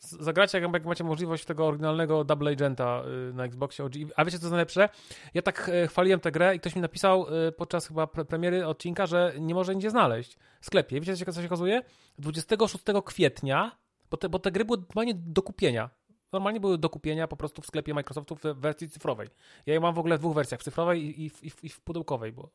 zagracie 0.00 0.60
jak, 0.60 0.84
macie 0.84 1.04
możliwość 1.04 1.44
tego 1.44 1.66
oryginalnego 1.66 2.24
Double 2.24 2.50
Agenta 2.50 3.02
y, 3.30 3.34
na 3.34 3.44
Xboxie 3.44 3.84
OG. 3.84 3.92
A 4.16 4.24
wiecie 4.24 4.38
co 4.38 4.44
jest 4.44 4.50
najlepsze? 4.50 4.88
Ja 5.34 5.42
tak 5.42 5.70
e, 5.74 5.86
chwaliłem 5.86 6.20
tę 6.20 6.32
grę 6.32 6.56
i 6.56 6.60
ktoś 6.60 6.76
mi 6.76 6.82
napisał 6.82 7.26
e, 7.48 7.52
podczas 7.52 7.88
chyba 7.88 8.06
pre 8.06 8.24
premiery 8.24 8.66
odcinka, 8.66 9.06
że 9.06 9.32
nie 9.40 9.54
może 9.54 9.74
nigdzie 9.74 9.90
znaleźć 9.90 10.38
w 10.60 10.66
sklepie. 10.66 11.00
Wiecie 11.00 11.12
co 11.16 11.24
się, 11.24 11.32
co 11.32 11.40
się 11.40 11.46
okazuje? 11.46 11.82
26 12.18 12.84
kwietnia, 13.04 13.76
bo 14.10 14.16
te, 14.16 14.28
bo 14.28 14.38
te 14.38 14.52
gry 14.52 14.64
były 14.64 14.78
normalnie 14.78 15.14
do 15.14 15.42
kupienia. 15.42 15.90
Normalnie 16.32 16.60
były 16.60 16.78
do 16.78 16.90
kupienia 16.90 17.28
po 17.28 17.36
prostu 17.36 17.62
w 17.62 17.66
sklepie 17.66 17.94
Microsoftu 17.94 18.36
w 18.36 18.40
wersji 18.42 18.88
cyfrowej. 18.88 19.28
Ja 19.66 19.74
je 19.74 19.80
mam 19.80 19.94
w 19.94 19.98
ogóle 19.98 20.16
w 20.16 20.20
dwóch 20.20 20.34
wersjach, 20.34 20.60
w 20.60 20.64
cyfrowej 20.64 21.02
i, 21.04 21.26
i, 21.26 21.30
i, 21.42 21.50
w- 21.50 21.64
i 21.64 21.68
w 21.68 21.80
pudełkowej, 21.80 22.32
bo, 22.32 22.50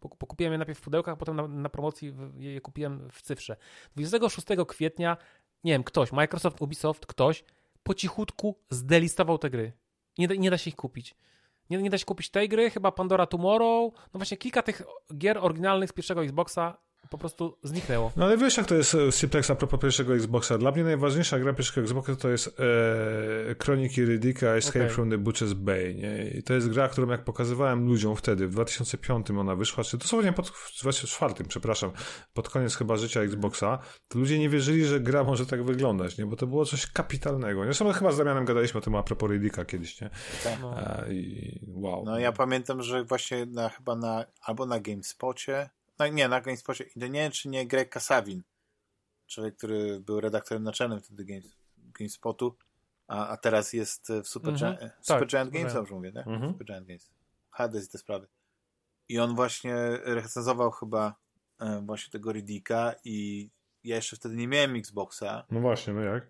bo, 0.00 0.08
bo 0.20 0.26
kupiłem 0.26 0.52
je 0.52 0.58
najpierw 0.58 0.78
w 0.78 0.82
pudełkach, 0.82 1.16
potem 1.18 1.36
na, 1.36 1.48
na 1.48 1.68
promocji 1.68 2.12
w- 2.12 2.40
je 2.40 2.60
kupiłem 2.60 3.08
w 3.10 3.22
cyfrze. 3.22 3.56
26 3.96 4.46
kwietnia, 4.68 5.16
nie 5.64 5.72
wiem, 5.72 5.84
ktoś, 5.84 6.12
Microsoft, 6.12 6.62
Ubisoft, 6.62 7.06
ktoś 7.06 7.44
po 7.82 7.94
cichutku 7.94 8.58
zdelistował 8.70 9.38
te 9.38 9.50
gry. 9.50 9.72
Nie 10.18 10.28
da, 10.28 10.34
nie 10.34 10.50
da 10.50 10.58
się 10.58 10.68
ich 10.70 10.76
kupić. 10.76 11.14
Nie, 11.70 11.78
nie 11.78 11.90
da 11.90 11.98
się 11.98 12.04
kupić 12.04 12.30
tej 12.30 12.48
gry, 12.48 12.70
chyba 12.70 12.92
Pandora 12.92 13.26
Tomorrow. 13.26 13.92
No 13.94 14.18
właśnie 14.18 14.36
kilka 14.36 14.62
tych 14.62 14.82
gier 15.18 15.38
oryginalnych 15.38 15.90
z 15.90 15.92
pierwszego 15.92 16.24
Xboxa 16.24 16.76
po 17.10 17.18
prostu 17.18 17.58
zniknęło. 17.62 18.12
No 18.16 18.24
ale 18.24 18.36
wiesz, 18.36 18.56
jak 18.56 18.66
to 18.66 18.74
jest 18.74 18.94
e, 18.94 19.12
Simplex 19.12 19.50
a 19.50 19.54
propos 19.54 19.80
pierwszego 19.80 20.14
Xboxa. 20.14 20.58
Dla 20.58 20.70
mnie 20.70 20.84
najważniejsza 20.84 21.38
gra 21.38 21.52
pierwszego 21.52 21.80
Xboxa 21.80 22.16
to 22.16 22.28
jest 22.28 22.60
e, 23.50 23.54
Kroniki 23.54 24.02
Riddick'a 24.06 24.46
Escape 24.46 24.80
Okej. 24.80 24.90
from 24.90 25.10
the 25.10 25.18
Butcher's 25.18 25.54
Bay. 25.54 25.94
Nie? 25.94 26.30
I 26.30 26.42
to 26.42 26.54
jest 26.54 26.68
gra, 26.68 26.88
którą 26.88 27.08
jak 27.08 27.24
pokazywałem 27.24 27.86
ludziom 27.86 28.16
wtedy, 28.16 28.48
w 28.48 28.50
2005 28.50 29.30
ona 29.30 29.56
wyszła, 29.56 29.84
czy 29.84 29.98
dosłownie 29.98 30.32
pod, 30.32 30.48
w 30.48 30.80
2004, 30.80 31.34
przepraszam, 31.48 31.92
pod 32.34 32.48
koniec 32.48 32.76
chyba 32.76 32.96
życia 32.96 33.20
Xboxa, 33.20 33.78
to 34.08 34.18
ludzie 34.18 34.38
nie 34.38 34.48
wierzyli, 34.48 34.84
że 34.84 35.00
gra 35.00 35.24
może 35.24 35.46
tak 35.46 35.64
wyglądać, 35.64 36.18
nie? 36.18 36.26
bo 36.26 36.36
to 36.36 36.46
było 36.46 36.64
coś 36.64 36.86
kapitalnego. 36.86 37.64
Zresztą 37.64 37.92
chyba 37.92 38.12
z 38.12 38.18
Damianem 38.18 38.44
gadaliśmy 38.44 38.78
o 38.78 38.80
tym 38.80 38.94
a 38.94 39.02
propos 39.02 39.30
Riddicka 39.30 39.64
kiedyś, 39.64 40.00
nie? 40.00 40.10
No. 40.62 40.74
A, 40.76 41.04
I 41.10 41.60
wow. 41.68 42.04
No 42.04 42.18
ja 42.18 42.32
pamiętam, 42.32 42.82
że 42.82 43.04
właśnie 43.04 43.46
na, 43.46 43.68
chyba 43.68 43.96
na, 43.96 44.24
albo 44.42 44.66
na 44.66 44.80
GameSpocie, 44.80 45.70
no 45.98 46.06
nie, 46.06 46.28
na 46.28 46.40
GameSpocie, 46.40 46.84
nie 46.96 47.10
wiem, 47.10 47.32
czy 47.32 47.48
nie 47.48 47.66
Greg 47.66 47.88
Kasawin, 47.88 48.42
człowiek, 49.26 49.56
który 49.56 50.00
był 50.00 50.20
redaktorem 50.20 50.62
naczelnym 50.62 51.00
wtedy 51.00 51.24
Games, 51.24 51.56
GameSpotu, 51.78 52.56
a, 53.08 53.28
a 53.28 53.36
teraz 53.36 53.72
jest 53.72 54.12
w 54.24 54.28
Super. 54.28 54.54
Giant, 54.54 54.80
Tak, 54.80 54.96
Super 55.00 55.26
Giant 55.26 55.30
Super 55.30 55.52
Games, 55.52 55.72
Giant. 55.72 55.74
dobrze 55.74 55.94
mówię, 55.94 56.12
tak? 56.12 56.26
Mhm. 56.26 56.52
Super 56.52 56.66
Giant 56.66 56.86
Games. 56.86 57.10
Hades 57.50 57.84
i 57.88 57.88
te 57.88 57.98
sprawy. 57.98 58.26
I 59.08 59.18
on 59.18 59.34
właśnie 59.34 59.74
recenzował 60.04 60.70
chyba 60.70 61.14
e, 61.60 61.82
właśnie 61.86 62.10
tego 62.10 62.32
Riddicka 62.32 62.94
i 63.04 63.50
ja 63.84 63.96
jeszcze 63.96 64.16
wtedy 64.16 64.36
nie 64.36 64.48
miałem 64.48 64.76
Xboxa 64.76 65.44
No 65.50 65.60
właśnie, 65.60 65.92
no 65.92 66.00
jak? 66.00 66.26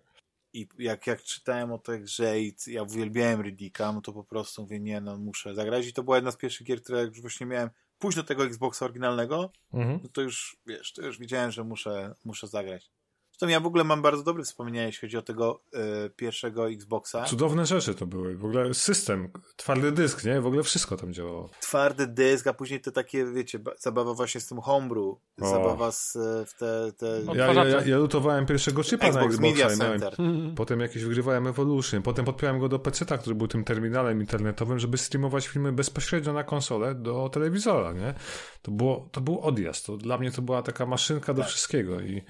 i 0.53 0.67
jak, 0.79 1.07
jak 1.07 1.23
czytałem 1.23 1.71
o 1.71 1.77
tej 1.77 2.01
grze 2.01 2.39
i 2.39 2.55
ja 2.67 2.83
uwielbiałem 2.83 3.41
Riddicka, 3.41 3.91
no 3.91 4.01
to 4.01 4.13
po 4.13 4.23
prostu 4.23 4.61
mówię, 4.61 4.79
nie, 4.79 5.01
no 5.01 5.17
muszę 5.17 5.55
zagrać 5.55 5.87
i 5.87 5.93
to 5.93 6.03
była 6.03 6.17
jedna 6.17 6.31
z 6.31 6.37
pierwszych 6.37 6.67
gier, 6.67 6.81
które 6.83 7.03
już 7.03 7.21
właśnie 7.21 7.45
miałem 7.45 7.69
pójść 8.03 8.15
do 8.15 8.23
tego 8.23 8.45
Xboxa 8.45 8.85
oryginalnego, 8.85 9.49
Mhm. 9.73 9.99
no 10.03 10.09
to 10.09 10.21
już, 10.21 10.57
wiesz, 10.65 10.93
to 10.93 11.01
już 11.01 11.19
widziałem, 11.19 11.51
że 11.51 11.63
muszę, 11.63 12.15
muszę 12.25 12.47
zagrać. 12.47 12.91
Zresztą 13.33 13.47
ja 13.47 13.59
w 13.59 13.65
ogóle 13.65 13.83
mam 13.83 14.01
bardzo 14.01 14.23
dobre 14.23 14.43
wspomnienia, 14.43 14.85
jeśli 14.85 15.01
chodzi 15.07 15.17
o 15.17 15.21
tego 15.21 15.59
e, 15.73 16.09
pierwszego 16.09 16.69
Xboxa. 16.69 17.23
Cudowne 17.23 17.65
rzeczy 17.65 17.95
to 17.95 18.05
były. 18.05 18.37
W 18.37 18.45
ogóle 18.45 18.73
system, 18.73 19.29
twardy 19.55 19.91
dysk, 19.91 20.23
nie? 20.25 20.41
W 20.41 20.45
ogóle 20.47 20.63
wszystko 20.63 20.97
tam 20.97 21.13
działało. 21.13 21.49
Twardy 21.59 22.07
dysk, 22.07 22.47
a 22.47 22.53
później 22.53 22.81
te 22.81 22.91
takie, 22.91 23.25
wiecie, 23.25 23.59
ba- 23.59 23.71
zabawa 23.79 24.13
właśnie 24.13 24.41
z 24.41 24.47
tym 24.47 24.61
homebrew, 24.61 25.05
O. 25.41 25.49
zabawa 25.49 25.91
z, 25.91 26.15
e, 26.15 26.45
w 26.45 26.53
te, 26.53 26.91
te 26.97 27.19
No, 27.25 27.35
Ja, 27.35 27.53
ja, 27.53 27.65
ja, 27.65 27.85
ja 27.85 27.97
lutowałem 27.97 28.45
pierwszego 28.45 28.83
chipa 28.83 29.03
na 29.03 29.09
Xbox 29.09 29.25
Xboxa 29.35 29.41
Media 29.49 29.73
i 29.73 29.77
miałem 29.79 29.99
Center. 29.99 30.17
Potem 30.55 30.79
jakiś 30.79 31.03
wygrywałem 31.03 31.47
Evolution, 31.47 32.01
potem 32.01 32.25
podpiąłem 32.25 32.59
go 32.59 32.69
do 32.69 32.79
PC, 32.79 33.05
który 33.17 33.35
był 33.35 33.47
tym 33.47 33.63
terminalem 33.63 34.21
internetowym, 34.21 34.79
żeby 34.79 34.97
streamować 34.97 35.47
filmy 35.47 35.71
bezpośrednio 35.71 36.33
na 36.33 36.43
konsolę 36.43 36.95
do 36.95 37.29
telewizora, 37.29 37.91
nie? 37.93 38.13
To, 38.61 38.71
było, 38.71 39.09
to 39.11 39.21
był 39.21 39.39
odjazd. 39.39 39.85
To 39.85 39.97
dla 39.97 40.17
mnie 40.17 40.31
to 40.31 40.41
była 40.41 40.61
taka 40.61 40.85
maszynka 40.85 41.33
do 41.33 41.41
Tak. 41.41 41.49
wszystkiego 41.51 41.99
i 42.01 42.21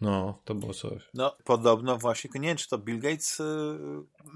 no, 0.00 0.38
to 0.44 0.54
było 0.54 0.74
coś. 0.74 1.02
No, 1.14 1.36
podobno 1.44 1.98
właśnie, 1.98 2.30
nie 2.34 2.48
wiem, 2.48 2.56
czy 2.56 2.68
to 2.68 2.78
Bill 2.78 3.00
Gates, 3.00 3.40
e, 3.40 3.44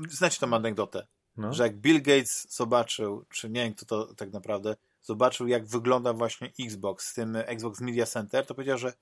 znacie 0.08 0.38
tą 0.40 0.54
anegdotę, 0.54 1.06
No. 1.36 1.52
że 1.52 1.62
jak 1.62 1.76
Bill 1.76 2.02
Gates 2.02 2.46
zobaczył, 2.56 3.24
czy 3.30 3.50
nie 3.50 3.64
wiem 3.64 3.74
kto 3.74 3.86
to 3.86 4.14
tak 4.14 4.32
naprawdę, 4.32 4.76
zobaczył 5.02 5.46
jak 5.46 5.66
wygląda 5.66 6.12
właśnie 6.12 6.52
Xbox 6.60 7.06
z 7.06 7.14
tym 7.14 7.36
Xbox 7.36 7.80
Media 7.80 8.06
Center, 8.06 8.46
to 8.46 8.54
powiedział, 8.54 8.78
że 8.78 8.92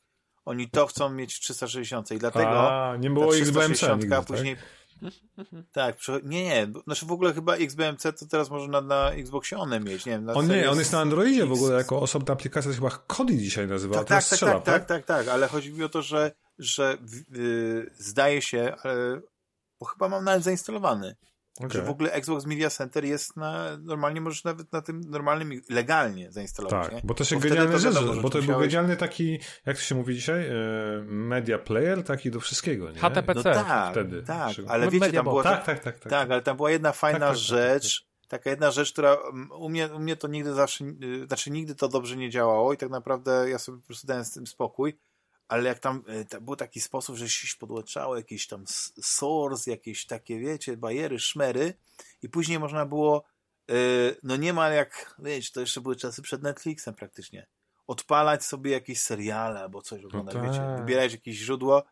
oni 0.45 0.71
to 0.71 0.87
chcą 0.87 1.11
mieć 1.11 1.35
w 1.35 1.41
360 1.41 2.11
i 2.11 2.19
dlatego 2.19 2.71
A, 2.71 2.97
nie 2.97 3.09
ta 3.09 3.15
było 3.15 3.37
XBMC 3.37 3.75
360, 3.75 4.03
nigdy, 4.03 4.17
a 4.17 4.23
tak? 4.23 4.37
tak, 5.73 5.97
nie, 6.25 6.45
nie, 6.45 6.69
znaczy 6.85 7.07
w 7.07 7.13
ogóle 7.13 7.35
chyba 7.35 7.57
XBMC 7.57 8.03
to 8.03 8.27
teraz 8.31 8.51
może 8.51 8.69
na, 8.69 8.81
na 8.81 9.11
Xboxie 9.11 9.59
one 9.59 9.81
mieć, 9.81 10.07
nie 10.07 10.13
wiem. 10.13 10.29
On 10.35 10.49
nie, 10.49 10.71
on 10.71 10.79
jest 10.79 10.93
na 10.93 11.01
Androidzie 11.01 11.47
w 11.47 11.51
X. 11.53 11.61
ogóle 11.61 11.79
jako 11.79 12.01
osobna 12.01 12.33
aplikacja, 12.33 12.71
to 12.71 12.75
chyba 12.75 12.91
Kodi 12.91 13.39
dzisiaj 13.39 13.67
nazywa, 13.69 13.95
Tak, 13.95 14.09
tak, 14.09 14.19
tak, 14.19 14.25
strzela, 14.25 14.53
tak, 14.53 14.65
tak, 14.65 14.87
tak, 14.87 15.05
tak, 15.05 15.29
ale 15.29 15.49
chodzi 15.49 15.73
mi 15.73 15.85
o 15.85 15.89
to, 15.89 16.03
że, 16.03 16.33
że 16.59 16.97
w- 17.01 17.37
y, 17.37 17.91
zdaje 17.99 18.43
się, 18.43 18.75
ale, 18.85 19.21
bo 19.81 19.87
chyba 19.87 20.09
mam 20.09 20.25
nawet 20.25 20.43
zainstalowany, 20.45 21.17
Okej. 21.59 21.71
że 21.71 21.83
w 21.83 21.91
ogóle 21.91 22.13
Xbox 22.13 22.47
Media 22.47 22.71
Center 22.71 23.05
jest 23.05 23.37
na, 23.37 23.79
normalnie 23.83 24.21
możesz 24.21 24.45
nawet 24.45 24.73
na 24.73 24.83
tym 24.83 25.01
normalnym, 25.01 25.61
legalnie 25.71 26.33
zainstalować, 26.33 26.85
Tak, 26.87 26.95
nie? 26.95 27.01
bo 27.05 27.15
to 27.15 27.25
się 27.25 27.37
Bo 27.37 27.43
rzecz, 27.43 27.55
wiadomo, 27.95 28.15
że 28.15 28.21
bo 28.23 28.31
to 28.31 28.39
był 28.39 28.47
musiałeś- 28.47 28.61
genialny 28.69 28.97
taki, 28.97 29.39
jak 29.67 29.77
to 29.77 29.83
się 29.83 29.95
mówi 29.95 30.15
dzisiaj, 30.15 30.47
e, 30.47 30.53
media 31.07 31.59
player, 31.59 32.05
taki 32.05 32.31
do 32.31 32.41
wszystkiego, 32.41 32.91
nie? 32.91 32.99
HTTP. 32.99 33.35
No 33.35 33.43
tak, 33.43 33.93
wtedy. 33.93 34.23
tak, 34.23 34.53
ale 34.69 34.87
wiecie, 34.87 34.99
Media 35.07 35.19
tam 35.19 35.25
była, 35.25 35.43
Tak, 35.43 35.65
tak, 35.65 35.81
tak, 35.81 35.99
tak. 35.99 36.11
Tak, 36.11 36.31
ale 36.31 36.43
tam 36.43 36.57
była 36.57 36.71
jedna 36.71 36.93
fajna 36.93 37.19
Tak, 37.19 37.29
tak, 37.29 37.37
tak, 37.37 37.45
rzecz, 37.45 38.07
taka 38.29 38.51
jedna 38.51 38.71
rzecz, 38.71 38.93
która 38.93 39.15
mm, 39.33 39.51
u 39.53 39.69
mnie, 39.69 39.89
u 39.95 39.99
mnie 39.99 40.17
to 40.17 40.29
nigdy 40.29 40.55
zawsze, 40.55 40.85
y, 40.85 41.27
znaczy 41.27 41.51
nigdy 41.51 41.75
to 41.75 41.89
dobrze 41.89 42.17
nie 42.17 42.31
działało 42.31 42.73
i 42.73 42.77
tak 42.77 42.91
naprawdę 42.91 43.51
ja 43.51 43.59
sobie 43.59 43.79
po 43.81 43.87
prostu 43.87 44.07
dałem 44.07 44.25
z 44.25 44.33
tym 44.33 44.47
spokój, 44.47 44.99
ale 45.53 45.69
jak 45.69 45.79
tam 45.79 46.05
to 46.29 46.41
był 46.41 46.57
taki 46.57 46.81
sposób, 46.81 47.17
że 47.17 47.29
się 47.29 47.57
podłączało 47.59 48.17
jakieś 48.17 48.47
tam 48.47 48.65
source, 49.03 49.71
jakieś 49.71 50.07
takie, 50.07 50.39
wiecie, 50.39 50.77
bajery, 50.77 51.19
szmery 51.19 51.75
i 52.23 52.29
później 52.29 52.59
można 52.59 52.87
było, 52.87 53.25
y, 53.71 54.17
no 54.23 54.37
nie 54.37 54.53
ma 54.53 54.69
jak, 54.69 55.15
wiecie, 55.19 55.51
to 55.55 55.61
jeszcze 55.61 55.81
były 55.81 55.97
czasy 55.97 56.23
przed 56.23 56.43
Netflixem 56.43 56.95
praktycznie, 56.95 57.47
odpalać 57.87 58.45
sobie 58.45 58.71
jakieś 58.71 59.01
seriale 59.01 59.61
albo 59.61 59.83
coś 59.83 60.05
oglądać, 60.05 60.35
tak. 60.35 60.45
wiecie, 60.45 60.77
wybierać 60.79 61.13
jakieś 61.13 61.37
źródło, 61.37 61.83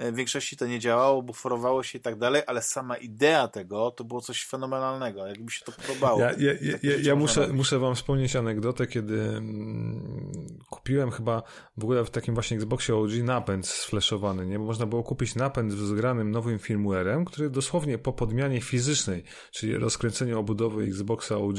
w 0.00 0.14
większości 0.14 0.56
to 0.56 0.66
nie 0.66 0.78
działało, 0.78 1.22
buforowało 1.22 1.82
się 1.82 1.98
i 1.98 2.00
tak 2.00 2.18
dalej, 2.18 2.42
ale 2.46 2.62
sama 2.62 2.96
idea 2.96 3.48
tego 3.48 3.90
to 3.90 4.04
było 4.04 4.20
coś 4.20 4.46
fenomenalnego, 4.46 5.26
jakby 5.26 5.52
się 5.52 5.64
to 5.64 5.72
podobało. 5.72 6.20
Ja, 6.20 6.32
ja, 6.32 6.52
ja, 6.60 6.78
ja, 6.82 6.96
ja 7.02 7.16
muszę, 7.16 7.48
muszę 7.52 7.78
wam 7.78 7.94
wspomnieć 7.94 8.36
anegdotę, 8.36 8.86
kiedy 8.86 9.22
mm, 9.22 10.58
kupiłem 10.70 11.10
chyba 11.10 11.42
w 11.76 11.84
ogóle 11.84 12.04
w 12.04 12.10
takim 12.10 12.34
właśnie 12.34 12.56
Xboxie 12.56 12.96
OG 12.96 13.10
napęd 13.24 13.66
sfleszowany, 13.66 14.46
nie? 14.46 14.58
Bo 14.58 14.64
można 14.64 14.86
było 14.86 15.02
kupić 15.02 15.34
napęd 15.34 15.72
z 15.72 15.76
zgranym 15.76 16.30
nowym 16.30 16.58
firmwarem, 16.58 17.24
który 17.24 17.50
dosłownie 17.50 17.98
po 17.98 18.12
podmianie 18.12 18.60
fizycznej, 18.60 19.24
czyli 19.50 19.76
rozkręceniu 19.76 20.38
obudowy 20.38 20.84
Xboxa 20.84 21.36
OG, 21.36 21.58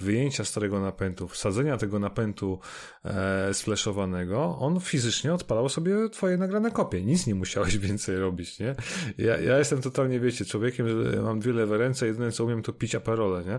wyjęcia 0.00 0.44
starego 0.44 0.80
napędu, 0.80 1.28
wsadzenia 1.28 1.76
tego 1.76 1.98
napędu 1.98 2.58
e, 3.04 3.54
sfleszowanego, 3.54 4.56
on 4.58 4.80
fizycznie 4.80 5.34
odpalał 5.34 5.68
sobie 5.68 6.08
twoje 6.08 6.36
nagrane 6.36 6.70
kopie. 6.70 7.04
Nic 7.04 7.26
nie 7.26 7.34
musiałeś 7.66 7.78
więcej 7.88 8.16
robić, 8.16 8.58
nie? 8.58 8.74
Ja, 9.18 9.38
ja 9.38 9.58
jestem 9.58 9.80
totalnie, 9.80 10.20
wiecie, 10.20 10.44
człowiekiem, 10.44 10.88
że 10.88 11.22
mam 11.22 11.40
dwie 11.40 11.52
lewe 11.52 11.78
ręce, 11.78 12.06
jedyne 12.06 12.32
co 12.32 12.44
umiem 12.44 12.62
to 12.62 12.72
pić 12.72 12.94
aperole, 12.94 13.44
nie? 13.44 13.58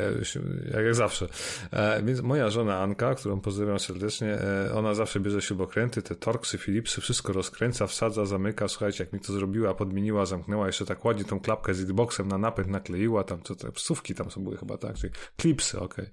Jak, 0.00 0.84
jak 0.84 0.94
zawsze. 0.94 1.28
E, 1.72 2.02
więc 2.02 2.20
moja 2.20 2.50
żona 2.50 2.78
Anka, 2.78 3.14
którą 3.14 3.40
pozdrawiam 3.40 3.78
serdecznie, 3.78 4.28
e, 4.28 4.74
ona 4.74 4.94
zawsze 4.94 5.20
bierze 5.20 5.42
śrubokręty, 5.42 6.02
te 6.02 6.14
Torksy, 6.14 6.58
Philipsy, 6.58 7.00
wszystko 7.00 7.32
rozkręca, 7.32 7.86
wsadza, 7.86 8.26
zamyka. 8.26 8.68
Słuchajcie, 8.68 9.04
jak 9.04 9.12
mi 9.12 9.20
to 9.20 9.32
zrobiła, 9.32 9.74
podmieniła, 9.74 10.26
zamknęła, 10.26 10.66
jeszcze 10.66 10.86
tak 10.86 11.04
ładnie 11.04 11.24
tą 11.24 11.40
klapkę 11.40 11.74
z 11.74 11.80
Xboxem 11.80 12.28
na 12.28 12.38
napęd 12.38 12.68
nakleiła, 12.68 13.24
tam 13.24 13.42
co 13.42 13.54
te 13.54 13.72
psówki 13.72 14.14
tam 14.14 14.30
są 14.30 14.44
były 14.44 14.56
chyba, 14.56 14.78
tak? 14.78 14.96
Czyli 14.96 15.12
klipsy, 15.36 15.80
okej. 15.80 16.06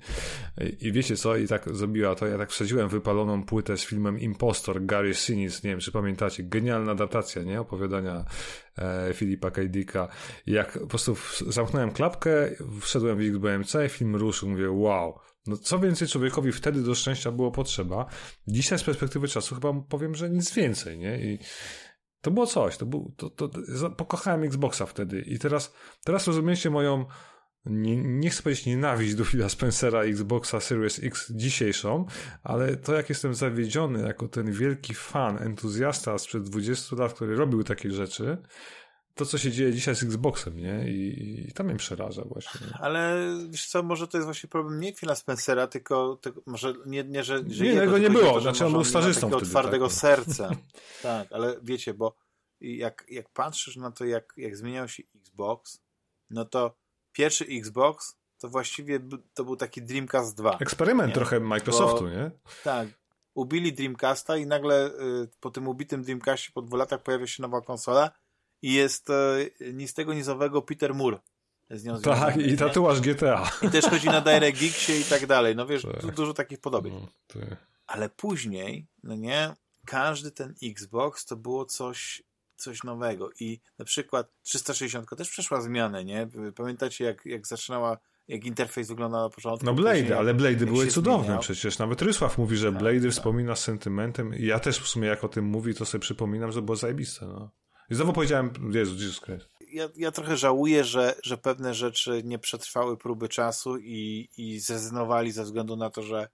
Okay. 0.57 0.69
I, 0.69 0.87
I 0.87 0.91
wiecie 0.91 1.15
co? 1.15 1.37
I 1.37 1.47
tak 1.47 1.75
zrobiła 1.75 2.15
to. 2.15 2.27
Ja 2.27 2.37
tak 2.37 2.51
wsadziłem 2.51 2.89
wypaloną 2.89 3.43
płytę 3.43 3.77
z 3.77 3.85
filmem 3.85 4.19
Impostor, 4.19 4.85
Gary 4.85 5.13
Sinise, 5.13 5.61
nie 5.63 5.69
wiem, 5.69 5.79
czy 5.79 5.91
pamiętacie. 5.91 6.43
Genialna 6.43 6.91
adaptacja, 6.91 7.22
nie? 7.45 7.61
Opowiadania 7.61 8.25
e, 8.77 9.13
Filipa 9.13 9.51
K. 9.51 9.61
Dicka. 9.63 10.07
Jak 10.47 10.79
po 10.79 10.87
prostu 10.87 11.15
zamknąłem 11.47 11.91
klapkę, 11.91 12.49
wszedłem 12.81 13.17
w 13.17 13.21
XBMC, 13.21 13.75
film 13.89 14.15
ruszył, 14.15 14.49
mówię, 14.49 14.71
wow, 14.71 15.19
no 15.47 15.57
co 15.57 15.79
więcej 15.79 16.07
człowiekowi 16.07 16.51
wtedy 16.51 16.81
do 16.81 16.95
szczęścia 16.95 17.31
było 17.31 17.51
potrzeba. 17.51 18.05
Dzisiaj 18.47 18.79
z 18.79 18.83
perspektywy 18.83 19.27
czasu 19.27 19.55
chyba 19.55 19.73
powiem, 19.89 20.15
że 20.15 20.29
nic 20.29 20.53
więcej, 20.53 20.97
nie? 20.97 21.19
I 21.19 21.39
to 22.21 22.31
było 22.31 22.47
coś, 22.47 22.77
to 22.77 22.85
był, 22.85 23.13
to, 23.17 23.29
to, 23.29 23.47
to 23.47 23.89
pokochałem 23.89 24.43
Xboxa 24.43 24.85
wtedy 24.85 25.21
i 25.21 25.39
teraz, 25.39 25.73
teraz 26.03 26.27
rozumiecie 26.27 26.69
moją 26.69 27.05
nie, 27.65 27.97
nie 27.97 28.29
chcę 28.29 28.43
powiedzieć 28.43 28.65
nienawiść 28.65 29.15
do 29.15 29.25
Phila 29.25 29.49
Spencera 29.49 30.01
Xboxa 30.01 30.59
Series 30.59 31.03
X 31.03 31.31
dzisiejszą, 31.31 32.05
ale 32.43 32.77
to 32.77 32.93
jak 32.93 33.09
jestem 33.09 33.33
zawiedziony 33.33 34.07
jako 34.07 34.27
ten 34.27 34.51
wielki 34.51 34.93
fan, 34.93 35.37
entuzjasta 35.37 36.17
sprzed 36.17 36.43
20 36.43 36.95
lat, 36.95 37.13
który 37.13 37.35
robił 37.35 37.63
takie 37.63 37.91
rzeczy, 37.91 38.37
to, 39.15 39.25
co 39.25 39.37
się 39.37 39.51
dzieje 39.51 39.73
dzisiaj 39.73 39.95
z 39.95 40.03
Xboxem, 40.03 40.57
nie? 40.57 40.91
I, 40.91 41.47
i 41.49 41.53
to 41.53 41.63
mnie 41.63 41.75
przeraża 41.75 42.23
właśnie. 42.25 42.67
Ale 42.79 43.27
wiesz 43.49 43.67
co, 43.67 43.83
może 43.83 44.07
to 44.07 44.17
jest 44.17 44.25
właśnie 44.25 44.49
problem 44.49 44.79
nie 44.79 44.93
Phila 44.93 45.15
Spencera, 45.15 45.67
tylko, 45.67 46.15
tylko 46.21 46.41
może 46.45 46.73
nie, 46.85 47.03
nie 47.03 47.23
że, 47.23 47.43
że 47.47 47.63
Nie, 47.63 47.69
jego, 47.69 47.91
go 47.91 47.97
nie 47.97 48.09
było, 48.09 48.27
jego, 48.27 48.41
znaczy 48.41 48.65
on 48.65 48.71
był 48.71 48.83
stażystą 48.83 49.29
wtedy. 49.29 49.45
twardego 49.45 49.87
tak, 49.87 49.95
serca. 49.95 50.49
tak, 51.01 51.31
ale 51.31 51.55
wiecie, 51.61 51.93
bo 51.93 52.15
jak, 52.61 53.05
jak 53.09 53.29
patrzysz 53.29 53.75
na 53.75 53.91
to, 53.91 54.05
jak, 54.05 54.33
jak 54.37 54.57
zmieniał 54.57 54.87
się 54.87 55.03
Xbox, 55.15 55.81
no 56.29 56.45
to 56.45 56.82
pierwszy 57.13 57.45
Xbox 57.45 58.15
to 58.39 58.49
właściwie 58.49 58.99
to 59.33 59.43
był 59.43 59.55
taki 59.55 59.81
Dreamcast 59.81 60.37
2. 60.37 60.57
Eksperyment 60.57 61.07
Nie? 61.07 61.13
trochę 61.13 61.39
Microsoftu, 61.39 62.03
Bo- 62.03 62.09
nie? 62.09 62.31
Tak. 62.63 62.87
Ubili 63.33 63.73
Dreamcasta 63.73 64.37
i 64.37 64.45
nagle 64.47 64.87
y, 64.87 64.91
po 65.39 65.51
tym 65.51 65.67
ubitym 65.67 66.03
Dreamcastie 66.03 66.51
po 66.53 66.61
dwóch 66.61 66.79
latach 66.79 67.03
pojawia 67.03 67.27
się 67.27 67.41
nowa 67.41 67.61
konsola 67.61 68.11
i 68.61 68.73
jest 68.73 69.09
y, 69.09 69.73
ni 69.73 69.87
z 69.87 69.93
tego 69.93 70.13
nizowego 70.13 70.61
Peter 70.61 70.93
Moore 70.95 71.19
z 71.69 71.83
nią 71.83 72.01
Tak, 72.01 72.37
i 72.37 72.57
tatuaż 72.57 73.01
GTA. 73.01 73.51
I 73.61 73.69
też 73.69 73.85
chodzi 73.85 74.07
na 74.07 74.21
DirectXie 74.21 74.99
i 74.99 75.03
tak 75.03 75.25
dalej. 75.27 75.55
No 75.55 75.65
wiesz, 75.65 75.81
Tak. 75.83 76.01
du- 76.01 76.11
dużo 76.11 76.33
takich 76.33 76.59
podobieństw. 76.59 77.01
No, 77.01 77.07
ty. 77.27 77.55
Ale 77.87 78.09
później, 78.09 78.85
no 79.03 79.15
nie, 79.15 79.53
każdy 79.85 80.31
ten 80.31 80.53
Xbox 80.63 81.25
to 81.25 81.35
było 81.35 81.65
coś, 81.65 82.23
coś 82.63 82.83
nowego. 82.83 83.29
I 83.39 83.59
na 83.79 83.85
przykład 83.85 84.27
360 84.43 85.09
też 85.17 85.29
przeszła 85.29 85.61
zmianę, 85.61 86.05
nie? 86.05 86.27
Pamiętacie, 86.55 87.05
jak, 87.05 87.25
jak 87.25 87.47
zaczynała, 87.47 87.97
jak 88.27 88.45
interfejs 88.45 88.87
wyglądał 88.87 89.21
na 89.21 89.29
początku? 89.29 89.65
No 89.65 89.73
później 89.75 90.03
Blade, 90.03 90.17
ale 90.19 90.33
Blade'y 90.33 90.65
były 90.65 90.87
cudowne 90.87 91.23
zmieniał. 91.23 91.41
przecież. 91.41 91.79
Nawet 91.79 92.01
Rysław 92.01 92.37
mówi, 92.37 92.57
że 92.57 92.71
Tak, 92.73 92.81
Blade'y 92.81 93.01
tak. 93.03 93.11
wspomina 93.11 93.55
z 93.55 93.59
sentymentem. 93.63 94.35
I 94.35 94.45
ja 94.45 94.59
też 94.59 94.79
w 94.79 94.87
sumie 94.87 95.07
jak 95.07 95.23
o 95.23 95.27
tym 95.29 95.45
mówi, 95.45 95.73
to 95.75 95.85
sobie 95.85 96.01
przypominam, 96.01 96.51
że 96.51 96.61
było 96.61 96.75
zajebiste. 96.75 97.25
No. 97.25 97.49
I 97.89 97.95
znowu 97.95 98.13
powiedziałem, 98.13 98.53
Jezu, 98.73 98.95
Jesus 98.95 99.21
Christ. 99.21 99.49
ja, 99.71 99.89
ja 99.95 100.11
trochę 100.11 100.37
żałuję, 100.37 100.83
że, 100.83 101.15
że 101.23 101.37
pewne 101.37 101.73
rzeczy 101.73 102.21
nie 102.25 102.39
przetrwały 102.39 102.97
próby 102.97 103.29
czasu 103.29 103.77
i, 103.77 104.29
i 104.37 104.59
zrezygnowali 104.59 105.31
ze 105.31 105.43
względu 105.43 105.75
na 105.75 105.89
to, 105.89 106.03
że 106.03 106.27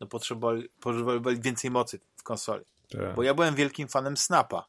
no, 0.00 0.06
potrzebowali, 0.06 0.68
potrzebowali 0.80 1.40
więcej 1.40 1.70
mocy 1.70 2.00
w 2.16 2.22
konsoli. 2.22 2.64
Tak. 2.90 3.14
Bo 3.14 3.22
ja 3.22 3.34
byłem 3.34 3.54
wielkim 3.54 3.88
fanem 3.88 4.16
Snapa. 4.16 4.66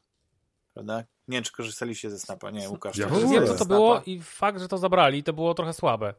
Prawda? 0.74 1.04
Nie 1.28 1.36
wiem, 1.36 1.44
czy 1.44 1.52
korzystaliście 1.52 2.10
ze 2.10 2.18
Snapa. 2.18 2.50
Nie, 2.50 2.70
Łukasz. 2.70 2.96
Ja 2.96 3.06
ogóle. 3.06 3.26
Wiem, 3.28 3.46
co 3.46 3.54
to 3.54 3.64
było 3.64 4.02
i 4.06 4.20
fakt, 4.22 4.60
że 4.60 4.68
to 4.68 4.78
zabrali, 4.78 5.22
to 5.22 5.32
było 5.32 5.54
trochę 5.54 5.72
słabe. 5.72 6.14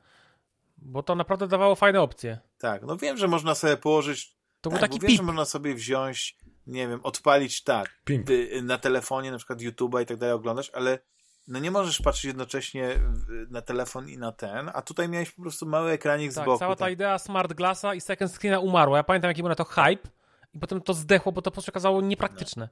Bo 0.77 1.03
to 1.03 1.15
naprawdę 1.15 1.47
dawało 1.47 1.75
fajne 1.75 2.01
opcje. 2.01 2.39
Tak, 2.57 2.81
no 2.83 2.97
wiem, 2.97 3.17
że 3.17 3.27
można 3.27 3.55
sobie 3.55 3.77
położyć. 3.77 4.35
To 4.61 4.69
tak, 4.69 4.79
był 4.79 4.87
taki 4.87 4.99
bo 4.99 5.07
wiem, 5.07 5.17
że 5.17 5.23
można 5.23 5.45
sobie 5.45 5.73
wziąć, 5.75 6.37
nie 6.67 6.87
wiem, 6.87 6.99
odpalić 7.03 7.63
tak, 7.63 7.89
Pimp. 8.05 8.29
y, 8.29 8.61
na 8.63 8.77
telefonie, 8.77 9.31
na 9.31 9.37
przykład 9.37 9.59
YouTube'a 9.59 10.01
i 10.01 10.05
tak 10.05 10.17
dalej 10.17 10.35
oglądać, 10.35 10.71
ale 10.73 10.99
no 11.47 11.59
nie 11.59 11.71
możesz 11.71 12.01
patrzeć 12.01 12.23
jednocześnie 12.25 12.89
w- 12.99 13.51
na 13.51 13.61
telefon 13.61 14.09
i 14.09 14.17
na 14.17 14.31
ten, 14.31 14.71
a 14.73 14.81
tutaj 14.81 15.09
miałeś 15.09 15.31
po 15.31 15.41
prostu 15.41 15.65
mały 15.65 15.91
ekranik 15.91 16.31
z 16.31 16.35
Tak, 16.35 16.45
boku. 16.45 16.59
cała 16.59 16.75
ta 16.75 16.85
tak. 16.85 16.93
idea 16.93 17.19
smart 17.19 17.53
glassa 17.53 17.93
i 17.93 18.01
second 18.01 18.31
screena 18.31 18.59
umarła. 18.59 18.97
Ja 18.97 19.03
pamiętam, 19.03 19.29
jaki 19.29 19.41
był 19.41 19.49
na 19.49 19.55
to 19.55 19.63
hype 19.65 20.09
i 20.53 20.59
potem 20.59 20.81
to 20.81 20.93
zdechło, 20.93 21.31
bo 21.31 21.41
to 21.41 21.51
po 21.51 21.53
prostu 21.53 21.65
się 21.65 21.71
okazało 21.71 22.01
niepraktyczne. 22.01 22.69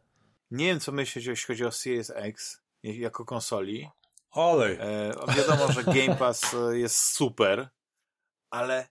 Nie 0.51 0.65
wiem, 0.65 0.79
co 0.79 0.91
myśleć, 0.91 1.25
jeśli 1.25 1.47
chodzi 1.47 1.65
o 1.65 1.71
Series 1.71 2.11
X 2.15 2.61
jako 2.83 3.25
konsoli. 3.25 3.89
Olej. 4.31 4.77
E, 4.79 5.13
wiadomo, 5.37 5.71
że 5.71 5.83
Game 5.83 6.15
Pass 6.15 6.53
e, 6.53 6.77
jest 6.77 6.97
super, 6.97 7.69
ale, 8.49 8.87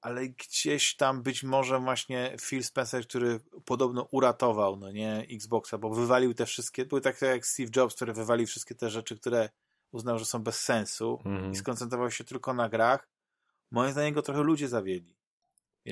ale 0.00 0.28
gdzieś 0.28 0.96
tam 0.96 1.22
być 1.22 1.42
może 1.42 1.78
właśnie 1.78 2.36
Phil 2.40 2.64
Spencer, 2.64 3.06
który 3.06 3.40
podobno 3.64 4.08
uratował, 4.10 4.76
no 4.76 4.90
nie, 4.90 5.26
Xboxa, 5.30 5.78
bo 5.78 5.90
wywalił 5.90 6.34
te 6.34 6.46
wszystkie, 6.46 6.84
były 6.84 7.00
takie 7.00 7.26
jak 7.26 7.46
Steve 7.46 7.70
Jobs, 7.76 7.94
który 7.94 8.12
wywalił 8.12 8.46
wszystkie 8.46 8.74
te 8.74 8.90
rzeczy, 8.90 9.18
które 9.18 9.48
uznał, 9.92 10.18
że 10.18 10.24
są 10.24 10.38
bez 10.38 10.60
sensu 10.60 11.22
Mhm. 11.24 11.52
i 11.52 11.56
skoncentrował 11.56 12.10
się 12.10 12.24
tylko 12.24 12.54
na 12.54 12.68
grach. 12.68 13.08
Moim 13.70 13.92
zdaniem 13.92 14.14
go 14.14 14.22
trochę 14.22 14.42
ludzie 14.42 14.68
zawiedli. 14.68 15.16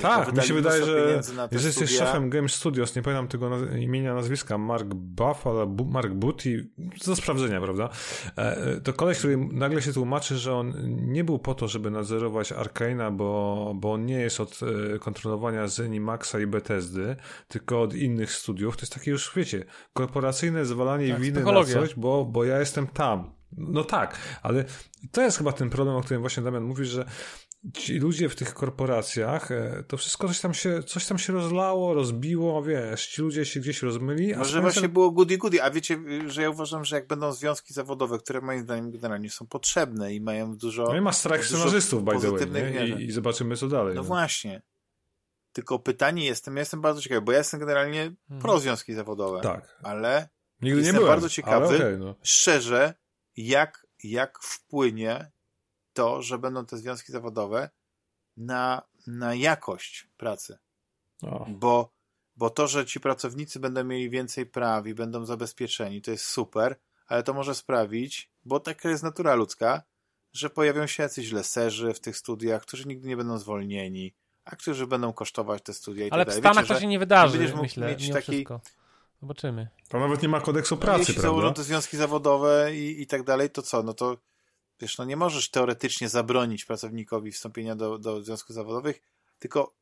Tak, 0.01 0.36
mi 0.36 0.43
się 0.43 0.55
wydaje, 0.55 0.85
że 0.85 1.23
jeżeli 1.52 1.66
jesteś 1.66 1.90
szefem 1.98 2.31
Game 2.31 2.48
Studios, 2.48 2.97
nie 2.97 3.02
pamiętam 3.02 3.28
tego 3.28 3.51
naz- 3.51 3.78
imienia, 3.78 4.14
nazwiska, 4.14 4.59
Mark 4.59 4.86
Buff, 4.94 5.47
ale 5.47 5.66
Bu- 5.66 5.85
Mark 5.85 6.12
Booty, 6.12 6.69
do 7.06 7.16
sprawdzenia, 7.16 7.60
prawda? 7.60 7.89
E, 8.36 8.81
To 8.81 8.93
koleś, 8.93 9.19
który 9.19 9.36
nagle 9.52 9.82
się 9.82 9.93
tłumaczy, 9.93 10.39
że 10.39 10.55
on 10.55 10.73
nie 11.12 11.24
był 11.24 11.39
po 11.39 11.55
to, 11.55 11.69
żeby 11.69 11.90
nadzorować 11.90 12.52
Arcane'a, 12.52 13.12
bo, 13.16 13.73
bo 13.77 13.93
on 13.93 14.06
nie 14.06 14.20
jest 14.20 14.40
od 14.40 14.60
e, 14.94 14.98
kontrolowania 14.98 15.66
Zenimaxa 15.69 16.35
i 16.43 16.47
Bethesdy, 16.47 17.16
tylko 17.48 17.82
od 17.82 17.94
innych 17.94 18.32
studiów. 18.32 18.77
To 18.77 18.82
jest 18.82 18.94
takie 18.94 19.10
już, 19.10 19.32
wiecie, 19.36 19.64
korporacyjne 19.93 20.64
zwalanie 20.66 21.09
Tak, 21.12 21.20
winy 21.20 21.44
na 21.44 21.64
coś, 21.64 21.94
bo, 21.94 22.24
bo 22.24 22.44
ja 22.44 22.59
jestem 22.60 22.86
tam. 22.86 23.32
No 23.56 23.85
tak, 23.85 24.19
ale 24.43 24.64
to 25.10 25.23
jest 25.23 25.39
chyba 25.39 25.52
ten 25.52 25.70
problem, 25.70 25.97
o 25.97 26.01
którym 26.02 26.20
właśnie 26.20 26.43
Damian 26.43 26.62
mówi, 26.64 26.85
że 26.85 27.05
ci 27.74 27.98
ludzie 27.98 28.28
w 28.28 28.36
tych 28.36 28.55
korporacjach, 28.55 29.51
e, 29.51 29.84
to 29.89 29.97
wszystko 29.97 30.28
coś 30.28 30.40
tam 30.40 30.55
się, 30.55 30.82
coś 30.82 31.06
tam 31.06 31.18
się 31.18 31.32
rozlało, 31.32 31.94
rozbiło, 31.94 32.62
wiesz, 32.62 33.06
ci 33.06 33.22
ludzie 33.22 33.44
się 33.44 33.60
gdzieś 33.60 33.82
rozmyli, 33.82 34.34
a 34.34 34.39
Może 34.39 34.60
właśnie 34.60 34.89
było 34.89 35.10
goody 35.10 35.39
goody, 35.39 35.62
a 35.62 35.70
wiecie, 35.70 35.98
że 36.26 36.43
ja 36.43 36.51
uważam, 36.51 36.84
że 36.84 36.97
jak 36.97 37.06
będą 37.06 37.32
związki 37.32 37.74
zawodowe, 37.74 38.18
które 38.18 38.40
moim 38.40 38.62
zdaniem 38.62 38.90
generalnie 38.90 39.30
są 39.30 39.47
potrzebne 39.47 40.14
i 40.14 40.20
mają 40.20 40.56
dużo... 40.56 40.84
No 40.84 40.97
i 40.97 41.01
ma 41.01 41.10
dużo 41.10 41.43
scenarzystów, 41.43 42.05
by 42.05 42.20
the 42.20 42.30
way. 42.30 42.90
I, 42.90 43.05
I 43.05 43.12
zobaczymy, 43.12 43.56
co 43.56 43.68
dalej. 43.68 43.94
No 43.94 44.02
właśnie. 44.02 44.62
Tylko 45.52 45.78
pytanie 45.78 46.24
jestem, 46.24 46.56
ja 46.56 46.60
jestem 46.60 46.80
bardzo 46.80 47.01
ciekawy, 47.01 47.22
bo 47.22 47.32
ja 47.32 47.39
jestem 47.39 47.60
generalnie 47.60 48.14
pro 48.40 48.60
związki 48.60 48.94
zawodowe, 48.94 49.40
Tak. 49.40 49.78
ale 49.82 50.28
Nigdy 50.62 50.78
Jestem 50.78 50.94
nie 50.94 51.01
byłem, 51.01 51.12
bardzo 51.14 51.28
ciekawy. 51.28 51.76
okej, 51.76 51.98
no. 51.98 52.14
szczerze, 52.22 52.94
jak, 53.36 53.86
jak 54.05 54.39
wpłynie 54.43 55.30
to, 55.93 56.23
że 56.23 56.39
będą 56.39 56.66
te 56.66 56.77
związki 56.77 57.12
zawodowe 57.12 57.70
na, 58.36 58.82
na 59.06 59.35
jakość 59.35 60.09
pracy. 60.16 60.59
Bo, 61.48 61.93
bo 62.36 62.51
to, 62.51 62.66
że 62.69 62.86
ci 62.86 63.01
pracownicy 63.01 63.60
będą 63.60 63.85
mieli 63.85 64.10
więcej 64.10 64.47
praw 64.47 64.86
i 64.86 64.94
będą 64.94 65.24
zabezpieczeni, 65.24 66.02
to 66.02 66.10
jest 66.10 66.24
super, 66.24 66.77
ale 67.06 67.23
to 67.23 67.35
może 67.35 67.55
sprawić, 67.55 68.31
bo 68.44 68.60
taka 68.60 68.89
jest 68.90 69.02
natura 69.02 69.35
ludzka, 69.35 69.82
że 70.32 70.51
pojawią 70.51 70.86
się 70.86 71.02
jacyś 71.02 71.32
leserzy 71.32 71.94
w 71.94 72.01
tych 72.01 72.16
studiach, 72.16 72.62
którzy 72.62 72.89
nigdy 72.89 73.09
nie 73.09 73.16
będą 73.16 73.39
zwolnieni, 73.39 74.14
a 74.44 74.56
którzy 74.56 74.86
będą 74.86 75.12
kosztować 75.12 75.62
te 75.62 75.73
studia 75.73 76.06
i 76.06 76.10
Ale 76.10 76.24
tak 76.24 76.35
w. 76.35 76.39
Stanach 76.39 76.64
Wiecie, 76.64 76.74
to 76.74 76.81
się 76.81 76.86
nie 76.86 76.98
wydarzy, 76.98 77.32
będziesz 77.39 77.51
mógł 77.55 77.62
myślę, 77.62 77.89
mieć 77.89 78.10
taki- 78.10 78.32
wszystko. 78.32 78.60
Zobaczymy. 79.20 79.69
To 79.89 80.01
nawet 80.01 80.23
nie 80.23 80.28
ma 80.28 80.40
kodeksu 80.40 80.77
pracy, 80.77 80.98
Jeśli 80.98 81.14
prawda? 81.14 81.28
założą 81.28 81.55
te 81.55 81.62
związki 81.62 81.97
zawodowe 81.97 82.70
i, 82.74 83.02
i 83.02 83.06
tak 83.06 83.23
dalej, 83.23 83.51
to 83.51 83.62
co? 83.62 83.82
No 83.82 83.94
to 83.94 84.16
wiesz, 84.83 84.99
no 84.99 85.05
nie 85.05 85.17
możesz 85.17 85.51
teoretycznie 85.51 86.09
zabronić 86.09 86.65
pracownikowi 86.65 87.33
wstąpienia 87.33 87.77
do, 87.77 87.99
do 87.99 88.23
związków 88.23 88.55
zawodowych, 88.55 89.03
tylko 89.39 89.75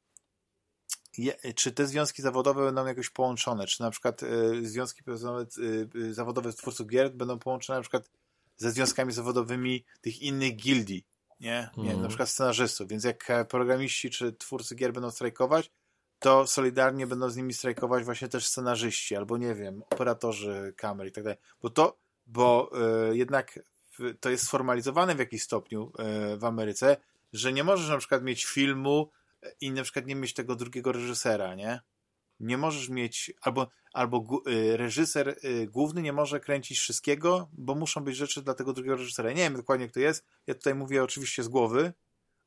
je, 1.18 1.54
czy 1.54 1.72
te 1.72 1.86
związki 1.86 2.22
zawodowe 2.22 2.64
będą 2.64 2.86
jakoś 2.86 3.10
połączone? 3.10 3.66
Czy 3.66 3.82
na 3.82 3.90
przykład 3.90 4.22
y, 4.22 4.68
związki 4.68 5.02
zawodowe, 5.06 5.46
y, 5.94 6.14
zawodowe 6.14 6.52
twórców 6.52 6.86
gier 6.86 7.14
będą 7.14 7.38
połączone 7.38 7.78
na 7.78 7.82
przykład 7.82 8.10
ze 8.56 8.70
związkami 8.70 9.12
zawodowymi 9.12 9.84
tych 10.00 10.22
innych 10.22 10.56
gildii, 10.56 11.06
nie? 11.40 11.70
nie 11.76 11.82
Mhm. 11.82 12.02
Na 12.02 12.08
przykład 12.08 12.28
scenarzystów. 12.28 12.88
Więc 12.88 13.04
jak 13.04 13.30
e, 13.30 13.44
programiści 13.44 14.10
czy 14.10 14.32
twórcy 14.32 14.74
gier 14.74 14.92
będą 14.92 15.10
strajkować, 15.10 15.70
to 16.18 16.46
solidarnie 16.46 17.06
będą 17.06 17.30
z 17.30 17.36
nimi 17.36 17.52
strajkować 17.52 18.04
właśnie 18.04 18.28
też 18.28 18.46
scenarzyści, 18.46 19.16
albo 19.16 19.38
nie 19.38 19.54
wiem, 19.54 19.82
operatorzy 19.90 20.74
kamer 20.76 21.06
i 21.06 21.12
tak 21.12 21.24
dalej. 21.24 21.38
Bo 21.62 21.70
to, 21.70 21.98
bo 22.26 22.70
y, 23.10 23.16
jednak 23.16 23.58
to 24.20 24.30
jest 24.30 24.44
sformalizowane 24.44 25.14
w 25.14 25.18
jakiś 25.18 25.42
stopniu 25.42 25.92
y, 26.34 26.36
w 26.36 26.44
Ameryce, 26.44 26.96
że 27.32 27.52
nie 27.52 27.64
możesz 27.64 27.88
na 27.88 27.98
przykład 27.98 28.22
mieć 28.22 28.44
filmu 28.44 29.10
e, 29.42 29.52
i 29.60 29.70
na 29.70 29.82
przykład 29.82 30.06
nie 30.06 30.14
mieć 30.14 30.34
tego 30.34 30.56
drugiego 30.56 30.92
reżysera, 30.92 31.54
nie? 31.54 31.80
Nie 32.40 32.58
możesz 32.58 32.88
mieć, 32.88 33.32
albo, 33.40 33.68
albo 33.92 34.42
y, 34.48 34.76
reżyser 34.76 35.36
główny 35.68 36.02
nie 36.02 36.12
może 36.12 36.40
kręcić 36.40 36.78
wszystkiego, 36.78 37.48
bo 37.52 37.74
muszą 37.74 38.04
być 38.04 38.16
rzeczy 38.16 38.42
dla 38.42 38.54
tego 38.54 38.72
drugiego 38.72 38.96
reżysera. 38.96 39.30
Nie 39.30 39.42
wiem 39.42 39.56
dokładnie, 39.56 39.88
kto 39.88 40.00
jest. 40.00 40.26
Ja 40.46 40.54
tutaj 40.54 40.74
mówię 40.74 41.02
oczywiście 41.02 41.42
z 41.42 41.48
głowy, 41.48 41.92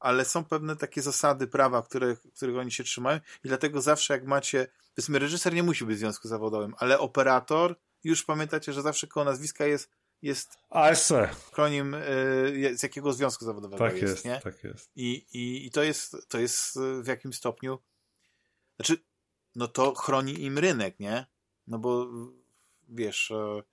ale 0.04 0.26
są 0.26 0.46
pewne 0.46 0.76
takie 0.76 1.02
zasady 1.02 1.48
prawa, 1.48 1.82
które, 1.82 2.16
których 2.36 2.58
oni 2.58 2.72
się 2.72 2.84
trzymają 2.84 3.20
i 3.44 3.48
dlatego 3.48 3.82
zawsze 3.82 4.14
jak 4.14 4.26
macie, 4.26 4.68
powiedzmy, 4.96 5.20
reżyser 5.20 5.54
nie 5.54 5.64
musi 5.64 5.86
być 5.86 5.96
w 5.96 6.00
związku 6.00 6.28
zawodowym, 6.28 6.76
ale 6.78 7.00
operator, 7.00 7.76
już 8.04 8.24
pamiętacie, 8.24 8.74
że 8.74 8.82
zawsze 8.82 9.08
koło 9.08 9.24
nazwiska 9.24 9.66
jest, 9.66 9.90
jest 10.24 10.58
ASC. 10.70 11.12
akronim 11.12 11.94
y, 11.94 12.78
z 12.78 12.84
jakiego 12.84 13.14
związku 13.14 13.46
zawodowego 13.46 13.84
Tak 13.86 13.94
jest, 13.94 14.04
jest, 14.04 14.26
nie? 14.26 14.40
tak 14.44 14.64
jest. 14.64 14.92
I, 14.96 15.26
i, 15.34 15.66
I 15.66 15.72
to 15.72 15.84
jest, 15.84 16.16
to 16.30 16.40
jest 16.40 16.78
y, 16.78 17.04
w 17.04 17.08
jakim 17.08 17.34
stopniu, 17.34 17.80
znaczy, 18.76 18.98
no 19.56 19.68
to 19.68 19.96
chroni 19.96 20.44
im 20.44 20.58
rynek, 20.58 21.00
nie? 21.00 21.26
No 21.68 21.80
bo 21.80 22.08
wiesz, 22.90 23.32
e, 23.32 23.36
e, 23.36 23.64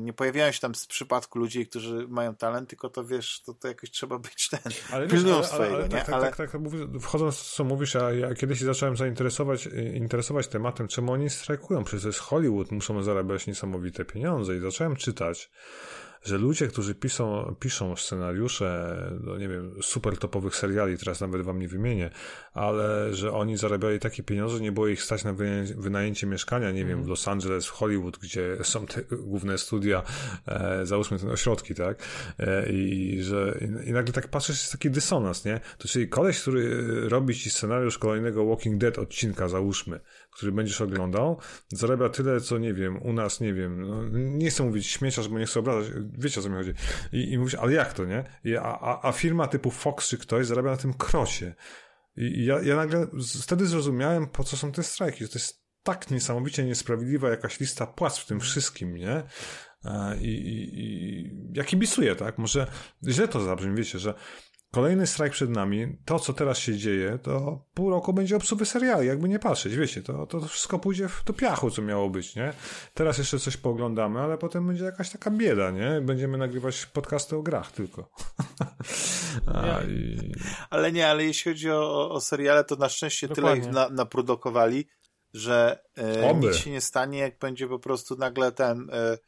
nie 0.00 0.12
pojawiają 0.12 0.52
się 0.52 0.60
tam 0.60 0.74
z 0.74 0.86
przypadku 0.86 1.38
ludzi, 1.38 1.66
którzy 1.66 2.08
mają 2.08 2.34
talent, 2.34 2.68
tylko 2.68 2.88
to 2.88 3.04
wiesz, 3.04 3.42
to, 3.46 3.54
to 3.54 3.68
jakoś 3.68 3.90
trzeba 3.90 4.18
być 4.18 4.48
ten. 4.48 4.72
Ale 4.92 5.08
Pilnują 5.08 5.36
ale, 5.36 5.44
swojego, 5.44 5.76
ale, 5.76 5.84
nie? 5.84 5.90
tak, 5.90 6.06
tak, 6.06 6.14
Ale- 6.14 6.24
tak, 6.24 6.36
tak, 6.36 6.50
tak, 6.50 6.60
wchodząc 7.00 7.36
w 7.36 7.54
co 7.54 7.64
mówisz, 7.64 7.96
a 7.96 8.12
ja 8.12 8.34
kiedyś 8.34 8.58
się 8.58 8.64
zacząłem 8.64 8.96
zainteresować, 8.96 9.66
y, 9.66 9.92
interesować 9.96 10.48
tematem, 10.48 10.88
czemu 10.88 11.12
oni 11.12 11.30
strajkują. 11.30 11.84
Przecież 11.84 12.02
to 12.02 12.08
jest 12.08 12.18
Hollywood, 12.18 12.70
muszą 12.70 13.02
zarabiać 13.02 13.46
niesamowite 13.46 14.04
pieniądze 14.04 14.56
i 14.56 14.60
zacząłem 14.60 14.96
czytać, 14.96 15.50
że 16.22 16.38
ludzie, 16.38 16.68
którzy 16.68 16.94
piszą, 16.94 17.54
piszą 17.60 17.96
scenariusze, 17.96 18.98
no 19.24 19.38
nie 19.38 19.48
wiem, 19.48 19.74
super 19.82 20.18
topowych 20.18 20.56
seriali, 20.56 20.98
teraz 20.98 21.20
nawet 21.20 21.42
wam 21.42 21.58
nie 21.58 21.68
wymienię, 21.68 22.10
ale 22.52 23.14
że 23.14 23.32
oni 23.32 23.56
zarabiali 23.56 23.98
takie 23.98 24.22
pieniądze, 24.22 24.56
że 24.56 24.62
nie 24.62 24.72
było 24.72 24.88
ich 24.88 25.02
stać 25.02 25.24
na 25.24 25.34
wynajęcie 25.76 26.26
mieszkania, 26.26 26.70
nie 26.70 26.84
wiem, 26.84 27.04
w 27.04 27.08
Los 27.08 27.28
Angeles, 27.28 27.66
w 27.66 27.70
Hollywood, 27.70 28.18
gdzie 28.18 28.56
są 28.62 28.86
te 28.86 29.02
główne 29.02 29.58
studia, 29.58 30.02
e, 30.46 30.86
załóżmy 30.86 31.18
te 31.18 31.30
ośrodki, 31.30 31.74
tak? 31.74 32.02
E, 32.38 32.68
I 32.68 33.22
że 33.22 33.58
i 33.86 33.92
nagle 33.92 34.12
tak 34.12 34.28
patrzysz, 34.28 34.56
jest 34.60 34.72
taki 34.72 34.90
dysonans, 34.90 35.44
nie? 35.44 35.60
To 35.78 35.88
czyli 35.88 36.08
koleś, 36.08 36.40
który 36.40 36.84
robi 37.08 37.34
ci 37.34 37.50
scenariusz 37.50 37.98
kolejnego 37.98 38.46
Walking 38.46 38.78
Dead 38.78 38.98
odcinka, 38.98 39.48
załóżmy, 39.48 40.00
który 40.38 40.52
będziesz 40.52 40.80
oglądał, 40.80 41.38
zarabia 41.68 42.08
tyle, 42.08 42.40
co 42.40 42.58
nie 42.58 42.74
wiem, 42.74 43.02
u 43.02 43.12
nas, 43.12 43.40
nie 43.40 43.54
wiem, 43.54 43.80
no, 43.80 44.02
nie 44.12 44.50
chcę 44.50 44.64
mówić 44.64 44.86
śmieciarz, 44.86 45.28
bo 45.28 45.38
nie 45.38 45.46
chcę 45.46 45.60
obrażać, 45.60 45.92
wiecie 46.18 46.40
o 46.40 46.42
co 46.42 46.48
mi 46.48 46.56
chodzi. 46.56 46.72
I, 47.12 47.32
i 47.32 47.38
mówisz, 47.38 47.54
ale 47.54 47.72
jak 47.72 47.92
to, 47.92 48.04
nie? 48.04 48.24
I, 48.44 48.56
a, 48.56 49.00
a, 49.02 49.12
firma 49.12 49.46
typu 49.46 49.70
Fox 49.70 50.08
czy 50.08 50.18
ktoś 50.18 50.46
zarabia 50.46 50.70
na 50.70 50.76
tym 50.76 50.94
krocie. 50.94 51.54
I, 52.16 52.44
ja, 52.44 52.62
ja 52.62 52.76
nagle 52.76 53.06
wtedy 53.42 53.66
zrozumiałem, 53.66 54.26
po 54.26 54.44
co 54.44 54.56
są 54.56 54.72
te 54.72 54.82
strajki, 54.82 55.24
że 55.24 55.28
to 55.28 55.38
jest 55.38 55.62
tak 55.82 56.10
niesamowicie 56.10 56.64
niesprawiedliwa 56.64 57.30
jakaś 57.30 57.60
lista 57.60 57.86
płac 57.86 58.18
w 58.18 58.26
tym 58.26 58.40
wszystkim, 58.40 58.96
nie? 58.96 59.22
E, 59.84 60.16
I, 60.20 60.28
i, 60.28 60.80
i 60.80 61.30
ja 61.54 61.64
kibicuję, 61.64 62.14
tak? 62.14 62.38
Może 62.38 62.66
źle 63.08 63.28
to 63.28 63.40
zabrzmi, 63.40 63.76
wiecie, 63.76 63.98
że 63.98 64.14
kolejny 64.72 65.06
strajk 65.06 65.32
przed 65.32 65.50
nami, 65.50 65.96
to 66.04 66.18
co 66.18 66.32
teraz 66.32 66.58
się 66.58 66.76
dzieje, 66.76 67.18
to 67.22 67.64
pół 67.74 67.90
roku 67.90 68.12
będzie 68.12 68.36
obsuwy 68.36 68.66
seriali, 68.66 69.06
jakby 69.08 69.28
nie 69.28 69.38
patrzeć, 69.38 69.76
wiecie, 69.76 70.02
to, 70.02 70.26
to 70.26 70.40
wszystko 70.40 70.78
pójdzie 70.78 71.08
w, 71.08 71.24
do 71.24 71.32
piachu, 71.32 71.70
co 71.70 71.82
miało 71.82 72.10
być, 72.10 72.36
nie? 72.36 72.52
Teraz 72.94 73.18
jeszcze 73.18 73.38
coś 73.38 73.56
pooglądamy, 73.56 74.20
ale 74.20 74.38
potem 74.38 74.66
będzie 74.66 74.84
jakaś 74.84 75.10
taka 75.10 75.30
bieda, 75.30 75.70
nie? 75.70 76.00
Będziemy 76.00 76.38
nagrywać 76.38 76.86
podcasty 76.86 77.36
o 77.36 77.42
grach 77.42 77.72
tylko. 77.72 78.10
A, 79.54 79.82
i... 79.82 80.32
Ale 80.70 80.92
nie, 80.92 81.08
ale 81.08 81.24
jeśli 81.24 81.52
chodzi 81.52 81.70
o, 81.70 82.10
o- 82.10 82.20
seriale, 82.20 82.64
to 82.64 82.76
na 82.76 82.88
szczęście 82.88 83.28
tyle 83.28 83.36
Dokładnie. 83.36 83.64
ich 83.68 83.72
na, 83.74 83.88
naprodukowali, 83.88 84.88
że 85.34 85.82
e, 85.96 86.34
nic 86.34 86.56
się 86.56 86.70
nie 86.70 86.80
stanie, 86.80 87.18
jak 87.18 87.38
będzie 87.38 87.68
po 87.68 87.78
prostu 87.78 88.16
nagle 88.16 88.52
ten, 88.52 88.90
e, 88.92 89.18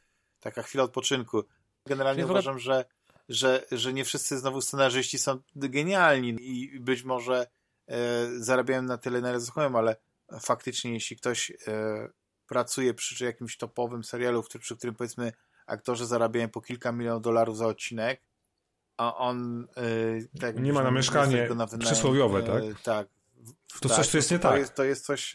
taka 0.40 0.62
chwila 0.62 0.84
odpoczynku. 0.84 1.42
Generalnie 1.86 2.16
Czyli 2.22 2.28
w 2.28 2.30
ogóle- 2.30 2.40
uważam, 2.40 2.58
że, 2.58 2.84
że, 3.30 3.64
że 3.72 3.92
nie 3.92 4.04
wszyscy 4.04 4.38
znowu 4.38 4.60
scenarzyści 4.60 5.18
są 5.18 5.38
genialni 5.56 6.36
i 6.40 6.80
być 6.80 7.02
może 7.02 7.46
e, 7.86 8.26
zarabiają 8.38 8.82
na 8.82 8.98
tyle, 8.98 9.20
na 9.20 9.30
ile 9.30 9.40
zasługują, 9.40 9.78
ale 9.78 9.96
faktycznie 10.40 10.92
jeśli 10.92 11.16
ktoś 11.16 11.52
e, 11.66 12.08
pracuje 12.46 12.94
przy 12.94 13.24
jakimś 13.24 13.56
topowym 13.56 14.04
serialu, 14.04 14.42
który, 14.42 14.62
przy 14.62 14.76
którym 14.76 14.94
powiedzmy 14.94 15.32
aktorzy 15.66 16.06
zarabiają 16.06 16.48
po 16.48 16.60
kilka 16.60 16.92
milionów 16.92 17.22
dolarów 17.22 17.56
za 17.56 17.66
odcinek, 17.66 18.22
a 18.96 19.16
on 19.16 19.66
e, 19.76 20.38
tak, 20.40 20.60
Nie 20.60 20.72
ma 20.72 20.82
na 20.82 20.90
mieszkanie 20.90 21.48
na 21.54 21.66
wynajem, 21.66 21.92
przysłowiowe, 21.92 22.42
tak? 22.42 22.82
Tak. 22.82 23.08
To 23.80 23.88
tak, 23.88 23.96
coś 23.96 24.08
tu 24.08 24.16
jest 24.16 24.30
nie 24.30 24.38
to 24.38 24.48
tak. 24.48 24.58
Jest, 24.58 24.74
to 24.74 24.84
jest 24.84 25.06
coś, 25.06 25.32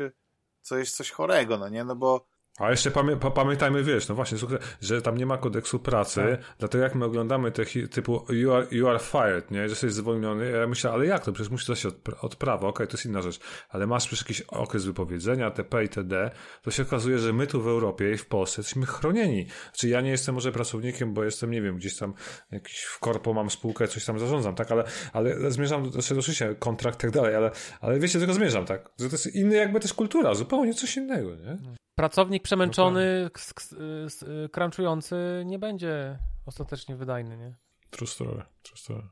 co 0.61 0.77
jest 0.77 0.95
coś 0.95 1.11
chorego, 1.11 1.57
no 1.57 1.69
nie? 1.69 1.84
No 1.84 1.95
bo 1.95 2.27
A 2.60 2.72
jeszcze 2.72 2.91
pamię 2.91 3.18
pa 3.18 3.32
pamiętajmy, 3.32 3.84
wiesz, 3.84 4.07
no 4.07 4.15
właśnie, 4.15 4.38
słuchaj, 4.38 4.57
że 4.82 5.02
tam 5.02 5.18
nie 5.18 5.26
ma 5.26 5.38
kodeksu 5.38 5.80
pracy, 5.80 6.38
dlatego 6.60 6.84
jak 6.84 6.95
my 6.95 7.06
oglądamy 7.06 7.52
te 7.52 7.65
typu 7.65 8.26
you 8.30 8.53
are, 8.53 8.68
you 8.72 8.88
are 8.88 8.99
fired, 8.99 9.52
nie, 9.52 9.60
że 9.60 9.69
jesteś 9.69 9.94
zwolniony, 9.94 10.52
ja 10.52 10.68
myślę, 10.68 10.91
ale 10.91 11.06
jak 11.06 11.26
to, 11.26 11.32
przecież 11.32 11.52
musisz 11.52 11.68
coś 11.68 11.86
od, 11.86 11.95
od 12.22 12.36
prawa, 12.36 12.68
okej, 12.68 12.88
to 12.88 12.94
jest 12.94 13.06
inna 13.06 13.22
rzecz, 13.22 13.40
ale 13.69 13.88
masz 13.88 14.07
przecież 14.07 14.22
jakiś 14.22 14.41
okres 14.41 14.86
wypowiedzenia, 14.86 15.52
TP 15.52 15.84
i 15.84 15.90
TD, 15.90 16.32
to 16.61 16.72
się 16.72 16.84
okazuje, 16.84 17.19
że 17.19 17.34
my 17.34 17.48
tu 17.48 17.61
w 17.61 17.68
Europie 17.68 18.11
i 18.11 18.18
w 18.18 18.26
Polsce 18.26 18.60
jesteśmy 18.61 18.86
chronieni. 18.86 19.48
Znaczy 19.72 19.90
ja 19.90 20.02
nie 20.02 20.11
jestem 20.11 20.36
może 20.36 20.52
pracownikiem, 20.52 21.14
bo 21.14 21.23
jestem, 21.23 21.52
nie 21.52 21.61
wiem, 21.61 21.77
gdzieś 21.77 21.98
tam 21.98 22.14
jakiś 22.52 22.82
w 22.84 22.99
korpo 22.99 23.34
mam 23.34 23.49
spółkę, 23.49 23.88
coś 23.88 24.06
tam 24.06 24.19
zarządzam, 24.19 24.56
tak, 24.56 24.72
ale, 24.72 24.84
ale 25.14 25.52
zmierzam 25.52 25.84
do, 25.84 25.91
znaczy 25.91 26.19
oczywiście 26.19 26.56
kontrakt 26.60 26.99
i 26.99 27.02
tak 27.02 27.11
dalej, 27.11 27.36
ale, 27.36 27.52
ale 27.82 27.99
wiecie, 27.99 28.19
do 28.19 28.23
czego 28.23 28.34
zmierzam, 28.34 28.65
tak, 28.65 28.90
że 28.99 29.10
to 29.10 29.15
jest 29.15 29.36
inny 29.36 29.56
jakby 29.56 29.80
też 29.80 29.94
kultura, 29.94 30.34
zupełnie 30.34 30.73
coś 30.73 30.98
innego, 30.98 31.36
nie? 31.36 31.57
Pracownik 31.95 32.43
przemęczony, 32.43 33.30
k- 33.34 33.41
k- 33.55 33.63
s- 34.05 34.23
y, 34.23 34.49
crunchujący 34.51 35.43
nie 35.45 35.59
będzie 35.59 36.19
ostatecznie 36.45 36.95
wydajny, 36.95 37.38
nie? 37.38 37.55
True 37.89 38.07
story, 38.07 38.43
true 38.63 38.77
story. 38.77 39.07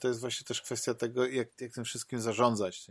to 0.00 0.08
jest 0.08 0.20
właśnie 0.20 0.44
też 0.46 0.62
kwestia 0.62 0.94
tego, 0.94 1.26
jak, 1.26 1.60
jak 1.60 1.72
tym 1.72 1.84
wszystkim 1.84 2.20
zarządzać. 2.20 2.90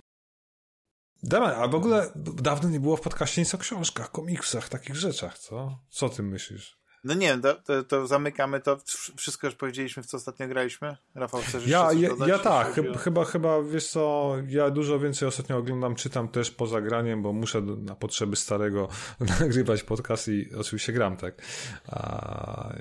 Damian, 1.24 1.52
a 1.64 1.68
w 1.68 1.76
ogóle 1.76 2.12
dawno 2.16 2.70
nie 2.70 2.80
było 2.80 2.98
w 2.98 3.02
podcaście 3.02 3.42
nic 3.42 3.56
o 3.56 3.58
książkach, 3.58 4.12
komiksach, 4.12 4.70
takich 4.70 4.96
rzeczach, 4.96 5.38
co? 5.40 5.80
Co 5.90 6.10
ty 6.10 6.24
myślisz? 6.24 6.78
No 7.06 7.14
nie 7.14 7.28
wiem, 7.28 7.42
to, 7.42 7.56
to, 7.56 7.84
to 7.84 8.08
zamykamy 8.08 8.62
to. 8.62 8.78
Wszystko 9.18 9.48
już 9.48 9.56
powiedzieliśmy, 9.56 10.04
w 10.04 10.06
co 10.06 10.18
ostatnio 10.18 10.48
graliśmy. 10.48 10.98
Rafał, 11.16 11.42
chcesz 11.42 11.54
jeszcze 11.54 11.70
Ja, 11.70 11.90
coś 11.90 12.00
ja, 12.00 12.10
dodać, 12.10 12.30
ja 12.30 12.40
tak, 12.40 12.74
chyba, 12.74 12.98
chyba, 12.98 13.26
chyba, 13.26 13.62
wiesz 13.64 13.88
co, 13.88 14.36
ja 14.48 14.70
dużo 14.70 15.00
więcej 15.00 15.28
ostatnio 15.28 15.58
oglądam, 15.58 15.96
czytam 15.96 16.28
też 16.28 16.52
poza 16.52 16.82
graniem, 16.82 17.22
bo 17.22 17.34
muszę 17.34 17.62
na 17.62 17.96
potrzeby 17.96 18.36
starego 18.36 18.88
nagrywać 19.40 19.84
podcast 19.84 20.28
i 20.28 20.56
oczywiście 20.56 20.94
gram, 20.94 21.18
tak. 21.18 21.42
A, 21.88 22.74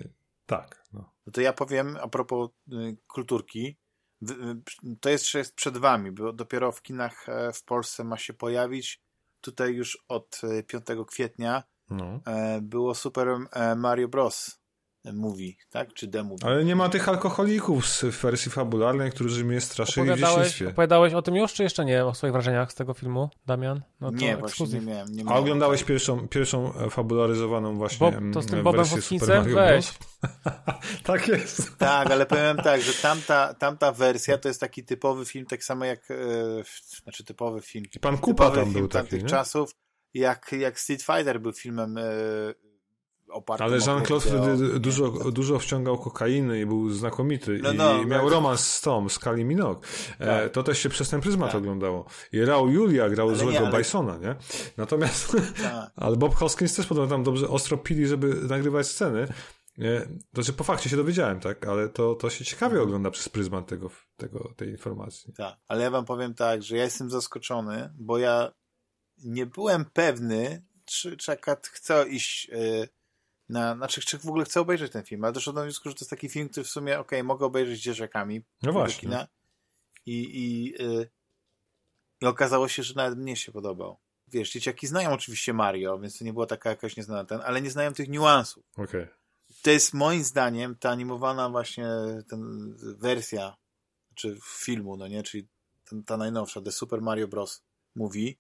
tak, 0.47 0.85
no. 0.93 1.15
No 1.27 1.33
to 1.33 1.41
ja 1.41 1.53
powiem 1.53 1.99
a 2.03 2.09
propos 2.09 2.51
y, 2.73 2.97
kulturki. 3.07 3.77
Y, 4.23 4.97
To 5.01 5.11
jeszcze 5.11 5.39
jest 5.39 5.55
przed 5.55 5.77
wami, 5.77 6.11
bo 6.13 6.33
dopiero 6.33 6.73
w 6.73 6.83
kinach 6.83 7.29
e, 7.29 7.53
w 7.53 7.65
Polsce 7.65 8.05
ma 8.05 8.19
się 8.19 8.33
pojawić. 8.33 9.01
Tutaj 9.41 9.75
już 9.75 10.05
od 10.09 10.41
e, 10.45 10.63
5 10.63 10.85
kwietnia 11.07 11.63
no. 11.91 12.21
e, 12.27 12.61
było 12.63 12.95
Super 12.95 13.29
e, 13.53 13.75
Mario 13.75 14.09
Bros. 14.09 14.65
movie, 15.13 15.53
tak? 15.71 15.93
Czy 15.95 16.07
demo. 16.07 16.37
Ale 16.43 16.65
nie 16.65 16.77
ma 16.77 16.89
tych 16.89 17.09
alkoholików 17.09 17.89
z 17.89 18.05
wersji 18.05 18.51
fabularnej, 18.51 19.11
którzy 19.11 19.45
mnie 19.45 19.61
straszyli 19.61 20.07
w 20.07 20.11
Opowiadałeś, 20.11 20.37
dzieciństwie. 20.37 20.69
opowiadałeś 20.69 21.15
o 21.15 21.23
tym 21.23 21.37
już, 21.37 21.53
czy 21.53 21.63
jeszcze 21.63 21.85
nie? 21.85 22.05
O 22.05 22.15
swoich 22.15 22.33
wrażeniach 22.33 22.73
z 22.73 22.75
tego 22.75 22.95
filmu, 22.95 23.31
Damian? 23.47 23.83
No 24.01 24.11
to 24.11 24.17
nie, 24.17 24.37
właśnie 24.37 24.67
nie 24.67 24.81
miałem. 24.81 25.09
Nie 25.13 25.23
A 25.23 25.25
miałem. 25.25 25.43
oglądałeś 25.43 25.85
pierwszą, 25.85 26.29
pierwszą 26.29 26.75
e, 26.75 26.91
fabularyzowaną 26.91 27.77
właśnie 27.77 28.11
Bob, 28.11 28.15
to 28.33 28.43
z 28.43 28.47
tym 28.47 28.59
em, 28.59 28.65
Bobem? 28.65 28.87
Mario 29.29 29.55
Weź. 29.55 29.93
Bros? 29.93 29.99
tak 31.05 31.29
jest. 31.29 31.79
Tak, 31.79 32.11
ale 32.11 32.27
powiem 32.27 32.57
tak, 32.57 32.81
że 32.83 32.93
tamta, 32.93 33.55
tamta 33.55 33.93
wersja 33.93 34.39
to 34.39 34.49
jest 34.49 34.61
taki 34.61 34.85
typowy 34.85 35.25
film, 35.25 35.47
tak 35.47 35.65
samo 35.65 35.85
jak, 35.85 36.11
e, 36.11 36.15
znaczy 37.03 37.25
typowy 37.25 37.61
film, 37.61 37.85
I 37.97 38.01
pan 38.01 38.19
Kupa 38.19 38.51
tam 38.51 38.61
film 38.65 38.73
był 38.73 38.89
taki, 38.89 39.03
tamtych 39.03 39.23
nie? 39.23 39.29
czasów, 39.29 39.71
jak, 40.15 40.53
jak 40.53 40.81
Street 40.81 41.03
Fighter 41.03 41.41
był 41.41 41.53
filmem 41.53 41.99
e, 41.99 42.03
opartym 43.29 43.67
Ale 43.67 43.79
Jean-Claude 43.79 44.79
dużo, 44.79 45.11
dużo 45.11 45.59
wciągał 45.59 45.99
kokainy 45.99 46.61
i 46.61 46.67
był 46.67 46.91
znakomity. 46.91 47.61
No, 47.63 47.73
I, 47.73 47.77
no, 47.77 48.03
i 48.03 48.07
miał 48.07 48.25
no. 48.25 48.31
romans 48.31 48.61
z 48.67 48.81
Tom, 48.81 49.11
z 49.11 49.19
Kali 49.19 49.45
Minogue. 49.45 49.81
E, 50.19 50.27
Tak. 50.27 50.53
to 50.53 50.63
też 50.63 50.79
się 50.79 50.89
przez 50.89 51.11
ten 51.11 51.21
pryzmat 51.21 51.53
Tak. 51.53 51.59
oglądało. 51.59 52.07
I 52.33 52.45
Raul 52.45 52.73
Julia 52.73 53.09
grał 53.09 53.29
Ale 53.29 53.37
nie, 53.37 53.43
złego 53.43 53.67
ale- 53.67 53.79
Bisona, 53.79 54.19
nie? 54.19 54.37
Natomiast, 54.77 55.33
Tak. 55.63 55.91
ale 56.05 56.17
Bob 56.17 56.35
Hoskins 56.35 56.75
też 56.77 56.87
podobno 56.87 57.11
tam 57.17 57.25
dobrze 57.25 57.49
ostro 57.49 57.77
pili, 57.77 58.07
żeby 58.07 58.35
nagrywać 58.35 58.87
sceny. 58.87 59.27
Nie? 59.79 60.01
To 60.35 60.43
znaczy 60.43 60.53
po 60.53 60.65
fakcie 60.65 60.89
się 60.91 60.97
dowiedziałem, 60.97 61.41
tak? 61.41 61.67
Ale 61.67 61.89
to, 61.89 62.15
to 62.15 62.31
się 62.31 62.45
ciekawie 62.45 62.83
ogląda 62.83 63.11
przez 63.11 63.29
pryzmat 63.29 63.67
tego, 63.67 63.91
tego, 64.17 64.53
tej 64.57 64.69
informacji. 64.69 65.33
Tak, 65.33 65.57
ale 65.69 65.83
ja 65.83 65.91
wam 65.91 66.05
powiem 66.05 66.35
tak, 66.35 66.63
że 66.63 66.77
ja 66.77 66.85
jestem 66.85 67.11
zaskoczony, 67.11 67.91
bo 67.99 68.19
ja 68.19 68.53
nie 69.25 69.47
byłem 69.47 69.85
pewny, 69.85 70.63
czy, 70.85 71.17
czy 71.17 71.33
akurat 71.33 71.67
chcę 71.67 72.09
iść 72.09 72.49
yy, 72.49 72.89
na, 73.49 73.77
znaczy, 73.77 74.01
czy 74.01 74.19
w 74.19 74.27
ogóle 74.27 74.45
chcę 74.45 74.61
obejrzeć 74.61 74.93
ten 74.93 75.05
film, 75.05 75.25
ale 75.25 75.33
doszedłem 75.33 75.63
do 75.63 75.67
wniosku, 75.67 75.89
że 75.89 75.95
to 75.95 76.01
jest 76.01 76.11
taki 76.11 76.29
film, 76.29 76.49
który 76.49 76.65
w 76.65 76.69
sumie, 76.69 76.99
okej, 76.99 77.25
mogę 77.25 77.47
obejrzeć 77.47 77.79
z 77.79 77.83
dzieciakami 77.83 78.43
No 78.63 78.73
właśnie. 78.73 79.01
kina 79.01 79.29
i, 80.07 80.13
i, 80.13 80.65
yy, 80.83 81.09
i 82.21 82.27
okazało 82.27 82.69
się, 82.69 82.83
że 82.83 82.95
nawet 82.95 83.19
mnie 83.19 83.37
się 83.37 83.53
podobał. 83.53 83.99
Wiesz, 84.29 84.53
dzieciaki 84.53 84.87
znają 84.87 85.11
oczywiście 85.11 85.53
Mario, 85.53 85.99
więc 85.99 86.19
to 86.19 86.25
nie 86.25 86.33
była 86.33 86.47
taka 86.47 86.71
jakaś 86.71 86.97
nieznana 86.97 87.25
ten, 87.25 87.41
ale 87.45 87.63
nie 87.63 87.71
znają 87.71 87.93
tych 87.93 88.09
niuansów 88.09 88.65
Okej. 88.77 89.07
to 89.63 89.71
jest 89.71 89.95
moim 89.95 90.25
zdaniem 90.25 90.77
ta 90.77 90.91
animowana 90.91 91.49
właśnie 91.51 91.87
ten, 92.29 92.75
wersja 92.99 93.57
czy 94.15 94.39
filmu, 94.45 94.97
no 94.97 95.09
nie, 95.09 95.23
czyli 95.23 95.49
ten, 95.91 96.05
ta 96.05 96.17
najnowsza, 96.17 96.61
The 96.61 96.73
Super 96.73 97.03
Mario 97.03 97.29
Bros. 97.29 97.63
Movie, 97.97 98.35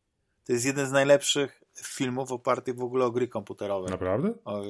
to 0.45 0.53
jest 0.53 0.65
jeden 0.65 0.87
z 0.87 0.93
najlepszych 0.93 1.63
filmów 1.77 2.33
opartych 2.33 2.77
w 2.77 2.83
ogóle 2.83 3.05
o 3.05 3.11
gry 3.11 3.29
komputerowe. 3.29 3.91
Naprawdę? 3.91 4.35
O, 4.45 4.63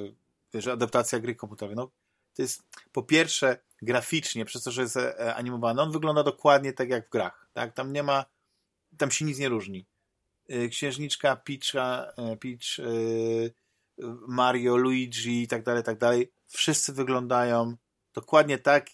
wiesz, 0.53 0.67
adaptacja 0.67 1.19
gry 1.19 1.35
komputerowej. 1.35 1.75
No, 1.75 1.91
to 2.35 2.41
jest 2.41 2.63
po 2.91 3.03
pierwsze 3.03 3.57
graficznie, 3.81 4.45
przez 4.45 4.63
to, 4.63 4.71
że 4.71 4.81
jest 4.81 4.97
e, 4.97 5.35
animowany, 5.35 5.81
on 5.81 5.91
wygląda 5.91 6.23
dokładnie 6.23 6.73
tak 6.73 6.89
jak 6.89 7.07
w 7.07 7.09
grach. 7.09 7.49
Tak? 7.53 7.73
Tam 7.73 7.93
nie 7.93 8.03
ma, 8.03 8.25
tam 8.97 9.11
się 9.11 9.25
nic 9.25 9.39
nie 9.39 9.49
różni. 9.49 9.85
Y, 10.51 10.69
Księżniczka 10.69 11.35
Peacha, 11.35 12.11
e, 12.17 12.37
Peach, 12.37 12.87
Mario, 14.27 14.77
Luigi 14.77 15.43
i 15.43 15.47
tak 15.47 15.63
dalej, 15.63 15.83
tak 15.83 15.97
dalej, 15.97 16.31
wszyscy 16.47 16.93
wyglądają 16.93 17.75
dokładnie 18.13 18.57
tak, 18.57 18.87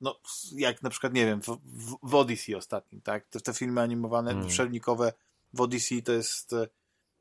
no, 0.00 0.20
jak 0.52 0.82
na 0.82 0.90
przykład, 0.90 1.12
nie 1.12 1.26
wiem, 1.26 1.42
w, 1.42 1.46
w, 1.46 1.96
w 2.02 2.14
Odyssey 2.14 2.54
ostatnim, 2.54 3.00
tak? 3.00 3.26
Te, 3.28 3.40
te 3.40 3.52
filmy 3.54 3.80
animowane, 3.80 4.30
Mm. 4.30 4.44
W 5.52 5.60
Odyssey 5.60 6.02
to 6.02 6.12
jest 6.12 6.52
e, 6.52 6.66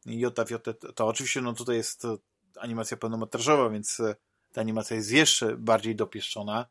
Jota 0.06 0.46
w 0.46 0.50
Jotę, 0.50 0.74
to, 0.74 1.08
oczywiście, 1.08 1.42
no 1.42 1.54
tutaj 1.54 1.76
jest 1.76 2.06
e, 2.06 2.18
animacja 2.60 2.98
pełnometrażowa, 2.98 3.70
więc 3.70 4.00
e, 4.00 4.16
ta 4.54 4.62
animacja 4.62 4.96
jest 4.96 5.12
jeszcze 5.12 5.58
bardziej 5.58 5.96
dopieszczona, 5.96 6.66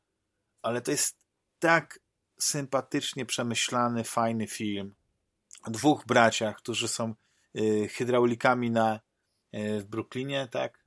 ale 0.62 0.80
to 0.80 0.90
jest 0.90 1.16
tak 1.58 2.00
sympatycznie 2.38 3.26
przemyślany, 3.26 4.04
fajny 4.04 4.46
film 4.46 4.94
o 5.62 5.70
dwóch 5.70 6.06
braciach, 6.06 6.56
którzy 6.56 6.88
są 6.88 7.14
hydraulikami 7.90 8.70
na, 8.70 9.00
w 9.52 9.84
Brooklynie, 9.84 10.48
tak? 10.50 10.84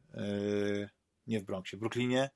Nie 1.28 1.40
w 1.40 1.44
Bronxie, 1.44 1.78
w 1.78 1.80
Brooklynie. 1.80 2.30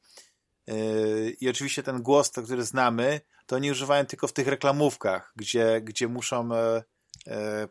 I 1.39 1.49
oczywiście 1.49 1.83
ten 1.83 2.01
głos, 2.01 2.31
to, 2.31 2.43
który 2.43 2.63
znamy, 2.63 3.21
to 3.45 3.55
oni 3.55 3.71
używają 3.71 4.05
tylko 4.05 4.27
w 4.27 4.33
tych 4.33 4.47
reklamówkach, 4.47 5.33
gdzie, 5.35 5.81
gdzie 5.83 6.07
muszą 6.07 6.49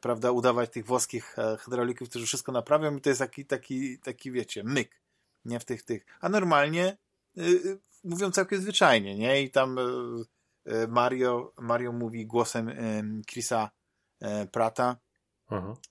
prawda, 0.00 0.30
udawać 0.30 0.70
tych 0.70 0.86
włoskich 0.86 1.38
e, 1.38 1.56
hydraulików, 1.56 2.08
którzy 2.08 2.26
wszystko 2.26 2.52
naprawią 2.52 2.96
i 2.96 3.00
to 3.00 3.08
jest 3.08 3.20
taki, 3.20 3.46
taki, 3.46 3.98
taki 3.98 4.32
wiecie, 4.32 4.64
myk, 4.64 5.00
nie 5.44 5.60
w 5.60 5.64
tych, 5.64 5.82
tych. 5.82 6.06
A 6.20 6.28
normalnie 6.28 6.96
y, 7.38 7.42
y, 7.42 7.78
mówią 8.04 8.30
całkiem 8.30 8.60
zwyczajnie, 8.60 9.18
nie? 9.18 9.42
I 9.42 9.50
tam 9.50 9.78
Mario, 10.88 11.52
Mario 11.58 11.92
mówi 11.92 12.26
głosem 12.26 12.68
y, 12.68 13.02
Chrisa 13.30 13.70
y, 14.22 14.46
Prata 14.46 14.96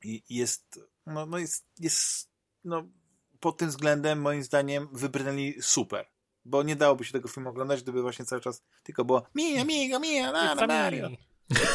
i 0.03 0.23
i 0.30 0.36
jest, 0.36 0.80
no, 1.06 1.26
no 1.26 1.38
jest, 1.38 1.65
jest, 1.80 2.30
no, 2.64 2.84
pod 3.40 3.57
tym 3.57 3.69
względem 3.69 4.22
moim 4.22 4.44
zdaniem 4.44 4.88
wybrnęli 4.91 5.61
super. 5.61 6.06
Bo 6.45 6.64
nie 6.64 6.76
dałoby 6.76 7.06
się 7.06 7.14
tego 7.14 7.27
filmu 7.27 7.49
oglądać, 7.49 7.84
gdyby 7.84 8.02
właśnie 8.02 8.26
cały 8.26 8.41
czas 8.41 8.64
tylko 8.84 9.06
było 9.06 9.23
Mia, 9.36 9.65
Mia, 9.65 9.99
Mia, 9.99 10.31
na, 10.31 10.56
na, 10.56 10.68
Mario. 10.68 11.10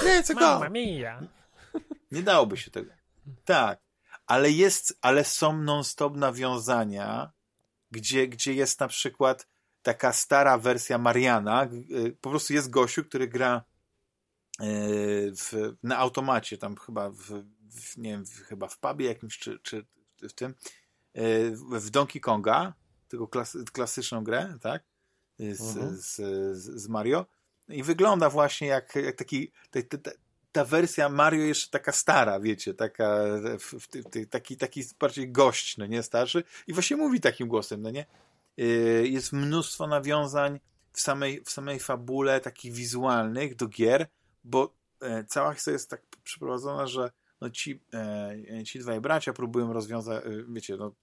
Let's 0.05 0.35
go! 0.35 0.41
Mamma 0.41 0.69
mia. 0.69 1.44
Nie 2.11 2.23
dałoby 2.23 2.57
się 2.57 2.71
tego. 2.71 2.91
Tak. 3.45 3.81
Ale 4.27 4.51
jest, 4.51 4.99
ale 5.01 5.25
są 5.25 5.59
non-stop 5.63 6.17
nawiązania, 6.17 7.33
gdzie, 7.91 8.29
gdzie 8.29 8.55
jest 8.55 8.81
na 8.81 8.89
przykład 8.89 9.49
taka 9.83 10.13
stara 10.13 10.59
wersja 10.59 10.99
Mariana. 10.99 11.65
y, 11.91 12.17
Po 12.21 12.31
prostu 12.31 12.53
jest 12.53 12.71
gościu, 12.71 13.05
który 13.05 13.29
gra 13.29 13.65
y, 14.61 14.65
w, 15.37 15.77
na 15.83 15.99
automacie, 15.99 16.59
tam 16.59 16.77
chyba 16.77 17.11
w, 17.11 17.45
w 17.71 17.97
nie 17.97 18.11
wiem, 18.11 18.27
w, 18.27 18.41
chyba 18.41 18.69
w 18.69 18.79
pubie 18.79 19.07
jakimś, 19.07 19.39
czy, 19.39 19.59
czy 19.59 19.87
w 20.23 20.33
tym, 20.33 20.55
y, 21.19 21.53
w 21.57 21.91
Donkey 21.91 22.21
Konga, 22.21 22.75
tego 23.09 23.29
klas, 23.29 23.57
klasyczną 23.73 24.25
grę, 24.25 24.59
tak? 24.63 24.85
Z, 25.39 25.77
Mhm. 25.77 25.97
z, 25.97 26.15
z, 26.59 26.83
z 26.83 26.89
Mario. 26.89 27.27
I 27.69 27.83
wygląda 27.83 28.31
właśnie 28.31 28.67
jak, 28.69 28.95
jak 28.95 29.17
taki, 29.17 29.53
ta, 29.71 29.81
ta, 29.99 30.11
ta 30.55 30.65
wersja 30.65 31.09
Mario 31.09 31.43
jeszcze 31.43 31.71
taka 31.71 31.93
stara, 31.93 32.41
wiecie, 32.41 32.75
taka, 32.75 33.19
w, 33.59 34.27
taki, 34.31 34.57
taki 34.57 34.83
bardziej 35.01 35.33
gość, 35.33 35.77
no 35.79 35.87
nie, 35.87 36.03
starszy. 36.03 36.45
I 36.67 36.73
właśnie 36.73 36.97
mówi 36.97 37.21
takim 37.21 37.49
głosem, 37.49 37.83
no 37.83 37.91
nie? 37.91 38.07
Yy, 38.57 39.09
Jest 39.09 39.33
mnóstwo 39.33 39.87
nawiązań 39.87 40.61
w 40.93 41.01
samej, 41.01 41.43
w 41.45 41.51
samej 41.51 41.81
fabule, 41.81 42.41
takich 42.41 42.73
wizualnych 42.73 43.57
do 43.57 43.67
gier, 43.69 44.07
bo 44.45 44.75
e, 45.01 45.25
cała 45.25 45.55
historia 45.55 45.75
jest 45.75 45.91
tak 45.91 46.03
przeprowadzona, 46.25 46.87
że 46.87 47.11
no 47.41 47.51
ci, 47.51 47.81
e, 47.95 48.65
ci 48.65 48.79
dwaj 48.79 49.01
bracia 49.01 49.33
próbują 49.33 49.73
rozwiązać, 49.73 50.25
e, 50.27 50.31
wiecie, 50.49 50.77
no 50.77 50.95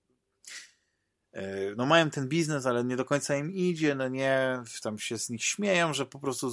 no 1.78 1.86
mają 1.86 2.10
ten 2.10 2.28
biznes, 2.28 2.66
ale 2.66 2.84
nie 2.84 2.96
do 2.96 3.06
końca 3.06 3.36
im 3.36 3.52
idzie, 3.52 3.96
no 3.96 4.08
nie, 4.08 4.64
tam 4.84 5.00
się 5.00 5.18
z 5.18 5.30
nich 5.30 5.44
śmieją, 5.44 5.94
że 5.94 6.06
po 6.06 6.20
prostu 6.20 6.52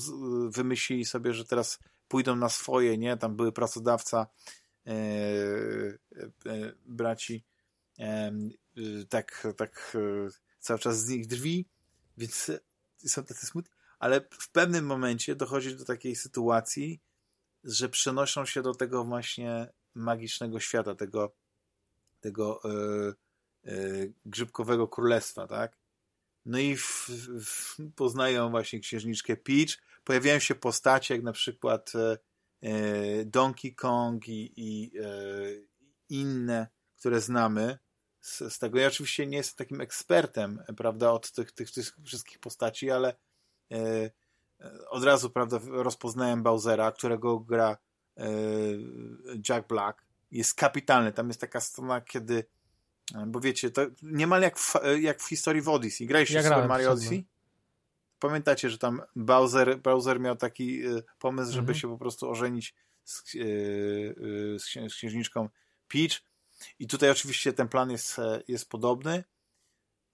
wymyślili 0.51 1.05
sobie, 1.05 1.35
że 1.35 1.45
teraz 1.45 1.79
pójdą 2.09 2.37
na 2.37 2.49
swoje, 2.49 2.99
nie, 2.99 3.17
tam 3.17 3.37
były 3.37 3.53
pracodawca 3.53 4.27
e, 4.87 4.93
e, 4.93 6.73
braci 6.87 7.45
e, 7.99 8.05
e, 8.05 8.33
tak, 9.09 9.47
tak 9.57 9.97
e, 9.97 10.31
cały 10.61 10.79
czas 10.79 11.01
z 11.01 11.09
nich 11.09 11.27
drwi, 11.27 11.67
więc 12.17 12.51
są 13.07 13.25
tacy 13.25 13.47
smutni, 13.47 13.73
ale 13.99 14.21
w 14.41 14.51
pewnym 14.51 14.87
momencie 14.87 15.37
dochodzi 15.37 15.77
do 15.77 15.85
takiej 15.85 16.17
sytuacji, 16.17 17.01
że 17.65 17.89
przenoszą 17.89 18.45
się 18.47 18.63
do 18.63 18.75
tego 18.75 19.05
właśnie 19.05 19.69
magicznego 19.95 20.61
świata, 20.61 20.95
tego, 20.95 21.33
tego 22.21 22.61
e, 22.65 23.71
grzybkowego 24.27 24.89
królestwa, 24.89 25.47
tak? 25.47 25.77
No 26.49 26.59
i 26.59 26.77
w, 26.77 27.11
w, 27.45 27.77
poznają 27.97 28.51
właśnie 28.51 28.81
księżniczkę 28.81 29.37
Peach, 29.37 29.79
pojawiają 30.05 30.39
się 30.39 30.55
postacie 30.55 31.15
jak 31.15 31.25
na 31.25 31.33
przykład 31.33 31.93
e, 31.95 32.19
e, 32.63 33.25
Donkey 33.25 33.75
Kong 33.75 34.29
i, 34.29 34.53
i 34.57 34.99
e, 34.99 35.11
inne, 36.09 36.69
które 36.99 37.21
znamy 37.21 37.79
z, 38.21 38.39
z 38.39 38.59
tego. 38.59 38.79
Ja 38.79 38.89
oczywiście 38.89 39.27
nie 39.27 39.37
jestem 39.37 39.67
takim 39.67 39.81
ekspertem, 39.81 40.63
prawda, 40.77 41.11
od 41.11 41.33
tych, 41.33 41.53
tych, 41.53 41.71
tych 41.71 41.97
wszystkich 42.07 42.39
postaci, 42.39 42.91
ale 42.91 43.17
e, 43.73 44.11
od 44.89 45.05
razu, 45.05 45.31
prawda, 45.31 45.61
rozpoznałem 45.67 46.43
Bowsera, 46.43 46.93
którego 46.93 47.41
gra 47.41 47.77
e, 48.17 48.29
Jack 49.49 49.69
Black. 49.69 50.07
Jest 50.31 50.55
kapitalny. 50.55 51.13
Tam 51.13 51.29
jest 51.29 51.41
taka 51.41 51.61
scena, 51.61 52.01
kiedy 52.01 52.45
bo 53.27 53.41
wiecie, 53.41 53.71
to 53.71 53.87
niemal 54.03 54.43
jak 54.43 54.59
w, 54.59 54.75
jak 55.01 55.23
w 55.23 55.29
historii 55.29 55.63
w 55.63 55.69
Odyssey. 55.69 56.07
Graliście 56.07 56.35
Ja 56.35 56.43
Super 56.43 56.69
Mario 56.69 56.91
Odyssey? 56.93 57.25
Pamiętacie, 58.19 58.71
że 58.71 58.79
tam 58.79 59.03
Bowser, 59.17 59.79
Bowser 59.81 60.21
miał 60.21 60.37
taki 60.37 60.87
y, 60.87 61.03
pomysł, 61.19 61.51
żeby 61.53 61.61
Mhm. 61.61 61.79
się 61.79 61.89
po 61.89 61.99
prostu 61.99 62.31
ożenić 62.31 62.75
z, 63.05 63.35
y, 63.35 63.39
y, 63.39 64.59
z, 64.59 64.65
księ- 64.67 64.89
z 64.91 64.95
księżniczką 64.95 65.49
Peach. 65.89 66.13
I 66.79 66.87
tutaj 66.87 67.11
oczywiście 67.11 67.53
ten 67.53 67.69
plan 67.69 67.91
jest, 67.91 68.19
e, 68.19 68.43
jest 68.49 68.69
podobny. 68.71 69.25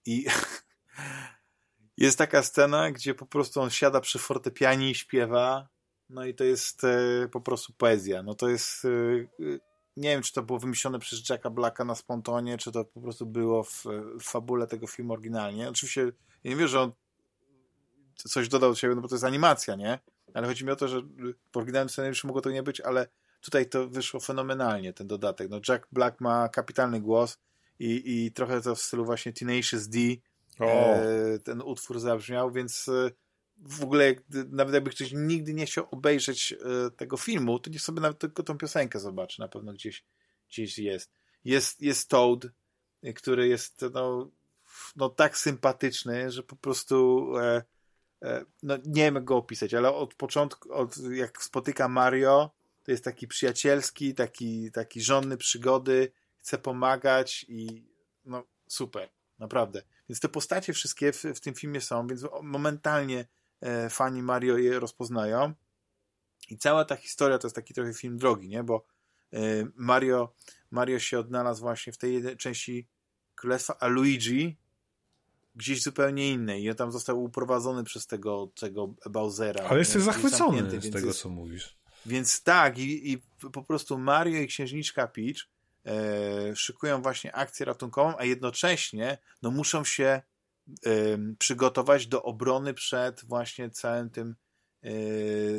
I 0.07 0.27
jest 1.97 2.19
taka 2.19 2.43
scena, 2.43 2.91
gdzie 2.91 3.15
po 3.15 3.27
prostu 3.27 3.61
on 3.61 3.71
siada 3.71 4.01
przy 4.01 4.19
fortepianie 4.19 4.91
i 4.91 4.95
śpiewa. 4.95 5.69
No 6.11 6.25
i 6.25 6.35
to 6.35 6.45
jest 6.45 6.85
e, 6.85 7.29
po 7.33 7.41
prostu 7.41 7.73
poezja. 7.73 8.23
No 8.23 8.35
to 8.35 8.49
jest. 8.49 8.87
Nie 9.97 10.09
wiem, 10.09 10.23
czy 10.23 10.33
to 10.33 10.43
było 10.43 10.59
wymyślone 10.59 10.99
przez 10.99 11.29
Jacka 11.29 11.51
Blacka 11.51 11.85
na 11.85 11.95
spontonie, 11.95 12.59
czy 12.59 12.73
to 12.73 12.85
po 12.85 13.01
prostu 13.01 13.27
było 13.27 13.63
w, 13.63 13.85
w 14.21 14.23
fabule 14.23 14.67
tego 14.67 14.87
filmu 14.87 15.13
oryginalnie. 15.13 15.69
Oczywiście 15.69 16.03
ja 16.45 16.51
nie 16.51 16.57
wiem, 16.57 16.69
że 16.69 16.81
on 16.81 16.93
coś 18.15 18.49
dodał 18.49 18.71
do 18.71 18.77
siebie, 18.77 18.95
no 18.95 19.01
bo 19.01 19.09
to 19.09 19.15
jest 19.15 19.25
animacja, 19.25 19.75
nie? 19.75 19.99
Ale 20.35 20.47
chodzi 20.47 20.65
mi 20.65 20.71
o 20.71 20.77
to, 20.77 20.89
że 20.89 21.03
w 21.53 21.57
oryginalnym 21.57 21.89
scenariuszu 21.89 22.27
mogło 22.27 22.43
to 22.43 22.51
nie 22.51 22.63
być, 22.63 22.81
ale 22.81 23.09
tutaj 23.41 23.69
to 23.69 23.89
wyszło 23.89 24.21
fenomenalnie, 24.21 24.93
ten 24.93 25.07
dodatek. 25.07 25.51
No 25.51 25.61
Jack 25.69 25.89
Black 25.93 26.21
ma 26.21 26.49
kapitalny 26.49 27.01
głos 27.01 27.39
i, 27.79 28.03
i 28.07 28.33
trochę 28.33 28.61
to 28.61 28.75
w 28.75 28.81
stylu 28.81 29.05
właśnie 29.05 29.33
Tenacious 29.33 29.89
D 29.89 29.99
e, 30.61 31.39
ten 31.39 31.63
utwór 31.63 32.01
zabrzmiał, 32.01 32.51
więc 32.53 32.89
e, 32.89 33.11
w 33.57 33.83
ogóle 33.83 34.15
nawet 34.49 34.75
jakby 34.75 34.91
ktoś 34.91 35.13
nigdy 35.13 35.55
nie 35.55 35.67
chciał 35.67 35.89
obejrzeć 35.91 36.53
e, 36.53 36.91
tego 36.91 37.17
filmu, 37.17 37.59
to 37.59 37.71
niech 37.71 37.83
sobie 37.83 38.01
nawet 38.01 38.19
tylko 38.19 38.43
tą 38.43 38.59
piosenkę 38.59 39.01
zobaczy, 39.01 39.41
na 39.41 39.49
pewno 39.49 39.73
gdzieś, 39.73 40.05
gdzieś 40.49 40.79
jest. 40.79 41.11
Jest, 41.45 41.83
jest 41.83 42.09
Toad, 42.09 42.47
e, 43.03 43.13
który 43.13 43.49
jest 43.49 43.85
no, 43.93 44.31
no 44.97 45.09
tak 45.09 45.39
sympatyczny, 45.39 46.31
że 46.31 46.43
po 46.43 46.57
prostu 46.57 47.29
e, 47.39 47.63
no 48.63 48.77
nie 48.77 49.03
wiem 49.03 49.15
jak 49.15 49.25
go 49.25 49.37
opisać, 49.37 49.75
ale 49.75 49.95
od 49.95 50.15
początku, 50.15 50.73
od, 50.73 50.97
jak 50.97 51.43
spotyka 51.43 51.89
Mario, 51.89 52.51
to 52.85 52.91
jest 52.91 53.05
taki 53.05 53.29
przyjacielski, 53.29 54.15
taki, 54.15 54.73
taki 54.73 55.01
żonny 55.03 55.37
przygody, 55.37 56.13
chce 56.37 56.59
pomagać 56.59 57.47
i 57.49 57.85
no 58.25 58.45
super, 58.67 59.09
naprawdę. 59.39 59.83
Więc 60.09 60.21
te 60.21 60.29
postacie 60.29 60.73
wszystkie 60.73 61.13
w, 61.13 61.23
w 61.23 61.41
tym 61.41 61.55
filmie 61.55 61.81
są, 61.81 62.07
więc 62.07 62.23
momentalnie 62.43 63.27
fani 63.91 64.23
Mario 64.23 64.59
je 64.59 64.81
rozpoznają. 64.81 65.55
I 66.51 66.59
cała 66.59 66.85
ta 66.85 66.97
historia 66.97 67.39
to 67.39 67.47
jest 67.47 67.57
taki 67.57 67.75
trochę 67.75 67.95
film 67.95 68.19
drogi, 68.19 68.49
nie? 68.49 68.65
Bo 68.65 68.87
e, 69.33 69.39
Mario, 69.75 70.35
Mario 70.71 70.99
się 70.99 71.19
odnalazł 71.19 71.61
właśnie 71.61 71.93
w 71.93 71.99
tej 71.99 72.37
części 72.37 72.89
królestwa, 73.35 73.77
a 73.81 73.87
Luigi 73.87 74.57
gdzieś 75.55 75.83
zupełnie 75.83 76.31
innej. 76.31 76.63
I 76.63 76.71
on 76.71 76.77
tam 76.77 76.93
został 76.93 77.23
uprowadzony 77.23 77.85
przez 77.85 78.07
tego, 78.07 78.53
tego 78.61 78.95
Bowsera. 79.11 79.65
Ale 79.69 79.79
jesteś 79.79 80.03
zachwycony 80.03 80.81
z 80.81 80.91
tego, 80.91 81.13
co 81.13 81.29
mówisz. 81.29 81.79
Więc 82.07 82.43
tak, 82.43 82.79
i, 82.79 83.13
i 83.13 83.19
po 83.53 83.63
prostu 83.63 83.99
Mario 83.99 84.41
i 84.41 84.47
księżniczka 84.47 85.09
Peach 85.09 85.37
e, 85.87 86.57
szykują 86.57 87.03
właśnie 87.03 87.35
akcję 87.35 87.67
ratunkową, 87.67 88.15
a 88.19 88.25
jednocześnie 88.25 89.19
no, 89.43 89.51
muszą 89.51 89.85
się 89.85 90.05
e, 90.05 90.23
przygotować 91.39 92.07
do 92.07 92.23
obrony 92.23 92.75
przed 92.75 93.25
właśnie 93.25 93.71
całym 93.71 94.11
tym 94.11 94.37
e, 94.83 94.93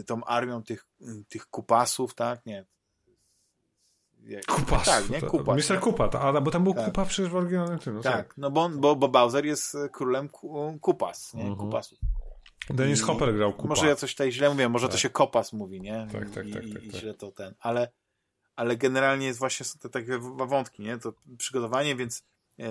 tą 0.03 0.23
armią 0.23 0.63
tych, 0.63 0.87
tych 1.29 1.47
kupasów, 1.47 2.15
tak? 2.15 2.45
Nie. 2.45 2.65
Kupas. 4.47 4.85
Tak, 4.85 5.09
nie? 5.09 5.21
Kupas. 5.21 5.69
Mr. 5.69 5.79
Kupa, 5.79 6.09
a, 6.19 6.41
bo 6.41 6.51
tam 6.51 6.63
był 6.63 6.73
tak. 6.73 6.85
Kupa 6.85 7.05
przecież 7.05 7.31
w 7.31 7.35
oryginalnym 7.35 7.79
tym. 7.79 7.95
No 7.95 8.01
tak, 8.01 8.27
tak, 8.27 8.37
no 8.37 8.51
bo, 8.51 8.69
bo, 8.69 8.95
bo 8.95 9.07
Bowser 9.07 9.45
jest 9.45 9.77
królem 9.91 10.29
Kupas, 10.81 11.33
nie? 11.33 11.41
Mhm. 11.41 11.59
Kupasów. 11.59 11.99
Dennis 12.69 12.99
I 12.99 13.03
Hopper 13.03 13.35
grał 13.35 13.53
Kupa. 13.53 13.67
Może 13.67 13.87
ja 13.87 13.95
coś 13.95 14.11
tutaj 14.11 14.31
źle 14.31 14.49
mówię, 14.49 14.69
może 14.69 14.87
tak. 14.87 14.91
to 14.91 14.97
się 14.97 15.09
Kopas 15.09 15.53
mówi, 15.53 15.81
nie? 15.81 16.07
Tak, 16.11 16.29
tak, 16.29 16.33
tak. 16.33 16.45
I, 16.45 16.73
tak, 16.73 16.83
i 16.83 16.91
tak. 16.91 17.01
źle 17.01 17.13
to 17.13 17.31
ten. 17.31 17.53
Ale, 17.59 17.91
ale 18.55 18.77
generalnie 18.77 19.27
jest 19.27 19.39
właśnie 19.39 19.65
są 19.65 19.79
te 19.79 19.89
takie 19.89 20.19
wątki, 20.47 20.83
nie? 20.83 20.97
To 20.97 21.13
przygotowanie, 21.37 21.95
więc 21.95 22.23
e, 22.59 22.65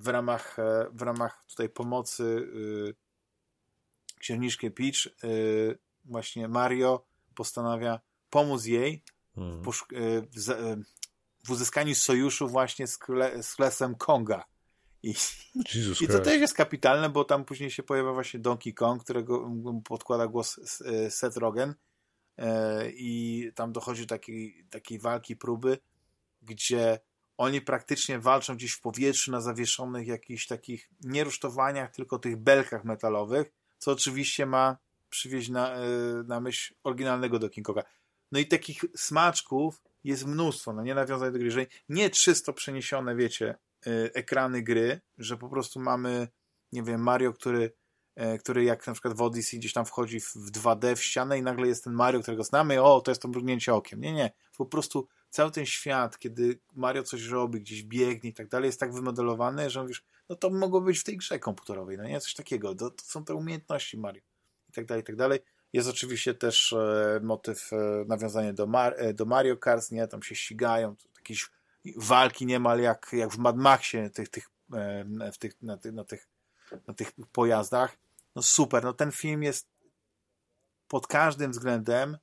w 0.00 0.08
ramach, 0.08 0.58
e, 0.58 0.86
w 0.92 1.02
ramach 1.02 1.44
tutaj 1.48 1.68
pomocy 1.68 2.48
e, 4.16 4.20
księżniczki 4.20 4.70
Peach 4.70 5.06
e, 5.06 5.28
właśnie 6.04 6.48
Mario 6.48 7.06
postanawia 7.34 8.00
pomóc 8.30 8.64
jej 8.64 9.02
Hmm. 9.34 9.62
w, 9.62 9.70
w, 10.36 10.84
w, 11.44 11.50
uzyskaniu 11.50 11.94
sojuszu 11.94 12.48
właśnie 12.48 12.86
z, 12.86 12.98
kle, 12.98 13.42
z 13.42 13.54
Klesem 13.54 13.94
Konga. 13.94 14.44
I, 15.02 15.14
Jesus 15.74 16.02
I 16.02 16.08
to 16.08 16.18
też 16.18 16.40
jest 16.40 16.54
kapitalne, 16.54 17.08
bo 17.08 17.24
tam 17.24 17.44
później 17.44 17.70
się 17.70 17.82
pojawia 17.82 18.12
właśnie 18.12 18.40
Donkey 18.40 18.74
Kong, 18.74 19.04
którego 19.04 19.50
podkłada 19.84 20.26
głos 20.26 20.60
Seth 21.10 21.36
Rogen 21.36 21.74
i 22.86 23.52
tam 23.54 23.72
dochodzi 23.72 24.02
do 24.02 24.08
takiej, 24.08 24.66
takiej 24.70 24.98
walki, 24.98 25.36
próby, 25.36 25.78
gdzie 26.42 27.00
oni 27.40 27.60
praktycznie 27.60 28.18
walczą 28.18 28.54
gdzieś 28.54 28.72
w 28.72 28.80
powietrzu 28.80 29.30
na 29.30 29.40
zawieszonych 29.40 30.06
jakichś 30.06 30.46
takich 30.46 30.90
nie 31.00 31.24
rusztowaniach, 31.24 31.90
tylko 31.90 32.18
tych 32.18 32.36
belkach 32.36 32.84
metalowych, 32.84 33.52
co 33.78 33.92
oczywiście 33.92 34.46
ma 34.46 34.76
przywieźć 35.08 35.48
na, 35.48 35.76
na 36.26 36.40
myśl 36.40 36.74
oryginalnego 36.84 37.38
Donkey 37.38 37.62
Konga. 37.62 37.82
No 38.32 38.38
i 38.38 38.46
takich 38.46 38.84
smaczków 38.96 39.82
jest 40.04 40.26
mnóstwo, 40.26 40.72
no 40.72 40.82
nie 40.82 40.94
nawiązać 40.94 41.32
do 41.32 41.38
gry, 41.38 41.50
że 41.50 41.66
nie 41.88 42.10
czysto 42.10 42.52
przeniesione, 42.52 43.16
wiecie, 43.16 43.58
ekrany 44.14 44.62
gry, 44.62 45.00
że 45.18 45.36
po 45.36 45.48
prostu 45.48 45.80
mamy, 45.80 46.28
nie 46.72 46.82
wiem, 46.82 47.02
Mario, 47.02 47.32
który, 47.32 47.72
który 48.40 48.64
jak 48.64 48.86
na 48.86 48.92
przykład 48.92 49.16
w 49.16 49.22
Odyssey 49.22 49.58
gdzieś 49.58 49.72
tam 49.72 49.84
wchodzi 49.84 50.20
w 50.20 50.34
2D 50.34 50.96
w 50.96 51.02
ścianę 51.02 51.38
i 51.38 51.42
nagle 51.42 51.66
jest 51.66 51.84
ten 51.84 51.92
Mario, 51.92 52.20
którego 52.20 52.44
znamy, 52.44 52.82
o, 52.82 53.00
to 53.00 53.10
jest 53.10 53.22
to 53.22 53.28
mrugnięcie 53.28 53.74
okiem. 53.74 54.00
Nie, 54.00 54.12
nie. 54.12 54.30
Po 54.56 54.66
prostu 54.66 55.08
cały 55.30 55.50
ten 55.50 55.66
świat, 55.66 56.18
kiedy 56.18 56.58
Mario 56.74 57.02
coś 57.02 57.26
robi, 57.26 57.60
gdzieś 57.60 57.82
biegnie 57.82 58.30
i 58.30 58.34
tak 58.34 58.48
dalej, 58.48 58.66
jest 58.66 58.80
tak 58.80 58.94
wymodelowany, 58.94 59.70
że 59.70 59.82
mówisz, 59.82 60.04
no 60.28 60.36
to 60.36 60.50
mogło 60.50 60.80
być 60.80 60.98
w 60.98 61.04
tej 61.04 61.16
grze 61.16 61.38
komputerowej, 61.38 61.98
no 61.98 62.04
nie? 62.04 62.20
Coś 62.20 62.34
takiego. 62.34 62.74
To, 62.74 62.90
to 62.90 63.04
są 63.04 63.24
te 63.24 63.34
umiejętności 63.34 63.98
Mario. 63.98 64.22
I 64.68 64.72
tak 64.72 64.86
dalej, 64.86 65.02
i 65.02 65.06
tak 65.06 65.16
dalej. 65.16 65.40
Jest 65.72 65.88
oczywiście 65.88 66.34
też 66.34 66.72
e, 66.72 67.20
motyw, 67.22 67.72
e, 67.72 68.04
nawiązanie 68.08 68.52
do, 68.52 68.66
Mar 68.66 68.94
e, 68.96 69.14
do 69.14 69.24
Mario 69.24 69.56
Kart, 69.56 69.90
nie? 69.90 70.06
Tam 70.06 70.22
się 70.22 70.34
ścigają, 70.34 70.96
jakieś 71.16 71.50
walki 71.96 72.46
niemal 72.46 72.80
jak, 72.80 73.10
jak 73.12 73.30
w 73.30 73.38
Mad 73.38 73.56
Maxie 73.56 74.10
tych, 74.10 74.28
tych, 74.28 74.50
w 75.32 75.38
tych, 75.38 75.62
na, 75.62 75.76
tych, 75.76 75.92
na, 75.92 76.04
tych, 76.04 76.28
na 76.86 76.94
tych 76.94 77.12
pojazdach. 77.32 77.96
No 78.36 78.42
super, 78.42 78.84
no 78.84 78.92
ten 78.92 79.12
film 79.12 79.42
jest 79.42 79.68
pod 80.88 81.06
każdym 81.06 81.50
względem 81.50 82.18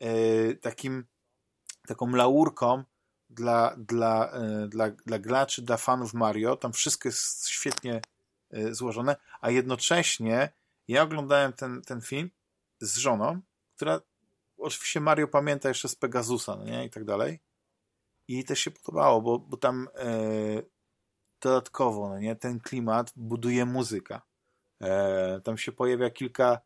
e, 0.00 0.54
takim 0.54 1.04
taką 1.90 2.10
laurką 2.10 2.84
dla, 3.30 3.76
dla, 3.78 4.30
e, 4.32 4.68
dla, 4.68 4.90
dla 4.90 5.18
graczy, 5.18 5.62
dla 5.62 5.76
fanów 5.76 6.14
Mario. 6.14 6.56
Tam 6.56 6.72
wszystko 6.72 7.08
jest 7.08 7.48
świetnie 7.48 8.00
e, 8.50 8.74
złożone, 8.74 9.16
a 9.40 9.50
jednocześnie 9.50 10.52
ja 10.88 11.02
oglądałem 11.02 11.52
ten, 11.52 11.82
ten 11.82 12.00
film 12.00 12.30
z 12.80 12.96
żoną, 12.96 13.40
która 13.76 14.00
oczywiście 14.58 15.00
Mario 15.00 15.28
pamięta 15.28 15.68
jeszcze 15.68 15.88
z 15.88 15.96
Pegasusa, 15.96 16.56
no 16.56 16.64
nie? 16.64 16.84
I 16.84 16.90
tak 16.90 17.04
dalej. 17.04 17.40
I 18.28 18.44
też 18.44 18.60
się 18.60 18.70
podobało, 18.70 19.22
bo, 19.22 19.38
bo 19.38 19.56
tam 19.56 19.88
e, 19.94 20.08
dodatkowo, 21.40 22.08
no 22.08 22.18
nie, 22.18 22.36
ten 22.36 22.60
klimat 22.60 23.12
buduje 23.16 23.64
muzyka. 23.64 24.22
E, 24.80 25.40
tam 25.40 25.58
się 25.58 25.72
pojawia 25.72 26.10
kilka, 26.10 26.60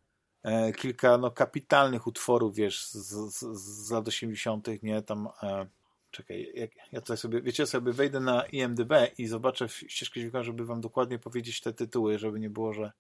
kilka 0.76 1.18
no, 1.18 1.30
kapitalnych 1.30 2.06
utworów, 2.06 2.54
wiesz, 2.54 2.86
z, 2.86 3.34
z, 3.34 3.44
z 3.86 3.90
lat 3.90 4.08
80., 4.08 4.68
nie, 4.82 5.02
tam 5.02 5.28
e, 5.42 5.66
czekaj, 6.10 6.52
jak, 6.54 6.70
ja 6.92 7.00
tutaj 7.00 7.16
sobie, 7.16 7.42
wiecie, 7.42 7.66
sobie 7.66 7.92
wejdę 7.92 8.20
na 8.20 8.44
IMDB 8.46 8.92
i 9.18 9.26
zobaczę 9.26 9.68
ścieżkę 9.68 10.20
dźwiękową, 10.20 10.44
żeby 10.44 10.64
wam 10.64 10.80
dokładnie 10.80 11.18
powiedzieć 11.18 11.60
te 11.60 11.72
tytuły, 11.72 12.18
żeby 12.18 12.40
nie 12.40 12.50
było, 12.50 12.72
że 12.72 12.92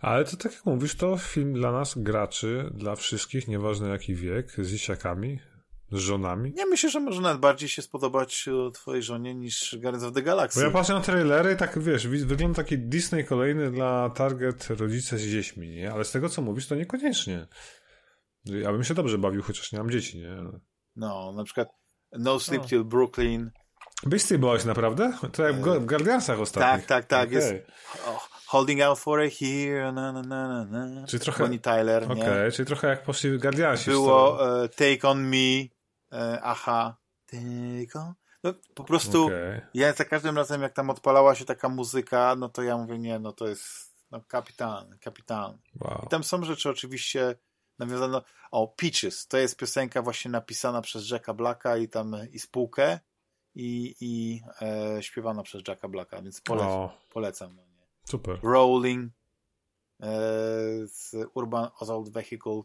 ale 0.00 0.24
to 0.24 0.36
tak 0.36 0.52
jak 0.52 0.66
mówisz, 0.66 0.94
to 0.94 1.16
film 1.16 1.54
dla 1.54 1.72
nas, 1.72 1.94
graczy, 1.98 2.70
dla 2.74 2.96
wszystkich, 2.96 3.48
nieważne 3.48 3.88
jaki 3.88 4.14
wiek, 4.14 4.50
z 4.58 4.70
dzieciakami, 4.70 5.38
z 5.92 5.98
żonami? 5.98 6.52
Ja 6.56 6.66
myślę, 6.66 6.90
że 6.90 7.00
może 7.00 7.20
nawet 7.20 7.40
bardziej 7.40 7.68
się 7.68 7.82
spodobać 7.82 8.48
twojej 8.74 9.02
żonie 9.02 9.34
niż 9.34 9.76
Guardians 9.80 10.04
of 10.04 10.12
the 10.12 10.22
Galaxy. 10.22 10.60
Bo 10.60 10.66
ja 10.66 10.72
patrzę 10.72 10.92
na 10.92 11.00
trailery 11.00 11.52
i 11.52 11.56
tak, 11.56 11.78
wiesz, 11.78 12.06
wygląda 12.06 12.56
taki 12.56 12.78
Disney 12.78 13.24
kolejny 13.24 13.70
dla 13.70 14.10
target 14.10 14.68
rodzice 14.70 15.18
z 15.18 15.22
dziećmi, 15.22 15.68
nie? 15.68 15.92
Ale 15.92 16.04
z 16.04 16.12
tego, 16.12 16.28
co 16.28 16.42
mówisz, 16.42 16.66
to 16.66 16.74
niekoniecznie. 16.74 17.46
Ja 18.44 18.72
bym 18.72 18.84
się 18.84 18.94
dobrze 18.94 19.18
bawił, 19.18 19.42
chociaż 19.42 19.72
nie 19.72 19.78
mam 19.78 19.90
dzieci, 19.90 20.18
nie? 20.18 20.36
No, 20.96 21.32
na 21.32 21.44
przykład 21.44 21.68
No 22.18 22.40
Sleep 22.40 22.66
Till 22.66 22.84
Brooklyn. 22.84 23.50
Beastie 24.06 24.38
Boys, 24.38 24.64
naprawdę? 24.64 25.12
To 25.32 25.42
jak 25.42 25.56
w 25.56 25.86
Guardiansach 25.86 26.40
ostatnich. 26.40 26.86
Tak, 26.86 27.06
tak, 27.06 27.06
tak. 27.06 27.28
Okay. 27.28 27.34
Jest 27.34 27.54
oh, 28.06 28.28
Holding 28.46 28.80
Out 28.80 28.98
For 28.98 29.20
A 29.20 29.30
Here, 29.30 29.92
na, 29.92 30.12
na, 30.12 30.22
na, 30.22 30.64
na. 30.64 31.06
Czyli 31.06 31.22
trochę... 31.22 31.44
Bonnie 31.44 31.58
Tyler, 31.58 32.04
Okej, 32.04 32.22
okay, 32.22 32.52
czyli 32.52 32.66
trochę 32.66 32.88
jak 32.88 33.02
poszli 33.02 33.38
Guardiansi. 33.38 33.90
Było 33.90 34.32
uh, 34.32 34.74
Take 34.74 35.08
On 35.08 35.28
Me, 35.28 35.66
aha, 36.42 36.96
Take 37.26 38.00
On... 38.00 38.14
No, 38.44 38.54
po 38.74 38.84
prostu 38.84 39.26
okay. 39.26 39.66
ja 39.74 39.92
za 39.92 40.04
każdym 40.04 40.36
razem, 40.36 40.62
jak 40.62 40.72
tam 40.72 40.90
odpalała 40.90 41.34
się 41.34 41.44
taka 41.44 41.68
muzyka, 41.68 42.36
no 42.38 42.48
to 42.48 42.62
ja 42.62 42.76
mówię, 42.76 42.98
nie, 42.98 43.18
no 43.18 43.32
to 43.32 43.48
jest 43.48 43.92
no, 44.10 44.20
kapitan, 44.28 44.98
kapitan. 45.00 45.58
Wow. 45.80 46.02
I 46.06 46.08
tam 46.08 46.24
są 46.24 46.44
rzeczy 46.44 46.70
oczywiście 46.70 47.36
nawiązane, 47.78 48.22
o, 48.50 48.68
Peaches, 48.68 49.26
to 49.26 49.38
jest 49.38 49.56
piosenka 49.56 50.02
właśnie 50.02 50.30
napisana 50.30 50.80
przez 50.82 51.10
Jacka 51.10 51.34
Blacka 51.34 51.76
i 51.76 51.88
tam 51.88 52.16
i 52.32 52.38
spółkę 52.38 52.98
i, 53.54 53.94
i 54.00 54.42
e, 54.62 55.02
śpiewana 55.02 55.42
przez 55.42 55.62
Jacka 55.68 55.88
Blacka, 55.88 56.22
więc 56.22 56.40
polecam. 56.40 56.88
polecam 57.10 57.56
no 57.56 57.62
nie. 57.62 57.86
Super. 58.04 58.38
Rolling 58.42 59.12
e, 60.00 60.10
z 60.86 61.14
Urban 61.34 61.68
Assault 61.80 62.08
Vehicle 62.08 62.60
e, 62.60 62.62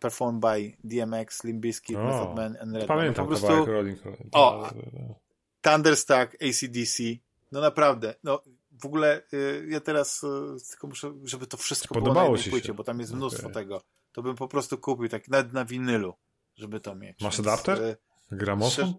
performed 0.00 0.40
by 0.40 0.76
DMX, 0.84 1.44
Limp 1.44 1.60
Bizkit, 1.60 1.98
Method 1.98 2.36
Man 2.36 2.56
and 2.60 2.76
Red 2.76 2.86
Pamiętam 2.86 3.26
no, 3.26 3.36
po 3.36 3.40
prostu, 3.40 3.66
Rolling. 3.66 4.00
O, 4.32 4.70
Thunderstack, 5.60 6.36
ACDC, 6.42 7.02
no 7.52 7.60
naprawdę, 7.60 8.14
no 8.24 8.42
w 8.82 8.86
ogóle 8.86 9.22
y, 9.32 9.66
ja 9.68 9.80
teraz 9.80 10.22
y, 10.22 10.70
tylko 10.70 10.86
muszę, 10.86 11.14
żeby 11.24 11.46
to 11.46 11.56
wszystko 11.56 11.94
Podobało 11.94 12.26
było 12.26 12.36
na 12.36 12.42
ci 12.42 12.50
płycie, 12.50 12.66
się. 12.66 12.74
bo 12.74 12.84
tam 12.84 13.00
jest 13.00 13.14
mnóstwo 13.14 13.42
okay. 13.42 13.54
tego, 13.54 13.82
to 14.12 14.22
bym 14.22 14.36
po 14.36 14.48
prostu 14.48 14.78
kupił, 14.78 15.08
tak 15.08 15.28
nawet 15.28 15.52
na 15.52 15.64
winylu, 15.64 16.14
żeby 16.56 16.80
to 16.80 16.94
mieć. 16.94 17.20
Masz 17.20 17.36
Więc, 17.36 17.48
adapter? 17.48 17.82
e, 17.82 17.96
Gramofon? 18.32 18.94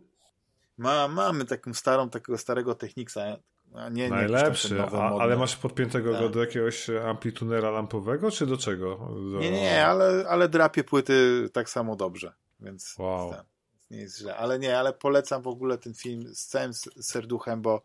Ma, 0.78 1.08
mamy 1.08 1.46
taką 1.46 1.74
starą, 1.74 2.10
takiego 2.10 2.38
starego 2.38 2.76
Technicsa. 2.76 3.38
A 3.74 3.90
Nie, 3.90 4.10
Najlepszy, 4.10 4.82
a, 4.82 5.20
ale 5.20 5.38
masz 5.38 5.56
podpiętego 5.56 6.12
go 6.12 6.20
Tak. 6.24 6.32
do 6.32 6.40
jakiegoś 6.40 6.90
amplitunera 6.90 7.70
lampowego, 7.72 8.32
czy 8.32 8.46
do 8.46 8.58
czego? 8.58 8.96
Do... 9.32 9.40
Nie, 9.40 9.52
nie, 9.52 9.86
ale, 9.86 10.26
ale 10.30 10.50
drapie 10.50 10.84
płyty 10.84 11.50
tak 11.54 11.70
samo 11.70 11.96
dobrze, 11.96 12.34
więc 12.60 12.96
Wow. 13.00 13.32
ten, 13.32 13.44
nie 13.92 13.98
jest 13.98 14.18
źle. 14.18 14.38
Ale 14.38 14.60
nie, 14.60 14.80
ale 14.80 14.94
polecam 14.94 15.42
w 15.42 15.48
ogóle 15.48 15.78
ten 15.78 15.94
film 15.94 16.36
z 16.36 16.46
całym 16.46 16.74
serduchem, 17.02 17.62
bo 17.62 17.82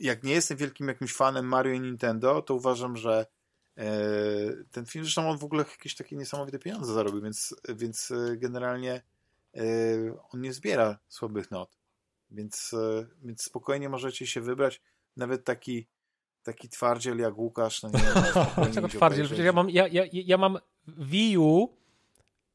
jak 0.00 0.22
nie 0.22 0.32
jestem 0.32 0.56
wielkim 0.56 0.88
jakimś 0.88 1.12
fanem 1.12 1.46
Mario 1.46 1.72
i 1.72 1.80
Nintendo, 1.80 2.42
to 2.42 2.54
uważam, 2.54 2.96
że 2.96 3.26
e, 3.76 3.90
ten 4.70 4.86
film, 4.86 5.04
zresztą 5.04 5.30
on 5.30 5.38
w 5.38 5.44
ogóle 5.44 5.64
jakieś 5.70 5.94
takie 5.94 6.16
niesamowite 6.16 6.58
pieniądze 6.58 6.92
zarobił, 6.92 7.20
więc, 7.22 7.54
więc 7.68 8.10
e, 8.10 8.36
generalnie 8.36 9.02
e, 9.56 9.60
on 10.32 10.40
nie 10.40 10.52
zbiera 10.52 10.98
słabych 11.08 11.50
not. 11.50 11.78
Więc, 12.30 12.74
więc 13.22 13.42
spokojnie 13.42 13.88
możecie 13.88 14.26
się 14.26 14.40
wybrać. 14.40 14.80
Nawet 15.18 15.44
taki 15.44 15.88
taki 16.42 16.68
twardziel 16.68 17.18
jak 17.18 17.38
Łukasz, 17.38 17.82
no 17.82 17.88
nie 17.90 17.98
Dlaczego 18.56 18.88
obejrzeć. 18.96 19.26
Przecież 19.26 19.44
ja 19.44 19.52
mam, 19.52 19.70
ja, 19.70 19.86
ja, 19.88 20.02
ja 20.12 20.38
mam 20.38 20.58
Wii 20.86 21.38
U, 21.38 21.76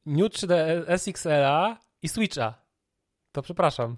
New 0.06 0.32
3D 0.32 0.54
SXL-a 0.98 1.78
i 2.02 2.08
Switcha. 2.08 2.54
To 3.32 3.42
przepraszam. 3.42 3.96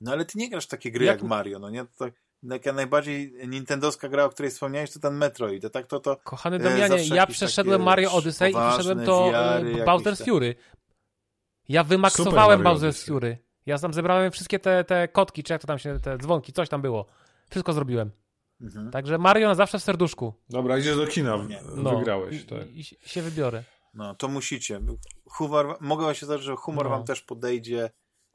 No 0.00 0.12
ale 0.12 0.24
ty 0.24 0.38
nie 0.38 0.50
grasz 0.50 0.64
w 0.64 0.68
takie 0.68 0.90
gry 0.90 1.04
Jak- 1.06 1.18
jak, 1.20 1.28
Mario, 1.28 1.58
no 1.58 1.70
nie? 1.70 1.84
To, 1.98 2.06
taka 2.48 2.72
najbardziej 2.72 3.34
nintendowska 3.48 4.08
gra, 4.08 4.24
o 4.24 4.30
której 4.30 4.50
wspomniałeś, 4.50 4.92
to 4.92 5.00
ten 5.00 5.14
Metroid. 5.14 5.62
To 5.62 5.70
tak 5.70 5.86
to, 5.86 6.00
to 6.00 6.16
Kochany 6.16 6.56
E, 6.56 6.58
Damianie, 6.58 7.04
ja 7.14 7.26
przeszedłem 7.26 7.82
Mario 7.82 8.12
Odyssey 8.12 8.50
i 8.50 8.54
przeszedłem 8.54 9.06
to 9.06 9.30
e, 9.34 10.16
te- 10.16 10.24
Fury. 10.24 10.54
Ja 11.68 11.84
wymaksowałem 11.84 12.66
Odyssey. 12.66 13.06
Fury. 13.06 13.38
Ja 13.66 13.78
tam 13.78 13.92
zebrałem 13.94 14.32
wszystkie 14.32 14.58
te, 14.58 14.84
te 14.84 15.08
kotki, 15.08 15.42
czy 15.42 15.52
jak 15.52 15.60
to 15.62 15.66
tam 15.66 15.78
się, 15.78 16.00
te 16.00 16.18
dzwonki, 16.18 16.52
coś 16.52 16.68
tam 16.68 16.82
było. 16.82 17.06
Wszystko 17.50 17.72
zrobiłem. 17.72 18.10
mhm. 18.60 18.90
Także 18.90 19.18
Mario 19.18 19.48
na 19.48 19.54
zawsze 19.54 19.78
w 19.78 19.82
serduszku. 19.82 20.34
Dobra, 20.50 20.78
idziesz 20.78 20.96
do 20.96 21.06
kina. 21.06 21.38
No. 21.76 21.98
wygrałeś. 21.98 22.42
I, 22.42 22.46
Tak. 22.46 22.70
i, 22.70 22.80
i 22.80 22.84
się 23.08 23.22
wybiorę. 23.22 23.64
no 23.94 24.14
to 24.14 24.28
musicie. 24.28 24.80
Humor, 25.24 25.76
mogę 25.80 26.14
się 26.14 26.26
zdarzyć, 26.26 26.46
że 26.46 26.56
humor 26.56 26.84
No. 26.84 26.90
wam 26.90 27.04
też 27.04 27.22
podejdzie, 27.22 27.90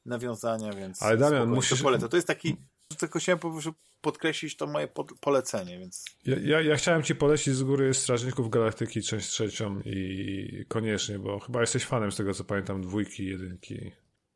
nawiązania, 0.05 0.73
więc 0.73 1.03
Ale 1.03 1.17
Damian, 1.17 1.31
spokojnie, 1.55 1.55
musisz- 1.55 2.01
to. 2.01 2.09
To 2.09 2.17
jest 2.17 2.27
taki, 2.27 2.55
tylko 2.99 3.19
chciałem 3.19 3.39
po 3.39 3.51
prostu 3.51 3.73
podkreślić 4.01 4.57
to 4.57 4.67
moje 4.67 4.87
pod, 4.87 5.11
polecenie, 5.19 5.79
więc 5.79 6.05
Ja, 6.25 6.35
ja, 6.41 6.61
ja 6.61 6.75
chciałem 6.75 7.03
ci 7.03 7.15
polecić 7.15 7.53
z 7.55 7.63
góry 7.63 7.93
Strażników 7.93 8.49
Galaktyki 8.49 9.01
część 9.01 9.27
trzecią 9.29 9.79
i 9.85 10.65
koniecznie, 10.67 11.19
bo 11.19 11.39
chyba 11.39 11.61
jesteś 11.61 11.85
fanem 11.85 12.11
z 12.11 12.15
tego 12.15 12.33
co 12.33 12.43
pamiętam 12.43 12.81
dwójki, 12.81 13.25
jedynki. 13.25 13.91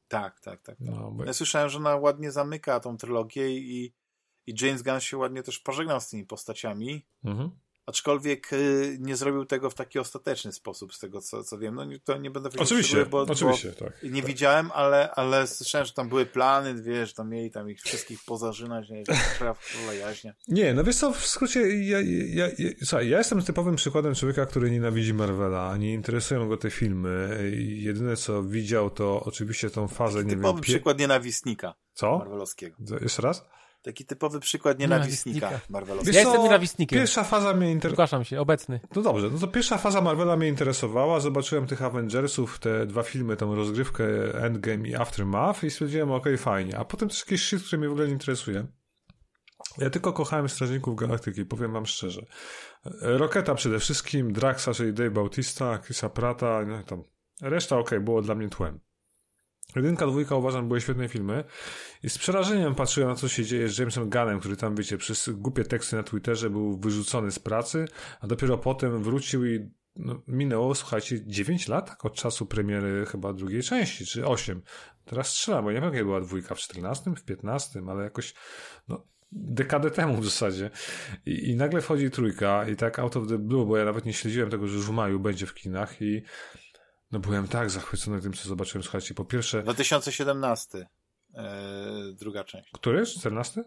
Tak, 0.09 0.39
tak, 0.39 0.61
tak. 0.61 0.77
tak. 0.77 0.77
No, 0.79 1.11
bo... 1.11 1.25
Ja 1.25 1.33
słyszałem, 1.33 1.69
że 1.69 1.77
ona 1.77 1.95
ładnie 1.95 2.31
zamyka 2.31 2.79
tą 2.79 2.97
trylogię 2.97 3.49
i, 3.49 3.93
i 4.47 4.53
James 4.61 4.81
Gunn 4.81 4.99
się 4.99 5.17
ładnie 5.17 5.43
też 5.43 5.59
pożegnał 5.59 6.01
z 6.01 6.09
tymi 6.09 6.25
postaciami. 6.25 7.05
mhm. 7.23 7.51
Aczkolwiek 7.89 8.53
y, 8.53 8.97
nie 8.99 9.15
zrobił 9.15 9.45
tego 9.45 9.69
w 9.69 9.75
taki 9.75 9.99
ostateczny 9.99 10.53
sposób, 10.53 10.93
z 10.93 10.99
tego 10.99 11.21
co, 11.21 11.43
co 11.43 11.57
wiem. 11.57 11.75
No 11.75 11.85
to 12.03 12.17
nie 12.17 12.31
będę 12.31 12.49
Oczywiście, 12.59 12.97
szczegóły, 12.97 13.25
bo, 13.25 13.33
oczywiście, 13.33 13.71
tak. 13.71 13.93
bo 14.03 14.09
nie 14.09 14.23
widziałem, 14.23 14.71
ale, 14.73 15.11
ale 15.11 15.47
słyszałem, 15.47 15.87
że 15.87 15.93
tam 15.93 16.09
były 16.09 16.25
plany, 16.25 16.81
wiesz, 16.81 17.13
tam 17.13 17.29
mieli 17.29 17.51
tam 17.51 17.69
ich 17.69 17.81
wszystkich 17.81 18.19
pozażynać, 18.25 18.89
nie, 18.89 19.03
króla 19.37 19.93
jaźnia. 19.93 20.33
Nie, 20.47 20.73
no 20.73 20.83
wiesz 20.83 20.95
co, 20.95 21.11
w 21.11 21.27
skrócie, 21.27 21.83
ja, 21.85 22.01
ja, 22.01 22.47
ja, 22.57 22.69
słuchaj, 22.83 23.09
ja 23.09 23.17
jestem 23.17 23.41
typowym 23.41 23.75
przykładem 23.75 24.15
człowieka, 24.15 24.45
który 24.45 24.71
nienawidzi 24.71 25.13
Marvela, 25.13 25.77
nie 25.77 25.93
interesują 25.93 26.47
go 26.47 26.57
te 26.57 26.69
filmy. 26.69 27.39
Jedyne 27.59 28.15
co 28.15 28.43
widział 28.43 28.89
to 28.89 29.23
oczywiście 29.23 29.69
tą 29.69 29.87
fazę, 29.87 30.23
nie 30.23 30.29
Typowy 30.29 30.53
wiem, 30.53 30.61
pie... 30.63 30.73
przykład 30.73 30.99
nienawistnika 30.99 31.73
Co? 31.93 32.17
marvelowskiego. 32.17 32.77
Jeszcze 33.01 33.21
raz? 33.21 33.45
Taki 33.81 34.05
typowy 34.05 34.39
przykład 34.39 34.79
nienawistnika 34.79 35.35
Nienawistnika. 35.35 35.73
marvelowskiego. 35.73 36.17
Ja 36.17 36.23
jestem 36.23 36.43
nienawistnikiem. 36.43 36.99
Pierwsza 36.99 37.23
faza 37.23 37.53
mnie 37.53 37.71
interesowała. 37.71 38.07
Zgłaszam 38.07 38.25
się, 38.25 38.39
obecny. 38.41 38.79
No 38.95 39.01
dobrze, 39.01 39.29
no 39.29 39.39
to 39.39 39.47
pierwsza 39.47 39.77
faza 39.77 40.01
Marvela 40.01 40.37
mnie 40.37 40.47
interesowała. 40.47 41.19
Zobaczyłem 41.19 41.67
tych 41.67 41.81
Avengersów, 41.81 42.59
te 42.59 42.85
dwa 42.85 43.03
filmy, 43.03 43.37
tą 43.37 43.55
rozgrywkę 43.55 44.05
Endgame 44.43 44.87
i 44.87 44.95
Aftermath 44.95 45.63
i 45.63 45.71
stwierdziłem, 45.71 46.11
okej, 46.11 46.37
fajnie. 46.37 46.77
A 46.77 46.85
potem 46.85 47.09
też 47.09 47.19
jakiś 47.19 47.43
shit, 47.43 47.63
który 47.63 47.77
mnie 47.77 47.89
w 47.89 47.91
ogóle 47.91 48.07
nie 48.07 48.13
interesuje. 48.13 48.65
Ja 49.77 49.89
tylko 49.89 50.13
kochałem 50.13 50.49
Strażników 50.49 50.95
Galaktyki, 50.95 51.45
powiem 51.45 51.73
wam 51.73 51.85
szczerze. 51.85 52.25
Roketa 53.01 53.55
przede 53.55 53.79
wszystkim, 53.79 54.33
Draxa, 54.33 54.73
czyli 54.73 54.93
Dave 54.93 55.11
Bautista, 55.11 55.77
Chrisa 55.77 56.09
Prata, 56.09 56.65
no 56.67 56.79
i 56.79 56.83
tam. 56.83 57.03
Reszta 57.41 57.77
okej, 57.77 57.99
było 57.99 58.21
dla 58.21 58.35
mnie 58.35 58.49
tłem. 58.49 58.79
Jedynka, 59.75 60.07
dwójka 60.07 60.35
uważam 60.35 60.67
były 60.67 60.81
świetne 60.81 61.07
filmy 61.07 61.43
i 62.03 62.09
z 62.09 62.17
przerażeniem 62.17 62.75
patrzyłem 62.75 63.09
na 63.09 63.15
co 63.15 63.27
się 63.27 63.45
dzieje 63.45 63.69
z 63.69 63.77
Jamesem 63.77 64.09
Gunnem, 64.09 64.39
który 64.39 64.55
tam, 64.55 64.75
wiecie, 64.75 64.97
przez 64.97 65.29
głupie 65.29 65.63
teksty 65.63 65.95
na 65.95 66.03
Twitterze 66.03 66.49
był 66.49 66.79
wyrzucony 66.79 67.31
z 67.31 67.39
pracy, 67.39 67.85
a 68.21 68.27
dopiero 68.27 68.57
potem 68.57 69.03
wrócił 69.03 69.45
i 69.45 69.69
no, 69.95 70.21
minęło, 70.27 70.75
słuchajcie, 70.75 71.25
9 71.25 71.67
lat 71.67 71.89
tak, 71.89 72.05
od 72.05 72.15
czasu 72.15 72.45
premiery 72.45 73.05
chyba 73.05 73.33
drugiej 73.33 73.63
części, 73.63 74.05
czy 74.05 74.27
8. 74.27 74.61
Teraz 75.05 75.29
strzelam, 75.29 75.63
bo 75.63 75.71
nie 75.71 75.81
wiem, 75.81 75.91
kiedy 75.91 76.05
była 76.05 76.21
dwójka, 76.21 76.55
w 76.55 76.59
14, 76.59 77.11
w 77.15 77.23
15, 77.23 77.81
ale 77.89 78.03
jakoś, 78.03 78.33
no, 78.87 79.05
dekadę 79.31 79.91
temu 79.91 80.17
w 80.17 80.25
zasadzie. 80.25 80.69
I, 81.25 81.49
I 81.49 81.55
nagle 81.55 81.81
wchodzi 81.81 82.11
trójka 82.11 82.69
i 82.69 82.75
tak 82.75 82.99
out 82.99 83.17
of 83.17 83.27
the 83.27 83.37
blue, 83.37 83.65
bo 83.65 83.77
ja 83.77 83.85
nawet 83.85 84.05
nie 84.05 84.13
śledziłem 84.13 84.49
tego, 84.49 84.67
że 84.67 84.75
już 84.75 84.85
w 84.85 84.91
maju 84.91 85.19
będzie 85.19 85.45
w 85.45 85.53
kinach 85.53 86.01
i 86.01 86.23
no 87.11 87.19
byłem 87.19 87.47
tak 87.47 87.69
zachwycony 87.69 88.21
tym, 88.21 88.33
co 88.33 88.49
zobaczyłem. 88.49 88.83
Słuchajcie, 88.83 89.13
po 89.13 89.25
pierwsze, 89.25 89.63
2017 89.63 90.87
e, 91.35 91.43
druga 92.13 92.43
część. 92.43 92.71
który? 92.71 93.05
14? 93.05 93.63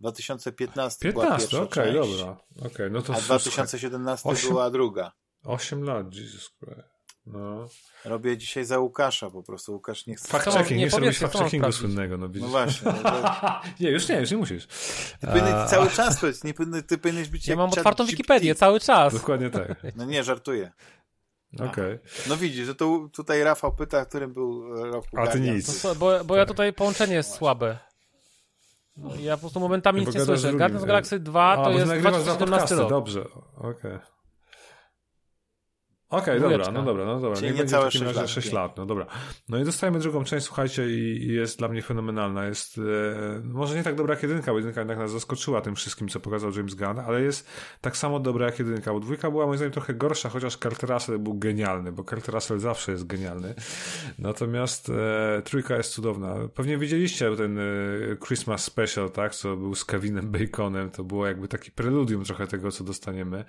2015 0.00 1.12
była 1.12 1.24
15, 1.24 1.48
pierwsza 1.48 1.62
okej, 1.62 1.94
część, 1.94 2.18
dobra. 2.18 2.36
Okej, 2.66 2.90
no 2.90 3.02
to 3.02 3.12
a 3.12 3.16
słuchaj, 3.16 3.24
2017 3.24 4.28
Osiem- 4.28 4.48
była 4.48 4.70
druga. 4.70 5.12
8 5.44 5.82
lat, 5.84 6.14
Jesus 6.14 6.50
Christ. 6.58 6.88
No. 7.26 7.68
Robię 8.04 8.36
dzisiaj 8.36 8.64
za 8.64 8.78
Łukasza 8.78 9.30
po 9.30 9.42
prostu. 9.42 9.72
Łukasz 9.72 10.06
nie 10.06 10.14
chce. 10.14 10.28
Fact 10.28 10.44
Co 10.44 10.50
mam- 10.50 10.58
checking, 10.58 10.78
nie, 10.78 10.84
nie 10.84 10.88
chcę 10.88 10.96
robić 11.00 11.18
powiedzcie, 11.18 11.20
fact 11.26 11.32
co 11.32 11.38
mam 11.38 11.44
checkingu 11.46 11.72
sprawdzić? 11.72 11.80
słynnego, 11.80 12.16
no. 12.18 12.28
No 12.34 12.46
właśnie. 12.48 12.92
No 12.92 13.10
to, 13.10 13.60
Nie, 13.80 13.90
już 13.90 14.08
nie, 14.08 14.20
już 14.20 14.30
nie 14.30 14.36
musisz. 14.36 14.66
ty 15.20 15.26
powinieneś 15.26 15.52
A, 15.52 15.66
cały 15.66 15.90
czas 15.90 16.20
powiedzieć, 16.20 16.44
nie 16.44 16.54
powinny, 16.54 16.82
ty 16.82 16.98
powinieneś 16.98 17.28
być 17.28 17.48
Ja 17.48 17.56
mam 17.56 17.70
otwartą. 17.70 18.06
Wikipedię 18.06 18.54
cały 18.54 18.80
czas. 18.80 19.14
Dokładnie 19.14 19.50
tak. 19.50 19.82
No 19.96 20.04
nie, 20.04 20.24
żartuję. 20.24 20.72
Okej. 21.58 21.98
No 22.28 22.36
widzisz, 22.36 22.66
że 22.66 22.74
to 22.74 23.08
tutaj 23.12 23.42
Rafał 23.44 23.72
pyta, 23.74 24.04
którym 24.04 24.32
był 24.32 24.74
rok 24.92 25.04
A 25.06 25.10
ty 25.10 25.16
Guardian. 25.16 25.56
nic. 25.56 25.66
To 25.66 25.72
co, 25.72 25.94
bo, 25.94 26.24
bo 26.24 26.36
ja 26.36 26.46
tutaj 26.46 26.72
połączenie 26.72 27.14
jest 27.14 27.34
słabe. 27.34 27.78
No, 28.96 29.10
ja 29.20 29.36
po 29.36 29.40
prostu 29.40 29.60
momentami 29.60 30.00
nic 30.00 30.14
nie 30.14 30.20
słyszę. 30.24 30.52
Guardians 30.52 30.84
Galaxy 30.84 31.18
2 31.20 31.52
A, 31.52 31.56
to 31.56 31.62
bo 31.62 31.70
jest 31.70 31.86
nagrywasz 31.86 32.12
dwa 32.12 32.22
2017 32.22 32.60
podcasty, 32.60 32.76
rok. 32.82 32.90
dobrze. 32.90 33.24
Okej. 33.56 33.98
Okej, 36.10 36.38
Dwójeczka. 36.40 36.64
dobra, 36.64 36.80
no 36.80 36.86
dobra, 36.86 37.04
no 37.04 37.20
dobra. 37.20 37.36
Czyli 37.36 37.46
Niech 37.46 37.54
nie 37.54 37.58
będzie 37.58 37.70
całe 37.70 37.84
w 37.90 37.92
takim 37.92 38.00
sześć 38.00 38.08
razie 38.16 38.20
lat, 38.20 38.30
6 38.30 38.46
pięć. 38.46 38.54
lat, 38.54 38.76
no 38.76 38.86
dobra. 38.86 39.06
No 39.48 39.58
i 39.58 39.64
dostajemy 39.64 39.98
drugą 39.98 40.24
część, 40.24 40.46
słuchajcie, 40.46 40.90
i, 40.90 41.22
i 41.24 41.28
jest 41.34 41.58
dla 41.58 41.68
mnie 41.68 41.82
fenomenalna. 41.82 42.46
Jest 42.46 42.78
e, 42.78 43.40
może 43.44 43.74
nie 43.76 43.82
tak 43.82 43.94
dobra 43.94 44.14
jak 44.14 44.22
jedynka, 44.22 44.52
bo 44.52 44.58
jedynka 44.58 44.80
jednak 44.80 44.98
nas 44.98 45.10
zaskoczyła 45.10 45.60
tym 45.60 45.74
wszystkim, 45.74 46.08
co 46.08 46.20
pokazał 46.20 46.50
James 46.56 46.74
Gunn, 46.74 46.98
ale 46.98 47.22
jest 47.22 47.48
tak 47.80 47.96
samo 47.96 48.20
dobra 48.20 48.46
jak 48.46 48.58
jedynka, 48.58 48.92
bo 48.92 49.00
dwójka 49.00 49.30
była 49.30 49.46
moim 49.46 49.56
zdaniem 49.56 49.72
trochę 49.72 49.94
gorsza, 49.94 50.28
chociaż 50.28 50.56
Kurt 50.56 50.82
Russell 50.82 51.18
był 51.18 51.38
genialny, 51.38 51.92
bo 51.92 52.04
Kurt 52.04 52.28
Russell 52.28 52.58
zawsze 52.58 52.92
jest 52.92 53.06
genialny. 53.06 53.54
Natomiast 54.18 54.88
e, 54.90 55.42
trójka 55.42 55.76
jest 55.76 55.92
cudowna. 55.92 56.34
Pewnie 56.54 56.78
widzieliście 56.78 57.36
ten 57.36 57.58
e, 57.58 57.62
Christmas 58.26 58.64
Special, 58.64 59.10
tak, 59.10 59.34
co 59.34 59.56
był 59.56 59.74
z 59.74 59.84
Kevinem 59.84 60.30
Baconem, 60.30 60.90
to 60.90 61.04
było 61.04 61.26
jakby 61.26 61.48
taki 61.48 61.70
preludium 61.70 62.24
trochę 62.24 62.46
tego, 62.46 62.70
co 62.70 62.84
dostaniemy. 62.84 63.44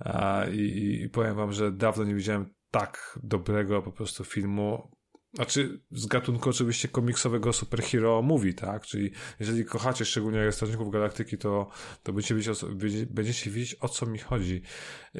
A, 0.00 0.44
i, 0.52 1.00
I 1.04 1.08
powiem 1.08 1.34
wam, 1.34 1.52
że 1.52 1.72
dawno 1.88 2.04
nie 2.04 2.14
widziałem 2.14 2.54
tak 2.70 3.18
dobrego 3.22 3.82
po 3.82 3.92
prostu 3.92 4.24
filmu. 4.24 4.90
Znaczy, 5.34 5.80
z 5.90 6.06
gatunku 6.06 6.50
oczywiście 6.50 6.88
komiksowego 6.88 7.52
superhero 7.52 8.22
movie, 8.22 8.54
tak? 8.54 8.86
Czyli 8.86 9.10
jeżeli 9.40 9.64
kochacie 9.64 10.04
szczególnie 10.04 10.52
Strażników 10.52 10.92
Galaktyki, 10.92 11.38
to, 11.38 11.70
to 12.02 12.12
będziecie, 12.12 12.34
wiedzieć, 12.74 13.04
będziecie 13.04 13.50
wiedzieć, 13.50 13.76
o 13.80 13.88
co 13.88 14.06
mi 14.06 14.18
chodzi. 14.18 14.62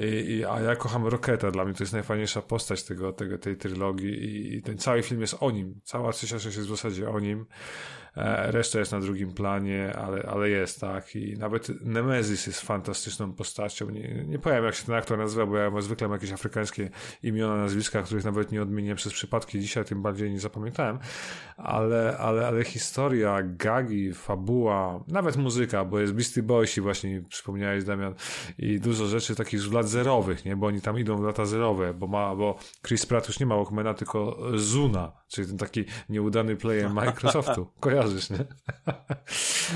I, 0.02 0.44
a 0.44 0.60
ja 0.60 0.76
kocham 0.76 1.06
Roketa, 1.06 1.50
dla 1.50 1.64
mnie 1.64 1.74
to 1.74 1.82
jest 1.82 1.92
najfajniejsza 1.92 2.42
postać 2.42 2.84
tego, 2.84 3.12
tego, 3.12 3.38
tej 3.38 3.56
trylogii 3.56 4.24
i, 4.24 4.56
i 4.56 4.62
ten 4.62 4.78
cały 4.78 5.02
film 5.02 5.20
jest 5.20 5.36
o 5.40 5.50
nim. 5.50 5.80
Cała 5.84 6.12
trzecia 6.12 6.38
część 6.38 6.56
jest 6.56 6.68
w 6.68 6.70
zasadzie 6.70 7.10
o 7.10 7.20
nim. 7.20 7.46
E, 8.16 8.52
Reszta 8.52 8.78
jest 8.78 8.92
na 8.92 9.00
drugim 9.00 9.32
planie, 9.32 9.96
ale, 9.96 10.22
ale 10.22 10.50
jest, 10.50 10.80
tak. 10.80 11.16
I 11.16 11.38
nawet 11.38 11.68
Nemezis 11.84 12.46
jest 12.46 12.60
fantastyczną 12.60 13.32
postacią. 13.32 13.90
Nie, 13.90 14.24
nie 14.24 14.38
powiem, 14.38 14.64
jak 14.64 14.74
się 14.74 14.86
ten 14.86 14.94
aktor 14.94 15.18
nazywa, 15.18 15.46
bo 15.46 15.56
ja 15.56 15.80
zwykle 15.80 16.08
mam 16.08 16.14
jakieś 16.14 16.32
afrykańskie 16.32 16.90
imiona, 17.22 17.56
nazwiska, 17.56 18.02
których 18.02 18.24
nawet 18.24 18.52
nie 18.52 18.62
odmienię 18.62 18.94
przez 18.94 19.12
przypadki. 19.12 19.60
Dzisiaj 19.60 19.84
tym 19.84 20.02
bardziej 20.02 20.30
nie 20.30 20.40
zapamiętałem, 20.40 20.98
ale, 21.56 22.18
ale, 22.18 22.46
ale 22.46 22.64
historia, 22.64 23.38
gagi, 23.42 24.12
fabuła, 24.14 25.04
nawet 25.08 25.36
muzyka, 25.36 25.84
bo 25.84 26.00
jest 26.00 26.12
Beastie 26.12 26.42
Boysi 26.42 26.80
właśnie, 26.80 27.22
przypomniałeś 27.28 27.84
Damian, 27.84 28.14
i 28.58 28.80
dużo 28.80 29.06
rzeczy 29.06 29.34
takich 29.34 29.60
z 29.60 29.66
lat 29.88 29.92
zerowych, 29.92 30.44
nie, 30.44 30.56
bo 30.56 30.66
oni 30.66 30.80
tam 30.80 30.98
idą 30.98 31.16
w 31.16 31.22
lata 31.22 31.44
zerowe, 31.44 31.94
bo 31.94 32.06
ma, 32.06 32.36
bo 32.36 32.58
Chris 32.86 33.06
Pratt 33.06 33.28
już 33.28 33.40
nie 33.40 33.46
ma 33.46 33.56
Walkmana, 33.56 33.94
tylko 33.94 34.38
Zuna, 34.54 35.12
czyli 35.28 35.48
ten 35.48 35.58
taki 35.58 35.84
nieudany 36.08 36.56
player 36.56 36.90
Microsoftu. 37.00 37.66
Kojarzysz, 37.80 38.30
nie? 38.30 38.38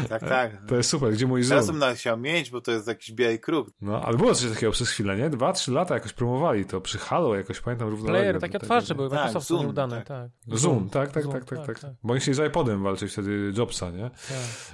Tak, 0.08 0.20
tak. 0.20 0.66
To 0.68 0.76
jest 0.76 0.90
super, 0.90 1.12
gdzie 1.12 1.26
mój 1.26 1.42
Zun? 1.42 1.50
Teraz 1.50 1.70
bym 1.70 1.94
chciał 1.94 2.18
mieć, 2.18 2.50
bo 2.50 2.60
to 2.60 2.72
jest 2.72 2.86
jakiś 2.86 3.12
biały 3.12 3.38
kruk. 3.38 3.68
No, 3.80 4.02
ale 4.02 4.16
było 4.16 4.34
coś 4.34 4.50
takiego 4.50 4.72
przez 4.72 4.90
chwilę, 4.90 5.16
nie? 5.16 5.30
Dwa, 5.30 5.52
trzy 5.52 5.72
lata 5.72 5.94
jakoś 5.94 6.12
promowali 6.12 6.64
to 6.64 6.80
przy 6.80 6.98
Halo, 6.98 7.36
jakoś 7.36 7.60
pamiętam 7.60 7.88
równolegle. 7.88 8.20
Player, 8.20 8.40
takie 8.40 8.56
otwarcie 8.56 8.94
były, 8.94 9.10
Tak, 9.10 9.18
Microsoft 9.18 9.46
Zoom, 9.46 9.60
nieudane, 9.60 9.96
tak. 9.96 10.06
tak. 10.06 10.58
Zoom, 10.58 10.90
tak, 10.90 11.12
tak, 11.12 11.24
tak, 11.24 11.32
tak, 11.32 11.44
tak, 11.44 11.66
tak, 11.66 11.78
tak. 11.80 11.90
Bo 12.02 12.12
oni 12.12 12.20
chcieli 12.20 12.34
z 12.34 12.48
iPodem 12.48 12.82
walczyć 12.82 13.12
wtedy 13.12 13.52
Jobsa, 13.58 13.90
nie? 13.90 14.10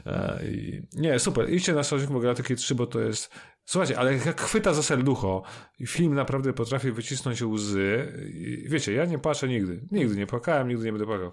tak. 0.04 0.06
E, 0.06 0.46
i, 0.46 0.82
nie, 0.92 1.18
super. 1.18 1.50
Idźcie 1.50 1.72
na 1.72 1.82
Strażników 1.82 2.22
Galaktyki 2.22 2.56
3, 2.56 2.74
bo 2.74 2.86
to 2.86 3.00
jest... 3.00 3.30
Słuchajcie, 3.70 3.98
ale 3.98 4.12
jak 4.16 4.40
chwyta 4.40 4.74
za 4.74 4.82
serducho 4.82 5.42
i 5.78 5.86
film 5.86 6.14
naprawdę 6.14 6.52
potrafi 6.52 6.92
wycisnąć 6.92 7.42
łzy. 7.42 8.12
I, 8.34 8.64
wiecie, 8.68 8.92
ja 8.92 9.04
nie 9.04 9.18
płaczę 9.18 9.48
nigdy. 9.48 9.80
Nigdy 9.90 10.16
nie 10.16 10.26
płakałem, 10.26 10.68
nigdy 10.68 10.84
nie 10.84 10.92
będę 10.92 11.06
płakał. 11.06 11.32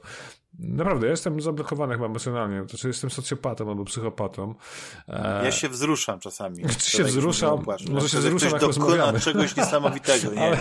Naprawdę, 0.59 1.07
ja 1.07 1.11
jestem 1.11 1.41
zablokowany 1.41 1.93
chyba 1.93 2.05
emocjonalnie. 2.05 2.61
To 2.61 2.67
znaczy 2.67 2.87
jestem 2.87 3.09
socjopatą 3.09 3.69
albo 3.69 3.85
psychopatą. 3.85 4.55
E, 5.07 5.41
Ja 5.45 5.51
się 5.51 5.69
wzruszam 5.69 6.19
czasami. 6.19 6.63
Czy 6.79 6.89
się 6.91 6.97
tak 6.97 7.07
wzruszam? 7.07 7.65
Może 7.89 8.09
się 8.09 8.17
wzruszam, 8.17 8.51
jak 8.51 8.61
dokona 8.61 9.19
czegoś 9.19 9.55
niesamowitego, 9.55 10.31
nie? 10.35 10.41
Ale- 10.41 10.57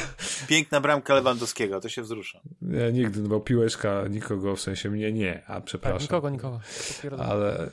Piękna 0.48 0.80
bramka 0.80 1.14
Lewandowskiego, 1.14 1.80
to 1.80 1.88
się 1.88 2.02
wzruszam. 2.02 2.40
Ja 2.62 2.90
nigdy, 2.90 3.20
no 3.22 3.28
bo 3.28 3.40
piłeczka 3.40 4.04
nikogo, 4.10 4.56
w 4.56 4.60
sensie 4.60 4.90
mnie 4.90 5.12
nie, 5.12 5.42
a 5.46 5.54
tak 5.54 5.64
przepraszam. 5.64 6.00
nikogo, 6.02 6.30
nikogo. 6.30 6.60
Potwierdzam. 6.88 7.30
Ale. 7.30 7.70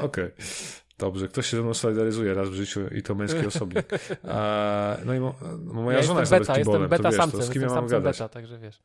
Okej. 0.00 0.30
Dobrze, 0.98 1.28
ktoś 1.28 1.46
się 1.46 1.56
ze 1.56 1.62
mną 1.62 1.74
solidaryzuje 1.74 2.34
raz 2.34 2.48
w 2.48 2.54
życiu 2.54 2.80
i 2.88 3.02
to 3.02 3.14
męski 3.14 3.46
osobnik. 3.56 3.86
A, 4.28 4.96
no 5.04 5.14
i 5.14 5.20
mo, 5.20 5.34
moja 5.64 5.96
ja 5.98 6.02
żona 6.04 6.20
jest 6.20 6.32
beta, 6.32 6.58
jestem 6.58 6.88
beta 6.88 7.02
to 7.02 7.08
wiesz, 7.10 7.16
samcem, 7.20 7.40
to 7.40 7.46
z 7.46 7.50
kim 7.50 7.62
jestem 7.62 7.76
ja 7.76 7.80
mam 7.80 7.84
samcem 7.90 7.98
gadać? 8.02 8.18
beta, 8.18 8.28
także 8.28 8.58
wiesz. 8.58 8.82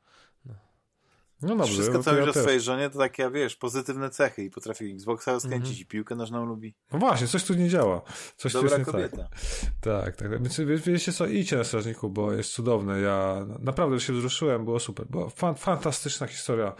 No 1.42 1.56
dobrze, 1.56 1.74
Wszystko, 1.74 1.98
no 1.98 2.04
co 2.04 2.14
mówisz 2.14 2.28
o 2.38 2.42
swojej 2.42 2.62
żonie, 2.62 2.90
to 2.90 3.00
takie, 3.00 3.32
wiesz, 3.32 3.56
pozytywne 3.56 4.10
cechy 4.10 4.44
i 4.44 4.50
potrafi 4.50 4.92
Xboxa 4.92 5.32
rozkręcić 5.32 5.70
Mhm. 5.70 5.82
i 5.82 5.86
piłkę 5.86 6.16
nożną 6.16 6.46
lubi. 6.46 6.76
No 6.92 7.00
właśnie, 7.00 7.28
coś 7.28 7.44
tu 7.44 7.54
nie 7.54 7.70
działa. 7.70 8.02
Coś 8.38 8.52
tu 8.54 8.58
Dobra 8.62 8.78
jest 8.78 8.88
nie 8.88 8.94
tak. 9.02 9.12
kobieta. 9.12 9.30
Tak, 9.82 10.16
tak. 10.16 10.30
Więc 10.44 10.60
wie- 10.60 10.78
wiecie 10.78 11.14
co, 11.14 11.26
idźcie 11.28 11.58
na 11.58 11.64
Strażniku, 11.64 12.10
bo 12.10 12.34
jest 12.34 12.52
cudowne. 12.54 13.00
Ja 13.02 13.46
naprawdę 13.60 14.00
się 14.00 14.14
wzruszyłem, 14.14 14.66
było 14.66 14.80
super. 14.80 15.06
Była 15.10 15.30
fan, 15.30 15.56
fantastyczna 15.56 16.28
historia. 16.28 16.76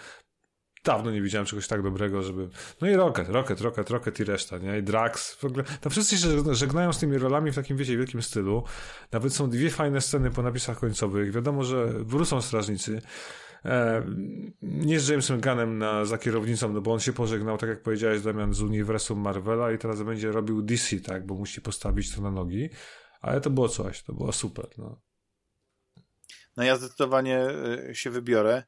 Dawno 0.88 1.12
nie 1.12 1.22
widziałem 1.22 1.46
czegoś 1.46 1.68
tak 1.68 1.82
dobrego, 1.82 2.22
żeby... 2.22 2.50
No 2.82 2.90
i 2.90 2.96
Rocket, 2.96 3.30
Rocket, 3.30 3.62
Rocket, 3.62 3.90
Rocket 3.90 4.20
i 4.20 4.24
reszta, 4.24 4.58
nie? 4.58 4.78
I 4.78 4.84
Drax. 4.84 5.36
W 5.36 5.46
ogóle... 5.46 5.64
Tam 5.82 5.92
wszyscy 5.92 6.18
się 6.18 6.28
żegna- 6.28 6.54
żegnają 6.54 6.94
z 6.94 7.00
tymi 7.00 7.18
rolami 7.18 7.52
w 7.52 7.56
takim, 7.56 7.78
wiecie, 7.78 7.98
wielkim 7.98 8.22
stylu. 8.22 8.64
Nawet 9.12 9.34
są 9.34 9.50
dwie 9.50 9.70
fajne 9.70 10.02
sceny 10.02 10.32
po 10.32 10.42
napisach 10.42 10.80
końcowych. 10.80 11.32
Wiadomo, 11.32 11.64
że 11.64 11.86
wrócą 11.88 12.42
strażnicy. 12.42 13.02
E, 13.66 14.04
nie 14.62 15.00
z 15.00 15.08
Jamesem 15.08 15.42
Gunnem 15.42 15.78
na, 15.78 16.06
za 16.06 16.18
kierownicą, 16.18 16.74
no 16.74 16.82
bo 16.82 16.94
on 16.94 17.00
się 17.00 17.14
pożegnał, 17.14 17.58
tak 17.58 17.70
jak 17.70 17.82
powiedziałeś, 17.82 18.22
Damian, 18.22 18.54
z 18.54 18.62
uniwersum 18.62 19.20
Marvela 19.20 19.72
i 19.72 19.78
teraz 19.78 20.04
będzie 20.04 20.32
robił 20.32 20.62
DC, 20.62 21.00
tak? 21.00 21.26
Bo 21.26 21.36
musi 21.36 21.62
postawić 21.62 22.16
to 22.16 22.22
na 22.22 22.32
nogi. 22.32 22.70
Ale 23.22 23.42
to 23.42 23.50
było 23.50 23.70
coś, 23.70 24.04
to 24.04 24.14
było 24.14 24.32
super, 24.32 24.68
no. 24.78 25.02
No 26.58 26.64
ja 26.64 26.76
zdecydowanie 26.76 27.48
y, 27.90 27.96
się 27.96 28.10
wybiorę. 28.10 28.64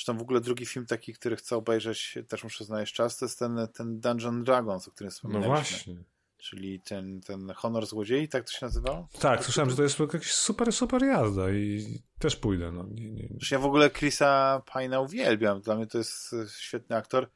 Zresztą 0.00 0.18
w 0.18 0.22
ogóle 0.22 0.40
drugi 0.40 0.66
film 0.66 0.86
taki, 0.86 1.12
który 1.12 1.36
chcę 1.36 1.56
obejrzeć, 1.56 2.18
też 2.28 2.44
muszę 2.44 2.64
znaleźć 2.64 2.94
czas, 2.94 3.16
to 3.16 3.24
jest 3.24 3.38
ten, 3.38 3.68
ten 3.74 4.00
Dungeon 4.00 4.44
Dragons, 4.44 4.88
o 4.88 4.90
którym 4.90 5.08
No 5.08 5.12
wspominaliśmy. 5.12 5.54
właśnie. 5.54 6.04
Czyli 6.36 6.80
ten, 6.80 7.20
ten 7.20 7.52
Honor 7.56 7.86
Złodziei, 7.86 8.28
tak 8.28 8.46
to 8.46 8.52
się 8.52 8.66
nazywało? 8.66 9.08
Tak, 9.20 9.44
słyszałem, 9.44 9.70
że 9.70 9.76
to 9.76 9.82
jest 9.82 10.00
jakaś 10.00 10.32
super, 10.32 10.72
super 10.72 11.02
jazda 11.02 11.50
i 11.50 12.02
też 12.18 12.36
pójdę, 12.36 12.72
no. 12.72 12.86
Nie, 12.90 13.10
nie, 13.10 13.28
ja 13.50 13.58
w 13.58 13.64
ogóle 13.64 13.90
Chrisa 13.90 14.62
Pine'a 14.66 15.04
uwielbiam. 15.04 15.60
Dla 15.60 15.76
mnie 15.76 15.86
to 15.86 15.98
jest 15.98 16.32
y, 16.32 16.46
świetny 16.58 16.96
aktor. 16.96 17.30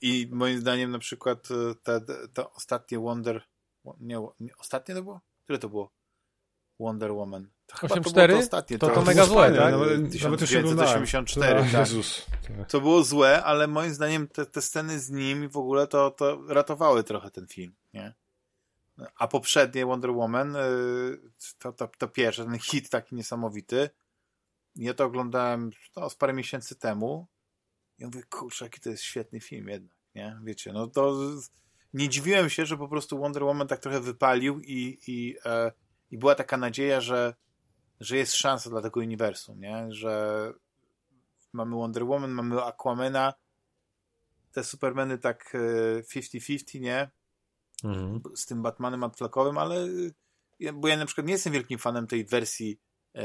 I 0.00 0.28
moim 0.32 0.60
zdaniem 0.60 0.90
na 0.90 0.98
przykład 0.98 1.48
y, 1.50 1.74
te, 1.82 2.00
te 2.32 2.50
ostatnie 2.50 2.98
Wonder... 2.98 3.42
Nie, 4.00 4.18
nie, 4.40 4.56
ostatnie 4.58 4.94
to 4.94 5.02
było? 5.02 5.20
Które 5.44 5.58
to 5.58 5.68
było? 5.68 5.92
Wonder 6.80 7.12
Woman. 7.12 7.50
To 7.72 7.78
chyba 7.78 7.94
to 7.94 8.00
8-4? 8.00 8.14
było 8.14 8.26
to 8.26 8.38
ostatnie. 8.38 8.78
To- 8.78 8.86
to 8.86 8.92
było 8.92 9.04
mega 9.04 9.24
złe, 9.24 9.54
tak? 9.54 9.72
Nawet, 9.72 10.14
już 10.14 10.24
oglądałem. 10.24 10.38
1984, 10.38 11.60
Tak, 11.60 11.70
tak. 11.70 11.80
Jezus. 11.80 12.26
Tak. 12.48 12.70
To 12.70 12.80
było 12.80 13.02
złe, 13.04 13.44
ale 13.44 13.66
moim 13.66 13.94
zdaniem 13.94 14.28
te, 14.28 14.46
te 14.46 14.62
sceny 14.62 15.00
z 15.00 15.10
nim 15.10 15.48
w 15.48 15.56
ogóle 15.56 15.86
to, 15.86 16.10
to 16.10 16.42
ratowały 16.48 17.04
trochę 17.04 17.30
ten 17.30 17.46
film, 17.46 17.74
nie? 17.94 18.14
A 19.16 19.28
poprzednie 19.28 19.86
Wonder 19.86 20.10
Woman, 20.10 20.56
y, 20.56 20.60
to, 21.58 21.72
to, 21.72 21.88
to 21.98 22.08
pierwszy, 22.08 22.44
ten 22.44 22.58
hit 22.58 22.90
taki 22.90 23.14
niesamowity, 23.14 23.90
ja 24.76 24.94
to 24.94 25.04
oglądałem 25.04 25.70
no, 25.96 26.10
z 26.10 26.14
parę 26.14 26.32
miesięcy 26.32 26.76
temu 26.76 27.26
i 27.98 28.04
mówię, 28.04 28.22
kurczę, 28.30 28.64
jaki 28.64 28.80
to 28.80 28.90
jest 28.90 29.02
świetny 29.02 29.40
film 29.40 29.68
jednak, 29.68 29.96
nie? 30.14 30.38
Wiecie, 30.44 30.72
no 30.72 30.86
to 30.86 31.16
nie 31.94 32.08
dziwiłem 32.08 32.50
się, 32.50 32.66
że 32.66 32.76
po 32.76 32.88
prostu 32.88 33.18
Wonder 33.18 33.44
Woman 33.44 33.68
tak 33.68 33.80
trochę 33.80 34.00
wypalił 34.00 34.60
i, 34.60 34.98
i, 35.06 35.36
e, 35.44 35.72
i 36.10 36.18
była 36.18 36.34
taka 36.34 36.56
nadzieja, 36.56 37.00
że, 37.00 37.34
że 38.02 38.16
jest 38.16 38.34
szansa 38.34 38.70
dla 38.70 38.82
tego 38.82 39.00
uniwersum, 39.00 39.60
nie? 39.60 39.86
Że 39.90 40.52
mamy 41.52 41.76
Wonder 41.76 42.04
Woman, 42.04 42.30
mamy 42.30 42.64
Aquamana, 42.64 43.34
te 44.52 44.64
Supermany 44.64 45.18
tak 45.18 45.54
e, 45.54 46.02
50-50, 46.02 46.80
nie? 46.80 47.10
Mhm. 47.84 48.20
z 48.36 48.46
tym 48.46 48.62
Batmanem 48.62 49.04
Affleckowym, 49.04 49.58
ale 49.58 49.88
ja, 50.60 50.72
bo 50.72 50.88
ja 50.88 50.96
na 50.96 51.06
przykład 51.06 51.26
nie 51.26 51.32
jestem 51.32 51.52
wielkim 51.52 51.78
fanem 51.78 52.06
tej 52.06 52.24
wersji 52.24 52.80
e, 53.14 53.22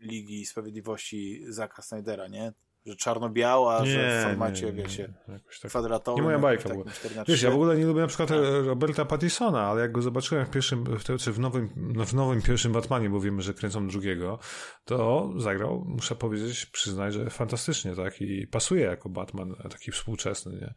Ligi 0.00 0.46
Sprawiedliwości 0.46 1.44
Zaka 1.48 1.82
Snydera, 1.82 2.28
nie? 2.28 2.52
Że 2.88 2.96
czarno-biała, 2.96 3.84
że 3.84 4.20
w 4.20 4.24
formacie, 4.24 4.72
wiecie, 4.72 5.14
jakoś 5.28 5.60
tak. 5.60 5.70
kwadratowym. 5.70 6.16
Nie 6.16 6.22
moja 6.22 6.38
bajka 6.38 6.62
takim 6.62 6.82
była. 6.82 6.94
4 6.94 7.14
na 7.14 7.24
Wiesz, 7.24 7.38
3. 7.38 7.46
ja 7.46 7.52
w 7.52 7.54
ogóle 7.54 7.76
nie 7.76 7.86
lubię 7.86 8.00
na 8.00 8.06
przykład 8.06 8.28
Tak. 8.28 8.38
e, 8.38 8.62
Roberta 8.62 9.04
Pattisona, 9.04 9.66
ale 9.66 9.80
jak 9.80 9.92
go 9.92 10.02
zobaczyłem 10.02 10.46
w 10.46 10.50
pierwszym, 10.50 10.84
w, 10.84 11.18
czy 11.18 11.32
w 11.32 11.38
nowym, 11.38 11.70
no 11.76 12.04
w 12.04 12.14
nowym 12.14 12.42
pierwszym 12.42 12.72
Batmanie, 12.72 13.10
bo 13.10 13.20
wiemy, 13.20 13.42
że 13.42 13.54
kręcą 13.54 13.88
drugiego, 13.88 14.38
to 14.84 15.30
zagrał, 15.36 15.84
muszę 15.86 16.14
powiedzieć, 16.14 16.66
przyznać, 16.66 17.14
że 17.14 17.30
fantastycznie, 17.30 17.94
tak? 17.96 18.20
I 18.20 18.46
pasuje 18.46 18.84
jako 18.84 19.08
Batman 19.08 19.54
e, 19.64 19.68
taki 19.68 19.92
współczesny, 19.92 20.52
nie? 20.52 20.74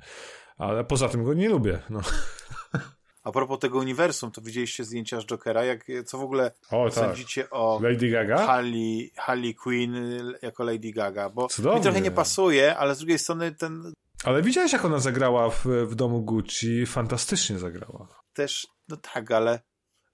Ale 0.57 0.83
poza 0.83 1.09
tym 1.09 1.23
go 1.23 1.33
nie 1.33 1.49
lubię, 1.49 1.79
no. 1.89 2.01
A 3.23 3.31
propos 3.31 3.59
tego 3.59 3.77
uniwersum, 3.79 4.31
to 4.31 4.41
widzieliście 4.41 4.83
zdjęcia 4.83 5.21
z 5.21 5.25
Jokera, 5.25 5.63
jak, 5.63 5.85
co 6.05 6.17
w 6.17 6.21
ogóle 6.21 6.51
O, 6.71 6.85
tak. 6.85 6.93
sądzicie 6.93 7.49
o 7.49 7.79
Lady 7.83 8.09
Gaga? 8.09 8.37
Harley, 8.45 9.11
Harley 9.15 9.55
Quinn 9.55 9.95
jako 10.41 10.63
Lady 10.63 10.91
Gaga? 10.91 11.29
Bo 11.29 11.47
Cudownie. 11.47 11.77
mi 11.79 11.83
trochę 11.83 12.01
nie 12.01 12.11
pasuje, 12.11 12.77
ale 12.77 12.95
z 12.95 12.97
drugiej 12.97 13.19
strony 13.19 13.51
ten 13.51 13.93
Ale 14.23 14.41
widziałeś, 14.41 14.73
jak 14.73 14.85
ona 14.85 14.99
zagrała 14.99 15.49
w, 15.49 15.65
w 15.65 15.95
domu 15.95 16.21
Gucci? 16.21 16.85
Fantastycznie 16.85 17.59
zagrała. 17.59 18.07
też, 18.33 18.67
no 18.89 18.97
tak, 18.97 19.31
ale 19.31 19.59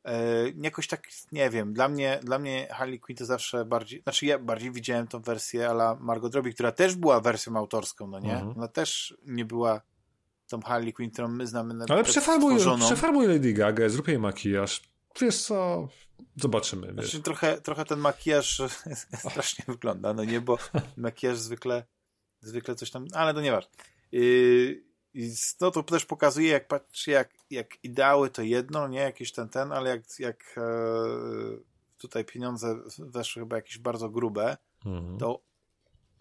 e, 0.06 0.14
jakoś 0.62 0.88
tak, 0.88 1.08
nie 1.32 1.50
wiem, 1.50 1.74
dla 1.74 1.88
mnie, 1.90 2.20
dla 2.24 2.40
mnie 2.40 2.68
Harley 2.72 3.00
Quinn 3.00 3.18
to 3.18 3.26
zawsze 3.26 3.66
bardziej, 3.66 4.02
znaczy 4.02 4.26
ja 4.26 4.40
bardziej 4.40 4.72
widziałem 4.72 5.08
tą 5.08 5.22
wersję 5.22 5.70
ala 5.70 5.98
Margot 6.00 6.36
Robbie, 6.36 6.54
która 6.54 6.72
też 6.72 6.96
była 6.96 7.20
wersją 7.22 7.56
autorską, 7.58 8.08
no 8.08 8.20
nie? 8.20 8.34
Mhm. 8.34 8.58
Ona 8.58 8.68
też 8.68 9.18
nie 9.26 9.46
była 9.46 9.82
tą 10.48 10.62
Harley 10.62 10.94
Quinn, 10.94 11.12
którą 11.12 11.28
my 11.28 11.48
znamy 11.48 11.74
na 11.74 11.86
Ale 11.90 12.04
przefarmuj, 12.04 12.52
stworzoną. 12.60 12.86
przefarmuj 12.86 13.28
Lady 13.28 13.54
Gaga, 13.54 13.90
zrób 13.90 14.08
jej 14.08 14.20
makijaż. 14.20 14.82
Wiesz 15.22 15.38
co, 15.42 15.88
zobaczymy, 16.36 16.88
wiesz. 16.88 17.06
Znaczy, 17.06 17.22
trochę, 17.24 17.62
trochę 17.62 17.86
ten 17.86 18.00
makijaż 18.00 18.62
strasznie 19.30 19.66
wygląda, 19.68 20.14
no 20.14 20.24
nie, 20.24 20.42
bo 20.42 20.58
makijaż 20.98 21.38
zwykle 21.38 21.84
zwykle 22.42 22.76
coś 22.76 22.92
tam, 22.92 23.06
ale 23.14 23.34
to 23.34 23.42
nieważne. 23.42 23.72
Yy, 24.12 24.84
no 25.62 25.72
to 25.72 25.84
też 25.84 26.06
pokazuje, 26.06 26.50
jak 26.52 26.68
patrzy, 26.68 27.12
jak, 27.12 27.30
jak 27.50 27.84
ideały 27.84 28.30
to 28.30 28.42
jedno, 28.42 28.88
nie, 28.88 29.00
jakiś 29.00 29.32
ten, 29.32 29.50
ten, 29.50 29.72
ale 29.72 29.90
jak, 29.90 30.02
jak 30.20 30.56
e, 30.58 30.62
tutaj 31.98 32.26
pieniądze 32.26 32.76
weszły 33.00 33.42
chyba 33.42 33.56
jakieś 33.56 33.78
bardzo 33.78 34.10
grube, 34.10 34.58
Mhm. 34.86 35.18
to 35.18 35.42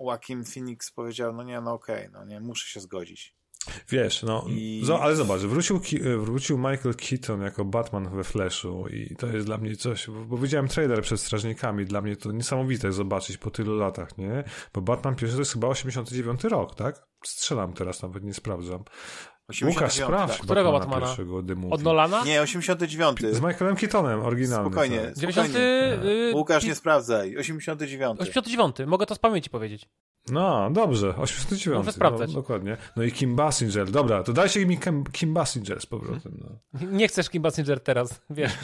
Joaquin 0.00 0.44
Phoenix 0.44 0.90
powiedział, 0.90 1.32
no 1.32 1.42
nie, 1.42 1.60
no 1.60 1.72
okej, 1.72 2.08
no 2.12 2.24
nie, 2.24 2.40
muszę 2.40 2.68
się 2.68 2.80
zgodzić. 2.80 3.34
Wiesz, 3.89 4.23
no, 4.23 4.45
I- 4.49 4.83
ale 5.01 5.17
zobacz, 5.17 5.41
wrócił, 5.41 5.81
Ki- 5.81 6.01
wrócił 6.01 6.59
Michael 6.59 6.95
Keaton 6.95 7.41
jako 7.43 7.65
Batman 7.65 8.09
we 8.17 8.25
Flashu 8.25 8.89
i 8.89 9.17
to 9.17 9.27
jest 9.27 9.47
dla 9.47 9.59
mnie 9.59 9.77
coś, 9.77 10.07
bo- 10.11 10.25
bo 10.25 10.36
widziałem 10.39 10.69
trailer 10.69 11.03
przed 11.03 11.20
Strażnikami, 11.20 11.85
dla 11.85 12.01
mnie 12.01 12.17
to 12.17 12.33
niesamowite 12.33 12.93
zobaczyć 12.93 13.36
po 13.36 13.51
tylu 13.51 13.77
latach, 13.77 14.19
nie? 14.19 14.45
Bo 14.75 14.81
Batman 14.81 15.15
pierwszy 15.15 15.36
to 15.36 15.41
jest 15.41 15.53
chyba 15.53 15.69
89 15.69 16.45
rok, 16.45 16.75
tak? 16.75 17.07
Strzelam 17.25 17.73
teraz, 17.73 18.03
nawet 18.03 18.25
nie 18.25 18.35
sprawdzam. 18.35 18.85
Łukasz, 19.50 19.66
89. 19.66 19.94
sprawdź 20.07 20.33
tak. 20.33 20.41
Którego 20.44 20.73
Batmana 20.73 20.91
Batmana? 20.91 21.07
pierwszego 21.07 21.42
The 21.42 21.55
Movie. 21.55 21.75
Od 21.75 21.83
Nolana? 21.83 22.25
Nie, 22.25 22.42
89. 22.42 23.20
Z 23.20 23.41
Michaelem 23.41 23.76
Keatonem, 23.76 24.20
oryginalny. 24.23 24.66
Spokojnie. 24.70 25.00
tak. 25.00 25.15
90. 25.18 25.55
y, 25.57 26.33
Łukasz, 26.34 26.62
pi- 26.62 26.68
nie 26.68 26.75
sprawdzaj. 26.75 27.36
89. 27.39 28.20
89. 28.20 28.76
Mogę 28.86 29.07
to 29.07 29.15
z 29.15 29.18
pamięci 29.18 29.50
powiedzieć. 29.50 29.89
No, 30.31 30.70
dobrze, 30.70 31.15
89. 31.16 31.78
Muszę 31.78 31.92
sprawdzać. 31.92 32.28
No, 32.31 32.34
dokładnie. 32.34 32.76
No 32.97 33.02
i 33.02 33.12
Kim 33.12 33.36
Basinger. 33.36 33.91
Dobra, 33.91 34.23
to 34.23 34.33
dajcie 34.33 34.66
mi 34.66 34.78
Kim, 34.78 35.05
Kim 35.05 35.34
Basinger 35.34 35.81
z 35.81 35.86
powrotem. 35.86 36.39
No. 36.41 36.81
Nie 36.92 37.08
chcesz 37.08 37.31
Kim 37.31 37.42
Basinger 37.42 37.81
teraz, 37.81 38.20
wiesz. 38.31 38.52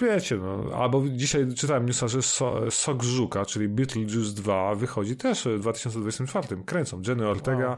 Wiecie, 0.00 0.36
no, 0.36 0.76
albo 0.76 1.02
dzisiaj 1.08 1.54
czytałem 1.56 1.86
newsa, 1.86 2.08
że 2.08 2.22
so, 2.22 2.70
Sok 2.70 3.02
Żuka, 3.02 3.44
czyli 3.44 3.68
Beetlejuice 3.68 4.34
2 4.34 4.74
wychodzi 4.74 5.16
też 5.16 5.44
w 5.44 5.60
2024. 5.60 6.64
Kręcą 6.64 7.02
Jenny 7.06 7.28
Ortega 7.28 7.76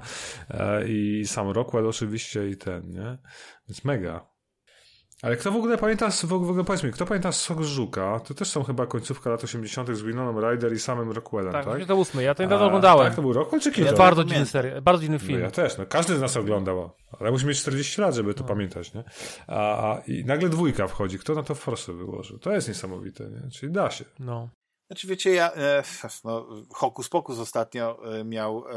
e, 0.51 0.89
i 0.89 1.26
sam 1.26 1.51
Rockwell 1.51 1.86
oczywiście 1.86 2.49
i 2.49 2.57
ten, 2.57 2.91
nie? 2.91 3.18
Więc 3.68 3.84
mega. 3.84 4.31
Ale 5.23 5.36
kto 5.36 5.52
w 5.52 5.57
ogóle 5.57 5.78
pamięta, 5.78 6.09
w 6.25 6.33
ogóle 6.33 6.65
powiedz 6.65 6.83
mi, 6.83 6.92
kto 6.92 7.07
pamięta 7.07 7.33
Sok 7.33 7.62
Żuka? 7.62 8.20
To 8.20 8.34
też 8.34 8.49
są 8.51 8.62
chyba 8.62 8.86
końcówka 8.86 9.31
lat 9.31 9.44
80. 9.44 9.89
z 9.97 10.02
Winoną 10.02 10.41
Ryder 10.41 10.73
i 10.73 10.78
samym 10.78 11.10
Rockwellem, 11.12 11.52
Tak, 11.52 11.65
tak? 11.65 11.84
to 11.84 11.97
ósmy. 11.97 12.23
Ja 12.23 12.34
to 12.34 12.42
niedawno 12.42 12.67
oglądałem. 12.67 13.07
Tak, 13.07 13.17
to 13.17 13.23
był 13.23 13.33
Rockwell 13.33 13.60
czy 13.60 13.81
Ja 13.81 13.91
to- 13.92 13.99
bardzo 13.99 14.25
dziwny 14.25 14.47
serial, 14.47 14.83
bardzo 14.83 15.01
dziwny 15.02 15.18
No 15.20 15.26
film. 15.26 15.41
ja 15.41 15.51
też, 15.51 15.78
no 15.78 15.86
każdy 15.86 16.17
z 16.17 16.20
nas 16.20 16.36
oglądał, 16.36 16.91
ale 17.20 17.31
musi 17.31 17.47
mieć 17.47 17.60
40 17.60 18.01
lat, 18.01 18.15
żeby 18.15 18.34
to 18.34 18.44
pamiętać, 18.44 18.94
nie? 18.94 19.05
A, 19.47 19.92
a 19.92 19.99
i 20.07 20.25
nagle 20.25 20.49
dwójka 20.49 20.86
wchodzi. 20.89 21.18
Kto 21.18 21.34
na 21.34 21.42
to 21.42 21.55
forsę 21.55 21.92
wyłożył? 21.92 22.39
To 22.39 22.52
jest 22.52 22.68
niesamowite, 22.68 23.25
nie? 23.31 23.51
Czyli 23.51 23.73
da 23.73 23.91
się. 23.91 24.05
No. 24.18 24.49
Znaczy 24.91 25.07
wiecie, 25.07 25.31
ja, 25.34 25.52
e, 25.52 25.83
no, 26.25 26.49
Hokus 26.75 27.09
Pokus 27.09 27.39
ostatnio 27.39 28.15
e, 28.20 28.25
miał 28.25 28.65
e, 28.68 28.75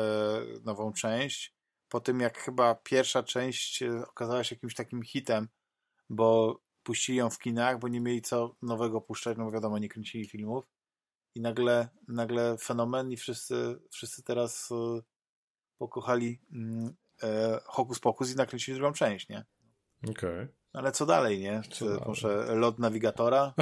nową 0.65 0.93
część, 0.93 1.53
po 1.89 1.99
tym 1.99 2.19
jak 2.19 2.37
chyba 2.37 2.75
pierwsza 2.75 3.23
część 3.23 3.81
e, 3.83 4.03
okazała 4.09 4.43
się 4.43 4.55
jakimś 4.55 4.75
takim 4.75 5.03
hitem, 5.03 5.47
bo 6.09 6.59
puścili 6.83 7.17
ją 7.17 7.29
w 7.29 7.39
kinach, 7.39 7.79
bo 7.79 7.87
nie 7.87 8.01
mieli 8.01 8.21
co 8.21 8.55
nowego 8.61 9.01
puszczać, 9.01 9.37
no 9.37 9.45
bo 9.45 9.51
wiadomo, 9.51 9.77
nie 9.79 9.89
kręcili 9.89 10.27
filmów 10.27 10.65
i 11.35 11.41
nagle, 11.41 11.87
nagle 12.07 12.57
fenomen 12.57 13.11
i 13.11 13.17
wszyscy, 13.17 13.79
wszyscy 13.91 14.23
teraz 14.23 14.69
e, 14.71 15.01
pokochali 15.77 16.39
e, 17.23 17.59
Hokus 17.65 17.99
Pokus 17.99 18.31
i 18.33 18.35
nakręcili 18.35 18.77
drugą 18.77 18.93
część, 18.93 19.29
nie? 19.29 19.45
Okej. 20.09 20.47
No 20.73 20.79
Ale 20.79 20.91
co 20.91 21.05
dalej, 21.05 21.39
nie? 21.39 21.61
Co 21.63 21.69
Czy 21.69 21.85
dalej? 21.85 22.01
może 22.07 22.55
lot 22.55 22.79
nawigatora? 22.79 23.53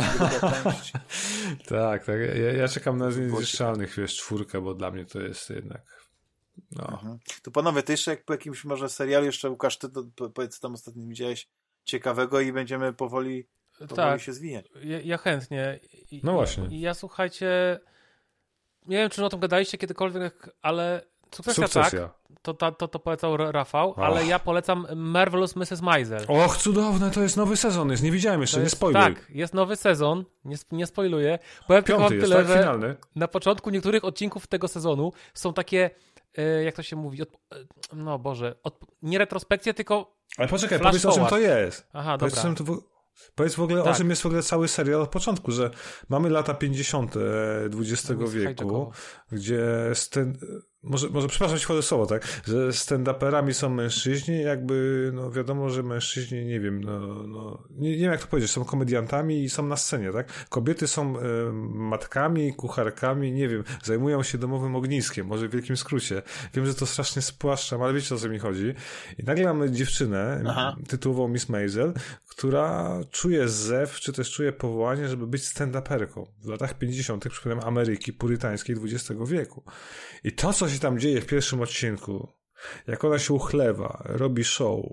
Tak, 1.67 2.05
tak. 2.05 2.19
Ja, 2.19 2.53
ja 2.53 2.67
czekam 2.67 2.97
na 2.97 3.11
zniszczalnych, 3.11 3.95
wiesz, 3.97 4.15
czwórkę, 4.15 4.61
bo 4.61 4.73
dla 4.73 4.91
mnie 4.91 5.05
to 5.05 5.22
jest 5.22 5.49
jednak. 5.49 6.03
No. 6.72 6.88
Mhm. 6.88 7.19
To 7.43 7.51
panowie, 7.51 7.83
ty 7.83 7.93
jeszcze 7.93 8.11
jak 8.11 8.25
po 8.25 8.33
jakimś 8.33 8.65
może 8.65 8.89
serialu, 8.89 9.25
jeszcze 9.25 9.49
Łukasz, 9.49 9.77
ty 9.77 9.89
to, 9.89 10.03
po- 10.15 10.30
powiedz, 10.30 10.55
co 10.55 10.61
tam 10.61 10.73
ostatnio 10.73 11.07
widziałeś 11.07 11.49
ciekawego 11.84 12.40
i 12.40 12.52
będziemy 12.52 12.94
powoli, 12.94 13.48
powoli 13.80 13.95
Tak, 13.95 14.22
się 14.22 14.34
zwijać. 14.34 14.66
ja, 14.84 15.00
ja 15.02 15.18
chętnie. 15.18 15.80
I, 16.12 16.22
No 16.24 16.34
właśnie. 16.34 16.68
I 16.68 16.80
ja 16.80 16.94
słuchajcie, 16.94 17.80
nie 18.88 18.98
wiem, 18.98 19.10
czy 19.10 19.26
o 19.26 19.30
tym 19.30 19.40
gadaliście 19.40 19.78
kiedykolwiek, 19.78 20.50
ale 20.62 21.02
sukcesja, 21.36 21.68
Sukcesja. 21.68 22.00
tak, 22.02 22.14
to, 22.42 22.53
to, 22.53 22.72
to, 22.72 22.88
to 22.88 23.00
polecał 23.00 23.38
Ra- 23.38 23.52
Rafał, 23.52 23.90
Och. 23.92 24.00
ale 24.00 24.26
ja 24.26 24.40
polecam 24.40 24.88
Marvelous 24.95 25.56
Mrs. 25.56 25.82
Maisel. 25.82 26.26
Och, 26.28 26.58
cudowne, 26.58 27.12
to 27.12 27.22
jest 27.22 27.38
nowy 27.38 27.58
sezon, 27.58 27.92
jest. 27.92 28.03
Nie 28.03 28.12
widziałem 28.12 28.42
jeszcze, 28.42 28.58
To 28.58 28.64
nie 28.64 28.70
spoiluj. 28.70 29.02
Tak, 29.02 29.26
jest 29.30 29.53
nowy 29.53 29.76
sezon, 29.76 30.26
nie, 30.45 30.56
nie 30.72 30.86
spoiluję. 30.88 31.40
Powiem 31.68 31.84
tylko 31.84 32.00
Piąty 32.02 32.16
jest, 32.16 32.28
tyle, 32.28 32.36
tak? 32.36 32.48
że 32.48 32.60
Finalny. 32.60 32.95
na 33.16 33.28
początku 33.28 33.70
niektórych 33.70 34.03
odcinków 34.03 34.48
tego 34.48 34.68
sezonu 34.68 35.12
są 35.34 35.53
takie, 35.53 35.90
e, 36.38 36.64
jak 36.64 36.76
to 36.76 36.84
się 36.84 36.95
mówi, 36.95 37.22
od, 37.22 37.30
e, 37.34 37.36
no 37.94 38.20
Boże, 38.20 38.56
od, 38.64 38.80
nie 39.02 39.18
retrospekcje, 39.18 39.74
tylko, 39.74 40.16
Ale 40.38 40.48
poczekaj, 40.48 40.80
Flash 40.80 40.92
powiedz 40.92 41.06
o 41.06 41.12
czym 41.12 41.24
to 41.24 41.30
forward. 41.30 41.44
jest. 41.66 41.88
aha, 41.94 42.18
Powiedz, 42.18 42.36
dobra. 42.36 42.52
o 42.52 42.56
czym 42.56 42.66
to. 42.66 42.78
Powiedz 43.36 43.56
w 43.56 43.60
ogóle, 43.62 43.82
o 43.82 43.86
Tak. 43.86 43.98
czym 43.98 44.10
jest 44.10 44.22
w 44.22 44.26
ogóle 44.26 44.44
cały 44.44 44.68
serial 44.68 45.02
od 45.02 45.10
początku, 45.10 45.52
że 45.52 45.72
mamy 46.10 46.30
lata 46.30 46.53
50. 46.53 47.16
XX 47.80 48.10
jest 48.22 48.34
wieku, 48.34 48.92
gdzie 49.32 49.66
sten... 49.94 50.38
może, 50.84 51.10
może 51.10 51.28
przepraszam 51.28 51.60
wchodzę 51.60 51.82
słowo, 51.82 52.06
tak, 52.06 52.42
że 52.45 52.70
stand-uperami 52.70 53.53
są 53.53 53.70
mężczyźni, 53.70 54.42
jakby, 54.42 55.12
no 55.14 55.32
wiadomo, 55.32 55.70
że 55.70 55.84
mężczyźni, 55.84 56.45
nie 56.45 56.60
wiem, 56.60 56.84
no, 56.84 57.00
no 57.28 57.64
nie, 57.70 57.90
nie 57.90 57.98
wiem 57.98 58.12
jak 58.12 58.22
to 58.22 58.28
powiedzieć, 58.28 58.52
są 58.52 58.66
komediantami 58.66 59.44
i 59.44 59.50
są 59.50 59.68
na 59.68 59.78
scenie, 59.78 60.12
tak? 60.12 60.48
Kobiety 60.50 60.88
są 60.88 61.20
e, 61.20 61.22
matkami, 61.74 62.53
kucharkami, 62.53 63.32
nie 63.32 63.48
wiem, 63.48 63.64
zajmują 63.84 64.24
się 64.24 64.38
domowym 64.38 64.76
ogniskiem, 64.76 65.28
może 65.28 65.48
w 65.48 65.52
wielkim 65.52 65.78
skrócie. 65.78 66.22
Wiem, 66.53 66.66
że 66.66 66.76
to 66.76 66.86
strasznie 66.86 67.22
spłaszczam, 67.22 67.82
ale 67.82 67.94
wiecie 67.94 68.16
o 68.16 68.18
co 68.18 68.30
mi 68.30 68.40
chodzi. 68.40 68.74
I 69.18 69.24
nagle 69.24 69.45
mamy 69.45 69.72
dziewczynę, 69.72 70.44
Aha. 70.48 70.76
tytułową 70.88 71.28
Miss 71.28 71.50
Maisel, 71.50 71.94
która 72.38 73.00
czuje 73.12 73.50
zew, 73.50 74.00
czy 74.00 74.14
też 74.14 74.32
czuje 74.32 74.53
powołanie, 74.53 75.08
żeby 75.08 75.28
być 75.28 75.44
stand-uperką 75.44 76.26
w 76.42 76.48
latach 76.48 76.78
50., 76.78 77.30
przypominam, 77.30 77.68
Ameryki 77.68 78.14
purytańskiej 78.14 78.76
XX 78.84 79.22
wieku. 79.26 79.64
I 80.24 80.32
to, 80.32 80.53
co 80.53 80.70
się 80.70 80.80
tam 80.80 81.00
dzieje 81.00 81.22
w 81.22 81.26
pierwszym 81.26 81.62
odcinku, 81.62 82.28
jak 82.88 83.03
ona 83.03 83.20
się 83.20 83.34
uchlewa, 83.34 84.02
robi 84.06 84.44
show. 84.44 84.86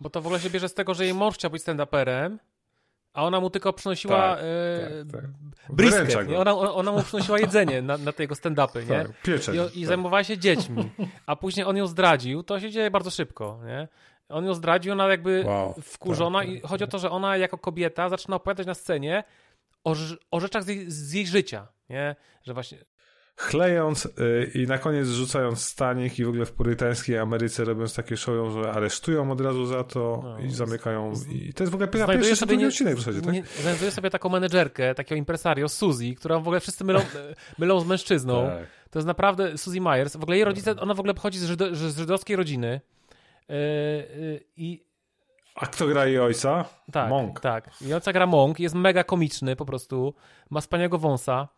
Bo 0.00 0.10
to 0.10 0.22
w 0.22 0.26
ogóle 0.26 0.40
się 0.40 0.50
bierze 0.50 0.68
z 0.68 0.74
tego, 0.74 0.94
że 0.94 1.04
jej 1.04 1.14
mąż 1.14 1.34
chciał 1.34 1.50
być 1.50 1.62
stand-uperem, 1.62 2.38
a 3.12 3.24
ona 3.24 3.40
mu 3.40 3.50
tylko 3.50 3.72
przynosiła 3.72 4.16
Tak, 4.16 4.38
e, 4.44 5.04
tak, 5.12 5.20
tak. 5.66 5.76
brisket, 5.76 6.28
nie? 6.28 6.38
Ona, 6.38 6.52
ona 6.54 6.92
mu 6.92 7.02
przynosiła 7.02 7.38
jedzenie 7.38 7.82
na, 7.82 7.98
na 7.98 8.12
te 8.12 8.22
jego 8.22 8.34
stand-upy, 8.34 8.80
nie? 8.82 9.04
Tak, 9.04 9.22
piecze. 9.22 9.52
I, 9.56 9.78
I 9.78 9.80
tak. 9.80 9.88
zajmowała 9.88 10.24
się 10.24 10.38
dziećmi. 10.38 10.90
A 11.26 11.36
później 11.36 11.66
on 11.66 11.76
ją 11.76 11.86
zdradził, 11.86 12.42
to 12.42 12.60
się 12.60 12.70
dzieje 12.70 12.90
bardzo 12.90 13.10
szybko, 13.10 13.60
nie? 13.66 13.88
On 14.32 14.44
ją 14.44 14.54
zdradził, 14.54 14.92
ona 14.92 15.08
jakby 15.08 15.44
Wow, 15.46 15.74
wkurzona 15.82 16.38
tak, 16.38 16.48
i 16.48 16.60
tak, 16.60 16.70
chodzi 16.70 16.84
o 16.84 16.86
to, 16.86 16.98
że 16.98 17.10
ona 17.10 17.36
jako 17.36 17.58
kobieta 17.58 18.08
zaczyna 18.08 18.36
opowiadać 18.36 18.66
na 18.66 18.74
scenie 18.74 19.24
o, 19.84 19.94
o 20.30 20.40
rzeczach 20.40 20.64
z 20.64 20.68
jej, 20.68 20.90
z 20.90 21.12
jej 21.12 21.26
życia, 21.26 21.68
nie? 21.90 22.16
Że 22.42 22.54
właśnie 22.54 22.78
Chlejąc 23.36 24.06
y, 24.06 24.50
i 24.54 24.66
na 24.66 24.78
koniec 24.78 25.08
rzucając 25.08 25.64
stanik 25.64 26.18
i 26.18 26.24
w 26.24 26.28
ogóle 26.28 26.46
w 26.46 26.52
purytańskiej 26.52 27.18
Ameryce 27.18 27.64
robiąc 27.64 27.94
takie 27.94 28.16
show, 28.16 28.52
że 28.52 28.72
aresztują 28.72 29.30
od 29.30 29.40
razu 29.40 29.66
za 29.66 29.84
to 29.84 30.20
No. 30.24 30.38
i 30.38 30.50
zamykają. 30.50 31.12
I 31.30 31.52
to 31.52 31.62
jest 31.62 31.70
w 31.70 31.74
ogóle 31.74 31.88
pierwszy, 31.88 32.12
pierwszy 32.12 32.36
sobie, 32.36 32.56
nie, 32.56 32.66
odcinek 32.68 32.94
w 32.96 32.98
zasadzie, 32.98 33.22
tak? 33.22 33.34
nie, 33.34 33.42
znajduje 33.60 33.90
sobie 33.90 34.10
taką 34.10 34.28
menedżerkę, 34.28 34.94
takiego 34.94 35.18
impresario, 35.18 35.68
Suzy, 35.68 36.14
którą 36.14 36.38
w 36.38 36.48
ogóle 36.48 36.60
wszyscy 36.60 36.84
mylą, 36.84 37.00
mylą 37.58 37.80
z 37.80 37.86
mężczyzną. 37.86 38.46
Tak. 38.46 38.66
To 38.90 38.98
jest 38.98 39.06
naprawdę 39.06 39.58
Suzy 39.58 39.80
Myers. 39.80 40.16
W 40.16 40.22
ogóle 40.22 40.36
jej 40.36 40.44
rodzice, 40.44 40.80
ona 40.80 40.94
w 40.94 41.00
ogóle 41.00 41.14
pochodzi 41.14 41.38
z, 41.38 41.44
żydo, 41.44 41.74
z 41.74 41.96
żydowskiej 41.96 42.36
rodziny. 42.36 42.80
Yy, 43.48 43.56
yy, 44.20 44.44
I 44.56 44.86
A 45.54 45.66
kto 45.66 45.86
gra 45.86 46.06
jej 46.06 46.18
ojca? 46.18 46.64
tak, 46.92 47.10
Monk. 47.10 47.40
tak. 47.40 47.70
I 47.80 47.94
ojca 47.94 48.12
gra 48.12 48.26
Monk, 48.26 48.60
jest 48.60 48.74
mega 48.74 49.04
komiczny 49.04 49.56
po 49.56 49.64
prostu. 49.64 50.14
Ma 50.50 50.60
wspaniałego 50.60 50.98
wąsa. 50.98 51.48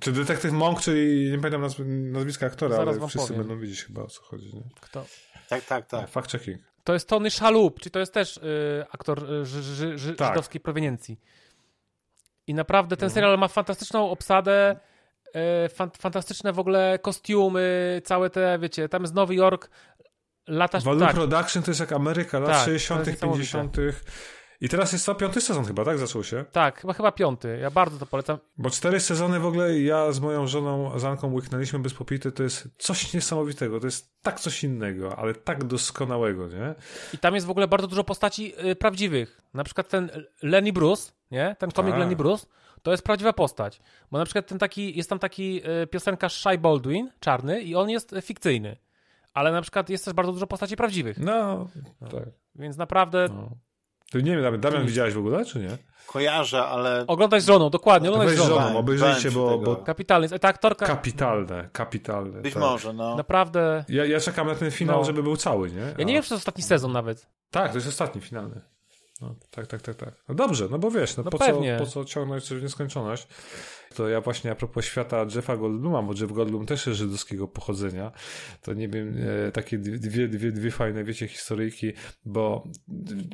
Czy 0.00 0.12
detektyw 0.12 0.52
Monk, 0.52 0.80
czyli 0.80 1.30
nie 1.30 1.36
pamiętam 1.38 1.60
nazw 1.60 1.80
nazwiska 1.86 2.46
aktora, 2.46 2.76
Zaraz 2.76 2.98
ale 2.98 3.08
wszyscy 3.08 3.28
powiem. 3.28 3.46
będą 3.46 3.60
wiedzieć 3.62 3.84
chyba 3.84 4.02
o 4.02 4.06
co 4.06 4.22
chodzi. 4.22 4.54
Nie? 4.54 4.62
Kto? 4.80 5.04
Tak, 5.48 5.64
tak, 5.64 5.86
tak. 5.86 6.08
Fact 6.08 6.32
checking. 6.32 6.60
To 6.84 6.92
jest 6.92 7.08
Tony 7.08 7.30
Shalhoub, 7.30 7.80
czyli 7.80 7.90
to 7.90 7.98
jest 7.98 8.14
też 8.14 8.36
y, 8.36 8.40
aktor 8.90 9.30
y, 9.32 9.46
ży, 9.46 9.62
ży, 9.62 9.98
ży, 9.98 10.14
Tak. 10.14 10.28
żydowskiej 10.28 10.60
proweniencji. 10.60 11.20
I 12.46 12.54
naprawdę 12.54 12.96
ten 12.96 13.06
Mhm. 13.06 13.14
serial 13.14 13.38
ma 13.38 13.48
fantastyczną 13.48 14.10
obsadę, 14.10 14.76
y, 15.66 15.68
fan, 15.68 15.90
fantastyczne 15.98 16.52
w 16.52 16.58
ogóle 16.58 16.98
kostiumy, 17.02 18.00
całe 18.04 18.30
te, 18.30 18.58
wiecie, 18.58 18.88
tam 18.88 19.02
jest 19.02 19.14
Nowy 19.14 19.34
Jork, 19.34 19.70
lata... 20.48 20.80
Value 20.80 21.00
tak, 21.00 21.14
Production 21.14 21.62
to 21.62 21.70
jest 21.70 21.80
jak 21.80 21.92
Ameryka, 21.92 22.38
lat 22.38 22.48
Tak, 22.48 22.58
to 22.58 22.64
60., 22.64 23.06
jest 23.06 23.22
niesamowite. 23.22 23.52
50. 23.52 23.76
I 24.60 24.68
teraz 24.68 24.92
jest 24.92 25.06
to 25.06 25.14
piąty 25.14 25.40
sezon 25.40 25.64
chyba, 25.64 25.84
tak? 25.84 25.98
Zaczął 25.98 26.24
się. 26.24 26.44
tak, 26.52 26.80
chyba, 26.80 26.92
chyba 26.92 27.12
piąty. 27.12 27.58
Ja 27.62 27.70
bardzo 27.70 27.98
to 27.98 28.06
polecam. 28.06 28.38
Bo 28.58 28.70
cztery 28.70 29.00
sezony 29.00 29.40
w 29.40 29.46
ogóle 29.46 29.78
ja 29.78 30.12
z 30.12 30.20
moją 30.20 30.46
żoną 30.46 30.98
Zanką 30.98 31.32
łyknęliśmy 31.32 31.78
bez 31.78 31.94
popity, 31.94 32.32
to 32.32 32.42
jest 32.42 32.68
coś 32.78 33.14
niesamowitego, 33.14 33.80
to 33.80 33.86
jest 33.86 34.22
tak 34.22 34.40
coś 34.40 34.64
innego, 34.64 35.18
ale 35.18 35.34
tak 35.34 35.64
doskonałego, 35.64 36.48
nie? 36.48 36.74
I 37.14 37.18
tam 37.18 37.34
jest 37.34 37.46
w 37.46 37.50
ogóle 37.50 37.68
bardzo 37.68 37.86
dużo 37.86 38.04
postaci 38.04 38.54
y, 38.64 38.76
prawdziwych. 38.76 39.40
Na 39.54 39.64
przykład 39.64 39.88
ten 39.88 40.10
Lenny 40.42 40.72
Bruce, 40.72 41.12
nie? 41.30 41.56
Ten 41.58 41.70
komik 41.70 41.90
Tak. 41.92 42.00
Lenny 42.00 42.16
Bruce, 42.16 42.46
to 42.82 42.90
jest 42.90 43.02
prawdziwa 43.02 43.32
postać. 43.32 43.80
Bo 44.10 44.18
na 44.18 44.24
przykład 44.24 44.46
ten 44.46 44.58
taki, 44.58 44.96
jest 44.96 45.10
tam 45.10 45.18
taki 45.18 45.62
y, 45.82 45.86
piosenkarz 45.86 46.40
Shy 46.40 46.58
Baldwin, 46.58 47.10
czarny, 47.20 47.60
i 47.62 47.74
on 47.74 47.90
jest 47.90 48.14
fikcyjny. 48.22 48.76
Ale 49.38 49.52
na 49.52 49.62
przykład 49.62 49.90
jest 49.90 50.04
też 50.04 50.14
bardzo 50.14 50.32
dużo 50.32 50.46
postaci 50.46 50.76
prawdziwych. 50.76 51.18
No, 51.18 51.68
tak. 52.10 52.24
Więc 52.54 52.76
naprawdę 52.76 53.28
No. 53.34 53.50
To 54.10 54.18
nie 54.20 54.32
wiem, 54.32 54.42
Damian, 54.42 54.60
Damian 54.60 54.86
widziałeś 54.86 55.14
w 55.14 55.18
ogóle, 55.18 55.44
czy 55.44 55.58
nie? 55.58 55.78
Kojarzę, 56.06 56.64
ale 56.64 57.04
oglądaj 57.06 57.40
z 57.40 57.46
żoną, 57.46 57.70
dokładnie, 57.70 58.08
oglądaj 58.10 58.34
z 58.36 58.38
żoną. 58.38 58.54
żoną, 58.54 58.78
obejrzyjcie, 58.78 59.30
bo, 59.30 59.58
bo 59.58 59.74
tego. 59.74 59.84
Kapitalny. 59.84 60.24
jest. 60.24 60.42
Ta 60.42 60.48
aktorka 60.48 60.86
kapitalne, 60.86 61.68
kapitalne. 61.72 62.40
być 62.40 62.54
tak. 62.54 62.62
może, 62.62 62.92
no. 62.92 63.16
naprawdę... 63.16 63.84
Ja, 63.88 64.04
ja 64.04 64.20
czekam 64.20 64.46
na 64.46 64.54
ten 64.54 64.70
finał, 64.70 64.98
No. 64.98 65.04
żeby 65.04 65.22
był 65.22 65.36
cały, 65.36 65.70
nie? 65.70 65.80
Ja 65.80 65.94
A- 65.98 66.02
nie 66.02 66.14
wiem, 66.14 66.22
czy 66.22 66.28
to 66.28 66.34
jest 66.34 66.40
ostatni 66.48 66.62
sezon 66.62 66.92
nawet. 66.92 67.26
Tak, 67.50 67.70
to 67.70 67.76
jest 67.78 67.88
ostatni, 67.88 68.20
finalny. 68.20 68.60
No, 69.20 69.34
tak, 69.50 69.66
tak, 69.66 69.82
tak, 69.82 69.94
tak. 69.94 70.14
No 70.28 70.34
dobrze, 70.34 70.68
no 70.70 70.78
bo 70.78 70.90
wiesz, 70.90 71.16
no, 71.16 71.22
No 71.22 71.30
po, 71.30 71.38
pewnie. 71.38 71.78
co, 71.78 71.84
po 71.84 71.90
co 71.90 72.04
ciągnąć 72.04 72.44
coś 72.44 72.58
w 72.58 72.62
nieskończoność. 72.62 73.28
To 73.94 74.08
ja 74.08 74.20
właśnie 74.20 74.50
a 74.50 74.54
propos 74.54 74.84
świata 74.84 75.26
Jeffa 75.34 75.56
Goldbluma, 75.56 76.02
bo 76.02 76.14
Jeff 76.20 76.32
Goldblum 76.32 76.66
też 76.66 76.86
jest 76.86 76.98
żydowskiego 76.98 77.48
pochodzenia, 77.48 78.12
to 78.62 78.74
nie 78.74 78.88
wiem, 78.88 79.16
e, 79.48 79.52
takie 79.52 79.78
dwie, 79.78 80.28
dwie, 80.28 80.52
dwie 80.52 80.70
fajne, 80.70 81.04
wiecie, 81.04 81.28
historyjki, 81.28 81.92
bo 82.24 82.68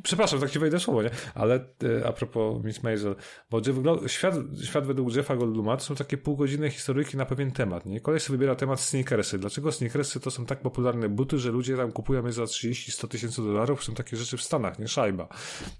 przepraszam, 0.02 0.40
tak 0.40 0.50
ci 0.50 0.58
wejdę 0.58 0.80
słowo, 0.80 1.02
nie? 1.02 1.10
Ale 1.34 1.54
e, 1.54 2.06
a 2.06 2.12
propos 2.12 2.64
Miss 2.64 2.82
Maisel, 2.82 3.16
bo 3.50 3.60
Jeff 3.66 3.76
świat, 4.10 4.34
świat 4.64 4.86
według 4.86 5.16
Jeffa 5.16 5.36
Goldbluma 5.36 5.76
to 5.76 5.84
są 5.84 5.94
takie 5.94 6.16
półgodzinne 6.16 6.70
historyjki 6.70 7.16
na 7.16 7.26
pewien 7.26 7.50
temat, 7.52 7.86
nie? 7.86 8.00
Koleś 8.00 8.22
sobie 8.22 8.38
wybiera 8.38 8.54
temat 8.54 8.80
sneakersy. 8.80 9.38
Dlaczego 9.38 9.72
sneakersy 9.72 10.20
to 10.20 10.30
są 10.30 10.46
tak 10.46 10.60
popularne 10.60 11.08
buty, 11.08 11.38
że 11.38 11.50
ludzie 11.50 11.76
tam 11.76 11.92
kupują 11.92 12.26
je 12.26 12.32
za 12.32 12.42
30-100 12.42 13.08
tysięcy 13.08 13.42
dolarów? 13.42 13.84
Są 13.84 13.94
takie 13.94 14.16
rzeczy 14.16 14.36
w 14.36 14.42
Stanach, 14.42 14.78
nie? 14.78 14.88
Szajba. 14.88 15.28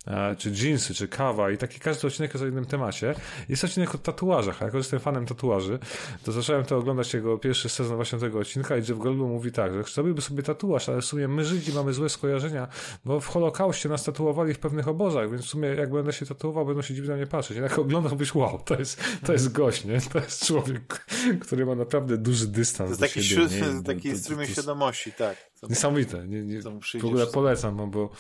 E, 0.07 0.37
czy 0.37 0.51
jeansy, 0.51 0.95
czy 0.95 1.09
kawa 1.09 1.51
i 1.51 1.59
taki 1.59 1.81
każdy 1.81 2.07
odcinek 2.07 2.35
jest 2.35 2.45
o 2.45 2.49
innym 2.49 2.65
temacie. 2.65 3.15
Jest 3.49 3.65
odcinek 3.65 3.95
o 3.95 3.99
tatuażach, 3.99 4.63
jako 4.65 4.79
jestem 4.79 5.01
fanem 5.01 5.27
tatuaży, 5.27 5.79
to 6.25 6.33
zacząłem 6.33 6.65
to 6.65 6.77
oglądać 6.77 7.15
jego 7.15 7.39
pierwszy 7.39 7.69
sezon 7.69 7.97
właśnie 7.97 8.19
tego 8.19 8.39
odcinka 8.39 8.77
i 8.77 8.81
Jeff 8.81 8.99
Goldblum 8.99 9.31
mówi 9.31 9.53
tak, 9.53 9.75
że 9.75 9.83
zrobiłby 9.83 10.23
sobie 10.23 10.43
tatuaż, 10.43 10.89
ale 10.89 11.01
w 11.01 11.05
sumie 11.05 11.29
my 11.29 11.45
Żydzi 11.45 11.73
mamy 11.73 11.93
złe 11.93 12.09
skojarzenia, 12.09 12.69
bo 13.05 13.21
w 13.21 13.27
Holokauście 13.27 13.89
nas 13.89 14.05
tatuowali 14.05 14.55
w 14.55 14.59
pewnych 14.59 14.89
obozach, 14.89 15.31
więc 15.31 15.45
w 15.45 15.49
sumie 15.49 15.69
jak 15.69 15.91
będę 15.91 16.13
się 16.13 16.27
tatuował, 16.27 16.67
będą 16.67 16.83
się 16.83 16.95
dziwnie 16.95 17.11
na 17.11 17.17
mnie 17.17 17.27
patrzeć. 17.27 17.57
Jak 17.57 17.79
oglądam, 17.79 18.17
byś 18.17 18.35
wow, 18.35 18.59
to 18.65 18.79
jest, 18.79 19.01
to 19.27 19.33
jest 19.33 19.53
gość, 19.53 19.85
nie? 19.85 20.01
To 20.01 20.19
jest 20.19 20.47
człowiek, 20.47 21.07
który 21.41 21.67
ma 21.67 21.75
naprawdę 21.75 22.19
duży 22.19 22.47
dystans 22.47 22.99
To 22.99 23.05
jest 23.05 23.15
taki, 23.15 23.29
siebie, 23.29 23.83
taki 23.87 24.19
strumień 24.19 24.49
świadomości, 24.49 25.13
tak. 25.13 25.37
Niesamowite. 25.63 26.29
Nie, 26.29 26.43
nie, 26.43 26.61
w 27.01 27.05
ogóle 27.05 27.27
polecam, 27.27 27.91
bo 27.91 28.11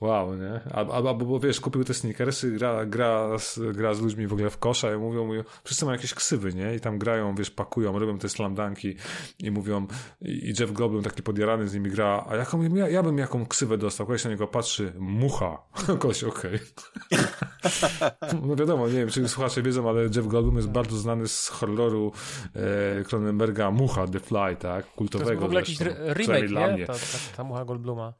wow, 0.00 0.34
nie? 0.34 0.60
Albo, 0.72 0.94
albo 0.94 1.14
bo 1.14 1.40
wiesz, 1.40 1.60
kupił 1.60 1.84
te 1.84 1.94
sneakersy, 1.94 2.50
gra, 2.50 2.86
gra, 2.86 3.38
z, 3.38 3.60
gra 3.76 3.94
z 3.94 4.00
ludźmi 4.00 4.26
w 4.26 4.32
ogóle 4.32 4.50
w 4.50 4.58
kosza 4.58 4.94
i 4.94 4.96
mówią, 4.96 5.26
mówią, 5.26 5.44
wszyscy 5.64 5.84
mają 5.84 5.96
jakieś 5.96 6.14
ksywy, 6.14 6.54
nie? 6.54 6.74
I 6.74 6.80
tam 6.80 6.98
grają, 6.98 7.34
wiesz, 7.34 7.50
pakują, 7.50 7.98
robią 7.98 8.18
te 8.18 8.28
slamdanki 8.28 8.96
i 9.38 9.50
mówią, 9.50 9.86
i 10.20 10.52
Jeff 10.60 10.72
Goldblum 10.72 11.02
taki 11.02 11.22
podjarany 11.22 11.68
z 11.68 11.74
nimi 11.74 11.90
gra, 11.90 12.24
a 12.28 12.36
jaką, 12.36 12.62
ja, 12.62 12.88
ja 12.88 13.02
bym 13.02 13.18
jaką 13.18 13.46
ksywę 13.46 13.78
dostał? 13.78 14.06
Koleś 14.06 14.24
na 14.24 14.30
niego 14.30 14.48
patrzy, 14.48 14.92
mucha. 14.98 15.62
Koleś, 16.00 16.24
okej. 16.24 16.54
Okay. 16.54 18.38
no 18.46 18.56
wiadomo, 18.56 18.86
nie 18.88 18.94
wiem, 18.94 19.08
czy 19.08 19.28
słuchacze 19.28 19.62
wiedzą, 19.62 19.88
ale 19.88 20.02
Jeff 20.02 20.26
Goldblum 20.26 20.56
jest 20.56 20.68
bardzo 20.68 20.96
znany 20.96 21.28
z 21.28 21.48
horroru 21.48 22.12
e, 22.54 23.04
Cronenberga 23.04 23.70
Mucha, 23.70 24.06
The 24.06 24.20
Fly, 24.20 24.56
tak? 24.58 24.86
Kultowego 24.86 25.24
To 25.24 25.32
jest 25.32 25.42
w 25.42 25.44
ogóle 25.44 25.60
jakiś 25.60 25.78
remake, 26.14 26.50
nie? 26.50 26.77
Ta, 26.86 26.92
ta, 26.92 27.36
ta 27.36 27.44
mucha 27.44 27.64
Goldbluma. 27.64 28.14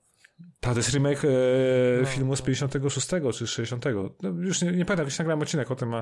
Tak, 0.60 0.72
to 0.72 0.78
jest 0.78 0.92
remake 0.92 1.24
e, 1.24 1.28
no, 2.00 2.06
filmu 2.06 2.36
z 2.36 2.42
56 2.42 3.08
no. 3.22 3.32
czy 3.32 3.46
60. 3.46 3.84
No, 4.22 4.28
już 4.28 4.62
nie, 4.62 4.72
nie 4.72 4.84
pamiętam, 4.84 5.06
jakiś 5.06 5.18
nagrałem 5.18 5.42
odcinek 5.42 5.70
o 5.70 5.76
tym, 5.76 5.94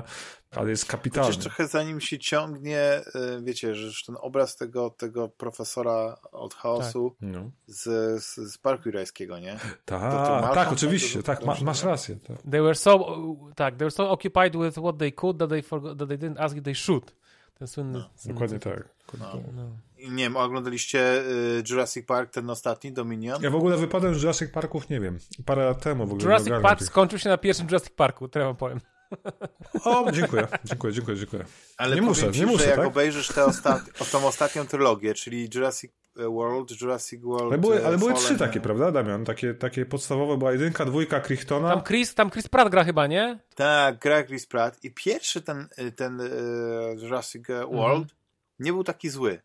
ale 0.51 0.69
jest 0.69 0.85
kapitalny. 0.85 1.27
Chociaż 1.27 1.43
trochę 1.43 1.67
zanim 1.67 2.01
się 2.01 2.19
ciągnie, 2.19 2.79
e, 2.79 3.03
wiecie, 3.43 3.75
że 3.75 4.05
ten 4.05 4.15
obraz 4.21 4.55
tego, 4.55 4.89
tego 4.89 5.29
profesora 5.29 6.17
od 6.31 6.53
chaosu 6.53 7.15
tak. 7.19 7.29
no. 7.29 7.51
z, 7.67 7.83
z, 8.23 8.53
z 8.53 8.57
Parku 8.57 8.89
Jurajskiego, 8.89 9.39
nie? 9.39 9.59
Ta, 9.85 10.51
tak, 10.53 10.71
oczywiście, 10.71 11.23
tak, 11.23 11.45
ma, 11.45 11.55
masz 11.61 11.83
rację. 11.83 12.15
Tak. 12.15 12.37
They 12.51 12.61
were 12.61 12.75
so, 12.75 13.17
tak, 13.55 13.75
they 13.75 13.85
were 13.85 13.91
so 13.91 14.11
occupied 14.11 14.55
with 14.55 14.77
what 14.77 14.97
they 14.97 15.11
could 15.11 15.37
that 15.37 15.49
they, 15.49 15.61
forgot, 15.63 15.99
that 15.99 16.09
they 16.09 16.17
didn't 16.17 16.39
ask 16.39 16.55
if 16.55 16.63
they 16.63 16.75
should. 16.75 17.15
Ten 17.53 17.67
słynny. 17.67 17.99
No. 17.99 18.09
Dokładnie 18.33 18.59
tak. 18.59 18.89
No. 19.19 19.43
No. 19.55 19.86
Nie 19.99 20.23
wiem, 20.23 20.37
oglądaliście 20.37 21.21
y, 21.21 21.63
Jurassic 21.69 22.05
Park, 22.05 22.31
ten 22.31 22.49
ostatni, 22.49 22.91
Dominion? 22.91 23.43
Ja 23.43 23.49
w 23.49 23.55
ogóle 23.55 23.77
wypadłem 23.77 24.15
z 24.15 24.21
Jurassic 24.21 24.51
Parków, 24.51 24.89
nie 24.89 24.99
wiem, 24.99 25.19
parę 25.45 25.65
lat 25.65 25.83
temu 25.83 26.07
w 26.07 26.11
ogóle. 26.11 26.23
Jurassic 26.23 26.53
Park 26.61 26.79
tych... 26.79 26.87
skończył 26.87 27.19
się 27.19 27.29
na 27.29 27.37
pierwszym 27.37 27.67
Jurassic 27.67 27.89
Parku, 27.89 28.27
tyle 28.27 28.45
wam 28.45 28.55
powiem. 28.55 28.79
O, 29.83 30.11
dziękuję, 30.11 30.47
dziękuję, 30.63 30.93
dziękuję, 30.93 31.17
dziękuję. 31.17 31.45
Ale 31.77 31.95
nie 31.95 32.01
muszę, 32.01 32.31
ci, 32.31 32.39
nie 32.39 32.45
muszę, 32.45 32.63
że 32.63 32.69
jak 32.69 32.79
tak? 32.79 32.87
obejrzysz 32.87 33.27
tę 33.27 33.45
ostat... 33.45 34.09
tą 34.11 34.27
ostatnią 34.27 34.67
trylogię, 34.67 35.13
czyli 35.13 35.49
Jurassic 35.55 35.91
World, 36.15 36.81
Jurassic 36.81 37.21
World. 37.21 37.51
Ale 37.51 37.57
były, 37.57 37.85
ale 37.85 37.97
były 37.97 38.13
trzy 38.13 38.37
takie, 38.37 38.61
prawda, 38.61 38.91
Damian? 38.91 39.25
Takie, 39.25 39.53
takie 39.53 39.85
podstawowe, 39.85 40.37
była 40.37 40.51
jedynka, 40.51 40.85
dwójka 40.85 41.19
Crichtona. 41.19 41.69
Tam 41.69 41.83
Chris, 41.83 42.15
tam 42.15 42.31
Chris 42.31 42.47
Pratt 42.47 42.69
gra 42.69 42.83
chyba, 42.83 43.07
nie? 43.07 43.39
Tak, 43.55 43.99
gra 43.99 44.23
Chris 44.23 44.47
Pratt. 44.47 44.83
I 44.83 44.91
pierwszy 44.93 45.41
ten, 45.41 45.67
ten 45.95 46.19
uh, 46.19 47.01
Jurassic 47.03 47.47
World 47.47 48.03
mhm. 48.03 48.07
nie 48.59 48.73
był 48.73 48.83
taki 48.83 49.09
zły 49.09 49.41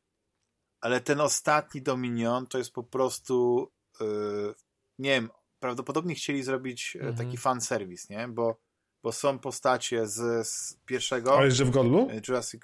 ale 0.82 1.00
ten 1.00 1.20
ostatni 1.20 1.82
Dominion 1.82 2.46
to 2.46 2.58
jest 2.58 2.72
po 2.72 2.82
prostu 2.82 3.68
yy, 4.00 4.54
nie 4.98 5.10
wiem, 5.10 5.30
prawdopodobnie 5.60 6.14
chcieli 6.14 6.42
zrobić 6.42 6.96
e, 6.96 6.98
mhm. 6.98 7.16
taki 7.16 7.36
fan 7.36 7.60
serwis, 7.60 8.08
nie? 8.08 8.28
Bo, 8.28 8.56
bo 9.02 9.12
są 9.12 9.38
postacie 9.38 10.06
z, 10.06 10.48
z 10.48 10.76
pierwszego 10.86 11.38
Ale 11.38 11.50
że 11.50 11.64
w 11.64 11.70
Goldblum? 11.70 12.10
E, 12.10 12.20
Jurassic 12.28 12.62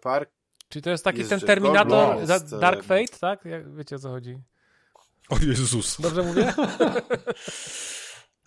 Park. 0.00 0.30
Czyli 0.68 0.82
to 0.82 0.90
jest 0.90 1.04
taki 1.04 1.18
jest 1.18 1.30
ten 1.30 1.40
Terminator 1.40 2.20
jest, 2.20 2.58
Dark 2.58 2.84
Fate, 2.84 3.18
tak? 3.20 3.44
Jak, 3.44 3.74
wiecie 3.74 3.96
o 3.96 3.98
co 3.98 4.10
chodzi? 4.10 4.38
O 5.28 5.36
Jezus. 5.38 6.00
Dobrze 6.00 6.22
mówię? 6.22 6.54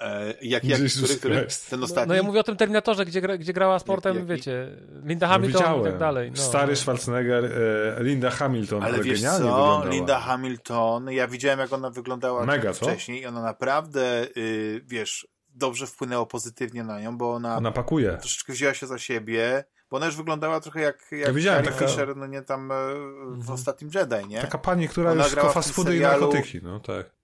E, 0.02 0.34
jak, 0.42 0.64
jak, 0.64 0.82
który, 0.98 1.16
który? 1.16 1.48
Ten 1.70 1.84
ostatni? 1.84 2.08
No, 2.08 2.14
no, 2.14 2.14
ja 2.14 2.24
mówię 2.24 2.40
o 2.40 2.44
tym 2.44 2.56
Terminatorze, 2.56 3.06
gdzie, 3.06 3.22
gdzie 3.22 3.54
grała 3.54 3.80
sportem, 3.80 4.16
jak, 4.16 4.28
jak, 4.28 4.38
wiecie, 4.38 4.68
Linda 5.04 5.28
no 5.28 5.34
Hamilton 5.34 5.64
no, 5.64 5.82
i 5.82 5.84
tak 5.84 5.98
dalej. 5.98 6.32
No. 6.32 6.42
Stary 6.42 6.76
Schwarzenegger, 6.76 7.46
e, 7.46 8.04
Linda 8.04 8.30
Hamilton, 8.30 8.84
ale 8.84 9.00
wiesz 9.00 9.22
genialnie 9.22 9.50
co? 9.50 9.56
Wyglądała. 9.56 9.94
Linda 9.94 10.20
Hamilton, 10.20 11.12
ja 11.12 11.28
widziałem 11.28 11.60
jak 11.60 11.74
ona 11.74 11.90
wyglądała 11.90 12.46
Mega, 12.46 12.74
wcześniej 12.74 13.22
i 13.22 13.26
ona 13.26 13.42
naprawdę, 13.42 14.28
y, 14.38 14.82
wiesz, 14.86 15.28
dobrze 15.50 15.88
wpłynęło 15.88 16.26
pozytywnie 16.26 16.84
na 16.84 17.02
nią, 17.02 17.18
bo 17.18 17.34
ona, 17.34 17.58
ona 17.58 17.72
pakuje. 17.72 18.18
troszeczkę 18.18 18.54
wzięła 18.54 18.74
się 18.74 18.88
za 18.88 19.00
siebie, 19.00 19.64
bo 19.90 19.98
ona 19.98 20.06
już 20.06 20.16
wyglądała 20.16 20.60
trochę 20.60 20.82
jak, 20.82 21.08
jak 21.12 21.28
ja 21.28 21.34
widziałem, 21.34 21.66
taka... 21.66 21.88
Fisher, 21.88 22.18
no 22.18 22.28
nie 22.28 22.42
tam 22.42 22.72
e, 22.72 22.76
w 22.76 23.36
mhm. 23.36 23.54
ostatnim 23.54 23.92
Jedi, 23.96 24.28
nie? 24.28 24.42
Taka 24.42 24.58
pani, 24.58 24.88
która 24.88 25.12
ona 25.12 25.24
już 25.24 25.34
fast 25.34 25.72
foody 25.72 25.98
i 25.98 26.00
narkotyki, 26.00 26.60
no 26.64 26.80
tak. 26.80 27.21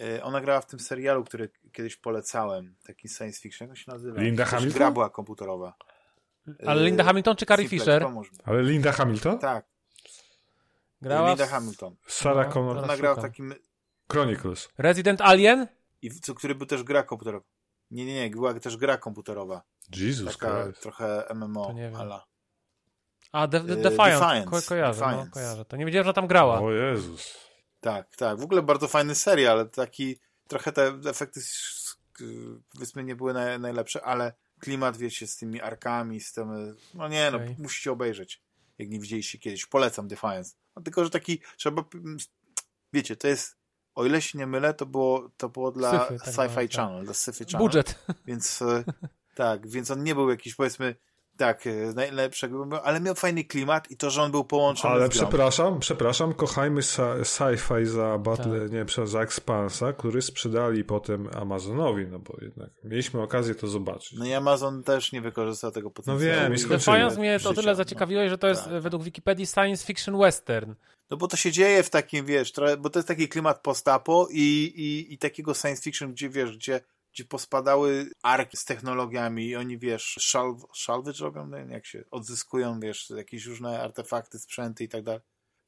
E, 0.00 0.22
ona 0.22 0.40
grała 0.40 0.60
w 0.60 0.66
tym 0.66 0.80
serialu, 0.80 1.24
który 1.24 1.50
kiedyś 1.72 1.96
polecałem, 1.96 2.74
taki 2.86 3.08
science 3.08 3.40
fiction, 3.40 3.68
jak 3.68 3.78
się 3.78 3.92
nazywa? 3.92 4.20
Linda 4.20 4.44
Hamilton? 4.44 4.78
Gra 4.78 4.90
była 4.90 5.10
komputerowa. 5.10 5.74
Ale 6.66 6.84
Linda 6.84 7.04
Hamilton 7.04 7.36
czy 7.36 7.46
Carrie 7.46 7.68
Fisher? 7.68 8.06
Ale 8.44 8.62
Linda 8.62 8.92
Hamilton? 8.92 9.38
Tak. 9.38 9.66
Grała 11.02 11.28
Linda 11.28 11.46
Hamilton. 11.46 11.96
Sarah 12.06 12.46
no, 12.46 12.52
Connor. 12.52 12.78
Ona 12.78 12.96
grała 12.96 13.14
w 13.14 13.22
takim... 13.22 13.54
Chronicles. 14.12 14.68
Resident 14.78 15.20
Alien? 15.20 15.66
I 16.02 16.10
co, 16.10 16.34
który 16.34 16.54
był 16.54 16.66
też 16.66 16.82
gra 16.82 17.02
komputerowa. 17.02 17.46
Nie, 17.90 18.04
nie, 18.04 18.14
nie, 18.14 18.30
była 18.30 18.54
też 18.54 18.76
gra 18.76 18.96
komputerowa. 18.96 19.62
Jesus 19.96 20.38
Taka 20.38 20.64
Christ. 20.64 20.82
trochę 20.82 21.24
MMO, 21.34 21.74
ala. 21.98 22.26
A, 23.32 23.48
The, 23.48 23.60
the 23.60 23.66
Defiant. 23.66 24.20
Defiance. 24.20 24.50
Ko 24.50 24.58
kojarzę, 24.68 25.00
Defiance. 25.00 25.24
No, 25.24 25.32
kojarzę. 25.32 25.64
To 25.64 25.76
nie 25.76 25.86
wiedziałem, 25.86 26.06
że 26.06 26.12
tam 26.12 26.26
grała. 26.26 26.60
O 26.60 26.72
Jezus. 26.72 27.49
Tak, 27.80 28.16
tak. 28.16 28.38
W 28.38 28.42
ogóle 28.42 28.62
bardzo 28.62 28.88
fajny 28.88 29.14
serial, 29.14 29.52
ale 29.52 29.68
taki 29.68 30.18
trochę 30.48 30.72
te 30.72 30.98
efekty 31.06 31.40
powiedzmy 32.72 33.04
nie 33.04 33.16
były 33.16 33.34
najlepsze, 33.58 34.04
ale 34.04 34.32
klimat, 34.60 34.96
wiecie, 34.96 35.26
z 35.26 35.36
tymi 35.36 35.60
arkami, 35.60 36.20
z 36.20 36.32
tym, 36.32 36.76
no 36.94 37.08
nie, 37.08 37.30
no, 37.30 37.36
okay. 37.36 37.56
musicie 37.58 37.92
obejrzeć, 37.92 38.42
jak 38.78 38.88
nie 38.88 39.00
widzieliście 39.00 39.38
kiedyś. 39.38 39.66
Polecam 39.66 40.08
Defiance. 40.08 40.56
No, 40.76 40.82
tylko, 40.82 41.04
że 41.04 41.10
taki, 41.10 41.40
trzeba, 41.56 41.84
wiecie, 42.92 43.16
to 43.16 43.28
jest, 43.28 43.56
o 43.94 44.06
ile 44.06 44.22
się 44.22 44.38
nie 44.38 44.46
mylę, 44.46 44.74
to 44.74 44.86
było, 44.86 45.30
to 45.36 45.48
było 45.48 45.72
dla 45.72 45.98
tak 45.98 46.10
Sci-Fi 46.10 46.68
tak. 46.68 46.70
Channel, 46.70 47.04
dla 47.04 47.12
Sci-Fi 47.12 47.44
Channel. 47.44 47.66
Budżet. 47.66 48.04
Więc, 48.26 48.62
e, 48.62 48.84
tak, 49.34 49.68
więc 49.68 49.90
on 49.90 50.04
nie 50.04 50.14
był 50.14 50.30
jakiś, 50.30 50.54
powiedzmy, 50.54 50.94
tak, 51.40 51.66
e, 51.66 51.70
najlepszego, 51.94 52.68
ale 52.84 53.00
miał 53.00 53.14
fajny 53.14 53.44
klimat 53.44 53.90
i 53.90 53.96
to, 53.96 54.10
że 54.10 54.22
on 54.22 54.30
był 54.30 54.44
połączony 54.44 54.94
Ale 54.94 55.08
przepraszam, 55.08 55.80
przepraszam, 55.80 56.34
kochajmy 56.34 56.80
sci-fi 56.80 57.86
za 57.86 58.18
Battle, 58.18 58.60
tak. 58.60 58.72
nie, 58.72 59.06
za 59.06 59.20
Expansa, 59.20 59.92
który 59.92 60.22
sprzedali 60.22 60.84
potem 60.84 61.28
Amazonowi, 61.36 62.06
no 62.06 62.18
bo 62.18 62.36
jednak 62.42 62.70
mieliśmy 62.84 63.22
okazję 63.22 63.54
to 63.54 63.66
zobaczyć. 63.66 64.18
No 64.18 64.26
i 64.26 64.32
Amazon 64.32 64.82
też 64.82 65.12
nie 65.12 65.20
wykorzystał 65.20 65.70
tego 65.70 65.90
potencjału. 65.90 66.34
No 66.36 66.42
wiem, 66.42 66.54
i 66.54 66.58
skończyłem. 66.58 67.16
mnie 67.18 67.40
to 67.40 67.54
tyle 67.54 67.74
zaciekawiłeś, 67.74 68.24
no. 68.24 68.30
że 68.30 68.38
to 68.38 68.48
jest 68.48 68.64
tak. 68.64 68.82
według 68.82 69.02
Wikipedii 69.02 69.46
science 69.46 69.86
fiction 69.86 70.18
western. 70.18 70.74
No 71.10 71.16
bo 71.16 71.28
to 71.28 71.36
się 71.36 71.52
dzieje 71.52 71.82
w 71.82 71.90
takim, 71.90 72.26
wiesz, 72.26 72.52
bo 72.78 72.90
to 72.90 72.98
jest 72.98 73.08
taki 73.08 73.28
klimat 73.28 73.62
post-apo 73.62 74.28
i, 74.30 74.72
i, 74.76 75.14
i 75.14 75.18
takiego 75.18 75.54
science 75.54 75.82
fiction, 75.82 76.12
gdzie, 76.12 76.28
wiesz, 76.28 76.56
gdzie 76.56 76.80
gdzie 77.12 77.24
pospadały 77.24 78.10
arki 78.22 78.56
z 78.56 78.64
technologiami 78.64 79.46
i 79.46 79.56
oni, 79.56 79.78
wiesz, 79.78 80.16
szalw, 80.20 80.64
salvage 80.74 81.18
robią, 81.20 81.50
jak 81.68 81.86
się 81.86 82.04
odzyskują, 82.10 82.80
wiesz, 82.80 83.10
jakieś 83.10 83.46
różne 83.46 83.82
artefakty, 83.82 84.38
sprzęty 84.38 84.84
i 84.84 84.88
tak 84.88 85.02
dalej. 85.02 85.20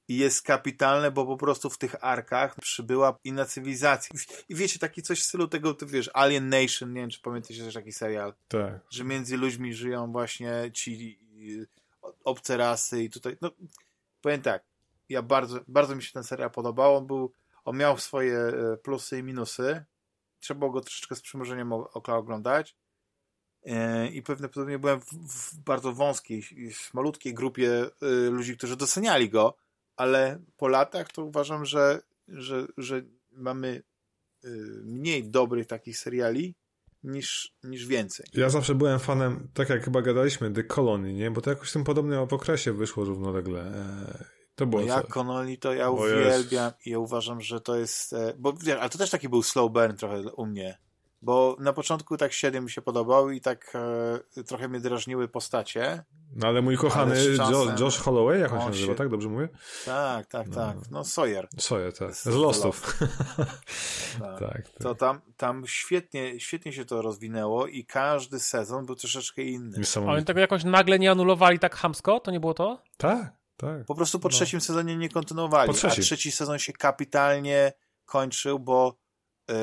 I 0.08 0.16
jest 0.16 0.42
kapitalne, 0.42 1.10
bo 1.10 1.26
po 1.26 1.36
prostu 1.36 1.70
w 1.70 1.78
tych 1.78 2.04
arkach 2.04 2.54
przybyła 2.60 3.18
inna 3.24 3.44
cywilizacja. 3.44 4.20
I 4.48 4.54
wiecie, 4.54 4.78
taki 4.78 5.02
coś 5.02 5.20
w 5.20 5.24
stylu 5.24 5.48
tego, 5.48 5.74
ty 5.74 5.86
wiesz, 5.86 6.10
Alien 6.14 6.48
Nation, 6.48 6.92
nie 6.92 7.00
wiem, 7.00 7.10
czy 7.10 7.20
pamiętacie 7.20 7.64
też 7.64 7.74
taki 7.74 7.92
serial. 7.92 8.34
Tak. 8.48 8.80
Że 8.90 9.04
między 9.04 9.36
ludźmi 9.36 9.74
żyją 9.74 10.12
właśnie 10.12 10.70
ci 10.74 11.18
obce 12.24 12.56
rasy 12.56 13.02
i 13.02 13.10
tutaj, 13.10 13.36
no, 13.40 13.50
powiem 14.20 14.42
tak, 14.42 14.64
ja 15.08 15.22
bardzo, 15.22 15.60
bardzo 15.68 15.96
mi 15.96 16.02
się 16.02 16.12
ten 16.12 16.24
serial 16.24 16.50
podobał. 16.50 16.96
On 16.96 17.06
był, 17.06 17.32
on 17.64 17.76
miał 17.76 17.98
swoje 17.98 18.38
e, 18.38 18.76
plusy 18.76 19.18
i 19.18 19.22
minusy 19.22 19.84
trzeba 20.42 20.68
go 20.68 20.80
troszeczkę 20.80 21.14
z 21.14 21.20
przymrużeniem 21.20 21.72
oka 21.72 22.16
oglądać. 22.16 22.76
e, 23.66 24.08
i 24.08 24.22
prawdopodobnie 24.22 24.78
byłem 24.78 25.00
w, 25.00 25.12
w 25.12 25.58
bardzo 25.58 25.92
wąskiej, 25.92 26.42
malutkiej 26.94 27.34
grupie 27.34 27.84
y, 28.02 28.30
ludzi, 28.30 28.56
którzy 28.56 28.76
doceniali 28.76 29.30
go, 29.30 29.56
ale 29.96 30.38
po 30.56 30.68
latach 30.68 31.12
to 31.12 31.24
uważam, 31.24 31.64
że, 31.64 32.02
że, 32.28 32.66
że 32.76 33.02
mamy 33.32 33.82
y, 34.44 34.48
mniej 34.84 35.24
dobrych 35.24 35.66
takich 35.66 35.98
seriali 35.98 36.54
niż, 37.04 37.54
niż 37.64 37.86
więcej. 37.86 38.26
Ja 38.34 38.48
zawsze 38.50 38.74
byłem 38.74 38.98
fanem, 38.98 39.48
tak 39.54 39.68
jak 39.68 39.84
chyba 39.84 40.02
gadaliśmy, 40.02 40.50
The 40.50 40.64
Colony, 40.64 41.12
nie? 41.12 41.30
Bo 41.30 41.40
to 41.40 41.50
jakoś 41.50 41.70
w 41.70 41.72
tym 41.72 41.84
podobnym 41.84 42.18
okresie 42.18 42.72
wyszło 42.72 43.04
równolegle. 43.04 43.84
To 44.54 44.66
było 44.66 44.82
no 44.82 44.88
ja 44.88 45.02
Connolly 45.02 45.56
to 45.56 45.74
ja 45.74 45.90
uwielbiam 45.90 46.72
i 46.86 46.90
ja 46.90 46.98
uważam, 46.98 47.40
że 47.40 47.60
to 47.60 47.76
jest, 47.76 48.12
e, 48.12 48.34
bo 48.38 48.52
ale 48.80 48.90
to 48.90 48.98
też 48.98 49.10
taki 49.10 49.28
był 49.28 49.42
slow 49.42 49.72
burn 49.72 49.96
trochę 49.96 50.22
u 50.22 50.46
mnie, 50.46 50.78
bo 51.22 51.56
na 51.60 51.72
początku 51.72 52.16
tak 52.16 52.32
7 52.32 52.64
mi 52.64 52.70
się 52.70 52.82
podobał 52.82 53.30
i 53.30 53.40
tak 53.40 53.72
e, 54.36 54.44
trochę 54.44 54.68
mnie 54.68 54.80
drażniły 54.80 55.28
postacie. 55.28 56.04
No 56.36 56.48
ale 56.48 56.62
mój 56.62 56.76
kochany 56.76 57.36
czasem, 57.36 57.76
Josh 57.80 57.98
Holloway, 57.98 58.40
jak 58.40 58.52
on 58.52 58.60
się 58.60 58.66
nazywa, 58.66 58.94
tak? 58.94 59.08
Dobrze 59.08 59.28
mówię? 59.28 59.48
Tak, 59.84 60.26
tak, 60.26 60.48
no. 60.48 60.54
tak. 60.54 60.76
No 60.90 61.04
Sawyer. 61.04 61.48
Sawyer, 61.58 61.92
tak. 61.92 62.14
Z, 62.14 62.22
z 62.22 62.34
Lostów. 62.34 62.82
tak. 64.18 64.40
tak, 64.40 64.68
tak. 64.68 64.82
To 64.82 64.94
tam, 64.94 65.20
tam 65.36 65.66
świetnie, 65.66 66.40
świetnie 66.40 66.72
się 66.72 66.84
to 66.84 67.02
rozwinęło 67.02 67.66
i 67.66 67.84
każdy 67.84 68.40
sezon 68.40 68.86
był 68.86 68.96
troszeczkę 68.96 69.42
inny. 69.42 69.78
A 69.96 70.00
oni 70.00 70.24
tego 70.24 70.40
jakoś 70.40 70.64
nagle 70.64 70.98
nie 70.98 71.10
anulowali 71.10 71.58
tak 71.58 71.76
hamsko? 71.76 72.20
To 72.20 72.30
nie 72.30 72.40
było 72.40 72.54
to? 72.54 72.82
Tak, 72.96 73.32
tak. 73.62 73.86
Po 73.86 73.94
prostu 73.94 74.20
po 74.20 74.28
no. 74.28 74.32
trzecim 74.32 74.60
sezonie 74.60 74.96
nie 74.96 75.08
kontynuowali, 75.08 75.70
a 75.70 75.88
trzeci 75.88 76.32
sezon 76.32 76.58
się 76.58 76.72
kapitalnie 76.72 77.72
kończył, 78.04 78.58
bo 78.58 78.96
y, 79.50 79.54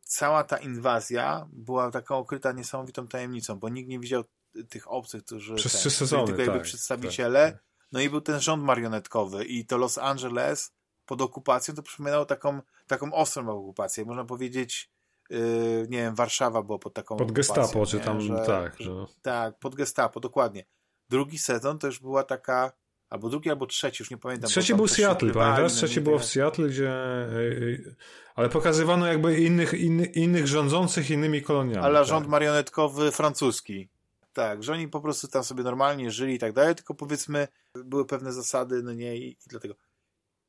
cała 0.00 0.44
ta 0.44 0.56
inwazja 0.56 1.48
była 1.52 1.90
taką 1.90 2.16
okryta 2.16 2.52
niesamowitą 2.52 3.08
tajemnicą, 3.08 3.58
bo 3.58 3.68
nikt 3.68 3.88
nie 3.88 3.98
widział 3.98 4.24
tych 4.68 4.90
obcych, 4.90 5.24
którzy 5.24 5.54
Przez 5.54 5.72
ten, 5.72 5.80
trzy 5.80 5.90
sezony, 5.90 6.26
tylko 6.26 6.40
jakby 6.40 6.56
tak, 6.56 6.62
przedstawiciele. 6.62 7.52
Tak, 7.52 7.64
no 7.92 8.00
i 8.00 8.10
był 8.10 8.20
ten 8.20 8.40
rząd 8.40 8.64
marionetkowy 8.64 9.44
i 9.44 9.66
to 9.66 9.78
Los 9.78 9.98
Angeles 9.98 10.72
pod 11.06 11.22
okupacją 11.22 11.74
to 11.74 11.82
przypominało 11.82 12.24
taką, 12.24 12.60
taką 12.86 13.12
ostrą 13.12 13.50
okupację. 13.50 14.04
Można 14.04 14.24
powiedzieć, 14.24 14.90
yy, 15.30 15.86
nie 15.90 15.98
wiem, 15.98 16.14
Warszawa 16.14 16.62
była 16.62 16.78
pod 16.78 16.94
taką 16.94 17.16
Pod 17.16 17.32
gestapo, 17.32 17.86
czy 17.86 18.00
tam, 18.00 18.20
że, 18.20 18.44
tak. 18.46 18.76
Że, 18.80 18.90
tak, 19.22 19.58
pod 19.58 19.74
gestapo, 19.74 20.20
dokładnie. 20.20 20.64
Drugi 21.08 21.38
sezon 21.38 21.78
to 21.78 21.86
już 21.86 21.98
była 22.00 22.24
taka 22.24 22.72
albo 23.10 23.28
drugi, 23.28 23.50
albo 23.50 23.66
trzeci, 23.66 24.02
już 24.02 24.10
nie 24.10 24.18
pamiętam. 24.18 24.50
Trzeci 24.50 24.74
był 24.74 24.88
Seattle, 24.88 25.32
pamiętasz? 25.32 25.72
Trzeci 25.72 26.00
było 26.00 26.18
w 26.18 26.24
Seattle, 26.24 26.68
gdzie... 26.68 26.90
E, 26.90 27.26
e, 27.26 27.94
ale 28.34 28.48
pokazywano 28.48 29.06
jakby 29.06 29.40
innych, 29.40 29.74
innych, 29.74 30.16
innych 30.16 30.46
rządzących 30.46 31.10
innymi 31.10 31.42
koloniami. 31.42 31.84
Ale 31.84 31.98
tak. 31.98 32.08
rząd 32.08 32.28
marionetkowy 32.28 33.12
francuski. 33.12 33.88
Tak, 34.32 34.62
że 34.62 34.72
oni 34.72 34.88
po 34.88 35.00
prostu 35.00 35.28
tam 35.28 35.44
sobie 35.44 35.62
normalnie 35.62 36.10
żyli 36.10 36.34
i 36.34 36.38
tak 36.38 36.52
dalej, 36.52 36.74
tylko 36.74 36.94
powiedzmy 36.94 37.48
były 37.74 38.06
pewne 38.06 38.32
zasady, 38.32 38.82
no 38.82 38.92
nie, 38.92 39.16
i, 39.16 39.28
i 39.30 39.36
dlatego. 39.46 39.74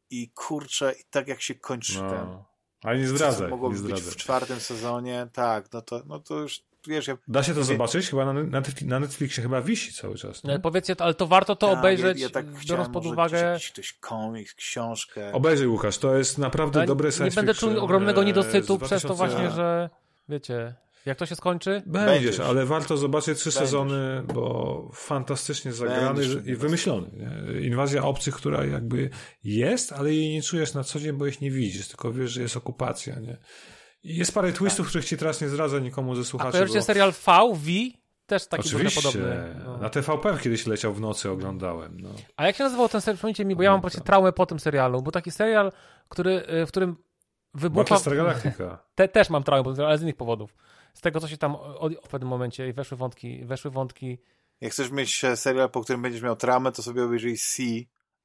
I 0.09 0.29
kurczę, 0.29 0.93
i 0.99 1.03
tak 1.09 1.27
jak 1.27 1.41
się 1.41 1.55
kończy 1.55 2.01
no. 2.01 2.09
ten... 2.09 2.43
Ale 2.83 2.99
nie 2.99 3.07
zdradzaj. 3.07 3.49
Mogło 3.49 3.73
nie 3.73 3.79
być 3.79 4.01
w 4.01 4.15
czwartym 4.15 4.59
sezonie, 4.59 5.27
tak, 5.33 5.73
no 5.73 5.81
to, 5.81 6.01
no 6.05 6.19
to 6.19 6.39
już 6.39 6.63
wiesz, 6.87 7.07
ja, 7.07 7.17
Da 7.27 7.43
się 7.43 7.53
to 7.53 7.63
zobaczyć? 7.63 8.09
Chyba 8.09 8.33
na, 8.33 8.43
na 8.85 8.99
Netflixie 8.99 9.43
chyba 9.43 9.61
wisi 9.61 9.93
cały 9.93 10.15
czas. 10.15 10.41
Ale 10.45 10.59
powiedzcie, 10.59 10.95
ale 10.99 11.13
to 11.13 11.27
warto 11.27 11.55
to 11.55 11.67
tak, 11.67 11.79
obejrzeć, 11.79 12.19
ja, 12.19 12.23
ja 12.23 12.29
tak 12.29 12.45
biorąc 12.65 12.89
pod 12.89 13.05
uwagę... 13.05 13.57
Ktoś 13.73 13.93
komiks, 13.93 14.53
książkę. 14.53 15.31
Obejrzyj 15.33 15.67
Łukasz, 15.67 15.97
to 15.97 16.17
jest 16.17 16.37
naprawdę 16.37 16.79
ja 16.79 16.85
dobre 16.85 17.11
science 17.11 17.29
Nie 17.29 17.35
będę 17.35 17.53
czuł 17.53 17.79
ogromnego 17.79 18.23
niedosytu 18.23 18.77
2000... 18.77 18.85
przez 18.85 19.01
to 19.03 19.15
właśnie, 19.15 19.51
że 19.51 19.89
wiecie, 20.29 20.75
jak 21.05 21.17
to 21.17 21.25
się 21.25 21.35
skończy? 21.35 21.83
Będziesz, 21.85 22.13
Będziesz. 22.13 22.39
ale 22.39 22.65
warto 22.65 22.97
zobaczyć 22.97 23.39
trzy 23.39 23.49
Będziesz. 23.49 23.63
sezony, 23.63 24.23
bo 24.33 24.91
fantastycznie 24.93 25.73
zagrany 25.73 26.19
Będziesz. 26.21 26.45
i 26.45 26.55
wymyślony. 26.55 27.07
Nie? 27.13 27.61
Inwazja 27.61 28.03
obcych, 28.03 28.35
która 28.35 28.65
jakby 28.65 29.09
jest, 29.43 29.91
ale 29.91 30.13
jej 30.13 30.33
nie 30.33 30.41
czujesz 30.41 30.73
na 30.73 30.83
co 30.83 30.99
dzień, 30.99 31.13
bo 31.13 31.27
ich 31.27 31.41
nie 31.41 31.51
widzisz, 31.51 31.87
tylko 31.87 32.11
wiesz, 32.13 32.31
że 32.31 32.41
jest 32.41 32.57
okupacja. 32.57 33.19
Nie? 33.19 33.37
Jest 34.03 34.33
parę 34.33 34.53
twistów, 34.53 34.85
tak. 34.85 34.89
których 34.89 35.05
ci 35.05 35.17
teraz 35.17 35.41
nie 35.41 35.49
zdradzę 35.49 35.81
nikomu 35.81 36.15
ze 36.15 36.25
słuchaczy. 36.25 36.49
A 36.49 36.51
kojarzycie 36.51 36.79
bo... 36.79 36.85
serial 36.85 37.11
V, 37.11 37.53
V? 37.53 37.71
Też 38.25 38.47
taki 38.47 38.67
Oczywiście. 38.67 39.01
podobny. 39.01 39.55
No. 39.65 39.77
Na 39.77 39.89
TVP 39.89 40.37
kiedyś 40.41 40.67
leciał 40.67 40.93
w 40.93 41.01
nocy, 41.01 41.31
oglądałem. 41.31 41.99
No. 41.99 42.09
A 42.37 42.47
jak 42.47 42.55
się 42.55 42.63
nazywał 42.63 42.89
ten 42.89 43.01
serial? 43.01 43.17
Przypomnijcie 43.17 43.45
mi, 43.45 43.55
bo 43.55 43.63
ja 43.63 43.71
mam 43.71 43.81
właśnie 43.81 44.01
traumę 44.01 44.31
po 44.31 44.45
tym 44.45 44.59
serialu. 44.59 45.01
Był 45.01 45.11
taki 45.11 45.31
serial, 45.31 45.71
który, 46.09 46.31
y, 46.31 46.65
w 46.65 46.69
którym 46.69 46.95
wybucha... 47.53 47.83
Battlestar 47.83 48.15
Galactica. 48.15 48.77
Te, 48.95 49.07
też 49.07 49.29
mam 49.29 49.43
traumę, 49.43 49.85
ale 49.85 49.97
z 49.97 50.01
innych 50.01 50.15
powodów. 50.15 50.55
Z 50.93 51.01
tego, 51.01 51.19
co 51.19 51.27
się 51.27 51.37
tam 51.37 51.57
w 52.03 52.07
pewnym 52.07 52.29
momencie 52.29 52.73
weszły 52.73 52.97
wątki, 52.97 53.45
weszły 53.45 53.71
wątki. 53.71 54.17
Jak 54.61 54.71
chcesz 54.71 54.91
mieć 54.91 55.21
serial, 55.35 55.69
po 55.69 55.81
którym 55.81 56.01
będziesz 56.01 56.21
miał 56.21 56.35
traumę, 56.35 56.71
to 56.71 56.83
sobie 56.83 57.03
obejrzyj 57.03 57.37
C, 57.37 57.63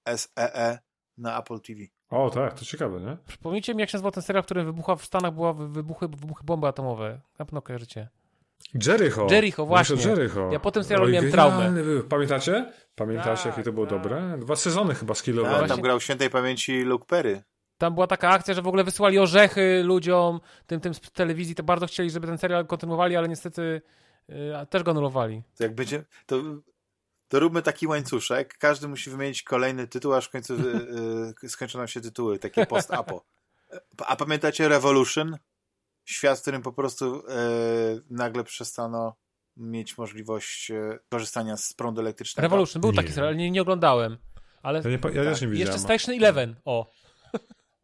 S-E-E 0.04 0.72
-E 0.72 0.78
na 1.18 1.40
Apple 1.40 1.60
TV. 1.60 1.80
O, 2.14 2.30
tak, 2.30 2.58
to 2.58 2.64
ciekawe, 2.64 3.00
nie? 3.00 3.16
Przypomnijcie 3.26 3.74
mi, 3.74 3.80
jak 3.80 3.90
się 3.90 3.96
nazywał 3.96 4.12
ten 4.12 4.22
serial, 4.22 4.42
w 4.42 4.46
którym 4.46 4.66
wybucha 4.66 4.96
w 4.96 5.04
Stanach 5.04 5.34
była 5.34 5.52
wybuchy, 5.52 6.08
wybuchy 6.08 6.44
bomby 6.44 6.66
atomowe. 6.66 7.20
Na 7.38 7.44
pewno 7.44 7.62
kojarzycie. 7.62 8.08
Jericho. 8.86 9.26
Jericho, 9.30 9.66
właśnie. 9.66 9.96
Jericho. 9.96 10.52
Ja 10.52 10.60
po 10.60 10.70
tym 10.70 10.84
serialu 10.84 11.10
miałem 11.10 11.30
traumę. 11.30 11.72
Pamiętacie? 12.08 12.72
Pamiętacie, 12.94 13.42
tak, 13.42 13.46
jakie 13.46 13.62
to 13.62 13.72
było 13.72 13.86
tak. 13.86 13.98
dobre? 13.98 14.38
Dwa 14.38 14.56
sezony 14.56 14.94
chyba 14.94 15.14
skillowali. 15.14 15.58
Tak, 15.58 15.68
tam 15.68 15.80
grał 15.80 16.00
świętej 16.00 16.30
pamięci 16.30 16.82
Luke 16.82 17.04
Perry. 17.06 17.42
Tam 17.78 17.94
była 17.94 18.06
taka 18.06 18.28
akcja, 18.28 18.54
że 18.54 18.62
w 18.62 18.68
ogóle 18.68 18.84
wysyłali 18.84 19.18
orzechy 19.18 19.82
ludziom, 19.84 20.40
tym, 20.66 20.80
tym 20.80 20.94
z 20.94 21.00
telewizji, 21.00 21.54
to 21.54 21.62
bardzo 21.62 21.86
chcieli, 21.86 22.10
żeby 22.10 22.26
ten 22.26 22.38
serial 22.38 22.66
kontynuowali, 22.66 23.16
ale 23.16 23.28
niestety 23.28 23.82
yy, 24.28 24.36
też 24.70 24.82
go 24.82 24.90
anulowali. 24.90 25.42
To 25.56 25.64
jak 25.64 25.74
będzie, 25.74 26.04
to 26.26 26.36
to 27.28 27.40
róbmy 27.40 27.62
taki 27.62 27.86
łańcuszek, 27.86 28.58
każdy 28.58 28.88
musi 28.88 29.10
wymienić 29.10 29.42
kolejny 29.42 29.88
tytuł, 29.88 30.14
aż 30.14 30.26
w 30.26 30.30
końcu 30.30 30.54
yy, 31.42 31.48
skończą 31.48 31.86
się 31.86 32.00
tytuły, 32.00 32.38
takie 32.38 32.66
post-apo. 32.66 33.24
A 34.06 34.16
pamiętacie 34.16 34.68
Revolution? 34.68 35.38
Świat, 36.04 36.38
w 36.38 36.42
którym 36.42 36.62
po 36.62 36.72
prostu 36.72 37.14
yy, 37.14 38.02
nagle 38.10 38.44
przestano 38.44 39.16
mieć 39.56 39.98
możliwość 39.98 40.70
yy, 40.70 40.98
korzystania 41.08 41.56
z 41.56 41.72
prądu 41.72 42.00
elektrycznego. 42.00 42.42
Revolution, 42.42 42.80
był 42.80 42.90
nie. 42.90 42.96
taki 42.96 43.12
serial, 43.12 43.36
nie, 43.36 43.50
nie 43.50 43.62
oglądałem. 43.62 44.18
Ale 44.62 44.82
ja, 44.84 44.90
nie, 44.90 44.98
ja 45.14 45.24
też 45.24 45.40
nie 45.40 45.48
widziałem. 45.48 45.72
Jeszcze 45.72 45.78
Station 45.78 46.14
Eleven, 46.14 46.56
o. 46.64 46.90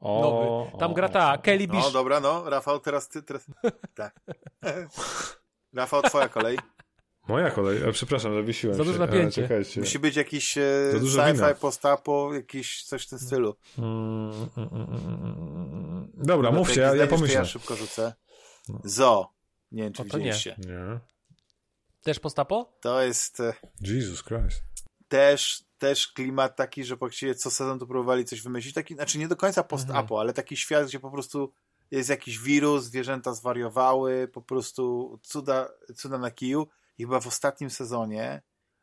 O, 0.00 0.20
Nowy. 0.20 0.78
Tam 0.78 0.90
o, 0.90 0.94
gra 0.94 1.08
ta 1.08 1.38
Kelly 1.38 1.68
Bish. 1.68 1.84
No 1.84 1.90
dobra, 1.90 2.20
no, 2.20 2.50
Rafał, 2.50 2.80
teraz 2.80 3.08
ty, 3.08 3.22
teraz... 3.22 3.46
tak. 3.94 4.20
Rafał, 5.74 6.02
twoja 6.02 6.28
kolej. 6.28 6.58
Moja 7.30 7.50
kolej, 7.50 7.82
e, 7.82 7.92
przepraszam, 7.92 8.34
zawiesiłem 8.34 8.76
Za 8.76 8.84
dużo 8.84 8.98
napięcie. 8.98 9.48
E, 9.76 9.80
Musi 9.80 9.98
być 9.98 10.16
jakiś 10.16 10.58
e, 10.58 10.92
sci-fi, 10.92 11.54
postapo, 11.60 12.34
jakiś 12.34 12.84
coś 12.84 13.06
w 13.06 13.08
tym 13.08 13.18
stylu. 13.18 13.56
Mm, 13.78 14.48
mm, 14.56 14.68
mm, 14.72 16.10
Dobra, 16.14 16.50
mówcie, 16.50 16.80
ja, 16.80 16.94
ja 16.94 17.06
pomyślę. 17.06 17.34
Ja 17.34 17.44
szybko 17.44 17.76
rzucę. 17.76 18.14
No. 18.68 18.80
Zo. 18.84 19.28
Nie 19.72 19.82
wiem, 19.82 19.92
czy 19.92 20.04
to 20.04 20.18
widzieliście. 20.18 20.56
Nie. 20.58 20.72
nie. 20.72 21.00
Też 22.02 22.18
postapo? 22.18 22.78
To 22.80 23.02
jest... 23.02 23.42
Jesus 23.80 24.22
Christ. 24.24 24.62
Też, 25.08 25.64
też 25.78 26.08
klimat 26.08 26.56
taki, 26.56 26.84
że 26.84 26.96
właściwie 26.96 27.34
co 27.34 27.50
sezon 27.50 27.78
to 27.78 27.86
próbowali 27.86 28.24
coś 28.24 28.42
wymyślić. 28.42 28.74
Taki, 28.74 28.94
znaczy 28.94 29.18
nie 29.18 29.28
do 29.28 29.36
końca 29.36 29.62
post-apo, 29.62 30.14
mhm. 30.14 30.20
ale 30.20 30.32
taki 30.32 30.56
świat, 30.56 30.86
gdzie 30.86 31.00
po 31.00 31.10
prostu 31.10 31.52
jest 31.90 32.10
jakiś 32.10 32.38
wirus, 32.38 32.84
zwierzęta 32.84 33.34
zwariowały, 33.34 34.28
po 34.32 34.42
prostu 34.42 35.18
cuda, 35.22 35.68
cuda 35.96 36.18
na 36.18 36.30
kiju 36.30 36.66
i 36.98 37.04
chyba 37.04 37.20
w 37.20 37.26
ostatnim 37.26 37.70
sezonie 37.70 38.42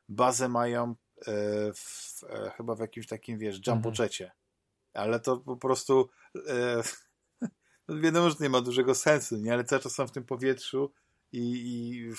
bazę 0.09 0.49
mają 0.49 0.95
e, 1.27 1.33
w, 1.73 2.23
e, 2.29 2.51
chyba 2.57 2.75
w 2.75 2.79
jakimś 2.79 3.07
takim, 3.07 3.39
wiesz, 3.39 3.67
jumbo 3.67 3.89
mhm. 3.89 4.05
jecie. 4.05 4.31
Ale 4.93 5.19
to 5.19 5.37
po 5.37 5.57
prostu 5.57 6.09
e, 6.47 6.83
wiadomo, 8.03 8.29
że 8.29 8.35
nie 8.39 8.49
ma 8.49 8.61
dużego 8.61 8.95
sensu, 8.95 9.37
nie? 9.37 9.53
Ale 9.53 9.63
cały 9.63 9.81
czas 9.81 9.93
są 9.93 10.07
w 10.07 10.11
tym 10.11 10.25
powietrzu 10.25 10.91
i, 11.31 11.39
i 11.39 12.11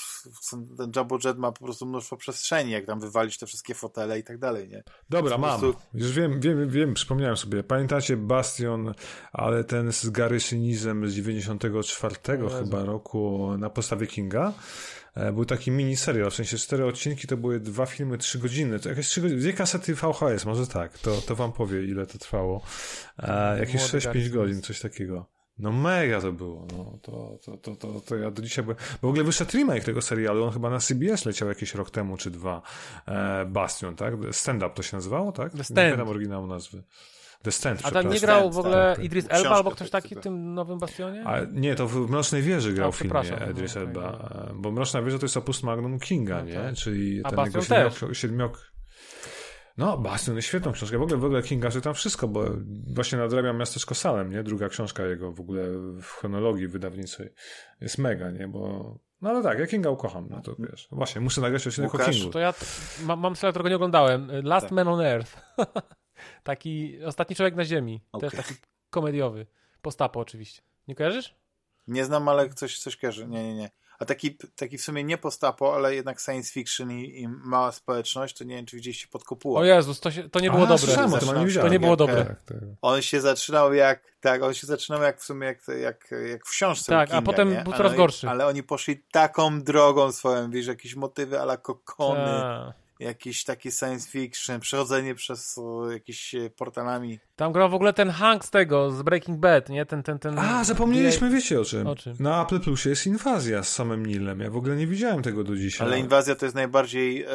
ten 0.77 0.93
jumbo 0.97 1.19
jet 1.25 1.39
ma 1.39 1.53
po 1.53 1.65
prostu 1.65 1.87
mnóstwo 1.87 2.17
przestrzeni, 2.17 2.71
jak 2.71 2.87
tam 2.87 3.01
wywalić 3.01 3.39
te 3.39 3.47
wszystkie 3.47 3.75
fotele 3.75 4.19
i 4.19 4.25
tak 4.25 4.39
dalej, 4.39 4.69
nie? 4.69 4.83
Dobra, 5.11 5.39
mam. 5.39 5.61
Prostu... 5.61 5.81
Już 5.95 6.13
wiem, 6.13 6.41
wiem, 6.41 6.71
wiem, 6.71 6.95
przypomniałem 6.95 7.37
sobie. 7.37 7.63
Pamiętacie 7.63 8.17
Bastion, 8.17 8.95
ale 9.33 9.65
ten 9.65 9.93
z 9.93 10.11
Gary 10.11 10.41
Sinizem 10.41 11.09
z 11.09 11.15
94 11.15 12.15
chyba 12.59 12.85
roku 12.85 13.51
na 13.59 13.71
podstawie 13.71 14.07
Kinga? 14.07 14.53
E, 15.15 15.33
był 15.33 15.45
taki 15.45 15.71
mini 15.71 15.97
serial, 15.97 16.31
w 16.31 16.35
sensie 16.35 16.57
cztery 16.57 16.87
odcinki 16.87 17.27
to 17.27 17.37
były 17.37 17.61
dwa 17.61 17.87
filmy, 17.87 18.19
trzy 18.19 18.39
godziny, 18.39 18.79
to 18.79 18.89
jakieś 18.89 19.09
trzy 19.09 19.21
godziny, 19.21 19.41
dwie 19.41 19.53
kasety 19.53 19.95
VHS, 19.95 20.45
może 20.45 20.67
tak, 20.67 20.99
to, 20.99 21.21
to 21.21 21.37
wam 21.37 21.53
powie 21.53 21.85
ile 21.85 22.07
to 22.07 22.19
trwało. 22.19 22.63
E, 23.19 23.59
jakieś 23.59 23.83
6-5 23.83 24.29
godzin, 24.29 24.63
coś 24.63 24.81
takiego. 24.81 25.38
No 25.59 25.73
mega 25.73 26.21
to 26.21 26.33
było, 26.33 26.67
no 26.77 26.99
to, 27.03 27.39
to, 27.45 27.57
to, 27.57 27.77
to, 27.77 28.01
to 28.01 28.17
ja 28.17 28.31
do 28.31 28.43
dzisiaj 28.43 28.65
byłem, 28.65 28.79
bo 29.03 29.09
w 29.09 29.11
ogóle 29.11 29.25
wyszedł 29.25 29.53
remake 29.53 29.85
tego 29.85 30.03
serialu, 30.03 30.45
on 30.45 30.53
chyba 30.53 30.71
na 30.71 30.79
CBS 30.79 31.25
leciał 31.25 31.49
jakiś 31.49 31.75
rok 31.75 31.91
temu, 31.91 32.17
czy 32.17 32.31
dwa, 32.31 32.63
e, 33.07 33.47
Bastion, 33.47 33.97
tak? 33.97 34.15
Stand-up 34.33 34.75
to 34.75 34.83
się 34.83 34.97
nazywało, 34.97 35.33
tak? 35.33 35.53
The 35.53 35.65
Stand. 35.65 35.99
Nie 35.99 36.05
oryginału 36.05 36.47
nazwy. 36.47 36.83
Descent, 37.45 37.81
A 37.85 37.91
tam 37.91 38.09
nie 38.09 38.21
grał 38.21 38.51
w 38.51 38.59
ogóle 38.59 38.93
tak. 38.97 39.05
Idris 39.05 39.27
Elba 39.29 39.51
albo 39.51 39.71
ktoś 39.71 39.91
tak, 39.91 40.03
taki 40.03 40.15
tak. 40.15 40.23
w 40.23 40.25
tym 40.25 40.55
nowym 40.55 40.79
Bastionie? 40.79 41.25
A 41.25 41.41
nie, 41.53 41.75
to 41.75 41.89
w 41.89 42.11
Mrocznej 42.11 42.43
Wieży 42.43 42.73
grał 42.73 42.89
A, 42.89 42.93
w 42.93 42.97
filmie 42.97 43.21
przepraszam, 43.21 43.51
Idris 43.51 43.75
no, 43.75 43.81
Elba, 43.81 44.13
okej, 44.13 44.55
bo 44.55 44.73
Mroczna 44.73 45.03
Wieża 45.03 45.19
to 45.19 45.25
jest 45.25 45.37
opus 45.37 45.63
magnum 45.63 45.99
Kinga, 45.99 46.39
No 46.39 46.45
nie? 46.45 46.55
tak. 46.55 46.75
Czyli 46.75 47.21
A 47.25 47.31
ten 47.31 47.45
jego 47.45 48.15
siedmiok... 48.15 48.73
No, 49.79 49.99
Bastion 49.99 50.37
jest 50.37 50.49
świetną 50.49 50.73
książką. 50.73 50.99
W 50.99 51.03
ogóle, 51.03 51.17
w 51.17 51.25
ogóle 51.25 51.43
Kinga 51.43 51.71
czytam 51.71 51.95
wszystko, 51.95 52.29
bo 52.29 52.45
właśnie 52.95 53.19
nadrabiam 53.19 53.59
Miasteczko 53.59 53.95
Salem, 53.95 54.31
nie? 54.31 54.43
Druga 54.43 54.69
książka 54.69 55.07
jego 55.07 55.33
w 55.33 55.41
ogóle 55.41 55.63
w 56.03 56.07
chronologii 56.07 56.69
wydawniczej 56.69 57.29
jest 57.81 57.99
mega, 57.99 58.31
nie? 58.31 58.49
Bo... 58.49 58.95
No 59.21 59.31
ale 59.31 59.43
tak, 59.43 59.59
ja 59.59 59.67
Kinga 59.67 59.91
ukocham, 59.91 60.27
no 60.31 60.41
to 60.41 60.55
wiesz. 60.59 60.89
Właśnie, 60.93 61.21
muszę 61.21 61.41
nagrać 61.41 61.67
odcinek 61.67 61.95
o 61.95 61.99
Łukasz, 61.99 62.17
Kingu. 62.17 62.33
To 62.33 62.39
ja 62.39 62.53
t- 62.53 62.67
mam, 63.03 63.21
mam 63.21 63.37
serial, 63.37 63.53
którego 63.53 63.69
nie 63.69 63.77
oglądałem. 63.77 64.31
Last 64.43 64.67
Tak. 64.67 64.73
Man 64.73 64.89
on 64.89 65.01
Earth. 65.01 65.37
taki 66.43 67.05
Ostatni 67.05 67.37
Człowiek 67.37 67.55
na 67.55 67.65
Ziemi. 67.65 68.01
Okej. 68.13 68.31
Też 68.31 68.47
taki 68.47 68.55
komediowy. 68.91 69.47
Postapo 69.83 70.21
oczywiście. 70.21 70.63
Nie 70.89 70.95
kojarzysz? 70.95 71.35
Nie 71.87 72.05
znam, 72.05 72.29
ale 72.29 72.49
coś, 72.49 72.79
coś 72.79 72.97
kojarzy. 72.97 73.27
Nie, 73.27 73.43
nie, 73.45 73.55
nie. 73.55 73.71
A 73.99 74.05
taki, 74.05 74.37
taki 74.57 74.79
w 74.79 74.83
sumie 74.83 75.05
nie 75.05 75.19
postapo, 75.19 75.75
ale 75.75 75.95
jednak 75.95 76.21
science 76.21 76.53
fiction 76.53 76.93
i, 76.93 77.21
i 77.21 77.29
mała 77.29 77.73
społeczność, 77.73 78.37
to 78.39 78.45
nie 78.45 78.57
wiem, 78.57 78.67
czy 78.67 78.77
widzieliście 78.77 79.07
pod 79.09 79.25
kopułą. 79.25 79.61
O 79.61 79.65
Jezus, 79.65 80.01
to, 80.01 80.11
się, 80.11 80.31
to 80.31 80.41
nie 80.41 80.51
było 80.51 80.63
A, 80.63 80.67
dobre. 80.67 80.79
słyszałem 80.79 81.15
o 81.15 81.19
tym, 81.19 81.29
ale 81.29 81.45
nie 81.45 81.53
To 81.53 81.69
nie 81.69 81.81
było 81.81 81.93
Jak- 81.93 81.99
dobre. 81.99 82.25
Tak, 82.25 82.43
tak. 82.45 82.59
On 82.83 83.03
się 83.03 83.21
zaczynał 83.21 83.75
jak, 83.75 84.03
tak, 84.21 84.43
on 84.43 84.55
się 84.55 84.67
zaczynał 84.67 85.03
jak 85.03 85.21
w 85.21 85.25
sumie, 85.25 85.47
jak, 85.47 85.59
jak, 85.83 86.11
jak 86.31 86.47
w 86.47 86.51
książce 86.51 86.93
Tak, 86.93 87.09
a 87.09 87.13
Kinga, 87.13 87.23
potem 87.23 87.51
nie? 87.53 87.63
był 87.65 87.73
coraz 87.73 87.91
ale, 87.91 87.97
gorszy. 87.97 88.29
Ale 88.29 88.47
oni 88.47 88.63
poszli 88.63 89.03
taką 89.13 89.63
drogą 89.63 90.13
swoją, 90.13 90.51
wiesz, 90.51 90.67
jakieś 90.67 90.95
motywy 90.95 91.41
ala 91.41 91.57
kokony, 91.57 92.25
Ta. 92.25 92.73
Jakieś 92.99 93.45
takie 93.45 93.71
science 93.71 94.11
fiction, 94.11 94.61
przechodzenie 94.61 95.15
przez 95.15 95.59
o, 95.59 95.91
jakieś 95.91 96.35
e, 96.35 96.51
portalami. 96.51 97.19
Tam 97.37 97.53
grał 97.53 97.71
w 97.71 97.75
ogóle 97.75 97.93
ten 97.93 98.11
Hank 98.11 98.45
z 98.45 98.51
tego, 98.51 98.91
z 98.91 99.03
Breaking 99.03 99.41
Bad, 99.41 99.69
nie? 99.69 99.87
Ten, 99.87 100.03
ten, 100.03 100.19
ten... 100.19 100.39
A, 100.39 100.65
zapomnieliśmy, 100.65 101.31
wiecie 101.31 101.61
o 101.61 101.65
czym? 101.65 101.87
O 101.87 101.97
czym? 101.97 102.17
Na 102.21 102.43
Apple 102.43 102.61
Plusie 102.61 102.91
jest 102.91 103.07
inwazja 103.07 103.63
z 103.63 103.69
samym 103.69 104.07
Nilem. 104.07 104.41
Ja 104.41 104.51
w 104.51 104.57
ogóle 104.57 104.77
nie 104.77 104.87
widziałem 104.87 105.23
tego 105.23 105.45
do 105.45 105.57
dzisiaj. 105.57 105.87
Ale 105.87 105.99
inwazja 105.99 106.35
to 106.35 106.47
jest 106.47 106.57
najbardziej, 106.57 107.23
e, 107.23 107.29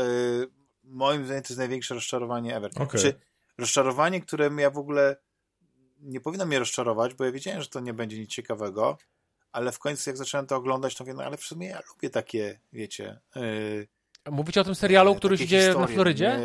moim 0.83 1.25
zdaniem, 1.25 1.43
to 1.43 1.47
jest 1.49 1.59
największe 1.59 1.95
rozczarowanie 1.95 2.55
ever. 2.55 2.71
Okej. 2.75 3.01
Czy 3.01 3.13
rozczarowanie, 3.57 4.21
które 4.21 4.49
ja 4.57 4.69
w 4.69 4.77
ogóle 4.77 5.15
nie 5.99 6.19
powinno 6.19 6.45
mnie 6.45 6.59
rozczarować, 6.59 7.13
bo 7.13 7.25
ja 7.25 7.31
wiedziałem, 7.31 7.61
że 7.61 7.67
to 7.67 7.79
nie 7.79 7.93
będzie 7.93 8.19
nic 8.19 8.29
ciekawego, 8.29 8.97
ale 9.51 9.71
w 9.71 9.79
końcu 9.79 10.09
jak 10.09 10.17
zacząłem 10.17 10.47
to 10.47 10.55
oglądać, 10.55 10.95
to 10.95 11.03
mówię, 11.03 11.13
no 11.13 11.23
ale 11.23 11.37
w 11.37 11.43
sumie 11.43 11.67
ja 11.67 11.79
lubię 11.89 12.09
takie, 12.09 12.59
wiecie... 12.73 13.19
e, 13.35 13.41
Mówicie 14.31 14.61
o 14.61 14.63
tym 14.63 14.75
serialu, 14.75 15.11
e, 15.11 15.15
który 15.15 15.37
się 15.37 15.47
dzieje 15.47 15.73
na. 15.73 15.87
Florydzie? 15.87 16.39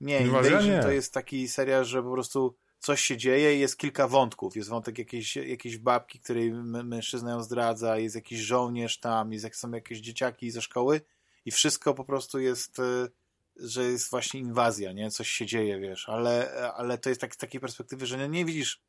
Nie, 0.00 0.20
nie? 0.20 0.26
Invasion 0.26 0.66
Nie. 0.66 0.80
to 0.82 0.90
jest 0.90 1.14
taki 1.14 1.48
serial, 1.48 1.84
że 1.84 2.02
po 2.02 2.12
prostu 2.12 2.56
coś 2.78 3.00
się 3.00 3.16
dzieje 3.16 3.56
i 3.56 3.60
jest 3.60 3.78
kilka 3.78 4.08
wątków. 4.08 4.56
Jest 4.56 4.68
wątek 4.68 4.98
jakiejś, 4.98 5.36
jakiejś 5.36 5.78
babki, 5.78 6.20
której 6.20 6.52
mężczyzna 6.64 7.30
ją 7.30 7.42
zdradza, 7.42 7.98
jest 7.98 8.14
jakiś 8.14 8.40
żołnierz 8.40 9.00
tam, 9.00 9.32
jest, 9.32 9.44
jak 9.44 9.56
są 9.56 9.70
jakieś 9.70 9.98
dzieciaki 9.98 10.50
ze 10.50 10.62
szkoły 10.62 11.00
i 11.44 11.50
wszystko 11.50 11.94
po 11.94 12.04
prostu 12.04 12.40
jest, 12.40 12.78
e, 12.78 13.08
że 13.56 13.84
jest 13.84 14.10
właśnie 14.10 14.40
inwazja, 14.40 14.92
nie? 14.92 15.10
Coś 15.10 15.28
się 15.28 15.46
dzieje, 15.46 15.80
wiesz, 15.80 16.08
ale, 16.08 16.52
ale 16.76 16.98
to 16.98 17.08
jest 17.08 17.20
tak, 17.20 17.34
z 17.34 17.38
takiej 17.38 17.60
perspektywy, 17.60 18.06
że 18.06 18.18
nie, 18.18 18.28
nie 18.28 18.44
widzisz 18.44 18.82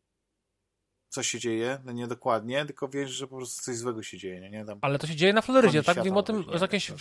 co 1.15 1.23
się 1.23 1.39
dzieje, 1.39 1.77
no 1.85 1.91
nie 1.91 2.07
dokładnie, 2.07 2.65
tylko 2.65 2.87
wiesz, 2.87 3.11
że 3.11 3.27
po 3.27 3.35
prostu 3.37 3.63
coś 3.63 3.75
złego 3.77 4.03
się 4.03 4.17
dzieje, 4.17 4.39
nie? 4.41 4.49
nie? 4.49 4.65
Tam, 4.65 4.79
Ale 4.81 4.99
to 4.99 5.07
się 5.07 5.15
dzieje 5.15 5.33
na 5.33 5.41
Florydzie, 5.41 5.83
tak? 5.83 5.83
świata 5.83 5.99
Mówimy 5.99 6.17
o 6.17 6.23
tym, 6.23 6.37
nie 6.37 6.57
że 6.57 6.65
jakieś 6.65 6.91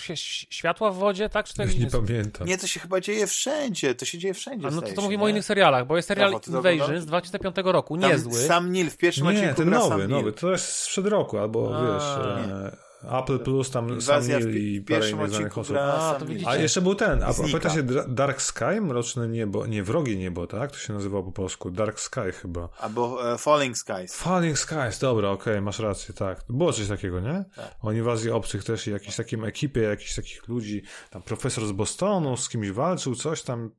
światła 0.50 0.90
w 0.90 0.96
wodzie, 0.96 1.28
tak? 1.28 1.46
Czy 1.46 1.54
to 1.54 1.62
Już 1.62 1.76
nie 1.76 1.86
pamiętam. 1.86 2.46
nie, 2.48 2.58
to 2.58 2.66
się 2.66 2.80
chyba 2.80 3.00
dzieje 3.00 3.26
wszędzie, 3.26 3.94
to 3.94 4.04
się 4.04 4.18
dzieje 4.18 4.34
wszędzie, 4.34 4.66
A 4.66 4.70
no 4.70 4.82
to, 4.82 4.92
to 4.92 5.02
mówimy 5.02 5.20
nie? 5.20 5.24
o 5.24 5.28
innych 5.28 5.44
serialach, 5.44 5.86
bo 5.86 5.96
jest 5.96 6.08
serial 6.08 6.40
to 6.40 6.50
Invasion 6.50 7.00
z 7.00 7.06
2005 7.06 7.56
roku, 7.64 7.96
niezły. 7.96 8.32
Sam 8.34 8.72
Nil 8.72 8.90
w 8.90 8.96
pierwszym 8.96 9.24
Nie, 9.26 9.30
odcinku 9.32 9.54
ten 9.54 9.70
nowy, 9.70 10.08
nowy. 10.08 10.32
To 10.32 10.50
jest 10.52 10.68
sprzed 10.68 11.06
roku, 11.06 11.38
albo 11.38 11.76
A. 11.76 11.82
wiesz, 11.82 12.26
e, 12.48 12.76
Apple 13.08 13.38
Plus, 13.38 13.70
tam 13.70 13.88
sam 13.88 13.98
Inwazja 13.98 14.38
Neill 14.38 14.52
pi- 14.52 14.74
i 14.74 14.80
parę 14.80 14.84
pierwszym 15.00 15.18
innych 15.18 15.30
znanych 15.30 15.58
odcinku 15.58 15.60
osób. 15.60 15.76
A, 15.76 16.18
Sam. 16.18 16.28
A 16.46 16.56
jeszcze 16.56 16.80
był 16.82 16.94
ten, 16.94 17.22
a 17.22 17.34
pamiętacie 17.34 17.82
Dra- 17.82 18.14
Dark 18.14 18.42
Sky? 18.42 18.80
Mroczne 18.80 19.28
niebo, 19.28 19.66
nie, 19.66 19.82
wrogie 19.82 20.16
niebo, 20.16 20.46
tak? 20.46 20.70
To 20.72 20.78
się 20.78 20.92
nazywało 20.92 21.24
po 21.24 21.32
polsku. 21.32 21.70
Dark 21.70 22.00
Sky 22.00 22.32
chyba. 22.42 22.68
Albo 22.80 23.32
e, 23.32 23.38
Falling 23.38 23.78
Skies. 23.78 24.16
Falling 24.16 24.58
Skies, 24.58 24.98
dobra, 24.98 25.30
okej, 25.30 25.60
masz 25.60 25.78
rację, 25.78 26.14
tak. 26.14 26.44
Było 26.48 26.72
coś 26.72 26.88
takiego, 26.88 27.20
nie? 27.20 27.44
Tak. 27.56 27.74
O 27.82 27.92
inwazji 27.92 28.30
obcych 28.30 28.64
też 28.64 28.86
i 28.86 28.90
jakiejś 28.90 29.16
takiej 29.16 29.44
ekipie, 29.44 29.80
jakichś 29.80 30.14
takich 30.14 30.48
ludzi, 30.48 30.82
tam 31.10 31.22
profesor 31.22 31.66
z 31.66 31.72
Bostonu 31.72 32.36
z 32.36 32.48
kimś 32.48 32.70
walczył, 32.70 33.14
coś 33.14 33.42
tam. 33.42 33.70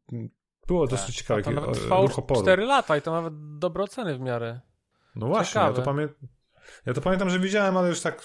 Było 0.68 0.88
dosyć 0.88 1.10
A 1.10 1.20
ciekawe, 1.20 1.42
to 1.42 1.52
nawet 1.52 1.70
o, 1.70 1.74
trwało 1.74 2.08
ruch 2.08 2.20
oporu. 2.20 2.42
4 2.42 2.66
lata 2.66 2.98
i 2.98 3.02
to 3.02 3.12
nawet 3.12 3.34
dobre 3.58 3.84
oceny 3.84 4.18
w 4.18 4.20
miarę. 4.20 4.62
No 5.16 5.28
właśnie, 5.28 5.62
ja 5.62 5.74
to, 5.74 5.82
pamię... 5.82 6.08
ja 6.86 6.94
to 6.94 7.02
pamiętam, 7.02 7.30
że 7.30 7.40
widziałem, 7.40 7.78
ale 7.78 7.90
już 7.90 8.02
tak 8.02 8.22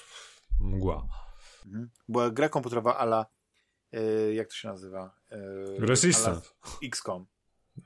mgła. 0.60 1.06
Mhm. 1.66 1.90
Była 2.08 2.30
gra 2.30 2.48
komputerowa 2.48 2.97
ala 2.97 3.26
e, 3.92 4.00
jak 4.34 4.48
to 4.48 4.55
się 4.55 4.68
nazywa? 4.68 5.14
E, 5.30 5.36
Resistance. 5.78 6.48
ala 6.62 6.72
XCOM. 6.82 7.26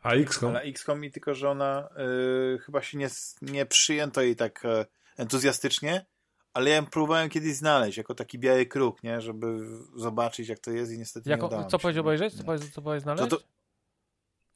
A 0.02 0.12
XCOM? 0.14 0.50
Ale 0.50 0.60
XCOM 0.64 1.04
i 1.04 1.10
tylko, 1.10 1.34
że 1.34 1.50
ona 1.50 1.88
e, 1.96 2.58
chyba 2.58 2.82
się 2.82 2.98
nie, 2.98 3.08
nie 3.42 3.66
przyjęto 3.66 4.22
jej 4.22 4.36
tak 4.36 4.64
e, 4.64 4.86
entuzjastycznie, 5.16 6.06
ale 6.52 6.70
ja 6.70 6.76
ją 6.76 6.86
próbowałem 6.86 7.28
kiedyś 7.28 7.54
znaleźć 7.56 7.98
jako 7.98 8.14
taki 8.14 8.38
biały 8.38 8.66
kruk, 8.66 9.02
nie? 9.02 9.20
Żeby 9.20 9.46
zobaczyć 9.96 10.48
jak 10.48 10.58
to 10.58 10.70
jest 10.70 10.92
i 10.92 10.98
niestety 10.98 11.28
nie 11.28 11.34
Jako, 11.34 11.46
udało 11.46 11.64
mi 11.64 11.68
co 11.70 11.78
powiedział 11.78 12.04
obejrzeć? 12.04 12.32
Co 12.32 12.38
Nie. 12.38 12.44
powiedział, 12.44 12.68
co 12.68 12.82
powiedział 12.82 13.00
znaleźć? 13.02 13.30
To- 13.30 13.36
to- 13.36 13.44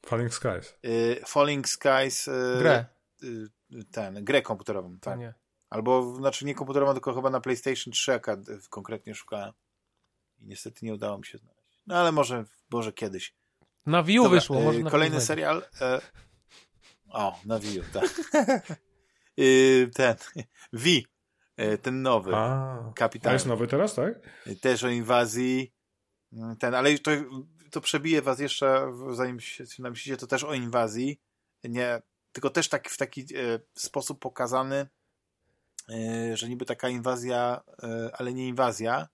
Falling 0.05 0.33
Skies. 0.33 0.77
Falling 1.25 1.67
Skies 1.67 2.29
Grę. 2.59 2.85
ten, 3.91 4.23
grę 4.25 4.41
komputerową, 4.41 4.93
To 4.93 4.99
tak. 5.01 5.19
nie. 5.19 5.33
Albo, 5.69 6.15
znaczy 6.15 6.45
nie 6.45 6.55
komputerową, 6.55 6.93
tylko 6.93 7.13
chyba 7.13 7.29
na 7.29 7.39
PlayStation 7.41 7.91
3 7.93 8.11
jaka 8.11 8.37
konkretnie 8.69 9.15
szukałem. 9.15 9.53
I 10.39 10.45
niestety 10.47 10.85
nie 10.85 10.93
udało 10.93 11.17
mi 11.17 11.25
się 11.25 11.37
znaleźć. 11.37 11.59
No 11.87 11.95
ale 11.95 12.11
może, 12.11 12.45
może 12.71 12.93
kiedyś. 12.93 13.35
Na 13.85 14.03
Wii 14.03 14.17
Dobra, 14.17 14.29
wyszło. 14.31 14.57
e, 14.59 14.63
Może 14.63 14.79
na 14.79 14.89
kolejny 14.91 15.21
serial. 15.21 15.63
E, 15.81 16.01
o, 17.09 17.39
na 17.45 17.59
Wii 17.59 17.81
tak. 17.93 18.09
E, 19.37 19.87
ten, 19.95 20.15
V, 20.73 20.89
e, 21.57 21.77
ten 21.77 22.01
nowy, 22.01 22.35
A, 22.35 22.91
kapitan. 22.95 23.33
jest 23.33 23.45
nowy 23.45 23.67
teraz, 23.67 23.95
tak? 23.95 24.13
Też 24.61 24.83
o 24.83 24.89
inwazji. 24.89 25.73
Mm, 26.33 26.55
Ten, 26.57 26.75
ale 26.75 26.99
to, 26.99 27.11
to 27.71 27.81
przebije 27.81 28.21
was 28.21 28.39
jeszcze, 28.39 28.91
zanim 29.13 29.39
się 29.39 29.63
namyślicie, 29.79 30.17
to 30.17 30.27
też 30.27 30.43
o 30.43 30.53
inwazji. 30.53 31.21
Nie, 31.63 32.01
tylko 32.31 32.49
też 32.49 32.69
tak, 32.69 32.89
w 32.89 32.97
taki 32.97 33.21
e, 33.21 33.59
sposób 33.75 34.19
pokazany, 34.19 34.87
że 36.33 36.49
niby 36.49 36.65
taka 36.65 36.89
inwazja, 36.89 37.61
e, 37.83 38.11
ale 38.13 38.33
nie 38.33 38.47
inwazja, 38.47 39.07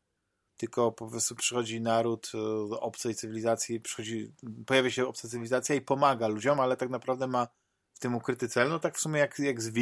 tylko 0.57 0.91
po 0.91 1.09
prostu 1.09 1.35
przychodzi 1.35 1.81
naród 1.81 2.31
e, 2.33 2.39
obcej 2.79 3.15
cywilizacji, 3.15 3.79
przychodzi, 3.79 4.33
pojawia 4.65 4.89
się 4.89 5.07
obca 5.07 5.27
cywilizacja 5.27 5.75
i 5.75 5.81
pomaga 5.81 6.27
ludziom, 6.27 6.59
ale 6.59 6.77
tak 6.77 6.89
naprawdę 6.89 7.27
ma 7.27 7.47
w 7.93 7.99
tym 7.99 8.15
ukryty 8.15 8.49
cel. 8.49 8.69
No 8.69 8.79
tak 8.79 8.97
w 8.97 8.99
sumie 8.99 9.19
jak, 9.19 9.39
jak 9.39 9.61
z 9.61 9.69
V, 9.69 9.79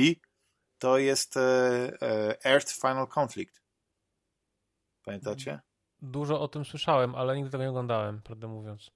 to 0.77 0.97
jest 0.97 1.37
e, 1.37 1.41
e, 2.01 2.45
Earth 2.45 2.71
Final 2.81 3.07
Conflict. 3.19 3.61
Pamiętacie? 5.05 5.59
Dużo 6.01 6.41
o 6.41 6.47
tym 6.47 6.65
słyszałem, 6.65 7.15
ale 7.15 7.35
nigdy 7.35 7.51
tego 7.51 7.63
nie 7.63 7.69
oglądałem, 7.69 8.21
prawdę 8.21 8.47
mówiąc. 8.47 8.91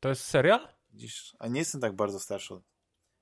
To 0.00 0.08
jest 0.08 0.24
serial? 0.24 0.68
Widzisz, 0.90 1.36
a 1.38 1.48
nie 1.48 1.58
jestem 1.58 1.80
tak 1.80 1.96
bardzo 1.96 2.20
starszy. 2.20 2.54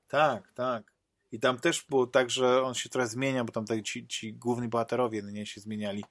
Tak, 0.09 0.53
tak. 0.53 0.96
I 1.33 1.41
tam 1.41 1.59
też 1.59 1.85
było 1.89 2.07
tak, 2.07 2.31
że 2.31 2.63
on 2.63 2.75
się 2.75 2.89
trochę 2.89 3.09
zmienia, 3.09 3.45
bo 3.45 3.53
tam 3.53 3.65
tak 3.65 3.83
ci, 3.83 4.07
ci 4.07 4.35
główni 4.35 4.69
bohaterowie 4.69 5.23
no 5.23 5.31
nie 5.31 5.47
się 5.47 5.61
zmieniali. 5.61 6.05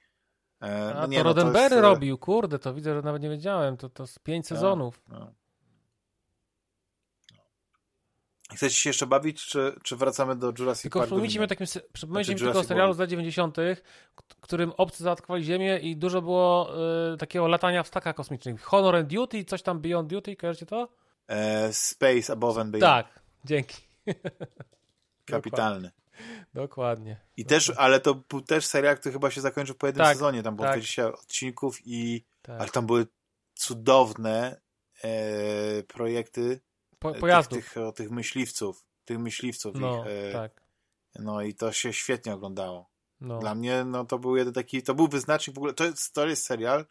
E, 0.62 0.94
A 0.96 1.00
no 1.00 1.06
nie, 1.06 1.18
to 1.18 1.24
no 1.24 1.30
Roddenberry 1.30 1.62
jest, 1.62 1.72
e, 1.72 1.80
robił, 1.80 2.18
kurde, 2.18 2.58
to 2.58 2.74
widzę, 2.74 2.94
że 2.94 3.02
nawet 3.02 3.22
nie 3.22 3.30
wiedziałem. 3.30 3.76
To, 3.76 3.88
to 3.88 4.06
z 4.06 4.18
pięć 4.18 4.48
Tak. 4.48 4.56
sezonów. 4.58 5.02
No. 5.08 5.32
Chcecie 8.54 8.74
się 8.76 8.90
jeszcze 8.90 9.06
bawić, 9.06 9.44
czy, 9.46 9.72
czy 9.82 9.96
wracamy 9.96 10.36
do 10.36 10.52
Jurassic 10.58 10.82
Tylko 10.82 10.98
Park? 10.98 11.08
przypomnijcie 11.08 11.40
mi 11.40 11.48
takim, 11.48 11.66
przypomnijcie 11.92 12.32
mi 12.32 12.38
Znaczy 12.38 12.44
tylko 12.44 12.50
o 12.50 12.52
Jurassic 12.52 12.68
serialu 12.68 12.92
z 12.92 12.98
lat 12.98 13.10
90., 13.10 13.56
k- 14.14 14.22
którym 14.40 14.72
obcy 14.76 15.04
zaatakowali 15.04 15.44
Ziemię 15.44 15.78
i 15.78 15.96
dużo 15.96 16.22
było 16.22 16.72
y, 17.14 17.16
takiego 17.16 17.48
latania 17.48 17.82
w 17.82 17.86
stakach 17.88 18.14
kosmicznych. 18.16 18.62
Honor 18.62 18.96
and 18.96 19.08
Duty, 19.08 19.44
coś 19.44 19.62
tam 19.62 19.80
Beyond 19.80 20.10
Duty, 20.10 20.36
kojarzycie 20.36 20.66
to? 20.66 20.88
E, 21.28 21.72
Space 21.72 22.32
Above 22.32 22.60
and 22.60 22.70
Beyond. 22.70 22.82
Tak, 23.06 23.20
dzięki. 23.44 23.76
Kapitalny. 25.26 25.90
Dokładnie. 26.54 27.20
I 27.36 27.44
też, 27.44 27.72
ale 27.76 28.00
to 28.00 28.14
był 28.14 28.40
też 28.40 28.66
serial, 28.66 28.96
który 28.96 29.12
chyba 29.12 29.30
się 29.30 29.40
zakończył 29.40 29.74
po 29.74 29.86
jednym 29.86 30.04
Tak, 30.04 30.16
sezonie. 30.16 30.42
Tam 30.42 30.56
było 30.56 30.68
tak. 30.68 30.76
20 30.76 31.12
odcinków 31.12 31.78
i 31.84 32.24
Tak. 32.42 32.60
ale 32.60 32.68
tam 32.70 32.86
były 32.86 33.06
cudowne 33.54 34.60
e, 35.04 35.82
projekty 35.82 36.60
Po, 36.98 37.10
tych, 37.12 37.20
pojazdów. 37.20 37.58
tych, 37.58 37.76
o 37.76 37.92
tych 37.92 38.10
myśliwców. 38.10 38.86
Tych 39.04 39.18
myśliwców 39.18 39.74
No, 39.74 40.00
ich. 40.00 40.06
E, 40.06 40.32
tak. 40.32 40.62
No 41.18 41.42
i 41.42 41.54
to 41.54 41.72
się 41.72 41.92
świetnie 41.92 42.34
oglądało. 42.34 42.90
No. 43.20 43.38
Dla 43.38 43.54
mnie 43.54 43.84
no 43.84 44.04
to 44.04 44.18
był 44.18 44.36
jeden 44.36 44.54
taki, 44.54 44.82
to 44.82 44.94
był 44.94 45.08
wyznacznik 45.08 45.54
w 45.54 45.58
ogóle, 45.58 45.74
to 45.74 45.84
jest, 45.84 46.12
to 46.14 46.26
jest 46.26 46.44
serial, 46.44 46.86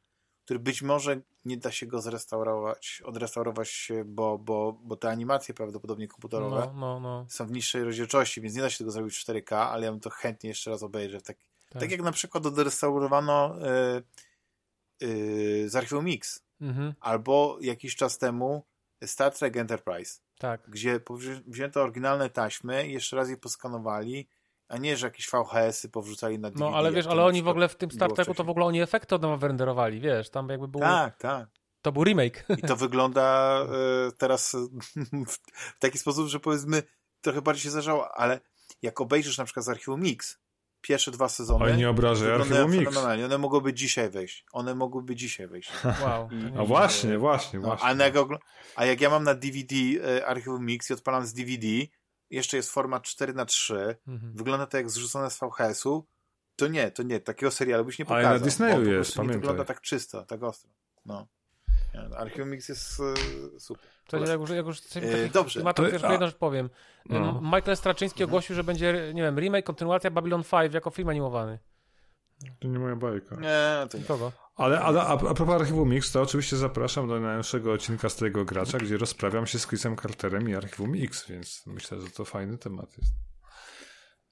który 0.45 0.59
być 0.59 0.81
może 0.81 1.21
nie 1.45 1.57
da 1.57 1.71
się 1.71 1.85
go 1.85 2.01
zrestaurować, 2.01 3.01
odrestaurować, 3.05 3.91
bo, 4.05 4.37
bo, 4.37 4.79
bo 4.83 4.95
te 4.95 5.09
animacje 5.09 5.53
prawdopodobnie 5.53 6.07
komputerowe 6.07 6.59
No, 6.59 6.73
no, 6.73 6.99
no. 6.99 7.25
są 7.29 7.47
w 7.47 7.51
niższej 7.51 7.83
rozdzielczości, 7.83 8.41
więc 8.41 8.55
nie 8.55 8.61
da 8.61 8.69
się 8.69 8.77
tego 8.77 8.91
zrobić 8.91 9.17
w 9.17 9.25
4K, 9.25 9.55
ale 9.55 9.85
ja 9.85 9.91
bym 9.91 9.99
to 9.99 10.09
chętnie 10.09 10.49
jeszcze 10.49 10.71
raz 10.71 10.83
obejrzę. 10.83 11.21
Tak, 11.21 11.37
tak. 11.69 11.81
Tak. 11.81 11.91
jak 11.91 12.01
na 12.01 12.11
przykład 12.11 12.45
odrestaurowano 12.45 13.55
y, 15.01 15.05
y, 15.05 15.69
z 15.69 15.75
Archiwum 15.75 16.05
Mix, 16.05 16.45
Mhm, 16.61 16.93
albo 16.99 17.57
jakiś 17.61 17.95
czas 17.95 18.17
temu 18.17 18.63
Star 19.05 19.33
Trek 19.33 19.57
Enterprise, 19.57 20.21
tak. 20.37 20.61
gdzie 20.67 20.99
wzięto 21.47 21.81
oryginalne 21.81 22.29
taśmy 22.29 22.87
i 22.87 22.93
jeszcze 22.93 23.15
raz 23.15 23.29
je 23.29 23.37
poskanowali, 23.37 24.27
a 24.67 24.77
nie, 24.77 24.97
że 24.97 25.07
jakieś 25.07 25.29
VHS-y 25.29 25.89
powrzucali 25.89 26.39
na 26.39 26.49
DVD. 26.51 26.65
No, 26.71 26.77
ale 26.77 26.91
wiesz, 26.91 27.07
ale 27.07 27.25
oni 27.25 27.43
w 27.43 27.47
ogóle 27.47 27.69
w 27.69 27.75
tym 27.75 27.91
Star 27.91 28.07
było 28.07 28.15
Treku 28.15 28.33
to 28.33 28.43
w 28.43 28.49
ogóle 28.49 28.65
oni 28.65 28.81
efekty 28.81 29.15
od 29.15 29.21
nowa 29.21 29.37
wyrenderowali, 29.37 29.99
wiesz, 29.99 30.29
tam 30.29 30.49
jakby 30.49 30.67
był, 30.67 30.81
Tak, 30.81 31.17
tak. 31.17 31.49
to 31.81 31.91
był 31.91 32.03
remake. 32.03 32.45
I 32.57 32.61
to 32.61 32.75
wygląda 32.85 33.57
e, 34.07 34.11
teraz 34.17 34.55
e, 34.55 34.57
w 35.27 35.79
taki 35.79 35.97
sposób, 35.97 36.27
że 36.27 36.39
powiedzmy 36.39 36.83
trochę 37.21 37.41
bardziej 37.41 37.63
się 37.63 37.69
zdarzało, 37.69 38.17
ale 38.17 38.39
jak 38.81 39.01
obejrzysz 39.01 39.37
na 39.37 39.45
przykład 39.45 39.65
z 39.65 39.69
Archiwum 39.69 40.01
Mix 40.01 40.37
pierwsze 40.81 41.11
dwa 41.11 41.29
sezony, 41.29 41.65
Oj, 41.65 41.77
nie 41.77 41.89
obrażaj 41.89 42.29
wyglądają 42.29 42.63
Archiwum 42.63 42.85
Mix. 42.85 42.97
One 43.25 43.37
mogłyby 43.37 43.73
dzisiaj 43.73 44.09
wejść. 44.09 44.45
One 44.51 44.75
mogłyby 44.75 45.15
dzisiaj 45.15 45.47
wejść. 45.47 45.71
Wow. 46.03 46.29
I- 46.31 46.57
A 46.59 46.65
właśnie, 46.65 47.17
właśnie, 47.17 47.59
No, 47.59 47.65
właśnie. 47.67 47.87
a, 47.87 47.93
jak 47.93 48.15
a 48.75 48.85
jak 48.85 49.01
ja 49.01 49.09
mam 49.09 49.23
na 49.23 49.33
DVD 49.33 49.75
e, 50.17 50.25
Archiwum 50.25 50.65
Mix 50.65 50.89
i 50.89 50.93
odpalam 50.93 51.25
z 51.25 51.33
DVD, 51.33 51.67
jeszcze 52.29 52.57
jest 52.57 52.71
format 52.71 53.03
4 53.03 53.33
na 53.33 53.45
3 53.45 53.95
Mhm. 54.07 54.33
wygląda 54.35 54.65
to 54.67 54.77
jak 54.77 54.89
zrzucone 54.89 55.29
z 55.31 55.39
VHS-u, 55.39 56.05
to 56.55 56.67
nie, 56.67 56.91
to 56.91 57.03
nie, 57.03 57.19
takiego 57.19 57.51
serialu 57.51 57.85
byś 57.85 57.99
nie 57.99 58.05
Ale 58.05 58.15
pokazał. 58.21 58.39
na 58.39 58.45
Disneyu 58.45 58.81
jest, 58.81 58.89
prostu 58.95 59.11
nie 59.11 59.15
pamiętaj. 59.27 59.37
wygląda 59.41 59.65
tak 59.65 59.81
czysto, 59.81 60.23
tak 60.25 60.43
ostro. 60.43 60.69
No. 61.05 61.27
Nie, 61.93 62.17
Archiwum 62.17 62.49
Mix 62.49 62.69
jest 62.69 62.99
e, 63.55 63.59
super. 63.59 63.85
Jak 64.27 64.39
już, 64.39 64.49
jak 64.49 64.65
już 64.65 64.79
E, 64.95 65.29
dobrze. 65.29 65.59
tematach, 65.59 65.85
To- 65.85 65.91
też 65.91 66.03
a- 66.03 66.11
jedną 66.11 66.27
rzecz 66.27 66.35
powiem. 66.37 66.69
No. 67.09 67.41
Michael 67.43 67.77
Straczyński 67.77 68.23
ogłosił, 68.23 68.55
że 68.55 68.63
będzie, 68.63 69.11
nie 69.13 69.21
wiem, 69.21 69.39
remake, 69.39 69.65
kontynuacja 69.65 70.11
Babylon 70.11 70.43
5 70.43 70.73
jako 70.73 70.89
film 70.89 71.09
animowany. 71.09 71.59
To 72.59 72.67
nie 72.67 72.79
moja 72.79 72.95
bajka. 72.95 73.35
Nie, 73.35 73.87
to 73.89 73.97
nie. 73.97 74.03
Kogo? 74.03 74.31
Ale, 74.55 74.79
ale 74.81 75.01
a, 75.01 75.11
a 75.11 75.33
propos 75.33 75.61
Archiwum 75.61 75.89
Mix, 75.89 76.11
to 76.11 76.21
oczywiście 76.21 76.57
zapraszam 76.57 77.07
do 77.07 77.19
najnowszego 77.19 77.73
odcinka 77.73 78.09
z 78.09 78.15
tego 78.15 78.45
gracza, 78.45 78.77
gdzie 78.77 78.97
rozprawiam 78.97 79.47
się 79.47 79.59
z 79.59 79.67
Chrisem 79.67 79.95
Carterem 79.97 80.49
i 80.49 80.55
Archiwum 80.55 80.93
X, 80.95 81.25
więc 81.29 81.63
myślę, 81.65 82.01
że 82.01 82.09
to 82.09 82.25
fajny 82.25 82.57
temat 82.57 82.97
jest. 82.97 83.11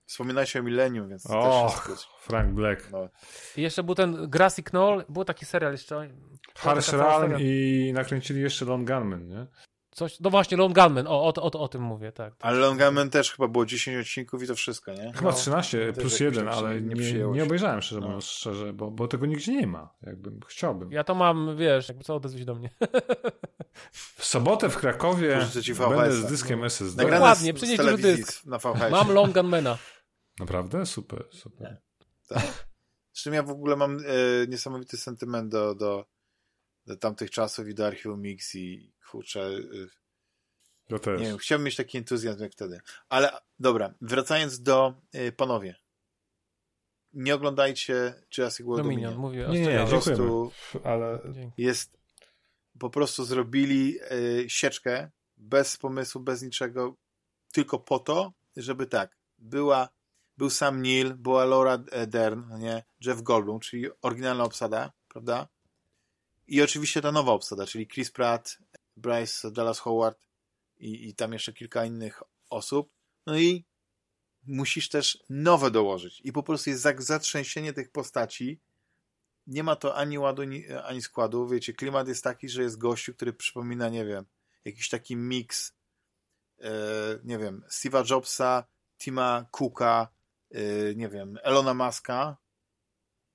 Wspominajcie 0.06 0.60
o 0.60 0.64
Millennium, 0.64 1.10
więc 1.10 1.24
to 1.24 1.40
Och, 1.40 1.80
też 1.80 1.90
jest 1.90 2.06
Frank 2.22 2.54
Black. 2.54 2.92
no. 2.92 3.10
I 3.58 3.62
jeszcze 3.62 3.84
był 3.84 3.96
ten 3.96 4.30
Grassy 4.30 4.64
Knoll, 4.64 5.06
był 5.10 5.26
taki 5.26 5.46
serial 5.46 5.72
jeszcze. 5.72 6.10
Harsh 6.56 6.86
seria. 6.86 7.40
i 7.40 7.92
nakręcili 7.94 8.42
jeszcze 8.42 8.66
Long 8.66 8.88
Gunman, 8.88 9.28
nie? 9.28 9.48
Coś, 9.94 10.20
no 10.20 10.30
właśnie, 10.30 10.58
Lone 10.58 10.74
Gunman, 10.74 11.08
o, 11.08 11.24
o, 11.24 11.34
o, 11.36 11.52
o 11.62 11.68
tym 11.68 11.82
mówię, 11.82 12.12
tak. 12.12 12.34
Ale 12.40 12.58
Longamen 12.58 13.10
też 13.10 13.32
chyba 13.32 13.48
było 13.48 13.66
10 13.66 14.08
odcinków 14.08 14.44
i 14.44 14.48
to 14.48 14.56
wszystko, 14.56 14.94
nie? 14.94 15.14
Chyba 15.16 15.32
No, 15.32 15.38
13 15.38 15.78
też 15.94 15.96
plus 16.04 16.20
jakoś 16.20 16.22
1, 16.22 16.46
tak 16.46 16.54
ale 16.54 16.82
nie 16.82 16.96
nie, 16.96 17.12
nie 17.14 17.36
się. 17.40 17.44
obejrzałem 17.44 17.82
szczerze 17.82 18.02
No. 18.02 18.08
mówiąc, 18.08 18.26
szczerze, 18.26 18.74
bo, 18.74 18.92
bo 18.92 19.08
tego 19.08 19.26
nigdzie 19.26 19.52
nie 19.54 19.68
ma. 19.68 19.94
Jakbym 20.02 20.40
chciałbym. 20.48 20.92
Ja 20.92 21.04
to 21.04 21.16
mam, 21.16 21.58
wiesz, 21.58 21.88
jakby 21.90 22.04
co 22.04 22.16
odezwij 22.16 22.46
do 22.46 22.56
mnie. 22.56 22.70
W 24.18 24.26
sobotę 24.26 24.70
w 24.70 24.78
Krakowie 24.78 25.38
będę 25.90 26.12
z 26.14 26.26
dyskiem 26.26 26.60
No. 26.60 26.66
SSD. 26.66 27.04
Dokładnie, 27.10 27.54
z, 27.54 27.56
z 27.56 27.60
przynieś 27.60 27.78
telewizji 27.78 28.16
dysk. 28.16 28.46
na 28.46 28.58
VHS. 28.58 28.92
Mam 28.92 29.12
Lone 29.12 29.34
Gunmana. 29.34 29.78
Naprawdę? 30.40 30.86
Super, 30.86 31.28
super. 31.32 31.82
Zresztą 33.14 33.32
ja 33.32 33.44
w 33.44 33.50
ogóle 33.50 33.76
mam 33.76 33.98
e, 33.98 34.02
niesamowity 34.48 34.98
sentyment 34.98 35.52
do, 35.52 35.76
do, 35.76 36.06
do 36.86 36.98
tamtych 36.98 37.32
czasów 37.32 37.68
i 37.68 37.74
do 37.76 37.88
Archiwum 37.88 38.22
Mix 38.22 38.56
i 38.56 38.93
kurczę, 39.14 39.42
e, 39.42 39.88
Ja 40.90 41.00
też. 41.00 41.22
nie 41.22 41.28
wiem, 41.28 41.38
chciałbym 41.38 41.66
mieć 41.66 41.76
taki 41.76 41.98
entuzjazm 41.98 42.44
jak 42.44 42.52
wtedy. 42.52 42.80
Ale 43.10 43.32
dobra, 43.60 43.94
wracając 44.02 44.62
do 44.62 44.94
e, 45.12 45.32
panowie. 45.32 45.76
Nie 47.14 47.36
oglądajcie 47.36 48.14
Jurassic 48.38 48.66
World 48.66 48.84
Dominion, 48.84 49.14
Dominion. 49.14 49.32
mówię 49.32 49.48
o 49.48 49.54
Nie, 49.54 49.62
nie. 49.62 49.80
Po 49.80 49.88
prostu 49.88 50.52
Ale 50.84 51.20
jest 51.58 51.98
po 52.80 52.90
prostu 52.90 53.26
zrobili 53.26 54.00
y, 54.12 54.46
sieczkę 54.50 55.12
bez 55.38 55.78
pomysłu, 55.78 56.22
bez 56.22 56.42
niczego, 56.42 56.96
tylko 57.52 57.80
po 57.80 58.00
to, 58.00 58.34
żeby 58.58 58.86
tak, 58.88 59.18
była, 59.38 59.90
był 60.38 60.50
sam 60.50 60.82
Neil, 60.82 61.14
była 61.14 61.46
Laura 61.46 61.78
Dern, 62.08 62.44
no 62.50 62.58
nie, 62.58 62.84
Jeff 63.06 63.22
Goldblum, 63.22 63.60
czyli 63.60 63.86
oryginalna 64.02 64.44
obsada, 64.44 64.92
prawda? 65.08 65.48
I 66.48 66.62
oczywiście 66.62 67.02
ta 67.02 67.12
nowa 67.12 67.32
obsada, 67.32 67.66
czyli 67.66 67.88
Chris 67.88 68.12
Pratt, 68.12 68.58
Bryce 68.96 69.52
Dallas 69.52 69.80
Howard 69.80 70.28
i, 70.78 71.10
i 71.10 71.16
tam 71.16 71.34
jeszcze 71.34 71.54
kilka 71.54 71.86
innych 71.86 72.22
osób. 72.50 72.94
No 73.26 73.38
i 73.38 73.66
musisz 74.48 74.90
też 74.90 75.24
nowe 75.30 75.72
dołożyć. 75.72 76.22
I 76.24 76.32
po 76.32 76.44
prostu 76.44 76.70
jest 76.70 76.82
za- 76.82 76.94
zatrzęsienie 77.02 77.74
tych 77.74 77.92
postaci, 77.92 78.62
nie 79.48 79.64
ma 79.64 79.76
to 79.76 79.96
ani 79.96 80.20
ładu, 80.20 80.44
ni- 80.44 80.68
ani 80.68 81.02
składu. 81.02 81.48
Wiecie, 81.48 81.74
klimat 81.74 82.08
jest 82.08 82.24
taki, 82.24 82.50
że 82.50 82.62
jest 82.64 82.78
gościu, 82.78 83.14
który 83.14 83.34
przypomina, 83.34 83.90
nie 83.90 84.06
wiem, 84.06 84.26
jakiś 84.66 84.90
taki 84.90 85.16
miks, 85.16 85.74
e, 86.60 86.72
nie 87.24 87.38
wiem, 87.38 87.64
Steve'a 87.72 88.12
Jobsa, 88.12 88.64
Tima 88.98 89.46
Cooka, 89.52 90.08
e, 90.52 90.62
nie 90.96 91.10
wiem, 91.10 91.38
Elona 91.44 91.74
Muska 91.74 92.38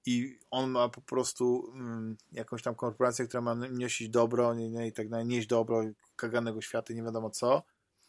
i 0.08 0.38
on 0.50 0.70
ma 0.70 0.88
po 0.88 1.00
prostu 1.00 1.72
mm, 1.74 2.16
jakąś 2.32 2.62
tam 2.62 2.74
korporację, 2.74 3.26
która 3.26 3.40
ma 3.40 3.54
niosić 3.54 4.08
dobro 4.08 4.54
nie, 4.54 4.70
nie, 4.70 4.86
i 4.86 4.92
tak 4.92 5.08
dalej, 5.08 5.26
nieść 5.26 5.46
dobro 5.46 5.84
kaganego 6.16 6.60
świata 6.60 6.94
nie 6.94 7.02
wiadomo 7.02 7.30
co, 7.30 7.62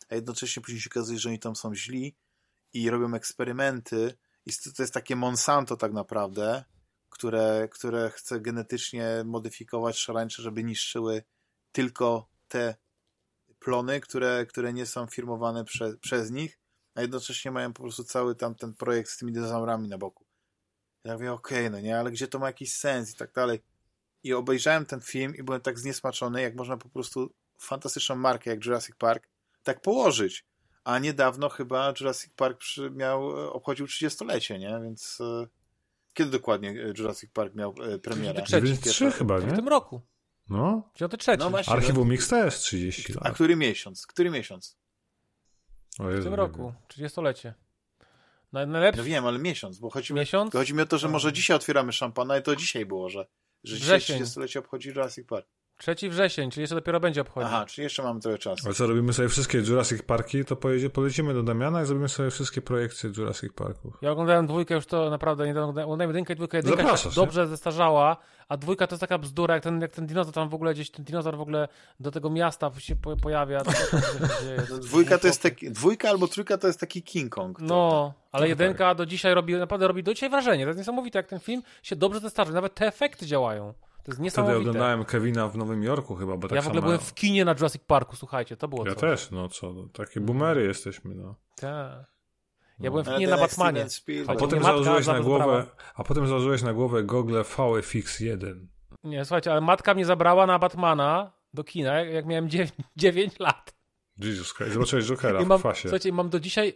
a 0.10 0.16
jednocześnie 0.16 0.62
później 0.62 0.82
się 0.82 0.90
okazuje, 0.90 1.20
że 1.20 1.30
oni 1.30 1.40
tam 1.40 1.56
są 1.56 1.76
źli 1.76 2.16
i 2.74 2.90
robią 2.90 3.14
eksperymenty 3.14 4.18
i 4.46 4.52
to 4.76 4.84
jest 4.84 4.94
takie 4.94 5.16
Monsanto 5.16 5.78
tak 5.78 5.94
naprawdę, 5.94 6.64
które, 7.10 7.68
które 7.72 8.10
chce 8.10 8.40
genetycznie 8.40 9.24
modyfikować 9.26 9.98
szarańcze, 9.98 10.42
żeby 10.42 10.64
niszczyły 10.64 11.24
tylko 11.72 12.30
te 12.48 12.76
plony, 13.60 14.00
które, 14.00 14.46
które 14.46 14.74
nie 14.74 14.86
są 14.86 15.08
firmowane 15.08 15.66
prze, 15.66 15.98
przez 15.98 16.32
nich, 16.32 16.60
a 16.96 17.02
jednocześnie 17.02 17.52
mają 17.52 17.74
po 17.74 17.84
prostu 17.84 18.04
cały 18.04 18.36
tam 18.36 18.56
ten 18.56 18.74
projekt 18.74 19.10
z 19.10 19.18
tymi 19.18 19.32
dinozaurami 19.32 19.88
na 19.88 19.98
boku. 19.98 20.29
Ja 21.04 21.14
mówię, 21.14 21.34
okej, 21.34 21.72
no 21.72 21.80
nie, 21.80 22.00
ale 22.00 22.12
gdzie 22.12 22.28
to 22.28 22.40
ma 22.40 22.48
jakiś 22.48 22.74
sens 22.74 23.12
i 23.14 23.16
tak 23.18 23.34
dalej. 23.34 23.60
I 24.24 24.34
obejrzałem 24.34 24.86
ten 24.86 25.02
film 25.02 25.36
i 25.36 25.44
byłem 25.44 25.62
tak 25.62 25.80
zniesmaczony, 25.80 26.42
jak 26.42 26.56
można 26.56 26.78
po 26.78 26.90
prostu 26.90 27.34
fantastyczną 27.58 28.16
markę 28.16 28.50
jak 28.50 28.66
Jurassic 28.66 28.96
Park 28.96 29.28
tak 29.64 29.82
położyć. 29.82 30.46
A 30.84 31.00
niedawno 31.00 31.50
chyba 31.50 31.94
Jurassic 32.00 32.34
Park 32.34 32.62
miał, 32.92 33.40
e, 33.46 33.50
obchodził 33.50 33.86
30-lecie, 33.86 34.60
nie? 34.60 34.80
Więc 34.84 35.18
e, 35.22 35.48
kiedy 36.14 36.32
dokładnie 36.32 36.70
e, 36.70 36.94
Jurassic 36.98 37.32
Park 37.32 37.56
miał 37.56 37.76
e, 37.84 38.00
premierę? 38.00 38.42
Trzeci, 38.42 38.66
93 38.68 39.12
chyba, 39.12 39.40
W 39.40 39.48
nie? 39.48 39.56
tym 39.56 39.68
roku. 39.68 40.02
No. 40.50 40.90
93. 40.96 41.38
No 41.38 41.50
właśnie. 41.50 41.74
Archiwum 41.74 42.10
Mix 42.10 42.28
też 42.28 42.60
30 42.60 43.14
A 43.22 43.24
lat. 43.28 43.36
który 43.36 43.56
miesiąc? 43.56 44.08
Który 44.08 44.30
miesiąc? 44.30 44.78
O 46.00 46.04
w 46.04 46.24
tym 46.24 46.34
roku. 46.34 46.74
30-lecie. 46.88 47.54
Naj- 48.54 48.66
No 48.68 48.74
Najlepszy 48.74 49.04
wiem, 49.04 49.26
ale 49.26 49.40
miesiąc, 49.40 49.80
bo 49.80 49.90
chodzi 49.90 50.14
mi, 50.14 50.20
miesiąc. 50.20 50.54
chodzi 50.54 50.74
mi 50.74 50.82
o 50.82 50.86
to, 50.86 50.98
że 50.98 51.08
może 51.10 51.34
dzisiaj 51.34 51.56
otwieramy 51.58 51.94
szampana 51.94 52.38
i 52.38 52.44
to 52.44 52.56
dzisiaj 52.56 52.86
było, 52.86 53.10
że, 53.10 53.26
że 53.64 53.76
dzisiaj 53.78 54.00
Wrzesień. 54.00 54.24
30-lecie 54.24 54.60
obchodzi 54.60 54.90
Jurassic 54.90 55.28
Park. 55.28 55.48
3 55.80 56.10
wrzesień, 56.10 56.52
czyli 56.52 56.62
jeszcze 56.62 56.76
dopiero 56.76 57.00
będzie 57.00 57.22
obchodził. 57.22 57.48
Aha, 57.48 57.66
czyli 57.66 57.84
jeszcze 57.84 58.04
mamy 58.04 58.20
trochę 58.20 58.38
czasu. 58.38 58.70
A 58.70 58.74
co, 58.74 58.88
robimy 58.88 59.14
sobie 59.14 59.30
wszystkie 59.30 59.58
Jurassic 59.58 60.02
Parki, 60.02 60.46
to 60.46 60.56
pojedzie, 60.56 60.90
polecimy 60.90 61.34
do 61.34 61.44
Damiana 61.44 61.82
i 61.82 61.86
zrobimy 61.86 62.10
sobie 62.10 62.32
wszystkie 62.32 62.62
projekcje 62.62 63.12
Jurassic 63.18 63.54
Parków. 63.54 63.98
Ja 64.02 64.12
oglądałem 64.12 64.48
dwójkę 64.48 64.76
już 64.76 64.86
to 64.86 65.10
naprawdę 65.10 65.46
nie 65.46 65.62
oglądałem 65.62 66.10
jedynkę 66.10 66.34
i 66.34 66.36
dwójkę. 66.36 66.58
Jedynka 66.58 66.78
się 66.78 66.84
Zapraszasz, 66.84 67.16
tak 67.16 67.24
dobrze 67.26 67.48
zestarzała, 67.48 68.18
a 68.50 68.58
dwójka 68.58 68.88
to 68.88 68.94
jest 68.96 69.02
taka 69.02 69.18
bzdura, 69.18 69.54
jak 69.54 69.64
ten, 69.64 69.82
jak 69.82 69.92
ten 69.92 70.08
dinozaur 70.08 70.34
tam 70.34 70.50
w 70.50 70.54
ogóle 70.54 70.74
gdzieś, 70.74 70.92
ten 70.92 71.06
dinozaur 71.06 71.38
w 71.38 71.42
ogóle 71.42 71.68
do 72.00 72.12
tego 72.12 72.30
miasta 72.30 72.72
się 72.78 72.96
po, 72.96 73.18
pojawia. 73.18 73.62
To, 73.62 73.72
to, 73.72 73.78
się 74.74 74.80
dwójka 74.80 75.18
to 75.18 75.28
jest 75.28 75.42
taki, 75.42 75.72
dwójka 75.72 76.10
albo 76.10 76.28
trójka 76.28 76.58
to 76.58 76.68
jest 76.68 76.80
taki 76.80 77.04
King 77.04 77.36
Kong. 77.36 77.60
To, 77.60 77.66
No, 77.66 78.14
ale 78.32 78.42
tak. 78.42 78.50
jedynka 78.50 78.96
do 78.96 79.06
dzisiaj 79.06 79.34
robi, 79.34 79.56
naprawdę 79.56 79.88
robi 79.88 80.04
do 80.04 80.14
dzisiaj 80.14 80.30
wrażenie. 80.30 80.64
To 80.64 80.68
jest 80.70 80.78
niesamowite, 80.78 81.20
jak 81.20 81.28
ten 81.28 81.40
film 81.40 81.62
się 81.84 81.96
dobrze 81.96 82.20
zestarzy. 82.20 82.54
Nawet 82.54 82.76
te 82.76 82.88
efekty 82.88 83.26
działają. 83.26 83.74
To 84.18 84.24
jest 84.24 84.34
Wtedy 84.34 84.48
niesamowite. 84.48 84.60
oglądałem 84.70 85.06
Kevina 85.06 85.48
w 85.48 85.58
Nowym 85.58 85.84
Jorku 85.84 86.16
chyba, 86.16 86.38
bo 86.38 86.48
tak 86.48 86.56
ja 86.56 86.62
w 86.62 86.68
ogóle 86.68 86.82
byłem 86.82 87.00
w 87.00 87.14
kinie 87.14 87.46
na 87.46 87.52
Jurassic 87.52 87.82
Parku, 87.88 88.16
słuchajcie, 88.16 88.58
to 88.58 88.68
było 88.68 88.86
Ja 88.88 88.92
coś. 88.92 89.02
też, 89.02 89.32
no 89.32 89.50
co, 89.50 89.74
no, 89.74 89.88
takie 89.94 90.20
boomery 90.22 90.64
jesteśmy, 90.64 91.16
no. 91.16 91.36
Tak. 91.56 91.66
Ja 92.80 92.86
No. 92.86 92.90
byłem 92.92 93.06
w 93.06 93.08
Ale 93.08 93.18
kinie 93.18 93.28
na 93.28 93.38
Batmanie. 93.38 93.86
A 94.28 94.36
potem 94.36 94.64
założyłeś 94.64 95.08
na 95.08 95.20
głowę, 95.20 95.66
a 95.96 96.04
potem 96.04 96.28
założyłeś 96.28 96.62
na 96.62 96.74
głowę 96.74 97.04
gogle 97.04 97.42
VFX1. 97.42 98.66
Nie, 99.04 99.26
słuchajcie, 99.26 99.52
ale 99.52 99.62
matka 99.62 99.94
mnie 99.94 100.06
zabrała 100.06 100.46
na 100.46 100.60
Batmana 100.60 101.32
do 101.54 101.64
kina, 101.64 102.02
jak, 102.02 102.26
miałem 102.26 102.50
9, 102.50 102.72
9 102.96 103.40
lat. 103.46 103.76
Jesus 104.18 104.54
Christ, 104.54 104.74
zobaczyłeś 104.74 105.06
Jokera 105.06 105.42
I 105.42 105.46
mam, 105.46 105.58
w 105.58 105.62
kwasie. 105.62 105.82
słuchajcie, 105.82 106.12
mam 106.12 106.30
do 106.30 106.40
dzisiaj 106.40 106.74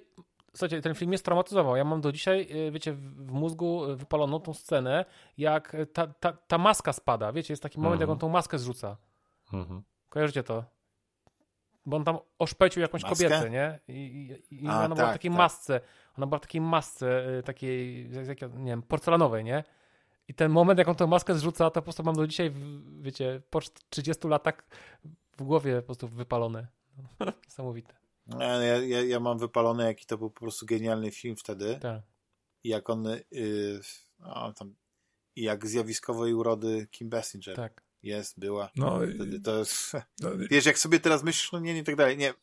słuchajcie, 0.53 0.81
ten 0.81 0.95
film 0.95 1.09
mnie 1.09 1.17
straumatyzował. 1.17 1.75
Ja 1.75 1.83
mam 1.83 2.01
do 2.01 2.11
dzisiaj, 2.11 2.47
y, 2.67 2.71
wiecie, 2.71 2.93
w 2.93 3.31
mózgu 3.31 3.95
wypaloną 3.95 4.39
tą 4.39 4.53
scenę, 4.53 5.05
jak 5.37 5.75
ta, 5.93 6.07
ta, 6.07 6.33
ta 6.47 6.57
maska 6.57 6.93
spada. 6.93 7.31
Wiecie, 7.31 7.53
jest 7.53 7.63
taki 7.63 7.79
moment, 7.79 8.01
jak 8.01 8.09
on 8.09 8.17
tą 8.19 8.29
maskę 8.29 8.59
zrzuca. 8.59 8.97
Mhm. 9.53 9.83
Kojarzycie 10.09 10.43
to? 10.43 10.63
Bo 11.85 11.97
on 11.97 12.03
tam 12.03 12.17
oszpecił 12.39 12.81
jakąś 12.81 13.03
Maskę? 13.03 13.15
kobietę, 13.15 13.49
nie? 13.49 13.79
I, 13.87 13.93
i, 14.51 14.63
i 14.63 14.67
A, 14.67 14.85
ona 14.85 14.95
była 14.95 15.07
w 15.07 15.09
tak, 15.09 15.13
takiej 15.13 15.31
tak. 15.31 15.37
masce. 15.37 15.81
Ona 16.17 16.27
była 16.27 16.39
w 16.39 16.41
takiej 16.41 16.61
masce, 16.61 17.37
y, 17.39 17.43
takiej, 17.43 18.09
nie 18.57 18.71
wiem, 18.71 18.81
porcelanowej, 18.81 19.43
nie? 19.43 19.63
I 20.27 20.33
ten 20.33 20.51
moment, 20.51 20.79
jak 20.79 20.87
on 20.87 20.95
tę 20.95 21.07
maskę 21.07 21.35
zrzuca, 21.35 21.69
to 21.69 21.71
po 21.71 21.81
prostu 21.81 22.03
mam 22.03 22.15
do 22.15 22.27
dzisiaj, 22.27 22.53
wiecie, 23.01 23.41
po 23.49 23.59
30 23.89 24.27
latach 24.27 24.65
w 25.37 25.43
głowie 25.43 25.75
po 25.75 25.85
prostu 25.85 26.07
wypalone. 26.07 26.67
Niesamowite. 27.45 28.02
Ja, 28.27 28.63
ja, 28.63 28.77
ja, 28.77 29.01
ja 29.01 29.19
mam 29.19 29.39
wypalone, 29.39 29.83
jaki 29.85 30.05
to 30.05 30.17
był 30.17 30.29
po 30.29 30.39
prostu 30.39 30.65
genialny 30.65 31.11
film 31.11 31.35
wtedy. 31.35 31.77
Tak. 31.81 32.01
I 32.63 32.69
jak 32.69 32.89
on, 32.89 33.05
yy, 33.31 33.81
o, 34.23 34.53
tam, 34.53 34.75
i 35.35 35.41
jak 35.43 35.67
zjawiskowej 35.67 36.33
urody 36.33 36.87
Kim 36.91 37.09
Basinger 37.09 37.55
Tak. 37.55 37.83
jest, 38.03 38.39
była. 38.39 38.69
No, 38.75 39.03
i- 39.03 39.15
Wtedy 39.15 39.39
to 39.39 39.57
jest, 39.59 39.91
no, 40.19 40.29
wiesz, 40.51 40.65
jak 40.65 40.79
sobie 40.79 40.99
teraz 40.99 41.23
myślisz, 41.23 41.51
no 41.51 41.59
nie, 41.59 41.73
nie, 41.73 41.83
tak 41.83 41.95
dalej, 41.95 42.17
nie. 42.17 42.33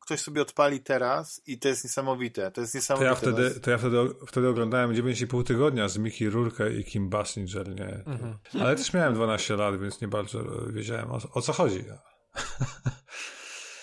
Ktoś 0.00 0.20
sobie 0.20 0.42
odpali 0.42 0.80
teraz 0.80 1.42
i 1.46 1.58
to 1.58 1.68
jest 1.68 1.84
niesamowite. 1.84 2.50
To 2.50 2.60
jest 2.60 2.72
to 2.72 2.78
niesamowite. 2.78 3.08
ja 3.10 3.14
to 3.14 3.20
wtedy, 3.20 3.42
jest, 3.42 3.64
to 3.64 3.70
ja 3.70 3.78
wtedy, 3.78 3.96
wtedy 4.26 4.48
oglądałem 4.48 4.92
9,5 4.92 5.44
tygodnia 5.44 5.88
z 5.88 5.98
Mickey 5.98 6.30
Rourke 6.30 6.72
i 6.72 6.84
Kim 6.84 7.08
Basinger, 7.08 7.68
nie? 7.68 7.88
Mhm. 8.06 8.38
Ale 8.60 8.76
też 8.76 8.92
miałem 8.92 9.14
12 9.14 9.56
lat, 9.56 9.80
więc 9.80 10.00
nie 10.00 10.08
bardzo 10.08 10.44
wiedziałem 10.72 11.10
o, 11.10 11.18
o 11.34 11.42
co 11.42 11.52
chodzi. 11.52 11.84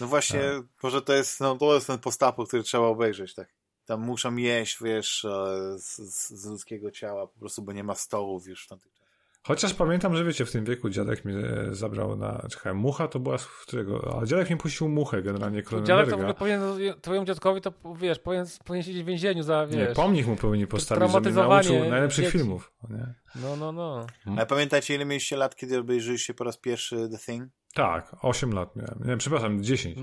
no 0.01 0.07
właśnie, 0.07 0.39
Tak. 0.39 0.63
może 0.83 1.01
to 1.01 1.13
jest, 1.13 1.39
no 1.39 1.55
to 1.57 1.75
jest 1.75 1.87
ten 1.87 1.99
postapu, 1.99 2.43
który 2.43 2.63
trzeba 2.63 2.83
obejrzeć, 2.83 3.35
tak. 3.35 3.47
Tam 3.85 4.01
muszą 4.01 4.35
jeść, 4.35 4.77
wiesz, 4.83 5.25
e, 5.25 5.29
z, 5.79 5.97
z, 5.97 6.29
z 6.29 6.45
ludzkiego 6.45 6.91
ciała, 6.91 7.27
po 7.27 7.39
prostu, 7.39 7.61
bo 7.61 7.71
nie 7.73 7.83
ma 7.83 7.95
stołów 7.95 8.47
już 8.47 8.65
w 8.65 8.67
tamtych 8.67 8.93
czasach. 8.93 9.01
Chociaż 9.47 9.73
pamiętam, 9.73 10.15
że 10.15 10.23
wiecie, 10.25 10.45
w 10.45 10.51
tym 10.51 10.65
wieku 10.65 10.89
dziadek 10.89 11.25
mnie 11.25 11.37
e, 11.37 11.75
zabrał 11.75 12.15
na. 12.17 12.47
Czekaj, 12.51 12.73
mucha 12.73 13.07
to 13.07 13.19
była 13.19 13.37
z 13.37 13.47
którego. 13.47 14.19
A 14.21 14.25
dziadek 14.25 14.49
mi 14.49 14.57
puścił 14.57 14.89
muchę 14.89 15.21
generalnie 15.21 15.63
Dziadek 15.83 16.05
to 16.05 16.11
w 16.11 16.19
ogóle 16.19 16.33
powinien, 16.33 16.61
twojemu 17.01 17.25
dziadkowi 17.25 17.61
to, 17.61 17.73
wiesz, 17.95 18.19
powinien, 18.19 18.45
powinien 18.65 18.83
siedzieć 18.83 19.03
w 19.03 19.05
więzieniu 19.05 19.43
za, 19.43 19.65
Nie, 19.65 19.77
wiesz... 19.77 19.95
pomnik 19.95 20.27
mu 20.27 20.35
powinni 20.35 20.67
postawić, 20.67 20.99
że 20.99 21.05
mnie 21.05 21.11
traumatyzowanie 21.11 21.69
nauczył 21.69 21.91
najlepszych 21.91 22.25
dzieci. 22.25 22.37
filmów. 22.37 22.73
Nie? 22.89 23.13
No, 23.35 23.55
no, 23.55 23.71
no. 23.71 24.07
Ale 24.37 24.45
pamiętacie, 24.45 24.95
ile 24.95 25.05
mieliście 25.05 25.37
lat, 25.37 25.55
kiedy 25.55 25.79
obejrzeliście 25.79 26.33
po 26.33 26.43
raz 26.43 26.57
pierwszy 26.57 27.09
The 27.11 27.17
Thing? 27.17 27.49
Tak, 27.73 28.15
8 28.21 28.53
lat 28.53 28.75
miałem. 28.75 28.99
Nie, 29.05 29.17
przepraszam, 29.17 29.63
10. 29.63 29.97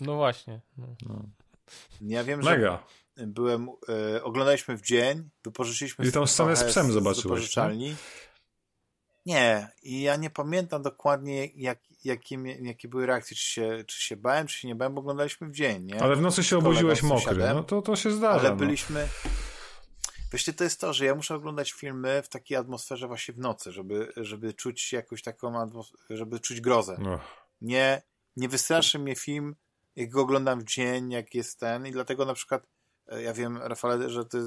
No 0.00 0.14
właśnie. 0.14 0.60
No. 0.76 0.86
No. 1.08 1.22
Ja 2.00 2.24
wiem, 2.24 2.42
że 2.42 2.50
Mega. 2.50 2.82
byłem, 3.16 3.68
e, 4.16 4.22
oglądaliśmy 4.22 4.76
w 4.76 4.82
dzień, 4.82 5.30
wypożyczyliśmy 5.44 6.06
I 6.06 6.12
tą 6.12 6.26
scenę 6.26 6.56
z 6.56 6.64
psem 6.64 6.92
zobaczyłeś, 6.92 7.22
wypożyczalni. 7.22 7.96
Nie, 9.26 9.68
i 9.82 10.02
ja 10.02 10.16
nie 10.16 10.30
pamiętam 10.30 10.82
dokładnie, 10.82 11.46
jak, 11.46 11.78
jakie, 12.04 12.36
jakie 12.60 12.88
były 12.88 13.06
reakcje, 13.06 13.36
czy 13.36 13.44
się, 13.44 13.84
czy 13.86 14.02
się 14.02 14.16
bałem, 14.16 14.46
czy 14.46 14.58
się 14.58 14.68
nie 14.68 14.74
bałem, 14.74 14.94
bo 14.94 15.00
oglądaliśmy 15.00 15.46
w 15.46 15.52
dzień, 15.52 15.84
nie? 15.84 16.02
Ale 16.02 16.16
w 16.16 16.20
nocy 16.20 16.44
się 16.44 16.58
obudziłeś 16.58 17.02
mokry. 17.02 17.48
No 17.54 17.62
to, 17.62 17.82
to 17.82 17.96
się 17.96 18.10
zdarza. 18.10 18.40
Ale 18.40 18.50
no. 18.50 18.56
Wiecie, 20.32 20.52
to 20.52 20.64
jest 20.64 20.80
to, 20.80 20.92
że 20.92 21.04
ja 21.04 21.14
muszę 21.14 21.34
oglądać 21.34 21.72
filmy 21.72 22.22
w 22.22 22.28
takiej 22.28 22.56
atmosferze 22.56 23.06
właśnie 23.06 23.34
w 23.34 23.38
nocy, 23.38 23.72
żeby, 23.72 24.12
żeby 24.16 24.54
czuć 24.54 24.92
jakąś 24.92 25.22
taką 25.22 25.66
żeby 26.10 26.40
czuć 26.40 26.60
grozę. 26.60 26.96
No. 27.00 27.20
Nie, 27.60 28.02
nie 28.36 28.48
wystraszy 28.48 28.98
mnie 28.98 29.16
film, 29.16 29.56
jak 29.96 30.10
go 30.10 30.20
oglądam 30.22 30.60
w 30.60 30.64
dzień, 30.64 31.10
jak 31.10 31.34
jest 31.34 31.60
ten 31.60 31.86
i 31.86 31.90
dlatego 31.92 32.24
na 32.24 32.34
przykład 32.34 32.66
e, 33.08 33.22
ja 33.22 33.32
wiem, 33.32 33.56
Rafale, 33.56 34.10
że 34.10 34.24
ty 34.24 34.38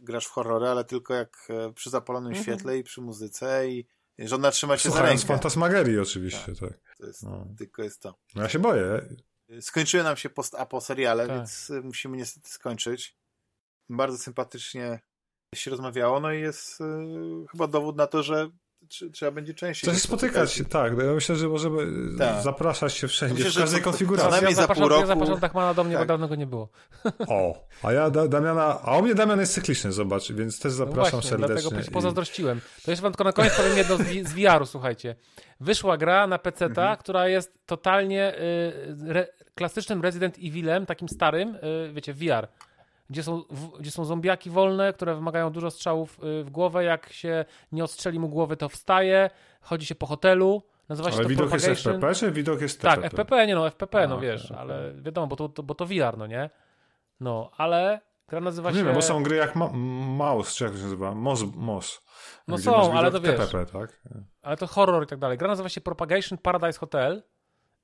grasz 0.00 0.26
w 0.26 0.30
horrory, 0.30 0.68
ale 0.68 0.84
tylko 0.84 1.14
jak 1.14 1.46
e, 1.50 1.72
przy 1.72 1.90
zapalonym 1.90 2.32
Mhm. 2.32 2.44
świetle 2.44 2.78
i 2.78 2.82
przy 2.82 3.00
muzyce 3.00 3.68
i 3.68 3.86
żona 4.18 4.50
trzyma 4.50 4.76
za 4.76 4.82
Słuchając 4.82 5.20
rękę. 5.20 5.26
fantasmagerii 5.34 5.98
oczywiście, 5.98 6.54
tak. 6.60 6.70
To 6.98 7.06
jest, 7.06 7.22
No. 7.22 7.46
Tylko 7.58 7.82
jest 7.82 8.02
to. 8.02 8.14
No 8.34 8.42
ja 8.42 8.48
się 8.48 8.58
boję. 8.58 9.14
Skończyły 9.60 10.02
nam 10.02 10.16
się 10.16 10.30
post-apo 10.30 10.80
seriale, 10.80 11.26
Tak. 11.26 11.36
więc 11.36 11.72
musimy 11.82 12.16
niestety 12.16 12.48
skończyć. 12.50 13.16
Bardzo 13.88 14.18
sympatycznie 14.18 15.00
się 15.54 15.70
rozmawiało, 15.70 16.20
no 16.20 16.32
i 16.32 16.40
jest 16.40 16.80
y, 16.80 16.84
chyba 17.50 17.66
dowód 17.66 17.96
na 17.96 18.06
to, 18.06 18.22
że 18.22 18.48
tr- 18.88 19.10
trzeba 19.12 19.30
będzie 19.32 19.54
częściej 19.54 19.90
Coś 19.90 19.96
się 20.02 20.08
spotykać 20.08 20.52
się, 20.52 20.64
tak. 20.64 20.92
Ja 20.98 21.12
myślę, 21.14 21.36
że 21.36 21.48
możemy 21.48 21.78
Tak. 22.18 22.42
zapraszać 22.42 22.92
się 22.94 23.08
wszędzie, 23.08 23.44
Myślę, 23.44 23.50
w 23.60 23.64
każdej 23.64 23.80
to- 23.80 23.84
to- 23.84 23.90
konfiguracji. 23.90 24.24
co 24.26 24.30
najmniej 24.30 24.50
ja 24.50 24.56
za 24.56 24.62
zapraszam, 24.62 24.82
pół 24.82 24.88
roku- 24.88 25.00
Ja 25.00 25.06
zapraszam 25.06 25.40
Dachmana 25.40 25.74
do 25.74 25.84
mnie, 25.84 25.94
Tak. 25.96 26.02
bo 26.02 26.06
dawno 26.08 26.28
go 26.28 26.34
nie 26.34 26.46
było. 26.46 26.68
O, 27.28 27.66
a 27.82 27.92
ja 27.92 28.10
da, 28.10 28.28
Damiana, 28.28 28.80
a 28.82 28.96
u 28.98 29.02
mnie 29.02 29.14
Damian 29.14 29.40
jest 29.40 29.54
cykliczny, 29.54 29.92
zobacz, 29.92 30.32
więc 30.32 30.58
też 30.60 30.72
No 30.72 30.76
zapraszam 30.76 31.10
właśnie, 31.12 31.30
serdecznie. 31.30 31.62
dlatego 31.70 31.88
i- 31.90 31.92
pozazdrościłem. 31.92 32.60
To 32.84 32.90
jeszcze 32.90 33.02
wam 33.02 33.12
tylko 33.12 33.24
na 33.24 33.32
koniec 33.32 33.56
powiem 33.56 33.76
jedno 33.76 33.96
z 33.96 34.32
VR-u, 34.32 34.66
słuchajcie. 34.66 35.16
Wyszła 35.60 35.96
gra 35.96 36.26
na 36.26 36.38
PC, 36.38 36.64
Mhm. 36.64 36.96
która 36.96 37.28
jest 37.28 37.52
totalnie 37.66 38.34
y, 38.38 39.10
re, 39.10 39.26
klasycznym 39.54 40.02
Resident 40.02 40.36
Evilem, 40.38 40.86
takim 40.86 41.08
starym, 41.08 41.54
y, 41.54 41.92
wiecie, 41.92 42.14
VR. 42.14 42.48
Gdzie 43.12 43.22
są, 43.22 43.42
w, 43.50 43.78
gdzie 43.80 43.90
są 43.90 44.04
zombiaki 44.04 44.50
wolne, 44.50 44.92
które 44.92 45.14
wymagają 45.14 45.50
dużo 45.50 45.70
strzałów 45.70 46.18
y, 46.24 46.44
w 46.44 46.50
głowę. 46.50 46.84
Jak 46.84 47.12
się 47.12 47.44
nie 47.72 47.84
odstrzeli 47.84 48.18
mu 48.18 48.28
głowy, 48.28 48.56
to 48.56 48.68
wstaje. 48.68 49.30
Chodzi 49.60 49.86
się 49.86 49.94
po 49.94 50.06
hotelu. 50.06 50.62
Nazywa 50.88 51.10
się 51.10 51.14
Ale 51.16 51.24
to 51.24 51.28
widok 51.28 51.52
jest. 51.52 51.66
FPP, 51.66 52.14
czy 52.14 52.32
widok 52.32 52.60
jest 52.60 52.80
Tak, 52.80 52.94
TPP? 52.94 53.16
FPP, 53.16 53.46
nie 53.46 53.54
no, 53.54 53.66
FPP, 53.70 54.08
no 54.08 54.16
A, 54.16 54.20
wiesz, 54.20 54.44
okej, 54.50 54.56
ale 54.62 54.94
wiadomo, 54.94 55.26
bo 55.26 55.36
to, 55.36 55.48
to, 55.48 55.62
bo 55.62 55.74
to 55.74 55.86
VR, 55.86 56.18
no 56.18 56.26
nie? 56.26 56.50
No, 57.20 57.50
ale 57.56 58.00
gra 58.28 58.40
nazywa 58.40 58.70
Nie 58.70 58.78
się... 58.78 58.84
wiem, 58.84 58.94
bo 58.94 59.02
są 59.02 59.22
gry 59.22 59.36
jak 59.36 59.56
Ma 59.56 59.68
Mouse, 59.72 60.54
czy 60.54 60.64
jak 60.64 60.72
to 60.72 60.78
się 60.78 60.84
nazywa? 60.84 61.14
Mos, 61.14 61.44
Mos. 61.54 62.00
No 62.48 62.58
są, 62.58 62.92
ale 62.92 63.10
to 63.10 63.20
wiesz. 63.20 63.36
TPP, 63.36 63.66
tak? 63.66 64.02
Ale 64.42 64.56
to 64.56 64.66
horror 64.66 65.04
i 65.04 65.06
tak 65.06 65.18
dalej. 65.18 65.38
Gra 65.38 65.48
nazywa 65.48 65.68
się 65.68 65.80
Propagation 65.80 66.38
Paradise 66.38 66.78
Hotel 66.78 67.22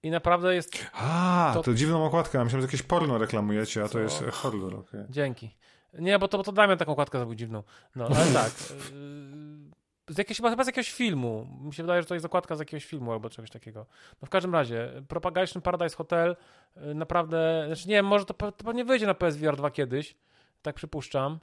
i 0.03 0.11
naprawdę 0.11 0.55
jest... 0.55 0.87
A, 0.93 1.51
To- 1.55 1.63
to, 1.63 1.75
dziwną 1.75 2.05
okładkę. 2.05 2.39
Ja 2.39 2.45
myślałem, 2.45 2.63
że 2.63 2.67
jakieś 2.67 2.83
porno 2.83 3.19
reklamujecie, 3.19 3.81
a 3.85 3.87
to 3.87 3.93
Co? 3.93 3.99
jest 4.01 4.23
e, 4.23 4.31
horror. 4.31 4.75
okej. 4.75 5.01
Dzięki. 5.11 5.57
Nie, 5.99 6.19
bo 6.19 6.29
to, 6.29 6.39
bo 6.39 6.45
to 6.45 6.53
Damian 6.53 6.79
taką 6.79 6.93
okładkę 6.93 7.19
zrobił 7.19 7.35
dziwną. 7.35 7.63
No, 7.97 8.05
ale 8.07 8.33
tak. 8.45 8.53
yy, 8.71 10.15
Z 10.15 10.19
jakiegoś, 10.19 10.51
chyba 10.51 10.65
z 10.65 10.67
jakiegoś 10.67 10.93
filmu. 10.93 11.47
Mi 11.61 11.75
się 11.75 11.83
wydaje, 11.83 12.03
że 12.03 12.09
to 12.09 12.15
jest 12.15 12.27
okładka 12.27 12.57
z 12.57 12.59
jakiegoś 12.59 12.85
filmu 12.85 13.13
albo 13.13 13.31
czegoś 13.31 13.51
takiego. 13.51 13.87
No 14.23 14.27
w 14.27 14.31
każdym 14.31 14.53
razie, 14.53 15.03
Propagation 15.09 15.63
Paradise 15.63 15.97
Hotel 15.97 16.37
yy, 16.77 16.95
naprawdę... 16.95 17.63
Znaczy 17.67 17.89
nie 17.89 17.95
wiem, 17.95 18.07
może 18.07 18.25
to, 18.25 18.35
to 18.35 18.65
pewnie 18.65 18.85
wyjdzie 18.85 19.07
na 19.07 19.15
PSVR 19.15 19.57
2 19.57 19.71
kiedyś. 19.71 20.17
Tak 20.63 20.75
przypuszczam. 20.75 21.39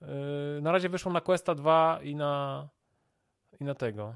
Yy, 0.00 0.08
Na 0.62 0.72
razie 0.72 0.88
wyszło 0.88 1.12
na 1.12 1.20
Questa 1.20 1.54
2 1.54 1.98
i 2.02 2.14
na... 2.14 2.68
i 3.60 3.64
na 3.64 3.74
tego. 3.74 4.14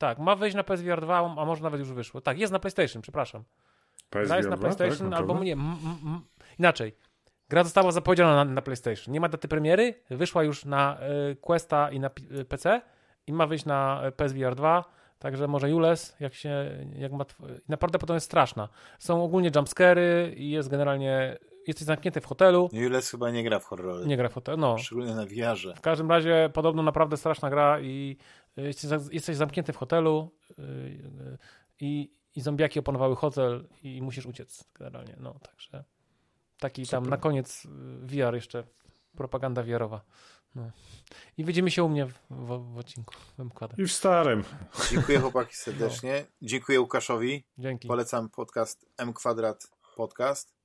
Tak, 0.00 0.18
ma 0.18 0.36
wyjść 0.36 0.56
na 0.56 0.64
PSVR 0.64 1.00
2, 1.00 1.34
a 1.38 1.44
może 1.44 1.62
nawet 1.62 1.80
już 1.80 1.92
wyszło. 1.92 2.20
Tak, 2.20 2.38
jest 2.38 2.52
na 2.52 2.58
PlayStation, 2.58 3.02
przepraszam. 3.02 3.44
Gra 4.10 4.20
jest 4.20 4.30
na 4.30 4.36
PSVR 4.36 4.58
2, 4.58 4.58
PlayStation, 4.58 5.10
tak, 5.10 5.18
albo 5.18 5.34
naprawdę? 5.34 5.44
nie. 5.44 5.52
M, 5.52 5.60
m, 5.84 5.96
m, 6.06 6.20
inaczej. 6.58 6.96
Gra 7.48 7.64
została 7.64 7.92
zapowiedziana 7.92 8.44
na, 8.44 8.44
na 8.44 8.62
PlayStation. 8.62 9.12
Nie 9.12 9.20
ma 9.20 9.28
daty 9.28 9.48
premiery, 9.48 9.94
wyszła 10.10 10.42
już 10.42 10.64
na 10.64 10.98
y, 11.30 11.36
Questa 11.36 11.90
i 11.90 12.00
na 12.00 12.10
y, 12.40 12.44
PC 12.44 12.80
i 13.26 13.32
ma 13.32 13.46
wyjść 13.46 13.64
na 13.64 14.02
y, 14.08 14.12
PSVR 14.12 14.54
2. 14.54 14.84
Także 15.18 15.48
może 15.48 15.70
Jules, 15.70 16.16
jak 16.20 16.34
się. 16.34 16.78
Jak 16.98 17.12
ma, 17.12 17.24
tw- 17.24 17.60
naprawdę 17.68 17.98
potem 17.98 18.14
jest 18.14 18.26
straszna. 18.26 18.68
Są 18.98 19.24
ogólnie 19.24 19.50
jumpscary 19.56 20.34
i 20.36 20.50
jest 20.50 20.68
generalnie. 20.68 21.38
Jesteś 21.66 21.86
zamknięty 21.86 22.20
w 22.20 22.26
hotelu. 22.26 22.68
Jules 22.72 23.10
chyba 23.10 23.30
nie 23.30 23.44
gra 23.44 23.58
w 23.58 23.64
horrory. 23.64 24.06
Nie 24.06 24.16
gra 24.16 24.28
w 24.28 24.34
hotelu. 24.34 24.58
No. 24.58 24.78
Szczególnie 24.78 25.14
na 25.14 25.26
VR-ze. 25.26 25.74
W 25.74 25.80
każdym 25.80 26.10
razie 26.10 26.50
podobno 26.52 26.82
naprawdę 26.82 27.16
straszna 27.16 27.50
gra 27.50 27.80
i 27.80 28.16
jesteś, 28.56 28.84
za- 28.84 29.12
jesteś 29.12 29.36
zamknięty 29.36 29.72
w 29.72 29.76
hotelu 29.76 30.30
y, 30.50 30.62
y, 30.62 31.38
i, 31.80 32.12
i 32.34 32.40
zombiaki 32.40 32.78
opanowały 32.78 33.16
hotel 33.16 33.68
i 33.82 34.02
musisz 34.02 34.26
uciec 34.26 34.64
generalnie. 34.74 35.16
No, 35.20 35.34
także 35.38 35.84
taki 36.58 36.86
tam 36.86 37.04
Super. 37.04 37.10
na 37.10 37.16
koniec 37.16 37.64
y, 37.64 37.68
VR 38.06 38.34
jeszcze 38.34 38.64
propaganda 39.16 39.62
VR-owa. 39.62 40.00
No. 40.54 40.70
I 41.36 41.44
widzimy 41.44 41.70
się 41.70 41.84
u 41.84 41.88
mnie 41.88 42.06
w, 42.06 42.12
w, 42.30 42.74
w 42.74 42.78
odcinku. 42.78 43.14
I 43.78 43.84
w 43.86 43.92
starym. 43.92 44.44
Dziękuję 44.90 45.18
chłopaki 45.30 45.54
serdecznie. 45.56 46.26
Dziękuję 46.42 46.80
Łukaszowi. 46.80 47.44
Dzięki. 47.58 47.88
Polecam 47.88 48.28
podcast 48.30 48.86
M 48.96 49.12
Kwadrat 49.12 49.70
Podcast. 49.96 50.59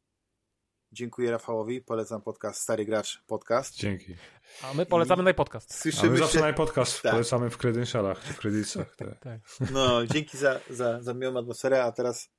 Dziękuję 0.95 1.31
Rafałowi. 1.31 1.81
Polecam 1.81 2.21
podcast 2.21 2.61
Stary 2.61 2.85
Gracz 2.85 3.21
Podcast. 3.27 3.75
Dzięki. 3.75 4.15
A 4.63 4.73
my 4.73 4.85
polecamy 4.85 5.23
najpodcast. 5.23 5.71
A 5.71 5.73
my 5.75 5.79
Słyszymy 5.81 6.17
zawsze 6.17 6.39
się... 6.39 6.45
na 6.45 6.53
podcast 6.53 7.01
Tak. 7.01 7.11
polecamy 7.11 7.49
w 7.49 7.57
credentialach, 7.57 8.23
w 8.23 8.37
kredytach. 8.37 8.95
Tak. 8.95 9.07
Tak. 9.23 9.39
No, 9.71 10.05
dzięki 10.07 10.37
za, 10.37 10.59
za, 10.69 11.01
za 11.01 11.13
miłą 11.13 11.39
atmosferę, 11.39 11.83
a 11.83 11.91
teraz 11.91 12.29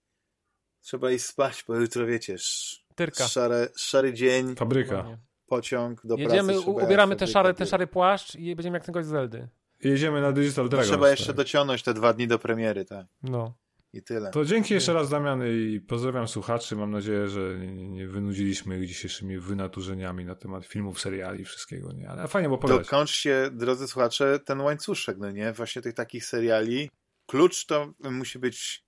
trzeba 0.81 1.11
iść 1.11 1.25
spać, 1.25 1.65
bo 1.69 1.75
jutro 1.77 2.07
wiecie, 2.07 2.35
sz, 2.35 2.85
Tyrka. 2.95 3.29
szary, 3.29 3.69
szary 3.77 4.13
dzień, 4.13 4.55
Fabryka. 4.57 5.19
Pociąg 5.47 6.01
do 6.07 6.17
Jedziemy, 6.17 6.53
pracy. 6.53 6.59
u- 6.71 6.75
trzeba 6.75 6.87
ubieramy 6.87 7.15
jechać, 7.15 7.29
te 7.29 7.33
szary, 7.33 7.55
ten 7.55 7.67
szary 7.67 7.87
płaszcz 7.87 8.35
i 8.35 8.57
będziemy 8.57 8.77
jak 8.77 8.85
ten 8.85 8.93
gość 8.93 9.07
z 9.09 9.11
Zeldy. 9.11 9.49
I 9.81 9.89
jedziemy 9.89 10.21
na 10.21 10.33
Digital 10.33 10.69
Dragons. 10.69 10.89
trzeba 10.91 11.11
jeszcze 11.11 11.27
tak. 11.27 11.37
dociągnąć 11.37 11.83
te 11.83 11.95
dwa 11.95 12.13
dni 12.13 12.27
do 12.29 12.39
premiery, 12.39 12.85
tak. 12.85 13.07
No. 13.23 13.55
I 13.97 14.03
tyle. 14.03 14.31
To 14.31 14.45
dzięki 14.45 14.75
jeszcze 14.75 14.93
raz, 14.93 15.11
Damian, 15.11 15.43
i 15.47 15.81
pozdrawiam 15.81 16.29
słuchaczy. 16.29 16.77
Mam 16.77 16.91
nadzieję, 16.91 17.29
że 17.29 17.59
nie, 17.59 17.89
nie 17.89 18.09
wynudziliśmy 18.09 18.79
ich 18.81 18.89
dzisiejszymi 18.89 19.39
wynaturzeniami 19.39 20.25
na 20.25 20.35
temat 20.35 20.67
filmów, 20.67 21.01
seriali, 21.01 21.45
wszystkiego, 21.45 21.93
nie? 21.93 22.09
Ale 22.09 22.29
fajnie, 22.29 22.49
bo 22.49 22.59
pogadać. 22.59 22.87
Dokończcie, 22.87 23.51
drodzy 23.53 23.89
słuchacze, 23.89 24.39
ten 24.39 24.61
łańcuszek, 24.61 25.19
no 25.19 25.31
nie? 25.31 25.53
Właśnie 25.53 25.83
tych 25.83 25.95
takich 25.95 26.25
seriali. 26.25 26.91
Klucz 27.27 27.67
to 27.67 27.93
musi 28.11 28.39
być 28.39 28.85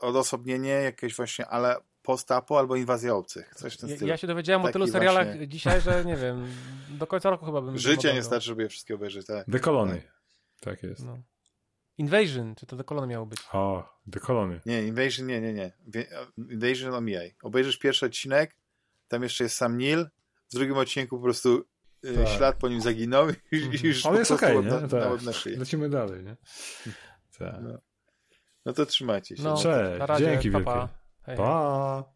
odosobnienie 0.00 0.68
jakieś 0.70 1.14
właśnie, 1.16 1.46
ale 1.46 1.76
post-apo 2.02 2.58
albo 2.58 2.76
inwazja 2.76 3.14
obcych. 3.14 3.54
Coś 3.54 3.74
w 3.74 3.76
tym 3.76 3.88
Ja, 3.88 3.96
stylu. 3.96 4.08
ja 4.08 4.16
się 4.16 4.26
dowiedziałem 4.26 4.62
o 4.62 4.64
Taki 4.64 4.72
tylu 4.72 4.86
serialach 4.86 5.26
właśnie- 5.26 5.48
dzisiaj, 5.48 5.80
że 5.80 6.04
nie 6.04 6.16
wiem, 6.16 6.46
do 6.90 7.06
końca 7.06 7.30
roku 7.30 7.46
chyba 7.46 7.62
bym 7.62 7.78
Życie 7.88 8.14
nie 8.14 8.22
starczy, 8.22 8.46
żeby 8.46 8.62
je 8.62 8.68
wszystkie 8.68 8.94
obejrzeć, 8.94 9.26
tak. 9.26 9.60
Colony. 9.60 10.02
Tak 10.60 10.82
jest. 10.82 11.04
No. 11.04 11.18
Invasion, 11.98 12.54
czy 12.54 12.66
to 12.66 12.76
The 12.76 12.84
Colony 12.84 13.06
miało 13.06 13.26
być? 13.26 13.38
O, 13.52 13.88
The 14.12 14.20
Colony. 14.20 14.60
Nie, 14.66 14.82
Invasion, 14.86 15.26
nie, 15.26 15.40
nie, 15.40 15.52
nie. 15.52 15.72
Wie- 15.86 16.06
Invasion 16.50 16.94
omijaj. 16.94 17.34
Obejrzysz 17.42 17.78
pierwszy 17.78 18.06
odcinek, 18.06 18.56
tam 19.08 19.22
jeszcze 19.22 19.44
jest 19.44 19.56
sam 19.56 19.76
Neil, 19.78 20.06
w 20.50 20.54
drugim 20.54 20.76
odcinku 20.76 21.16
po 21.16 21.22
prostu 21.22 21.64
y, 22.04 22.14
Tak. 22.14 22.28
ślad 22.28 22.56
po 22.56 22.68
nim 22.68 22.80
zaginął 22.80 23.30
i, 23.30 23.36
i 23.82 23.86
już 23.86 24.06
Ale 24.06 24.18
jest 24.18 24.30
okej, 24.30 24.56
od- 24.56 24.64
nie? 24.64 24.88
Tak. 24.88 25.22
na 25.22 25.32
szyję. 25.32 25.58
Lecimy 25.58 25.88
dalej, 25.90 26.24
nie? 26.24 26.36
Tak. 27.38 27.54
No. 27.62 27.78
No 28.64 28.72
to 28.72 28.86
trzymajcie 28.86 29.36
się. 29.36 29.42
No, 29.42 29.56
Cześć, 29.56 29.98
na 29.98 30.06
razie, 30.06 30.24
dzięki 30.24 30.50
pa, 30.50 30.60
pa. 30.60 30.74
wielkie. 30.74 30.94
Hej, 31.22 31.36
hej. 31.36 31.36
Pa! 31.36 32.15